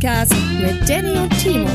Podcast 0.00 0.32
mit 0.58 0.88
Danny 0.88 1.14
und 1.18 1.28
Timo. 1.38 1.68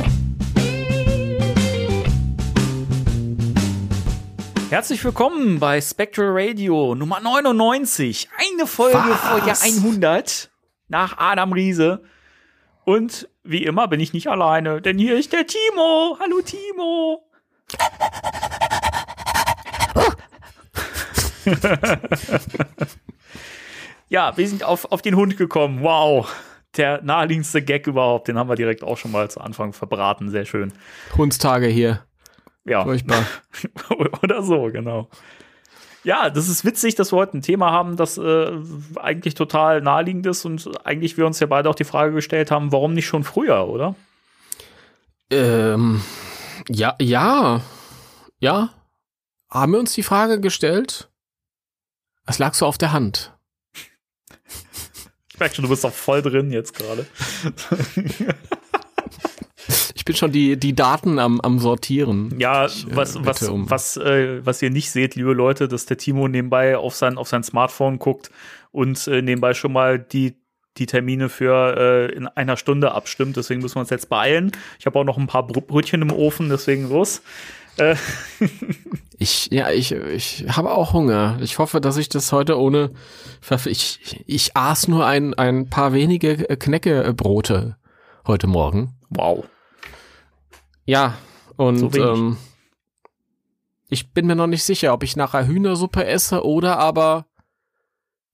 Herzlich 4.72 5.04
willkommen 5.06 5.60
bei 5.60 5.80
Spectral 5.80 6.30
Radio 6.32 6.96
Nummer 6.96 7.20
99. 7.20 8.28
Eine 8.36 8.66
Folge 8.66 8.98
Was? 8.98 9.20
vor 9.20 9.46
Jahr 9.46 9.62
100 9.62 10.50
nach 10.88 11.20
Adam 11.20 11.54
Riese. 11.54 12.02
Und 12.84 13.30
wie 13.44 13.64
immer 13.64 13.88
bin 13.88 14.00
ich 14.00 14.12
nicht 14.12 14.28
alleine, 14.28 14.82
denn 14.82 14.98
hier 14.98 15.20
ist 15.20 15.32
der 15.32 15.46
Timo. 15.46 16.18
Hallo 16.20 16.42
Timo. 16.42 17.30
ja, 24.10 24.36
wir 24.36 24.48
sind 24.48 24.64
auf, 24.64 24.92
auf 24.92 25.04
den 25.04 25.16
Hund 25.16 25.38
gekommen. 25.38 25.84
Wow. 25.84 26.28
Der 26.78 27.02
naheliegendste 27.02 27.62
Gag 27.62 27.88
überhaupt. 27.88 28.28
Den 28.28 28.38
haben 28.38 28.50
wir 28.50 28.56
direkt 28.56 28.84
auch 28.84 28.98
schon 28.98 29.12
mal 29.12 29.30
zu 29.30 29.42
Anfang 29.42 29.74
verbraten. 29.74 30.30
Sehr 30.30 30.46
schön. 30.46 30.74
Hundstage 31.16 31.68
hier. 31.68 32.04
Ja. 32.66 32.84
Furchtbar. 32.84 33.24
Oder 34.24 34.42
so, 34.44 34.70
genau. 34.72 35.10
Ja, 36.04 36.30
das 36.30 36.50
ist 36.50 36.64
witzig, 36.64 36.94
dass 36.96 37.12
wir 37.12 37.18
heute 37.18 37.38
ein 37.38 37.42
Thema 37.42 37.72
haben, 37.72 37.98
das 37.98 38.20
äh, 38.20 38.52
eigentlich 38.98 39.34
total 39.34 39.82
naheliegend 39.82 40.28
ist 40.28 40.46
und 40.46 40.86
eigentlich 40.86 41.18
wir 41.18 41.26
uns 41.26 41.40
ja 41.40 41.48
beide 41.48 41.68
auch 41.68 41.76
die 41.76 41.84
Frage 41.84 42.14
gestellt 42.14 42.52
haben, 42.52 42.72
warum 42.72 42.94
nicht 42.94 43.08
schon 43.08 43.24
früher, 43.24 43.68
oder? 43.68 43.96
Ähm, 45.32 46.02
ja, 46.70 46.96
ja, 47.02 47.62
ja. 48.40 48.70
Haben 49.50 49.72
wir 49.72 49.80
uns 49.80 49.94
die 49.94 50.04
Frage 50.04 50.40
gestellt? 50.40 51.10
Es 52.28 52.38
lag 52.38 52.54
so 52.54 52.68
auf 52.68 52.78
der 52.78 52.92
Hand. 52.92 53.35
Ich 55.36 55.40
merke 55.42 55.54
schon, 55.56 55.64
du 55.64 55.70
bist 55.70 55.84
doch 55.84 55.92
voll 55.92 56.22
drin 56.22 56.50
jetzt 56.50 56.74
gerade. 56.74 57.06
Ich 59.96 60.06
bin 60.06 60.16
schon 60.16 60.32
die, 60.32 60.56
die 60.58 60.74
Daten 60.74 61.20
am, 61.20 61.42
am 61.42 61.60
Sortieren. 61.60 62.34
Ja, 62.40 62.68
Ich, 62.68 62.88
äh, 62.88 62.96
was, 62.96 63.18
was, 63.26 63.44
um- 63.44 63.70
was, 63.70 63.98
äh, 63.98 64.46
was 64.46 64.62
ihr 64.62 64.70
nicht 64.70 64.92
seht, 64.92 65.16
liebe 65.16 65.34
Leute, 65.34 65.68
dass 65.68 65.86
der 65.88 65.98
Timo 65.98 66.30
nebenbei 66.30 66.78
auf 66.78 66.96
sein, 66.96 67.18
auf 67.18 67.28
sein 67.28 67.44
Smartphone 67.44 68.00
guckt 68.00 68.32
und 68.72 69.08
äh, 69.08 69.22
nebenbei 69.22 69.54
schon 69.54 69.74
mal 69.74 70.00
die, 70.00 70.38
die 70.78 70.86
Termine 70.86 71.28
für 71.28 71.76
äh, 72.12 72.16
in 72.16 72.28
einer 72.28 72.56
Stunde 72.56 72.94
abstimmt. 72.94 73.36
Deswegen 73.36 73.62
müssen 73.62 73.76
wir 73.76 73.82
uns 73.82 73.90
jetzt 73.90 74.08
beeilen. 74.08 74.52
Ich 74.80 74.86
habe 74.86 74.98
auch 75.00 75.04
noch 75.04 75.18
ein 75.18 75.28
paar 75.28 75.44
Brö- 75.46 75.60
Brötchen 75.66 76.02
im 76.02 76.14
Ofen, 76.14 76.48
deswegen 76.48 76.88
los. 76.88 77.22
Äh, 77.78 77.96
Ich, 79.18 79.50
ja, 79.52 79.70
ich, 79.70 79.92
ich 79.94 80.46
habe 80.50 80.72
auch 80.72 80.94
Hunger. 80.94 81.38
Ich 81.42 81.58
hoffe, 81.58 81.80
dass 81.80 81.98
ich 81.98 82.10
das 82.10 82.32
heute 82.32 82.60
ohne, 82.60 82.92
ich, 83.66 84.24
ich, 84.26 84.58
aß 84.58 84.88
nur 84.88 85.06
ein, 85.06 85.34
ein 85.34 85.70
paar 85.70 85.94
wenige 85.94 86.50
äh, 86.50 86.58
Knäckebrote 86.58 87.78
heute 88.28 88.48
Morgen. 88.48 88.96
wow. 89.10 89.46
Ja, 90.88 91.18
und 91.56 91.94
So 91.94 92.14
ähm, 92.14 92.38
ich 93.90 94.14
bin 94.14 94.28
mir 94.28 94.36
noch 94.36 94.48
nicht 94.48 94.64
sicher, 94.64 94.94
ob 94.94 95.04
ich 95.04 95.16
nachher 95.16 95.48
Hühnersuppe 95.48 96.06
esse 96.06 96.44
oder 96.46 96.78
aber 96.78 97.26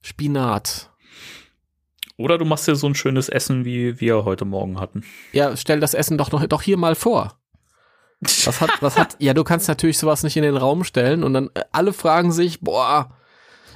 Spinat. 0.02 0.90
Oder 2.18 2.38
du 2.38 2.46
machst 2.46 2.68
dir 2.68 2.76
so 2.76 2.88
ein 2.88 2.96
schönes 2.96 3.30
Essen, 3.30 3.66
wie 3.66 4.00
wir 4.00 4.26
heute 4.26 4.46
Morgen 4.46 4.80
hatten. 4.80 5.04
Ja, 5.32 5.56
stell 5.56 5.80
das 5.80 5.94
Essen 5.94 6.18
doch 6.18 6.32
noch 6.32 6.46
doch 6.46 6.62
hier 6.62 6.78
mal 6.78 6.96
vor. 6.96 7.41
Was 8.22 8.62
hat, 8.62 8.70
was 8.82 8.98
hat, 8.98 9.16
ja, 9.20 9.34
du 9.34 9.44
kannst 9.44 9.68
natürlich 9.68 9.98
sowas 9.98 10.22
nicht 10.24 10.38
in 10.38 10.44
den 10.44 10.56
Raum 10.56 10.84
stellen 10.84 11.24
und 11.24 11.34
dann 11.34 11.50
äh, 11.56 11.64
alle 11.72 11.92
fragen 11.92 12.32
sich, 12.32 12.62
boah, 12.62 13.10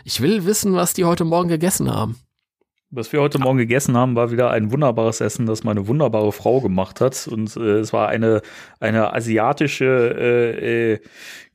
ich 0.04 0.22
will 0.22 0.46
wissen, 0.46 0.74
was 0.74 0.94
die 0.94 1.04
heute 1.04 1.26
Morgen 1.26 1.50
gegessen 1.50 1.92
haben. 1.92 2.20
Was 2.92 3.12
wir 3.12 3.20
heute 3.20 3.40
Morgen 3.40 3.58
gegessen 3.58 3.98
haben, 3.98 4.16
war 4.16 4.32
wieder 4.32 4.52
ein 4.52 4.72
wunderbares 4.72 5.20
Essen, 5.20 5.48
das 5.48 5.64
meine 5.64 5.88
wunderbare 5.88 6.32
Frau 6.32 6.62
gemacht 6.62 7.02
hat. 7.02 7.28
Und 7.28 7.58
äh, 7.58 7.80
es 7.80 7.92
war 7.92 8.08
eine, 8.08 8.42
eine 8.80 9.14
asiatische 9.14 10.16
äh, 10.16 10.94
äh, 10.94 11.00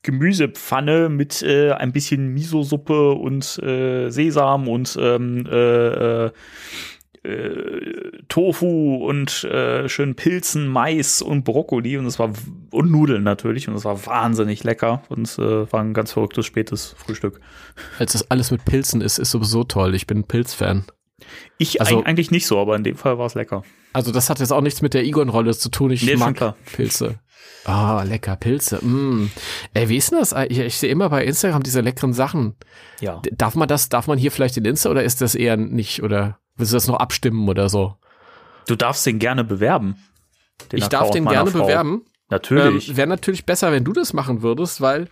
Gemüsepfanne 0.02 1.08
mit 1.08 1.42
äh, 1.42 1.70
ein 1.72 1.92
bisschen 1.92 2.34
Miso-Suppe 2.34 3.12
und 3.12 3.58
äh, 3.62 4.10
Sesam 4.10 4.68
und 4.68 4.98
ähm, 5.00 5.46
äh, 5.46 6.26
äh, 6.26 6.30
äh, 7.22 8.22
Tofu 8.28 8.96
und 9.06 9.44
äh, 9.44 9.88
schönen 9.88 10.14
Pilzen, 10.14 10.66
Mais 10.68 11.20
und 11.22 11.44
Brokkoli 11.44 11.96
und 11.98 12.06
es 12.06 12.18
war 12.18 12.32
und 12.70 12.90
Nudeln 12.90 13.22
natürlich 13.22 13.68
und 13.68 13.74
es 13.74 13.84
war 13.84 14.06
wahnsinnig 14.06 14.64
lecker 14.64 15.02
und 15.08 15.28
äh, 15.38 15.70
war 15.72 15.80
ein 15.80 15.94
ganz 15.94 16.12
verrücktes 16.12 16.46
spätes 16.46 16.94
Frühstück. 16.96 17.40
Als 17.98 18.12
das 18.12 18.30
alles 18.30 18.50
mit 18.50 18.64
Pilzen 18.64 19.00
ist, 19.00 19.18
ist 19.18 19.30
sowieso 19.30 19.64
toll. 19.64 19.94
Ich 19.94 20.06
bin 20.06 20.24
Pilzfan. 20.24 20.84
Ich 21.58 21.80
Also- 21.80 22.00
eig- 22.00 22.06
eigentlich 22.06 22.30
nicht 22.30 22.46
so, 22.46 22.58
aber 22.58 22.76
in 22.76 22.84
dem 22.84 22.96
Fall 22.96 23.18
war 23.18 23.26
es 23.26 23.34
lecker. 23.34 23.62
Also 23.92 24.12
das 24.12 24.30
hat 24.30 24.38
jetzt 24.40 24.52
auch 24.52 24.60
nichts 24.62 24.80
mit 24.82 24.94
der 24.94 25.04
Egon-Rolle 25.04 25.54
zu 25.54 25.68
tun. 25.68 25.90
Ich 25.90 26.02
Nee, 26.04 26.16
mag. 26.16 26.54
Pilze. 26.72 27.18
Ah, 27.64 28.02
lecker 28.04 28.36
Pilze. 28.36 28.76
Mm. 28.84 29.30
Ey, 29.74 29.88
wie 29.90 29.96
ist 29.98 30.10
denn 30.12 30.18
das? 30.18 30.34
Ich, 30.48 30.58
ich 30.58 30.78
sehe 30.78 30.90
immer 30.90 31.10
bei 31.10 31.24
Instagram 31.24 31.62
diese 31.62 31.80
leckeren 31.82 32.12
Sachen. 32.14 32.54
Ja. 33.00 33.20
Darf 33.32 33.54
man 33.54 33.68
das, 33.68 33.88
darf 33.90 34.06
man 34.06 34.16
hier 34.16 34.30
vielleicht 34.30 34.56
in 34.56 34.64
Insta 34.64 34.88
oder 34.90 35.02
ist 35.02 35.20
das 35.20 35.34
eher 35.34 35.56
nicht? 35.58 36.02
Oder 36.02 36.38
willst 36.56 36.72
du 36.72 36.76
das 36.76 36.86
noch 36.88 36.96
abstimmen 36.98 37.48
oder 37.48 37.68
so? 37.68 37.96
Du 38.66 38.76
darfst 38.76 39.04
den 39.06 39.18
gerne 39.18 39.44
bewerben. 39.44 39.96
Den 40.70 40.78
ich 40.78 40.88
darf 40.88 41.10
den 41.10 41.24
gerne 41.26 41.50
Frau. 41.50 41.62
bewerben. 41.62 41.92
Ähm, 41.92 42.02
Natürlich. 42.28 42.96
Wäre 42.96 43.08
natürlich 43.08 43.44
besser, 43.44 43.72
wenn 43.72 43.82
du 43.82 43.92
das 43.92 44.12
machen 44.12 44.42
würdest, 44.42 44.80
weil 44.80 45.08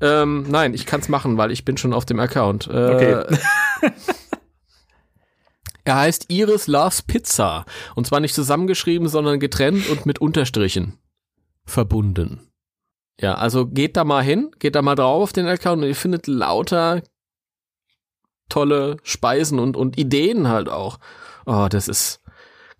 ähm, 0.00 0.46
nein, 0.48 0.72
ich 0.74 0.86
kann 0.86 1.00
es 1.00 1.08
machen, 1.08 1.36
weil 1.36 1.50
ich 1.50 1.64
bin 1.64 1.76
schon 1.76 1.92
auf 1.92 2.06
dem 2.06 2.18
Account. 2.20 2.66
Äh, 2.68 2.70
Okay. 2.94 3.36
er 5.84 5.96
heißt 5.96 6.26
Iris 6.28 6.66
Loves 6.66 7.02
Pizza. 7.02 7.64
Und 7.94 8.06
zwar 8.06 8.20
nicht 8.20 8.34
zusammengeschrieben, 8.34 9.08
sondern 9.08 9.40
getrennt 9.40 9.88
und 9.88 10.06
mit 10.06 10.18
Unterstrichen 10.20 10.98
verbunden. 11.64 12.50
Ja, 13.20 13.34
also 13.34 13.66
geht 13.66 13.96
da 13.96 14.04
mal 14.04 14.22
hin, 14.22 14.50
geht 14.58 14.74
da 14.76 14.82
mal 14.82 14.94
drauf 14.94 15.22
auf 15.24 15.32
den 15.32 15.46
Account 15.46 15.82
und 15.82 15.88
ihr 15.88 15.96
findet 15.96 16.26
lauter 16.26 17.02
tolle 18.48 18.96
Speisen 19.02 19.58
und, 19.58 19.76
und 19.76 19.98
Ideen 19.98 20.48
halt 20.48 20.68
auch. 20.68 20.98
Oh, 21.46 21.66
das 21.70 21.88
ist, 21.88 22.20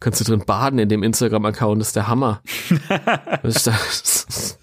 kannst 0.00 0.20
du 0.20 0.24
drin 0.24 0.44
baden 0.44 0.78
in 0.78 0.88
dem 0.88 1.02
Instagram-Account, 1.02 1.80
das 1.80 1.88
ist 1.88 1.96
der 1.96 2.08
Hammer. 2.08 2.42
Ist 3.42 3.66
das, 3.66 4.58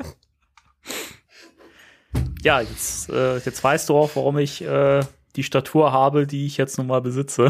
ja, 2.46 2.62
jetzt, 2.62 3.10
äh, 3.10 3.38
jetzt 3.40 3.64
weißt 3.64 3.90
du 3.90 3.96
auch, 3.96 4.12
warum 4.16 4.38
ich 4.38 4.62
äh, 4.64 5.02
die 5.36 5.44
Statur 5.44 5.92
habe, 5.92 6.28
die 6.28 6.46
ich 6.46 6.58
jetzt 6.58 6.78
nun 6.78 6.86
mal 6.86 7.02
besitze. 7.02 7.50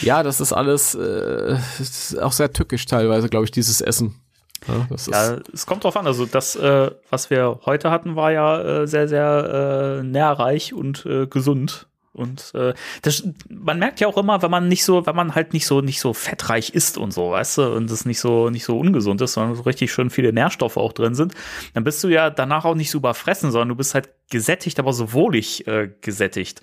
ja, 0.00 0.24
das 0.24 0.40
ist 0.40 0.52
alles 0.52 0.96
äh, 0.96 1.56
das 1.78 1.80
ist 1.80 2.18
auch 2.18 2.32
sehr 2.32 2.52
tückisch 2.52 2.86
teilweise, 2.86 3.28
glaube 3.28 3.44
ich, 3.44 3.52
dieses 3.52 3.80
Essen. 3.80 4.19
Ja, 4.68 4.94
ist, 4.94 5.08
Ja, 5.08 5.38
es 5.52 5.66
kommt 5.66 5.84
drauf 5.84 5.96
an. 5.96 6.06
Also 6.06 6.26
das, 6.26 6.56
äh, 6.56 6.90
was 7.08 7.30
wir 7.30 7.60
heute 7.64 7.90
hatten, 7.90 8.16
war 8.16 8.32
ja 8.32 8.82
äh, 8.82 8.86
sehr, 8.86 9.08
sehr 9.08 10.00
äh, 10.00 10.02
nährreich 10.02 10.72
und 10.74 11.06
äh, 11.06 11.26
gesund. 11.26 11.86
Und 12.12 12.52
äh, 12.54 12.74
das, 13.02 13.26
man 13.48 13.78
merkt 13.78 14.00
ja 14.00 14.08
auch 14.08 14.18
immer, 14.18 14.42
wenn 14.42 14.50
man 14.50 14.66
nicht 14.66 14.84
so, 14.84 15.06
wenn 15.06 15.14
man 15.14 15.34
halt 15.34 15.52
nicht 15.52 15.66
so, 15.66 15.80
nicht 15.80 16.00
so 16.00 16.12
fettreich 16.12 16.70
isst 16.70 16.98
und 16.98 17.12
so, 17.12 17.30
weißt 17.30 17.58
du, 17.58 17.72
und 17.74 17.90
es 17.90 18.04
nicht 18.04 18.18
so, 18.18 18.50
nicht 18.50 18.64
so 18.64 18.78
ungesund 18.78 19.20
ist, 19.20 19.34
sondern 19.34 19.54
so 19.54 19.62
richtig 19.62 19.92
schön 19.92 20.10
viele 20.10 20.32
Nährstoffe 20.32 20.76
auch 20.76 20.92
drin 20.92 21.14
sind, 21.14 21.34
dann 21.74 21.84
bist 21.84 22.02
du 22.02 22.08
ja 22.08 22.28
danach 22.28 22.64
auch 22.64 22.74
nicht 22.74 22.90
so 22.90 22.98
überfressen, 22.98 23.52
sondern 23.52 23.68
du 23.68 23.76
bist 23.76 23.94
halt 23.94 24.10
gesättigt, 24.28 24.80
aber 24.80 24.92
so 24.92 25.12
wohlig 25.12 25.66
äh, 25.68 25.90
gesättigt. 26.00 26.62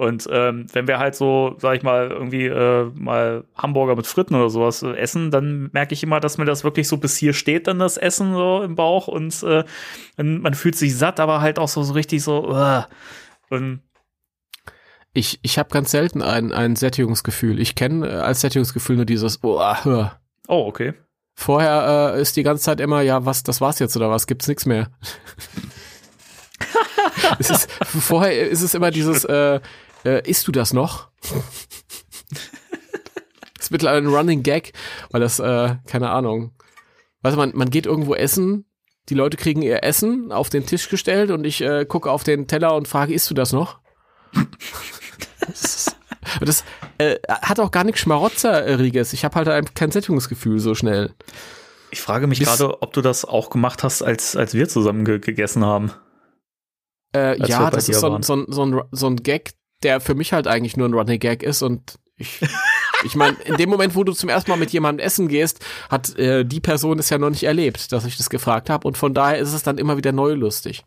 Und 0.00 0.26
ähm, 0.32 0.64
wenn 0.72 0.88
wir 0.88 0.98
halt 0.98 1.14
so, 1.14 1.56
sag 1.58 1.76
ich 1.76 1.82
mal, 1.82 2.10
irgendwie 2.10 2.46
äh, 2.46 2.90
mal 2.94 3.44
Hamburger 3.54 3.96
mit 3.96 4.06
Fritten 4.06 4.34
oder 4.34 4.48
sowas 4.48 4.82
äh, 4.82 4.96
essen, 4.96 5.30
dann 5.30 5.68
merke 5.74 5.92
ich 5.92 6.02
immer, 6.02 6.20
dass 6.20 6.38
mir 6.38 6.46
das 6.46 6.64
wirklich 6.64 6.88
so 6.88 6.96
bis 6.96 7.18
hier 7.18 7.34
steht, 7.34 7.66
dann 7.66 7.78
das 7.78 7.98
Essen 7.98 8.32
so 8.32 8.62
im 8.62 8.76
Bauch 8.76 9.08
und 9.08 9.42
äh, 9.42 9.62
man, 10.16 10.54
fühlt 10.54 10.74
sich 10.74 10.96
satt, 10.96 11.20
aber 11.20 11.42
halt 11.42 11.58
auch 11.58 11.68
so, 11.68 11.82
so 11.82 11.92
richtig 11.92 12.22
so. 12.22 12.48
Uh. 12.48 12.84
Und 13.50 13.82
ich 15.12 15.38
ich 15.42 15.58
habe 15.58 15.68
ganz 15.68 15.90
selten 15.90 16.22
ein, 16.22 16.50
ein 16.50 16.76
Sättigungsgefühl. 16.76 17.60
Ich 17.60 17.74
kenne 17.74 18.08
äh, 18.08 18.12
als 18.20 18.40
Sättigungsgefühl 18.40 18.96
nur 18.96 19.04
dieses 19.04 19.44
oh, 19.44 19.60
hör. 19.84 20.18
oh, 20.48 20.64
okay. 20.66 20.94
Vorher 21.34 22.14
äh, 22.14 22.22
ist 22.22 22.38
die 22.38 22.42
ganze 22.42 22.64
Zeit 22.64 22.80
immer, 22.80 23.02
ja, 23.02 23.26
was, 23.26 23.42
das 23.42 23.60
war's 23.60 23.78
jetzt 23.80 23.98
oder 23.98 24.08
was, 24.08 24.26
gibt's 24.26 24.48
nichts 24.48 24.64
mehr. 24.64 24.90
ist, 27.38 27.70
vorher 27.70 28.48
ist 28.48 28.62
es 28.62 28.72
immer 28.72 28.90
dieses, 28.90 29.26
äh, 29.26 29.60
äh, 30.04 30.28
isst 30.28 30.46
du 30.48 30.52
das 30.52 30.72
noch? 30.72 31.08
das 33.54 33.64
ist 33.66 33.70
mittlerweile 33.70 33.98
ein 34.06 34.14
Running 34.14 34.42
Gag, 34.42 34.72
weil 35.10 35.20
das, 35.20 35.38
äh, 35.38 35.76
keine 35.86 36.10
Ahnung. 36.10 36.52
Weißt 37.22 37.34
du, 37.36 37.38
man, 37.38 37.52
man 37.54 37.70
geht 37.70 37.86
irgendwo 37.86 38.14
essen, 38.14 38.64
die 39.08 39.14
Leute 39.14 39.36
kriegen 39.36 39.62
ihr 39.62 39.82
Essen 39.84 40.32
auf 40.32 40.48
den 40.50 40.66
Tisch 40.66 40.88
gestellt 40.88 41.30
und 41.30 41.44
ich 41.44 41.60
äh, 41.60 41.84
gucke 41.84 42.10
auf 42.10 42.24
den 42.24 42.46
Teller 42.46 42.74
und 42.74 42.88
frage, 42.88 43.12
isst 43.12 43.28
du 43.30 43.34
das 43.34 43.52
noch? 43.52 43.80
das 45.46 45.62
ist, 45.64 45.96
das 46.40 46.64
äh, 46.98 47.16
hat 47.28 47.60
auch 47.60 47.70
gar 47.70 47.84
nichts 47.84 48.00
Schmarotzeriges. 48.00 49.12
Ich 49.12 49.24
habe 49.24 49.34
halt 49.34 49.48
ein- 49.48 49.74
kein 49.74 49.90
Sättigungsgefühl 49.90 50.58
so 50.60 50.74
schnell. 50.74 51.14
Ich 51.90 52.00
frage 52.00 52.26
mich 52.28 52.38
gerade, 52.40 52.82
ob 52.82 52.92
du 52.92 53.00
das 53.02 53.24
auch 53.24 53.50
gemacht 53.50 53.82
hast, 53.82 54.02
als, 54.02 54.36
als 54.36 54.54
wir 54.54 54.68
zusammen 54.68 55.04
ge 55.04 55.18
gegessen 55.18 55.64
haben. 55.64 55.90
Äh, 57.14 57.36
ja, 57.48 57.68
das 57.70 57.88
ist 57.88 57.98
so, 58.00 58.16
so, 58.22 58.44
so, 58.46 58.64
ein, 58.64 58.80
so 58.92 59.06
ein 59.08 59.16
Gag, 59.16 59.50
der 59.82 60.00
für 60.00 60.14
mich 60.14 60.32
halt 60.32 60.46
eigentlich 60.46 60.76
nur 60.76 60.88
ein 60.88 60.94
Running 60.94 61.20
Gag 61.20 61.42
ist 61.42 61.62
und 61.62 61.98
ich, 62.16 62.40
ich 63.04 63.14
meine, 63.14 63.36
in 63.44 63.56
dem 63.56 63.70
Moment, 63.70 63.94
wo 63.94 64.04
du 64.04 64.12
zum 64.12 64.28
ersten 64.28 64.50
Mal 64.50 64.58
mit 64.58 64.70
jemandem 64.70 65.04
essen 65.04 65.28
gehst, 65.28 65.64
hat 65.88 66.16
äh, 66.18 66.44
die 66.44 66.60
Person 66.60 66.98
es 66.98 67.10
ja 67.10 67.18
noch 67.18 67.30
nicht 67.30 67.44
erlebt, 67.44 67.92
dass 67.92 68.04
ich 68.04 68.16
das 68.16 68.30
gefragt 68.30 68.68
habe 68.70 68.86
und 68.86 68.98
von 68.98 69.14
daher 69.14 69.38
ist 69.38 69.52
es 69.52 69.62
dann 69.62 69.78
immer 69.78 69.96
wieder 69.96 70.12
neu 70.12 70.34
lustig. 70.34 70.84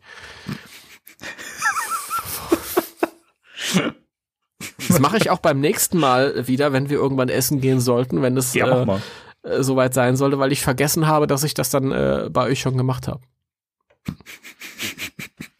Das 4.88 5.00
mache 5.00 5.16
ich 5.16 5.30
auch 5.30 5.38
beim 5.38 5.60
nächsten 5.60 5.98
Mal 5.98 6.46
wieder, 6.46 6.72
wenn 6.72 6.88
wir 6.88 6.98
irgendwann 6.98 7.28
essen 7.28 7.60
gehen 7.60 7.80
sollten, 7.80 8.22
wenn 8.22 8.36
es 8.36 8.54
Ja, 8.54 8.82
äh, 8.84 8.98
äh, 9.42 9.62
soweit 9.62 9.94
sein 9.94 10.16
sollte, 10.16 10.38
weil 10.38 10.52
ich 10.52 10.62
vergessen 10.62 11.06
habe, 11.06 11.26
dass 11.26 11.44
ich 11.44 11.54
das 11.54 11.70
dann 11.70 11.92
äh, 11.92 12.28
bei 12.30 12.44
euch 12.44 12.60
schon 12.60 12.76
gemacht 12.76 13.08
habe. 13.08 13.20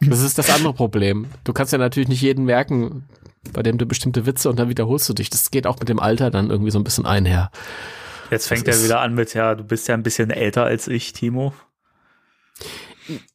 Das 0.00 0.20
ist 0.20 0.38
das 0.38 0.50
andere 0.50 0.74
Problem. 0.74 1.26
Du 1.44 1.52
kannst 1.52 1.72
ja 1.72 1.78
natürlich 1.78 2.08
nicht 2.08 2.20
jeden 2.20 2.44
merken, 2.44 3.08
bei 3.52 3.62
dem 3.62 3.78
du 3.78 3.86
bestimmte 3.86 4.26
Witze 4.26 4.48
und 4.48 4.58
dann 4.58 4.68
wiederholst 4.68 5.08
du 5.08 5.12
dich. 5.12 5.30
Das 5.30 5.50
geht 5.50 5.66
auch 5.66 5.78
mit 5.78 5.88
dem 5.88 6.00
Alter 6.00 6.30
dann 6.30 6.50
irgendwie 6.50 6.70
so 6.70 6.78
ein 6.78 6.84
bisschen 6.84 7.06
einher. 7.06 7.50
Jetzt 8.30 8.48
fängt 8.48 8.66
das 8.66 8.78
er 8.78 8.84
wieder 8.84 9.00
an 9.00 9.14
mit, 9.14 9.34
ja, 9.34 9.54
du 9.54 9.64
bist 9.64 9.86
ja 9.88 9.94
ein 9.94 10.02
bisschen 10.02 10.30
älter 10.30 10.64
als 10.64 10.88
ich, 10.88 11.12
Timo. 11.12 11.52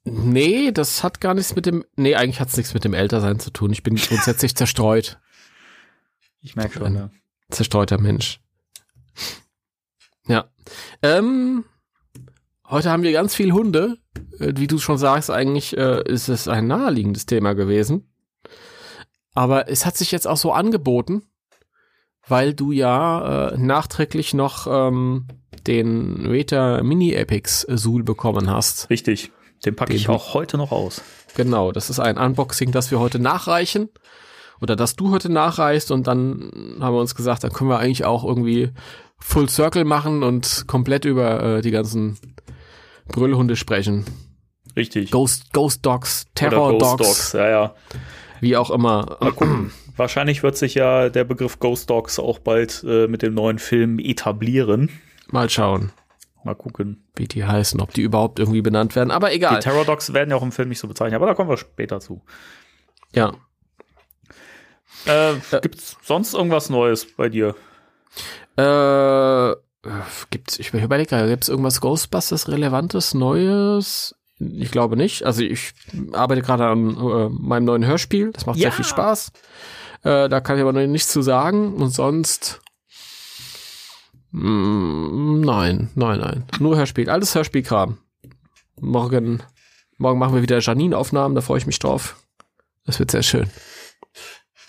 Nee, 0.03 0.71
das 0.71 1.03
hat 1.03 1.21
gar 1.21 1.33
nichts 1.33 1.55
mit 1.55 1.65
dem. 1.65 1.85
Nee, 1.95 2.15
eigentlich 2.15 2.39
hat 2.39 2.49
es 2.49 2.57
nichts 2.57 2.73
mit 2.73 2.83
dem 2.83 2.93
Ältersein 2.93 3.39
zu 3.39 3.51
tun. 3.51 3.71
Ich 3.71 3.83
bin 3.83 3.95
grundsätzlich 3.95 4.55
zerstreut. 4.55 5.19
Ich 6.41 6.55
merke 6.55 6.79
schon, 6.79 6.95
ja. 6.95 7.11
Zerstreuter 7.49 7.99
Mensch. 7.99 8.39
Ja. 10.27 10.49
Ähm, 11.01 11.65
heute 12.67 12.89
haben 12.89 13.03
wir 13.03 13.11
ganz 13.11 13.35
viel 13.35 13.51
Hunde. 13.51 13.97
Äh, 14.39 14.53
Wie 14.55 14.67
du 14.67 14.79
schon 14.79 14.97
sagst, 14.97 15.29
eigentlich 15.29 15.77
äh, 15.77 16.03
ist 16.03 16.29
es 16.29 16.47
ein 16.47 16.67
naheliegendes 16.67 17.25
Thema 17.25 17.53
gewesen. 17.53 18.08
Aber 19.39 19.69
es 19.69 19.85
hat 19.85 19.95
sich 19.95 20.11
jetzt 20.11 20.27
auch 20.27 20.35
so 20.35 20.51
angeboten, 20.51 21.23
weil 22.27 22.53
du 22.53 22.73
ja 22.73 23.51
äh, 23.51 23.57
nachträglich 23.57 24.33
noch 24.33 24.67
ähm, 24.69 25.29
den 25.65 26.25
Reta 26.25 26.83
Mini 26.83 27.13
Epics 27.13 27.61
Sul 27.61 28.03
bekommen 28.03 28.49
hast. 28.49 28.89
Richtig. 28.89 29.31
Den 29.65 29.77
packe 29.77 29.93
ich 29.93 30.09
auch 30.09 30.33
heute 30.33 30.57
noch 30.57 30.73
aus. 30.73 31.01
Genau, 31.37 31.71
das 31.71 31.89
ist 31.89 32.01
ein 32.01 32.17
Unboxing, 32.17 32.73
das 32.73 32.91
wir 32.91 32.99
heute 32.99 33.17
nachreichen. 33.17 33.87
Oder 34.59 34.75
das 34.75 34.97
du 34.97 35.09
heute 35.09 35.29
nachreichst 35.29 35.89
und 35.91 36.05
dann 36.07 36.77
haben 36.81 36.93
wir 36.93 36.99
uns 36.99 37.15
gesagt, 37.15 37.45
dann 37.45 37.53
können 37.53 37.69
wir 37.69 37.79
eigentlich 37.79 38.03
auch 38.03 38.25
irgendwie 38.25 38.73
Full 39.19 39.47
Circle 39.47 39.85
machen 39.85 40.21
und 40.21 40.65
komplett 40.67 41.05
über 41.05 41.41
äh, 41.41 41.61
die 41.61 41.71
ganzen 41.71 42.19
Brüllhunde 43.07 43.55
sprechen. 43.55 44.03
Richtig. 44.75 45.11
Ghost, 45.11 45.53
Ghost 45.53 45.85
Dogs, 45.85 46.25
Terror 46.35 46.73
Ghost 46.73 46.81
Dogs, 46.81 47.07
Dogs, 47.07 47.33
ja, 47.33 47.49
ja. 47.49 47.75
Wie 48.41 48.57
auch 48.57 48.71
immer. 48.71 49.17
Mal 49.19 49.31
gucken. 49.31 49.71
Wahrscheinlich 49.95 50.43
wird 50.43 50.57
sich 50.57 50.75
ja 50.75 51.09
der 51.09 51.23
Begriff 51.23 51.59
Ghost 51.59 51.89
Dogs 51.89 52.19
auch 52.19 52.39
bald 52.39 52.83
äh, 52.87 53.07
mit 53.07 53.21
dem 53.21 53.33
neuen 53.33 53.59
Film 53.59 53.99
etablieren. 53.99 54.89
Mal 55.29 55.49
schauen, 55.49 55.91
Mal 56.43 56.55
gucken. 56.55 57.03
wie 57.15 57.27
die 57.27 57.45
heißen, 57.45 57.81
ob 57.81 57.93
die 57.93 58.01
überhaupt 58.01 58.39
irgendwie 58.39 58.61
benannt 58.61 58.95
werden. 58.95 59.11
Aber 59.11 59.29
Die 59.29 59.35
egal. 59.35 59.59
Terror 59.59 59.85
Dogs 59.85 60.13
werden 60.13 60.29
ja 60.29 60.37
auch 60.37 60.41
im 60.43 60.51
Film 60.51 60.69
nicht 60.69 60.79
so 60.79 60.87
bezeichnet, 60.87 61.15
aber 61.15 61.27
da 61.27 61.33
kommen 61.33 61.49
wir 61.49 61.57
später 61.57 61.99
zu. 61.99 62.21
Ja. 63.13 63.33
Äh, 65.05 65.33
gibt's 65.61 65.97
sonst 66.01 66.33
irgendwas 66.33 66.69
Neues 66.69 67.05
bei 67.15 67.29
dir? 67.29 67.55
Äh, 68.57 69.55
gibt's, 70.29 70.59
ich 70.59 70.73
überlege 70.73 71.09
gerade, 71.09 71.29
gibt's 71.29 71.49
irgendwas 71.49 71.81
Ghostbusters 71.81 72.47
Relevantes, 72.49 73.13
Neues? 73.13 74.15
Ich 74.39 74.71
glaube 74.71 74.95
nicht. 74.95 75.23
Also 75.23 75.41
ich 75.43 75.73
arbeite 76.13 76.41
gerade 76.41 76.65
an 76.67 76.95
äh, 76.97 77.29
meinem 77.29 77.65
neuen 77.65 77.85
Hörspiel. 77.85 78.31
Das 78.31 78.45
macht 78.45 78.57
Ja. 78.57 78.63
sehr 78.63 78.71
viel 78.71 78.85
Spaß. 78.85 79.31
Äh, 80.03 80.29
da 80.29 80.39
kann 80.39 80.55
ich 80.55 80.61
aber 80.61 80.71
noch 80.73 80.85
nichts 80.87 81.09
zu 81.11 81.21
sagen. 81.21 81.75
Und 81.75 81.89
sonst. 81.89 82.61
Mm, 84.31 85.41
nein, 85.41 85.89
nein, 85.95 86.19
nein. 86.19 86.43
Nur 86.59 86.77
Hörspiel. 86.77 87.09
Alles 87.09 87.35
Hörspielkram. 87.35 87.97
Morgen, 88.79 89.43
morgen 89.97 90.19
machen 90.19 90.35
wir 90.35 90.41
wieder 90.41 90.59
Janine-Aufnahmen, 90.59 91.35
da 91.35 91.41
freue 91.41 91.57
ich 91.57 91.65
mich 91.65 91.79
drauf. 91.79 92.15
Das 92.85 92.99
wird 92.99 93.11
sehr 93.11 93.23
schön. 93.23 93.49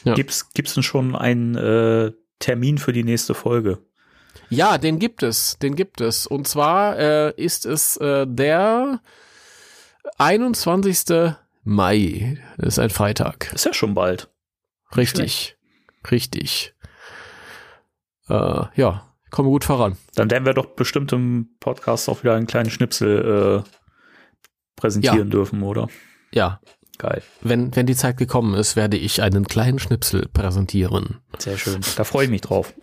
Ja. 0.04 0.14
Gibt's, 0.14 0.52
gibt's 0.52 0.74
denn 0.74 0.82
schon 0.82 1.14
einen 1.14 1.54
äh, 1.56 2.12
Termin 2.38 2.78
für 2.78 2.92
die 2.92 3.04
nächste 3.04 3.34
Folge? 3.34 3.78
Ja, 4.48 4.78
den 4.78 4.98
gibt 4.98 5.22
es, 5.22 5.58
den 5.58 5.76
gibt 5.76 6.00
es. 6.00 6.26
Und 6.26 6.48
zwar 6.48 6.98
äh, 6.98 7.32
ist 7.36 7.66
es 7.66 7.96
äh, 7.98 8.26
der 8.26 9.00
21. 10.18 11.34
Mai. 11.62 12.38
Ist 12.58 12.78
ein 12.78 12.90
Freitag. 12.90 13.52
Ist 13.52 13.66
ja 13.66 13.74
schon 13.74 13.94
bald. 13.94 14.30
Richtig, 14.96 15.56
richtig. 16.10 16.74
Äh, 18.28 18.64
ja, 18.74 19.14
komme 19.30 19.48
gut 19.48 19.64
voran. 19.64 19.96
Dann 20.14 20.30
werden 20.30 20.44
wir 20.46 20.54
doch 20.54 20.66
bestimmt 20.66 21.12
im 21.12 21.50
Podcast 21.60 22.08
auch 22.08 22.22
wieder 22.22 22.34
einen 22.34 22.46
kleinen 22.46 22.70
Schnipsel 22.70 23.64
äh, 23.64 23.70
präsentieren 24.76 25.30
dürfen, 25.30 25.62
oder? 25.62 25.88
Ja, 26.32 26.60
Geil. 26.98 27.22
wenn, 27.40 27.74
wenn 27.76 27.86
die 27.86 27.96
Zeit 27.96 28.16
gekommen 28.16 28.54
ist, 28.54 28.76
werde 28.76 28.96
ich 28.96 29.22
einen 29.22 29.46
kleinen 29.46 29.78
Schnipsel 29.78 30.28
präsentieren. 30.32 31.20
Sehr 31.38 31.56
schön. 31.58 31.80
Da 31.96 32.04
freue 32.04 32.24
ich 32.24 32.30
mich 32.30 32.42
drauf. 32.42 32.74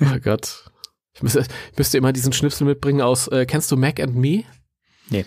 Oh 0.00 0.18
Gott. 0.22 0.64
Ich 1.12 1.22
müsste, 1.22 1.40
ich 1.72 1.78
müsste 1.78 1.98
immer 1.98 2.12
diesen 2.12 2.32
Schnipsel 2.32 2.66
mitbringen 2.66 3.02
aus, 3.02 3.28
äh, 3.28 3.44
kennst 3.46 3.70
du 3.70 3.76
Mac 3.76 4.00
and 4.00 4.14
Me? 4.16 4.44
Nee. 5.10 5.26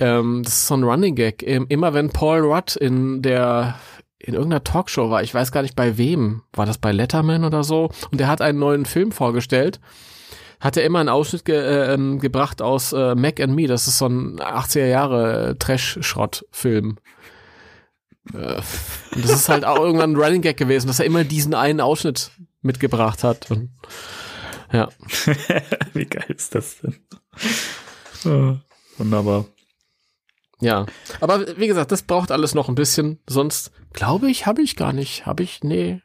Ähm, 0.00 0.42
das 0.44 0.54
ist 0.54 0.66
so 0.68 0.74
ein 0.74 0.84
Running 0.84 1.14
Gag. 1.14 1.42
Immer 1.42 1.94
wenn 1.94 2.10
Paul 2.10 2.40
Rudd 2.40 2.76
in 2.76 3.22
der 3.22 3.78
in 4.20 4.34
irgendeiner 4.34 4.64
Talkshow 4.64 5.10
war, 5.10 5.22
ich 5.22 5.32
weiß 5.32 5.52
gar 5.52 5.62
nicht 5.62 5.76
bei 5.76 5.96
wem, 5.96 6.42
war 6.52 6.66
das 6.66 6.78
bei 6.78 6.90
Letterman 6.90 7.44
oder 7.44 7.62
so, 7.62 7.90
und 8.10 8.20
er 8.20 8.26
hat 8.26 8.42
einen 8.42 8.58
neuen 8.58 8.84
Film 8.84 9.12
vorgestellt, 9.12 9.80
hat 10.60 10.76
er 10.76 10.84
immer 10.84 10.98
einen 10.98 11.08
Ausschnitt 11.08 11.44
ge 11.44 11.56
äh, 11.56 11.94
ähm, 11.94 12.18
gebracht 12.18 12.60
aus 12.60 12.92
äh, 12.92 13.14
Mac 13.14 13.40
and 13.40 13.54
Me, 13.54 13.68
das 13.68 13.86
ist 13.86 13.98
so 13.98 14.06
ein 14.06 14.40
80er 14.40 14.86
Jahre 14.86 15.56
Trash-Schrott-Film. 15.58 16.98
Äh, 18.34 18.36
und 19.14 19.24
das 19.24 19.32
ist 19.32 19.48
halt 19.48 19.64
auch 19.64 19.78
irgendwann 19.78 20.12
ein 20.12 20.16
Running 20.16 20.42
Gag 20.42 20.56
gewesen, 20.56 20.88
dass 20.88 20.98
er 20.98 21.06
immer 21.06 21.22
diesen 21.22 21.54
einen 21.54 21.80
Ausschnitt 21.80 22.32
mitgebracht 22.60 23.22
hat. 23.22 23.50
Und, 23.52 23.70
ja. 24.72 24.88
Wie 25.94 26.06
geil 26.06 26.26
ist 26.28 26.56
das 26.56 26.78
denn? 26.80 26.96
Äh, 28.24 28.58
Wunderbar. 28.98 29.46
Ja, 30.60 30.86
aber 31.20 31.56
wie 31.56 31.68
gesagt, 31.68 31.92
das 31.92 32.02
braucht 32.02 32.32
alles 32.32 32.54
noch 32.54 32.68
ein 32.68 32.74
bisschen. 32.74 33.20
Sonst 33.28 33.70
glaube 33.92 34.30
ich, 34.30 34.46
habe 34.46 34.60
ich 34.60 34.76
gar 34.76 34.92
nicht. 34.92 35.24
Habe 35.24 35.44
ich? 35.44 35.62
Nee. 35.62 36.02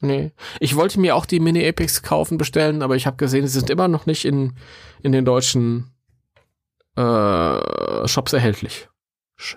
Nee. 0.00 0.32
Ich 0.60 0.76
wollte 0.76 1.00
mir 1.00 1.16
auch 1.16 1.26
die 1.26 1.40
Mini 1.40 1.62
Epics 1.62 2.02
kaufen, 2.02 2.38
bestellen, 2.38 2.82
aber 2.82 2.96
ich 2.96 3.06
habe 3.06 3.16
gesehen, 3.16 3.46
sie 3.46 3.58
sind 3.58 3.70
immer 3.70 3.88
noch 3.88 4.06
nicht 4.06 4.24
in, 4.24 4.54
in 5.02 5.12
den 5.12 5.24
deutschen 5.24 5.92
äh, 6.96 8.08
Shops 8.08 8.32
erhältlich. 8.32 8.88
Sch 9.36 9.56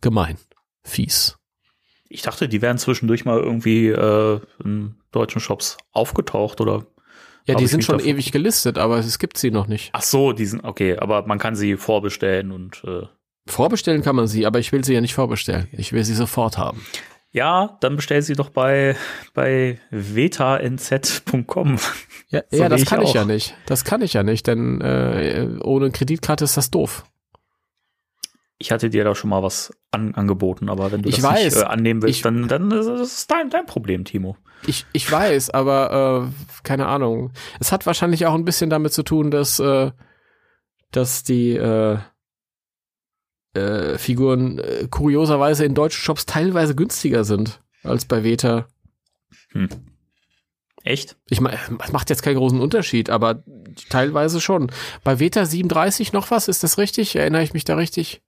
gemein. 0.00 0.38
Fies. 0.82 1.38
Ich 2.08 2.22
dachte, 2.22 2.48
die 2.48 2.62
wären 2.62 2.78
zwischendurch 2.78 3.24
mal 3.24 3.40
irgendwie 3.40 3.88
äh, 3.88 4.40
in 4.62 4.96
deutschen 5.10 5.40
Shops 5.40 5.76
aufgetaucht 5.92 6.60
oder. 6.60 6.86
Ja, 7.46 7.54
die 7.54 7.64
ich 7.64 7.70
sind 7.70 7.84
schon 7.84 7.98
davon- 7.98 8.10
ewig 8.10 8.32
gelistet, 8.32 8.76
aber 8.78 8.98
es 8.98 9.18
gibt 9.18 9.38
sie 9.38 9.50
noch 9.50 9.66
nicht. 9.68 9.90
Ach 9.92 10.02
so, 10.02 10.32
die 10.32 10.46
sind 10.46 10.64
okay, 10.64 10.96
aber 10.98 11.26
man 11.26 11.38
kann 11.38 11.54
sie 11.56 11.76
vorbestellen 11.76 12.50
und 12.52 12.82
äh, 12.84 13.02
Vorbestellen 13.48 14.02
kann 14.02 14.16
man 14.16 14.26
sie, 14.26 14.44
aber 14.46 14.58
ich 14.58 14.72
will 14.72 14.84
sie 14.84 14.92
ja 14.94 15.00
nicht 15.00 15.14
vorbestellen. 15.14 15.68
Ich 15.70 15.92
will 15.92 16.02
sie 16.04 16.14
sofort 16.14 16.58
haben. 16.58 16.84
ja, 17.30 17.76
dann 17.80 17.94
bestell 17.94 18.20
sie 18.22 18.34
doch 18.34 18.48
bei 18.50 18.96
bei 19.34 19.78
vetanz.com. 19.90 21.78
Ja, 22.28 22.42
So 22.50 22.56
ja 22.62 22.68
das 22.68 22.82
ich 22.82 22.88
kann 22.88 23.02
ich 23.02 23.10
auch. 23.10 23.14
ja 23.14 23.24
nicht. 23.24 23.54
Das 23.66 23.84
kann 23.84 24.02
ich 24.02 24.14
ja 24.14 24.22
nicht, 24.24 24.46
denn 24.48 24.80
äh, 24.80 25.48
ohne 25.62 25.90
Kreditkarte 25.92 26.44
ist 26.44 26.56
das 26.56 26.70
doof. 26.70 27.04
Ich 28.58 28.72
hatte 28.72 28.88
dir 28.88 29.04
da 29.04 29.14
schon 29.14 29.28
mal 29.30 29.42
was 29.42 29.70
an, 29.90 30.14
angeboten, 30.14 30.68
aber 30.70 30.90
wenn 30.92 31.02
du 31.02 31.08
Ich 31.10 31.16
das 31.16 31.24
weiß. 31.24 31.54
nicht 31.56 31.64
äh, 31.64 31.66
annehmen 31.66 32.02
willst, 32.02 32.16
Ich- 32.16 32.22
dann, 32.22 32.48
dann 32.48 32.70
ist 32.70 32.86
es 32.86 33.26
dein, 33.26 33.50
dein 33.50 33.66
Problem, 33.66 34.04
Timo. 34.04 34.36
Ich, 34.66 34.86
ich 34.92 35.10
weiß, 35.10 35.50
aber 35.50 36.30
äh, 36.32 36.62
keine 36.62 36.86
Ahnung. 36.86 37.32
Es 37.60 37.70
hat 37.72 37.84
wahrscheinlich 37.86 38.24
auch 38.26 38.34
ein 38.34 38.44
bisschen 38.46 38.70
damit 38.70 38.92
zu 38.94 39.02
tun, 39.02 39.30
dass, 39.30 39.58
äh, 39.60 39.90
dass 40.90 41.22
die 41.22 41.50
äh, 41.56 41.98
äh, 43.52 43.98
Figuren 43.98 44.58
äh, 44.58 44.88
kurioserweise 44.90 45.64
in 45.66 45.74
deutschen 45.74 46.00
Shops 46.00 46.24
teilweise 46.24 46.74
günstiger 46.74 47.24
sind 47.24 47.60
als 47.82 48.06
bei 48.06 48.24
Veta. 48.24 48.66
Echt? 50.82 51.16
Ich 51.28 51.40
meine, 51.40 51.58
es 51.84 51.92
macht 51.92 52.10
jetzt 52.10 52.22
keinen 52.22 52.36
großen 52.36 52.60
Unterschied, 52.60 53.10
aber 53.10 53.42
teilweise 53.90 54.40
schon. 54.40 54.70
Bei 55.02 55.18
Veta 55.18 55.44
37 55.44 56.12
noch 56.12 56.30
was, 56.30 56.48
ist 56.48 56.62
das 56.62 56.78
richtig? 56.78 57.16
Erinnere 57.16 57.42
ich 57.42 57.52
mich 57.54 57.64
da 57.64 57.74
richtig? 57.76 58.22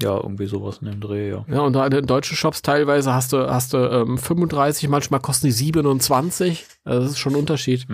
Ja, 0.00 0.16
irgendwie 0.16 0.46
sowas 0.46 0.78
in 0.80 0.86
dem 0.90 1.00
Dreh, 1.00 1.30
ja. 1.30 1.44
Ja, 1.48 1.60
und 1.62 1.72
da 1.72 1.86
in 1.86 2.06
deutschen 2.06 2.36
Shops 2.36 2.62
teilweise 2.62 3.12
hast 3.12 3.32
du, 3.32 3.50
hast 3.50 3.72
du 3.72 3.78
ähm, 3.78 4.16
35, 4.16 4.88
manchmal 4.88 5.18
kosten 5.20 5.46
die 5.46 5.52
27. 5.52 6.66
Also 6.84 7.02
das 7.02 7.10
ist 7.12 7.18
schon 7.18 7.32
ein 7.32 7.40
Unterschied. 7.40 7.86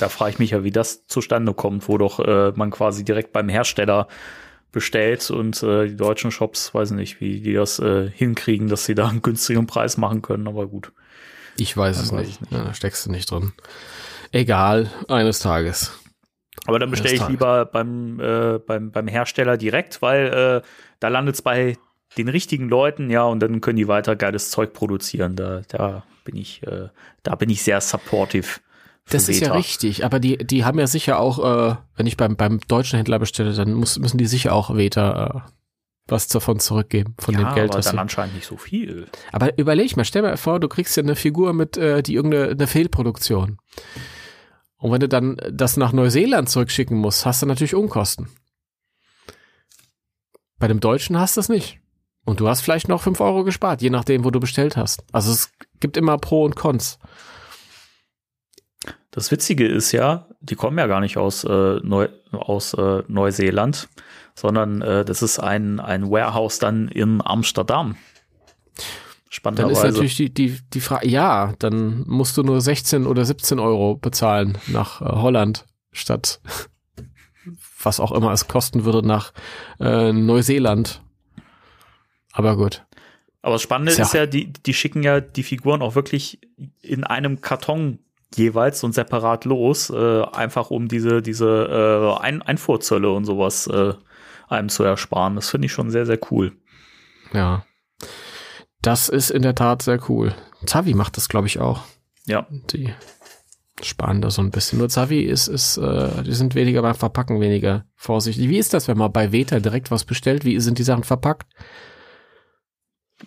Da 0.00 0.08
frage 0.10 0.32
ich 0.32 0.38
mich 0.38 0.50
ja, 0.50 0.64
wie 0.64 0.70
das 0.70 1.06
zustande 1.06 1.54
kommt, 1.54 1.88
wo 1.88 1.96
doch 1.96 2.20
äh, 2.20 2.52
man 2.54 2.70
quasi 2.70 3.04
direkt 3.04 3.32
beim 3.32 3.48
Hersteller 3.48 4.06
bestellt 4.70 5.30
und 5.30 5.62
äh, 5.62 5.88
die 5.88 5.96
deutschen 5.96 6.30
Shops, 6.30 6.74
weiß 6.74 6.90
nicht, 6.90 7.20
wie 7.22 7.40
die 7.40 7.54
das 7.54 7.78
äh, 7.78 8.10
hinkriegen, 8.10 8.68
dass 8.68 8.84
sie 8.84 8.94
da 8.94 9.08
einen 9.08 9.22
günstigen 9.22 9.66
Preis 9.66 9.96
machen 9.96 10.20
können, 10.20 10.46
aber 10.46 10.66
gut. 10.66 10.92
Ich 11.56 11.74
weiß 11.74 11.96
Dann 11.96 12.04
es 12.04 12.12
weiß 12.12 12.20
nicht. 12.20 12.30
ich 12.34 12.40
nicht. 12.42 12.52
Ja, 12.52 12.64
da 12.64 12.74
steckst 12.74 13.06
du 13.06 13.10
nicht 13.10 13.30
drin. 13.30 13.52
Egal, 14.30 14.90
eines 15.08 15.38
Tages. 15.38 15.92
Aber 16.68 16.78
dann 16.78 16.90
bestelle 16.90 17.14
ich 17.14 17.26
lieber 17.28 17.64
beim, 17.64 18.20
äh, 18.20 18.58
beim, 18.58 18.90
beim 18.90 19.08
Hersteller 19.08 19.56
direkt, 19.56 20.02
weil 20.02 20.26
äh, 20.62 20.68
da 21.00 21.08
landet 21.08 21.36
es 21.36 21.42
bei 21.42 21.78
den 22.18 22.28
richtigen 22.28 22.68
Leuten, 22.68 23.08
ja, 23.08 23.24
und 23.24 23.40
dann 23.40 23.62
können 23.62 23.76
die 23.76 23.88
weiter 23.88 24.16
geiles 24.16 24.50
Zeug 24.50 24.74
produzieren. 24.74 25.34
Da, 25.34 25.62
da 25.68 26.02
bin 26.24 26.36
ich, 26.36 26.62
äh, 26.66 26.88
da 27.22 27.36
bin 27.36 27.48
ich 27.48 27.62
sehr 27.62 27.80
supportive. 27.80 28.60
Das 29.08 29.30
ist 29.30 29.40
ja 29.40 29.46
Veta. 29.46 29.56
richtig, 29.56 30.04
aber 30.04 30.20
die, 30.20 30.36
die 30.36 30.66
haben 30.66 30.78
ja 30.78 30.86
sicher 30.86 31.18
auch, 31.18 31.38
äh, 31.38 31.76
wenn 31.96 32.06
ich 32.06 32.18
beim, 32.18 32.36
beim 32.36 32.60
deutschen 32.68 32.98
Händler 32.98 33.18
bestelle, 33.18 33.54
dann 33.54 33.72
muss, 33.72 33.98
müssen 33.98 34.18
die 34.18 34.26
sicher 34.26 34.52
auch 34.52 34.76
Veta 34.76 35.42
äh, 35.46 35.50
was 36.06 36.28
davon 36.28 36.60
zurückgeben, 36.60 37.14
von 37.18 37.32
ja, 37.32 37.40
dem 37.40 37.54
Geld, 37.54 37.70
aber 37.70 37.80
dann 37.80 37.92
sie. 37.94 37.98
anscheinend 37.98 38.34
nicht 38.34 38.46
so 38.46 38.58
viel. 38.58 39.06
Aber 39.32 39.56
überleg 39.56 39.96
mal, 39.96 40.04
stell 40.04 40.20
mal 40.20 40.36
vor, 40.36 40.60
du 40.60 40.68
kriegst 40.68 40.98
ja 40.98 41.02
eine 41.02 41.16
Figur 41.16 41.54
mit, 41.54 41.78
äh, 41.78 42.02
die 42.02 42.14
irgendeine 42.14 42.50
eine 42.50 42.66
Fehlproduktion. 42.66 43.56
Und 44.78 44.92
wenn 44.92 45.00
du 45.00 45.08
dann 45.08 45.36
das 45.50 45.76
nach 45.76 45.92
Neuseeland 45.92 46.48
zurückschicken 46.48 46.96
musst, 46.96 47.26
hast 47.26 47.42
du 47.42 47.46
natürlich 47.46 47.74
Unkosten. 47.74 48.28
Bei 50.58 50.68
dem 50.68 50.80
Deutschen 50.80 51.18
hast 51.18 51.36
du 51.36 51.40
es 51.40 51.48
nicht. 51.48 51.80
Und 52.24 52.40
du 52.40 52.48
hast 52.48 52.60
vielleicht 52.60 52.88
noch 52.88 53.00
5 53.00 53.20
Euro 53.20 53.44
gespart, 53.44 53.80
je 53.80 53.90
nachdem, 53.90 54.24
wo 54.24 54.30
du 54.30 54.40
bestellt 54.40 54.76
hast. 54.76 55.02
Also 55.12 55.32
es 55.32 55.50
gibt 55.80 55.96
immer 55.96 56.18
Pro 56.18 56.44
und 56.44 56.56
Cons. 56.56 56.98
Das 59.10 59.30
Witzige 59.30 59.66
ist 59.66 59.92
ja, 59.92 60.28
die 60.40 60.54
kommen 60.54 60.78
ja 60.78 60.86
gar 60.86 61.00
nicht 61.00 61.16
aus, 61.16 61.44
äh, 61.44 61.80
Neu 61.82 62.08
aus 62.30 62.74
äh, 62.74 63.02
Neuseeland, 63.08 63.88
sondern 64.34 64.82
äh, 64.82 65.04
das 65.04 65.22
ist 65.22 65.38
ein, 65.38 65.80
ein 65.80 66.10
Warehouse 66.10 66.58
dann 66.58 66.88
in 66.88 67.22
Amsterdam. 67.24 67.96
Dann 69.28 69.30
ist 69.30 69.34
Spannenderweise. 69.36 69.86
natürlich 69.88 70.16
die, 70.16 70.32
die, 70.32 70.58
die 70.72 70.80
Frage, 70.80 71.08
ja, 71.08 71.52
dann 71.58 72.04
musst 72.06 72.36
du 72.36 72.42
nur 72.42 72.60
16 72.60 73.06
oder 73.06 73.24
17 73.24 73.58
Euro 73.58 73.96
bezahlen 73.96 74.56
nach 74.68 75.00
äh, 75.02 75.04
Holland 75.04 75.66
statt 75.92 76.40
was 77.82 78.00
auch 78.00 78.12
immer 78.12 78.32
es 78.32 78.48
kosten 78.48 78.84
würde 78.84 79.06
nach 79.06 79.32
äh, 79.80 80.12
Neuseeland. 80.12 81.02
Aber 82.32 82.56
gut. 82.56 82.84
Aber 83.42 83.54
das 83.54 83.62
Spannende 83.62 83.92
Ist 83.92 83.98
ja- 83.98 84.04
ist 84.04 84.14
ja, 84.14 84.26
die, 84.26 84.52
die 84.52 84.74
schicken 84.74 85.02
ja 85.02 85.20
die 85.20 85.42
Figuren 85.42 85.80
auch 85.82 85.94
wirklich 85.94 86.40
in 86.82 87.04
einem 87.04 87.40
Karton 87.40 88.00
jeweils 88.34 88.84
und 88.84 88.94
separat 88.94 89.44
los, 89.44 89.90
äh, 89.90 90.22
einfach 90.32 90.70
um 90.70 90.88
diese, 90.88 91.22
diese 91.22 92.16
äh, 92.18 92.22
Ein 92.22 92.42
Einfuhrzölle 92.42 93.10
und 93.10 93.24
sowas 93.24 93.66
äh, 93.68 93.94
einem 94.48 94.68
zu 94.68 94.82
ersparen. 94.82 95.36
Das 95.36 95.48
finde 95.50 95.66
ich 95.66 95.72
schon 95.72 95.90
sehr, 95.90 96.04
sehr 96.04 96.18
cool. 96.30 96.52
Ja. 97.32 97.64
Das 98.82 99.08
ist 99.08 99.30
in 99.30 99.42
der 99.42 99.54
Tat 99.54 99.82
sehr 99.82 100.00
cool. 100.08 100.34
Zavi 100.64 100.94
macht 100.94 101.16
das, 101.16 101.28
glaube 101.28 101.46
ich, 101.46 101.58
auch. 101.58 101.82
Ja. 102.26 102.46
Die 102.70 102.92
sparen 103.82 104.20
da 104.20 104.30
so 104.30 104.42
ein 104.42 104.50
bisschen. 104.50 104.78
Nur 104.78 104.88
Zavi 104.88 105.20
ist, 105.20 105.48
ist, 105.48 105.76
äh, 105.78 106.22
die 106.22 106.32
sind 106.32 106.54
weniger 106.54 106.82
beim 106.82 106.94
Verpacken 106.94 107.40
weniger 107.40 107.84
vorsichtig. 107.94 108.48
Wie 108.48 108.58
ist 108.58 108.74
das, 108.74 108.88
wenn 108.88 108.98
man 108.98 109.12
bei 109.12 109.32
Veta 109.32 109.60
direkt 109.60 109.90
was 109.90 110.04
bestellt? 110.04 110.44
Wie 110.44 110.58
sind 110.60 110.78
die 110.78 110.84
Sachen 110.84 111.04
verpackt? 111.04 111.46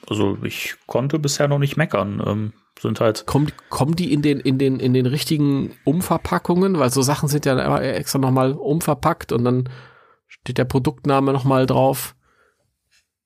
Also 0.07 0.37
ich 0.43 0.75
konnte 0.87 1.19
bisher 1.19 1.47
noch 1.47 1.59
nicht 1.59 1.77
meckern. 1.77 2.23
Ähm, 2.25 2.53
sind 2.79 2.99
halt, 2.99 3.25
Kommen, 3.25 3.51
kommen 3.69 3.95
die 3.95 4.13
in 4.13 4.21
den, 4.21 4.39
in 4.39 4.57
den, 4.57 4.79
in 4.79 4.93
den 4.93 5.05
richtigen 5.05 5.73
Umverpackungen? 5.83 6.79
Weil 6.79 6.89
so 6.89 7.01
Sachen 7.01 7.27
sind 7.29 7.45
ja 7.45 7.59
immer 7.59 7.81
extra 7.81 8.19
nochmal 8.19 8.53
umverpackt 8.53 9.31
und 9.31 9.43
dann 9.43 9.69
steht 10.27 10.57
der 10.57 10.65
Produktname 10.65 11.33
nochmal 11.33 11.65
drauf. 11.65 12.15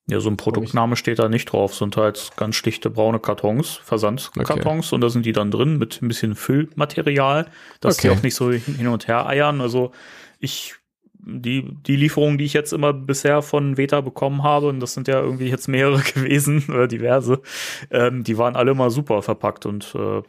Ja, 0.07 0.19
so 0.19 0.29
ein 0.29 0.37
Produktname 0.37 0.95
steht 0.95 1.17
da 1.17 1.29
nicht 1.29 1.45
drauf, 1.51 1.73
sind 1.73 1.97
halt 1.97 2.31
ganz 2.37 2.55
schlichte 2.55 2.91
braune 2.91 3.19
Kartons, 3.19 3.77
Versandkartons 3.83 4.93
und 4.93 5.01
da 5.01 5.09
sind 5.09 5.25
die 5.25 5.31
dann 5.33 5.49
drin 5.49 5.77
mit 5.77 5.99
ein 6.01 6.07
bisschen 6.07 6.35
Füllmaterial, 6.35 7.47
dass 7.81 7.97
die 7.97 8.09
Okay. 8.09 8.17
auch 8.19 8.21
nicht 8.21 8.35
so 8.35 8.51
hin 8.51 8.87
und 8.87 9.07
her 9.07 9.25
eiern. 9.25 9.61
Also 9.61 9.91
ich, 10.39 10.75
die, 11.17 11.63
die 11.87 11.95
Lieferungen, 11.95 12.37
die 12.37 12.45
ich 12.45 12.53
jetzt 12.53 12.71
immer 12.71 12.93
bisher 12.93 13.41
von 13.41 13.77
Veta 13.77 14.01
bekommen 14.01 14.43
habe, 14.43 14.67
und 14.67 14.79
das 14.79 14.93
sind 14.93 15.07
ja 15.07 15.19
irgendwie 15.19 15.49
jetzt 15.49 15.67
mehrere 15.67 16.01
gewesen, 16.13 16.63
oder 16.69 16.87
diverse, 16.87 17.41
ähm, 17.89 18.23
die 18.23 18.37
waren 18.37 18.55
alle 18.55 18.71
immer 18.71 18.91
super 18.91 19.23
verpackt 19.23 19.65
und 19.65 19.95
äh, 19.95 20.21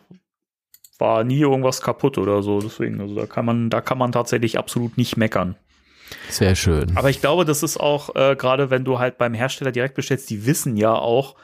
war 0.99 1.25
nie 1.25 1.41
irgendwas 1.41 1.83
kaputt 1.83 2.17
oder 2.17 2.43
so. 2.43 2.61
Deswegen, 2.63 2.99
also 3.03 3.15
da 3.15 3.27
kann 3.27 3.45
man, 3.45 3.69
da 3.69 3.83
kann 3.83 3.99
man 3.99 4.13
tatsächlich 4.13 4.57
absolut 4.57 4.97
nicht 4.97 5.19
meckern. 5.19 5.57
Sehr 6.29 6.55
schön. 6.55 6.97
Aber 6.97 7.11
ich 7.11 7.21
glaube, 7.21 7.45
das 7.45 7.63
ist 7.63 7.79
auch, 7.79 8.15
äh, 8.15 8.37
gerade 8.37 8.71
wenn 8.71 8.85
du 8.85 8.99
halt 8.99 9.19
beim 9.19 9.35
Hersteller 9.35 9.73
direkt 9.73 9.95
bestellst, 9.95 10.31
die 10.31 10.47
wissen 10.47 10.77
ja 10.77 10.95
auch 10.95 11.37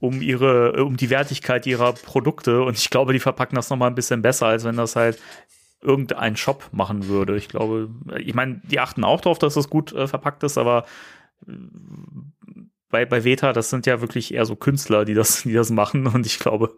um 0.00 0.20
ihre, 0.20 0.84
um 0.84 0.96
die 0.96 1.10
Wertigkeit 1.10 1.66
ihrer 1.66 1.92
Produkte 1.92 2.62
und 2.62 2.76
ich 2.76 2.90
glaube, 2.90 3.12
die 3.12 3.18
verpacken 3.18 3.56
das 3.56 3.70
nochmal 3.70 3.90
ein 3.90 3.94
bisschen 3.94 4.22
besser, 4.22 4.46
als 4.46 4.64
wenn 4.64 4.76
das 4.76 4.96
halt 4.96 5.18
irgendein 5.80 6.36
Shop 6.36 6.68
machen 6.72 7.06
würde. 7.08 7.36
Ich 7.36 7.48
glaube, 7.48 7.88
ich 8.18 8.34
meine, 8.34 8.60
die 8.64 8.80
achten 8.80 9.04
auch 9.04 9.20
darauf, 9.20 9.38
dass 9.38 9.54
das 9.54 9.70
gut 9.70 9.92
äh, 9.92 10.06
verpackt 10.06 10.42
ist, 10.42 10.58
aber 10.58 10.84
äh, 11.46 11.52
bei, 12.90 13.04
bei 13.04 13.24
Veta, 13.24 13.52
das 13.52 13.70
sind 13.70 13.86
ja 13.86 14.00
wirklich 14.00 14.32
eher 14.34 14.46
so 14.46 14.56
Künstler, 14.56 15.04
die 15.04 15.14
das, 15.14 15.42
die 15.42 15.52
das 15.52 15.70
machen 15.70 16.06
und 16.06 16.26
ich 16.26 16.38
glaube, 16.38 16.74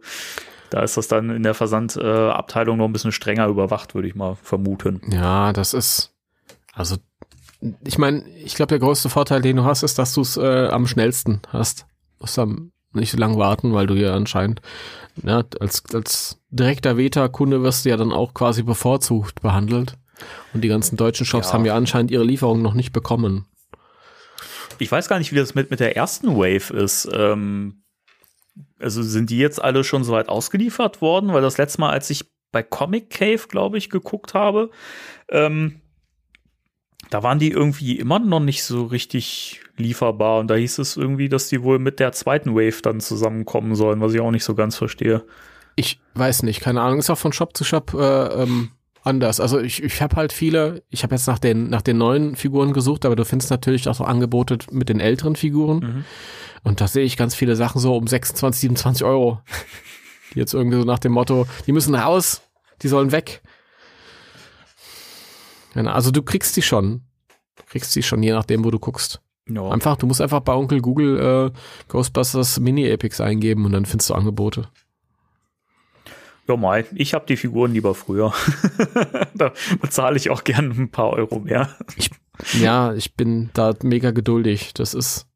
da 0.69 0.81
ist 0.81 0.97
das 0.97 1.07
dann 1.07 1.29
in 1.29 1.43
der 1.43 1.53
Versandabteilung 1.55 2.75
äh, 2.75 2.77
noch 2.77 2.85
ein 2.85 2.93
bisschen 2.93 3.11
strenger 3.11 3.47
überwacht, 3.47 3.95
würde 3.95 4.07
ich 4.07 4.15
mal 4.15 4.35
vermuten. 4.35 5.01
Ja, 5.11 5.51
das 5.53 5.73
ist, 5.73 6.13
also, 6.73 6.97
ich 7.85 7.97
meine, 7.97 8.27
ich 8.29 8.55
glaube, 8.55 8.69
der 8.69 8.79
größte 8.79 9.09
Vorteil, 9.09 9.41
den 9.41 9.57
du 9.57 9.63
hast, 9.65 9.83
ist, 9.83 9.99
dass 9.99 10.13
du 10.13 10.21
es 10.21 10.37
äh, 10.37 10.67
am 10.67 10.87
schnellsten 10.87 11.41
hast. 11.49 11.81
Du 11.81 12.23
musst 12.23 12.39
am 12.39 12.71
nicht 12.93 13.11
so 13.11 13.17
lang 13.17 13.37
warten, 13.37 13.73
weil 13.73 13.85
du 13.85 13.93
ja 13.93 14.13
anscheinend, 14.15 14.61
ja, 15.23 15.43
als, 15.59 15.83
als 15.93 16.39
direkter 16.49 16.97
Veta-Kunde 16.97 17.61
wirst 17.61 17.85
du 17.85 17.89
ja 17.89 17.97
dann 17.97 18.11
auch 18.11 18.33
quasi 18.33 18.63
bevorzugt 18.63 19.41
behandelt. 19.41 19.95
Und 20.53 20.61
die 20.61 20.67
ganzen 20.67 20.97
deutschen 20.97 21.25
Shops 21.25 21.47
Ja. 21.49 21.53
haben 21.53 21.65
ja 21.65 21.75
anscheinend 21.75 22.11
ihre 22.11 22.23
Lieferung 22.23 22.61
noch 22.61 22.73
nicht 22.73 22.91
bekommen. 22.91 23.45
Ich 24.79 24.91
weiß 24.91 25.07
gar 25.07 25.19
nicht, 25.19 25.31
wie 25.31 25.35
das 25.37 25.55
mit, 25.55 25.69
mit 25.71 25.79
der 25.79 25.95
ersten 25.95 26.35
Wave 26.35 26.73
ist. 26.73 27.07
Ähm, 27.13 27.83
also 28.79 29.03
sind 29.03 29.29
die 29.29 29.37
jetzt 29.37 29.61
alle 29.61 29.83
schon 29.83 30.03
soweit 30.03 30.29
ausgeliefert 30.29 31.01
worden? 31.01 31.31
Weil 31.33 31.41
das 31.41 31.57
letzte 31.57 31.81
Mal, 31.81 31.91
als 31.91 32.09
ich 32.09 32.25
bei 32.51 32.63
Comic 32.63 33.09
Cave, 33.11 33.47
glaube 33.47 33.77
ich, 33.77 33.89
geguckt 33.89 34.33
habe, 34.33 34.71
ähm, 35.29 35.81
da 37.09 37.23
waren 37.23 37.39
die 37.39 37.51
irgendwie 37.51 37.97
immer 37.97 38.19
noch 38.19 38.39
nicht 38.39 38.63
so 38.63 38.85
richtig 38.85 39.61
lieferbar. 39.77 40.39
Und 40.39 40.47
da 40.47 40.55
hieß 40.55 40.79
es 40.79 40.97
irgendwie, 40.97 41.29
dass 41.29 41.49
die 41.49 41.63
wohl 41.63 41.79
mit 41.79 41.99
der 41.99 42.11
zweiten 42.11 42.55
Wave 42.55 42.81
dann 42.81 42.99
zusammenkommen 42.99 43.75
sollen, 43.75 44.01
was 44.01 44.13
ich 44.13 44.19
auch 44.19 44.31
nicht 44.31 44.43
so 44.43 44.55
ganz 44.55 44.75
verstehe. 44.75 45.23
Ich 45.75 45.99
weiß 46.13 46.43
nicht, 46.43 46.61
keine 46.61 46.81
Ahnung, 46.81 46.99
ist 46.99 47.09
auch 47.09 47.17
von 47.17 47.33
Shop 47.33 47.55
zu 47.55 47.63
Shop 47.63 47.93
äh, 47.93 48.43
ähm, 48.43 48.71
anders. 49.03 49.39
Also 49.39 49.59
ich, 49.59 49.81
ich 49.81 50.01
habe 50.01 50.15
halt 50.17 50.33
viele, 50.33 50.83
ich 50.89 51.03
habe 51.03 51.15
jetzt 51.15 51.27
nach 51.27 51.39
den, 51.39 51.69
nach 51.69 51.81
den 51.81 51.97
neuen 51.97 52.35
Figuren 52.35 52.73
gesucht, 52.73 53.05
aber 53.05 53.15
du 53.15 53.25
findest 53.25 53.49
natürlich 53.49 53.87
auch 53.87 53.95
so 53.95 54.03
Angebote 54.03 54.57
mit 54.71 54.89
den 54.89 54.99
älteren 54.99 55.35
Figuren. 55.35 55.79
Mhm. 55.79 56.05
Und 56.63 56.81
da 56.81 56.87
sehe 56.87 57.05
ich 57.05 57.17
ganz 57.17 57.33
viele 57.33 57.55
Sachen 57.55 57.79
so 57.79 57.95
um 57.95 58.05
26, 58.05 58.61
27 58.61 59.05
Euro. 59.05 59.39
Die 60.33 60.39
jetzt 60.39 60.53
irgendwie 60.53 60.77
so 60.77 60.83
nach 60.83 60.99
dem 60.99 61.13
Motto, 61.13 61.47
die 61.65 61.71
müssen 61.71 61.95
raus, 61.95 62.41
die 62.83 62.87
sollen 62.87 63.11
weg. 63.11 63.41
Also 65.75 66.11
du 66.11 66.21
kriegst 66.21 66.55
die 66.57 66.61
schon. 66.61 67.01
Du 67.55 67.63
kriegst 67.67 67.95
die 67.95 68.03
schon, 68.03 68.23
je 68.23 68.31
nachdem, 68.31 68.63
wo 68.63 68.71
du 68.71 68.79
guckst. 68.79 69.21
Ja. 69.47 69.69
Einfach, 69.69 69.97
du 69.97 70.05
musst 70.05 70.21
einfach 70.21 70.41
bei 70.41 70.53
Onkel 70.53 70.81
Google 70.81 71.51
äh, 71.51 71.59
Ghostbusters 71.87 72.59
Mini-Epics 72.59 73.19
eingeben 73.19 73.65
und 73.65 73.71
dann 73.71 73.85
findest 73.85 74.09
du 74.09 74.13
Angebote. 74.13 74.69
Ja, 76.47 76.55
Mai, 76.55 76.85
ich 76.95 77.13
habe 77.13 77.25
die 77.27 77.37
Figuren 77.37 77.73
lieber 77.73 77.93
früher. 77.93 78.33
da 79.35 79.53
bezahle 79.81 80.17
ich 80.17 80.29
auch 80.29 80.43
gern 80.43 80.71
ein 80.71 80.89
paar 80.89 81.11
Euro 81.11 81.39
mehr. 81.39 81.75
Ja, 82.59 82.93
ich 82.93 83.15
bin 83.15 83.49
da 83.53 83.75
mega 83.83 84.11
geduldig. 84.11 84.73
Das 84.73 84.93
ist. 84.93 85.27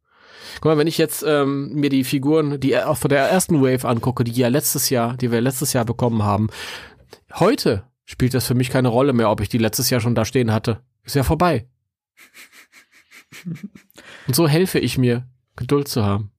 Guck 0.56 0.66
mal, 0.66 0.78
wenn 0.78 0.88
ich 0.88 0.98
jetzt 0.98 1.24
ähm, 1.28 1.74
mir 1.74 1.90
die 1.90 2.04
Figuren, 2.04 2.60
die 2.60 2.78
auch 2.78 2.98
von 2.98 3.10
der 3.10 3.30
ersten 3.30 3.62
Wave 3.62 3.88
angucke, 3.88 4.24
die 4.24 4.32
ja 4.32 4.48
letztes 4.48 4.90
Jahr, 4.90 5.18
die 5.18 5.32
wir 5.32 5.42
letztes 5.42 5.74
Jahr 5.74 5.86
bekommen 5.86 6.24
haben, 6.24 6.50
heute 7.36 7.84
spielt 8.06 8.34
das 8.34 8.48
für 8.48 8.56
mich 8.56 8.70
keine 8.70 8.90
Rolle 8.90 9.14
mehr, 9.14 9.30
ob 9.30 9.42
ich 9.42 9.50
die 9.50 9.58
letztes 9.58 9.90
Jahr 9.90 10.02
schon 10.02 10.16
da 10.16 10.26
stehen 10.26 10.52
hatte. 10.52 10.84
Ist 11.04 11.16
ja 11.16 11.24
vorbei. 11.24 11.68
Und 14.28 14.36
so 14.36 14.48
helfe 14.48 14.80
ich 14.80 14.98
mir, 14.98 15.28
Geduld 15.56 15.88
zu 15.88 16.04
haben. 16.04 16.32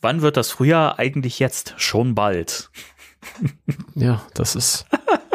Wann 0.00 0.22
wird 0.22 0.36
das 0.36 0.50
Frühjahr 0.50 0.98
eigentlich 0.98 1.38
jetzt? 1.38 1.74
Schon 1.76 2.14
bald. 2.14 2.70
Ja, 3.96 4.24
das 4.34 4.54
ist. 4.54 4.86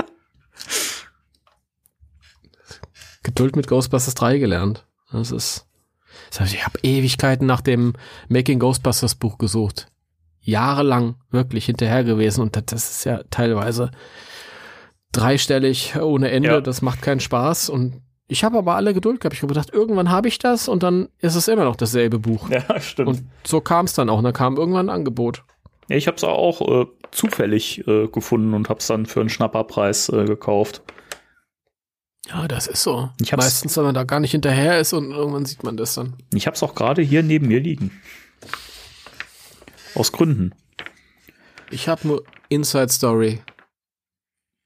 Geduld 3.24 3.56
mit 3.56 3.68
Ghostbusters 3.68 4.14
3 4.14 4.38
gelernt. 4.38 4.86
Das 5.12 5.32
ist. 5.32 5.68
Ich 6.32 6.66
habe 6.66 6.80
Ewigkeiten 6.84 7.46
nach 7.46 7.62
dem 7.62 7.94
Making 8.30 8.60
Ghostbusters 8.60 9.16
Buch 9.16 9.38
gesucht. 9.38 9.92
Jahrelang 10.40 11.16
wirklich 11.30 11.66
hinterher 11.66 12.04
gewesen 12.04 12.42
und 12.42 12.56
das 12.72 12.90
ist 12.90 13.04
ja 13.04 13.24
teilweise 13.30 13.92
dreistellig 15.12 15.96
ohne 16.01 16.32
Ende. 16.32 16.50
Ja. 16.50 16.62
Das 16.62 16.82
macht 16.82 17.01
keinen 17.01 17.20
Spaß 17.20 17.70
und 17.70 18.01
Ich 18.27 18.44
habe 18.46 18.58
aber 18.58 18.75
alle 18.75 18.94
Geduld 18.94 19.20
gehabt. 19.20 19.36
Ich 19.36 19.41
habe 19.41 19.53
gedacht, 19.53 19.72
irgendwann 19.74 20.10
habe 20.10 20.27
ich 20.30 20.39
das 20.39 20.68
und 20.70 20.84
dann 20.84 21.10
ist 21.20 21.36
es 21.36 21.48
immer 21.50 21.65
noch 21.65 21.75
dasselbe 21.75 22.18
Buch. 22.20 22.50
Ja, 22.50 22.80
stimmt. 22.80 23.10
Und 23.10 23.24
so 23.46 23.60
kam 23.62 23.86
es 23.86 23.94
dann 23.94 24.10
auch. 24.10 24.20
Und 24.20 24.24
dann 24.24 24.34
kam 24.34 24.56
irgendwann 24.58 24.89
ein 24.89 24.96
Angebot. 24.96 25.44
ja, 25.89 25.98
ich 25.98 26.08
habe 26.08 26.15
es 26.18 26.24
auch 26.24 26.62
äh, 26.62 26.86
zufällig 27.12 27.86
äh, 27.88 28.08
gefunden 28.08 28.53
und 28.53 28.70
habe 28.70 28.80
es 28.80 28.88
dann 28.88 29.06
für 29.06 29.20
einen 29.20 29.30
Schnapperpreis 29.30 30.08
äh, 30.10 30.24
gekauft. 30.25 30.82
Ja, 32.30 32.48
das 32.48 32.68
ist 32.68 32.84
so. 32.84 33.10
Ich 33.20 33.34
hab's- 33.34 33.44
Meistens, 33.44 33.75
wenn 33.75 33.84
man 33.84 33.96
da 33.96 34.03
gar 34.06 34.22
nicht 34.22 34.32
hinterher 34.32 34.80
ist 34.80 34.94
und 34.94 35.12
irgendwann 35.12 35.46
sieht 35.46 35.63
man 35.63 35.75
das 35.75 35.96
dann. 35.96 36.13
Ich 36.34 36.48
habe 36.48 36.56
es 36.56 36.63
auch 36.63 36.74
gerade 36.75 37.01
hier 37.01 37.24
neben 37.24 37.48
mir 37.50 37.60
liegen. 37.60 37.91
Aus 39.96 40.12
Gründen. 40.13 40.53
Ich 41.70 41.89
habe 41.89 42.08
nur 42.08 42.24
Inside 42.48 42.89
Story. 42.89 43.41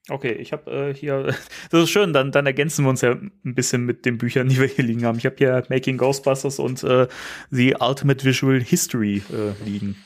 Okay, 0.08 0.32
ich 0.32 0.52
habe 0.52 0.70
äh, 0.70 0.94
hier, 0.94 1.34
das 1.70 1.82
ist 1.84 1.90
schön, 1.90 2.12
dann, 2.12 2.30
dann 2.30 2.46
ergänzen 2.46 2.84
wir 2.84 2.90
uns 2.90 3.00
ja 3.00 3.12
ein 3.12 3.32
bisschen 3.54 3.84
mit 3.84 4.04
den 4.04 4.18
Büchern, 4.18 4.48
die 4.48 4.58
wir 4.58 4.66
hier 4.68 4.84
liegen 4.84 5.04
haben. 5.04 5.18
Ich 5.18 5.26
habe 5.26 5.34
hier 5.36 5.64
Making 5.68 5.96
Ghostbusters 5.98 6.58
und 6.60 6.84
äh, 6.84 7.08
The 7.50 7.76
Ultimate 7.80 8.24
Visual 8.24 8.60
History 8.62 9.22
äh, 9.32 9.64
liegen. 9.68 9.96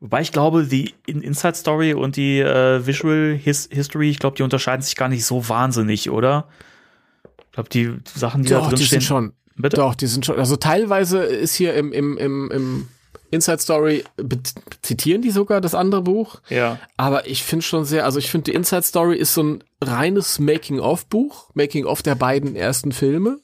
Wobei 0.00 0.20
ich 0.20 0.32
glaube, 0.32 0.64
die 0.64 0.92
In- 1.06 1.22
Inside 1.22 1.54
Story 1.54 1.94
und 1.94 2.16
die 2.16 2.38
äh, 2.40 2.86
Visual 2.86 3.38
His 3.42 3.68
History, 3.72 4.10
ich 4.10 4.18
glaube, 4.18 4.36
die 4.36 4.42
unterscheiden 4.42 4.82
sich 4.82 4.96
gar 4.96 5.08
nicht 5.08 5.24
so 5.24 5.48
wahnsinnig, 5.48 6.10
oder? 6.10 6.48
Ich 7.46 7.52
glaube, 7.52 7.70
die 7.70 7.94
Sachen, 8.14 8.42
die 8.42 8.50
da 8.50 8.58
Doch, 8.58 8.68
drin 8.68 8.76
die 8.78 8.84
stehen. 8.84 9.00
sind 9.00 9.06
schon. 9.08 9.32
Bitte? 9.56 9.76
Doch, 9.76 9.94
die 9.94 10.06
sind 10.06 10.26
schon. 10.26 10.36
Also 10.38 10.56
teilweise 10.56 11.22
ist 11.22 11.54
hier 11.54 11.74
im, 11.74 11.92
im, 11.92 12.18
im, 12.18 12.50
im 12.50 12.88
Inside 13.34 13.58
Story, 13.58 14.04
zitieren 14.82 15.22
die 15.22 15.30
sogar 15.30 15.60
das 15.60 15.74
andere 15.74 16.02
Buch. 16.02 16.40
Ja. 16.48 16.78
Aber 16.96 17.26
ich 17.26 17.42
finde 17.42 17.64
schon 17.64 17.84
sehr, 17.84 18.04
also 18.04 18.18
ich 18.18 18.30
finde, 18.30 18.50
die 18.50 18.56
Inside 18.56 18.82
Story 18.82 19.16
ist 19.16 19.34
so 19.34 19.42
ein 19.42 19.64
reines 19.82 20.38
Making-of-Buch, 20.38 21.50
Making-of 21.54 22.02
der 22.02 22.14
beiden 22.14 22.56
ersten 22.56 22.92
Filme, 22.92 23.38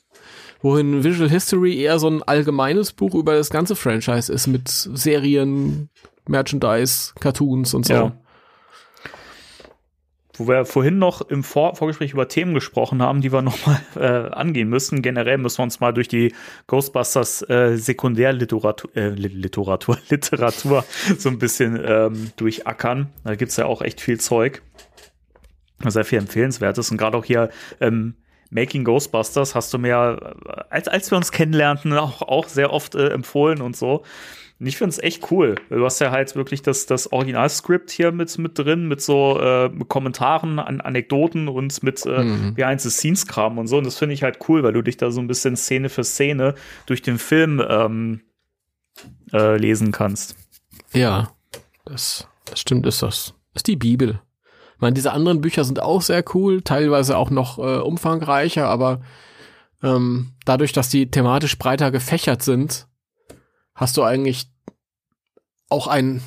wohin 0.63 1.05
Visual 1.05 1.29
History 1.29 1.79
eher 1.79 1.99
so 1.99 2.09
ein 2.09 2.23
allgemeines 2.23 2.93
Buch 2.93 3.15
über 3.15 3.35
das 3.35 3.51
ganze 3.51 3.77
Franchise 3.77 4.33
ist 4.33 4.47
mit 4.47 4.69
Serien, 4.69 5.91
Merchandise, 6.29 7.13
Cartoons 7.19 7.75
und 7.75 7.87
so. 7.87 7.93
Ja. 7.93 8.13
Wo 10.41 10.49
wir 10.49 10.65
vorhin 10.65 10.99
noch 10.99 11.21
im 11.21 11.45
Vor 11.45 11.77
Vorgespräch 11.77 12.15
über 12.15 12.27
Themen 12.27 12.55
gesprochen 12.55 13.03
haben, 13.03 13.21
die 13.21 13.31
wir 13.31 13.43
nochmal 13.51 13.79
äh, 13.95 14.31
angehen 14.31 14.71
müssen. 14.71 15.03
Generell 15.03 15.37
müssen 15.37 15.59
wir 15.59 15.65
uns 15.65 15.81
mal 15.81 15.93
durch 15.93 16.09
die 16.09 16.35
Ghostbusters 16.67 17.43
äh, 17.51 17.77
Sekundärliteratur 17.77 18.91
äh, 18.97 19.11
Li- 19.11 19.29
Literatur, 19.29 19.99
so 21.19 21.29
ein 21.29 21.39
bisschen 21.39 21.79
ähm, 21.85 22.31
durchackern. 22.37 23.11
Da 23.23 23.35
gibt's 23.35 23.59
ja 23.59 23.67
auch 23.67 23.83
echt 23.83 24.01
viel 24.01 24.19
Zeug. 24.19 24.63
Sehr 25.87 26.05
viel 26.07 26.19
Empfehlenswertes. 26.19 26.91
Und 26.91 26.97
gerade 26.97 27.19
auch 27.19 27.25
hier 27.27 27.51
ähm, 27.81 28.15
Making 28.51 28.85
Ghostbusters 28.85 29.55
hast 29.55 29.75
du 29.75 29.79
mir, 29.79 30.35
äh, 30.47 30.63
als, 30.71 30.89
als 30.89 31.11
wir 31.11 31.19
uns 31.19 31.33
kennenlernten, 31.33 31.93
auch, 31.93 32.23
auch 32.23 32.49
sehr 32.49 32.73
oft 32.73 32.95
äh, 32.95 33.09
empfohlen 33.11 33.61
und 33.61 33.77
so. 33.77 34.05
Und 34.61 34.67
ich 34.67 34.77
finde 34.77 34.91
es 34.91 34.99
echt 34.99 35.31
cool. 35.31 35.55
Du 35.71 35.83
hast 35.85 36.01
ja 36.01 36.11
halt 36.11 36.37
wirklich 36.37 36.61
das, 36.61 36.85
das 36.85 37.11
Originalskript 37.11 37.91
hier 37.91 38.13
mit, 38.13 38.37
mit 38.37 38.59
drin, 38.59 38.89
mit 38.89 39.01
so 39.01 39.41
äh, 39.41 39.71
mit 39.71 39.89
Kommentaren, 39.89 40.59
an 40.59 40.83
Anekdoten 40.83 41.49
und 41.49 41.83
mit 41.83 42.05
äh, 42.05 42.23
Mhm. 42.23 42.55
Behind-the-Scenes-Kram 42.55 43.57
und 43.57 43.69
so. 43.69 43.79
Und 43.79 43.85
das 43.85 43.97
finde 43.97 44.15
ich 44.15 44.23
halt 44.23 44.39
cool, 44.49 44.63
weil 44.63 44.75
du 44.75 44.83
dich 44.83 44.99
da 44.99 45.11
so 45.11 45.21
ein 45.21 45.27
bisschen 45.27 45.57
Szene 45.57 45.89
für 45.89 46.05
Szene 46.05 46.55
durch 46.85 47.01
den 47.01 47.19
Film 47.19 47.63
ähm, 47.67 48.21
äh, 49.33 49.57
lesen 49.57 49.93
kannst. 49.93 50.37
Ja, 50.93 51.33
das, 51.87 52.29
das 52.45 52.61
stimmt, 52.61 52.85
ist 52.87 53.03
das. 53.03 53.35
Das 53.55 53.61
ist 53.61 53.67
die 53.67 53.77
Bibel. 53.77 54.21
Ich 54.75 54.81
meine, 54.83 54.95
diese 54.95 55.13
anderen 55.13 55.41
Bücher 55.41 55.65
sind 55.65 55.81
auch 55.81 56.03
sehr 56.03 56.23
cool, 56.35 56.61
teilweise 56.63 57.17
auch 57.17 57.31
noch 57.31 57.59
äh, 57.59 57.79
umfangreicher, 57.79 58.69
aber 58.69 59.01
ähm, 59.83 60.33
dadurch, 60.45 60.73
dass 60.73 60.91
die 60.91 61.11
thematisch 61.11 61.59
breiter 61.59 61.91
gefächert 61.91 62.43
sind, 62.43 62.87
hast 63.75 63.97
du 63.97 64.03
eigentlich 64.03 64.50
auch 65.71 65.87
ein, 65.87 66.23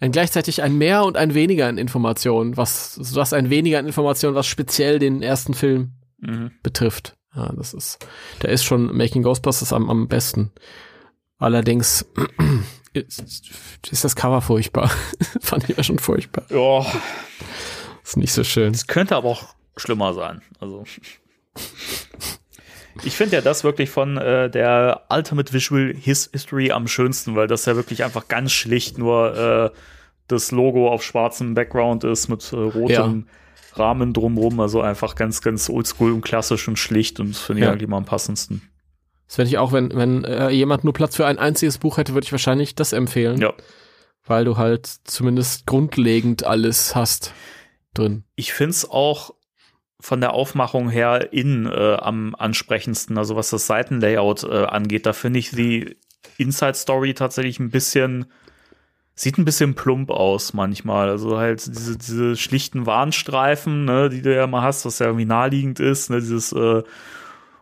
ein 0.00 0.12
gleichzeitig 0.12 0.62
ein 0.62 0.76
Mehr 0.78 1.04
und 1.04 1.16
ein 1.16 1.34
Weniger 1.34 1.66
an 1.68 1.76
Informationen, 1.78 2.56
was, 2.56 2.94
du 2.94 3.20
hast 3.20 3.34
ein 3.34 3.50
Weniger 3.50 3.78
an 3.78 3.86
Informationen, 3.86 4.34
was 4.34 4.46
speziell 4.46 4.98
den 4.98 5.22
ersten 5.22 5.54
Film 5.54 5.92
Mhm. 6.20 6.50
betrifft. 6.64 7.16
Ja, 7.36 7.52
das 7.54 7.74
ist, 7.74 8.04
da 8.40 8.48
ist 8.48 8.64
schon 8.64 8.96
Making 8.96 9.22
Ghostbusters 9.22 9.72
am, 9.72 9.88
am 9.88 10.08
besten. 10.08 10.50
Allerdings 11.38 12.04
ist, 12.92 13.50
ist 13.88 14.02
das 14.04 14.16
Cover 14.16 14.40
furchtbar. 14.40 14.90
Fand 15.40 15.68
ich 15.70 15.76
ja 15.76 15.84
schon 15.84 16.00
furchtbar. 16.00 16.44
Ja, 16.50 16.84
Ist 18.02 18.16
nicht 18.16 18.32
so 18.32 18.42
schön. 18.42 18.72
es 18.74 18.88
könnte 18.88 19.14
aber 19.14 19.28
auch 19.28 19.44
schlimmer 19.76 20.12
sein. 20.14 20.42
Also. 20.58 20.82
Ich 23.04 23.16
finde 23.16 23.36
ja 23.36 23.42
das 23.42 23.64
wirklich 23.64 23.90
von 23.90 24.16
äh, 24.16 24.50
der 24.50 25.02
Ultimate 25.10 25.52
Visual 25.52 25.94
His 25.98 26.28
History 26.32 26.70
am 26.72 26.88
schönsten, 26.88 27.36
weil 27.36 27.46
das 27.46 27.66
ja 27.66 27.76
wirklich 27.76 28.04
einfach 28.04 28.28
ganz 28.28 28.52
schlicht 28.52 28.98
nur 28.98 29.36
äh, 29.74 29.78
das 30.26 30.50
Logo 30.50 30.90
auf 30.90 31.02
schwarzem 31.02 31.54
Background 31.54 32.04
ist 32.04 32.28
mit 32.28 32.52
äh, 32.52 32.56
rotem 32.56 33.26
Rahmen 33.74 34.12
drumrum. 34.12 34.60
Also 34.60 34.80
einfach 34.82 35.14
ganz, 35.14 35.40
ganz 35.40 35.70
oldschool 35.70 36.12
und 36.12 36.22
klassisch 36.22 36.68
und 36.68 36.78
schlicht 36.78 37.20
und 37.20 37.30
das 37.30 37.40
finde 37.40 37.60
ich 37.60 37.64
Ja. 37.66 37.72
eigentlich 37.72 37.84
immer 37.84 37.96
am 37.96 38.04
passendsten. 38.04 38.62
Das 39.26 39.38
werde 39.38 39.48
ich 39.50 39.58
auch, 39.58 39.72
wenn, 39.72 39.94
wenn 39.94 40.24
äh, 40.24 40.48
jemand 40.50 40.84
nur 40.84 40.94
Platz 40.94 41.16
für 41.16 41.26
ein 41.26 41.38
einziges 41.38 41.78
Buch 41.78 41.98
hätte, 41.98 42.14
würde 42.14 42.24
ich 42.24 42.32
wahrscheinlich 42.32 42.74
das 42.74 42.92
empfehlen. 42.92 43.40
Ja. 43.40 43.52
Weil 44.24 44.44
du 44.44 44.56
halt 44.56 44.86
zumindest 45.04 45.66
grundlegend 45.66 46.44
alles 46.44 46.94
hast 46.94 47.32
drin. 47.94 48.24
Ich 48.36 48.52
finde 48.52 48.70
es 48.70 48.88
auch 48.88 49.34
von 50.00 50.20
der 50.20 50.32
Aufmachung 50.32 50.90
her 50.90 51.32
innen 51.32 51.66
äh, 51.66 51.96
am 52.00 52.34
ansprechendsten, 52.36 53.18
also 53.18 53.34
was 53.36 53.50
das 53.50 53.66
Seitenlayout 53.66 54.44
äh, 54.44 54.64
angeht. 54.64 55.06
Da 55.06 55.12
finde 55.12 55.40
ich 55.40 55.50
die 55.50 55.96
Inside 56.36 56.74
Story 56.74 57.14
tatsächlich 57.14 57.58
ein 57.58 57.70
bisschen, 57.70 58.26
sieht 59.16 59.38
ein 59.38 59.44
bisschen 59.44 59.74
plump 59.74 60.10
aus 60.10 60.54
manchmal. 60.54 61.10
Also 61.10 61.36
halt 61.36 61.66
diese, 61.66 61.98
diese 61.98 62.36
schlichten 62.36 62.86
Warnstreifen, 62.86 63.84
ne, 63.84 64.08
die 64.08 64.22
du 64.22 64.34
ja 64.34 64.46
mal 64.46 64.62
hast, 64.62 64.84
was 64.84 65.00
ja 65.00 65.06
irgendwie 65.06 65.24
naheliegend 65.24 65.80
ist, 65.80 66.10
ne, 66.10 66.20
dieses 66.20 66.52
äh, 66.52 66.82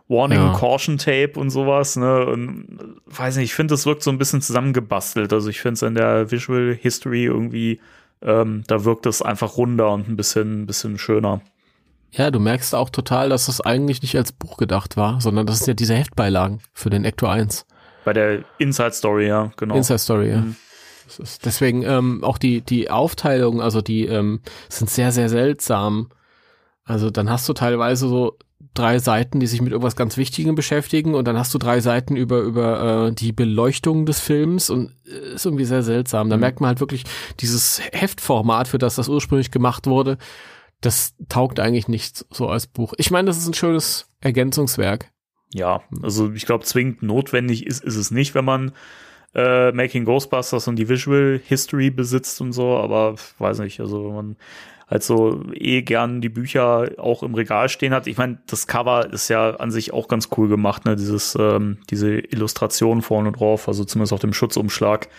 Warning 0.07 0.39
Ja. 0.39 0.53
Caution 0.53 0.99
Tape 0.99 1.33
und 1.35 1.49
sowas, 1.49 1.95
ne, 1.97 2.27
und 2.27 2.79
äh, 2.79 3.17
weiß 3.17 3.37
nicht, 3.37 3.45
ich 3.45 3.55
finde, 3.55 3.73
das 3.73 3.87
wirkt 3.87 4.03
so 4.03 4.11
ein 4.11 4.19
bisschen 4.19 4.41
zusammengebastelt. 4.41 5.33
Also 5.33 5.49
ich 5.49 5.59
finde 5.59 5.73
es 5.73 5.81
in 5.81 5.95
der 5.95 6.29
Visual 6.29 6.77
History 6.79 7.25
irgendwie, 7.25 7.81
ähm, 8.21 8.63
da 8.67 8.85
wirkt 8.85 9.07
es 9.07 9.23
einfach 9.23 9.57
runder 9.57 9.91
und 9.91 10.07
ein 10.07 10.15
bisschen, 10.15 10.61
ein 10.61 10.65
bisschen 10.67 10.99
schöner. 10.99 11.41
Ja, 12.11 12.31
du 12.31 12.39
merkst 12.39 12.73
auch 12.73 12.89
total, 12.89 13.29
dass 13.29 13.47
das 13.47 13.61
eigentlich 13.61 14.01
nicht 14.01 14.15
als 14.17 14.31
Buch 14.31 14.57
gedacht 14.57 14.97
war, 14.97 15.19
sondern 15.21 15.45
das 15.45 15.59
sind 15.59 15.67
ja 15.67 15.73
diese 15.73 15.95
Heftbeilagen 15.95 16.59
für 16.73 16.89
den 16.89 17.05
Ecto 17.05 17.27
1. 17.27 17.65
Bei 18.05 18.13
der 18.13 18.43
Inside 18.57 18.93
Story, 18.93 19.27
ja, 19.27 19.51
genau. 19.57 19.75
Inside 19.75 19.99
Story, 19.99 20.29
ja. 20.29 20.37
Mhm. 20.37 20.55
Deswegen 21.45 21.83
ähm, 21.83 22.23
auch 22.23 22.37
die, 22.37 22.61
die 22.61 22.89
Aufteilung, 22.89 23.61
also 23.61 23.81
die 23.81 24.05
ähm, 24.05 24.41
sind 24.69 24.89
sehr, 24.89 25.11
sehr 25.11 25.29
seltsam. 25.29 26.09
Also 26.83 27.09
dann 27.09 27.29
hast 27.29 27.47
du 27.47 27.53
teilweise 27.53 28.07
so 28.07 28.37
drei 28.73 28.99
Seiten, 28.99 29.39
die 29.39 29.47
sich 29.47 29.61
mit 29.61 29.71
irgendwas 29.71 29.95
ganz 29.95 30.17
Wichtigem 30.17 30.55
beschäftigen 30.55 31.15
und 31.15 31.25
dann 31.27 31.37
hast 31.37 31.53
du 31.53 31.57
drei 31.57 31.79
Seiten 31.79 32.15
über, 32.15 32.39
über 32.41 33.07
äh, 33.07 33.11
die 33.11 33.31
Beleuchtung 33.31 34.05
des 34.05 34.19
Films 34.19 34.69
und 34.69 34.91
äh, 35.05 35.33
ist 35.35 35.45
irgendwie 35.45 35.65
sehr 35.65 35.83
seltsam. 35.83 36.29
Da 36.29 36.35
Mhm. 36.37 36.41
merkt 36.41 36.61
man 36.61 36.69
halt 36.69 36.79
wirklich 36.79 37.03
dieses 37.39 37.81
Heftformat, 37.91 38.67
für 38.67 38.77
das 38.77 38.95
das 38.95 39.07
ursprünglich 39.09 39.51
gemacht 39.51 39.87
wurde, 39.87 40.17
das 40.81 41.15
taugt 41.29 41.59
eigentlich 41.59 41.87
nicht 41.87 42.25
so 42.29 42.47
als 42.47 42.67
Buch. 42.67 42.93
Ich 42.97 43.11
meine, 43.11 43.27
das 43.27 43.37
ist 43.37 43.47
ein 43.47 43.53
schönes 43.53 44.09
Ergänzungswerk. 44.21 45.11
Ja, 45.53 45.81
also 46.03 46.31
ich 46.33 46.45
glaube, 46.45 46.65
zwingend 46.65 47.03
notwendig 47.03 47.65
ist, 47.65 47.83
ist 47.83 47.95
es 47.95 48.11
nicht, 48.11 48.35
wenn 48.35 48.45
man 48.45 48.73
äh, 49.33 49.71
Making 49.71 50.05
Ghostbusters 50.05 50.67
und 50.67 50.75
die 50.75 50.89
Visual 50.89 51.39
History 51.43 51.89
besitzt 51.89 52.41
und 52.41 52.53
so, 52.53 52.77
aber 52.77 53.15
weiß 53.39 53.59
nicht, 53.59 53.79
also 53.79 54.07
wenn 54.07 54.15
man 54.15 54.37
halt 54.89 55.03
so 55.03 55.43
eh 55.53 55.81
gern 55.81 56.21
die 56.21 56.29
Bücher 56.29 56.91
auch 56.97 57.21
im 57.21 57.35
Regal 57.35 57.69
stehen 57.69 57.93
hat. 57.93 58.07
Ich 58.07 58.17
meine, 58.17 58.39
das 58.47 58.67
Cover 58.67 59.11
ist 59.11 59.27
ja 59.27 59.55
an 59.57 59.69
sich 59.69 59.93
auch 59.93 60.07
ganz 60.07 60.29
cool 60.37 60.47
gemacht, 60.47 60.85
ne? 60.85 60.95
Dieses, 60.95 61.35
ähm, 61.37 61.79
diese 61.89 62.13
Illustration 62.17 63.01
vorne 63.01 63.33
drauf, 63.33 63.67
also 63.67 63.83
zumindest 63.83 64.13
auf 64.13 64.21
dem 64.21 64.33
Schutzumschlag, 64.33 65.09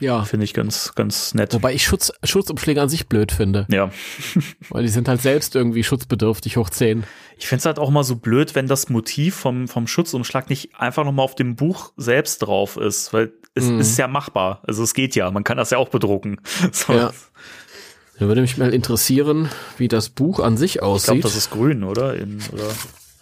Ja. 0.00 0.24
finde 0.24 0.44
ich 0.44 0.54
ganz, 0.54 0.94
ganz 0.94 1.34
nett. 1.34 1.54
Wobei 1.54 1.74
ich 1.74 1.84
Schutz, 1.84 2.12
Schutzumschläge 2.24 2.80
an 2.80 2.88
sich 2.88 3.08
blöd 3.08 3.32
finde. 3.32 3.66
ja. 3.70 3.90
Weil 4.70 4.82
die 4.82 4.88
sind 4.88 5.08
halt 5.08 5.20
selbst 5.22 5.54
irgendwie 5.56 5.82
schutzbedürftig 5.84 6.56
hoch 6.56 6.70
10. 6.70 7.04
Ich 7.38 7.46
finde 7.48 7.60
es 7.60 7.66
halt 7.66 7.78
auch 7.78 7.90
mal 7.90 8.04
so 8.04 8.16
blöd, 8.16 8.54
wenn 8.54 8.66
das 8.66 8.88
Motiv 8.88 9.34
vom, 9.36 9.68
vom 9.68 9.86
Schutzumschlag 9.86 10.48
nicht 10.50 10.74
einfach 10.76 11.04
noch 11.04 11.12
mal 11.12 11.22
auf 11.22 11.34
dem 11.34 11.56
Buch 11.56 11.92
selbst 11.96 12.38
drauf 12.38 12.76
ist, 12.76 13.12
weil 13.12 13.32
es 13.54 13.64
Mhm. 13.64 13.80
ist 13.80 13.98
ja 13.98 14.06
machbar. 14.08 14.62
Also 14.66 14.82
es 14.82 14.94
geht 14.94 15.14
ja, 15.16 15.30
man 15.30 15.42
kann 15.44 15.56
das 15.56 15.70
ja 15.70 15.78
auch 15.78 15.88
bedrucken. 15.88 16.40
So. 16.72 16.92
Ja. 16.92 17.12
Da 18.20 18.26
würde 18.26 18.40
mich 18.40 18.56
mal 18.58 18.74
interessieren, 18.74 19.48
wie 19.76 19.86
das 19.86 20.08
Buch 20.08 20.40
an 20.40 20.56
sich 20.56 20.74
Ich 20.76 20.80
glaube, 20.80 20.94
aussieht. 20.94 21.24
das 21.24 21.36
ist 21.36 21.50
grün, 21.50 21.84
oder? 21.84 22.14
In, 22.16 22.40
oder? 22.52 22.64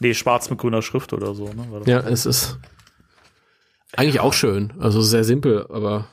Nee, 0.01 0.15
schwarz 0.15 0.49
mit 0.51 0.59
grüner 0.59 0.81
Schrift 0.81 1.13
oder 1.13 1.35
so. 1.35 1.45
Ne? 1.53 1.67
Ja, 1.87 2.01
es 2.01 2.25
ist 2.27 2.59
eigentlich 3.95 4.21
auch 4.21 4.33
schön. 4.33 4.73
Also 4.79 5.01
sehr 5.03 5.25
simpel, 5.25 5.67
aber 5.71 6.07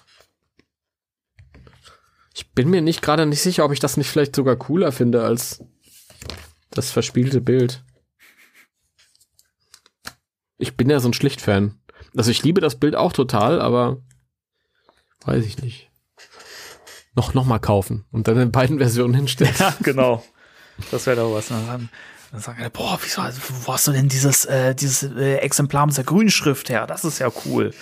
ich 2.33 2.51
bin 2.51 2.69
mir 2.69 2.81
nicht 2.81 3.01
gerade 3.01 3.25
nicht 3.25 3.41
sicher, 3.41 3.63
ob 3.63 3.71
ich 3.71 3.79
das 3.79 3.97
nicht 3.97 4.09
vielleicht 4.09 4.35
sogar 4.35 4.55
cooler 4.55 4.91
finde 4.91 5.23
als 5.23 5.63
das 6.71 6.91
verspielte 6.91 7.41
Bild. 7.41 7.83
Ich 10.57 10.75
bin 10.75 10.89
ja 10.89 10.99
so 10.99 11.09
ein 11.09 11.13
Schlichtfan. 11.13 11.79
Also 12.15 12.31
ich 12.31 12.43
liebe 12.43 12.61
das 12.61 12.79
Bild 12.79 12.95
auch 12.95 13.13
total, 13.13 13.61
aber 13.61 14.01
weiß 15.25 15.45
ich 15.45 15.61
nicht. 15.61 15.89
Noch, 17.15 17.35
noch 17.35 17.45
mal 17.45 17.59
kaufen 17.59 18.05
und 18.11 18.27
dann 18.27 18.39
in 18.39 18.51
beiden 18.51 18.79
Versionen 18.79 19.13
hinstellen. 19.13 19.53
Ja, 19.59 19.75
genau. 19.83 20.23
Das 20.89 21.05
wäre 21.05 21.17
doch 21.17 21.33
was. 21.33 21.51
Ne? 21.51 21.89
Dann, 22.33 22.41
sagen 22.41 22.59
alle, 22.61 22.71
boah, 22.71 22.97
wieso, 23.03 23.21
wo 23.63 23.73
hast 23.73 23.85
du 23.85 23.91
denn 23.91 24.09
dieses, 24.09 24.45
äh, 24.45 24.73
dieses 24.73 25.15
äh, 25.15 25.35
Exemplar 25.35 25.85
mit 25.85 25.95
der 25.95 26.03
grünen 26.03 26.31
Schrift 26.31 26.67
her? 26.67 26.87
Das 26.87 27.05
ist 27.05 27.19
ja 27.19 27.31
cool. 27.45 27.75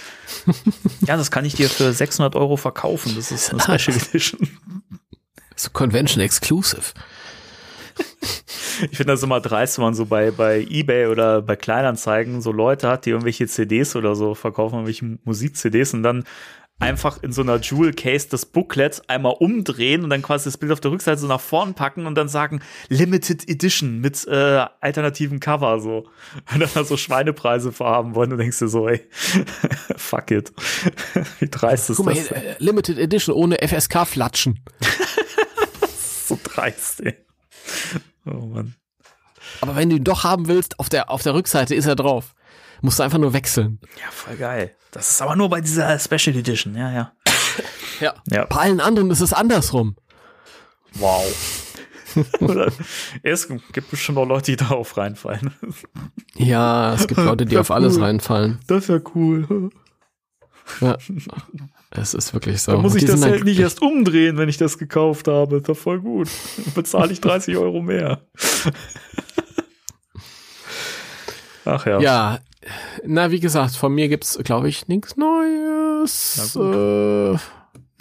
ja, 1.08 1.16
das 1.16 1.32
kann 1.32 1.46
ich 1.46 1.54
dir 1.54 1.70
für 1.70 1.94
600 1.94 2.36
Euro 2.36 2.58
verkaufen. 2.58 3.16
Das 3.16 3.32
ist 3.32 3.50
eine 3.50 3.62
Special 3.62 3.96
Edition. 3.96 4.50
So 5.56 5.70
Convention 5.70 6.22
Exclusive. 6.22 6.92
Ich 8.92 8.98
finde 8.98 9.14
das 9.14 9.24
immer 9.24 9.40
dreist, 9.40 9.78
wenn 9.78 9.86
man 9.86 9.94
so 9.94 10.06
bei, 10.06 10.32
bei 10.32 10.66
Ebay 10.70 11.08
oder 11.08 11.42
bei 11.42 11.56
Kleinanzeigen 11.56 12.42
so 12.42 12.52
Leute 12.52 12.90
hat, 12.90 13.06
die 13.06 13.12
irgendwelche 13.12 13.48
CDs 13.48 13.96
oder 13.96 14.16
so 14.16 14.36
verkaufen, 14.36 14.76
irgendwelche 14.76 15.18
Musik-CDs 15.24 15.94
und 15.94 16.04
dann 16.04 16.26
einfach 16.82 17.22
in 17.22 17.32
so 17.32 17.42
einer 17.42 17.58
Jewel 17.58 17.94
Case 17.94 18.28
das 18.30 18.46
Booklet 18.46 19.02
einmal 19.08 19.36
umdrehen 19.40 20.04
und 20.04 20.10
dann 20.10 20.22
quasi 20.22 20.46
das 20.46 20.58
Bild 20.58 20.72
auf 20.72 20.80
der 20.80 20.92
Rückseite 20.92 21.22
so 21.22 21.28
nach 21.28 21.40
vorn 21.40 21.74
packen 21.74 22.06
und 22.06 22.16
dann 22.16 22.28
sagen 22.28 22.62
Limited 22.90 23.48
Edition 23.48 24.00
mit 24.00 24.28
äh, 24.28 24.66
alternativen 24.82 25.40
Cover 25.40 25.80
so. 25.80 26.08
Und 26.52 26.60
dann 26.60 26.70
da 26.74 26.84
so 26.84 26.98
Schweinepreise 26.98 27.72
vorhaben 27.72 28.16
wollen 28.16 28.32
und 28.32 28.40
denkst 28.40 28.60
du 28.60 28.68
so, 28.68 28.88
ey, 28.88 29.02
fuck 29.96 30.32
it. 30.32 30.52
Wie 31.40 31.50
dreist 31.50 31.90
ist 31.90 31.98
Guck 31.98 32.08
mal, 32.08 32.16
das? 32.16 32.28
hier, 32.28 32.38
äh, 32.38 32.56
Limited 32.60 32.98
Edition 32.98 33.36
ohne 33.36 33.58
FSK-Flatschen. 33.58 34.60
so 36.26 36.38
dreist, 36.44 37.02
ey. 37.02 37.16
Oh 38.26 38.46
Mann. 38.46 38.76
Aber 39.62 39.76
wenn 39.76 39.90
du 39.90 39.98
ihn 39.98 40.04
doch 40.04 40.24
haben 40.24 40.48
willst, 40.48 40.80
auf 40.80 40.90
der, 40.90 41.10
auf 41.10 41.22
der 41.24 41.34
Rückseite 41.34 41.76
ist 41.76 41.86
er 41.86 41.96
drauf. 41.96 42.34
Musst 42.82 43.00
du 43.00 43.04
einfach 43.04 43.18
nur 43.20 43.34
wechseln. 43.34 43.80
Ja, 43.98 44.12
voll 44.12 44.36
geil. 44.36 44.76
Das 44.92 45.10
ist 45.10 45.22
aber 45.22 45.36
nur 45.36 45.50
bei 45.50 45.62
dieser 45.62 45.98
Special 46.00 46.36
Edition, 46.36 46.76
ja, 46.76 46.92
ja. 46.92 47.12
Ja. 48.00 48.16
Ja. 48.30 48.46
Bei 48.46 48.58
allen 48.58 48.82
anderen 48.82 49.12
ist 49.12 49.22
es 49.22 49.34
andersrum. 49.34 49.96
Wow. 50.96 51.68
Es 53.24 53.48
gibt 53.48 53.90
bestimmt 53.90 54.18
auch 54.18 54.26
Leute, 54.26 54.52
die 54.52 54.58
darauf 54.58 54.98
reinfallen. 54.98 55.54
Ja, 56.36 56.94
es 56.94 57.08
gibt 57.08 57.22
Leute, 57.22 57.46
die 57.46 57.58
auf 57.58 57.72
alles 57.72 58.02
reinfallen. 58.02 58.60
Das 58.68 58.84
ist 58.84 58.90
ja 58.90 59.00
cool. 59.16 59.70
Ja. 60.82 60.98
Es 61.90 62.14
ist 62.14 62.34
wirklich 62.34 62.62
so. 62.62 62.74
Da 62.74 62.78
muss 62.80 62.96
ich 62.96 63.06
das 63.06 63.24
halt 63.24 63.46
nicht 63.46 63.60
erst 63.60 63.82
umdrehen, 63.82 64.38
wenn 64.38 64.50
ich 64.50 64.58
das 64.58 64.78
gekauft 64.78 65.30
habe. 65.30 65.58
Ist 65.58 65.70
doch 65.70 65.78
voll 65.78 66.02
gut. 66.02 66.30
Dann 66.58 66.74
bezahle 66.74 67.12
ich 67.12 67.22
30 67.22 67.56
Euro 67.56 67.82
mehr. 67.82 68.26
Ach 71.66 71.86
ja. 71.86 72.00
Ja, 72.00 72.40
na, 73.06 73.32
wie 73.32 73.40
gesagt, 73.40 73.76
von 73.76 73.94
mir 73.94 74.08
gibt's, 74.08 74.38
glaube 74.44 74.70
ich, 74.70 74.88
nichts 74.88 75.18
Neues. 75.18 76.56
Äh, 76.56 77.38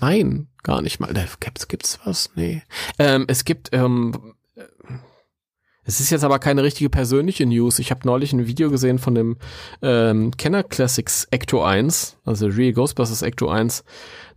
nein, 0.00 0.48
gar 0.62 0.82
nicht 0.82 1.00
mal. 1.00 1.12
Da 1.12 1.24
Gibt's, 1.40 1.68
gibt's 1.68 1.98
was? 2.04 2.30
Nee. 2.34 2.62
Ähm, 2.98 3.24
es 3.28 3.44
gibt, 3.44 3.70
ähm, 3.72 4.34
äh, 4.54 4.64
es 5.84 6.00
ist 6.00 6.10
jetzt 6.10 6.24
aber 6.24 6.38
keine 6.38 6.62
richtige 6.62 6.90
persönliche 6.90 7.46
News. 7.46 7.78
Ich 7.78 7.90
habe 7.90 8.06
neulich 8.06 8.32
ein 8.32 8.46
Video 8.46 8.70
gesehen 8.70 8.98
von 8.98 9.14
dem 9.14 9.36
ähm, 9.82 10.30
Kenner 10.36 10.62
Classics 10.62 11.26
Ecto 11.30 11.64
1, 11.64 12.18
also 12.24 12.46
Real 12.46 12.72
Ghostbusters 12.72 13.22
Ecto 13.22 13.48
1. 13.48 13.84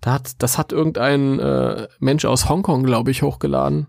Da 0.02 0.14
hat, 0.14 0.32
das 0.40 0.58
hat 0.58 0.72
irgendein 0.72 1.40
äh, 1.40 1.88
Mensch 2.00 2.26
aus 2.26 2.50
Hongkong, 2.50 2.84
glaube 2.84 3.12
ich, 3.12 3.22
hochgeladen. 3.22 3.88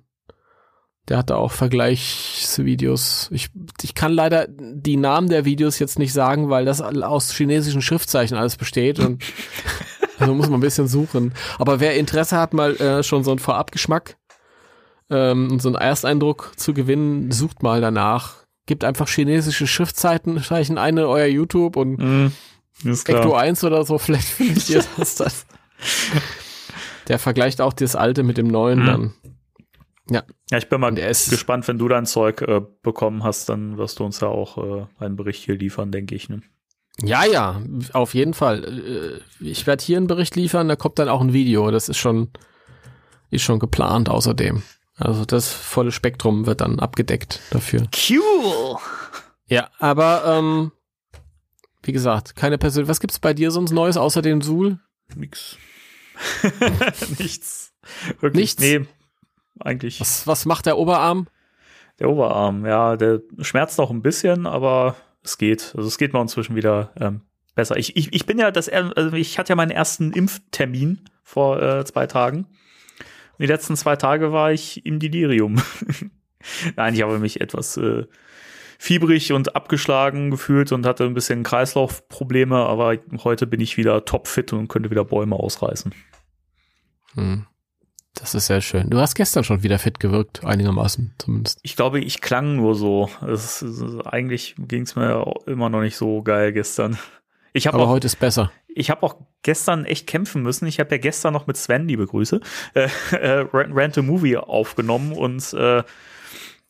Der 1.09 1.19
hatte 1.19 1.37
auch 1.37 1.53
Vergleichsvideos. 1.53 3.29
Ich, 3.31 3.51
ich 3.83 3.95
kann 3.95 4.12
leider 4.12 4.47
die 4.49 4.97
Namen 4.97 5.29
der 5.29 5.45
Videos 5.45 5.79
jetzt 5.79 5.99
nicht 5.99 6.12
sagen, 6.14 6.49
weil 6.49 6.64
das 6.64 6.81
aus 6.81 7.33
chinesischen 7.33 7.83
Schriftzeichen 7.83 8.37
alles 8.38 8.57
besteht 8.57 8.99
und 9.01 9.23
also 10.19 10.35
muss 10.35 10.49
man 10.49 10.59
ein 10.59 10.62
bisschen 10.62 10.88
suchen. 10.88 11.35
Aber 11.59 11.81
wer 11.81 11.97
Interesse 11.97 12.38
hat, 12.38 12.55
mal 12.55 12.75
äh, 12.77 13.03
schon 13.03 13.23
so 13.23 13.33
einen 13.33 13.38
Vorabgeschmack 13.38 14.17
ähm, 15.11 15.51
und 15.53 15.61
so 15.61 15.69
einen 15.69 15.77
Ersteindruck 15.77 16.53
zu 16.57 16.73
gewinnen, 16.73 17.31
sucht 17.31 17.62
mal 17.62 17.83
danach. 17.83 18.37
Gibt 18.67 18.83
einfach 18.83 19.09
chinesische 19.09 19.67
Schriftzeichen 19.67 20.43
Zeichen 20.43 20.79
ein 20.79 20.97
in 20.97 21.05
euer 21.05 21.27
YouTube 21.27 21.77
und. 21.77 22.33
Ist 22.83 23.09
Ecto 23.09 23.29
klar. 23.29 23.43
1 23.43 23.62
oder 23.62 23.85
so, 23.85 23.99
vielleicht 23.99 24.27
findet 24.27 24.69
ihr 24.71 24.83
das 24.97 25.17
dann. 25.17 25.31
Der 27.09 27.19
vergleicht 27.19 27.61
auch 27.61 27.75
das 27.75 27.95
alte 27.95 28.23
mit 28.23 28.38
dem 28.38 28.49
neuen 28.49 28.81
Mhm. 28.81 28.87
dann. 28.87 29.14
Ja, 30.11 30.23
ich 30.53 30.69
bin 30.69 30.81
mal 30.81 30.95
gespannt, 30.95 31.67
wenn 31.67 31.79
du 31.79 31.88
dein 31.88 32.05
Zeug 32.05 32.43
äh, 32.43 32.61
bekommen 32.83 33.23
hast, 33.25 33.49
dann 33.49 33.79
wirst 33.79 33.99
du 33.99 34.05
uns 34.05 34.21
ja 34.21 34.29
auch 34.29 34.59
äh, 34.59 34.87
einen 34.99 35.17
Bericht 35.17 35.43
hier 35.45 35.57
liefern, 35.57 35.90
denke 35.93 36.14
ich. 36.14 36.29
Ne? 36.29 36.43
Ja, 37.03 37.25
ja, 37.25 37.62
auf 37.93 38.14
jeden 38.14 38.35
Fall. 38.35 39.21
Äh, 39.40 39.45
Ich 39.45 39.67
werde 39.67 39.83
hier 39.83 39.97
einen 39.97 40.07
Bericht 40.07 40.37
liefern, 40.37 40.69
da 40.69 40.77
kommt 40.77 40.99
dann 40.99 41.09
auch 41.09 41.21
ein 41.23 41.33
Video. 41.33 41.71
Das 41.71 41.88
ist 41.88 41.97
schon, 41.97 42.29
ist 43.31 43.43
schon 43.43 43.59
geplant 43.59 44.09
außerdem. 44.11 44.62
Also 44.97 45.25
das 45.25 45.53
volle 45.53 45.90
Spektrum 45.90 46.47
wird 46.47 46.61
dann 46.61 46.79
abgedeckt 46.79 47.40
dafür. 47.51 47.88
Cool. 48.09 48.77
Ja, 49.49 49.71
aber 49.79 50.25
ähm, 50.27 50.71
wie 51.83 51.93
gesagt, 51.93 52.37
keine 52.37 52.59
Person. 52.59 52.88
Was 52.88 53.01
gibt's 53.01 53.19
bei 53.19 53.35
dir 53.35 53.51
sonst 53.51 53.73
Neues 53.73 53.97
außer 53.97 54.23
dem 54.23 54.40
Suhl? 54.43 54.79
Nix. 55.17 55.57
Nichts. 57.19 57.73
Wirklich. 58.21 58.57
Nichts? 58.59 58.62
Nee, 58.62 58.87
eigentlich. 59.61 60.01
Was, 60.01 60.27
was 60.27 60.47
macht 60.47 60.67
der 60.67 60.79
Oberarm? 60.79 61.29
Der 61.99 62.11
Oberarm, 62.11 62.67
ja, 62.67 62.97
der 62.97 63.21
schmerzt 63.40 63.79
noch 63.79 63.90
ein 63.90 64.03
bisschen, 64.03 64.47
aber 64.47 64.97
es 65.23 65.38
geht. 65.38 65.75
Also 65.77 65.88
es 65.88 65.99
geht 65.99 66.12
mir 66.12 66.21
inzwischen 66.21 66.57
wieder 66.57 66.93
ähm, 67.01 67.23
besser. 67.55 67.77
Ich, 67.77 67.97
ich, 67.97 68.12
ich 68.12 68.27
bin 68.27 68.38
ja 68.38 68.51
das, 68.51 68.69
also 68.69 69.12
ich 69.12 69.38
hatte 69.38 69.51
ja 69.51 69.57
meinen 69.57 69.71
ersten 69.71 70.12
Impftermin 70.12 71.01
vor 71.23 71.62
äh, 71.62 71.85
zwei 71.85 72.07
Tagen. 72.07 72.38
Und 72.38 73.40
die 73.40 73.47
letzten 73.47 73.77
zwei 73.77 73.97
Tage 73.97 74.33
war 74.33 74.53
ich 74.53 74.85
im 74.85 74.99
Delirium. 74.99 75.61
Nein, 76.77 76.95
ich 76.95 77.03
habe 77.03 77.19
mich 77.19 77.40
etwas 77.40 77.77
äh, 77.77 78.07
fiebrig 78.79 79.33
und 79.33 79.57
abgeschlagen 79.57 80.31
gefühlt 80.31 80.73
und 80.73 80.87
hatte 80.87 81.05
ein 81.05 81.14
bisschen 81.14 81.43
Kreislaufprobleme, 81.43 82.57
aber 82.57 82.99
heute 83.23 83.47
bin 83.47 83.61
ich 83.61 83.77
wieder 83.77 84.05
topfit 84.05 84.53
und 84.53 84.69
könnte 84.69 84.90
wieder 84.90 85.05
Bäume 85.05 85.37
ausreißen. 85.37 85.95
Hm. 87.14 87.47
Das 88.14 88.35
ist 88.35 88.46
sehr 88.46 88.61
schön. 88.61 88.90
Du 88.90 88.98
hast 88.98 89.14
gestern 89.16 89.42
schon 89.42 89.62
wieder 89.64 89.79
fit 89.79 89.98
gewirkt, 89.98 90.44
einigermaßen 90.44 91.14
zumindest. 91.18 91.59
Ich 91.62 91.74
glaube, 91.74 92.00
ich 92.00 92.20
klang 92.20 92.57
nur 92.57 92.77
so. 92.77 93.11
Es, 93.27 93.61
es, 93.61 93.83
eigentlich 94.07 94.55
ging 94.57 94.83
es 94.83 94.94
mir 94.94 95.35
immer 95.46 95.68
noch 95.68 95.81
nicht 95.81 95.96
so 95.96 96.22
geil 96.22 96.53
gestern. 96.53 96.96
Ich 97.53 97.68
Aber 97.68 97.85
auch, 97.85 97.88
heute 97.88 98.07
ist 98.07 98.16
besser. 98.20 98.53
ich 98.68 98.90
habe 98.90 99.03
auch 99.03 99.16
gestern 99.42 99.85
echt 99.85 100.07
kämpfen 100.07 100.42
müssen. 100.42 100.66
Ich 100.66 100.79
habe 100.79 100.90
ja 100.92 100.98
gestern 100.98 101.33
noch 101.33 101.46
mit 101.46 101.57
Sven, 101.57 101.88
liebe 101.88 102.07
Grüße, 102.07 102.40
äh, 102.74 102.88
äh, 103.12 103.46
Rant 103.53 103.98
a 103.98 104.03
Movie 104.03 104.37
aufgenommen 104.37 105.12
und 105.12 105.53
äh, 105.53 105.83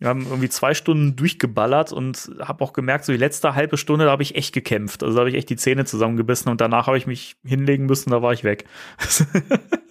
wir 0.00 0.09
haben 0.09 0.26
irgendwie 0.26 0.48
zwei 0.48 0.74
Stunden 0.74 1.16
durchgeballert 1.16 1.92
und 1.92 2.30
habe 2.40 2.64
auch 2.64 2.72
gemerkt, 2.72 3.04
so 3.04 3.12
die 3.12 3.18
letzte 3.18 3.54
halbe 3.54 3.76
Stunde, 3.76 4.07
da 4.07 4.11
habe 4.11 4.22
ich 4.22 4.35
echt 4.35 4.52
gekämpft. 4.52 5.02
Also 5.02 5.14
da 5.14 5.20
habe 5.20 5.30
ich 5.30 5.37
echt 5.37 5.48
die 5.48 5.57
Zähne 5.57 5.85
zusammengebissen 5.85 6.50
und 6.50 6.61
danach 6.61 6.88
habe 6.88 6.98
ich 6.98 7.07
mich 7.07 7.37
hinlegen 7.44 7.87
müssen, 7.87 8.11
da 8.11 8.20
war 8.20 8.33
ich 8.33 8.44
weg. 8.44 8.66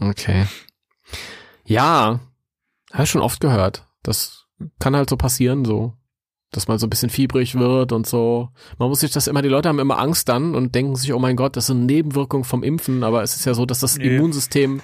Okay. 0.00 0.46
Ja, 1.64 2.20
habe 2.92 3.02
ich 3.04 3.10
schon 3.10 3.22
oft 3.22 3.40
gehört. 3.40 3.86
Das 4.02 4.44
kann 4.78 4.96
halt 4.96 5.10
so 5.10 5.16
passieren, 5.16 5.64
so. 5.64 5.94
Dass 6.52 6.68
man 6.68 6.78
so 6.78 6.86
ein 6.86 6.90
bisschen 6.90 7.10
fiebrig 7.10 7.56
wird 7.56 7.92
und 7.92 8.06
so. 8.06 8.50
Man 8.78 8.88
muss 8.88 9.00
sich 9.00 9.10
das 9.10 9.26
immer, 9.26 9.42
die 9.42 9.48
Leute 9.48 9.68
haben 9.68 9.80
immer 9.80 9.98
Angst 9.98 10.28
dann 10.28 10.54
und 10.54 10.74
denken 10.74 10.94
sich, 10.96 11.12
oh 11.12 11.18
mein 11.18 11.36
Gott, 11.36 11.56
das 11.56 11.66
sind 11.66 11.86
Nebenwirkungen 11.86 12.44
vom 12.44 12.62
Impfen, 12.62 13.02
aber 13.04 13.22
es 13.22 13.34
ist 13.34 13.44
ja 13.44 13.54
so, 13.54 13.66
dass 13.66 13.80
das 13.80 13.98
Nee. 13.98 14.16
Immunsystem 14.16 14.80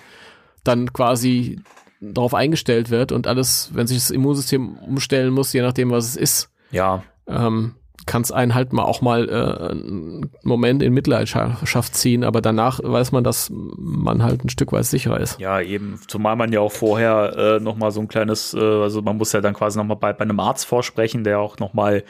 dann 0.64 0.92
quasi 0.92 1.61
darauf 2.01 2.35
eingestellt 2.35 2.90
wird 2.90 3.12
und 3.12 3.27
alles, 3.29 3.70
wenn 3.75 3.87
sich 3.87 3.98
das 3.98 4.11
Immunsystem 4.11 4.77
umstellen 4.79 5.33
muss, 5.33 5.53
je 5.53 5.62
nachdem, 5.62 5.90
was 5.90 6.05
es 6.09 6.16
ist, 6.16 6.51
Ja, 6.72 7.05
ähm, 7.29 7.77
kann 8.06 8.22
es 8.22 8.32
einen 8.32 8.54
halt 8.54 8.72
mal 8.72 8.82
auch 8.84 9.00
mal 9.00 9.28
äh, 9.28 9.70
einen 9.70 10.30
Moment 10.42 10.82
in 10.82 10.92
Mitleidenschaft 10.92 11.94
ziehen, 11.94 12.24
aber 12.24 12.40
danach 12.40 12.80
weiß 12.82 13.12
man, 13.12 13.24
dass 13.24 13.50
man 13.50 14.22
halt 14.22 14.44
ein 14.44 14.48
Stück 14.48 14.72
weit 14.72 14.84
sicherer 14.86 15.20
ist. 15.20 15.38
Ja, 15.40 15.60
eben, 15.60 16.00
zumal 16.08 16.36
man 16.36 16.52
ja 16.52 16.60
auch 16.60 16.72
vorher 16.72 17.36
äh, 17.36 17.60
noch 17.60 17.76
mal 17.76 17.90
so 17.90 18.00
ein 18.00 18.08
kleines, 18.08 18.54
äh, 18.54 18.58
also 18.60 19.02
man 19.02 19.16
muss 19.16 19.32
ja 19.32 19.40
dann 19.40 19.54
quasi 19.54 19.78
noch 19.78 19.84
mal 19.86 19.94
bei, 19.94 20.12
bei 20.12 20.22
einem 20.22 20.40
Arzt 20.40 20.66
vorsprechen, 20.66 21.24
der 21.24 21.38
auch 21.38 21.58
noch 21.58 21.74
mal 21.74 22.02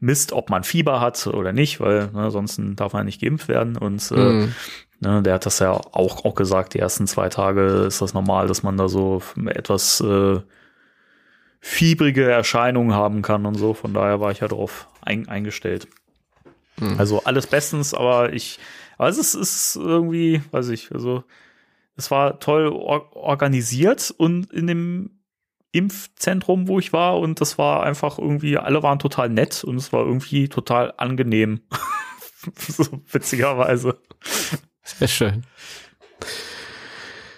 misst, 0.00 0.32
ob 0.32 0.50
man 0.50 0.64
Fieber 0.64 1.00
hat 1.00 1.26
oder 1.28 1.52
nicht, 1.52 1.80
weil 1.80 2.10
ne, 2.12 2.30
sonst 2.30 2.60
darf 2.76 2.92
man 2.92 3.06
nicht 3.06 3.20
geimpft 3.20 3.48
werden 3.48 3.76
und 3.76 4.10
äh, 4.10 4.14
Mhm. 4.14 4.54
ne, 5.00 5.22
der 5.22 5.34
hat 5.34 5.46
das 5.46 5.60
ja 5.60 5.72
auch, 5.72 6.24
auch 6.24 6.34
gesagt, 6.34 6.74
die 6.74 6.78
ersten 6.80 7.06
zwei 7.06 7.28
Tage 7.28 7.62
ist 7.86 8.02
das 8.02 8.12
normal, 8.14 8.48
dass 8.48 8.62
man 8.62 8.76
da 8.76 8.88
so 8.88 9.22
etwas 9.46 10.00
äh, 10.00 10.40
fiebrige 11.60 12.28
Erscheinungen 12.30 12.94
haben 12.94 13.22
kann 13.22 13.46
und 13.46 13.54
so, 13.54 13.74
von 13.74 13.94
daher 13.94 14.20
war 14.20 14.32
ich 14.32 14.40
ja 14.40 14.48
darauf 14.48 14.88
ein, 15.02 15.28
eingestellt. 15.28 15.88
Mhm. 16.78 16.98
Also 16.98 17.24
alles 17.24 17.46
bestens, 17.46 17.94
aber 17.94 18.32
ich, 18.32 18.58
aber 18.98 19.08
es 19.08 19.18
ist, 19.18 19.34
ist 19.34 19.76
irgendwie, 19.76 20.42
weiß 20.50 20.68
ich, 20.68 20.92
also 20.92 21.24
es 21.96 22.10
war 22.10 22.40
toll 22.40 22.68
or 22.68 23.14
organisiert 23.14 24.12
und 24.16 24.50
in 24.52 24.66
dem 24.66 25.10
Impfzentrum, 25.72 26.68
wo 26.68 26.78
ich 26.78 26.92
war 26.92 27.18
und 27.18 27.40
das 27.40 27.58
war 27.58 27.82
einfach 27.82 28.18
irgendwie, 28.18 28.58
alle 28.58 28.82
waren 28.82 28.98
total 28.98 29.28
nett 29.28 29.64
und 29.64 29.76
es 29.76 29.92
war 29.92 30.04
irgendwie 30.04 30.48
total 30.48 30.92
angenehm. 30.96 31.62
so 32.56 32.84
witzigerweise. 33.10 33.98
Sehr 34.82 35.08
schön. 35.08 35.44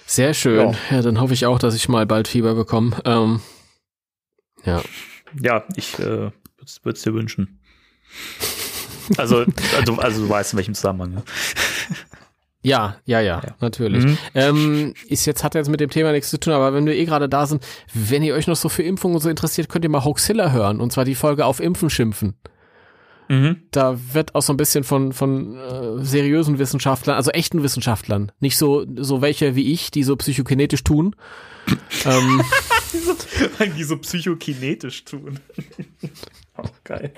Sehr 0.07 0.35
schön. 0.35 0.73
Ja. 0.91 0.97
ja. 0.97 1.03
dann 1.03 1.21
hoffe 1.21 1.35
ich 1.35 1.47
auch, 1.47 1.59
dass 1.59 1.75
ich 1.75 1.89
mal 1.89 2.07
bald 2.07 2.29
Fieber 2.29 2.55
bekomme. 2.55 3.01
Ähm, 3.05 3.41
ja. 4.65 4.83
Ja, 5.41 5.65
ich 5.77 5.99
äh, 5.99 6.31
würde 6.83 6.97
es 6.97 7.03
dir 7.03 7.15
wünschen. 7.15 7.59
Also, 9.19 9.45
also, 9.77 9.97
also 9.97 10.23
du 10.23 10.31
weißt 10.31 10.55
in 10.55 10.57
welchem 10.57 10.75
Zusammenhang. 10.75 11.17
Ne? 11.17 11.23
Ja, 12.65 12.97
ja, 13.05 13.21
ja, 13.21 13.43
ja. 13.45 13.55
natürlich. 13.61 14.05
Mhm. 14.05 14.19
Ähm, 14.35 14.95
ist 15.09 15.27
jetzt 15.27 15.45
hat 15.45 15.55
jetzt 15.55 15.69
mit 15.69 15.81
dem 15.81 15.91
Thema 15.91 16.13
nichts 16.13 16.31
zu 16.31 16.41
tun, 16.41 16.55
aber 16.55 16.73
wenn 16.73 16.87
wir 16.87 16.95
eh 16.95 17.05
gerade 17.05 17.29
da 17.29 17.47
sind, 17.47 17.63
wenn 17.93 18.23
ihr 18.23 18.35
euch 18.35 18.47
noch 18.47 18.57
so 18.57 18.71
für 18.71 18.83
Impfungen 18.83 19.17
und 19.17 19.21
so 19.21 19.29
interessiert, 19.29 19.69
könnt 19.69 19.85
ihr 19.85 19.91
mal 19.91 20.03
Hoaxilla 20.03 20.51
hören 20.51 20.81
und 20.81 20.91
zwar 20.91 21.05
die 21.05 21.15
Folge 21.15 21.45
auf 21.45 21.61
Impfen 21.61 21.91
schimpfen. 21.91 22.37
Mhm. 23.29 23.65
Da 23.71 23.99
wird 24.13 24.35
auch 24.35 24.41
so 24.41 24.55
ein 24.55 24.57
bisschen 24.57 24.83
von 24.83 25.13
von 25.13 25.59
äh, 25.59 26.05
seriösen 26.05 26.59
Wissenschaftlern, 26.59 27.17
also 27.17 27.31
echten 27.33 27.63
Wissenschaftlern, 27.63 28.33
nicht 28.41 28.57
so 28.57 28.87
so 28.97 29.21
welche 29.21 29.55
wie 29.55 29.71
ich, 29.71 29.91
die 29.91 30.03
so 30.03 30.17
psychokinetisch 30.17 30.85
tun. 30.85 31.15
ähm, 32.07 32.43
die 33.77 33.85
so 33.85 33.99
psychokinetisch 33.99 35.05
tun. 35.05 35.39
Geil 36.85 37.13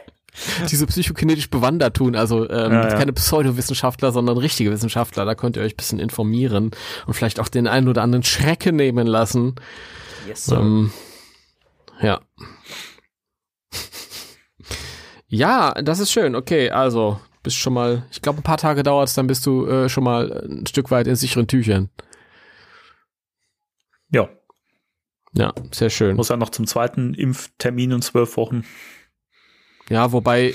die 0.70 0.76
so 0.76 0.86
psychokinetisch 0.86 1.50
bewandert 1.50 1.96
tun. 1.96 2.14
Also 2.14 2.48
ähm, 2.48 2.72
ja, 2.72 2.88
ja. 2.88 2.96
keine 2.96 3.12
Pseudowissenschaftler, 3.12 4.12
sondern 4.12 4.36
richtige 4.36 4.70
Wissenschaftler. 4.70 5.24
Da 5.24 5.34
könnt 5.34 5.56
ihr 5.56 5.62
euch 5.62 5.74
ein 5.74 5.76
bisschen 5.76 5.98
informieren 5.98 6.70
und 7.06 7.14
vielleicht 7.14 7.40
auch 7.40 7.48
den 7.48 7.66
einen 7.66 7.88
oder 7.88 8.02
anderen 8.02 8.22
Schrecken 8.22 8.76
nehmen 8.76 9.06
lassen. 9.06 9.54
Yes, 10.26 10.46
sir. 10.46 10.58
Ähm, 10.58 10.92
ja. 12.00 12.20
ja, 15.28 15.72
das 15.82 16.00
ist 16.00 16.12
schön. 16.12 16.34
Okay, 16.34 16.70
also 16.70 17.20
bist 17.42 17.56
schon 17.56 17.74
mal, 17.74 18.04
ich 18.10 18.22
glaube, 18.22 18.40
ein 18.40 18.44
paar 18.44 18.58
Tage 18.58 18.82
dauert 18.82 19.08
es, 19.08 19.14
dann 19.14 19.28
bist 19.28 19.46
du 19.46 19.66
äh, 19.66 19.88
schon 19.88 20.04
mal 20.04 20.32
ein 20.32 20.66
Stück 20.66 20.90
weit 20.90 21.06
in 21.06 21.14
sicheren 21.14 21.46
Tüchern. 21.46 21.90
Ja. 24.10 24.28
Ja, 25.32 25.52
sehr 25.70 25.90
schön. 25.90 26.16
Muss 26.16 26.30
ja 26.30 26.36
noch 26.36 26.50
zum 26.50 26.66
zweiten 26.66 27.14
Impftermin 27.14 27.92
in 27.92 28.02
zwölf 28.02 28.36
Wochen. 28.36 28.64
Ja, 29.88 30.12
wobei 30.12 30.54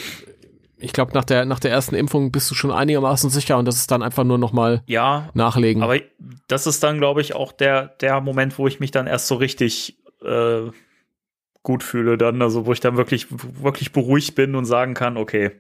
ich 0.82 0.94
glaube, 0.94 1.14
nach 1.14 1.24
der, 1.24 1.46
nach 1.46 1.60
der 1.60 1.72
ersten 1.72 1.96
Impfung 1.96 2.32
bist 2.32 2.50
du 2.50 2.56
schon 2.56 2.72
einigermaßen 2.72 3.30
sicher 3.30 3.58
und 3.58 3.66
das 3.66 3.76
ist 3.76 3.92
dann 3.92 4.02
einfach 4.02 4.24
nur 4.24 4.38
nochmal 4.38 4.82
ja, 4.88 5.30
nachlegen. 5.34 5.84
Aber 5.84 6.00
das 6.48 6.66
ist 6.68 6.82
dann, 6.84 6.98
glaube 6.98 7.22
ich, 7.22 7.36
auch 7.36 7.52
der, 7.52 7.88
der 8.02 8.20
Moment, 8.20 8.58
wo 8.58 8.68
ich 8.68 8.80
mich 8.80 8.92
dann 8.92 9.08
erst 9.08 9.28
so 9.28 9.36
richtig 9.36 10.00
äh, 10.24 10.72
gut 11.64 11.84
fühle, 11.84 12.18
dann, 12.18 12.42
also 12.42 12.66
wo 12.66 12.74
ich 12.74 12.80
dann 12.80 12.98
wirklich, 12.98 13.28
wirklich 13.30 13.92
beruhigt 13.92 14.34
bin 14.34 14.56
und 14.56 14.66
sagen 14.66 14.96
kann, 14.96 15.18
okay, 15.18 15.52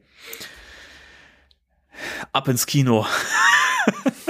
ab 2.32 2.48
ins 2.48 2.66
Kino. 2.66 3.06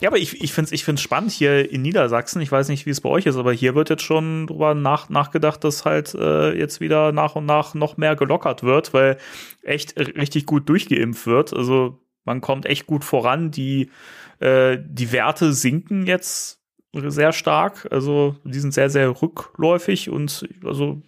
Ja, 0.00 0.10
aber 0.10 0.18
ich, 0.18 0.40
ich 0.40 0.52
finde 0.52 0.66
es 0.66 0.72
ich 0.72 0.84
find's 0.84 1.02
spannend 1.02 1.32
hier 1.32 1.72
in 1.72 1.82
Niedersachsen. 1.82 2.40
Ich 2.40 2.52
weiß 2.52 2.68
nicht, 2.68 2.86
wie 2.86 2.90
es 2.90 3.00
bei 3.00 3.08
euch 3.08 3.26
ist, 3.26 3.36
aber 3.36 3.52
hier 3.52 3.74
wird 3.74 3.90
jetzt 3.90 4.04
schon 4.04 4.46
drüber 4.46 4.74
nach, 4.74 5.08
nachgedacht, 5.08 5.64
dass 5.64 5.84
halt 5.84 6.14
äh, 6.14 6.56
jetzt 6.56 6.80
wieder 6.80 7.10
nach 7.10 7.34
und 7.34 7.46
nach 7.46 7.74
noch 7.74 7.96
mehr 7.96 8.14
gelockert 8.14 8.62
wird, 8.62 8.94
weil 8.94 9.18
echt 9.62 9.98
richtig 9.98 10.46
gut 10.46 10.68
durchgeimpft 10.68 11.26
wird. 11.26 11.52
Also 11.52 11.98
man 12.24 12.40
kommt 12.40 12.66
echt 12.66 12.86
gut 12.86 13.04
voran. 13.04 13.50
Die, 13.50 13.90
äh, 14.38 14.78
die 14.80 15.10
Werte 15.10 15.52
sinken 15.52 16.06
jetzt 16.06 16.60
sehr 16.94 17.32
stark. 17.32 17.88
Also 17.90 18.36
die 18.44 18.60
sind 18.60 18.74
sehr, 18.74 18.90
sehr 18.90 19.20
rückläufig 19.20 20.10
und 20.10 20.48
also 20.64 21.02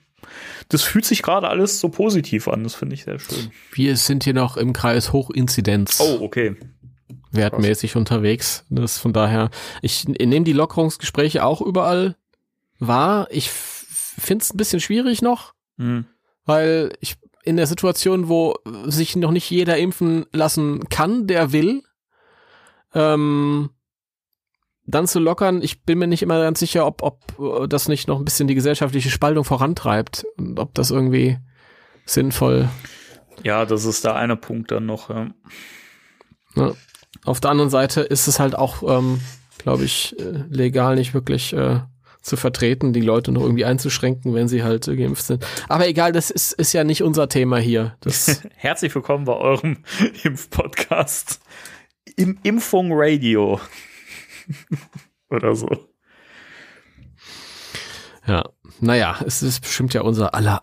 das 0.69 0.83
fühlt 0.83 1.05
sich 1.05 1.23
gerade 1.23 1.49
alles 1.49 1.79
so 1.79 1.91
positiv 1.91 2.49
an. 2.49 2.65
Das 2.65 2.75
finde 2.75 2.95
ich 2.95 3.05
sehr 3.05 3.21
schön. 3.21 3.53
Wir 3.73 3.97
sind 3.97 4.25
hier 4.25 4.35
noch 4.35 4.57
im 4.57 4.73
Kreis 4.73 5.13
Hochinzidenz. 5.13 6.01
Oh, 6.01 6.25
okay 6.25 6.57
wertmäßig 7.31 7.97
unterwegs. 7.97 8.65
Das 8.71 8.99
von 8.99 9.13
daher, 9.13 9.51
ich 9.83 10.07
nehme 10.07 10.45
die 10.45 10.53
Lockerungsgespräche 10.53 11.45
auch 11.45 11.61
überall 11.61 12.17
wahr. 12.79 13.29
Ich 13.31 13.51
finde 13.51 14.43
es 14.43 14.53
ein 14.53 14.57
bisschen 14.57 14.81
schwierig 14.81 15.23
noch, 15.23 15.55
mhm. 15.77 16.07
weil 16.45 16.93
ich 17.01 17.17
in 17.43 17.57
der 17.57 17.67
Situation, 17.67 18.29
wo 18.29 18.55
sich 18.87 19.17
noch 19.17 19.31
nicht 19.31 19.51
jeder 19.51 19.79
impfen 19.79 20.27
lassen 20.33 20.89
kann, 20.89 21.27
der 21.27 21.53
will, 21.53 21.83
ähm, 22.95 23.71
dann 24.87 25.07
zu 25.07 25.21
lockern, 25.21 25.63
ich 25.63 25.83
bin 25.83 25.99
mir 25.99 26.07
nicht 26.07 26.23
immer 26.23 26.41
ganz 26.41 26.59
sicher, 26.59 26.87
ob, 26.87 27.03
ob 27.03 27.69
das 27.71 27.89
nicht 27.89 28.09
noch 28.09 28.19
ein 28.19 28.25
bisschen 28.25 28.49
die 28.49 28.55
gesellschaftliche 28.55 29.11
Spaltung 29.11 29.45
vorantreibt 29.45 30.27
und 30.37 30.59
ob 30.59 30.75
das 30.75 30.91
irgendwie 30.91 31.39
sinnvoll. 32.05 32.69
Ja, 33.43 33.65
das 33.65 33.85
ist 33.85 34.05
der 34.05 34.17
eine 34.17 34.37
Punkt 34.37 34.71
dann 34.71 34.87
noch. 34.87 35.11
Ja. 35.11 35.29
ja. 36.57 36.73
Auf 37.25 37.41
der 37.41 37.51
anderen 37.51 37.71
Seite 37.71 38.01
ist 38.01 38.29
es 38.29 38.41
halt 38.41 38.55
auch, 38.57 38.83
ähm, 38.83 39.21
glaube 39.59 39.85
ich, 39.85 40.19
äh, 40.19 40.45
legal 40.49 40.97
nicht 40.97 41.13
wirklich 41.13 41.53
äh, 41.53 41.81
zu 42.23 42.37
vertreten, 42.37 42.93
die 42.93 43.01
Leute 43.01 43.33
noch 43.33 43.43
irgendwie 43.43 43.65
einzuschränken, 43.65 44.35
wenn 44.35 44.49
sie 44.49 44.63
halt 44.63 44.89
äh, 44.89 44.97
geimpft 44.97 45.25
sind. 45.25 45.47
Aber 45.69 45.87
egal, 45.87 46.13
das 46.13 46.31
ist, 46.31 46.53
ist 46.53 46.73
ja 46.73 46.85
nicht 46.85 47.03
unser 47.03 47.29
Thema 47.29 47.59
hier. 47.59 47.97
Herzlich 48.57 48.95
willkommen 48.95 49.25
bei 49.25 49.35
eurem 49.35 49.79
Impfpodcast. 50.23 51.41
Im 52.17 52.39
Impfung 52.43 52.91
Radio. 52.93 53.61
Oder 55.31 55.55
so. 55.55 55.69
Ja, 58.27 58.45
naja, 58.81 59.19
es 59.27 59.43
ist 59.43 59.61
bestimmt 59.61 59.95
ja 59.95 60.03
unser 60.03 60.35
aller 60.35 60.61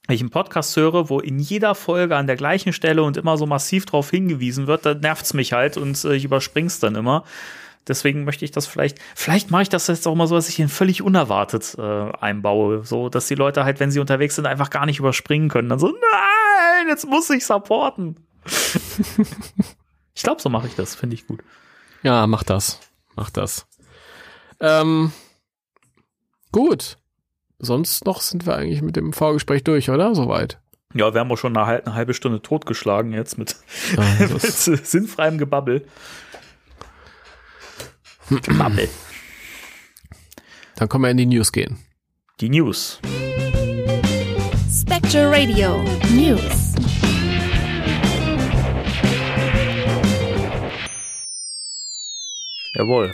wenn 0.08 0.16
ich 0.16 0.22
einen 0.22 0.30
Podcast 0.30 0.76
höre, 0.76 1.10
wo 1.10 1.20
in 1.20 1.38
jeder 1.38 1.76
Folge 1.76 2.16
an 2.16 2.28
der 2.28 2.38
gleichen 2.38 2.72
Stelle 2.72 3.04
und 3.04 3.18
immer 3.18 3.38
so 3.38 3.46
massiv 3.46 3.86
drauf 3.86 4.10
hingewiesen 4.10 4.66
wird, 4.66 4.86
dann 4.86 5.02
nervt's 5.02 5.34
mich 5.34 5.54
halt 5.54 5.76
und 5.78 6.04
äh, 6.06 6.16
ich 6.16 6.24
überspring's 6.24 6.80
dann 6.80 6.96
immer. 6.96 7.24
Deswegen 7.88 8.24
möchte 8.24 8.44
ich 8.44 8.52
das 8.52 8.68
vielleicht, 8.68 9.00
vielleicht 9.16 9.52
mache 9.52 9.64
ich 9.64 9.70
das 9.70 9.88
jetzt 9.88 10.08
auch 10.08 10.16
mal 10.16 10.28
so, 10.28 10.36
dass 10.36 10.50
ich 10.50 10.60
ihn 10.60 10.70
völlig 10.70 11.02
unerwartet 11.02 11.76
äh, 11.78 12.12
einbaue, 12.20 12.86
so 12.86 13.10
dass 13.10 13.28
die 13.28 13.36
Leute 13.36 13.66
halt, 13.66 13.80
wenn 13.80 13.92
sie 13.92 14.00
unterwegs 14.00 14.36
sind, 14.36 14.46
einfach 14.46 14.70
gar 14.70 14.86
nicht 14.86 15.00
überspringen 15.00 15.50
können. 15.50 15.70
Dann 15.70 15.80
so, 15.80 15.88
nein, 15.88 16.88
jetzt 16.88 17.08
muss 17.08 17.30
ich 17.30 17.46
supporten. 17.46 18.18
ich 20.14 20.24
glaube, 20.24 20.42
so 20.42 20.50
mache 20.50 20.68
ich 20.68 20.76
das, 20.76 20.96
finde 20.96 21.16
ich 21.16 21.28
gut. 21.28 21.42
Ja, 22.04 22.28
mach 22.28 22.44
das, 22.44 22.80
mach 23.16 23.30
das. 23.30 23.68
Ähm, 24.60 25.12
gut 26.52 26.98
sonst 27.60 28.06
noch 28.06 28.22
sind 28.22 28.46
wir 28.46 28.56
eigentlich 28.56 28.82
mit 28.82 28.96
dem 28.96 29.14
Vorgespräch 29.14 29.64
durch, 29.64 29.90
oder? 29.90 30.16
Soweit. 30.16 30.60
Ja, 30.94 31.14
wir 31.14 31.20
haben 31.20 31.32
auch 31.32 31.38
schon 31.38 31.56
eine, 31.56 31.86
eine 31.86 31.96
halbe 31.96 32.14
Stunde 32.14 32.42
totgeschlagen 32.42 33.14
jetzt 33.14 33.38
mit, 33.38 33.56
ja, 33.98 34.28
mit 34.28 34.42
sinnfreiem 34.42 35.38
Gebabbel. 35.38 35.86
Gebabbel. 38.30 38.90
Dann 40.76 40.90
können 40.90 41.04
wir 41.04 41.12
in 41.12 41.18
die 41.18 41.26
News 41.26 41.52
gehen. 41.52 41.80
Die 42.40 42.50
News. 42.50 43.00
Spectre 44.70 45.32
Radio 45.32 45.84
News. 46.14 46.76
Jawohl. 52.76 53.14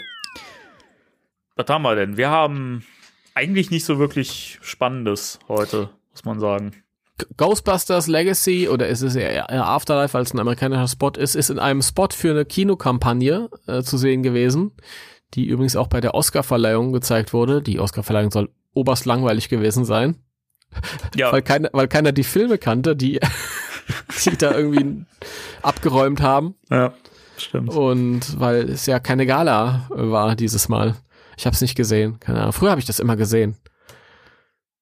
Was 1.55 1.67
haben 1.69 1.83
wir 1.83 1.95
denn? 1.95 2.17
Wir 2.17 2.29
haben 2.29 2.83
eigentlich 3.35 3.71
nicht 3.71 3.85
so 3.85 3.99
wirklich 3.99 4.59
Spannendes 4.61 5.39
heute, 5.47 5.89
muss 6.11 6.25
man 6.25 6.39
sagen. 6.39 6.71
Ghostbusters 7.37 8.07
Legacy 8.07 8.67
oder 8.67 8.87
ist 8.87 9.01
es 9.01 9.15
eher 9.15 9.49
Afterlife, 9.49 10.17
als 10.17 10.33
ein 10.33 10.39
amerikanischer 10.39 10.87
Spot 10.87 11.11
ist, 11.11 11.35
ist 11.35 11.49
in 11.49 11.59
einem 11.59 11.81
Spot 11.81 12.09
für 12.11 12.31
eine 12.31 12.45
Kinokampagne 12.45 13.49
äh, 13.67 13.83
zu 13.83 13.97
sehen 13.97 14.23
gewesen, 14.23 14.71
die 15.35 15.45
übrigens 15.45 15.75
auch 15.75 15.87
bei 15.87 16.01
der 16.01 16.15
Oscarverleihung 16.15 16.91
gezeigt 16.91 17.33
wurde. 17.33 17.61
Die 17.61 17.79
Oscarverleihung 17.79 18.31
soll 18.31 18.49
oberst 18.73 19.05
langweilig 19.05 19.49
gewesen 19.49 19.85
sein. 19.85 20.17
Ja. 21.15 21.31
weil, 21.31 21.43
keiner, 21.43 21.69
weil 21.73 21.87
keiner 21.87 22.11
die 22.11 22.23
Filme 22.23 22.57
kannte, 22.57 22.95
die, 22.95 23.19
die 24.25 24.37
da 24.37 24.57
irgendwie 24.57 25.05
abgeräumt 25.61 26.21
haben. 26.21 26.55
Ja, 26.71 26.93
stimmt. 27.37 27.69
Und 27.69 28.39
weil 28.39 28.69
es 28.69 28.87
ja 28.87 28.99
keine 28.99 29.27
Gala 29.27 29.87
war 29.89 30.35
dieses 30.35 30.67
Mal. 30.67 30.95
Ich 31.43 31.45
habe 31.45 31.55
es 31.55 31.61
nicht 31.61 31.75
gesehen. 31.75 32.21
Keine 32.21 32.39
Ahnung. 32.39 32.53
Früher 32.53 32.69
habe 32.69 32.79
ich 32.79 32.87
das 32.87 33.01
immer 33.01 33.17
gesehen. 33.17 33.57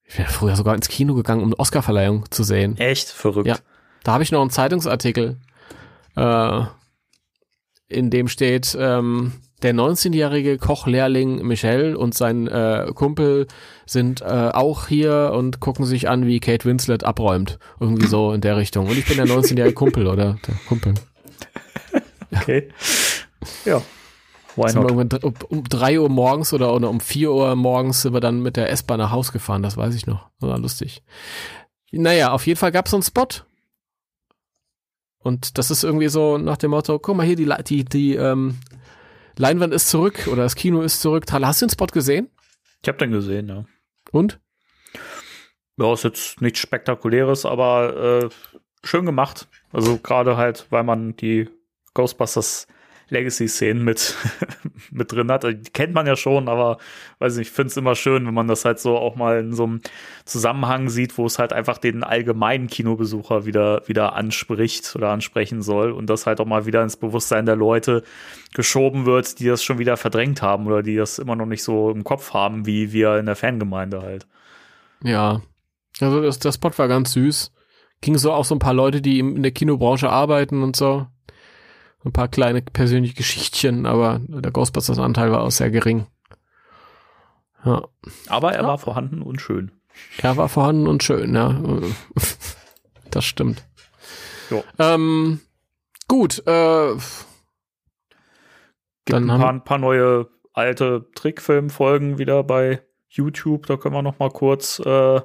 Ich 0.04 0.15
wäre 0.19 0.30
früher 0.30 0.56
sogar 0.56 0.76
ins 0.76 0.89
Kino 0.89 1.15
gegangen, 1.15 1.41
um 1.41 1.47
eine 1.47 1.58
Oscarverleihung 1.58 2.30
zu 2.30 2.43
sehen. 2.43 2.78
Echt? 2.78 3.10
Verrückt. 3.10 3.47
Ja. 3.47 3.58
Da 4.04 4.12
habe 4.13 4.21
ich 4.21 4.32
noch 4.32 4.41
einen 4.41 4.52
Zeitungsartikel, 4.52 5.38
äh, 6.15 6.62
in 7.88 8.12
dem 8.12 8.28
steht, 8.28 8.78
ähm, 8.80 9.32
der 9.63 9.74
19-jährige 9.74 10.60
Kochlehrling 10.60 11.41
Michel 11.47 11.95
und 11.95 12.13
sein 12.13 12.47
äh, 12.47 12.91
Kumpel 12.93 13.47
sind 13.88 14.21
äh, 14.21 14.52
auch 14.54 14.88
hier 14.88 15.32
und 15.34 15.62
gucken 15.62 15.86
sich 15.86 16.10
an, 16.10 16.28
wie 16.28 16.39
Kate 16.39 16.65
Winslet 16.65 17.04
abräumt. 17.04 17.58
Irgendwie 17.80 18.06
so 18.06 18.34
in 18.34 18.41
der 18.41 18.58
Richtung. 18.58 18.88
Und 18.88 19.00
ich 19.00 19.08
bin 19.08 19.17
der 19.17 19.26
19-jährige 19.26 19.74
Kumpel 19.74 20.06
oder 20.06 20.38
der 20.45 20.56
Kumpel. 20.67 20.93
Okay. 22.34 22.69
Ja. 23.65 23.82
Why 24.62 24.74
not? 24.74 25.24
Um, 25.24 25.34
um 25.50 25.63
drei 25.63 26.00
Uhr 26.00 26.10
morgens 26.10 26.54
oder, 26.54 26.74
oder 26.74 26.89
um 26.89 27.00
vier 27.00 27.32
Uhr 27.32 27.56
morgens 27.56 28.02
sind 28.02 28.13
wir 28.13 28.19
dann 28.19 28.41
mit 28.41 28.58
der 28.58 28.69
S-Bahn 28.69 29.00
nach 29.00 29.12
Haus 29.12 29.32
gefahren, 29.32 29.63
das 29.63 29.78
weiß 29.78 29.95
ich 29.95 30.08
noch. 30.08 30.30
Das 30.39 30.50
war 30.50 30.60
lustig. 30.60 31.04
Naja, 31.91 32.32
auf 32.32 32.47
jeden 32.47 32.58
Fall 32.58 32.71
gab 32.71 32.86
es 32.86 32.91
so 32.91 32.97
einen 32.97 33.04
Spot. 33.04 33.28
Und 35.19 35.58
das 35.58 35.69
ist 35.69 35.84
irgendwie 35.84 36.08
so 36.08 36.38
nach 36.38 36.58
dem 36.58 36.71
Motto, 36.71 36.97
guck 36.97 37.15
mal 37.15 37.26
hier, 37.26 37.36
die, 37.36 37.50
die, 37.63 37.86
die 37.86 38.15
ähm, 38.15 38.58
Leinwand 39.38 39.74
ist 39.74 39.89
zurück 39.89 40.28
oder 40.32 40.43
das 40.43 40.56
Kino 40.56 40.82
ist 40.82 41.02
zurück. 41.02 41.26
Hast 41.32 41.62
du 41.62 41.65
den 41.65 41.71
Spot 41.71 41.88
gesehen? 41.88 42.30
Ich 42.82 42.88
habe 42.88 42.97
den 42.97 43.12
gesehen, 43.12 43.47
ja. 43.47 43.65
Und? 44.12 44.39
Ja, 45.78 45.93
ist 45.93 46.04
jetzt 46.04 46.41
nichts 46.41 46.60
Spektakuläres, 46.60 47.45
aber 47.45 48.24
äh, 48.24 48.30
schön 48.84 49.06
gemacht. 49.06 49.47
Also 49.71 49.97
gerade 49.97 50.38
halt, 50.38 50.67
weil 50.69 50.84
man 50.84 51.15
die 51.15 51.50
Ghostbusters 51.93 52.67
Legacy-Szenen 53.12 53.84
mit, 53.84 54.15
mit 54.91 55.12
drin 55.12 55.32
hat. 55.32 55.43
Die 55.43 55.71
kennt 55.71 55.93
man 55.93 56.08
ja 56.08 56.15
schon, 56.15 56.50
aber 56.50 56.78
weiß 57.19 57.38
nicht, 57.38 57.50
ich 57.50 57.54
finde 57.54 57.67
es 57.67 57.78
immer 57.78 57.95
schön, 57.95 58.26
wenn 58.26 58.34
man 58.34 58.47
das 58.47 58.65
halt 58.65 58.80
so 58.80 58.97
auch 58.97 59.15
mal 59.15 59.39
in 59.39 59.54
so 59.54 59.63
einem 59.63 59.82
Zusammenhang 60.26 60.89
sieht, 60.89 61.17
wo 61.17 61.26
es 61.26 61.38
halt 61.38 61.54
einfach 61.54 61.78
den 61.78 62.04
allgemeinen 62.04 62.67
Kinobesucher 62.67 63.45
wieder, 63.45 63.88
wieder 63.88 64.15
anspricht 64.15 64.95
oder 64.95 65.10
ansprechen 65.10 65.62
soll 65.62 65.91
und 65.91 66.10
das 66.10 66.26
halt 66.26 66.39
auch 66.39 66.45
mal 66.45 66.65
wieder 66.65 66.82
ins 66.82 66.97
Bewusstsein 66.97 67.45
der 67.45 67.56
Leute 67.56 68.04
geschoben 68.54 69.06
wird, 69.06 69.39
die 69.39 69.47
das 69.47 69.63
schon 69.63 69.78
wieder 69.78 69.97
verdrängt 69.97 70.41
haben 70.41 70.65
oder 70.67 70.82
die 70.82 70.95
das 70.95 71.19
immer 71.19 71.36
noch 71.36 71.45
nicht 71.45 71.63
so 71.63 71.91
im 71.91 72.04
Kopf 72.04 72.34
haben, 72.34 72.65
wie 72.65 72.91
wir 72.93 73.17
in 73.17 73.26
der 73.26 73.36
Fangemeinde 73.36 74.02
halt. 74.02 74.28
Ja, 75.04 75.41
also 76.00 76.21
das, 76.21 76.39
der 76.39 76.52
Spot 76.52 76.71
war 76.78 76.88
ganz 76.88 77.13
süß. 77.13 77.52
Ging 78.02 78.17
so 78.17 78.32
auch 78.32 78.45
so 78.45 78.56
ein 78.56 78.60
paar 78.60 78.74
Leute, 78.74 79.02
die 79.02 79.19
in 79.19 79.43
der 79.43 79.52
Kinobranche 79.52 80.10
arbeiten 80.10 80.63
und 80.63 80.76
so 80.76 81.08
ein 82.03 82.11
paar 82.11 82.27
kleine 82.27 82.61
persönliche 82.61 83.15
Geschichtchen, 83.15 83.85
aber 83.85 84.21
der 84.27 84.51
Ghostbusters-Anteil 84.51 85.31
war 85.31 85.41
auch 85.41 85.51
sehr 85.51 85.69
gering. 85.69 86.07
Ja. 87.63 87.83
Aber 88.27 88.53
er 88.53 88.63
ja. 88.63 88.67
war 88.67 88.77
vorhanden 88.77 89.21
und 89.21 89.39
schön. 89.39 89.71
Er 90.17 90.37
war 90.37 90.49
vorhanden 90.49 90.87
und 90.87 91.03
schön, 91.03 91.35
ja. 91.35 91.61
Das 93.11 93.25
stimmt. 93.25 93.65
Ähm, 94.79 95.41
gut, 96.07 96.41
äh, 96.47 96.93
Gibt 99.05 99.15
dann 99.15 99.29
ein 99.29 99.39
paar, 99.39 99.49
ein 99.49 99.63
paar 99.63 99.77
neue 99.77 100.29
alte 100.53 101.09
Trickfilmfolgen 101.15 102.17
wieder 102.17 102.43
bei 102.43 102.81
YouTube. 103.09 103.65
Da 103.65 103.77
können 103.77 103.95
wir 103.95 104.01
noch 104.01 104.19
mal 104.19 104.29
kurz 104.29 104.79
äh, 104.79 105.21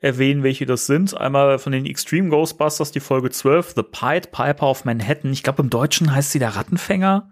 erwähnen, 0.00 0.42
welche 0.42 0.66
das 0.66 0.86
sind. 0.86 1.16
Einmal 1.16 1.58
von 1.58 1.72
den 1.72 1.86
Extreme 1.86 2.30
Ghostbusters, 2.30 2.90
die 2.90 3.00
Folge 3.00 3.30
12, 3.30 3.74
The 3.76 3.82
Pied 3.82 4.32
Piper 4.32 4.70
of 4.70 4.84
Manhattan. 4.84 5.32
Ich 5.32 5.42
glaube, 5.42 5.62
im 5.62 5.70
Deutschen 5.70 6.12
heißt 6.12 6.32
sie 6.32 6.38
der 6.38 6.56
Rattenfänger. 6.56 7.30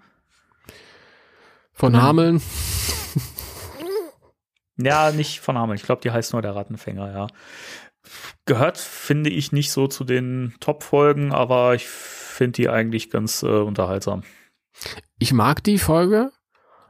Von 1.73 1.95
hm. 1.95 2.03
Hameln. 2.03 2.43
Ja, 4.81 5.11
nicht 5.11 5.41
von 5.41 5.59
Hameln. 5.59 5.77
Ich 5.77 5.83
glaube, 5.83 6.03
die 6.03 6.11
heißt 6.11 6.33
nur 6.33 6.43
der 6.43 6.55
Rattenfänger, 6.55 7.13
ja. 7.13 7.27
Gehört, 8.47 8.79
finde 8.79 9.29
ich, 9.29 9.53
nicht 9.53 9.73
so 9.73 9.89
zu 9.89 10.05
den 10.05 10.55
Top-Folgen, 10.61 11.33
aber 11.33 11.75
ich 11.75 11.87
finde 11.87 12.53
die 12.53 12.69
eigentlich 12.69 13.11
ganz 13.11 13.43
äh, 13.43 13.47
unterhaltsam. 13.47 14.23
Ich 15.19 15.33
mag 15.33 15.65
die 15.65 15.79
Folge. 15.79 16.31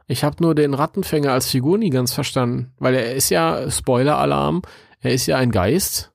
Ich 0.07 0.23
habe 0.23 0.37
nur 0.41 0.55
den 0.55 0.73
Rattenfänger 0.73 1.31
als 1.31 1.49
Figur 1.49 1.77
nie 1.77 1.89
ganz 1.89 2.13
verstanden, 2.13 2.73
weil 2.77 2.95
er 2.95 3.15
ist 3.15 3.29
ja, 3.29 3.69
Spoiler-Alarm, 3.69 4.61
er 4.99 5.13
ist 5.13 5.25
ja 5.25 5.37
ein 5.37 5.51
Geist, 5.51 6.13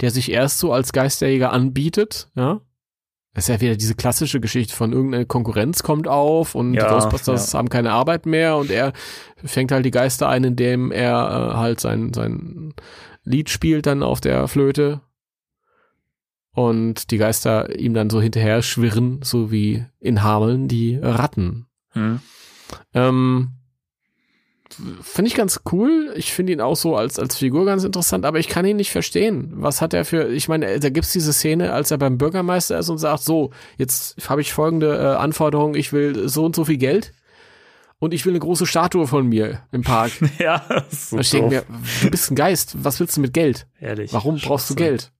der 0.00 0.10
sich 0.10 0.30
erst 0.30 0.58
so 0.58 0.72
als 0.72 0.92
Geisterjäger 0.92 1.52
anbietet, 1.52 2.30
ja. 2.34 2.60
Das 3.34 3.44
ist 3.44 3.54
ja 3.54 3.60
wieder 3.60 3.76
diese 3.76 3.94
klassische 3.94 4.40
Geschichte 4.40 4.74
von 4.74 4.92
irgendeine 4.92 5.24
Konkurrenz 5.24 5.84
kommt 5.84 6.08
auf 6.08 6.56
und 6.56 6.74
ja, 6.74 6.82
die 6.82 6.90
Ghostbusters 6.90 7.52
ja. 7.52 7.58
haben 7.58 7.68
keine 7.68 7.92
Arbeit 7.92 8.26
mehr 8.26 8.56
und 8.56 8.68
er 8.68 8.92
fängt 9.44 9.70
halt 9.70 9.84
die 9.84 9.92
Geister 9.92 10.28
ein, 10.28 10.42
indem 10.42 10.90
er 10.90 11.52
äh, 11.52 11.56
halt 11.56 11.78
sein, 11.78 12.12
sein 12.12 12.74
Lied 13.22 13.48
spielt 13.48 13.86
dann 13.86 14.02
auf 14.02 14.20
der 14.20 14.48
Flöte 14.48 15.02
und 16.52 17.12
die 17.12 17.18
Geister 17.18 17.78
ihm 17.78 17.94
dann 17.94 18.10
so 18.10 18.20
hinterher 18.20 18.62
schwirren, 18.62 19.20
so 19.22 19.52
wie 19.52 19.84
in 20.00 20.24
Hameln 20.24 20.66
die 20.66 20.96
Ratten. 20.96 21.66
Hm. 21.90 22.20
Ähm, 22.92 23.50
finde 25.02 25.28
ich 25.28 25.34
ganz 25.34 25.60
cool. 25.72 26.12
Ich 26.16 26.32
finde 26.32 26.52
ihn 26.52 26.60
auch 26.60 26.76
so 26.76 26.96
als, 26.96 27.18
als 27.18 27.36
Figur 27.36 27.64
ganz 27.64 27.84
interessant, 27.84 28.24
aber 28.24 28.38
ich 28.38 28.48
kann 28.48 28.66
ihn 28.66 28.76
nicht 28.76 28.90
verstehen. 28.90 29.52
Was 29.54 29.80
hat 29.80 29.94
er 29.94 30.04
für, 30.04 30.28
ich 30.28 30.48
meine, 30.48 30.78
da 30.78 30.90
gibt's 30.90 31.12
diese 31.12 31.32
Szene, 31.32 31.72
als 31.72 31.90
er 31.90 31.98
beim 31.98 32.18
Bürgermeister 32.18 32.78
ist 32.78 32.88
und 32.88 32.98
sagt, 32.98 33.22
so, 33.22 33.50
jetzt 33.76 34.28
habe 34.28 34.40
ich 34.40 34.52
folgende 34.52 34.96
äh, 34.96 35.16
Anforderung, 35.16 35.74
ich 35.74 35.92
will 35.92 36.28
so 36.28 36.44
und 36.44 36.54
so 36.54 36.64
viel 36.64 36.76
Geld 36.76 37.12
und 37.98 38.14
ich 38.14 38.24
will 38.24 38.32
eine 38.32 38.40
große 38.40 38.66
Statue 38.66 39.06
von 39.06 39.26
mir 39.26 39.62
im 39.72 39.82
Park. 39.82 40.12
ja, 40.38 40.64
so 40.90 41.18
ich 41.18 41.30
denke 41.30 41.48
mir, 41.48 41.64
du 42.02 42.10
bist 42.10 42.30
ein 42.30 42.36
Geist, 42.36 42.76
was 42.82 43.00
willst 43.00 43.16
du 43.16 43.20
mit 43.20 43.32
Geld? 43.32 43.66
Ehrlich. 43.80 44.12
Warum 44.12 44.36
brauchst 44.36 44.70
du 44.70 44.74
Geld? 44.74 45.12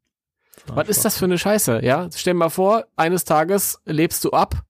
Was 0.66 0.88
ist 0.88 1.04
das 1.04 1.16
für 1.16 1.24
eine 1.24 1.38
Scheiße, 1.38 1.80
ja? 1.82 2.08
Stell 2.14 2.34
dir 2.34 2.38
mal 2.38 2.50
vor, 2.50 2.84
eines 2.96 3.24
Tages 3.24 3.80
lebst 3.86 4.24
du 4.24 4.30
ab, 4.30 4.62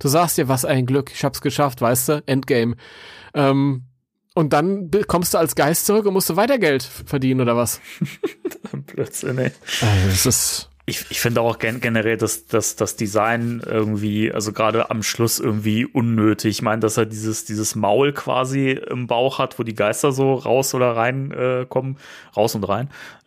du 0.00 0.08
sagst 0.08 0.38
dir, 0.38 0.48
was 0.48 0.64
ein 0.64 0.86
Glück, 0.86 1.12
ich 1.12 1.24
hab's 1.24 1.40
geschafft, 1.40 1.80
weißt 1.80 2.08
du, 2.08 2.22
Endgame. 2.26 2.76
Ähm, 3.32 3.84
und 4.36 4.52
dann 4.52 4.90
kommst 5.08 5.32
du 5.32 5.38
als 5.38 5.54
Geist 5.54 5.86
zurück 5.86 6.04
und 6.04 6.12
musst 6.12 6.28
du 6.28 6.36
weiter 6.36 6.58
Geld 6.58 6.82
verdienen 6.82 7.40
oder 7.40 7.56
was? 7.56 7.80
Blödsinn, 8.86 9.38
ey. 9.38 9.50
Also, 9.80 10.08
das 10.08 10.26
ist 10.26 10.70
ich, 10.88 11.04
ich 11.10 11.20
finde 11.20 11.40
auch 11.40 11.58
gen 11.58 11.80
generell 11.80 12.16
dass 12.16 12.46
das, 12.46 12.76
das 12.76 12.94
Design 12.94 13.60
irgendwie, 13.66 14.32
also 14.32 14.52
gerade 14.52 14.88
am 14.88 15.02
Schluss 15.02 15.40
irgendwie 15.40 15.84
unnötig. 15.84 16.50
Ich 16.50 16.62
meine, 16.62 16.78
dass 16.78 16.96
er 16.96 17.06
dieses, 17.06 17.44
dieses 17.44 17.74
Maul 17.74 18.12
quasi 18.12 18.70
im 18.70 19.08
Bauch 19.08 19.40
hat, 19.40 19.58
wo 19.58 19.64
die 19.64 19.74
Geister 19.74 20.12
so 20.12 20.34
raus 20.34 20.74
oder 20.74 20.96
rein 20.96 21.32
äh, 21.32 21.66
kommen. 21.68 21.98
Raus 22.36 22.54
und 22.54 22.62
rein. 22.62 22.88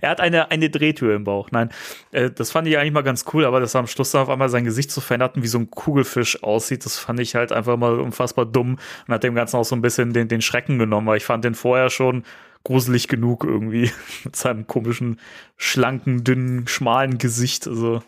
er 0.00 0.10
hat 0.10 0.20
eine, 0.20 0.50
eine 0.50 0.70
Drehtür 0.70 1.14
im 1.14 1.24
Bauch. 1.24 1.50
Nein, 1.50 1.68
äh, 2.10 2.30
das 2.30 2.52
fand 2.52 2.66
ich 2.68 2.78
eigentlich 2.78 2.94
mal 2.94 3.02
ganz 3.02 3.26
cool, 3.34 3.44
aber 3.44 3.60
dass 3.60 3.74
er 3.74 3.80
am 3.80 3.86
Schluss 3.86 4.12
dann 4.12 4.22
auf 4.22 4.30
einmal 4.30 4.48
sein 4.48 4.64
Gesicht 4.64 4.90
so 4.90 5.02
verändert 5.02 5.34
wie 5.36 5.46
so 5.46 5.58
ein 5.58 5.70
Kugelfisch 5.70 6.42
aussieht, 6.42 6.86
das 6.86 6.98
fand 6.98 7.20
ich 7.20 7.34
halt 7.34 7.52
einfach 7.52 7.76
mal 7.76 8.00
unfassbar 8.00 8.46
dumm 8.46 8.78
und 9.06 9.14
hat 9.14 9.24
dem 9.24 9.34
Ganzen 9.34 9.56
auch 9.56 9.64
so 9.64 9.76
ein 9.76 9.82
bisschen 9.82 10.14
den, 10.14 10.28
den 10.28 10.40
Schrecken 10.40 10.78
genommen, 10.78 11.06
weil 11.06 11.18
ich 11.18 11.24
fand 11.24 11.44
den 11.44 11.54
vorher 11.54 11.90
schon 11.90 12.24
gruselig 12.66 13.06
genug 13.06 13.44
irgendwie 13.44 13.92
mit 14.24 14.34
seinem 14.34 14.66
komischen, 14.66 15.20
schlanken, 15.56 16.24
dünnen, 16.24 16.66
schmalen 16.66 17.18
Gesicht. 17.18 17.68
Also. 17.68 18.02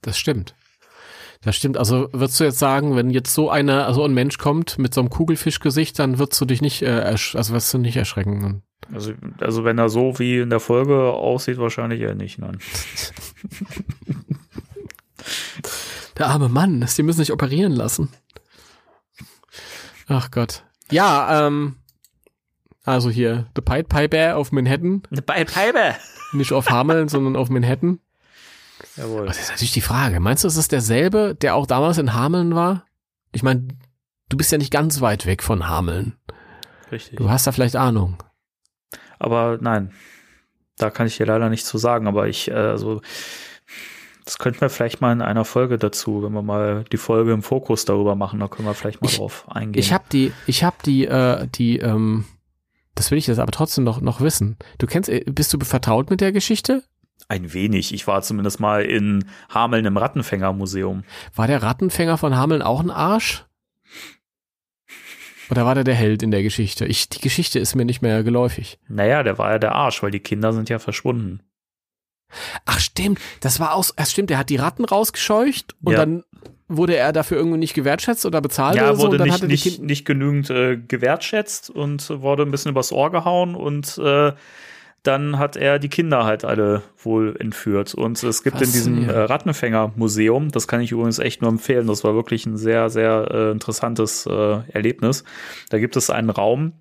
Das 0.00 0.18
stimmt. 0.18 0.54
Das 1.42 1.54
stimmt. 1.56 1.76
Also 1.76 2.08
würdest 2.12 2.40
du 2.40 2.44
jetzt 2.44 2.58
sagen, 2.58 2.96
wenn 2.96 3.10
jetzt 3.10 3.34
so 3.34 3.50
einer, 3.50 3.86
also 3.86 4.02
ein 4.04 4.14
Mensch 4.14 4.38
kommt 4.38 4.78
mit 4.78 4.94
so 4.94 5.02
einem 5.02 5.10
Kugelfischgesicht, 5.10 5.98
dann 5.98 6.18
wirst 6.18 6.40
du 6.40 6.46
dich 6.46 6.62
nicht, 6.62 6.80
äh, 6.82 7.14
also 7.34 7.52
wirst 7.52 7.74
du 7.74 7.78
nicht 7.78 7.96
erschrecken. 7.96 8.62
Also, 8.92 9.12
also 9.40 9.64
wenn 9.64 9.78
er 9.78 9.90
so 9.90 10.18
wie 10.18 10.38
in 10.38 10.50
der 10.50 10.60
Folge 10.60 11.12
aussieht, 11.12 11.58
wahrscheinlich 11.58 12.00
eher 12.00 12.14
nicht, 12.14 12.38
nein. 12.38 12.58
der 16.18 16.28
arme 16.28 16.48
Mann, 16.48 16.86
die 16.96 17.02
müssen 17.02 17.18
sich 17.18 17.32
operieren 17.32 17.72
lassen. 17.72 18.08
Ach 20.06 20.30
Gott. 20.30 20.62
Ja, 20.90 21.46
ähm, 21.46 21.76
also 22.84 23.10
hier, 23.10 23.46
The 23.54 23.62
Pied 23.62 23.88
Piper 23.88 24.36
auf 24.36 24.52
Manhattan. 24.52 25.02
The 25.10 25.20
Pied 25.22 25.52
Piper. 25.52 25.94
Nicht 26.32 26.52
auf 26.52 26.70
Hameln, 26.70 27.08
sondern 27.08 27.36
auf 27.36 27.48
Manhattan. 27.50 28.00
Jawohl. 28.96 29.26
Das 29.26 29.38
ist 29.40 29.50
natürlich 29.50 29.72
die 29.72 29.80
Frage. 29.80 30.18
Meinst 30.20 30.44
du, 30.44 30.48
es 30.48 30.56
ist 30.56 30.72
derselbe, 30.72 31.34
der 31.34 31.54
auch 31.54 31.66
damals 31.66 31.98
in 31.98 32.14
Hameln 32.14 32.54
war? 32.54 32.84
Ich 33.32 33.42
meine, 33.42 33.68
du 34.28 34.36
bist 34.36 34.50
ja 34.52 34.58
nicht 34.58 34.72
ganz 34.72 35.00
weit 35.00 35.26
weg 35.26 35.42
von 35.42 35.68
Hameln. 35.68 36.16
Richtig. 36.90 37.16
Du 37.16 37.30
hast 37.30 37.46
da 37.46 37.52
vielleicht 37.52 37.76
Ahnung. 37.76 38.16
Aber 39.18 39.58
nein. 39.60 39.92
Da 40.78 40.90
kann 40.90 41.06
ich 41.06 41.16
dir 41.16 41.26
leider 41.26 41.48
nichts 41.48 41.68
zu 41.68 41.78
sagen, 41.78 42.06
aber 42.08 42.26
ich, 42.28 42.48
äh, 42.50 42.54
also, 42.54 43.02
das 44.24 44.38
könnten 44.38 44.60
wir 44.62 44.70
vielleicht 44.70 45.00
mal 45.00 45.12
in 45.12 45.22
einer 45.22 45.44
Folge 45.44 45.78
dazu, 45.78 46.22
wenn 46.22 46.32
wir 46.32 46.42
mal 46.42 46.84
die 46.90 46.96
Folge 46.96 47.32
im 47.32 47.42
Fokus 47.42 47.84
darüber 47.84 48.14
machen, 48.16 48.40
da 48.40 48.48
können 48.48 48.66
wir 48.66 48.74
vielleicht 48.74 49.00
mal 49.02 49.08
Ich- 49.08 49.18
drauf 49.18 49.44
eingehen. 49.48 49.80
Ich 49.80 49.92
habe 49.92 50.04
die, 50.10 50.32
ich 50.46 50.64
habe 50.64 50.76
die, 50.84 51.06
äh, 51.06 51.46
die, 51.54 51.78
ähm, 51.78 52.24
das 52.94 53.10
will 53.10 53.18
ich 53.18 53.26
jetzt 53.26 53.38
aber 53.38 53.52
trotzdem 53.52 53.84
noch, 53.84 54.00
noch 54.00 54.20
wissen. 54.20 54.56
Du 54.78 54.86
kennst, 54.86 55.08
äh, 55.08 55.24
bist 55.26 55.52
du 55.52 55.58
vertraut 55.60 56.10
mit 56.10 56.20
der 56.20 56.32
Geschichte? 56.32 56.82
ein 57.28 57.54
wenig. 57.54 57.94
Ich 57.94 58.06
war 58.06 58.20
zumindest 58.20 58.60
mal 58.60 58.82
in 58.84 59.24
Hameln 59.48 59.86
im 59.86 59.96
Rattenfängermuseum. 59.96 61.04
War 61.34 61.46
der 61.46 61.62
Rattenfänger 61.62 62.18
von 62.18 62.36
Hameln 62.36 62.60
auch 62.62 62.80
ein 62.80 62.90
Arsch? 62.90 63.46
Oder 65.50 65.64
war 65.64 65.74
der 65.74 65.84
der 65.84 65.94
Held 65.94 66.22
in 66.22 66.30
der 66.30 66.42
Geschichte? 66.42 66.84
Ich, 66.86 67.08
die 67.08 67.20
Geschichte 67.20 67.58
ist 67.58 67.74
mir 67.74 67.84
nicht 67.84 68.02
mehr 68.02 68.22
geläufig. 68.22 68.78
Naja, 68.88 69.22
der 69.22 69.38
war 69.38 69.52
ja 69.52 69.58
der 69.58 69.74
Arsch, 69.74 70.02
weil 70.02 70.10
die 70.10 70.20
Kinder 70.20 70.52
sind 70.52 70.68
ja 70.68 70.78
verschwunden. 70.78 71.40
Ach 72.64 72.80
stimmt, 72.80 73.18
das 73.40 73.60
war 73.60 73.74
aus, 73.74 73.92
das 73.96 74.10
stimmt, 74.10 74.30
der 74.30 74.38
hat 74.38 74.48
die 74.50 74.56
Ratten 74.56 74.84
rausgescheucht 74.84 75.74
und 75.82 75.92
Ja. 75.92 75.98
dann 76.00 76.24
wurde 76.76 76.96
er 76.96 77.12
dafür 77.12 77.38
irgendwie 77.38 77.58
nicht 77.58 77.74
gewertschätzt 77.74 78.26
oder 78.26 78.40
bezahlt 78.40 78.76
Ja, 78.76 78.88
oder 78.90 78.96
so 78.96 79.06
wurde 79.08 79.22
nicht, 79.24 79.42
nicht, 79.44 79.62
Kind 79.62 79.82
nicht 79.82 80.04
genügend 80.04 80.50
äh, 80.50 80.76
gewertschätzt 80.76 81.70
und 81.70 82.08
wurde 82.10 82.42
ein 82.42 82.50
bisschen 82.50 82.70
übers 82.70 82.92
Ohr 82.92 83.10
gehauen 83.10 83.54
und 83.54 83.98
äh, 83.98 84.32
dann 85.02 85.38
hat 85.38 85.56
er 85.56 85.78
die 85.78 85.88
Kinder 85.88 86.24
halt 86.24 86.44
alle 86.44 86.82
wohl 87.02 87.34
entführt. 87.38 87.92
Und 87.94 88.22
es 88.22 88.44
gibt 88.44 88.60
in 88.60 88.70
diesem 88.70 89.08
äh. 89.08 89.12
Rattenfänger-Museum, 89.12 90.50
das 90.50 90.68
kann 90.68 90.80
ich 90.80 90.92
übrigens 90.92 91.18
echt 91.18 91.42
nur 91.42 91.50
empfehlen, 91.50 91.88
das 91.88 92.04
war 92.04 92.14
wirklich 92.14 92.46
ein 92.46 92.56
sehr, 92.56 92.88
sehr 92.88 93.28
äh, 93.30 93.50
interessantes 93.50 94.26
äh, 94.26 94.60
Erlebnis. 94.68 95.24
Da 95.70 95.78
gibt 95.78 95.96
es 95.96 96.08
einen 96.08 96.30
Raum, 96.30 96.72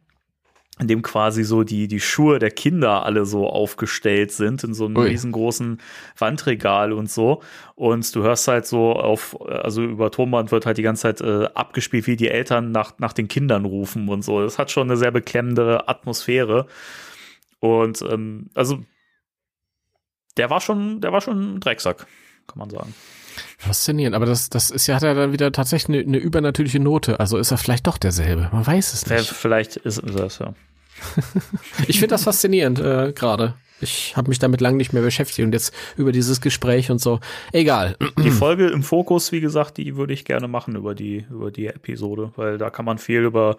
in 0.80 0.88
dem 0.88 1.02
quasi 1.02 1.44
so 1.44 1.64
die, 1.64 1.88
die 1.88 2.00
Schuhe 2.00 2.40
der 2.40 2.50
Kinder 2.50 3.06
alle 3.06 3.26
so 3.26 3.48
aufgestellt 3.48 4.32
sind 4.32 4.64
in 4.64 4.74
so 4.74 4.86
einem 4.86 4.98
Ui. 4.98 5.10
riesengroßen 5.10 5.80
Wandregal 6.18 6.92
und 6.94 7.10
so. 7.10 7.42
Und 7.76 8.16
du 8.16 8.24
hörst 8.24 8.48
halt 8.48 8.66
so 8.66 8.94
auf, 8.94 9.40
also 9.42 9.84
über 9.84 10.12
Tonband 10.12 10.52
wird 10.52 10.66
halt 10.66 10.78
die 10.78 10.82
ganze 10.82 11.04
Zeit 11.04 11.22
äh, 11.22 11.50
abgespielt, 11.54 12.08
wie 12.08 12.16
die 12.16 12.30
Eltern 12.30 12.72
nach, 12.72 12.98
nach 13.00 13.14
den 13.14 13.28
Kindern 13.28 13.66
rufen 13.66 14.08
und 14.10 14.24
so. 14.24 14.42
Das 14.42 14.58
hat 14.58 14.72
schon 14.72 14.90
eine 14.90 14.98
sehr 14.98 15.12
beklemmende 15.12 15.88
Atmosphäre. 15.88 16.68
Und 17.60 18.02
ähm, 18.02 18.50
also 18.56 18.84
der 20.38 20.50
war 20.50 20.62
schon, 20.62 21.02
der 21.02 21.12
war 21.12 21.22
schon 21.22 21.56
ein 21.56 21.60
Drecksack, 21.60 22.08
kann 22.48 22.58
man 22.58 22.70
sagen. 22.70 22.96
Faszinierend, 23.58 24.16
aber 24.16 24.26
das, 24.26 24.50
das 24.50 24.70
ist 24.72 24.88
ja, 24.88 24.96
hat 24.96 25.04
er 25.04 25.16
dann 25.16 25.34
wieder 25.34 25.52
tatsächlich 25.52 25.98
eine, 25.98 26.08
eine 26.08 26.18
übernatürliche 26.18 26.80
Note. 26.80 27.20
Also 27.20 27.38
ist 27.38 27.52
er 27.52 27.58
vielleicht 27.58 27.88
doch 27.88 27.98
derselbe. 27.98 28.50
Man 28.52 28.66
weiß 28.66 28.94
es 28.94 29.10
Wer- 29.10 29.20
nicht. 29.20 29.30
Vielleicht 29.32 29.78
ist 29.78 30.00
ist 30.00 30.18
das 30.20 30.40
ja. 30.40 30.54
Ich 31.88 31.98
finde 32.00 32.14
das 32.14 32.24
faszinierend 32.24 32.80
äh, 32.80 33.12
gerade. 33.14 33.54
Ich 33.84 34.16
habe 34.16 34.30
mich 34.30 34.38
damit 34.38 34.62
lang 34.62 34.78
nicht 34.78 34.94
mehr 34.94 35.02
beschäftigt 35.02 35.44
und 35.44 35.54
jetzt 35.54 35.74
über 35.98 36.12
dieses 36.12 36.40
Gespräch 36.40 36.92
und 36.92 37.00
so. 37.00 37.20
Egal. 37.52 37.98
Die 38.24 38.30
Folge 38.32 38.68
im 38.68 38.84
Fokus, 38.84 39.32
wie 39.32 39.42
gesagt, 39.42 39.78
die 39.78 39.96
würde 39.96 40.14
ich 40.14 40.24
gerne 40.24 40.48
machen 40.48 40.76
über 40.76 40.94
die, 40.94 41.26
über 41.32 41.50
die 41.50 41.66
Episode, 41.68 42.32
weil 42.36 42.60
da 42.60 42.70
kann 42.70 42.86
man 42.86 43.00
viel 43.00 43.22
über 43.22 43.58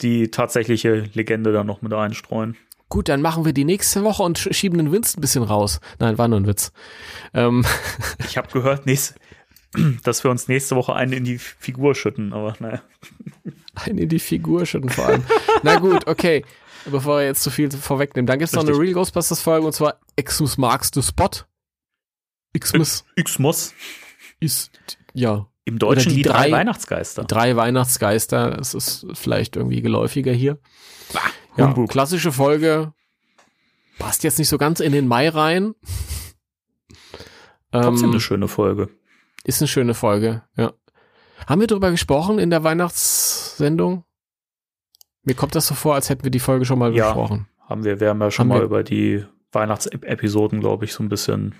die 0.00 0.30
tatsächliche 0.32 1.04
Legende 1.14 1.52
dann 1.52 1.68
noch 1.68 1.82
mit 1.82 1.92
einstreuen. 1.92 2.56
Gut, 2.90 3.08
dann 3.08 3.22
machen 3.22 3.44
wir 3.46 3.52
die 3.54 3.64
nächste 3.64 4.04
Woche 4.04 4.22
und 4.22 4.38
sch- 4.38 4.52
schieben 4.52 4.76
den 4.78 4.92
Winston 4.92 5.18
ein 5.18 5.22
bisschen 5.22 5.42
raus. 5.44 5.80
Nein, 5.98 6.18
war 6.18 6.28
nur 6.28 6.38
ein 6.40 6.46
Witz. 6.46 6.72
Ähm, 7.32 7.64
Ich 8.26 8.36
habe 8.36 8.48
gehört, 8.52 8.84
nächst, 8.84 9.14
dass 10.04 10.22
wir 10.24 10.30
uns 10.30 10.48
nächste 10.48 10.76
Woche 10.76 10.94
einen 10.94 11.12
in 11.14 11.24
die 11.24 11.38
Figur 11.38 11.94
schütten, 11.94 12.32
aber 12.34 12.54
naja. 12.58 12.82
ein 13.86 13.96
in 13.96 14.08
die 14.10 14.18
Figur 14.18 14.66
schütten 14.66 14.90
vor 14.90 15.06
allem. 15.06 15.24
Na 15.62 15.78
gut, 15.78 16.06
okay. 16.06 16.44
Bevor 16.86 17.18
wir 17.18 17.26
jetzt 17.26 17.42
zu 17.42 17.50
viel 17.50 17.70
vorwegnehmen. 17.70 18.26
Dann 18.26 18.38
gibt's 18.38 18.52
noch 18.54 18.62
eine 18.62 18.70
Richtig. 18.70 18.84
Real 18.86 18.94
Ghostbusters 18.94 19.40
Folge 19.40 19.66
und 19.66 19.72
zwar 19.72 20.00
Xmas 20.20 20.58
Marks 20.58 20.90
the 20.94 21.02
Spot. 21.02 21.30
Xmas 22.58 23.04
Xmas. 23.22 23.74
ist, 24.40 24.70
ja, 25.14 25.46
Im 25.64 25.78
Deutschen 25.78 26.10
die 26.10 26.16
die, 26.16 26.22
drei, 26.22 26.48
drei- 26.48 26.52
Weihnachtsgeister. 26.52 27.24
drei 27.24 27.54
Weihnachtsgeister. 27.56 28.50
Das 28.52 28.74
ist 28.74 29.06
vielleicht 29.14 29.56
irgendwie 29.56 29.82
geläufiger 29.82 30.32
hier. 30.32 30.58
Ja, 31.56 31.66
Humbug. 31.68 31.90
klassische 31.90 32.32
Folge. 32.32 32.92
Passt 33.98 34.24
jetzt 34.24 34.38
nicht 34.38 34.48
so 34.48 34.56
ganz 34.58 34.80
in 34.80 34.92
den 34.92 35.06
Mai 35.06 35.28
rein. 35.28 35.74
Trotzdem 37.72 38.04
Ähm, 38.06 38.10
eine 38.12 38.20
schöne 38.20 38.48
Folge. 38.48 38.88
ist 39.44 39.60
eine 39.60 39.68
schöne 39.68 39.94
Folge, 39.94 40.42
ja. 40.56 40.72
Haben 41.46 41.60
wir 41.60 41.66
darüber 41.68 41.90
gesprochen 41.90 42.38
in 42.38 42.50
der 42.50 42.64
Weihnachtssendung? 42.64 44.04
Mir 45.22 45.34
kommt 45.34 45.54
das 45.54 45.66
so 45.66 45.74
vor, 45.74 45.94
als 45.94 46.08
hätten 46.10 46.24
wir 46.24 46.30
die 46.30 46.40
Folge 46.40 46.64
schon 46.64 46.78
mal 46.78 46.94
Ja. 46.94 47.06
besprochen. 47.08 47.46
Haben 47.68 47.84
wir, 47.84 48.00
wir 48.00 48.08
haben 48.10 48.20
ja 48.20 48.30
schon 48.30 48.44
Haben 48.44 48.48
mal 48.48 48.58
wir- 48.60 48.64
über 48.64 48.82
die 48.82 49.24
Weihnachtsepisoden, 49.52 50.60
glaube 50.60 50.84
ich, 50.84 50.92
so 50.92 51.02
ein 51.02 51.08
bisschen. 51.08 51.54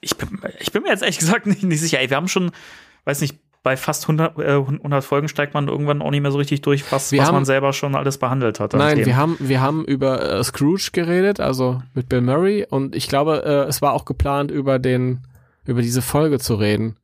Ich 0.00 0.16
bin, 0.16 0.28
ich 0.60 0.72
bin 0.72 0.82
mir 0.82 0.90
jetzt 0.90 1.02
ehrlich 1.02 1.18
gesagt 1.18 1.46
nicht, 1.46 1.62
nicht 1.62 1.80
sicher. 1.80 2.00
Ey, 2.00 2.10
wir 2.10 2.16
haben 2.16 2.28
schon, 2.28 2.50
weiß 3.04 3.20
nicht, 3.20 3.36
bei 3.62 3.76
fast 3.76 4.04
100, 4.04 4.38
äh, 4.38 4.42
100 4.52 5.02
Folgen 5.04 5.28
steigt 5.28 5.52
man 5.54 5.66
irgendwann 5.66 6.00
auch 6.00 6.10
nicht 6.12 6.20
mehr 6.20 6.30
so 6.30 6.38
richtig 6.38 6.62
durch, 6.62 6.84
was, 6.92 7.12
was 7.12 7.20
haben- 7.26 7.34
man 7.34 7.44
selber 7.44 7.72
schon 7.72 7.96
alles 7.96 8.16
behandelt 8.18 8.60
hat. 8.60 8.74
Nein, 8.74 9.04
wir 9.04 9.16
haben, 9.16 9.36
wir 9.40 9.60
haben 9.60 9.84
über 9.84 10.22
äh, 10.38 10.44
Scrooge 10.44 10.90
geredet, 10.92 11.40
also 11.40 11.82
mit 11.94 12.08
Bill 12.08 12.20
Murray 12.20 12.64
und 12.68 12.94
ich 12.94 13.08
glaube, 13.08 13.42
äh, 13.44 13.68
es 13.68 13.82
war 13.82 13.92
auch 13.94 14.04
geplant, 14.04 14.52
über 14.52 14.78
den, 14.78 15.22
über 15.64 15.82
diese 15.82 16.00
Folge 16.00 16.38
zu 16.38 16.54
reden. 16.54 16.96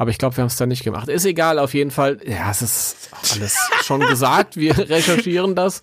Aber 0.00 0.10
ich 0.10 0.16
glaube, 0.18 0.36
wir 0.36 0.42
haben 0.42 0.48
es 0.48 0.56
dann 0.56 0.68
nicht 0.68 0.84
gemacht. 0.84 1.08
Ist 1.08 1.26
egal, 1.26 1.58
auf 1.58 1.74
jeden 1.74 1.90
Fall. 1.90 2.18
Ja, 2.24 2.50
es 2.52 2.62
ist 2.62 3.10
alles 3.32 3.58
schon 3.82 4.00
gesagt. 4.08 4.56
Wir 4.56 4.78
recherchieren 4.78 5.56
das. 5.56 5.82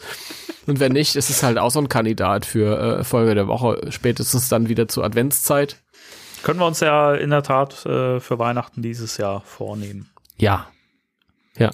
Und 0.65 0.79
wenn 0.79 0.93
nicht, 0.93 1.17
ist 1.17 1.29
es 1.29 1.43
halt 1.43 1.57
auch 1.59 1.69
so 1.69 1.79
ein 1.81 1.89
Kandidat 1.89 2.45
für 2.45 2.99
äh, 2.99 3.03
Folge 3.03 3.35
der 3.35 3.47
Woche. 3.47 3.81
Spätestens 3.89 4.47
dann 4.49 4.69
wieder 4.69 4.87
zur 4.87 5.03
Adventszeit. 5.03 5.81
Können 6.45 6.59
wir 6.59 6.67
uns 6.67 6.79
ja 6.79 7.15
in 7.15 7.31
der 7.31 7.41
Tat 7.41 7.87
äh, 7.87 8.19
für 8.19 8.37
Weihnachten 8.37 8.83
dieses 8.83 9.17
Jahr 9.17 9.41
vornehmen. 9.41 10.11
Ja. 10.37 10.67
Ja. 11.57 11.71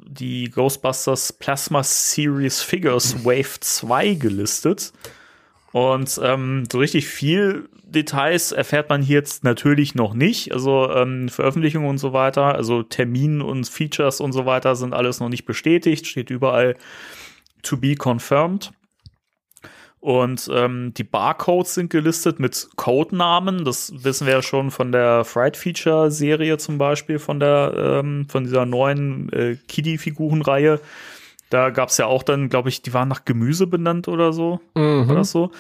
die 0.07 0.51
Ghostbusters 0.51 1.33
Plasma 1.33 1.83
Series 1.83 2.63
Figures 2.63 3.25
Wave 3.25 3.61
2 3.61 4.15
gelistet. 4.15 4.93
Und 5.73 6.21
ähm, 6.23 6.65
so 6.71 6.79
richtig 6.79 7.09
viel 7.09 7.69
Details 7.85 8.53
erfährt 8.53 8.89
man 8.91 9.03
hier 9.03 9.17
jetzt 9.17 9.43
natürlich 9.43 9.95
noch 9.95 10.15
nicht. 10.15 10.53
Also 10.53 10.91
ähm, 10.93 11.29
Veröffentlichungen 11.29 11.89
und 11.89 11.99
so 11.99 12.13
weiter, 12.13 12.55
also 12.55 12.83
Termin 12.83 13.41
und 13.41 13.69
Features 13.69 14.21
und 14.21 14.33
so 14.33 14.47
weiter 14.47 14.77
sind 14.77 14.95
alles 14.95 15.21
noch 15.21 15.29
nicht 15.29 15.47
bestätigt. 15.47 16.07
Steht 16.07 16.31
überall 16.31 16.77
to 17.63 17.77
be 17.77 17.97
confirmed. 17.97 18.73
Und 20.05 20.51
ähm, 20.53 20.93
die 20.93 21.03
Barcodes 21.03 21.73
sind 21.73 21.89
gelistet 21.89 22.39
mit 22.39 22.69
Codenamen. 22.77 23.65
Das 23.65 24.05
wissen 24.05 24.27
wir 24.27 24.35
ja 24.35 24.43
schon 24.43 24.71
von 24.71 24.93
der 24.93 25.25
Fright 25.25 25.57
Feature 25.57 26.11
Serie 26.11 26.59
zum 26.59 26.77
Beispiel, 26.77 27.19
von 27.19 27.41
der 27.41 27.73
ähm, 27.75 28.27
von 28.29 28.45
dieser 28.45 28.67
neuen 28.67 29.33
äh, 29.33 29.57
Kiddie-Figurenreihe. 29.67 30.79
Da 31.49 31.71
gab 31.71 31.89
es 31.89 31.97
ja 31.97 32.05
auch 32.05 32.23
dann, 32.23 32.51
glaube 32.51 32.69
ich, 32.69 32.83
die 32.83 32.93
waren 32.93 33.09
nach 33.09 33.25
Gemüse 33.25 33.67
benannt 33.67 34.07
oder 34.07 34.35
so. 34.35 34.61
Mhm. 34.75 35.09
War 35.09 35.15
das 35.15 35.31
so? 35.31 35.53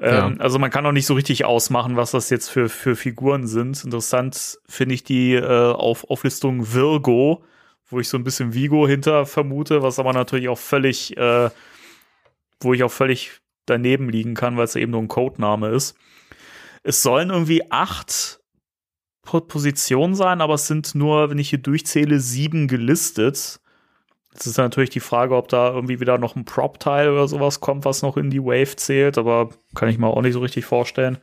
Ja. 0.00 0.26
Ähm, 0.26 0.40
also 0.40 0.58
man 0.58 0.72
kann 0.72 0.84
auch 0.84 0.90
nicht 0.90 1.06
so 1.06 1.14
richtig 1.14 1.44
ausmachen, 1.44 1.94
was 1.94 2.10
das 2.10 2.28
jetzt 2.28 2.48
für, 2.48 2.68
für 2.68 2.96
Figuren 2.96 3.46
sind. 3.46 3.84
Interessant 3.84 4.58
finde 4.68 4.96
ich 4.96 5.04
die 5.04 5.34
äh, 5.34 5.72
auf 5.72 6.10
Auflistung 6.10 6.74
Virgo, 6.74 7.44
wo 7.88 8.00
ich 8.00 8.08
so 8.08 8.16
ein 8.16 8.24
bisschen 8.24 8.52
Vigo 8.52 8.88
hinter 8.88 9.26
vermute, 9.26 9.80
was 9.82 10.00
aber 10.00 10.12
natürlich 10.12 10.48
auch 10.48 10.58
völlig, 10.58 11.16
äh, 11.16 11.50
wo 12.58 12.74
ich 12.74 12.82
auch 12.82 12.90
völlig 12.90 13.41
daneben 13.66 14.08
liegen 14.08 14.34
kann, 14.34 14.56
weil 14.56 14.64
es 14.64 14.76
eben 14.76 14.92
nur 14.92 15.02
ein 15.02 15.08
Codename 15.08 15.68
ist. 15.68 15.96
Es 16.82 17.02
sollen 17.02 17.30
irgendwie 17.30 17.70
acht 17.70 18.40
Po- 19.24 19.40
Positionen 19.40 20.16
sein, 20.16 20.40
aber 20.40 20.54
es 20.54 20.66
sind 20.66 20.96
nur, 20.96 21.30
wenn 21.30 21.38
ich 21.38 21.50
hier 21.50 21.60
durchzähle, 21.60 22.18
sieben 22.18 22.66
gelistet. 22.66 23.60
Jetzt 24.32 24.46
ist 24.46 24.56
natürlich 24.56 24.90
die 24.90 24.98
Frage, 24.98 25.36
ob 25.36 25.46
da 25.46 25.72
irgendwie 25.72 26.00
wieder 26.00 26.18
noch 26.18 26.34
ein 26.34 26.44
Prop-Teil 26.44 27.10
oder 27.10 27.28
sowas 27.28 27.60
kommt, 27.60 27.84
was 27.84 28.02
noch 28.02 28.16
in 28.16 28.30
die 28.30 28.42
Wave 28.42 28.74
zählt, 28.74 29.18
aber 29.18 29.50
kann 29.76 29.88
ich 29.88 29.98
mir 29.98 30.08
auch 30.08 30.22
nicht 30.22 30.32
so 30.32 30.40
richtig 30.40 30.64
vorstellen. 30.64 31.18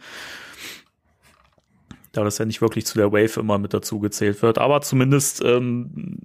Da 2.13 2.23
das 2.23 2.37
ja 2.37 2.45
nicht 2.45 2.61
wirklich 2.61 2.85
zu 2.85 2.97
der 2.97 3.11
Wave 3.11 3.39
immer 3.39 3.57
mit 3.57 3.73
dazu 3.73 3.99
gezählt 3.99 4.41
wird. 4.41 4.57
Aber 4.57 4.79
zumindest 4.81 5.43
ähm, 5.43 6.19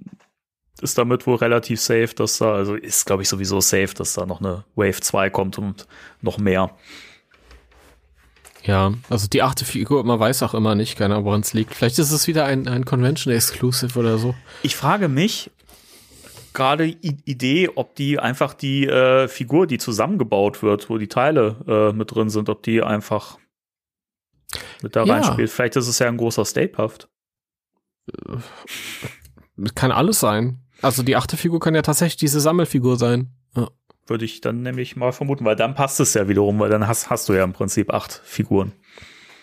ist 0.81 0.99
damit 0.99 1.27
wohl 1.27 1.37
relativ 1.37 1.81
safe, 1.81 2.09
dass 2.17 2.39
da, 2.39 2.55
also 2.55 2.75
ist, 2.75 3.07
glaube 3.07 3.23
ich, 3.23 3.29
sowieso 3.29 3.61
safe, 3.61 3.95
dass 3.95 4.15
da 4.15 4.27
noch 4.27 4.41
eine 4.41 4.65
Wave 4.75 5.01
2 5.01 5.31
kommt 5.31 5.59
und 5.59 5.87
noch 6.21 6.39
mehr. 6.39 6.71
Ja, 8.65 8.95
also 9.11 9.29
die 9.29 9.43
achte 9.43 9.65
Figur, 9.65 10.05
man 10.05 10.19
weiß 10.19 10.43
auch 10.43 10.55
immer 10.55 10.75
nicht, 10.75 10.97
keiner, 10.97 11.25
woran 11.25 11.43
es 11.43 11.53
liegt. 11.53 11.75
Vielleicht 11.75 11.99
ist 11.99 12.11
es 12.13 12.27
wieder 12.27 12.47
ein, 12.47 12.67
ein 12.67 12.85
Convention-Exclusive 12.87 13.99
oder 13.99 14.17
so. 14.19 14.35
Ich 14.63 14.75
frage 14.75 15.09
mich, 15.09 15.51
gerade 16.55 16.87
I 16.87 17.19
Idee, 17.27 17.69
ob 17.75 17.95
die 17.95 18.19
einfach 18.19 18.55
die 18.55 18.87
äh, 18.87 19.29
Figur, 19.29 19.67
die 19.67 19.77
zusammengebaut 19.79 20.63
wird, 20.63 20.89
wo 20.89 20.97
die 20.97 21.09
Teile 21.09 21.57
äh, 21.69 21.93
mit 21.95 22.15
drin 22.15 22.31
sind, 22.31 22.49
ob 22.49 22.63
die 22.63 22.83
einfach 22.83 23.39
mit 24.83 24.97
da 24.97 25.05
Ja. 25.05 25.13
reinspielt. 25.15 25.51
Vielleicht 25.51 25.77
ist 25.77 25.89
es 25.89 25.99
ja 25.99 26.09
ein 26.09 26.17
großer 26.17 26.45
Stapehaft. 26.47 27.09
Kann 29.75 29.93
alles 29.93 30.21
sein. 30.21 30.64
Also 30.85 31.03
die 31.03 31.17
achte 31.17 31.37
Figur 31.37 31.61
kann 31.61 31.75
ja 31.75 31.83
tatsächlich 31.83 32.17
diese 32.17 32.41
Sammelfigur 32.41 32.97
sein. 32.99 33.31
Ja. 33.57 33.69
Würde 34.07 34.25
ich 34.25 34.41
dann 34.41 34.63
nämlich 34.63 34.97
mal 34.97 35.13
vermuten, 35.13 35.45
weil 35.45 35.57
dann 35.57 35.75
passt 35.75 35.99
es 36.01 36.15
ja 36.15 36.29
wiederum, 36.29 36.59
weil 36.59 36.69
dann 36.69 36.87
hast, 36.87 37.09
hast 37.11 37.29
du 37.29 37.33
ja 37.33 37.43
im 37.45 37.53
Prinzip 37.53 37.93
acht 37.93 38.21
Figuren. 38.25 38.73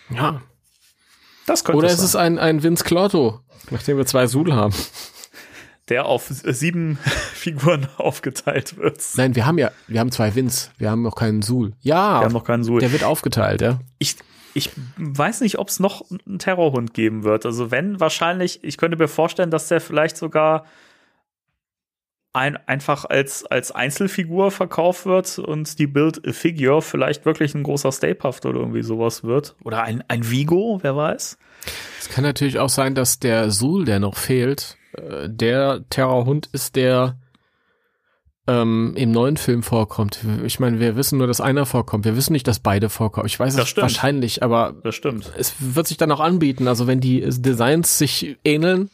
ja. 0.09 0.41
Das 1.47 1.63
könnte 1.63 1.79
Oder 1.79 1.87
es 1.87 1.95
ist 1.95 2.01
es 2.03 2.11
sein. 2.11 2.37
ein, 2.37 2.57
ein 2.57 2.63
Vince 2.63 2.83
Clotto, 2.83 3.39
nachdem 3.71 3.97
wir 3.97 4.05
zwei 4.05 4.27
Sul 4.27 4.53
haben. 4.53 4.75
der 5.89 6.05
auf 6.05 6.27
sieben 6.27 6.97
Figuren 7.33 7.87
aufgeteilt 7.97 8.77
wird. 8.77 9.01
Nein, 9.15 9.35
wir 9.35 9.47
haben 9.47 9.57
ja, 9.57 9.71
wir 9.87 9.99
haben 9.99 10.11
zwei 10.11 10.35
Vince, 10.35 10.69
wir 10.77 10.91
haben 10.91 11.01
noch 11.01 11.15
keinen 11.15 11.41
Sul. 11.41 11.73
Ja, 11.81 12.19
Wir 12.19 12.25
haben 12.25 12.33
noch 12.33 12.43
keinen 12.43 12.63
Suhl. 12.63 12.79
der 12.79 12.91
wird 12.91 13.03
aufgeteilt, 13.03 13.61
ja. 13.61 13.79
ich, 13.97 14.17
ich 14.53 14.69
weiß 14.97 15.41
nicht, 15.41 15.57
ob 15.57 15.69
es 15.69 15.79
noch 15.79 16.03
einen 16.27 16.37
Terrorhund 16.37 16.93
geben 16.93 17.23
wird. 17.23 17.45
Also 17.47 17.71
wenn, 17.71 17.99
wahrscheinlich, 17.99 18.63
ich 18.63 18.77
könnte 18.77 18.97
mir 18.97 19.07
vorstellen, 19.07 19.49
dass 19.49 19.67
der 19.67 19.81
vielleicht 19.81 20.17
sogar 20.17 20.65
ein, 22.33 22.57
einfach 22.67 23.05
als, 23.05 23.45
als 23.45 23.71
Einzelfigur 23.71 24.51
verkauft 24.51 25.05
wird 25.05 25.37
und 25.39 25.79
die 25.79 25.87
Build 25.87 26.25
a 26.25 26.31
Figure 26.31 26.81
vielleicht 26.81 27.25
wirklich 27.25 27.53
ein 27.55 27.63
großer 27.63 27.91
Stapehaft 27.91 28.45
oder 28.45 28.59
irgendwie 28.59 28.83
sowas 28.83 29.23
wird. 29.23 29.55
Oder 29.63 29.83
ein, 29.83 30.03
ein 30.07 30.29
Vigo, 30.29 30.79
wer 30.81 30.95
weiß. 30.95 31.37
Es 31.99 32.09
kann 32.09 32.23
natürlich 32.23 32.57
auch 32.59 32.69
sein, 32.69 32.95
dass 32.95 33.19
der 33.19 33.51
Sul, 33.51 33.83
der 33.85 33.99
noch 33.99 34.15
fehlt, 34.15 34.77
äh, 34.93 35.27
der 35.29 35.83
Terrorhund 35.89 36.47
ist, 36.53 36.75
der 36.77 37.17
ähm, 38.47 38.93
im 38.95 39.11
neuen 39.11 39.37
Film 39.37 39.61
vorkommt. 39.61 40.19
Ich 40.45 40.59
meine, 40.59 40.79
wir 40.79 40.95
wissen 40.95 41.17
nur, 41.19 41.27
dass 41.27 41.41
einer 41.41 41.65
vorkommt. 41.65 42.05
Wir 42.05 42.15
wissen 42.15 42.33
nicht, 42.33 42.47
dass 42.47 42.59
beide 42.59 42.89
vorkommen. 42.89 43.27
Ich 43.27 43.39
weiß 43.39 43.55
Das 43.55 43.65
es 43.65 43.69
stimmt. 43.69 43.83
wahrscheinlich, 43.83 44.41
aber 44.41 44.73
Das 44.83 44.95
stimmt. 44.95 45.31
es 45.37 45.53
wird 45.59 45.85
sich 45.87 45.97
dann 45.97 46.11
auch 46.11 46.19
anbieten. 46.21 46.67
Also 46.67 46.87
wenn 46.87 47.01
die 47.01 47.21
Designs 47.21 47.97
sich 47.99 48.37
ähneln, 48.43 48.89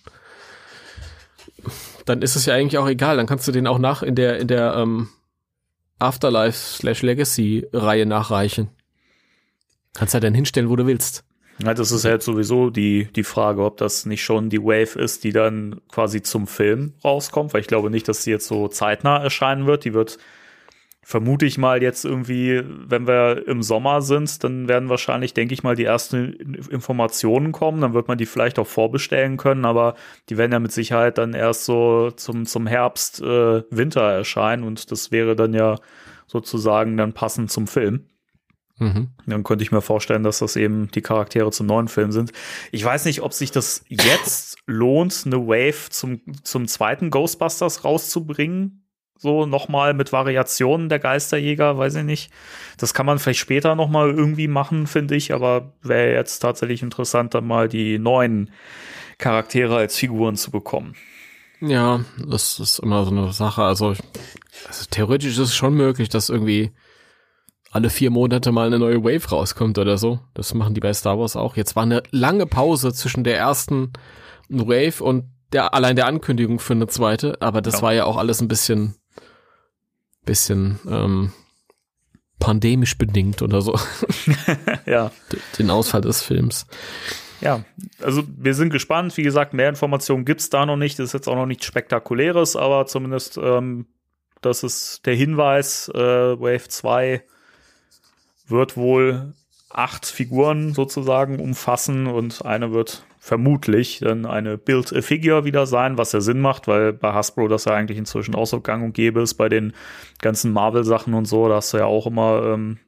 dann 2.08 2.22
ist 2.22 2.36
es 2.36 2.46
ja 2.46 2.56
eigentlich 2.56 2.78
auch 2.78 2.88
egal. 2.88 3.18
Dann 3.18 3.28
kannst 3.28 3.48
du 3.48 3.52
den 3.52 3.68
auch 3.68 3.80
nach 3.80 4.02
in 4.02 4.16
der 4.16 4.40
in 4.40 4.48
der 4.48 4.76
ähm, 4.76 5.10
Afterlife 6.00 6.58
slash 6.58 7.02
Legacy 7.02 7.68
Reihe 7.74 8.06
nachreichen. 8.06 8.70
Kannst 9.94 10.14
ja 10.14 10.20
dann 10.20 10.34
hinstellen, 10.34 10.70
wo 10.70 10.76
du 10.76 10.86
willst. 10.86 11.24
Ja, 11.64 11.74
das 11.74 11.92
ist 11.92 12.06
halt 12.06 12.22
sowieso 12.22 12.70
die, 12.70 13.06
die 13.16 13.24
Frage, 13.24 13.64
ob 13.64 13.78
das 13.78 14.06
nicht 14.06 14.24
schon 14.24 14.52
die 14.52 14.62
Wave 14.62 15.00
ist, 15.00 15.24
die 15.24 15.32
dann 15.32 15.82
quasi 15.90 16.22
zum 16.22 16.46
Film 16.46 16.94
rauskommt, 17.04 17.54
weil 17.54 17.62
ich 17.62 17.68
glaube 17.68 17.90
nicht, 17.90 18.08
dass 18.08 18.24
sie 18.24 18.30
jetzt 18.30 18.48
so 18.48 18.68
zeitnah 18.68 19.18
erscheinen 19.18 19.66
wird. 19.66 19.84
Die 19.84 19.96
wird, 19.96 20.20
vermute 21.08 21.46
ich 21.46 21.58
mal, 21.58 21.82
jetzt 21.82 22.04
irgendwie, 22.04 22.62
wenn 22.66 23.08
wir 23.08 23.48
im 23.48 23.64
Sommer 23.64 24.02
sind, 24.02 24.44
dann 24.44 24.68
werden 24.68 24.90
wahrscheinlich, 24.90 25.34
denke 25.34 25.54
ich 25.54 25.64
mal, 25.64 25.74
die 25.74 25.86
ersten 25.86 26.34
Informationen 26.70 27.54
kommen. 27.54 27.80
Dann 27.80 27.94
wird 27.94 28.10
man 28.10 28.18
die 28.18 28.26
vielleicht 28.26 28.60
auch 28.60 28.68
vorbestellen 28.68 29.38
können, 29.38 29.64
aber 29.64 29.96
die 30.28 30.38
werden 30.38 30.52
ja 30.52 30.60
mit 30.60 30.74
Sicherheit 30.74 31.18
dann 31.18 31.34
erst 31.34 31.64
so 31.64 32.12
zum, 32.12 32.46
zum 32.46 32.68
Herbst, 32.68 33.22
äh, 33.22 33.64
Winter 33.70 34.02
erscheinen 34.02 34.66
und 34.66 34.92
das 34.92 35.10
wäre 35.10 35.38
dann 35.38 35.54
ja 35.54 35.78
sozusagen 36.26 36.98
dann 36.98 37.14
passend 37.14 37.54
zum 37.54 37.68
Film. 37.68 38.10
Mhm. 38.78 39.12
Dann 39.26 39.46
könnte 39.46 39.64
ich 39.64 39.72
mir 39.72 39.80
vorstellen, 39.80 40.24
dass 40.24 40.40
das 40.40 40.58
eben 40.58 40.92
die 40.92 41.02
Charaktere 41.02 41.52
zum 41.52 41.68
neuen 41.68 41.88
Film 41.88 42.12
sind. 42.12 42.34
Ich 42.74 42.84
weiß 42.84 43.06
nicht, 43.06 43.22
ob 43.22 43.32
sich 43.32 43.52
das 43.52 43.86
jetzt 43.88 44.58
lohnt, 44.66 45.24
eine 45.26 45.48
Wave 45.48 45.90
zum, 45.90 46.20
zum 46.44 46.68
zweiten 46.68 47.12
Ghostbusters 47.12 47.86
rauszubringen. 47.86 48.84
So 49.20 49.46
nochmal 49.46 49.94
mit 49.94 50.12
Variationen 50.12 50.90
der 50.90 51.00
Geisterjäger, 51.00 51.78
weiß 51.78 51.96
ich 51.96 52.04
nicht. 52.04 52.32
Das 52.78 52.94
kann 52.94 53.06
man 53.06 53.18
vielleicht 53.20 53.40
später 53.40 53.76
nochmal 53.76 54.12
irgendwie 54.12 54.48
machen, 54.48 54.86
finde 54.88 55.16
ich, 55.16 55.34
aber 55.34 55.74
wäre 55.82 56.14
jetzt 56.14 56.40
tatsächlich 56.40 56.84
interessant, 56.84 57.34
dann 57.34 57.48
mal 57.48 57.68
die 57.68 57.98
neuen 57.98 58.52
Charaktere 59.18 59.76
als 59.78 59.98
Figuren 59.98 60.36
zu 60.36 60.52
bekommen. 60.52 60.96
Ja, 61.60 62.02
das 62.24 62.60
ist 62.60 62.78
immer 62.80 63.04
so 63.06 63.12
eine 63.12 63.34
Sache. 63.34 63.64
Also, 63.64 63.96
also 64.68 64.86
theoretisch 64.92 65.32
ist 65.32 65.40
es 65.40 65.56
schon 65.56 65.74
möglich, 65.74 66.10
dass 66.10 66.30
irgendwie 66.30 66.72
alle 67.72 67.90
vier 67.90 68.12
Monate 68.12 68.52
mal 68.52 68.68
eine 68.68 68.80
neue 68.80 69.04
Wave 69.04 69.28
rauskommt 69.30 69.78
oder 69.80 69.98
so. 69.98 70.20
Das 70.36 70.54
machen 70.54 70.76
die 70.76 70.80
bei 70.80 70.94
Star 70.94 71.18
Wars 71.20 71.36
auch. 71.36 71.56
Jetzt 71.58 71.76
war 71.76 71.84
eine 71.84 72.04
lange 72.12 72.46
Pause 72.46 72.94
zwischen 72.94 73.24
der 73.24 73.38
ersten 73.38 73.94
Wave 74.50 75.04
und 75.04 75.26
der 75.52 75.74
allein 75.74 75.96
der 75.96 76.08
Ankündigung 76.08 76.60
für 76.60 76.74
eine 76.74 76.88
zweite, 76.88 77.42
aber 77.42 77.62
das 77.62 77.76
Ja. 77.76 77.82
war 77.82 77.94
ja 77.94 78.06
auch 78.06 78.18
alles 78.18 78.42
ein 78.42 78.48
bisschen 78.48 78.96
bisschen 80.28 80.80
ähm, 80.88 81.32
pandemisch 82.40 82.98
bedingt 82.98 83.42
oder 83.42 83.62
so, 83.62 83.78
ja. 84.86 85.12
den 85.58 85.72
Ausfall 85.72 86.02
des 86.02 86.22
Films. 86.22 86.68
Ja, 87.42 87.64
also 88.02 88.24
wir 88.28 88.54
sind 88.54 88.72
gespannt. 88.72 89.16
Wie 89.18 89.24
gesagt, 89.24 89.54
mehr 89.54 89.70
Informationen 89.70 90.26
gibt's 90.26 90.50
da 90.50 90.66
noch 90.66 90.78
nicht. 90.78 90.98
Das 91.00 91.08
ist 91.08 91.14
jetzt 91.14 91.28
auch 91.28 91.36
noch 91.36 91.46
nichts 91.46 91.66
Spektakuläres, 91.66 92.56
aber 92.56 92.86
zumindest 92.88 93.38
ähm, 93.38 93.88
das 94.42 94.64
ist 94.64 95.06
der 95.06 95.16
Hinweis, 95.16 95.90
äh, 95.90 96.00
Wave 96.00 96.68
2 96.68 97.24
wird 98.48 98.78
wohl 98.78 99.34
acht 99.70 100.06
Figuren 100.06 100.74
sozusagen 100.74 101.40
umfassen 101.40 102.08
und 102.08 102.46
eine 102.46 102.72
wird 102.72 103.04
vermutlich 103.28 104.00
dann 104.00 104.26
eine 104.26 104.58
Build-A-Figure 104.58 105.44
wieder 105.44 105.68
sein, 105.68 105.98
was 105.98 106.14
ja 106.14 106.22
Sinn 106.22 106.40
macht, 106.40 106.70
weil 106.70 106.94
bei 106.94 107.12
Hasbro 107.12 107.50
das 107.50 107.66
ja 107.66 107.74
eigentlich 107.74 107.98
inzwischen 107.98 108.36
auch 108.36 108.46
so 108.46 108.62
gang 108.62 108.86
und 108.86 108.94
gäbe 108.94 109.20
ist, 109.20 109.34
bei 109.34 109.50
den 109.50 109.74
ganzen 110.22 110.54
Marvel-Sachen 110.54 111.14
und 111.14 111.26
so, 111.26 111.50
da 111.50 111.56
hast 111.56 111.74
du 111.74 111.78
ja 111.78 111.86
auch 111.86 112.08
immer, 112.08 112.42
ähm, 112.46 112.80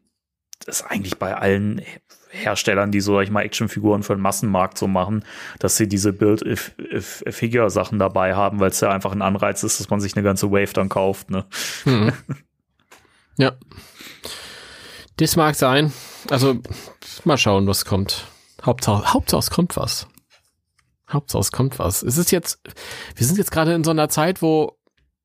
das 0.65 0.79
ist 0.79 0.85
eigentlich 0.89 1.19
bei 1.19 1.35
allen 1.35 1.81
Herstellern, 2.29 2.89
die 2.93 3.01
so, 3.01 3.15
sag 3.15 3.23
ich 3.23 3.31
mal, 3.31 3.41
Actionfiguren 3.41 4.01
für 4.01 4.15
den 4.15 4.21
Massenmarkt 4.21 4.77
so 4.77 4.87
machen, 4.87 5.25
dass 5.59 5.75
sie 5.75 5.89
diese 5.89 6.13
Build-A-Figure-Sachen 6.13 7.99
dabei 7.99 8.33
haben, 8.33 8.61
weil 8.61 8.69
es 8.69 8.79
ja 8.79 8.91
einfach 8.91 9.11
ein 9.11 9.21
Anreiz 9.21 9.63
ist, 9.63 9.81
dass 9.81 9.89
man 9.89 9.99
sich 9.99 10.15
eine 10.15 10.23
ganze 10.23 10.49
Wave 10.51 10.71
dann 10.71 10.87
kauft, 10.87 11.31
ne? 11.31 11.43
Mhm. 11.83 12.13
ja. 13.37 13.51
Das 15.17 15.35
mag 15.35 15.55
sein. 15.55 15.91
Also, 16.29 16.61
mal 17.25 17.37
schauen, 17.37 17.67
was 17.67 17.83
kommt. 17.83 18.25
Hauptsache, 18.63 19.13
Hauptsache 19.13 19.39
es 19.39 19.51
kommt 19.51 19.75
was. 19.75 20.07
Hauptsache 21.11 21.41
es 21.41 21.51
kommt 21.51 21.79
was. 21.79 22.03
Es 22.03 22.17
ist 22.17 22.31
jetzt, 22.31 22.59
wir 23.15 23.25
sind 23.25 23.37
jetzt 23.37 23.51
gerade 23.51 23.73
in 23.73 23.83
so 23.83 23.91
einer 23.91 24.09
Zeit, 24.09 24.41
wo, 24.41 24.77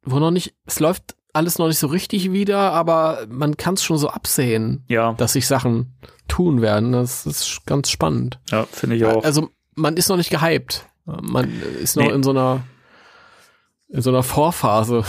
wo 0.02 0.18
noch 0.18 0.30
nicht, 0.30 0.54
es 0.66 0.80
läuft 0.80 1.14
alles 1.32 1.58
noch 1.58 1.66
nicht 1.66 1.78
so 1.78 1.88
richtig 1.88 2.30
wieder, 2.32 2.72
aber 2.72 3.26
man 3.28 3.56
kann 3.56 3.74
es 3.74 3.82
schon 3.82 3.98
so 3.98 4.08
absehen, 4.08 4.84
Ja, 4.88 5.14
dass 5.14 5.32
sich 5.32 5.46
Sachen 5.46 5.94
tun 6.28 6.62
werden. 6.62 6.92
Das 6.92 7.26
ist 7.26 7.66
ganz 7.66 7.90
spannend. 7.90 8.38
ja, 8.50 8.64
finde 8.70 8.96
ich 8.96 9.04
auch. 9.04 9.24
Also, 9.24 9.50
man 9.74 9.96
ist 9.96 10.08
noch 10.08 10.16
nicht 10.16 10.30
gehypt. 10.30 10.86
Man 11.04 11.60
ist 11.82 11.96
noch 11.96 12.04
Nee. 12.04 12.12
in 12.12 12.22
so 12.22 12.30
einer, 12.30 12.62
in 13.88 14.00
so 14.00 14.10
einer 14.10 14.22
Vorphase. 14.22 15.04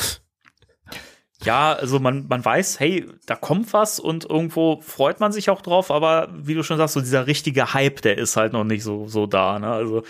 Ja, 1.44 1.74
also 1.74 2.00
man, 2.00 2.26
man 2.28 2.44
weiß, 2.44 2.80
hey, 2.80 3.06
da 3.28 3.36
kommt 3.36 3.72
was 3.74 4.00
und 4.00 4.26
irgendwo 4.28 4.82
freut 4.82 5.20
man 5.20 5.32
sich 5.32 5.50
auch 5.50 5.62
drauf, 5.62 5.92
aber 5.92 6.30
wie 6.34 6.56
du 6.56 6.64
schon 6.64 6.78
sagst, 6.78 6.96
so 6.96 7.02
dieser 7.02 7.28
richtige 7.28 7.74
Hype, 7.74 8.02
der 8.02 8.18
ist 8.18 8.36
halt 8.36 8.54
noch 8.54 8.64
nicht 8.64 8.84
so, 8.84 9.08
so 9.08 9.28
da, 9.28 9.60
ne? 9.60 9.68
Also, 9.70 10.04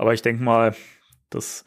aber 0.00 0.14
ich 0.14 0.22
denke 0.22 0.42
mal, 0.42 0.74
Das, 1.28 1.64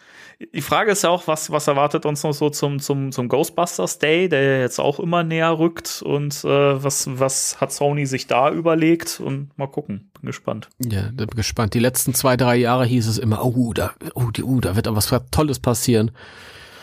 die 0.53 0.61
Frage 0.61 0.91
ist 0.91 1.03
ja 1.03 1.09
auch, 1.09 1.27
was, 1.27 1.51
was 1.51 1.67
erwartet 1.67 2.05
uns 2.05 2.23
noch 2.23 2.34
so 2.34 2.49
zum, 2.49 2.79
zum, 2.79 3.13
zum 3.13 3.29
Ghostbusters 3.29 3.99
Day, 3.99 4.27
der 4.27 4.59
jetzt 4.59 4.79
auch 4.79 4.99
immer 4.99 5.23
näher 5.23 5.57
rückt 5.57 6.01
und 6.01 6.43
äh, 6.43 6.84
was, 6.84 7.07
was 7.17 7.61
hat 7.61 7.71
Sony 7.71 8.05
sich 8.05 8.27
da 8.27 8.51
überlegt 8.51 9.21
und 9.21 9.57
mal 9.57 9.67
gucken, 9.67 10.11
bin 10.19 10.27
gespannt. 10.27 10.67
Ja, 10.79 11.11
bin 11.13 11.27
gespannt. 11.27 11.75
Die 11.75 11.79
letzten 11.79 12.13
zwei, 12.13 12.36
drei 12.36 12.57
Jahre 12.57 12.86
hieß 12.86 13.07
es 13.07 13.19
immer, 13.19 13.45
oh, 13.45 13.71
da, 13.71 13.93
oh, 14.15 14.31
die, 14.31 14.43
oh, 14.43 14.59
da 14.59 14.75
wird 14.75 14.88
aber 14.88 14.97
was 14.97 15.13
Tolles 15.31 15.59
passieren. 15.59 16.11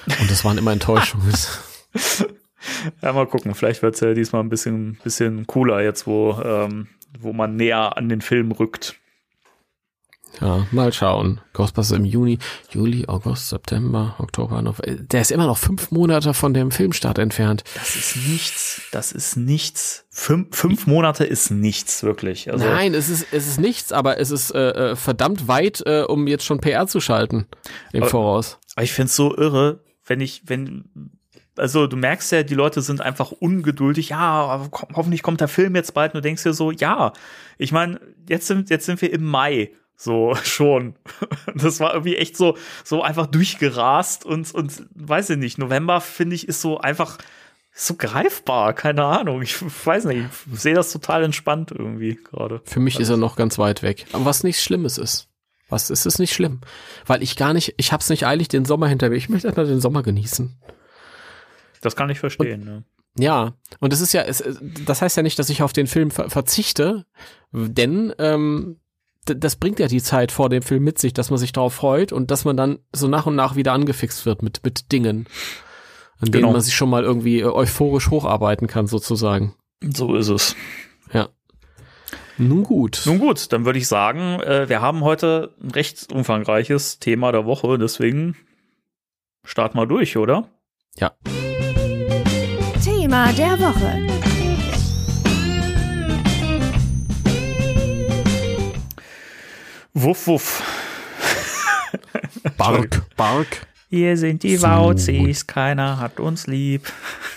Und 0.06 0.30
das 0.30 0.44
waren 0.44 0.56
immer 0.56 0.72
Enttäuschungen. 0.72 1.34
ja, 3.02 3.12
mal 3.12 3.26
gucken, 3.26 3.54
vielleicht 3.54 3.82
wird 3.82 3.94
es 3.96 4.00
ja 4.00 4.14
diesmal 4.14 4.42
ein 4.42 4.48
bisschen, 4.48 4.98
bisschen 5.02 5.46
cooler 5.46 5.82
jetzt, 5.82 6.06
wo, 6.06 6.40
ähm, 6.42 6.86
wo 7.18 7.32
man 7.32 7.56
näher 7.56 7.96
an 7.96 8.08
den 8.08 8.20
Film 8.20 8.52
rückt. 8.52 8.96
Ja, 10.40 10.66
mal 10.70 10.92
schauen. 10.92 11.40
Ghostbusters 11.52 11.98
im 11.98 12.04
Juni, 12.04 12.38
Juli, 12.70 13.06
August, 13.06 13.48
September, 13.48 14.14
Oktober, 14.18 14.62
November. 14.62 15.02
Der 15.02 15.20
ist 15.20 15.32
immer 15.32 15.46
noch 15.46 15.58
fünf 15.58 15.90
Monate 15.90 16.34
von 16.34 16.54
dem 16.54 16.70
Filmstart 16.70 17.18
entfernt. 17.18 17.64
Das 17.74 17.96
ist 17.96 18.16
nichts. 18.16 18.82
Das 18.92 19.12
ist 19.12 19.36
nichts. 19.36 20.06
Fünf, 20.10 20.56
fünf 20.56 20.86
Monate 20.86 21.24
ist 21.24 21.50
nichts, 21.50 22.02
wirklich. 22.02 22.50
Also 22.52 22.64
Nein, 22.64 22.94
es 22.94 23.08
ist, 23.08 23.26
es 23.32 23.46
ist 23.46 23.60
nichts, 23.60 23.92
aber 23.92 24.18
es 24.18 24.30
ist 24.30 24.50
äh, 24.54 24.92
äh 24.92 24.96
verdammt 24.96 25.48
weit, 25.48 25.82
äh, 25.86 26.02
um 26.02 26.26
jetzt 26.26 26.44
schon 26.44 26.60
PR 26.60 26.86
zu 26.86 27.00
schalten 27.00 27.46
im 27.92 28.02
aber, 28.02 28.10
Voraus. 28.10 28.58
Aber 28.76 28.84
ich 28.84 28.92
find's 28.92 29.16
so 29.16 29.36
irre, 29.36 29.80
wenn 30.06 30.20
ich, 30.20 30.42
wenn, 30.46 30.84
also 31.56 31.86
du 31.86 31.96
merkst 31.96 32.32
ja, 32.32 32.42
die 32.42 32.54
Leute 32.54 32.80
sind 32.82 33.00
einfach 33.00 33.32
ungeduldig. 33.32 34.10
Ja, 34.10 34.68
hoffentlich 34.94 35.22
kommt 35.22 35.40
der 35.40 35.48
Film 35.48 35.74
jetzt 35.74 35.94
bald. 35.94 36.14
Und 36.14 36.18
du 36.18 36.22
denkst 36.22 36.42
dir 36.42 36.54
so, 36.54 36.70
ja, 36.70 37.12
ich 37.58 37.72
meine, 37.72 38.00
jetzt 38.28 38.46
sind, 38.46 38.70
jetzt 38.70 38.86
sind 38.86 39.00
wir 39.02 39.12
im 39.12 39.24
Mai. 39.24 39.70
So 40.00 40.34
schon. 40.44 40.94
Das 41.54 41.78
war 41.78 41.92
irgendwie 41.92 42.16
echt 42.16 42.34
so, 42.34 42.56
so 42.84 43.02
einfach 43.02 43.26
durchgerast 43.26 44.24
und, 44.24 44.52
und 44.54 44.86
weiß 44.94 45.28
ich 45.30 45.36
nicht, 45.36 45.58
November 45.58 46.00
finde 46.00 46.36
ich 46.36 46.48
ist 46.48 46.62
so 46.62 46.78
einfach 46.78 47.18
so 47.72 47.94
greifbar, 47.94 48.72
keine 48.72 49.04
Ahnung. 49.04 49.42
Ich 49.42 49.60
weiß 49.60 50.06
nicht, 50.06 50.24
ich 50.50 50.58
sehe 50.58 50.74
das 50.74 50.90
total 50.90 51.22
entspannt 51.22 51.70
irgendwie 51.70 52.14
gerade. 52.16 52.62
Für 52.64 52.80
mich 52.80 52.94
also. 52.94 53.02
ist 53.02 53.08
er 53.10 53.16
noch 53.18 53.36
ganz 53.36 53.58
weit 53.58 53.82
weg. 53.82 54.06
Aber 54.12 54.24
was 54.24 54.42
nichts 54.42 54.62
Schlimmes 54.62 54.96
ist. 54.96 55.28
Was 55.68 55.90
ist 55.90 56.06
es 56.06 56.18
nicht 56.18 56.32
schlimm? 56.32 56.62
Weil 57.06 57.22
ich 57.22 57.36
gar 57.36 57.52
nicht, 57.52 57.74
ich 57.76 57.92
hab's 57.92 58.08
nicht 58.08 58.26
eilig 58.26 58.48
den 58.48 58.64
Sommer 58.64 58.88
hinter 58.88 59.10
mir. 59.10 59.16
Ich 59.16 59.28
möchte 59.28 59.48
einfach 59.48 59.66
den 59.66 59.80
Sommer 59.80 60.02
genießen. 60.02 60.58
Das 61.82 61.94
kann 61.94 62.08
ich 62.08 62.18
verstehen, 62.18 62.62
und, 62.62 62.66
ne? 62.66 62.84
Ja, 63.18 63.54
und 63.80 63.92
es 63.92 64.00
ist 64.00 64.14
ja, 64.14 64.22
es, 64.22 64.42
das 64.84 65.02
heißt 65.02 65.16
ja 65.18 65.22
nicht, 65.22 65.38
dass 65.38 65.50
ich 65.50 65.62
auf 65.62 65.72
den 65.72 65.86
Film 65.86 66.10
ver 66.10 66.30
verzichte, 66.30 67.04
denn 67.52 68.14
ähm, 68.18 68.80
das 69.24 69.56
bringt 69.56 69.78
ja 69.78 69.86
die 69.86 70.02
Zeit 70.02 70.32
vor 70.32 70.48
dem 70.48 70.62
Film 70.62 70.84
mit 70.84 70.98
sich, 70.98 71.12
dass 71.12 71.30
man 71.30 71.38
sich 71.38 71.52
darauf 71.52 71.74
freut 71.74 72.12
und 72.12 72.30
dass 72.30 72.44
man 72.44 72.56
dann 72.56 72.78
so 72.92 73.06
nach 73.08 73.26
und 73.26 73.36
nach 73.36 73.56
wieder 73.56 73.72
angefixt 73.72 74.26
wird 74.26 74.42
mit, 74.42 74.64
mit 74.64 74.92
Dingen, 74.92 75.26
an 76.18 76.30
denen 76.30 76.42
genau. 76.42 76.52
man 76.52 76.60
sich 76.60 76.74
schon 76.74 76.90
mal 76.90 77.04
irgendwie 77.04 77.40
äh, 77.40 77.44
euphorisch 77.44 78.10
hocharbeiten 78.10 78.66
kann, 78.66 78.86
sozusagen. 78.86 79.54
So 79.82 80.14
ist 80.14 80.28
es. 80.28 80.56
Ja. 81.12 81.28
Nun 82.38 82.62
gut. 82.62 83.02
Nun 83.04 83.18
gut, 83.18 83.52
dann 83.52 83.66
würde 83.66 83.78
ich 83.78 83.86
sagen, 83.86 84.40
äh, 84.40 84.68
wir 84.68 84.80
haben 84.80 85.02
heute 85.02 85.54
ein 85.62 85.70
recht 85.70 86.10
umfangreiches 86.12 86.98
Thema 86.98 87.32
der 87.32 87.44
Woche, 87.44 87.78
deswegen 87.78 88.36
start 89.44 89.74
mal 89.74 89.86
durch, 89.86 90.16
oder? 90.16 90.48
Ja. 90.96 91.12
Thema 92.82 93.32
der 93.32 93.60
Woche. 93.60 94.09
Wuff, 99.94 100.28
wuff. 100.28 100.62
Bark, 102.56 103.02
bark. 103.16 103.66
Hier 103.88 104.16
sind 104.16 104.44
die 104.44 104.62
Wauzis, 104.62 105.48
keiner 105.48 105.98
hat 105.98 106.20
uns 106.20 106.46
lieb. 106.46 106.92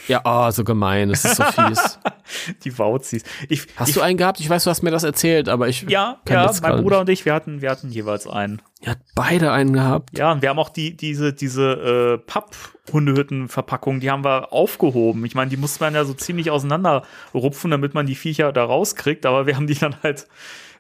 Ja, 0.07 0.21
oh, 0.23 0.51
so 0.51 0.63
gemein, 0.63 1.09
das 1.09 1.25
ist 1.25 1.37
so 1.37 1.43
fies. 1.45 1.99
die 2.63 2.77
Wauzis. 2.77 3.23
Ich, 3.49 3.65
hast 3.75 3.89
ich, 3.89 3.95
du 3.95 4.01
einen 4.01 4.17
gehabt? 4.17 4.39
Ich 4.39 4.47
weiß, 4.51 4.65
du 4.65 4.69
hast 4.69 4.83
mir 4.83 4.91
das 4.91 5.01
erzählt, 5.01 5.49
aber 5.49 5.67
ich. 5.67 5.81
Ja, 5.89 6.21
ja, 6.29 6.51
mein 6.61 6.83
Bruder 6.83 6.99
und 6.99 7.09
ich, 7.09 7.25
wir 7.25 7.33
hatten, 7.33 7.61
wir 7.61 7.71
hatten 7.71 7.89
jeweils 7.89 8.27
einen. 8.27 8.61
Ihr 8.81 8.91
habt 8.91 9.01
beide 9.15 9.51
einen 9.51 9.73
gehabt. 9.73 10.15
Ja, 10.15 10.31
und 10.31 10.43
wir 10.43 10.49
haben 10.49 10.59
auch 10.59 10.69
die, 10.69 10.95
diese, 10.95 11.33
diese 11.33 11.71
äh, 11.71 12.17
Papp-Hundehütten-Verpackung, 12.19 13.99
die 13.99 14.11
haben 14.11 14.23
wir 14.23 14.53
aufgehoben. 14.53 15.25
Ich 15.25 15.33
meine, 15.33 15.49
die 15.49 15.57
musste 15.57 15.83
man 15.83 15.95
ja 15.95 16.05
so 16.05 16.13
ziemlich 16.13 16.51
auseinanderrupfen, 16.51 17.71
damit 17.71 17.95
man 17.95 18.05
die 18.05 18.15
Viecher 18.15 18.51
da 18.51 18.63
rauskriegt, 18.63 19.25
aber 19.25 19.47
wir 19.47 19.55
haben 19.55 19.65
die 19.65 19.73
dann 19.73 19.95
halt 20.03 20.27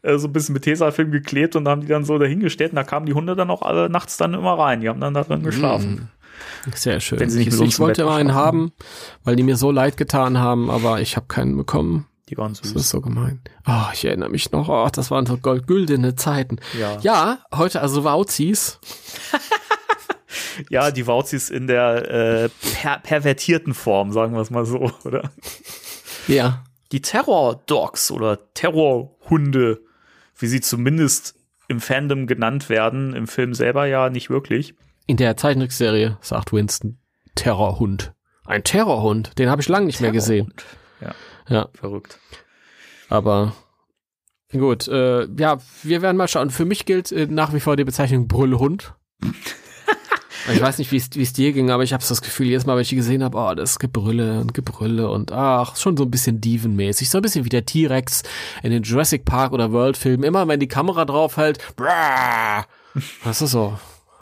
äh, 0.03 0.17
so 0.17 0.27
ein 0.27 0.33
bisschen 0.33 0.53
mit 0.53 0.63
Tesafilm 0.63 1.11
geklebt 1.11 1.55
und 1.55 1.67
haben 1.67 1.81
die 1.81 1.87
dann 1.87 2.05
so 2.05 2.17
dahingestellt 2.17 2.71
und 2.71 2.75
da 2.75 2.83
kamen 2.83 3.05
die 3.05 3.13
Hunde 3.13 3.35
dann 3.35 3.49
auch 3.49 3.61
alle 3.61 3.89
nachts 3.89 4.17
dann 4.17 4.33
immer 4.33 4.53
rein. 4.59 4.81
Die 4.81 4.89
haben 4.89 4.99
dann 4.99 5.13
da 5.13 5.23
drin 5.23 5.43
geschlafen. 5.43 6.09
Sehr 6.75 6.99
schön. 6.99 7.19
Wenn 7.19 7.29
sie 7.29 7.39
nicht 7.39 7.53
ich, 7.53 7.61
ich 7.61 7.79
wollte 7.79 8.05
mal 8.05 8.19
einen 8.19 8.33
haben, 8.33 8.73
weil 9.23 9.35
die 9.35 9.43
mir 9.43 9.57
so 9.57 9.71
leid 9.71 9.97
getan 9.97 10.37
haben, 10.37 10.69
aber 10.69 11.01
ich 11.01 11.15
habe 11.15 11.27
keinen 11.27 11.57
bekommen. 11.57 12.07
Die 12.29 12.37
waren 12.37 12.55
süß. 12.55 12.73
Das 12.73 12.83
ist 12.83 12.89
so 12.89 13.01
gemein. 13.01 13.41
Oh, 13.67 13.91
ich 13.93 14.05
erinnere 14.05 14.29
mich 14.29 14.51
noch. 14.51 14.69
Oh, 14.69 14.87
das 14.91 15.11
waren 15.11 15.25
so 15.25 15.37
goldgüldene 15.37 16.15
Zeiten. 16.15 16.57
Ja. 16.79 16.97
Ja, 17.01 17.39
heute 17.53 17.81
also 17.81 18.03
Wauzis. 18.03 18.79
ja, 20.69 20.91
die 20.91 21.05
Wauzis 21.05 21.49
in 21.49 21.67
der 21.67 22.09
äh, 22.09 22.49
per 22.81 22.99
pervertierten 22.99 23.73
Form, 23.73 24.11
sagen 24.11 24.33
wir 24.33 24.41
es 24.41 24.49
mal 24.49 24.65
so, 24.65 24.91
oder? 25.03 25.31
Ja. 26.27 26.63
Die 26.91 27.01
Terror-Dogs 27.01 28.11
oder 28.11 28.53
Terrorhunde 28.53 29.81
wie 30.43 30.47
sie 30.47 30.61
zumindest 30.61 31.35
im 31.69 31.79
Fandom 31.79 32.27
genannt 32.27 32.69
werden, 32.69 33.15
im 33.15 33.27
Film 33.27 33.53
selber 33.53 33.85
ja 33.85 34.09
nicht 34.09 34.29
wirklich. 34.29 34.75
In 35.07 35.17
der 35.17 35.37
Zeichentrickserie 35.37 36.17
sagt 36.21 36.51
Winston 36.53 36.99
Terrorhund. 37.35 38.13
Ein 38.45 38.63
Terrorhund, 38.63 39.39
den 39.39 39.49
habe 39.49 39.61
ich 39.61 39.69
lange 39.69 39.85
nicht 39.85 40.01
mehr 40.01 40.11
gesehen. 40.11 40.53
Ja. 40.99 41.15
ja. 41.47 41.69
Verrückt. 41.73 42.19
Aber 43.09 43.55
gut, 44.51 44.87
äh, 44.89 45.25
ja, 45.39 45.59
wir 45.81 46.01
werden 46.01 46.17
mal 46.17 46.27
schauen. 46.27 46.49
Für 46.49 46.65
mich 46.65 46.85
gilt 46.85 47.11
äh, 47.13 47.25
nach 47.27 47.53
wie 47.53 47.61
vor 47.61 47.77
die 47.77 47.85
Bezeichnung 47.85 48.27
Brüllhund. 48.27 48.93
Ich 50.51 50.61
weiß 50.61 50.77
nicht, 50.77 50.91
wie 50.91 50.97
es 50.97 51.33
dir 51.33 51.53
ging, 51.53 51.71
aber 51.71 51.83
ich 51.83 51.93
habe 51.93 52.03
das 52.07 52.21
Gefühl, 52.21 52.47
jedes 52.47 52.65
Mal, 52.65 52.75
wenn 52.75 52.81
ich 52.81 52.89
die 52.89 52.97
gesehen 52.97 53.23
habe, 53.23 53.37
oh, 53.37 53.55
das 53.55 53.79
Gebrülle 53.79 54.41
und 54.41 54.53
Gebrülle 54.53 55.09
und 55.09 55.31
ach, 55.31 55.77
schon 55.77 55.95
so 55.95 56.03
ein 56.03 56.11
bisschen 56.11 56.41
Dievenmäßig. 56.41 57.09
So 57.09 57.19
ein 57.19 57.21
bisschen 57.21 57.45
wie 57.45 57.49
der 57.49 57.65
T-Rex 57.65 58.23
in 58.61 58.71
den 58.71 58.83
Jurassic 58.83 59.23
Park 59.23 59.53
oder 59.53 59.71
World-Filmen. 59.71 60.23
Immer 60.23 60.47
wenn 60.47 60.59
die 60.59 60.67
Kamera 60.67 61.05
drauf 61.05 61.37
hält, 61.37 61.59
brrr, 61.77 62.65
das 63.23 63.41
ist 63.41 63.51
so. 63.51 63.77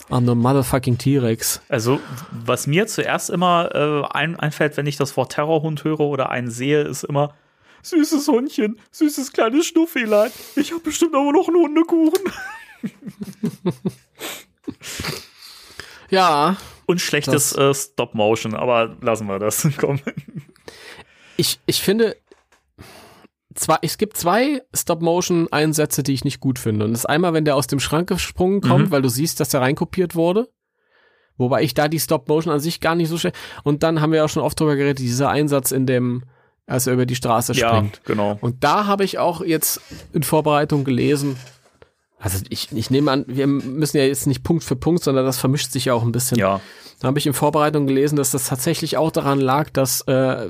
I'm 0.10 0.28
the 0.28 0.36
motherfucking 0.36 0.98
T-Rex. 0.98 1.62
Also, 1.70 2.00
was 2.32 2.68
mir 2.68 2.86
zuerst 2.86 3.30
immer 3.30 3.74
äh, 3.74 4.04
ein, 4.14 4.38
einfällt, 4.38 4.76
wenn 4.78 4.86
ich 4.86 4.98
das 4.98 5.16
Wort 5.16 5.32
Terrorhund 5.32 5.86
höre 5.86 6.02
oder 6.02 6.30
einen 6.30 6.52
sehe, 6.52 6.82
ist 6.82 7.04
immer 7.04 7.34
süßes 7.82 8.28
Hundchen, 8.28 8.80
süßes 8.92 9.32
kleines 9.32 9.68
Schnuffilein. 9.68 10.32
Ich 10.56 10.72
habe 10.72 10.82
bestimmt 10.82 11.16
aber 11.16 11.32
noch 11.32 11.48
einen 11.48 11.58
Hundekuchen. 11.58 12.32
Ja. 16.12 16.58
Und 16.86 17.02
schlechtes 17.02 17.56
äh, 17.56 17.74
Stop-Motion, 17.74 18.54
aber 18.54 18.96
lassen 19.02 19.28
wir 19.28 19.40
das 19.40 19.68
kommen. 19.78 20.02
Ich, 21.38 21.60
ich 21.66 21.82
finde, 21.82 22.16
zwar, 23.56 23.80
es 23.82 23.98
gibt 23.98 24.18
zwei 24.18 24.62
Stop-Motion-Einsätze, 24.74 26.04
die 26.04 26.14
ich 26.14 26.24
nicht 26.24 26.40
gut 26.40 26.60
finde. 26.60 26.86
Und 26.86 26.92
das 26.92 27.02
ist 27.02 27.06
einmal, 27.06 27.34
wenn 27.34 27.46
der 27.46 27.56
aus 27.56 27.68
dem 27.68 27.80
Schrank 27.80 28.10
gesprungen 28.10 28.62
kommt, 28.62 28.88
mhm. 28.88 28.92
weil 28.92 29.02
du 29.02 29.10
siehst, 29.10 29.40
dass 29.40 29.50
der 29.50 29.62
reinkopiert 29.62 30.16
wurde. 30.16 30.50
Wobei 31.38 31.64
ich 31.64 31.74
da 31.74 31.88
die 31.88 32.00
Stop-Motion 32.00 32.54
an 32.54 32.60
sich 32.60 32.82
gar 32.82 32.96
nicht 32.96 33.10
so 33.10 33.18
schön. 33.18 33.32
Und 33.64 33.84
dann 33.84 34.02
haben 34.02 34.12
wir 34.12 34.24
auch 34.24 34.30
schon 34.30 34.44
oft 34.44 34.60
drüber 34.60 34.76
geredet, 34.76 35.00
dieser 35.00 35.30
Einsatz 35.30 35.72
in 35.72 35.86
dem, 35.86 36.24
als 36.68 36.88
er 36.88 36.94
über 36.94 37.06
die 37.06 37.16
Straße 37.16 37.56
springt. 37.56 37.98
Ja, 37.98 38.02
genau. 38.06 38.38
Und 38.42 38.64
da 38.64 38.86
habe 38.86 39.04
ich 39.04 39.18
auch 39.18 39.42
jetzt 39.42 39.82
in 40.14 40.24
Vorbereitung 40.24 40.84
gelesen, 40.84 41.38
also 42.22 42.38
ich, 42.50 42.72
ich 42.72 42.92
nehme 42.92 43.12
an, 43.12 43.26
wir 43.28 43.48
müssen 43.48 43.98
ja 43.98 44.04
jetzt 44.04 44.28
nicht 44.28 44.44
Punkt 44.44 44.64
für 44.64 44.76
Punkt, 44.76 45.04
sondern 45.04 45.26
das 45.26 45.40
vermischt 45.40 45.72
sich 45.72 45.86
ja 45.86 45.94
auch 45.94 46.04
ein 46.04 46.12
bisschen. 46.12 46.38
Ja. 46.38 46.62
Da 47.00 47.08
habe 47.08 47.18
ich 47.18 47.26
in 47.26 47.34
Vorbereitung 47.34 47.88
gelesen, 47.88 48.16
dass 48.16 48.30
das 48.30 48.48
tatsächlich 48.48 48.96
auch 48.96 49.12
daran 49.12 49.40
lag, 49.40 49.72
dass 49.72 50.02
äh, 50.02 50.50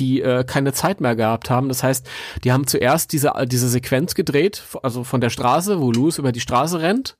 die 0.00 0.22
äh, 0.22 0.42
keine 0.42 0.72
Zeit 0.72 1.00
mehr 1.00 1.14
gehabt 1.14 1.50
haben. 1.50 1.68
Das 1.68 1.84
heißt, 1.84 2.08
die 2.42 2.50
haben 2.50 2.66
zuerst 2.66 3.12
diese, 3.12 3.32
diese 3.46 3.68
Sequenz 3.68 4.16
gedreht, 4.16 4.64
also 4.82 5.04
von 5.04 5.20
der 5.20 5.30
Straße, 5.30 5.80
wo 5.80 5.92
Louis 5.92 6.18
über 6.18 6.32
die 6.32 6.40
Straße 6.40 6.80
rennt. 6.80 7.16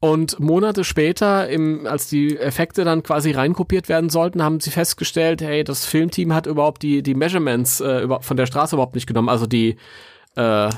Und 0.00 0.40
Monate 0.40 0.82
später, 0.82 1.48
im, 1.48 1.86
als 1.86 2.08
die 2.08 2.36
Effekte 2.36 2.84
dann 2.84 3.02
quasi 3.04 3.32
reinkopiert 3.32 3.88
werden 3.88 4.10
sollten, 4.10 4.42
haben 4.42 4.58
sie 4.60 4.70
festgestellt, 4.70 5.42
hey, 5.42 5.62
das 5.62 5.86
Filmteam 5.86 6.34
hat 6.34 6.46
überhaupt 6.46 6.82
die, 6.82 7.02
die 7.02 7.14
Measurements 7.14 7.80
äh, 7.80 8.00
über, 8.00 8.20
von 8.20 8.36
der 8.36 8.46
Straße 8.46 8.74
überhaupt 8.74 8.94
nicht 8.94 9.06
genommen. 9.06 9.28
Also 9.28 9.46
die, 9.46 9.76
äh, 10.36 10.70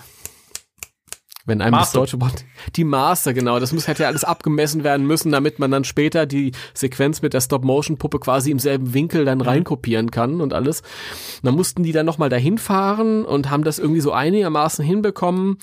Wenn 1.50 1.62
einem 1.62 1.72
Maße. 1.72 1.86
das 1.86 1.92
deutsche 1.92 2.20
Wort, 2.20 2.44
die 2.76 2.84
Maße, 2.84 3.34
genau, 3.34 3.58
das 3.58 3.72
muss, 3.72 3.88
hätte 3.88 4.04
ja 4.04 4.08
alles 4.08 4.22
abgemessen 4.22 4.84
werden 4.84 5.04
müssen, 5.04 5.32
damit 5.32 5.58
man 5.58 5.72
dann 5.72 5.82
später 5.82 6.24
die 6.24 6.52
Sequenz 6.74 7.22
mit 7.22 7.34
der 7.34 7.40
Stop-Motion-Puppe 7.40 8.20
quasi 8.20 8.52
im 8.52 8.60
selben 8.60 8.94
Winkel 8.94 9.24
dann 9.24 9.40
reinkopieren 9.40 10.12
kann 10.12 10.40
und 10.40 10.54
alles. 10.54 10.82
Und 10.82 11.46
dann 11.46 11.56
mussten 11.56 11.82
die 11.82 11.90
dann 11.90 12.06
nochmal 12.06 12.28
dahin 12.28 12.56
fahren 12.56 13.24
und 13.24 13.50
haben 13.50 13.64
das 13.64 13.80
irgendwie 13.80 14.00
so 14.00 14.12
einigermaßen 14.12 14.84
hinbekommen 14.84 15.58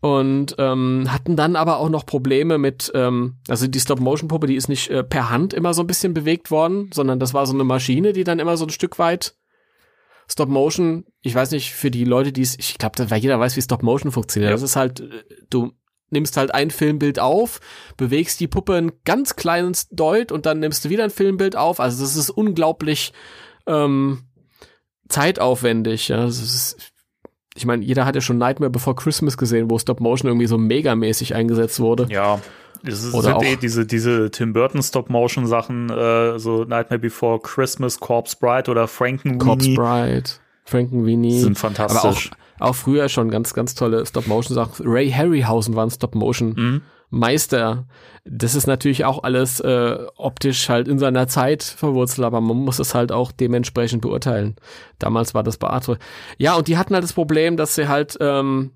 und 0.00 0.54
ähm, 0.58 1.08
hatten 1.08 1.34
dann 1.34 1.56
aber 1.56 1.78
auch 1.78 1.88
noch 1.88 2.06
Probleme 2.06 2.56
mit, 2.56 2.92
ähm, 2.94 3.34
also 3.48 3.66
die 3.66 3.80
Stop-Motion-Puppe, 3.80 4.46
die 4.46 4.54
ist 4.54 4.68
nicht 4.68 4.88
äh, 4.88 5.02
per 5.02 5.30
Hand 5.30 5.52
immer 5.52 5.74
so 5.74 5.82
ein 5.82 5.88
bisschen 5.88 6.14
bewegt 6.14 6.52
worden, 6.52 6.90
sondern 6.94 7.18
das 7.18 7.34
war 7.34 7.44
so 7.46 7.54
eine 7.54 7.64
Maschine, 7.64 8.12
die 8.12 8.22
dann 8.22 8.38
immer 8.38 8.56
so 8.56 8.66
ein 8.66 8.70
Stück 8.70 9.00
weit 9.00 9.34
Stop 10.28 10.48
Motion, 10.48 11.04
ich 11.22 11.34
weiß 11.34 11.50
nicht, 11.50 11.72
für 11.72 11.90
die 11.90 12.04
Leute, 12.04 12.32
die 12.32 12.42
es, 12.42 12.58
ich 12.58 12.78
glaube, 12.78 13.10
weil 13.10 13.20
jeder 13.20 13.38
weiß, 13.38 13.56
wie 13.56 13.62
Stop 13.62 13.82
Motion 13.82 14.12
funktioniert. 14.12 14.50
Ja. 14.50 14.54
Das 14.54 14.62
ist 14.62 14.76
halt, 14.76 15.00
äh, 15.00 15.24
du 15.50 15.72
nimmst 16.10 16.36
halt 16.36 16.54
ein 16.54 16.70
Filmbild 16.70 17.18
auf, 17.18 17.60
bewegst 17.96 18.40
die 18.40 18.48
Puppe 18.48 18.74
ein 18.74 18.92
ganz 19.04 19.36
kleines 19.36 19.88
Deut 19.88 20.32
und 20.32 20.46
dann 20.46 20.60
nimmst 20.60 20.84
du 20.84 20.90
wieder 20.90 21.04
ein 21.04 21.10
Filmbild 21.10 21.56
auf. 21.56 21.80
Also 21.80 22.02
das 22.02 22.16
ist 22.16 22.30
unglaublich 22.30 23.12
ähm, 23.66 24.24
zeitaufwendig. 25.08 26.08
Ja. 26.08 26.24
Das 26.24 26.40
ist, 26.40 26.93
ich 27.56 27.66
meine, 27.66 27.84
jeder 27.84 28.04
hat 28.04 28.14
ja 28.14 28.20
schon 28.20 28.38
Nightmare 28.38 28.70
Before 28.70 28.96
Christmas 28.96 29.36
gesehen, 29.36 29.70
wo 29.70 29.78
Stop 29.78 30.00
Motion 30.00 30.28
irgendwie 30.28 30.46
so 30.46 30.58
megamäßig 30.58 31.34
eingesetzt 31.34 31.80
wurde. 31.80 32.06
Ja. 32.10 32.40
Das 32.82 33.02
ist, 33.02 33.14
Oder 33.14 33.22
sind 33.22 33.34
auch- 33.34 33.44
eh 33.44 33.56
diese, 33.56 33.86
diese 33.86 34.30
Tim 34.30 34.52
Burton 34.52 34.82
Stop-Motion-Sachen, 34.82 35.88
äh, 35.88 36.38
so 36.38 36.64
Nightmare 36.64 36.98
Before 36.98 37.40
Christmas, 37.40 37.98
Corpse 37.98 38.36
Bride 38.38 38.70
oder 38.70 38.86
Frankenweenie 38.88 39.38
Corpse 39.38 39.74
Bride, 39.74 40.30
Frankenweenie. 40.64 41.38
sind 41.40 41.56
Aber 41.64 41.70
auch, 41.74 41.76
fantastisch. 41.76 42.30
auch 42.60 42.74
früher 42.74 43.08
schon 43.08 43.30
ganz, 43.30 43.54
ganz 43.54 43.74
tolle 43.74 44.04
Stop-Motion-Sachen. 44.04 44.86
Ray 44.86 45.10
Harryhausen 45.10 45.74
war 45.76 45.86
ein 45.86 45.90
Stop-Motion-Meister. 47.10 47.86
Das 48.24 48.54
ist 48.54 48.66
natürlich 48.66 49.04
auch 49.04 49.22
alles 49.22 49.60
äh, 49.60 49.98
optisch 50.16 50.68
halt 50.68 50.88
in 50.88 50.98
seiner 50.98 51.28
Zeit 51.28 51.62
verwurzelt, 51.62 52.24
aber 52.24 52.40
man 52.40 52.56
muss 52.56 52.78
es 52.78 52.94
halt 52.94 53.12
auch 53.12 53.32
dementsprechend 53.32 54.02
beurteilen. 54.02 54.56
Damals 54.98 55.34
war 55.34 55.42
das 55.42 55.58
bei 55.58 55.68
Arte. 55.68 55.98
Ja, 56.38 56.54
und 56.54 56.68
die 56.68 56.78
hatten 56.78 56.94
halt 56.94 57.04
das 57.04 57.12
Problem, 57.12 57.56
dass 57.56 57.74
sie 57.74 57.88
halt 57.88 58.16
ähm, 58.20 58.70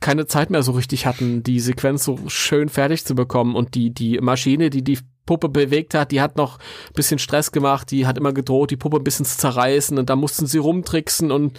keine 0.00 0.26
Zeit 0.26 0.50
mehr 0.50 0.62
so 0.62 0.72
richtig 0.72 1.06
hatten, 1.06 1.42
die 1.42 1.58
Sequenz 1.58 2.04
so 2.04 2.18
schön 2.28 2.68
fertig 2.68 3.04
zu 3.04 3.14
bekommen. 3.14 3.56
Und 3.56 3.74
die, 3.74 3.92
die 3.92 4.18
Maschine, 4.20 4.70
die 4.70 4.84
die 4.84 4.98
Puppe 5.26 5.48
bewegt 5.48 5.94
hat, 5.94 6.12
die 6.12 6.20
hat 6.20 6.36
noch 6.36 6.58
ein 6.58 6.94
bisschen 6.94 7.18
Stress 7.18 7.50
gemacht, 7.50 7.90
die 7.90 8.06
hat 8.06 8.16
immer 8.16 8.32
gedroht, 8.32 8.70
die 8.70 8.76
Puppe 8.76 8.98
ein 8.98 9.04
bisschen 9.04 9.26
zu 9.26 9.36
zerreißen 9.38 9.98
und 9.98 10.08
da 10.08 10.14
mussten 10.14 10.46
sie 10.46 10.58
rumtricksen 10.58 11.32
und 11.32 11.58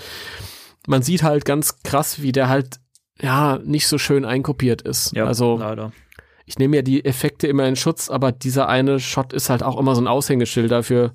man 0.88 1.02
sieht 1.02 1.22
halt 1.22 1.44
ganz 1.44 1.84
krass, 1.84 2.22
wie 2.22 2.32
der 2.32 2.48
halt 2.48 2.80
ja 3.22 3.60
nicht 3.64 3.88
so 3.88 3.98
schön 3.98 4.26
einkopiert 4.26 4.82
ist. 4.82 5.16
Ja, 5.16 5.26
also 5.26 5.58
leider. 5.58 5.92
ich 6.46 6.60
nehme 6.60 6.78
ja 6.78 6.82
die 6.82 7.06
Effekte 7.06 7.48
immer 7.48 7.68
in 7.68 7.76
Schutz, 7.76 8.10
aber 8.10 8.32
dieser 8.32 8.68
eine 8.70 9.00
Shot 9.00 9.34
ist 9.34 9.50
halt 9.50 9.64
auch 9.64 9.78
immer 9.80 9.96
so 9.96 10.02
ein 10.02 10.08
Aushängeschild 10.08 10.72
dafür, 10.72 11.14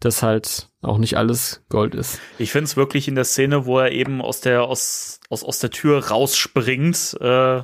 dass 0.00 0.22
halt 0.22 0.68
auch 0.82 0.98
nicht 0.98 1.16
alles 1.16 1.64
Gold 1.68 1.94
ist. 1.94 2.20
Ich 2.38 2.52
finde 2.52 2.64
es 2.64 2.76
wirklich 2.76 3.08
in 3.08 3.14
der 3.14 3.24
Szene, 3.24 3.66
wo 3.66 3.78
er 3.78 3.92
eben 3.92 4.20
aus 4.20 4.40
der, 4.40 4.64
aus, 4.64 5.20
aus, 5.30 5.42
aus 5.42 5.58
der 5.58 5.70
Tür 5.70 6.08
rausspringt, 6.08 7.16
äh, 7.20 7.62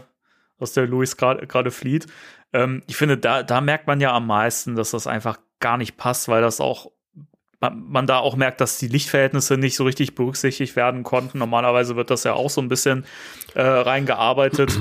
aus 0.58 0.72
der 0.72 0.86
Louis 0.86 1.16
gerade 1.16 1.70
flieht. 1.70 2.06
Ähm, 2.52 2.82
ich 2.86 2.96
finde, 2.96 3.18
da, 3.18 3.42
da 3.42 3.60
merkt 3.60 3.86
man 3.86 4.00
ja 4.00 4.12
am 4.12 4.26
meisten, 4.26 4.76
dass 4.76 4.92
das 4.92 5.06
einfach 5.06 5.38
gar 5.60 5.76
nicht 5.76 5.96
passt, 5.96 6.28
weil 6.28 6.42
das 6.42 6.60
auch 6.60 6.90
man, 7.62 7.84
man 7.88 8.06
da 8.06 8.18
auch 8.18 8.36
merkt, 8.36 8.60
dass 8.60 8.76
die 8.76 8.88
Lichtverhältnisse 8.88 9.56
nicht 9.56 9.76
so 9.76 9.84
richtig 9.84 10.14
berücksichtigt 10.14 10.76
werden 10.76 11.04
konnten. 11.04 11.38
Normalerweise 11.38 11.96
wird 11.96 12.10
das 12.10 12.24
ja 12.24 12.34
auch 12.34 12.50
so 12.50 12.60
ein 12.60 12.68
bisschen 12.68 13.04
äh, 13.54 13.62
reingearbeitet. 13.62 14.78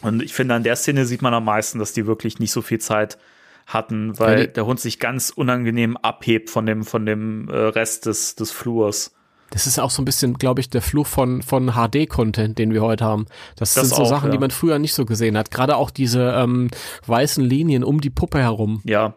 Und 0.00 0.22
ich 0.22 0.32
finde, 0.32 0.54
an 0.54 0.62
der 0.62 0.76
Szene 0.76 1.04
sieht 1.04 1.22
man 1.22 1.34
am 1.34 1.44
meisten, 1.44 1.78
dass 1.78 1.92
die 1.92 2.06
wirklich 2.06 2.38
nicht 2.38 2.52
so 2.52 2.62
viel 2.62 2.78
Zeit 2.78 3.18
hatten, 3.66 4.18
weil 4.18 4.40
Ja, 4.40 4.46
der 4.46 4.66
Hund 4.66 4.80
sich 4.80 4.98
ganz 4.98 5.30
unangenehm 5.30 5.96
abhebt 5.96 6.50
von 6.50 6.66
dem, 6.66 6.84
von 6.84 7.04
dem 7.04 7.48
äh, 7.48 7.56
Rest 7.56 8.06
des, 8.06 8.36
des 8.36 8.50
Flurs. 8.50 9.14
Das 9.50 9.66
ist 9.66 9.78
auch 9.78 9.90
so 9.90 10.00
ein 10.00 10.06
bisschen, 10.06 10.34
glaube 10.34 10.60
ich, 10.60 10.70
der 10.70 10.82
Fluch 10.82 11.06
von, 11.06 11.42
von 11.42 11.72
HD-Content, 11.74 12.58
den 12.58 12.72
wir 12.72 12.80
heute 12.80 13.04
haben. 13.04 13.26
Das, 13.56 13.74
Das 13.74 13.88
sind 13.88 13.96
so 13.96 14.02
auch, 14.04 14.08
Sachen, 14.08 14.28
ja. 14.28 14.32
die 14.32 14.38
man 14.38 14.50
früher 14.50 14.78
nicht 14.78 14.94
so 14.94 15.04
gesehen 15.04 15.36
hat. 15.36 15.50
Gerade 15.50 15.76
auch 15.76 15.90
diese 15.90 16.32
ähm, 16.36 16.70
weißen 17.06 17.44
Linien 17.44 17.84
um 17.84 18.00
die 18.00 18.10
Puppe 18.10 18.38
herum, 18.38 18.80
Ja, 18.84 19.14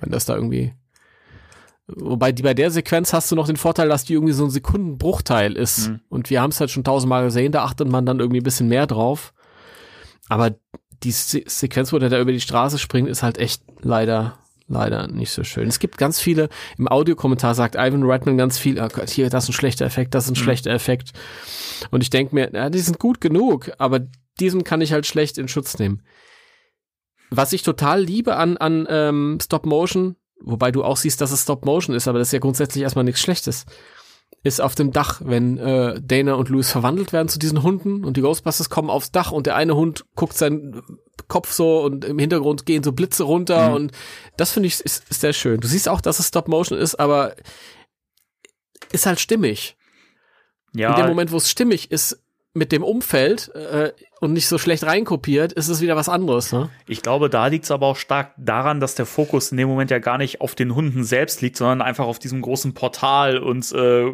wenn 0.00 0.10
das 0.10 0.24
da 0.24 0.34
irgendwie. 0.34 0.72
Wobei 1.88 2.32
die 2.32 2.42
bei 2.42 2.52
der 2.52 2.70
Sequenz 2.70 3.14
hast 3.14 3.32
du 3.32 3.36
noch 3.36 3.46
den 3.46 3.56
Vorteil, 3.56 3.88
dass 3.88 4.04
die 4.04 4.12
irgendwie 4.12 4.34
so 4.34 4.44
ein 4.44 4.50
Sekundenbruchteil 4.50 5.56
ist. 5.56 5.88
Mhm. 5.88 6.00
Und 6.10 6.30
wir 6.30 6.42
haben 6.42 6.50
es 6.50 6.60
halt 6.60 6.70
schon 6.70 6.84
tausendmal 6.84 7.24
gesehen, 7.24 7.50
da 7.50 7.64
achtet 7.64 7.88
man 7.88 8.04
dann 8.04 8.20
irgendwie 8.20 8.40
ein 8.40 8.44
bisschen 8.44 8.68
mehr 8.68 8.86
drauf. 8.86 9.32
Aber 10.28 10.54
die 11.02 11.12
Se 11.12 11.42
Sequenz, 11.46 11.92
wo 11.92 11.98
der 11.98 12.10
da 12.10 12.20
über 12.20 12.32
die 12.32 12.40
Straße 12.40 12.78
springt, 12.78 13.08
ist 13.08 13.22
halt 13.22 13.38
echt 13.38 13.62
leider, 13.80 14.36
leider 14.66 15.06
nicht 15.08 15.30
so 15.30 15.44
schön. 15.44 15.66
Es 15.66 15.78
gibt 15.78 15.96
ganz 15.96 16.20
viele, 16.20 16.50
im 16.76 16.88
Audiokommentar 16.88 17.54
sagt 17.54 17.74
Ivan 17.74 18.02
Reitman 18.02 18.36
ganz 18.36 18.58
viel, 18.58 18.78
oh 18.80 18.88
Gott, 18.88 19.08
hier, 19.08 19.30
das 19.30 19.44
ist 19.44 19.50
ein 19.50 19.54
schlechter 19.54 19.86
Effekt, 19.86 20.14
das 20.14 20.24
ist 20.24 20.32
ein 20.32 20.36
schlechter 20.36 20.70
Effekt. 20.70 21.12
Und 21.90 22.02
ich 22.02 22.10
denke 22.10 22.34
mir, 22.34 22.50
ja, 22.52 22.68
die 22.68 22.80
sind 22.80 22.98
gut 22.98 23.22
genug, 23.22 23.70
aber 23.78 24.00
diesen 24.40 24.62
kann 24.62 24.82
ich 24.82 24.92
halt 24.92 25.06
schlecht 25.06 25.38
in 25.38 25.48
Schutz 25.48 25.78
nehmen. 25.78 26.02
Was 27.30 27.54
ich 27.54 27.62
total 27.62 28.02
liebe 28.02 28.36
an, 28.36 28.58
an 28.58 28.86
ähm, 28.90 29.38
Stop 29.42 29.64
Motion, 29.64 30.16
wobei 30.40 30.70
du 30.70 30.84
auch 30.84 30.96
siehst, 30.96 31.20
dass 31.20 31.32
es 31.32 31.42
Stop 31.42 31.64
Motion 31.64 31.94
ist, 31.96 32.08
aber 32.08 32.18
das 32.18 32.28
ist 32.28 32.32
ja 32.32 32.38
grundsätzlich 32.38 32.82
erstmal 32.82 33.04
nichts 33.04 33.20
Schlechtes, 33.20 33.66
ist 34.42 34.60
auf 34.60 34.74
dem 34.74 34.92
Dach, 34.92 35.20
wenn 35.24 35.58
äh, 35.58 36.00
Dana 36.00 36.34
und 36.34 36.48
Louis 36.48 36.70
verwandelt 36.70 37.12
werden 37.12 37.28
zu 37.28 37.38
diesen 37.38 37.62
Hunden 37.62 38.04
und 38.04 38.16
die 38.16 38.20
Ghostbusters 38.20 38.70
kommen 38.70 38.90
aufs 38.90 39.10
Dach 39.10 39.32
und 39.32 39.46
der 39.46 39.56
eine 39.56 39.74
Hund 39.74 40.04
guckt 40.14 40.36
seinen 40.36 40.82
Kopf 41.26 41.52
so 41.52 41.82
und 41.82 42.04
im 42.04 42.18
Hintergrund 42.18 42.64
gehen 42.64 42.82
so 42.82 42.92
Blitze 42.92 43.24
runter 43.24 43.70
Mhm. 43.70 43.74
und 43.74 43.92
das 44.36 44.52
finde 44.52 44.68
ich 44.68 44.80
ist, 44.80 45.04
ist 45.10 45.20
sehr 45.20 45.32
schön. 45.32 45.60
Du 45.60 45.66
siehst 45.68 45.88
auch, 45.88 46.00
dass 46.00 46.18
es 46.20 46.28
Stop 46.28 46.46
Motion 46.48 46.78
ist, 46.78 46.94
aber 46.94 47.34
ist 48.92 49.06
halt 49.06 49.20
stimmig. 49.20 49.76
ja. 50.72 50.90
In 50.90 50.96
dem 50.96 51.06
Moment, 51.08 51.32
wo 51.32 51.36
es 51.36 51.50
stimmig 51.50 51.90
ist 51.90 52.22
mit 52.54 52.72
dem 52.72 52.82
Umfeld 52.82 53.54
äh, 53.54 53.92
und 54.20 54.32
nicht 54.32 54.48
so 54.48 54.58
schlecht 54.58 54.84
reinkopiert, 54.84 55.52
ist 55.52 55.68
es 55.68 55.80
wieder 55.80 55.96
was 55.96 56.08
anderes. 56.08 56.52
Ne? 56.52 56.70
Ich 56.86 57.02
glaube, 57.02 57.28
da 57.30 57.46
liegt 57.46 57.64
es 57.64 57.70
aber 57.70 57.86
auch 57.86 57.96
stark 57.96 58.32
daran, 58.36 58.80
dass 58.80 58.94
der 58.94 59.06
Fokus 59.06 59.52
in 59.52 59.58
dem 59.58 59.68
Moment 59.68 59.90
ja 59.90 59.98
gar 59.98 60.18
nicht 60.18 60.40
auf 60.40 60.54
den 60.54 60.74
Hunden 60.74 61.04
selbst 61.04 61.40
liegt, 61.42 61.56
sondern 61.56 61.82
einfach 61.82 62.06
auf 62.06 62.18
diesem 62.18 62.40
großen 62.42 62.74
Portal 62.74 63.38
und 63.38 63.70
äh, 63.72 64.12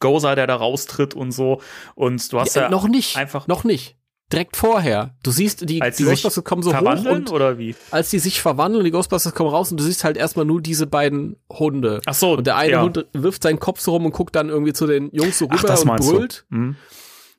Gozer, 0.00 0.34
der 0.34 0.46
da 0.46 0.56
raustritt 0.56 1.14
und 1.14 1.32
so. 1.32 1.60
Und 1.94 2.32
du 2.32 2.40
hast 2.40 2.56
ja, 2.56 2.62
Ja, 2.62 2.68
noch 2.70 2.88
nicht, 2.88 3.16
einfach- 3.16 3.46
noch 3.46 3.64
nicht. 3.64 3.96
Direkt 4.30 4.56
vorher. 4.58 5.14
Du 5.22 5.30
siehst, 5.30 5.66
die, 5.70 5.80
als 5.80 5.96
die 5.96 6.04
Ghostbusters 6.04 6.44
kommen 6.44 6.62
so 6.62 6.76
hoch 6.76 7.04
und 7.06 7.32
oder 7.32 7.56
wie? 7.56 7.74
als 7.90 8.10
die 8.10 8.18
sich 8.18 8.42
verwandeln, 8.42 8.84
die 8.84 8.90
Ghostbusters 8.90 9.34
kommen 9.34 9.48
raus 9.48 9.70
und 9.70 9.80
du 9.80 9.84
siehst 9.84 10.04
halt 10.04 10.18
erstmal 10.18 10.44
nur 10.44 10.60
diese 10.60 10.86
beiden 10.86 11.36
Hunde. 11.50 12.02
Ach 12.04 12.12
so, 12.12 12.32
Und 12.34 12.46
der 12.46 12.56
eine 12.56 12.72
ja. 12.72 12.82
Hund 12.82 13.06
wirft 13.14 13.42
seinen 13.42 13.58
Kopf 13.58 13.80
so 13.80 13.92
rum 13.92 14.04
und 14.04 14.12
guckt 14.12 14.36
dann 14.36 14.50
irgendwie 14.50 14.74
zu 14.74 14.86
den 14.86 15.08
Jungs 15.12 15.38
so 15.38 15.46
Ach, 15.48 15.56
rüber 15.58 15.68
das 15.68 15.82
und 15.82 15.96
brüllt. 15.96 16.44
du. 16.50 16.74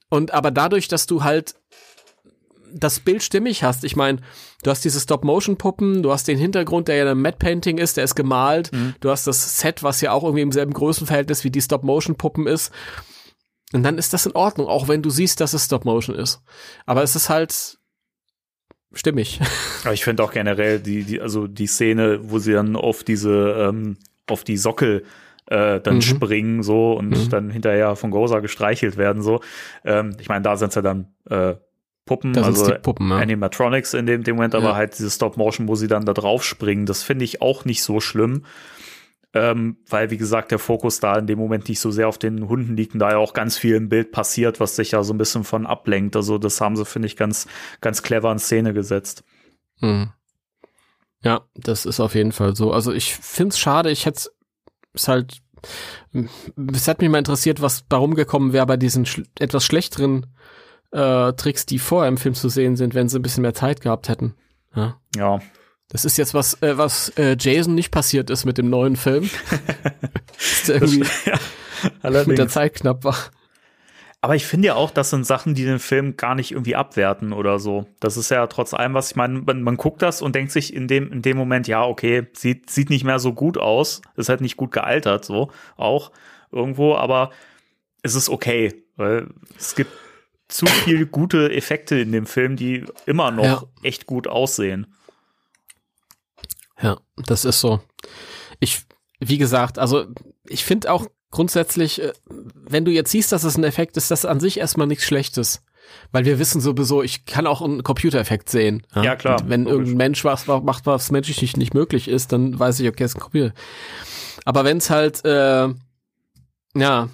Und 0.10 0.34
aber 0.34 0.52
dadurch, 0.52 0.88
dass 0.88 1.06
du 1.06 1.24
halt 1.24 1.56
das 2.72 3.00
Bild 3.00 3.24
stimmig 3.24 3.64
hast, 3.64 3.84
ich 3.84 3.96
meine, 3.96 4.20
du 4.64 4.70
hast 4.70 4.86
diese 4.86 5.00
Stop-Motion-Puppen, 5.00 6.04
du 6.04 6.12
hast 6.12 6.28
den 6.28 6.38
Hintergrund, 6.38 6.88
der 6.88 6.98
ja 6.98 7.10
ein 7.12 7.20
Matte-Painting 7.22 7.78
ist, 7.80 7.98
der 7.98 8.04
ist 8.04 8.16
gemalt, 8.16 8.72
Mhm. 8.72 8.94
du 9.00 9.10
hast 9.10 9.26
das 9.26 9.60
Set, 9.60 9.82
was 9.82 10.02
ja 10.02 10.12
auch 10.12 10.24
irgendwie 10.24 10.44
im 10.44 10.52
selben 10.52 10.74
Größenverhältnis 10.74 11.44
wie 11.44 11.52
die 11.52 11.62
Stop-Motion-Puppen 11.62 12.46
ist. 12.48 12.72
Und 13.74 13.84
dann 13.84 13.98
ist 13.98 14.14
das 14.14 14.26
in 14.26 14.34
Ordnung, 14.34 14.68
auch 14.68 14.88
wenn 14.88 15.02
du 15.02 15.10
siehst, 15.10 15.42
dass 15.42 15.54
es 15.54 15.66
Stop-Motion 15.66 16.16
ist. 16.16 16.42
Aber 16.86 17.02
es 17.04 17.16
ist 17.16 17.30
halt 17.30 17.78
stimmig. 18.94 19.40
Aber 19.84 19.94
ich 19.94 20.04
finde 20.04 20.24
auch 20.24 20.32
generell 20.32 20.80
die, 20.80 21.04
die, 21.04 21.22
also 21.22 21.48
die 21.48 21.68
Szene, 21.68 22.20
wo 22.32 22.40
sie 22.40 22.54
dann 22.54 22.76
auf 22.76 23.04
diese, 23.04 23.68
ähm, 23.70 23.98
auf 24.28 24.44
die 24.44 24.58
Sockel 24.58 25.06
äh, 25.50 25.80
dann 25.82 25.98
Mhm. 25.98 26.02
springen 26.02 26.64
so 26.64 26.94
und 26.94 27.10
Mhm. 27.10 27.30
dann 27.30 27.50
hinterher 27.50 27.96
von 27.96 28.12
Gozer 28.12 28.42
gestreichelt 28.42 28.98
werden 28.98 29.22
so. 29.22 29.42
Ähm, 29.84 30.16
ich 30.20 30.30
meine, 30.30 30.44
da 30.44 30.56
sind 30.58 30.74
ja 30.76 30.82
dann 30.82 31.14
äh, 31.30 31.56
Puppen, 32.06 32.34
Das 32.34 32.46
also 32.46 32.74
Puppen, 32.82 33.10
ja. 33.10 33.18
Animatronics 33.18 33.94
in 33.94 34.06
dem, 34.08 34.24
dem 34.24 34.36
Moment, 34.36 34.56
aber 34.56 34.70
Ja. 34.70 34.76
halt 34.76 34.98
diese 34.98 35.12
Stop-Motion, 35.12 35.68
wo 35.68 35.76
sie 35.76 35.88
dann 35.88 36.06
da 36.06 36.14
drauf 36.14 36.44
springen, 36.44 36.86
das 36.88 37.04
finde 37.04 37.26
ich 37.26 37.42
auch 37.42 37.66
nicht 37.66 37.84
so 37.84 38.00
schlimm. 38.00 38.46
Ähm, 39.32 39.78
weil, 39.88 40.10
wie 40.10 40.18
gesagt, 40.18 40.50
der 40.50 40.58
Fokus 40.58 41.00
da 41.00 41.16
in 41.20 41.28
dem 41.28 41.38
Moment 41.38 41.70
nicht 41.70 41.80
so 41.80 41.92
sehr 41.92 42.08
auf 42.08 42.18
den 42.18 42.50
Hunden 42.50 42.76
liegt 42.76 42.94
und 42.94 43.00
da 43.00 43.12
ja 43.12 43.18
auch 43.18 43.34
ganz 43.34 43.60
viel 43.60 43.76
im 43.76 43.88
Bild 43.88 44.12
passiert, 44.12 44.60
was 44.60 44.76
sich 44.76 44.90
ja 44.92 45.04
so 45.04 45.14
ein 45.14 45.20
bisschen 45.20 45.44
von 45.44 45.68
ablenkt. 45.68 46.16
Also, 46.16 46.40
das 46.40 46.60
haben 46.62 46.76
sie, 46.76 46.84
finde 46.84 47.06
ich, 47.06 47.16
ganz, 47.16 47.46
ganz 47.80 48.02
clever 48.02 48.32
in 48.32 48.40
Szene 48.40 48.74
gesetzt. 48.74 49.24
Mhm. 49.82 50.10
Ja, 51.22 51.42
das 51.54 51.86
ist 51.86 52.00
auf 52.00 52.16
jeden 52.16 52.32
Fall 52.32 52.56
so. 52.56 52.72
Also 52.74 52.92
ich 52.94 53.14
find's 53.16 53.60
schade, 53.60 53.92
ich 53.92 54.06
hätte 54.08 54.30
es 54.94 55.08
halt, 55.08 55.40
es 56.74 56.88
hat 56.88 57.02
mich 57.02 57.10
mal 57.10 57.18
interessiert, 57.20 57.62
was 57.62 57.86
da 57.88 57.98
rumgekommen 57.98 58.54
wäre 58.54 58.66
bei 58.66 58.78
diesen 58.78 59.06
schl 59.06 59.26
etwas 59.40 59.66
schlechteren 59.66 60.28
äh, 60.92 61.34
Tricks, 61.34 61.66
die 61.66 61.80
vorher 61.80 62.10
im 62.10 62.18
Film 62.18 62.34
zu 62.34 62.50
sehen 62.50 62.76
sind, 62.76 62.94
wenn 62.94 63.10
sie 63.10 63.20
ein 63.20 63.22
bisschen 63.22 63.42
mehr 63.44 63.54
Zeit 63.54 63.82
gehabt 63.82 64.10
hätten. 64.10 64.36
Ja. 64.76 65.00
Ja, 65.16 65.40
Das 65.90 66.06
ist 66.06 66.18
jetzt 66.18 66.34
was, 66.34 66.62
äh, 66.62 66.78
was 66.78 67.10
äh, 67.18 67.36
Jason 67.40 67.76
nicht 67.76 67.92
passiert 67.92 68.30
ist 68.30 68.46
mit 68.46 68.58
dem 68.58 68.70
neuen 68.70 68.96
Film. 68.96 69.30
Der 70.68 70.76
irgendwie 70.82 71.04
mit 72.28 72.38
der. 72.38 72.48
Zeit 72.48 72.76
knapp 72.76 73.04
war. 73.04 73.18
Aber 74.22 74.36
ich 74.36 74.46
finde 74.46 74.68
ja 74.68 74.76
auch, 74.76 74.92
das 74.92 75.12
sind 75.12 75.26
Sachen, 75.26 75.56
die 75.56 75.64
den 75.64 75.80
Film 75.80 76.18
gar 76.18 76.36
nicht 76.36 76.52
irgendwie 76.52 76.76
abwerten 76.76 77.32
oder 77.32 77.58
so. 77.58 77.86
Das 78.02 78.18
ist 78.18 78.30
ja 78.30 78.48
trotz 78.48 78.74
allem, 78.74 78.94
was 78.94 79.12
ich 79.12 79.16
meine, 79.16 79.40
man, 79.40 79.62
man 79.62 79.78
guckt 79.78 80.02
das 80.02 80.22
und 80.22 80.36
denkt 80.36 80.52
sich 80.52 80.74
in 80.74 80.90
dem, 80.90 81.10
in 81.12 81.22
dem 81.22 81.38
Moment, 81.38 81.68
ja, 81.70 81.86
okay, 81.86 82.28
sieht, 82.34 82.70
sieht 82.70 82.90
nicht 82.90 83.06
mehr 83.06 83.20
so 83.20 83.34
gut 83.34 83.58
aus, 83.58 84.02
ist 84.18 84.28
halt 84.28 84.42
nicht 84.42 84.58
gut 84.58 84.72
gealtert, 84.72 85.24
so 85.24 85.52
auch 85.78 86.12
irgendwo, 86.52 86.96
aber 86.96 87.32
es 88.04 88.16
ist 88.16 88.28
okay, 88.28 88.84
weil 88.98 89.28
es 89.58 89.76
gibt 89.76 89.92
zu 90.50 90.66
viel 90.66 91.06
gute 91.06 91.54
Effekte 91.54 91.98
in 91.98 92.12
dem 92.12 92.26
Film, 92.26 92.58
die 92.58 92.84
immer 93.06 93.32
noch 93.32 93.44
Ja. 93.44 93.64
echt 93.84 94.06
gut 94.06 94.28
aussehen. 94.28 94.88
Ja, 96.82 97.00
das 97.16 97.46
ist 97.46 97.62
so. 97.62 97.82
Ich, 98.60 98.82
wie 99.20 99.38
gesagt, 99.38 99.80
also 99.80 100.08
ich 100.48 100.64
finde 100.66 100.92
auch 100.92 101.08
grundsätzlich, 101.32 102.02
äh, 102.02 102.14
wenn 102.54 102.86
du 102.86 102.92
jetzt 102.92 103.12
siehst, 103.12 103.32
dass 103.32 103.44
es 103.44 103.58
ein 103.58 103.64
Effekt 103.64 103.98
ist, 103.98 104.12
das 104.12 104.26
an 104.26 104.40
sich 104.40 104.60
erstmal 104.60 104.88
nichts 104.88 105.06
Schlechtes. 105.06 105.64
Weil 106.12 106.26
wir 106.26 106.38
wissen 106.38 106.62
sowieso, 106.62 107.02
ich 107.02 107.26
kann 107.26 107.48
auch 107.48 107.62
einen 107.62 107.82
Computereffekt 107.82 108.50
sehen. 108.50 108.86
Ja, 108.96 109.16
klar, 109.16 109.42
Und 109.42 109.50
wenn 109.50 109.64
logisch. 109.64 109.74
irgendein 109.74 109.98
Mensch 109.98 110.24
was 110.24 110.48
was 110.48 110.64
macht, 110.64 110.86
was 110.86 111.12
menschlich 111.12 111.42
nicht, 111.42 111.58
nicht 111.58 111.74
möglich 111.74 112.08
ist, 112.08 112.32
dann 112.32 112.60
weiß 112.60 112.80
ich, 112.80 112.88
okay, 112.88 113.04
es 113.04 113.12
ist 113.12 113.18
ein 113.18 113.22
Computer. 113.22 113.54
Aber 114.46 114.64
wenn 114.66 114.78
es 114.78 114.90
halt, 114.90 115.26
äh, 115.26 115.70
ja, 116.76 117.10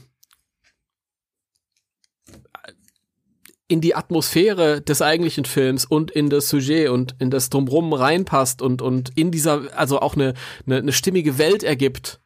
in 3.67 3.81
die 3.81 3.95
Atmosphäre 3.95 4.81
des 4.81 5.01
eigentlichen 5.01 5.45
Films 5.45 5.85
und 5.85 6.11
in 6.11 6.29
das 6.29 6.49
Sujet 6.49 6.89
und 6.89 7.15
in 7.19 7.31
das 7.31 7.49
Drumrum 7.49 7.93
reinpasst 7.93 8.61
und, 8.61 8.81
und 8.81 9.11
in 9.15 9.31
dieser, 9.31 9.75
also 9.75 10.01
auch 10.01 10.15
eine, 10.15 10.33
eine, 10.65 10.77
eine 10.77 10.91
stimmige 10.91 11.37
Welt 11.37 11.63
ergibt. 11.63 12.19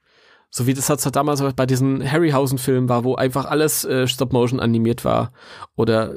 So 0.52 0.66
wie 0.66 0.74
das 0.74 0.90
halt 0.90 1.16
damals 1.16 1.44
bei 1.56 1.66
diesen 1.66 2.04
Harryhausen-Filmen 2.10 2.90
war, 2.90 3.04
wo 3.04 3.16
einfach 3.16 3.46
alles 3.46 3.86
äh, 3.86 4.08
Stop-Motion 4.08 4.60
animiert 4.60 5.06
war. 5.06 5.32
Oder 5.76 6.16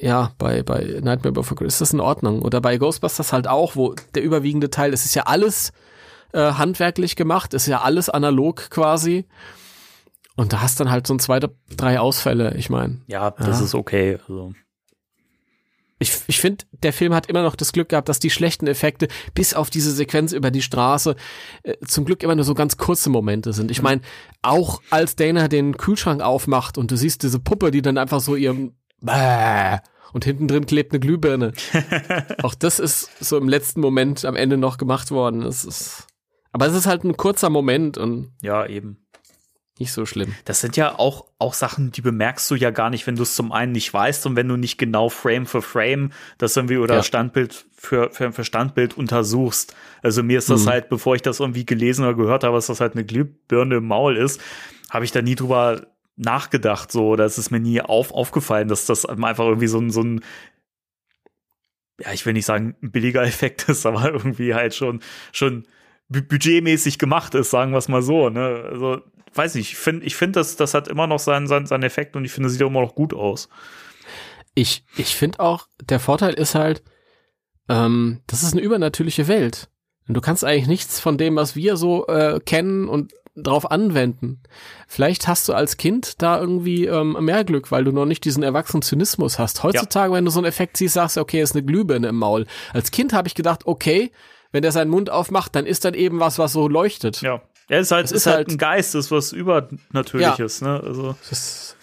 ja, 0.00 0.32
bei, 0.38 0.62
bei 0.62 1.00
Nightmare 1.02 1.32
Before 1.32 1.56
Christmas 1.56 1.74
ist 1.74 1.80
das 1.80 1.92
in 1.92 2.00
Ordnung. 2.00 2.42
Oder 2.42 2.60
bei 2.60 2.78
Ghostbusters 2.78 3.32
halt 3.32 3.46
auch, 3.46 3.76
wo 3.76 3.94
der 4.14 4.22
überwiegende 4.22 4.70
Teil, 4.70 4.92
es 4.94 5.04
ist 5.04 5.14
ja 5.14 5.24
alles 5.24 5.72
äh, 6.32 6.52
handwerklich 6.52 7.14
gemacht, 7.16 7.52
ist 7.52 7.66
ja 7.66 7.82
alles 7.82 8.08
analog 8.08 8.70
quasi. 8.70 9.26
Und 10.36 10.52
da 10.52 10.62
hast 10.62 10.78
dann 10.80 10.90
halt 10.90 11.06
so 11.06 11.14
ein 11.14 11.18
zweiter, 11.18 11.50
drei 11.76 11.98
Ausfälle, 12.00 12.54
ich 12.56 12.70
meine. 12.70 13.00
Ja, 13.08 13.32
das 13.32 13.58
Ja. 13.58 13.64
ist 13.66 13.74
okay. 13.74 14.18
Also. 14.28 14.52
Ich, 15.98 16.12
ich 16.28 16.40
finde, 16.40 16.64
der 16.82 16.92
Film 16.92 17.12
hat 17.12 17.26
immer 17.26 17.42
noch 17.42 17.56
das 17.56 17.72
Glück 17.72 17.88
gehabt, 17.88 18.08
dass 18.08 18.20
die 18.20 18.30
schlechten 18.30 18.66
Effekte 18.66 19.08
bis 19.34 19.54
auf 19.54 19.68
diese 19.68 19.92
Sequenz 19.92 20.32
über 20.32 20.50
die 20.50 20.62
Straße 20.62 21.16
äh, 21.64 21.74
zum 21.86 22.04
Glück 22.04 22.22
immer 22.22 22.36
nur 22.36 22.44
so 22.44 22.54
ganz 22.54 22.76
kurze 22.76 23.10
Momente 23.10 23.52
sind. 23.52 23.70
Ich 23.70 23.82
meine, 23.82 24.02
auch 24.42 24.80
als 24.90 25.16
Dana 25.16 25.48
den 25.48 25.76
Kühlschrank 25.76 26.22
aufmacht 26.22 26.78
und 26.78 26.90
du 26.90 26.96
siehst 26.96 27.22
diese 27.22 27.40
Puppe, 27.40 27.70
die 27.70 27.82
dann 27.82 27.98
einfach 27.98 28.20
so 28.20 28.36
ihrem 28.36 28.74
Bäh 29.00 29.78
und 30.12 30.24
hinten 30.24 30.48
drin 30.48 30.66
klebt 30.66 30.92
eine 30.92 31.00
Glühbirne. 31.00 31.52
auch 32.42 32.54
das 32.54 32.78
ist 32.78 33.10
so 33.20 33.36
im 33.36 33.48
letzten 33.48 33.80
Moment 33.80 34.24
am 34.24 34.36
Ende 34.36 34.56
noch 34.56 34.78
gemacht 34.78 35.10
worden. 35.10 35.42
Es 35.42 35.64
ist, 35.64 36.06
aber 36.52 36.66
es 36.66 36.74
ist 36.74 36.86
halt 36.86 37.04
ein 37.04 37.16
kurzer 37.16 37.50
Moment 37.50 37.98
und 37.98 38.32
Ja, 38.42 38.66
eben. 38.66 39.04
Nicht 39.80 39.92
so 39.92 40.06
schlimm. 40.06 40.34
Das 40.44 40.60
sind 40.60 40.76
ja 40.76 40.98
auch, 40.98 41.26
auch 41.38 41.54
Sachen, 41.54 41.90
die 41.92 42.00
bemerkst 42.00 42.50
du 42.50 42.54
ja 42.54 42.70
gar 42.70 42.90
nicht, 42.90 43.06
wenn 43.06 43.16
du 43.16 43.22
es 43.22 43.34
zum 43.34 43.52
einen 43.52 43.72
nicht 43.72 43.92
weißt 43.92 44.26
und 44.26 44.36
wenn 44.36 44.48
du 44.48 44.56
nicht 44.56 44.78
genau 44.78 45.08
Frame 45.08 45.46
für 45.46 45.62
Frame 45.62 46.10
das 46.38 46.56
irgendwie 46.56 46.78
oder 46.78 46.96
Ja. 46.96 47.02
Standbild 47.02 47.66
für, 47.76 48.10
für, 48.10 48.32
für 48.32 48.44
Standbild 48.44 48.96
untersuchst. 48.96 49.74
Also 50.02 50.22
mir 50.22 50.38
ist 50.38 50.50
das 50.50 50.64
Mhm. 50.64 50.68
halt, 50.70 50.88
bevor 50.88 51.14
ich 51.14 51.22
das 51.22 51.40
irgendwie 51.40 51.66
gelesen 51.66 52.04
oder 52.04 52.14
gehört 52.14 52.44
habe, 52.44 52.56
dass 52.56 52.66
das 52.66 52.80
halt 52.80 52.94
eine 52.94 53.04
Glühbirne 53.04 53.76
im 53.76 53.86
Maul 53.86 54.16
ist, 54.16 54.40
habe 54.90 55.04
ich 55.04 55.12
da 55.12 55.22
nie 55.22 55.34
drüber 55.34 55.86
nachgedacht, 56.16 56.90
so, 56.90 57.08
oder 57.08 57.24
es 57.24 57.38
ist 57.38 57.50
mir 57.50 57.60
nie 57.60 57.80
auf, 57.80 58.12
aufgefallen, 58.12 58.66
dass 58.68 58.86
das 58.86 59.06
einfach 59.06 59.44
irgendwie 59.44 59.68
so 59.68 59.78
ein, 59.78 59.90
so 59.90 60.02
ein, 60.02 60.20
ja, 62.00 62.12
ich 62.12 62.24
will 62.26 62.32
nicht 62.32 62.46
sagen, 62.46 62.76
ein 62.82 62.90
billiger 62.90 63.22
Effekt 63.24 63.68
ist, 63.68 63.86
aber 63.86 64.12
irgendwie 64.12 64.54
halt 64.54 64.74
schon, 64.74 65.00
schon 65.32 65.64
bu- 66.08 66.22
budgetmäßig 66.22 66.98
gemacht 66.98 67.34
ist, 67.34 67.50
sagen 67.50 67.72
wir 67.72 67.78
es 67.78 67.88
mal 67.88 68.02
so, 68.02 68.28
ne? 68.30 68.64
Also, 68.70 69.02
weiß 69.34 69.54
nicht, 69.54 69.72
ich 69.72 69.78
finde, 69.78 70.06
ich 70.06 70.16
finde, 70.16 70.40
das, 70.40 70.56
das 70.56 70.74
hat 70.74 70.88
immer 70.88 71.06
noch 71.06 71.18
seinen, 71.18 71.46
seinen, 71.46 71.66
seinen 71.66 71.82
Effekt 71.82 72.16
und 72.16 72.24
ich 72.24 72.32
finde, 72.32 72.48
es 72.48 72.54
sieht 72.54 72.62
auch 72.62 72.68
immer 72.68 72.82
noch 72.82 72.94
gut 72.94 73.14
aus. 73.14 73.48
Ich, 74.54 74.84
ich 74.96 75.14
finde 75.14 75.40
auch, 75.40 75.66
der 75.82 76.00
Vorteil 76.00 76.34
ist 76.34 76.54
halt, 76.54 76.82
ähm, 77.68 78.20
das 78.26 78.42
ist 78.42 78.52
eine 78.52 78.62
übernatürliche 78.62 79.28
Welt. 79.28 79.68
Und 80.08 80.14
du 80.14 80.20
kannst 80.20 80.44
eigentlich 80.44 80.68
nichts 80.68 81.00
von 81.00 81.18
dem, 81.18 81.36
was 81.36 81.54
wir 81.54 81.76
so 81.76 82.06
äh, 82.06 82.40
kennen 82.40 82.88
und 82.88 83.12
drauf 83.36 83.70
anwenden. 83.70 84.42
Vielleicht 84.88 85.28
hast 85.28 85.48
du 85.48 85.52
als 85.52 85.76
Kind 85.76 86.22
da 86.22 86.40
irgendwie 86.40 86.86
ähm, 86.86 87.16
mehr 87.20 87.44
Glück, 87.44 87.70
weil 87.70 87.84
du 87.84 87.92
noch 87.92 88.06
nicht 88.06 88.24
diesen 88.24 88.42
erwachsenen 88.42 88.82
Zynismus 88.82 89.38
hast. 89.38 89.62
Heutzutage, 89.62 90.12
wenn 90.12 90.24
du 90.24 90.30
so 90.30 90.40
einen 90.40 90.46
Effekt 90.46 90.76
siehst, 90.76 90.94
sagst 90.94 91.16
du, 91.16 91.20
okay, 91.20 91.40
ist 91.40 91.54
eine 91.54 91.64
Glühbirne 91.64 92.08
im 92.08 92.16
Maul. 92.16 92.46
Als 92.72 92.90
Kind 92.90 93.12
habe 93.12 93.28
ich 93.28 93.34
gedacht, 93.34 93.66
okay, 93.66 94.10
wenn 94.50 94.62
der 94.62 94.72
seinen 94.72 94.90
Mund 94.90 95.10
aufmacht, 95.10 95.54
dann 95.54 95.66
ist 95.66 95.84
dann 95.84 95.94
eben 95.94 96.20
was, 96.20 96.38
was 96.38 96.52
so 96.52 96.68
leuchtet. 96.68 97.20
Ja. 97.20 97.42
Er 97.68 97.80
ist 97.80 97.90
halt, 97.90 98.06
Es 98.06 98.12
ist 98.12 98.16
ist 98.18 98.26
halt 98.26 98.36
halt- 98.36 98.48
ein 98.48 98.58
Geist, 98.58 98.94
ist 98.94 99.10
was 99.10 99.32
Übernatürliches, 99.32 100.62
ne? 100.62 100.80
Also, 100.84 101.14
Das, 101.28 101.76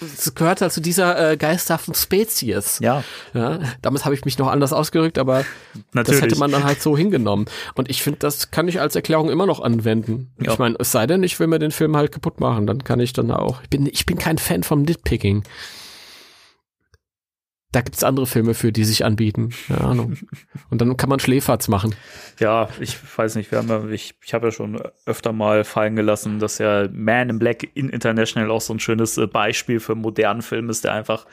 das 0.00 0.34
gehört 0.34 0.60
halt 0.60 0.72
zu 0.72 0.80
dieser 0.80 1.32
äh, 1.32 1.36
geisterhaften 1.36 1.94
Spezies. 1.94 2.78
ja, 2.80 3.02
Ja, 3.34 3.58
damals 3.82 4.04
habe 4.04 4.14
ich 4.14 4.24
mich 4.24 4.38
noch 4.38 4.48
anders 4.48 4.72
ausgedrückt, 4.72 5.18
aber 5.18 5.44
natürlich. 5.92 6.20
Das 6.20 6.30
hätte 6.30 6.38
man 6.38 6.50
dann 6.52 6.64
halt 6.64 6.80
so 6.80 6.96
hingenommen. 6.96 7.46
Und 7.74 7.90
ich 7.90 8.02
finde, 8.02 8.20
das 8.20 8.50
kann 8.50 8.68
ich 8.68 8.80
als 8.80 8.94
Erklärung 8.96 9.30
immer 9.30 9.46
noch 9.46 9.60
anwenden. 9.60 10.30
Ja. 10.40 10.52
Ich 10.52 10.58
meine, 10.58 10.76
es 10.78 10.92
sei 10.92 11.06
denn, 11.06 11.22
ich 11.22 11.38
will 11.40 11.48
mir 11.48 11.58
den 11.58 11.72
Film 11.72 11.96
halt 11.96 12.12
kaputt 12.12 12.40
machen, 12.40 12.66
dann 12.66 12.84
kann 12.84 13.00
ich 13.00 13.12
dann 13.12 13.30
auch. 13.30 13.62
Ich 13.62 13.68
bin, 13.70 13.86
ich 13.86 14.06
bin 14.06 14.16
kein 14.18 14.38
Fan 14.38 14.62
vom 14.62 14.82
Nitpicking. 14.82 15.42
Da 17.70 17.82
gibt's 17.82 18.02
andere 18.02 18.26
Filme 18.26 18.54
für, 18.54 18.72
die 18.72 18.84
sich 18.84 19.04
anbieten. 19.04 19.50
Keine 19.66 19.82
Ahnung. 19.82 20.16
Und 20.70 20.80
dann 20.80 20.96
kann 20.96 21.10
man 21.10 21.20
Schläferz 21.20 21.68
machen. 21.68 21.94
Ja, 22.40 22.70
ich 22.80 22.96
weiß 23.16 23.34
nicht, 23.34 23.50
wir 23.50 23.58
haben 23.58 23.68
ja, 23.68 23.84
ich, 23.88 24.14
ich 24.24 24.32
habe 24.32 24.46
ja 24.46 24.52
schon 24.52 24.80
öfter 25.04 25.32
mal 25.34 25.64
fallen 25.64 25.94
gelassen, 25.94 26.38
dass 26.38 26.56
ja 26.58 26.88
Man 26.90 27.28
in 27.28 27.38
Black 27.38 27.68
in 27.74 27.90
International 27.90 28.50
auch 28.50 28.62
so 28.62 28.72
ein 28.72 28.80
schönes 28.80 29.18
äh, 29.18 29.26
Beispiel 29.26 29.80
für 29.80 29.92
einen 29.92 30.00
modernen 30.00 30.40
Film 30.40 30.70
ist, 30.70 30.84
der 30.84 30.94
einfach 30.94 31.26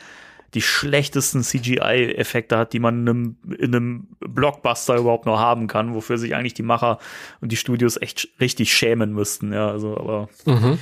die 0.54 0.62
schlechtesten 0.62 1.42
CGI-Effekte 1.42 2.58
hat, 2.58 2.74
die 2.74 2.80
man 2.80 3.02
in 3.02 3.10
einem, 3.10 3.38
in 3.58 3.76
einem 3.76 4.08
Blockbuster 4.20 4.96
überhaupt 4.98 5.26
noch 5.26 5.40
haben 5.40 5.68
kann, 5.68 5.94
wofür 5.94 6.18
sich 6.18 6.36
eigentlich 6.36 6.54
die 6.54 6.64
Macher 6.64 7.00
und 7.42 7.52
die 7.52 7.58
Studios 7.58 7.98
echt 8.02 8.30
richtig 8.40 8.74
schämen 8.74 9.14
müssten, 9.14 9.54
ja, 9.54 9.70
also, 9.70 9.98
aber 9.98 10.30
Mhm. 10.46 10.80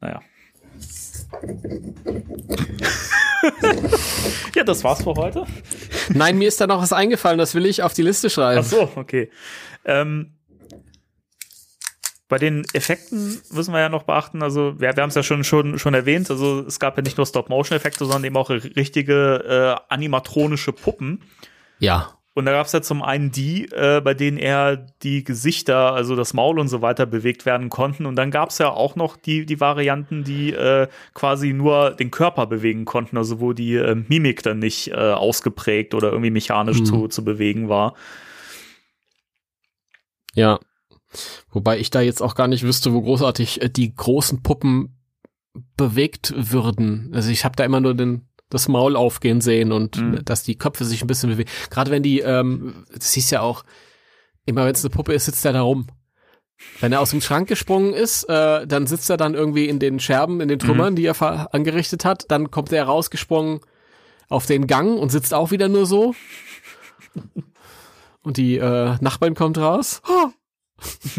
naja. 0.00 0.20
ja, 4.54 4.64
das 4.64 4.84
war's 4.84 5.02
für 5.02 5.14
heute. 5.14 5.44
Nein, 6.10 6.38
mir 6.38 6.48
ist 6.48 6.60
da 6.60 6.66
noch 6.66 6.82
was 6.82 6.92
eingefallen, 6.92 7.38
das 7.38 7.54
will 7.54 7.66
ich 7.66 7.82
auf 7.82 7.92
die 7.92 8.02
Liste 8.02 8.30
schreiben. 8.30 8.60
Ach 8.60 8.64
so, 8.64 8.90
okay. 8.96 9.30
Ähm, 9.84 10.34
bei 12.28 12.38
den 12.38 12.64
Effekten 12.74 13.40
müssen 13.50 13.72
wir 13.72 13.80
ja 13.80 13.88
noch 13.88 14.02
beachten, 14.02 14.42
also 14.42 14.78
wir, 14.78 14.94
wir 14.94 15.02
haben 15.02 15.08
es 15.08 15.14
ja 15.14 15.22
schon, 15.22 15.44
schon, 15.44 15.78
schon 15.78 15.94
erwähnt, 15.94 16.30
also 16.30 16.60
es 16.60 16.78
gab 16.78 16.96
ja 16.96 17.02
nicht 17.02 17.16
nur 17.16 17.26
Stop-Motion-Effekte, 17.26 18.04
sondern 18.04 18.24
eben 18.24 18.36
auch 18.36 18.50
richtige 18.50 19.80
äh, 19.88 19.92
animatronische 19.92 20.72
Puppen. 20.72 21.22
Ja. 21.78 22.17
Und 22.38 22.44
da 22.44 22.52
gab 22.52 22.66
es 22.66 22.72
ja 22.72 22.80
zum 22.80 23.02
einen 23.02 23.32
die, 23.32 23.64
äh, 23.72 24.00
bei 24.00 24.14
denen 24.14 24.36
eher 24.36 24.76
die 25.02 25.24
Gesichter, 25.24 25.92
also 25.92 26.14
das 26.14 26.34
Maul 26.34 26.60
und 26.60 26.68
so 26.68 26.82
weiter 26.82 27.04
bewegt 27.04 27.46
werden 27.46 27.68
konnten. 27.68 28.06
Und 28.06 28.14
dann 28.14 28.30
gab 28.30 28.50
es 28.50 28.58
ja 28.58 28.70
auch 28.70 28.94
noch 28.94 29.16
die, 29.16 29.44
die 29.44 29.58
Varianten, 29.58 30.22
die 30.22 30.52
äh, 30.52 30.86
quasi 31.14 31.52
nur 31.52 31.90
den 31.90 32.12
Körper 32.12 32.46
bewegen 32.46 32.84
konnten, 32.84 33.16
also 33.16 33.40
wo 33.40 33.54
die 33.54 33.74
äh, 33.74 33.96
Mimik 33.96 34.44
dann 34.44 34.60
nicht 34.60 34.92
äh, 34.92 34.94
ausgeprägt 34.94 35.94
oder 35.94 36.12
irgendwie 36.12 36.30
mechanisch 36.30 36.78
Mhm. 36.78 36.84
zu, 36.84 37.08
zu 37.08 37.24
bewegen 37.24 37.68
war. 37.68 37.94
Ja. 40.34 40.60
Wobei 41.50 41.80
ich 41.80 41.90
da 41.90 42.02
jetzt 42.02 42.22
auch 42.22 42.36
gar 42.36 42.46
nicht 42.46 42.62
wüsste, 42.62 42.92
wo 42.92 43.02
großartig 43.02 43.62
äh, 43.62 43.68
die 43.68 43.92
großen 43.92 44.44
Puppen 44.44 44.96
bewegt 45.76 46.32
würden. 46.36 47.10
Also 47.12 47.30
ich 47.30 47.44
habe 47.44 47.56
da 47.56 47.64
immer 47.64 47.80
nur 47.80 47.94
den 47.94 48.27
das 48.50 48.68
Maul 48.68 48.96
aufgehen 48.96 49.40
sehen 49.40 49.72
und 49.72 49.96
Mhm. 50.00 50.24
dass 50.24 50.42
die 50.42 50.56
Köpfe 50.56 50.84
sich 50.84 51.02
ein 51.02 51.06
bisschen 51.06 51.30
bewegen. 51.30 51.50
Gerade 51.70 51.90
wenn 51.90 52.02
die, 52.02 52.20
ähm, 52.20 52.84
das 52.94 53.12
siehst 53.12 53.30
ja 53.30 53.40
auch, 53.42 53.62
immer 54.46 54.64
wenn 54.64 54.72
es 54.74 54.84
eine 54.84 54.90
Puppe 54.90 55.12
ist, 55.12 55.26
sitzt 55.26 55.44
er 55.44 55.52
da 55.52 55.62
rum. 55.62 55.86
Wenn 56.80 56.92
er 56.92 57.00
aus 57.00 57.10
dem 57.10 57.20
Schrank 57.20 57.46
gesprungen 57.48 57.92
ist, 57.94 58.24
äh, 58.24 58.66
dann 58.66 58.86
sitzt 58.86 59.08
er 59.10 59.16
dann 59.16 59.34
irgendwie 59.34 59.66
in 59.68 59.78
den 59.78 60.00
Scherben, 60.00 60.40
in 60.40 60.48
den 60.48 60.58
Trümmern, 60.58 60.96
die 60.96 61.06
er 61.06 61.54
angerichtet 61.54 62.04
hat. 62.04 62.24
Dann 62.30 62.50
kommt 62.50 62.72
er 62.72 62.84
rausgesprungen 62.84 63.60
auf 64.28 64.46
den 64.46 64.66
Gang 64.66 64.98
und 64.98 65.10
sitzt 65.10 65.34
auch 65.34 65.50
wieder 65.52 65.68
nur 65.68 65.86
so. 65.86 66.14
Und 68.22 68.36
die 68.36 68.56
äh, 68.58 68.96
Nachbarin 69.00 69.34
kommt 69.34 69.58
raus. 69.58 70.02
Oh, 70.08 70.30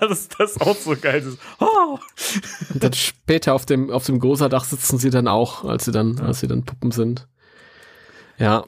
das, 0.00 0.28
das 0.28 0.52
ist 0.52 0.60
auch 0.60 0.76
so 0.76 0.96
geil. 0.96 1.22
Das, 1.22 1.38
oh. 1.60 1.98
Und 2.72 2.84
dann 2.84 2.92
später 2.92 3.54
auf 3.54 3.64
dem, 3.64 3.90
auf 3.90 4.04
dem 4.04 4.18
Großerdach 4.18 4.64
sitzen 4.64 4.98
sie 4.98 5.10
dann 5.10 5.28
auch, 5.28 5.64
als 5.64 5.84
sie 5.86 5.92
dann, 5.92 6.18
als 6.18 6.40
sie 6.40 6.48
dann 6.48 6.64
Puppen 6.64 6.90
sind. 6.90 7.26
Ja, 8.38 8.64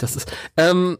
das 0.00 0.16
ist. 0.16 0.32
Ähm, 0.56 0.98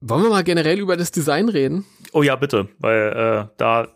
wollen 0.00 0.22
wir 0.22 0.30
mal 0.30 0.44
generell 0.44 0.78
über 0.78 0.96
das 0.96 1.10
Design 1.10 1.48
reden? 1.48 1.84
oh 2.12 2.22
ja, 2.22 2.36
bitte, 2.36 2.68
weil 2.78 3.48
äh, 3.48 3.54
da 3.56 3.88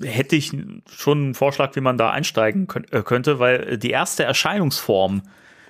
hätte 0.00 0.36
ich 0.36 0.52
schon 0.90 1.18
einen 1.18 1.34
Vorschlag, 1.34 1.76
wie 1.76 1.80
man 1.80 1.98
da 1.98 2.10
einsteigen 2.10 2.66
könnt, 2.66 2.92
äh, 2.92 3.02
könnte, 3.02 3.38
weil 3.38 3.78
die 3.78 3.90
erste 3.90 4.24
Erscheinungsform 4.24 5.22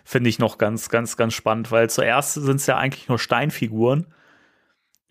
finde 0.04 0.30
ich 0.30 0.38
noch 0.38 0.58
ganz, 0.58 0.88
ganz, 0.88 1.16
ganz 1.16 1.34
spannend, 1.34 1.70
weil 1.70 1.90
zuerst 1.90 2.34
sind 2.34 2.56
es 2.56 2.66
ja 2.66 2.76
eigentlich 2.76 3.08
nur 3.08 3.18
Steinfiguren 3.18 4.06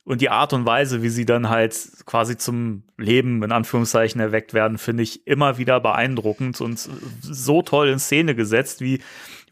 und 0.03 0.19
die 0.21 0.29
Art 0.29 0.51
und 0.53 0.65
Weise, 0.65 1.03
wie 1.03 1.09
sie 1.09 1.25
dann 1.25 1.49
halt 1.49 1.75
quasi 2.05 2.35
zum 2.35 2.83
Leben 2.97 3.43
in 3.43 3.51
Anführungszeichen 3.51 4.19
erweckt 4.19 4.53
werden, 4.53 4.79
finde 4.79 5.03
ich 5.03 5.27
immer 5.27 5.59
wieder 5.59 5.79
beeindruckend 5.79 6.59
und 6.59 6.89
so 7.21 7.61
toll 7.61 7.89
in 7.89 7.99
Szene 7.99 8.35
gesetzt, 8.35 8.81
wie 8.81 8.99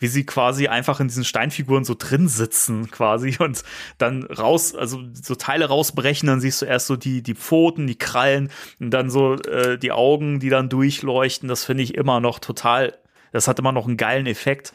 wie 0.02 0.08
sie 0.08 0.26
quasi 0.26 0.70
einfach 0.70 1.02
in 1.02 1.10
diesen 1.10 1.26
Steinfiguren 1.26 1.84
so 1.84 1.94
drin 1.98 2.30
sitzen 2.30 2.90
quasi 2.90 3.36
und 3.40 3.64
dann 3.98 4.24
raus, 4.24 4.74
also 4.74 5.02
so 5.14 5.36
Teile 5.36 5.66
rausbrechen, 5.66 6.26
dann 6.28 6.40
siehst 6.40 6.62
du 6.62 6.66
erst 6.66 6.88
so 6.88 6.96
die 6.96 7.22
die 7.22 7.36
Pfoten, 7.36 7.86
die 7.86 7.98
Krallen 7.98 8.50
und 8.80 8.92
dann 8.92 9.10
so 9.10 9.36
äh, 9.36 9.78
die 9.78 9.92
Augen, 9.92 10.40
die 10.40 10.50
dann 10.50 10.70
durchleuchten. 10.70 11.50
Das 11.50 11.66
finde 11.66 11.84
ich 11.84 11.96
immer 11.96 12.22
noch 12.22 12.40
total. 12.40 12.98
Das 13.32 13.48
hat 13.48 13.60
immer 13.60 13.74
noch 13.74 13.88
einen 13.88 13.98
geilen 13.98 14.26
Effekt. 14.26 14.74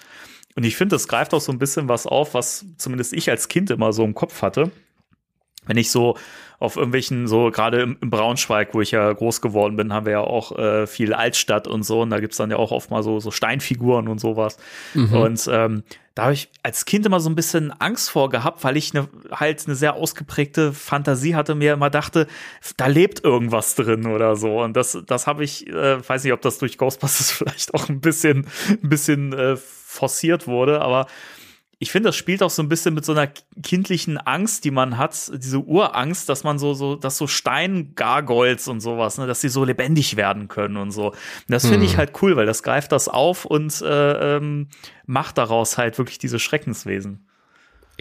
Und 0.54 0.64
ich 0.64 0.76
finde, 0.76 0.94
das 0.94 1.08
greift 1.08 1.34
auch 1.34 1.40
so 1.40 1.50
ein 1.50 1.58
bisschen 1.58 1.88
was 1.88 2.06
auf, 2.06 2.34
was 2.34 2.64
zumindest 2.76 3.12
ich 3.12 3.28
als 3.28 3.48
Kind 3.48 3.70
immer 3.70 3.92
so 3.92 4.04
im 4.04 4.14
Kopf 4.14 4.40
hatte 4.42 4.70
wenn 5.66 5.76
ich 5.76 5.90
so 5.90 6.16
auf 6.58 6.76
irgendwelchen, 6.76 7.26
so 7.26 7.50
gerade 7.50 7.82
im, 7.82 7.96
im, 8.00 8.10
Braunschweig, 8.10 8.74
wo 8.74 8.80
ich 8.80 8.92
ja 8.92 9.12
groß 9.12 9.40
geworden 9.40 9.76
bin, 9.76 9.92
haben 9.92 10.06
wir 10.06 10.12
ja 10.12 10.20
auch 10.20 10.56
äh, 10.56 10.86
viel 10.86 11.12
Altstadt 11.12 11.66
und 11.66 11.82
so. 11.82 12.00
Und 12.00 12.10
da 12.10 12.20
gibt's 12.20 12.36
dann 12.36 12.50
ja 12.50 12.56
auch 12.56 12.70
oft 12.70 12.90
mal 12.90 13.02
so, 13.02 13.20
so 13.20 13.30
Steinfiguren 13.30 14.08
und 14.08 14.20
sowas. 14.20 14.56
Mhm. 14.94 15.12
Und 15.14 15.50
ähm, 15.52 15.82
da 16.14 16.24
habe 16.24 16.34
ich 16.34 16.48
als 16.62 16.84
Kind 16.84 17.04
immer 17.06 17.18
so 17.18 17.28
ein 17.28 17.34
bisschen 17.34 17.72
Angst 17.80 18.08
vor 18.08 18.30
gehabt, 18.30 18.62
weil 18.62 18.76
ich 18.76 18.94
ne, 18.94 19.08
halt 19.32 19.64
eine 19.66 19.74
sehr 19.74 19.94
ausgeprägte 19.94 20.72
Fantasie 20.72 21.34
hatte, 21.34 21.56
mir 21.56 21.72
immer 21.72 21.90
dachte, 21.90 22.28
da 22.76 22.86
lebt 22.86 23.24
irgendwas 23.24 23.74
drin 23.74 24.06
oder 24.06 24.36
so. 24.36 24.62
Und 24.62 24.76
das, 24.76 24.96
das 25.06 25.26
habe 25.26 25.42
ich, 25.42 25.66
äh, 25.66 26.08
weiß 26.08 26.22
nicht, 26.22 26.32
ob 26.32 26.40
das 26.40 26.58
durch 26.58 26.78
Ghostbusters 26.78 27.30
vielleicht 27.32 27.74
auch 27.74 27.88
ein 27.88 28.00
bisschen, 28.00 28.46
ein 28.70 28.88
bisschen 28.88 29.32
äh, 29.32 29.56
forciert 29.56 30.46
wurde, 30.46 30.80
aber 30.80 31.06
ich 31.78 31.90
finde, 31.90 32.08
das 32.08 32.16
spielt 32.16 32.42
auch 32.42 32.50
so 32.50 32.62
ein 32.62 32.68
bisschen 32.68 32.94
mit 32.94 33.04
so 33.04 33.12
einer 33.12 33.28
kindlichen 33.62 34.18
Angst, 34.18 34.64
die 34.64 34.70
man 34.70 34.96
hat, 34.96 35.30
diese 35.34 35.58
Urangst, 35.58 36.28
dass 36.28 36.44
man 36.44 36.58
so, 36.58 36.74
so, 36.74 36.96
dass 36.96 37.18
so 37.18 37.26
Steingargoyles 37.26 38.68
und 38.68 38.80
sowas, 38.80 39.18
ne, 39.18 39.26
dass 39.26 39.40
sie 39.40 39.48
so 39.48 39.64
lebendig 39.64 40.16
werden 40.16 40.48
können 40.48 40.76
und 40.76 40.90
so. 40.90 41.08
Und 41.08 41.16
das 41.48 41.66
finde 41.66 41.86
ich 41.86 41.92
hm. 41.92 41.98
halt 41.98 42.22
cool, 42.22 42.36
weil 42.36 42.46
das 42.46 42.62
greift 42.62 42.92
das 42.92 43.08
auf 43.08 43.44
und 43.44 43.80
äh, 43.82 44.36
ähm, 44.36 44.68
macht 45.06 45.38
daraus 45.38 45.78
halt 45.78 45.98
wirklich 45.98 46.18
diese 46.18 46.38
Schreckenswesen. 46.38 47.26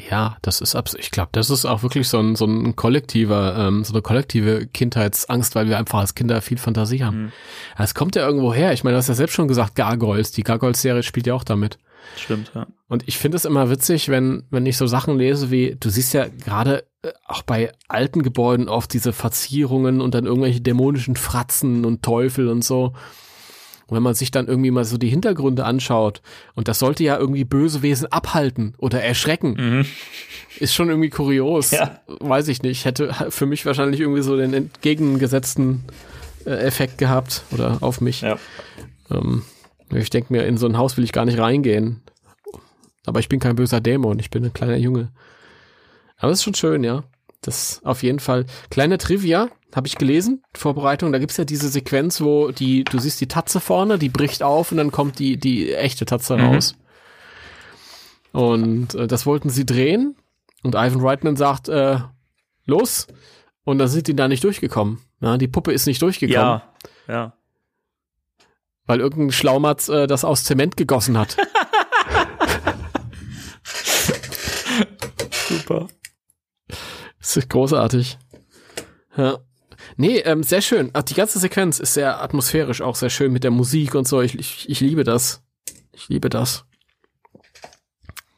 Ja, 0.09 0.37
das 0.41 0.59
ist 0.59 0.75
absolut, 0.75 1.03
ich 1.03 1.11
glaube, 1.11 1.29
das 1.33 1.49
ist 1.49 1.65
auch 1.65 1.83
wirklich 1.83 2.09
so 2.09 2.19
ein, 2.19 2.35
so 2.35 2.45
ein 2.45 2.75
kollektiver, 2.75 3.55
ähm, 3.57 3.83
so 3.83 3.93
eine 3.93 4.01
kollektive 4.01 4.65
Kindheitsangst, 4.65 5.53
weil 5.55 5.69
wir 5.69 5.77
einfach 5.77 5.99
als 5.99 6.15
Kinder 6.15 6.41
viel 6.41 6.57
Fantasie 6.57 7.03
haben. 7.03 7.25
Mhm. 7.25 7.31
Es 7.77 7.93
kommt 7.93 8.15
ja 8.15 8.25
irgendwo 8.25 8.53
her. 8.53 8.73
Ich 8.73 8.83
meine, 8.83 8.95
du 8.95 8.97
hast 8.97 9.07
ja 9.07 9.13
selbst 9.13 9.35
schon 9.35 9.47
gesagt, 9.47 9.75
Gargoyles. 9.75 10.31
Die 10.31 10.43
Gargoyles-Serie 10.43 11.03
spielt 11.03 11.27
ja 11.27 11.35
auch 11.35 11.43
damit. 11.43 11.77
Stimmt, 12.17 12.51
ja. 12.53 12.67
Und 12.87 13.07
ich 13.07 13.17
finde 13.17 13.37
es 13.37 13.45
immer 13.45 13.69
witzig, 13.69 14.09
wenn, 14.09 14.43
wenn 14.49 14.65
ich 14.65 14.77
so 14.77 14.87
Sachen 14.87 15.17
lese 15.17 15.51
wie, 15.51 15.75
du 15.79 15.89
siehst 15.89 16.13
ja 16.13 16.27
gerade 16.27 16.85
äh, 17.01 17.11
auch 17.25 17.43
bei 17.43 17.71
alten 17.87 18.23
Gebäuden 18.23 18.69
oft 18.69 18.93
diese 18.93 19.13
Verzierungen 19.13 20.01
und 20.01 20.13
dann 20.13 20.25
irgendwelche 20.25 20.61
dämonischen 20.61 21.15
Fratzen 21.15 21.85
und 21.85 22.03
Teufel 22.03 22.49
und 22.49 22.63
so. 22.63 22.93
Und 23.87 23.95
wenn 23.95 24.03
man 24.03 24.13
sich 24.13 24.31
dann 24.31 24.47
irgendwie 24.47 24.71
mal 24.71 24.85
so 24.85 24.97
die 24.97 25.09
Hintergründe 25.09 25.65
anschaut, 25.65 26.21
und 26.55 26.67
das 26.67 26.79
sollte 26.79 27.03
ja 27.03 27.17
irgendwie 27.17 27.43
böse 27.43 27.81
Wesen 27.81 28.11
abhalten 28.11 28.75
oder 28.77 29.01
erschrecken, 29.01 29.55
mhm. 29.57 29.85
ist 30.59 30.73
schon 30.73 30.89
irgendwie 30.89 31.09
kurios. 31.09 31.71
Ja. 31.71 31.99
Weiß 32.07 32.47
ich 32.47 32.63
nicht. 32.63 32.85
Hätte 32.85 33.13
für 33.29 33.45
mich 33.45 33.65
wahrscheinlich 33.65 33.99
irgendwie 33.99 34.21
so 34.21 34.37
den 34.37 34.53
entgegengesetzten 34.53 35.83
äh, 36.45 36.51
Effekt 36.51 36.97
gehabt 36.97 37.43
oder 37.51 37.77
auf 37.81 38.01
mich. 38.01 38.21
Ja. 38.21 38.37
Ähm, 39.11 39.43
ich 39.93 40.09
denke 40.09 40.33
mir, 40.33 40.45
in 40.45 40.57
so 40.57 40.67
ein 40.67 40.77
Haus 40.77 40.97
will 40.97 41.03
ich 41.03 41.11
gar 41.11 41.25
nicht 41.25 41.39
reingehen. 41.39 42.01
Aber 43.05 43.19
ich 43.19 43.29
bin 43.29 43.39
kein 43.39 43.55
böser 43.55 43.81
Dämon, 43.81 44.19
ich 44.19 44.29
bin 44.29 44.45
ein 44.45 44.53
kleiner 44.53 44.77
Junge. 44.77 45.11
Aber 46.17 46.31
es 46.31 46.39
ist 46.39 46.43
schon 46.43 46.55
schön, 46.55 46.83
ja. 46.83 47.03
Das 47.43 47.81
auf 47.83 48.03
jeden 48.03 48.19
Fall. 48.19 48.45
Kleine 48.69 48.97
Trivia, 48.97 49.49
habe 49.75 49.87
ich 49.87 49.97
gelesen, 49.97 50.43
Vorbereitung, 50.53 51.11
da 51.11 51.19
gibt's 51.19 51.37
ja 51.37 51.45
diese 51.45 51.67
Sequenz, 51.69 52.21
wo 52.21 52.51
die, 52.51 52.83
du 52.83 52.99
siehst 52.99 53.19
die 53.21 53.27
Tatze 53.27 53.59
vorne, 53.59 53.97
die 53.97 54.09
bricht 54.09 54.43
auf 54.43 54.71
und 54.71 54.77
dann 54.77 54.91
kommt 54.91 55.19
die, 55.19 55.37
die 55.37 55.73
echte 55.73 56.05
Tatze 56.05 56.37
mhm. 56.37 56.45
raus. 56.45 56.75
Und 58.31 58.95
äh, 58.95 59.07
das 59.07 59.25
wollten 59.25 59.49
sie 59.49 59.65
drehen. 59.65 60.15
Und 60.63 60.75
Ivan 60.75 61.01
Reitman 61.01 61.35
sagt, 61.35 61.69
äh, 61.69 61.99
los. 62.65 63.07
Und 63.63 63.79
dann 63.79 63.87
sind 63.87 64.07
die 64.07 64.15
da 64.15 64.27
nicht 64.27 64.43
durchgekommen. 64.43 64.99
Ja, 65.21 65.37
die 65.37 65.47
Puppe 65.47 65.71
ist 65.71 65.85
nicht 65.85 66.01
durchgekommen. 66.01 66.39
Ja, 66.39 66.73
ja. 67.07 67.33
Weil 68.85 68.99
irgendein 68.99 69.31
Schlaumatz 69.31 69.87
äh, 69.89 70.07
das 70.07 70.25
aus 70.25 70.43
Zement 70.43 70.75
gegossen 70.77 71.17
hat. 71.17 71.37
Super. 75.49 75.87
Das 77.23 77.37
ist 77.37 77.49
großartig. 77.49 78.17
Ja. 79.15 79.39
Nee, 79.95 80.19
ähm, 80.19 80.43
sehr 80.43 80.61
schön. 80.61 80.89
Ach, 80.91 81.03
die 81.03 81.13
ganze 81.13 81.39
Sequenz 81.39 81.79
ist 81.79 81.93
sehr 81.93 82.21
atmosphärisch, 82.21 82.81
auch 82.81 82.95
sehr 82.95 83.09
schön 83.09 83.31
mit 83.31 83.45
der 83.45 83.51
Musik 83.51 83.95
und 83.95 84.07
so. 84.07 84.21
Ich, 84.21 84.37
ich, 84.37 84.69
ich 84.69 84.81
liebe 84.81 85.05
das. 85.05 85.41
Ich 85.93 86.09
liebe 86.09 86.29
das. 86.29 86.65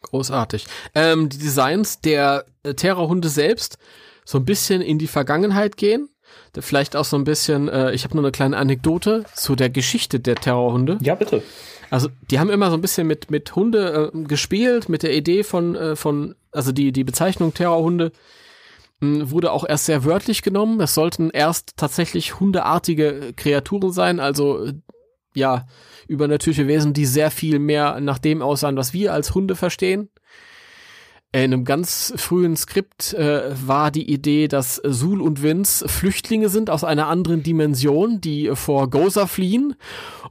Großartig. 0.03 0.67
Ähm, 0.93 1.29
die 1.29 1.39
Designs 1.39 1.99
der 1.99 2.45
äh, 2.61 2.75
Terrorhunde 2.75 3.27
selbst 3.27 3.79
so 4.23 4.38
ein 4.38 4.45
bisschen 4.45 4.81
in 4.81 4.99
die 4.99 5.07
Vergangenheit 5.07 5.77
gehen. 5.77 6.09
Vielleicht 6.57 6.95
auch 6.95 7.05
so 7.05 7.17
ein 7.17 7.23
bisschen, 7.23 7.67
äh, 7.67 7.91
ich 7.91 8.03
habe 8.03 8.15
nur 8.15 8.23
eine 8.23 8.31
kleine 8.31 8.57
Anekdote 8.57 9.25
zu 9.33 9.55
der 9.55 9.69
Geschichte 9.71 10.19
der 10.19 10.36
Terrorhunde. 10.36 10.99
Ja, 11.01 11.15
bitte. 11.15 11.41
Also 11.89 12.09
die 12.29 12.39
haben 12.39 12.49
immer 12.49 12.69
so 12.69 12.77
ein 12.77 12.81
bisschen 12.81 13.07
mit, 13.07 13.31
mit 13.31 13.55
Hunde 13.55 14.11
äh, 14.13 14.23
gespielt, 14.23 14.89
mit 14.89 15.03
der 15.03 15.13
Idee 15.15 15.43
von, 15.43 15.75
äh, 15.75 15.95
von 15.95 16.36
also 16.51 16.71
die, 16.71 16.91
die 16.91 17.03
Bezeichnung 17.03 17.53
Terrorhunde 17.53 18.11
wurde 19.02 19.52
auch 19.52 19.66
erst 19.68 19.86
sehr 19.86 20.06
wörtlich 20.06 20.41
genommen. 20.41 20.80
Es 20.80 20.96
sollten 20.96 21.30
erst 21.30 21.78
tatsächlich 21.78 22.39
hundeartige 22.39 23.34
Kreaturen 23.36 23.91
sein, 23.91 24.20
also 24.20 24.70
ja, 25.34 25.66
übernatürliche 26.08 26.68
Wesen, 26.68 26.93
die 26.93 27.06
sehr 27.06 27.32
viel 27.32 27.60
mehr 27.60 28.00
nach 28.00 28.20
dem 28.20 28.41
aussahen, 28.41 28.78
was 28.78 28.93
wir 28.93 29.14
als 29.14 29.36
Hunde 29.36 29.56
verstehen. 29.56 30.10
In 31.36 31.41
einem 31.41 31.66
ganz 31.66 32.14
frühen 32.16 32.56
Skript 32.56 33.14
äh, 33.14 33.52
war 33.68 33.91
die 33.91 34.10
Idee, 34.10 34.48
dass 34.48 34.76
Sul 34.76 35.22
und 35.22 35.43
Vince 35.43 35.86
Flüchtlinge 35.86 36.48
sind 36.48 36.70
aus 36.70 36.86
einer 36.86 37.08
anderen 37.08 37.43
Dimension, 37.43 38.22
die 38.22 38.52
vor 38.54 38.89
Goza 38.89 39.28
fliehen 39.28 39.76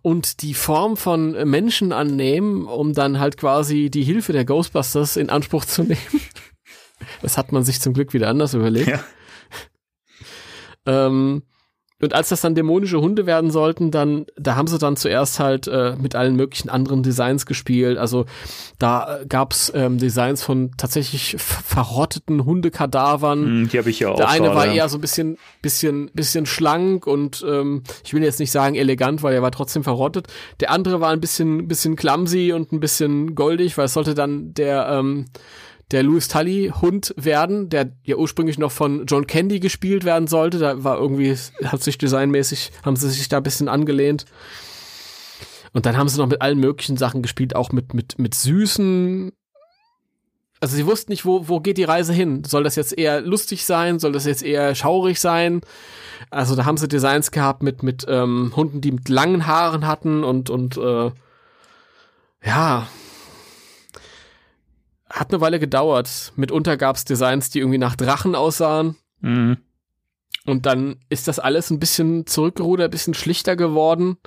und 0.01 0.41
die 0.41 0.55
Form 0.55 0.97
von 0.97 1.33
Menschen 1.47 1.93
annehmen, 1.93 2.65
um 2.65 2.95
dann 2.95 3.21
halt 3.21 3.37
quasi 3.37 3.91
die 3.91 4.03
Hilfe 4.03 4.33
der 4.33 4.47
Ghostbusters 4.47 5.19
in 5.19 5.29
Anspruch 5.29 5.67
zu 5.67 5.83
nehmen. 5.85 6.23
Das 7.23 7.39
hat 7.39 7.53
man 7.53 7.65
sich 7.65 7.81
zum 7.81 7.93
Glück 7.95 8.13
wieder 8.13 8.29
anders 8.29 8.55
überlegt. 8.55 8.89
Ja. 8.89 9.01
Ähm, 10.87 11.45
und 12.03 12.13
als 12.13 12.29
das 12.29 12.43
dann 12.43 12.55
dämonische 12.55 13.01
Hunde 13.01 13.25
werden 13.25 13.51
sollten, 13.51 13.91
dann, 13.91 14.27
da 14.37 14.57
haben 14.57 14.67
sie 14.67 14.79
dann 14.79 14.97
zuerst 14.97 15.41
halt 15.41 15.69
äh, 15.69 15.95
mit 15.97 16.15
allen 16.15 16.37
möglichen 16.37 16.69
anderen 16.69 17.03
Designs 17.03 17.47
gespielt. 17.47 17.97
Also 17.97 18.27
da 18.79 19.21
äh, 19.21 19.27
gab's 19.27 19.73
ähm, 19.75 19.97
Designs 19.99 20.43
von 20.43 20.73
tatsächlich 20.77 21.37
verrotteten 21.39 22.45
Hundekadavern. 22.45 23.63
Mm, 23.63 23.69
die 23.69 23.79
habe 23.79 23.89
ich 23.89 24.01
ja 24.01 24.09
auch. 24.11 24.17
Der 24.17 24.29
eine 24.29 24.55
war 24.55 24.67
eher 24.67 24.89
so 24.89 24.99
ein 24.99 25.01
bisschen, 25.01 25.39
bisschen, 25.63 26.11
bisschen 26.13 26.47
schlank 26.47 27.07
und 27.07 27.45
ähm, 27.49 27.85
ich 28.05 28.13
will 28.13 28.23
jetzt 28.23 28.41
nicht 28.41 28.51
sagen 28.51 28.75
elegant, 28.75 29.23
weil 29.23 29.33
er 29.33 29.43
war 29.43 29.53
trotzdem 29.53 29.83
verrottet. 29.83 30.27
Der 30.61 30.73
andere 30.73 31.01
war 31.01 31.11
ein 31.11 31.21
bisschen, 31.21 31.69
bisschen 31.69 31.97
clumsy 31.97 32.53
und 32.53 32.73
ein 32.73 32.81
bisschen 32.81 33.35
goldig, 33.35 33.79
weil 33.79 33.87
es 33.87 33.95
sollte 33.95 34.15
dann 34.15 34.53
der 34.53 34.89
ähm, 34.91 35.27
der 35.95 36.03
Louis 36.03 36.27
Tully 36.27 36.73
Hund 36.83 37.15
werden, 37.17 37.69
der 37.69 37.93
ja 38.03 38.17
ursprünglich 38.17 38.59
noch 38.59 38.73
von 38.73 39.07
John 39.07 39.29
Candy 39.29 39.61
gespielt 39.61 40.05
werden 40.05 40.27
sollte. 40.27 40.59
Da 40.59 40.83
war 40.83 40.99
irgendwie, 40.99 41.37
hat 41.65 41.85
sich 41.85 41.99
designmäßig, 41.99 42.73
haben 42.85 42.97
sie 42.97 43.09
sich 43.11 43.29
da 43.29 43.37
ein 43.37 43.45
bisschen 43.45 43.69
angelehnt. 43.69 44.25
Und 45.73 45.87
dann 45.87 45.97
haben 45.97 46.09
sie 46.09 46.19
noch 46.19 46.27
mit 46.27 46.43
allen 46.43 46.59
möglichen 46.59 46.97
Sachen 46.97 47.23
gespielt, 47.23 47.55
auch 47.55 47.71
mit, 47.71 47.95
mit, 47.95 48.19
mit 48.19 48.35
süßen. 48.35 49.31
Also 50.59 50.75
sie 50.75 50.85
wussten 50.85 51.13
nicht, 51.13 51.25
wo, 51.25 51.47
wo 51.47 51.61
geht 51.61 51.79
die 51.79 51.85
Reise 51.85 52.13
hin? 52.13 52.43
Soll 52.43 52.65
das 52.65 52.75
jetzt 52.75 52.99
eher 52.99 53.21
lustig 53.21 53.65
sein? 53.65 54.01
Soll 54.01 54.11
das 54.11 54.25
jetzt 54.25 54.43
eher 54.43 54.75
schaurig 54.75 55.21
sein? 55.21 55.61
Also 56.29 56.57
da 56.57 56.65
haben 56.65 56.77
sie 56.77 56.89
Designs 56.89 57.31
gehabt 57.31 57.63
mit, 57.63 57.85
mit 57.85 58.05
ähm, 58.09 58.53
Hunden, 58.57 58.81
die 58.81 58.91
mit 58.91 59.09
langen 59.09 59.47
Haaren 59.47 59.87
hatten 59.87 60.25
und, 60.25 60.51
und 60.51 60.77
äh, 60.77 61.13
ja, 62.45 62.89
hat 65.15 65.33
eine 65.33 65.41
Weile 65.41 65.61
gedauert. 65.61 66.33
Mitunter 66.35 66.77
gab 66.77 66.97
es 66.97 67.05
Designs, 67.05 67.49
die 67.49 67.61
irgendwie 67.61 67.79
nach 67.79 67.95
Drachen 67.95 68.35
aussahen. 68.35 68.97
Mhm. 69.21 69.59
Und 70.45 70.67
dann 70.67 70.97
ist 71.09 71.29
das 71.29 71.39
alles 71.39 71.71
ein 71.71 71.79
bisschen 71.79 72.27
zurückgerudert, 72.27 72.89
ein 72.89 72.91
bisschen 72.91 73.15
schlichter 73.15 73.55
geworden. 73.55 74.19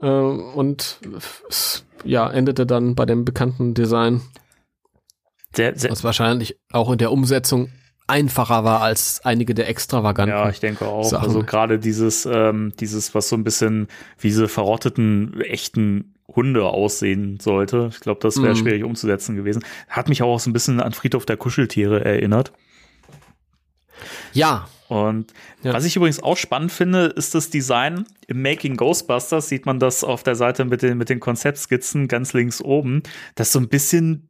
Äh, 0.00 0.06
und 0.06 1.00
es, 1.48 1.86
ja, 2.04 2.30
endete 2.30 2.66
dann 2.66 2.94
bei 2.94 3.06
dem 3.06 3.24
bekannten 3.24 3.72
Design. 3.72 4.20
Sehr, 5.54 5.76
sehr 5.78 5.90
was 5.90 6.04
wahrscheinlich 6.04 6.58
auch 6.70 6.92
in 6.92 6.98
der 6.98 7.10
Umsetzung 7.10 7.70
einfacher 8.06 8.64
war 8.64 8.82
als 8.82 9.20
einige 9.24 9.54
der 9.54 9.68
extravaganten. 9.68 10.36
Ja, 10.36 10.50
ich 10.50 10.60
denke 10.60 10.86
auch. 10.86 11.04
Sachen. 11.04 11.24
Also 11.24 11.42
gerade 11.42 11.78
dieses, 11.78 12.26
ähm, 12.26 12.72
dieses, 12.78 13.14
was 13.14 13.28
so 13.30 13.36
ein 13.36 13.44
bisschen 13.44 13.88
wie 14.18 14.28
diese 14.28 14.48
verrotteten 14.48 15.40
echten 15.40 16.11
Hunde 16.28 16.64
aussehen 16.64 17.38
sollte. 17.40 17.90
Ich 17.92 18.00
glaube, 18.00 18.20
das 18.20 18.40
wäre 18.42 18.54
Mhm. 18.54 18.58
schwierig 18.58 18.84
umzusetzen 18.84 19.36
gewesen. 19.36 19.64
Hat 19.88 20.08
mich 20.08 20.22
auch 20.22 20.38
so 20.40 20.48
ein 20.50 20.52
bisschen 20.52 20.80
an 20.80 20.92
Friedhof 20.92 21.26
der 21.26 21.36
Kuscheltiere 21.36 22.04
erinnert. 22.04 22.52
Ja, 24.32 24.68
Und 24.88 25.32
Ja. 25.62 25.72
was 25.72 25.86
ich 25.86 25.96
übrigens 25.96 26.22
auch 26.22 26.36
spannend 26.36 26.70
finde, 26.70 27.06
ist 27.06 27.34
das 27.34 27.48
Design. 27.48 28.04
Im 28.26 28.42
Making 28.42 28.76
Ghostbusters 28.76 29.48
sieht 29.48 29.64
man 29.64 29.78
das 29.78 30.04
auf 30.04 30.22
der 30.22 30.34
Seite 30.34 30.66
mit 30.66 30.82
den, 30.82 30.98
mit 30.98 31.08
den 31.08 31.18
Konzeptskizzen 31.18 32.08
ganz 32.08 32.34
links 32.34 32.60
oben, 32.60 33.02
das 33.34 33.52
so 33.52 33.58
ein 33.58 33.68
bisschen 33.70 34.28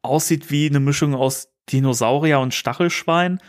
aussieht 0.00 0.50
wie 0.50 0.66
eine 0.70 0.80
Mischung 0.80 1.14
aus 1.14 1.48
Dinosaurier 1.70 2.40
und 2.40 2.54
Stachelschwein. 2.54 3.40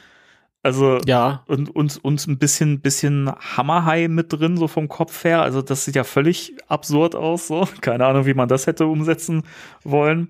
Also 0.64 1.00
ja, 1.06 1.44
und, 1.48 1.70
und, 1.76 1.98
und 2.04 2.28
ein 2.28 2.38
bisschen, 2.38 2.82
bisschen 2.82 3.32
Hammerhai 3.58 4.08
mit 4.08 4.32
drin, 4.32 4.58
so 4.58 4.68
vom 4.68 4.88
Kopf 4.88 5.24
her. 5.24 5.42
Also 5.42 5.62
das 5.64 5.86
sieht 5.86 5.96
ja 5.96 6.04
völlig 6.04 6.54
absurd 6.68 7.16
aus, 7.16 7.48
so. 7.48 7.68
Keine 7.82 8.06
Ahnung, 8.06 8.26
wie 8.28 8.36
man 8.36 8.48
das 8.48 8.68
hätte 8.68 8.86
umsetzen 8.86 9.44
wollen. 9.84 10.30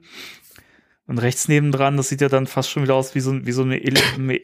Und 1.08 1.18
rechts 1.18 1.50
nebendran, 1.50 1.98
das 1.98 2.08
sieht 2.08 2.22
ja 2.22 2.30
dann 2.30 2.48
fast 2.48 2.70
schon 2.70 2.84
wieder 2.84 2.96
aus 2.96 3.16
wie 3.16 3.20
so, 3.20 3.32
ein- 3.32 3.46
wie 3.46 3.52
so 3.52 3.64
eine 3.64 3.78
Ele 3.80 4.00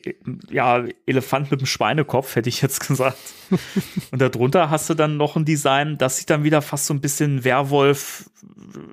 ja, 0.49 0.83
Elefant 1.05 1.49
mit 1.51 1.61
einem 1.61 1.67
Schweinekopf, 1.67 2.35
hätte 2.35 2.49
ich 2.49 2.61
jetzt 2.61 2.79
gesagt. 2.87 3.17
Und 4.11 4.21
darunter 4.21 4.69
hast 4.69 4.89
du 4.89 4.93
dann 4.93 5.15
noch 5.15 5.37
ein 5.37 5.45
Design, 5.45 5.97
das 5.97 6.17
sieht 6.17 6.29
dann 6.29 6.43
wieder 6.43 6.61
fast 6.61 6.87
so 6.87 6.93
ein 6.93 6.99
bisschen 6.99 7.45
Werwolf 7.45 8.29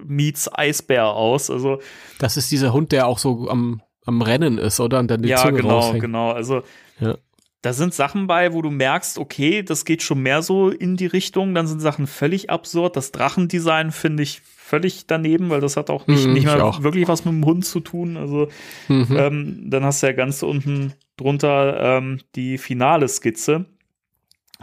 meets 0.06 0.48
Eisbär 0.54 1.06
aus. 1.08 1.50
Also 1.50 1.80
das 2.20 2.36
ist 2.36 2.52
dieser 2.52 2.72
Hund, 2.72 2.92
der 2.92 3.08
auch 3.08 3.18
so 3.18 3.48
am, 3.50 3.82
am 4.04 4.22
Rennen 4.22 4.58
ist, 4.58 4.80
oder? 4.80 4.98
Und 5.00 5.10
dann 5.10 5.22
die 5.22 5.28
ja, 5.30 5.36
Zunge 5.38 5.58
genau, 5.62 5.78
raushängt. 5.78 6.00
genau. 6.02 6.30
Also 6.32 6.62
Ja. 7.00 7.16
da 7.62 7.72
sind 7.72 7.94
Sachen 7.94 8.26
bei, 8.26 8.52
wo 8.52 8.60
du 8.62 8.70
merkst, 8.70 9.18
okay, 9.18 9.62
das 9.62 9.84
geht 9.84 10.02
schon 10.02 10.20
mehr 10.20 10.42
so 10.42 10.68
in 10.68 10.96
die 10.96 11.06
Richtung. 11.06 11.54
Dann 11.54 11.66
sind 11.66 11.80
Sachen 11.80 12.06
völlig 12.06 12.50
absurd. 12.50 12.96
Das 12.96 13.12
Drachendesign 13.12 13.90
finde 13.92 14.22
ich 14.22 14.42
völlig 14.44 15.06
daneben, 15.06 15.50
weil 15.50 15.60
das 15.60 15.76
hat 15.76 15.90
auch 15.90 16.06
nicht, 16.06 16.26
Mhm, 16.26 16.32
nicht 16.32 16.46
ich 16.46 16.54
mehr 16.54 16.64
auch. 16.64 16.82
wirklich 16.82 17.06
was 17.08 17.24
mit 17.24 17.32
dem 17.34 17.44
Hund 17.44 17.64
zu 17.64 17.80
tun. 17.80 18.16
Also 18.16 18.48
Mhm. 18.88 19.16
ähm, 19.16 19.62
dann 19.70 19.84
hast 19.84 20.02
du 20.02 20.06
ja 20.06 20.12
ganz 20.12 20.42
unten 20.42 20.92
drunter 21.16 21.98
ähm, 21.98 22.20
die 22.34 22.58
finale 22.58 23.06
Skizze, 23.08 23.66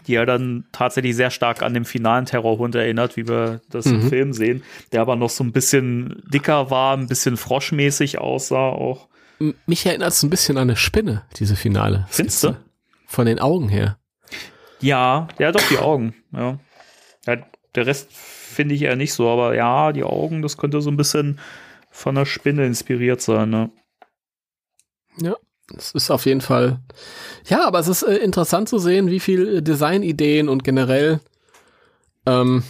die 0.08 0.14
ja 0.14 0.26
dann 0.26 0.66
tatsächlich 0.72 1.16
sehr 1.16 1.30
stark 1.32 1.62
an 1.62 1.74
den 1.74 1.86
finalen 1.86 2.26
Terrorhund 2.26 2.76
erinnert, 2.76 3.16
wie 3.18 3.28
wir 3.28 3.62
das 3.70 3.86
im 3.86 3.98
Mhm. 4.04 4.10
Film 4.10 4.34
sehen, 4.34 4.64
der 4.92 5.02
aber 5.02 5.16
noch 5.16 5.30
so 5.30 5.44
ein 5.44 5.52
bisschen 5.52 6.22
dicker 6.34 6.70
war, 6.72 6.98
ein 6.98 7.08
bisschen 7.08 7.38
froschmäßig 7.38 8.18
aussah 8.20 8.70
auch. 8.70 9.08
Mich 9.66 9.86
erinnert 9.86 10.10
es 10.10 10.24
ein 10.24 10.30
bisschen 10.30 10.58
an 10.58 10.64
eine 10.64 10.78
Spinne, 10.78 11.24
diese 11.38 11.56
Finale. 11.56 12.06
Findest 12.10 12.44
du? 12.44 12.58
Von 13.08 13.26
den 13.26 13.40
Augen 13.40 13.70
her. 13.70 13.98
Ja, 14.80 15.28
ja, 15.40 15.52
doch, 15.52 15.68
die 15.70 15.78
Augen, 15.78 16.16
ja. 16.32 16.60
ja 17.26 17.38
der 17.76 17.86
Rest 17.86 18.12
finde 18.12 18.76
ich 18.76 18.82
eher 18.84 18.96
nicht 18.96 19.14
so, 19.14 19.30
aber 19.30 19.56
ja, 19.56 19.92
die 19.92 20.04
Augen, 20.04 20.42
das 20.42 20.58
könnte 20.58 20.82
so 20.82 20.90
ein 20.90 20.98
bisschen 20.98 21.40
von 21.90 22.16
der 22.16 22.26
Spinne 22.26 22.66
inspiriert 22.66 23.22
sein, 23.22 23.50
ne? 23.50 23.72
Es 25.78 25.92
ist 25.94 26.12
auf 26.12 26.26
jeden 26.26 26.42
Fall. 26.42 26.80
Ja, 27.48 27.66
aber 27.66 27.80
es 27.80 27.88
ist 27.88 28.04
äh, 28.04 28.18
interessant 28.18 28.70
zu 28.70 28.78
sehen, 28.80 29.10
wie 29.10 29.20
viel 29.20 29.58
äh, 29.58 29.62
Designideen 29.62 30.50
und 30.50 30.64
generell 30.64 31.20
ähm, 32.26 32.64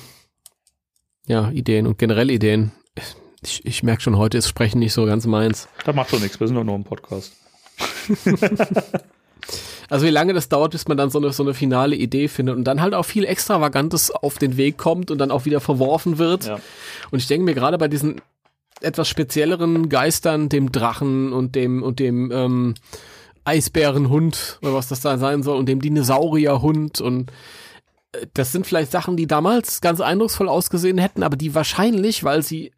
ja, 1.26 1.50
Ideen 1.52 1.88
und 1.88 1.98
generell 1.98 2.30
Ideen. 2.30 2.72
Ich, 3.44 3.66
ich 3.66 3.84
merke 3.84 4.02
schon, 4.02 4.18
heute 4.18 4.38
ist 4.38 4.48
Sprechen 4.48 4.80
nicht 4.80 4.94
so 4.94 5.06
ganz 5.06 5.26
meins. 5.26 5.68
Das 5.86 5.96
macht 5.96 6.14
doch 6.14 6.20
nichts, 6.20 6.40
wir 6.40 6.48
sind 6.48 6.56
doch 6.56 6.64
nur 6.64 6.76
im 6.76 6.84
Podcast. 6.84 7.34
Also 9.92 10.06
wie 10.06 10.12
lange 10.12 10.34
das 10.34 10.48
dauert, 10.48 10.72
bis 10.72 10.88
man 10.88 10.96
dann 10.96 11.10
so 11.10 11.20
eine, 11.20 11.34
so 11.34 11.44
eine 11.44 11.54
finale 11.54 11.98
Idee 11.98 12.30
findet 12.30 12.56
und 12.56 12.64
dann 12.64 12.80
halt 12.80 12.94
auch 12.94 13.04
viel 13.04 13.26
Extravagantes 13.26 14.10
auf 14.10 14.38
den 14.38 14.56
Weg 14.56 14.78
kommt 14.78 15.12
und 15.12 15.18
dann 15.18 15.32
auch 15.32 15.44
wieder 15.44 15.60
verworfen 15.60 16.18
wird. 16.18 16.46
Ja. 16.46 16.60
Und 17.12 17.20
ich 17.20 17.28
denke 17.28 17.44
mir 17.44 17.54
gerade 17.54 17.78
bei 17.78 17.90
diesen 17.90 18.22
etwas 18.80 19.10
spezielleren 19.10 19.90
Geistern, 19.90 20.48
dem 20.48 20.72
Drachen 20.72 21.34
und 21.34 21.56
dem 21.56 21.84
und 21.84 22.00
dem 22.00 22.32
ähm, 22.32 22.76
Eisbärenhund 23.44 24.60
oder 24.62 24.74
was 24.74 24.88
das 24.88 25.02
da 25.02 25.18
sein 25.18 25.44
soll 25.44 25.58
und 25.58 25.68
dem 25.68 25.82
Dinosaurierhund 25.82 27.02
und 27.02 27.30
äh, 28.14 28.28
das 28.34 28.54
sind 28.54 28.66
vielleicht 28.66 28.92
Sachen, 28.92 29.18
die 29.18 29.28
damals 29.28 29.82
ganz 29.82 30.00
eindrucksvoll 30.00 30.48
ausgesehen 30.48 31.00
hätten, 31.00 31.22
aber 31.22 31.36
die 31.36 31.54
wahrscheinlich, 31.54 32.24
weil 32.24 32.44
sie 32.44 32.72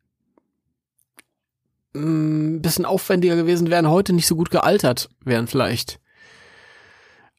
ein 1.96 2.62
bisschen 2.62 2.86
aufwendiger 2.86 3.36
gewesen 3.36 3.70
wären, 3.70 3.90
heute 3.90 4.14
nicht 4.14 4.28
so 4.28 4.36
gut 4.36 4.50
gealtert 4.50 5.10
wären 5.24 5.48
vielleicht. 5.48 6.00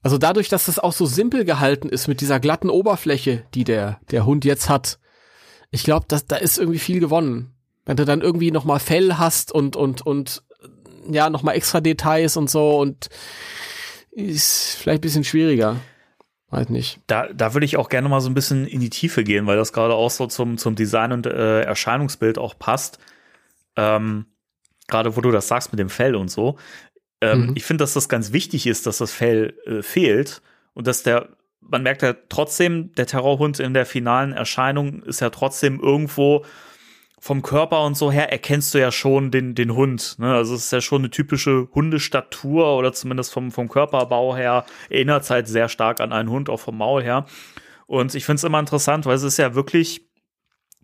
Also 0.03 0.19
dadurch, 0.19 0.49
dass 0.49 0.67
das 0.67 0.79
auch 0.79 0.93
so 0.93 1.07
simpel 1.07 1.45
gehalten 1.45 1.89
ist 1.89 2.09
mit 2.09 2.21
dieser 2.21 2.39
glatten 2.39 2.69
Oberfläche, 2.69 3.45
die 3.55 3.65
der, 3.65 4.01
der 4.11 4.27
Hund 4.27 4.45
jetzt 4.45 4.69
hat, 4.69 4.99
ich 5.71 5.83
glaube, 5.83 6.07
da 6.09 6.37
ist 6.37 6.59
irgendwie 6.59 6.79
viel 6.79 7.01
gewonnen. 7.01 7.53
Wenn 7.85 7.97
du 7.97 8.05
dann 8.05 8.21
irgendwie 8.21 8.51
noch 8.51 8.65
mal 8.65 8.79
Fell 8.79 9.15
hast 9.15 9.51
und 9.51 9.77
und 9.77 10.03
und 10.03 10.43
ja 11.11 11.29
noch 11.31 11.43
mal 11.43 11.53
extra 11.53 11.81
Details 11.81 12.37
und 12.37 12.49
so 12.49 12.79
und 12.79 13.09
ist 14.13 14.77
vielleicht 14.77 15.01
ein 15.01 15.01
bisschen 15.01 15.25
schwieriger. 15.25 15.77
Weiß 16.51 16.69
nicht. 16.69 17.01
Da, 17.09 17.27
da 17.33 17.53
würde 17.53 17.65
ich 17.65 17.77
auch 17.77 17.89
gerne 17.89 18.09
mal 18.09 18.21
so 18.21 18.31
ein 18.31 18.35
bisschen 18.35 18.67
in 18.67 18.79
die 18.79 18.91
Tiefe 18.91 19.25
gehen, 19.25 19.47
weil 19.47 19.57
das 19.57 19.73
gerade 19.73 19.95
auch 19.95 20.11
so 20.11 20.27
zum, 20.27 20.57
zum 20.57 20.77
Design 20.77 21.11
und 21.11 21.27
äh, 21.27 21.63
Erscheinungsbild 21.63 22.39
auch 22.39 22.57
passt. 22.59 23.01
Ähm, 23.77 24.27
gerade 24.89 25.17
wo 25.17 25.21
du 25.21 25.31
das 25.31 25.49
sagst 25.49 25.73
mit 25.73 25.79
dem 25.79 25.89
Fell 25.89 26.15
und 26.15 26.31
so. 26.31 26.57
Ähm, 27.21 27.47
Mhm. 27.47 27.53
Ich 27.57 27.65
finde, 27.65 27.83
dass 27.83 27.95
das 27.95 28.09
ganz 28.09 28.33
wichtig 28.33 28.67
ist, 28.67 28.87
dass 28.87 28.99
das 28.99 29.13
Fell 29.13 29.55
äh, 29.67 29.83
fehlt 29.83 30.43
und 30.75 30.87
dass 30.87 31.03
der, 31.03 31.29
man 31.61 31.83
merkt 31.83 32.03
ja 32.03 32.15
trotzdem, 32.29 32.93
der 32.95 33.07
Terrorhund 33.07 33.61
in 33.61 33.75
der 33.75 33.87
finalen 33.87 34.33
Erscheinung 34.33 35.03
ist 35.05 35.21
ja 35.21 35.31
trotzdem 35.31 35.81
irgendwo 35.81 36.45
vom 37.25 37.41
Körper 37.41 37.85
und 37.85 37.97
so 37.97 38.13
her 38.13 38.31
erkennst 38.31 38.75
du 38.75 38.79
ja 38.79 38.93
schon 38.93 39.31
den, 39.31 39.55
den 39.55 39.75
Hund. 39.75 40.17
Ne? 40.19 40.35
Also 40.35 40.55
es 40.55 40.65
ist 40.65 40.73
ja 40.73 40.83
schon 40.83 41.01
eine 41.01 41.11
typische 41.11 41.69
Hundestatur 41.75 42.77
oder 42.77 42.93
zumindest 42.93 43.33
vom, 43.33 43.51
vom 43.51 43.71
Körperbau 43.71 44.37
her 44.37 44.67
erinnert 44.91 45.23
es 45.23 45.31
halt 45.31 45.49
sehr 45.49 45.71
stark 45.71 46.01
an 46.01 46.13
einen 46.13 46.29
Hund, 46.29 46.51
auch 46.51 46.61
vom 46.61 46.77
Maul 46.77 47.03
her. 47.03 47.25
Und 47.87 48.15
ich 48.15 48.27
finde 48.27 48.37
es 48.37 48.45
immer 48.45 48.61
interessant, 48.61 49.07
weil 49.07 49.17
es 49.17 49.23
ist 49.23 49.39
ja 49.39 49.55
wirklich, 49.55 50.04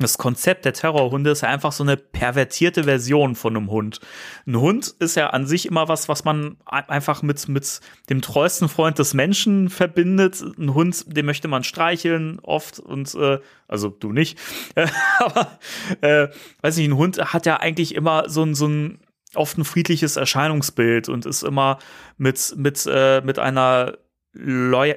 das 0.00 0.18
Konzept 0.18 0.64
der 0.64 0.72
Terrorhunde 0.72 1.30
ist 1.30 1.42
ja 1.42 1.48
einfach 1.48 1.72
so 1.72 1.84
eine 1.84 1.96
pervertierte 1.96 2.84
Version 2.84 3.34
von 3.34 3.56
einem 3.56 3.70
Hund. 3.70 4.00
Ein 4.46 4.56
Hund 4.56 4.94
ist 4.98 5.14
ja 5.16 5.30
an 5.30 5.46
sich 5.46 5.66
immer 5.66 5.88
was, 5.88 6.08
was 6.08 6.24
man 6.24 6.56
ein- 6.66 6.88
einfach 6.88 7.22
mit, 7.22 7.48
mit 7.48 7.80
dem 8.08 8.20
treuesten 8.22 8.68
Freund 8.68 8.98
des 8.98 9.14
Menschen 9.14 9.68
verbindet. 9.68 10.42
Ein 10.58 10.74
Hund, 10.74 11.04
den 11.16 11.26
möchte 11.26 11.48
man 11.48 11.64
streicheln 11.64 12.38
oft 12.40 12.78
und 12.78 13.14
äh, 13.14 13.38
also 13.68 13.88
du 13.88 14.12
nicht. 14.12 14.38
Aber 15.18 15.58
äh, 16.00 16.28
weiß 16.62 16.76
nicht, 16.76 16.88
ein 16.88 16.96
Hund 16.96 17.18
hat 17.32 17.46
ja 17.46 17.58
eigentlich 17.58 17.94
immer 17.94 18.28
so 18.28 18.42
ein, 18.42 18.54
so 18.54 18.66
ein 18.66 19.00
oft 19.34 19.58
ein 19.58 19.64
friedliches 19.64 20.16
Erscheinungsbild 20.16 21.08
und 21.08 21.26
ist 21.26 21.42
immer 21.42 21.78
mit, 22.18 22.54
mit, 22.56 22.84
äh, 22.90 23.20
mit 23.20 23.38
einer 23.38 23.98
Loya 24.32 24.94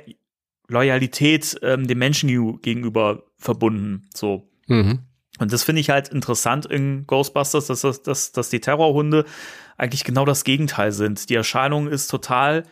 Loyalität 0.70 1.60
ähm, 1.62 1.88
dem 1.88 2.00
Menschen 2.00 2.62
gegenüber 2.62 3.24
verbunden. 3.38 4.08
So. 4.14 4.50
Mhm. 4.68 5.00
Und 5.40 5.52
das 5.52 5.64
finde 5.64 5.82
ich 5.82 5.90
halt 5.90 6.10
interessant 6.10 6.66
in 6.66 7.08
Ghostbusters, 7.08 7.68
dass, 7.68 7.82
das, 7.82 8.04
dass, 8.04 8.32
dass 8.32 8.50
die 8.50 8.60
Terrorhunde 8.60 9.26
eigentlich 9.78 10.04
genau 10.04 10.26
das 10.26 10.44
Gegenteil 10.44 10.92
sind. 10.92 11.30
Die 11.30 11.36
Erscheinung 11.36 11.88
ist 11.88 12.08
total 12.08 12.64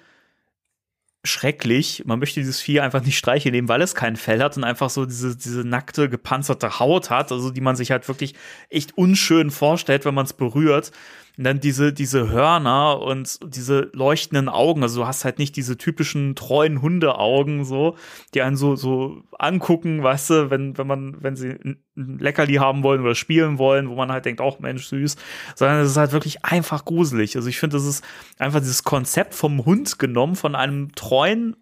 schrecklich. 1.23 2.03
Man 2.05 2.19
möchte 2.19 2.39
dieses 2.39 2.59
Vieh 2.61 2.79
einfach 2.79 3.03
nicht 3.03 3.17
streicheln 3.17 3.53
nehmen, 3.53 3.67
weil 3.67 3.81
es 3.81 3.95
kein 3.95 4.15
Fell 4.15 4.41
hat 4.41 4.57
und 4.57 4.63
einfach 4.63 4.89
so 4.89 5.05
diese, 5.05 5.35
diese 5.35 5.63
nackte, 5.63 6.09
gepanzerte 6.09 6.79
Haut 6.79 7.09
hat, 7.09 7.31
also 7.31 7.51
die 7.51 7.61
man 7.61 7.75
sich 7.75 7.91
halt 7.91 8.07
wirklich 8.07 8.35
echt 8.69 8.97
unschön 8.97 9.51
vorstellt, 9.51 10.05
wenn 10.05 10.15
man 10.15 10.25
es 10.25 10.33
berührt. 10.33 10.91
Und 11.37 11.45
dann 11.45 11.59
diese, 11.59 11.93
diese 11.93 12.29
Hörner 12.29 12.99
und 12.99 13.39
diese 13.43 13.89
leuchtenden 13.93 14.49
Augen. 14.49 14.83
Also 14.83 15.01
du 15.01 15.07
hast 15.07 15.25
halt 15.25 15.39
nicht 15.39 15.55
diese 15.55 15.77
typischen 15.77 16.35
treuen 16.35 16.81
Hundeaugen, 16.81 17.63
so, 17.63 17.95
die 18.33 18.41
einen 18.41 18.57
so, 18.57 18.75
so 18.75 19.23
angucken, 19.39 20.03
weißt 20.03 20.29
du, 20.29 20.49
wenn, 20.49 20.77
wenn 20.77 20.87
man, 20.87 21.23
wenn 21.23 21.35
sie 21.35 21.57
ein 21.63 21.83
Leckerli 21.95 22.55
haben 22.55 22.83
wollen 22.83 23.01
oder 23.01 23.15
spielen 23.15 23.57
wollen, 23.57 23.89
wo 23.89 23.95
man 23.95 24.11
halt 24.11 24.25
denkt, 24.25 24.41
auch 24.41 24.59
Mensch, 24.59 24.87
süß, 24.87 25.15
sondern 25.55 25.79
es 25.79 25.91
ist 25.91 25.97
halt 25.97 26.11
wirklich 26.11 26.43
einfach 26.43 26.85
gruselig. 26.85 27.35
Also 27.35 27.47
ich 27.47 27.59
finde, 27.59 27.77
das 27.77 27.85
ist 27.85 28.03
einfach 28.37 28.59
dieses 28.59 28.83
Konzept 28.83 29.33
vom 29.33 29.65
Hund 29.65 29.99
genommen, 29.99 30.35
von 30.35 30.55
einem 30.55 30.93
treuen, 30.95 31.55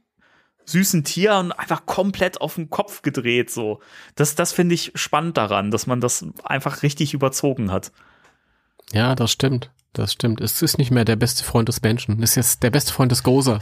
süßen 0.66 1.04
Tier 1.04 1.36
und 1.36 1.52
einfach 1.52 1.86
komplett 1.86 2.41
auf 2.41 2.56
den 2.56 2.70
Kopf 2.70 3.02
gedreht, 3.02 3.50
so. 3.50 3.80
Das, 4.16 4.36
das 4.36 4.52
finde 4.52 4.76
ich 4.76 4.91
spannend 4.96 5.38
daran, 5.38 5.72
dass 5.72 5.88
man 5.88 6.00
das 6.00 6.26
einfach 6.44 6.84
richtig 6.84 7.14
überzogen 7.14 7.72
hat. 7.72 7.91
Ja, 8.94 9.16
das 9.16 9.32
stimmt. 9.32 9.72
Das 9.94 10.14
stimmt. 10.14 10.40
Es 10.40 10.61
ist 10.61 10.78
nicht 10.78 10.91
mehr 10.91 11.03
der 11.03 11.16
beste 11.16 11.44
Freund 11.44 11.68
des 11.68 11.82
Menschen. 11.82 12.22
Es 12.22 12.32
ist 12.32 12.36
jetzt 12.36 12.64
der 12.64 12.70
beste 12.70 12.94
Freund 12.94 13.11
des 13.11 13.24
Gozer. 13.24 13.60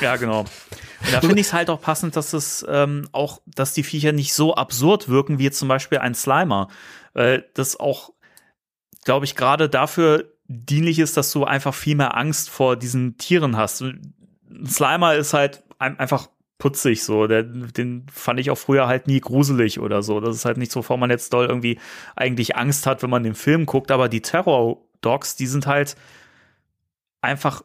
Ja, 0.00 0.16
genau. 0.16 0.40
Und 0.40 1.12
da 1.12 1.20
finde 1.20 1.40
ich 1.40 1.48
es 1.48 1.52
halt 1.52 1.68
auch 1.68 1.80
passend, 1.80 2.16
dass 2.16 2.32
es 2.32 2.64
ähm, 2.68 3.08
auch, 3.12 3.42
dass 3.46 3.74
die 3.74 3.82
Viecher 3.82 4.12
nicht 4.12 4.32
so 4.32 4.54
absurd 4.54 5.08
wirken 5.08 5.38
wie 5.38 5.44
jetzt 5.44 5.58
zum 5.58 5.68
Beispiel 5.68 5.98
ein 5.98 6.14
Slimer. 6.14 6.68
Weil 7.12 7.46
das 7.54 7.78
auch, 7.78 8.10
glaube 9.04 9.26
ich, 9.26 9.36
gerade 9.36 9.68
dafür 9.68 10.32
dienlich 10.48 10.98
ist, 10.98 11.16
dass 11.16 11.30
du 11.30 11.44
einfach 11.44 11.74
viel 11.74 11.94
mehr 11.94 12.16
Angst 12.16 12.48
vor 12.48 12.76
diesen 12.76 13.18
Tieren 13.18 13.56
hast. 13.56 13.84
Slimer 14.66 15.14
ist 15.14 15.34
halt 15.34 15.62
einfach 15.78 16.28
putzig 16.60 17.02
so. 17.02 17.26
Der, 17.26 17.42
den 17.42 18.06
fand 18.12 18.38
ich 18.38 18.52
auch 18.52 18.58
früher 18.58 18.86
halt 18.86 19.08
nie 19.08 19.20
gruselig 19.20 19.80
oder 19.80 20.02
so. 20.02 20.20
Das 20.20 20.36
ist 20.36 20.44
halt 20.44 20.58
nicht 20.58 20.70
so, 20.70 20.80
bevor 20.80 20.96
man 20.96 21.10
jetzt 21.10 21.32
doll 21.32 21.46
irgendwie 21.46 21.80
eigentlich 22.14 22.56
Angst 22.56 22.86
hat, 22.86 23.02
wenn 23.02 23.10
man 23.10 23.24
den 23.24 23.34
Film 23.34 23.66
guckt. 23.66 23.90
Aber 23.90 24.08
die 24.08 24.22
Terror-Dogs, 24.22 25.34
die 25.34 25.48
sind 25.48 25.66
halt 25.66 25.96
einfach 27.20 27.62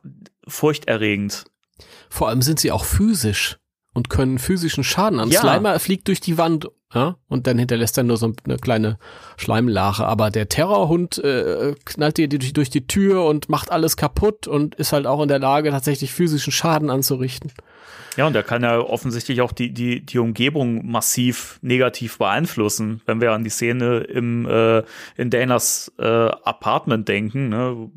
furchterregend. 0.47 1.45
Vor 2.09 2.29
allem 2.29 2.41
sind 2.41 2.59
sie 2.59 2.71
auch 2.71 2.85
physisch 2.85 3.59
und 3.93 4.09
können 4.09 4.39
physischen 4.39 4.83
Schaden 4.83 5.19
an. 5.19 5.29
Ja. 5.29 5.41
Slimer 5.41 5.79
fliegt 5.79 6.07
durch 6.07 6.19
die 6.19 6.37
Wand 6.37 6.67
ja, 6.93 7.17
und 7.27 7.47
dann 7.47 7.57
hinterlässt 7.57 7.97
er 7.97 8.03
nur 8.03 8.17
so 8.17 8.31
eine 8.45 8.57
kleine 8.57 8.97
Schleimlache. 9.37 10.05
Aber 10.05 10.31
der 10.31 10.49
Terrorhund 10.49 11.17
äh, 11.17 11.75
knallt 11.83 12.17
dir 12.17 12.29
durch, 12.29 12.53
durch 12.53 12.69
die 12.69 12.87
Tür 12.87 13.25
und 13.25 13.49
macht 13.49 13.71
alles 13.71 13.97
kaputt 13.97 14.47
und 14.47 14.75
ist 14.75 14.93
halt 14.93 15.07
auch 15.07 15.21
in 15.21 15.27
der 15.27 15.39
Lage, 15.39 15.71
tatsächlich 15.71 16.13
physischen 16.13 16.53
Schaden 16.53 16.89
anzurichten. 16.89 17.51
Ja, 18.17 18.27
und 18.27 18.33
der 18.33 18.43
kann 18.43 18.63
ja 18.63 18.79
offensichtlich 18.79 19.41
auch 19.41 19.51
die, 19.51 19.73
die, 19.73 20.05
die 20.05 20.19
Umgebung 20.19 20.89
massiv 20.89 21.59
negativ 21.61 22.17
beeinflussen. 22.17 23.01
Wenn 23.05 23.19
wir 23.19 23.31
an 23.33 23.43
die 23.43 23.49
Szene 23.49 23.97
im, 23.99 24.45
äh, 24.45 24.83
in 25.17 25.29
Danas 25.29 25.91
äh, 25.99 26.03
Apartment 26.05 27.07
denken, 27.09 27.49
ne, 27.49 27.91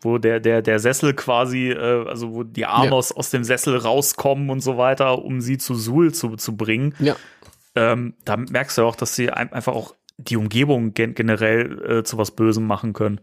wo 0.00 0.18
der, 0.18 0.40
der, 0.40 0.62
der 0.62 0.78
Sessel 0.78 1.14
quasi, 1.14 1.70
äh, 1.70 2.06
also 2.06 2.32
wo 2.32 2.42
die 2.44 2.66
Arme 2.66 2.86
Ja. 2.86 2.92
aus, 2.92 3.12
aus 3.12 3.30
dem 3.30 3.44
Sessel 3.44 3.76
rauskommen 3.76 4.50
und 4.50 4.60
so 4.60 4.78
weiter, 4.78 5.24
um 5.24 5.40
sie 5.40 5.58
zu 5.58 5.74
Sul 5.74 6.12
zu, 6.14 6.36
zu 6.36 6.56
bringen. 6.56 6.94
Ja. 7.00 7.16
Ähm, 7.74 8.14
da 8.24 8.36
merkst 8.36 8.78
du 8.78 8.82
auch, 8.82 8.96
dass 8.96 9.16
sie 9.16 9.30
ein, 9.30 9.52
einfach 9.52 9.74
auch 9.74 9.94
die 10.18 10.36
Umgebung 10.36 10.94
gen 10.94 11.14
generell 11.14 11.98
äh, 11.98 12.04
zu 12.04 12.16
was 12.16 12.30
Bösem 12.30 12.66
machen 12.66 12.92
können. 12.92 13.20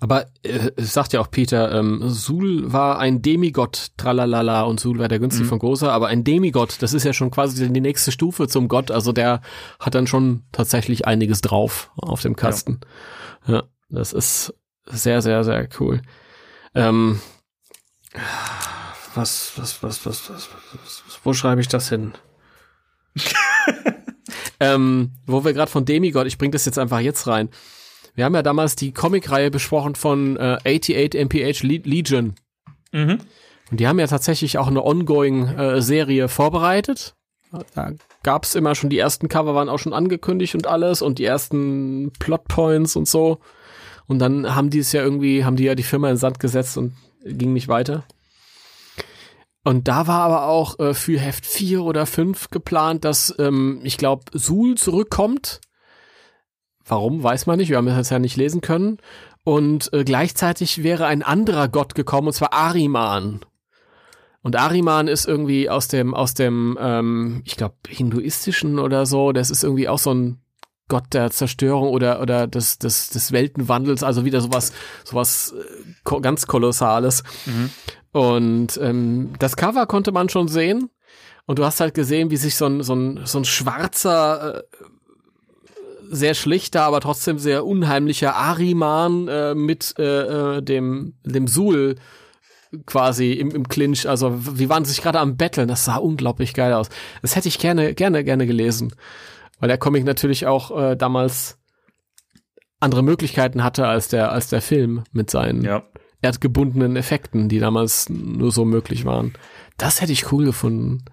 Aber 0.00 0.26
äh, 0.42 0.70
sagt 0.76 1.12
ja 1.14 1.20
auch 1.20 1.30
Peter, 1.30 1.72
ähm, 1.72 2.08
Sul 2.10 2.70
war 2.72 2.98
ein 2.98 3.22
Demigott, 3.22 3.88
tralalala, 3.96 4.62
und 4.62 4.78
Sul 4.78 4.98
war 4.98 5.08
der 5.08 5.18
günstig 5.18 5.44
Mhm. 5.44 5.48
von 5.48 5.58
Großer, 5.58 5.90
aber 5.90 6.08
ein 6.08 6.22
Demigott, 6.24 6.76
das 6.80 6.92
ist 6.92 7.04
ja 7.04 7.12
schon 7.14 7.30
quasi 7.30 7.72
die 7.72 7.80
nächste 7.80 8.12
Stufe 8.12 8.46
zum 8.48 8.68
Gott, 8.68 8.90
also 8.90 9.12
der 9.12 9.40
hat 9.80 9.94
dann 9.94 10.06
schon 10.06 10.42
tatsächlich 10.52 11.06
einiges 11.06 11.40
drauf 11.40 11.90
auf 11.96 12.20
dem 12.20 12.36
Kasten. 12.36 12.80
Ja, 13.46 13.64
das 13.88 14.12
ist 14.12 14.52
sehr, 14.84 15.22
sehr, 15.22 15.44
sehr 15.44 15.68
cool. 15.80 16.02
Ähm, 16.74 17.20
was, 19.14 19.52
was, 19.56 19.82
was, 19.82 20.04
was, 20.04 20.28
was, 20.30 20.48
was, 20.50 21.02
was 21.06 21.20
wo 21.24 21.32
schreibe 21.32 21.60
ich 21.62 21.68
das 21.68 21.88
hin? 21.88 22.12
ähm, 24.60 25.12
wo 25.26 25.44
wir 25.44 25.52
gerade 25.52 25.70
von 25.70 25.84
Demigod, 25.84 26.26
ich 26.26 26.38
bring 26.38 26.50
das 26.50 26.64
jetzt 26.66 26.78
einfach 26.78 27.00
jetzt 27.00 27.26
rein. 27.26 27.48
Wir 28.16 28.24
haben 28.24 28.34
ja 28.34 28.42
damals 28.42 28.74
die 28.74 28.92
Comicreihe 28.92 29.50
besprochen 29.50 29.94
von 29.94 30.36
äh, 30.36 30.58
88 30.64 31.14
MPH 31.14 31.62
Le 31.62 31.80
Legion. 31.84 32.34
Mhm. 32.90 33.18
Und 33.70 33.80
die 33.80 33.86
haben 33.86 33.98
ja 33.98 34.06
tatsächlich 34.06 34.58
auch 34.58 34.68
eine 34.68 34.84
Ongoing-Serie 34.84 36.28
vorbereitet. 36.28 37.14
Da 37.74 37.92
gab's 38.22 38.54
immer 38.54 38.74
schon, 38.74 38.90
die 38.90 38.98
ersten 38.98 39.28
Cover 39.28 39.54
waren 39.54 39.68
auch 39.68 39.78
schon 39.78 39.92
angekündigt 39.92 40.54
und 40.54 40.66
alles 40.66 41.02
und 41.02 41.18
die 41.18 41.24
ersten 41.24 42.12
Plotpoints 42.18 42.96
und 42.96 43.06
so. 43.06 43.38
Und 44.06 44.18
dann 44.18 44.54
haben 44.54 44.70
die 44.70 44.78
es 44.78 44.92
ja 44.92 45.02
irgendwie, 45.02 45.44
haben 45.44 45.56
die 45.56 45.64
ja 45.64 45.74
die 45.74 45.82
Firma 45.82 46.08
in 46.08 46.14
den 46.14 46.20
Sand 46.20 46.40
gesetzt 46.40 46.76
und 46.76 46.94
ging 47.24 47.52
nicht 47.52 47.68
weiter. 47.68 48.04
Und 49.64 49.88
da 49.88 50.06
war 50.06 50.20
aber 50.20 50.46
auch 50.46 50.78
äh, 50.78 50.94
für 50.94 51.18
Heft 51.18 51.44
4 51.44 51.82
oder 51.82 52.06
5 52.06 52.50
geplant, 52.50 53.04
dass, 53.04 53.34
ähm, 53.38 53.80
ich 53.82 53.98
glaube, 53.98 54.24
Sul 54.32 54.76
zurückkommt. 54.76 55.60
Warum, 56.86 57.22
weiß 57.22 57.46
man 57.46 57.58
nicht. 57.58 57.70
Wir 57.70 57.78
haben 57.78 57.86
das 57.86 58.10
ja 58.10 58.18
nicht 58.18 58.36
lesen 58.36 58.60
können. 58.60 58.98
Und 59.44 59.92
äh, 59.92 60.04
gleichzeitig 60.04 60.82
wäre 60.82 61.06
ein 61.06 61.22
anderer 61.22 61.68
Gott 61.68 61.94
gekommen, 61.94 62.28
und 62.28 62.32
zwar 62.32 62.52
Ariman. 62.52 63.40
Und 64.42 64.56
Ariman 64.56 65.08
ist 65.08 65.26
irgendwie 65.26 65.68
aus 65.68 65.88
dem, 65.88 66.14
aus 66.14 66.34
dem, 66.34 66.78
ähm, 66.80 67.42
ich 67.44 67.56
glaube, 67.56 67.74
hinduistischen 67.88 68.78
oder 68.78 69.04
so. 69.04 69.32
Das 69.32 69.50
ist 69.50 69.64
irgendwie 69.64 69.88
auch 69.88 69.98
so 69.98 70.14
ein 70.14 70.40
Gott 70.88 71.06
der 71.12 71.32
Zerstörung 71.32 71.88
oder, 71.88 72.20
oder 72.20 72.46
des, 72.46 72.78
des, 72.78 73.10
des 73.10 73.32
Weltenwandels, 73.32 74.04
also 74.04 74.24
wieder 74.24 74.40
sowas, 74.40 74.72
sowas 75.02 75.52
äh, 75.58 75.92
ko 76.04 76.20
ganz 76.20 76.46
Kolossales. 76.46 77.24
Mhm. 77.46 77.70
Und 78.12 78.78
ähm, 78.80 79.32
das 79.40 79.56
Cover 79.56 79.86
konnte 79.86 80.12
man 80.12 80.28
schon 80.28 80.46
sehen. 80.46 80.90
Und 81.46 81.58
du 81.58 81.64
hast 81.64 81.80
halt 81.80 81.94
gesehen, 81.94 82.30
wie 82.30 82.36
sich 82.36 82.54
so 82.54 82.66
ein, 82.66 82.82
so 82.82 82.94
ein, 82.94 83.20
so 83.24 83.38
ein 83.38 83.44
schwarzer, 83.44 84.58
äh, 84.58 84.62
sehr 86.10 86.34
schlichter, 86.34 86.82
aber 86.82 87.00
trotzdem 87.00 87.38
sehr 87.38 87.64
unheimlicher 87.66 88.34
Ariman 88.36 89.28
äh, 89.28 89.54
mit 89.54 89.94
äh, 89.98 90.56
äh, 90.56 90.62
dem, 90.62 91.14
dem 91.24 91.46
Sul 91.48 91.96
quasi 92.84 93.32
im, 93.32 93.50
im 93.50 93.68
Clinch. 93.68 94.08
Also 94.08 94.34
wir 94.58 94.68
waren 94.68 94.84
sich 94.84 95.00
gerade 95.02 95.20
am 95.20 95.36
Betteln. 95.36 95.68
Das 95.68 95.84
sah 95.84 95.96
unglaublich 95.96 96.52
geil 96.54 96.72
aus. 96.72 96.88
Das 97.22 97.36
hätte 97.36 97.48
ich 97.48 97.58
gerne, 97.58 97.94
gerne, 97.94 98.24
gerne 98.24 98.46
gelesen. 98.46 98.92
Weil 99.60 99.68
der 99.68 99.78
Comic 99.78 100.04
natürlich 100.04 100.46
auch 100.46 100.76
äh, 100.76 100.96
damals 100.96 101.58
andere 102.80 103.02
Möglichkeiten 103.02 103.62
hatte 103.64 103.86
als 103.86 104.08
der, 104.08 104.32
als 104.32 104.48
der 104.48 104.60
Film 104.60 105.04
mit 105.12 105.30
seinen 105.30 105.64
Ja. 105.64 105.82
erdgebundenen 106.20 106.96
Effekten, 106.96 107.48
die 107.48 107.58
damals 107.58 108.08
nur 108.10 108.52
so 108.52 108.64
möglich 108.64 109.04
waren. 109.04 109.32
Das 109.78 110.00
hätte 110.02 110.12
ich 110.12 110.30
cool 110.32 110.44
gefunden. 110.44 111.04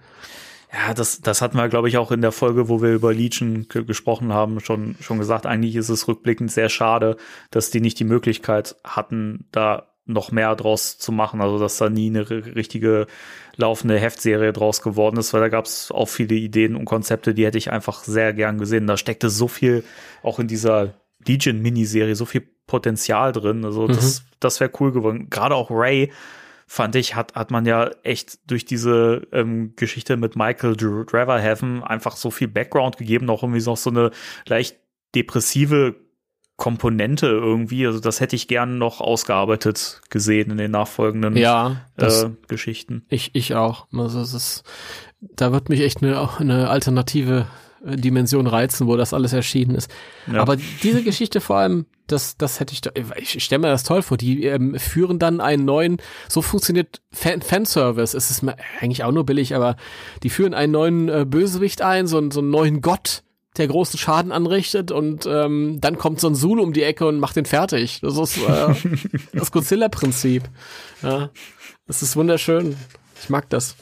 Ja, 0.74 0.94
das, 0.96 1.22
das 1.22 1.42
hatten 1.44 1.58
wir, 1.58 1.70
glaube 1.70 1.88
ich, 1.88 1.98
auch 1.98 2.12
in 2.12 2.22
der 2.22 2.32
Folge, 2.32 2.68
wo 2.68 2.82
wir 2.82 2.94
über 2.94 3.14
Legion 3.14 3.68
ge 3.68 3.84
gesprochen 3.84 4.34
haben, 4.34 4.60
schon, 4.60 4.96
schon 5.02 5.20
gesagt. 5.20 5.46
Eigentlich 5.46 5.76
ist 5.76 5.90
es 5.90 6.08
rückblickend 6.08 6.52
sehr 6.52 6.68
schade, 6.70 7.16
dass 7.52 7.70
die 7.70 7.80
nicht 7.80 8.00
die 8.00 8.06
Möglichkeit 8.06 8.76
hatten, 8.84 9.46
da 9.52 9.90
noch 10.06 10.32
mehr 10.32 10.56
draus 10.56 10.98
zu 10.98 11.12
machen. 11.12 11.42
Also, 11.42 11.60
dass 11.60 11.78
da 11.78 11.90
nie 11.90 12.08
eine 12.08 12.24
ri- 12.24 12.56
richtige 12.56 13.06
laufende 13.56 14.00
Heftserie 14.00 14.52
draus 14.52 14.82
geworden 14.82 15.18
ist, 15.18 15.32
weil 15.34 15.42
da 15.42 15.50
gab 15.50 15.66
es 15.66 15.92
auch 15.92 16.10
viele 16.10 16.36
Ideen 16.36 16.76
und 16.76 16.86
Konzepte, 16.86 17.36
die 17.36 17.46
hätte 17.46 17.60
ich 17.60 17.72
einfach 17.72 18.04
sehr 18.04 18.34
gern 18.34 18.58
gesehen. 18.58 18.88
Da 18.88 18.98
steckte 18.98 19.30
so 19.30 19.48
viel 19.48 19.84
auch 20.24 20.40
in 20.40 20.48
dieser 20.48 20.96
Legion-Miniserie, 21.28 22.16
so 22.16 22.26
viel 22.26 22.42
Potenzial 22.66 23.32
drin. 23.32 23.64
Also, 23.64 23.88
das, 23.88 24.24
das 24.40 24.60
wäre 24.60 24.72
cool 24.80 24.92
geworden. 24.92 25.30
Gerade 25.30 25.54
auch 25.54 25.70
Ray 25.70 26.12
fand 26.68 26.96
ich, 26.96 27.16
hat, 27.16 27.36
hat 27.36 27.52
man 27.52 27.66
ja 27.66 27.90
echt 28.04 28.40
durch 28.50 28.66
diese 28.66 29.28
ähm, 29.32 29.74
Geschichte 29.76 30.18
mit 30.18 30.36
Michael 30.36 30.76
Dr- 30.76 31.06
Draverhaven 31.06 31.84
einfach 31.84 32.16
so 32.16 32.32
viel 32.32 32.48
Background 32.48 32.98
gegeben, 32.98 33.30
auch 33.30 33.44
irgendwie 33.44 33.64
noch 33.64 33.78
so 33.78 33.90
eine 33.90 34.12
leicht 34.48 34.78
depressive 35.16 35.96
Komponente 36.56 37.28
irgendwie. 37.28 37.86
Also 37.88 38.00
das 38.00 38.20
hätte 38.20 38.36
ich 38.36 38.48
gern 38.48 38.78
noch 38.78 39.02
ausgearbeitet 39.02 40.02
gesehen 40.10 40.52
in 40.52 40.58
den 40.58 40.72
nachfolgenden 40.72 41.36
Ja, 41.36 41.82
das, 41.98 42.24
äh, 42.24 42.30
Geschichten. 42.48 43.06
ich, 43.10 43.32
ich 43.34 43.56
auch. 43.56 43.88
Also 43.92 44.22
es 44.22 44.34
ist, 44.34 44.64
da 45.20 45.52
wird 45.52 45.70
mich 45.70 45.82
echt 45.82 46.04
eine, 46.04 46.30
eine 46.38 46.70
alternative 46.70 47.48
äh, 47.86 47.96
Dimension 47.98 48.46
reizen, 48.48 48.88
wo 48.88 48.96
das 48.98 49.14
alles 49.14 49.34
erschienen 49.34 49.76
ist. 49.76 49.92
Ja. 50.32 50.42
Aber 50.42 50.56
diese 50.84 51.04
Geschichte 51.04 51.42
vor 51.42 51.58
allem, 51.58 51.86
das, 52.08 52.38
das 52.38 52.60
hätte 52.60 52.74
ich, 52.74 52.82
doch- 52.82 52.92
ich 53.16 53.44
stelle 53.44 53.60
mir 53.62 53.68
das 53.70 53.84
toll 53.84 54.02
vor. 54.02 54.18
Die 54.18 54.46
ähm, 54.46 54.78
führen 54.78 55.20
dann 55.20 55.40
einen 55.42 55.66
neuen, 55.66 55.98
so 56.30 56.42
funktioniert 56.42 57.02
Fan 57.12 57.42
Fanservice. 57.42 58.14
Es 58.16 58.30
ist 58.32 58.44
eigentlich 58.82 59.04
auch 59.04 59.12
nur 59.12 59.26
billig, 59.26 59.56
aber 59.56 59.78
die 60.24 60.30
führen 60.30 60.54
einen 60.54 60.72
neuen 60.74 61.10
äh, 61.10 61.26
Bösewicht 61.28 61.82
ein, 61.82 62.08
so, 62.08 62.18
einen- 62.18 62.32
so 62.32 62.40
einen 62.42 62.50
neuen 62.50 62.82
Gott, 62.82 63.24
der 63.58 63.68
großen 63.68 64.00
Schaden 64.00 64.32
anrichtet 64.32 64.92
und 64.92 65.28
ähm, 65.28 65.78
dann 65.80 65.98
kommt 66.00 66.20
so 66.20 66.28
ein 66.28 66.34
Zulu 66.36 66.64
um 66.64 66.74
die 66.74 66.82
Ecke 66.84 67.06
und 67.08 67.20
macht 67.20 67.36
den 67.36 67.46
fertig. 67.46 68.00
Das 68.02 68.18
ist 68.18 68.38
äh, 68.38 68.74
das 69.34 69.52
Godzilla-Prinzip. 69.52 70.44
Ja, 71.04 71.30
das 71.88 72.02
ist 72.02 72.16
wunderschön. 72.16 72.76
Ich 73.22 73.30
mag 73.30 73.50
das. 73.52 73.76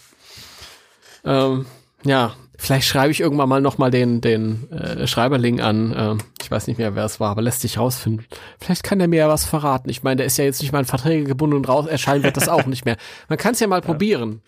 Ähm, 1.23 1.65
ja, 2.03 2.35
vielleicht 2.61 2.87
schreibe 2.87 3.11
ich 3.11 3.19
irgendwann 3.19 3.49
mal 3.49 3.59
noch 3.59 3.77
mal 3.77 3.89
den 3.89 4.21
den 4.21 4.71
äh, 4.71 5.07
Schreiberling 5.07 5.59
an. 5.61 5.93
Ähm, 5.97 6.17
ich 6.41 6.51
weiß 6.51 6.67
nicht 6.67 6.77
mehr, 6.77 6.95
wer 6.95 7.05
es 7.05 7.19
war, 7.19 7.31
aber 7.31 7.41
lässt 7.41 7.61
sich 7.61 7.77
rausfinden. 7.77 8.25
Vielleicht 8.59 8.83
kann 8.83 8.99
er 8.99 9.07
mir 9.07 9.17
ja 9.17 9.29
was 9.29 9.45
verraten. 9.45 9.89
Ich 9.89 10.03
meine, 10.03 10.17
der 10.17 10.25
ist 10.27 10.37
ja 10.37 10.45
jetzt 10.45 10.61
nicht 10.61 10.71
mal 10.71 10.79
in 10.79 10.85
Verträge 10.85 11.23
gebunden 11.23 11.55
und 11.55 11.67
raus 11.67 11.87
erscheinen 11.87 12.23
wird 12.23 12.37
das 12.37 12.49
auch 12.49 12.67
nicht 12.67 12.85
mehr. 12.85 12.97
Man 13.29 13.37
kann 13.37 13.53
es 13.53 13.59
ja 13.59 13.67
mal 13.67 13.81
probieren. 13.81 14.41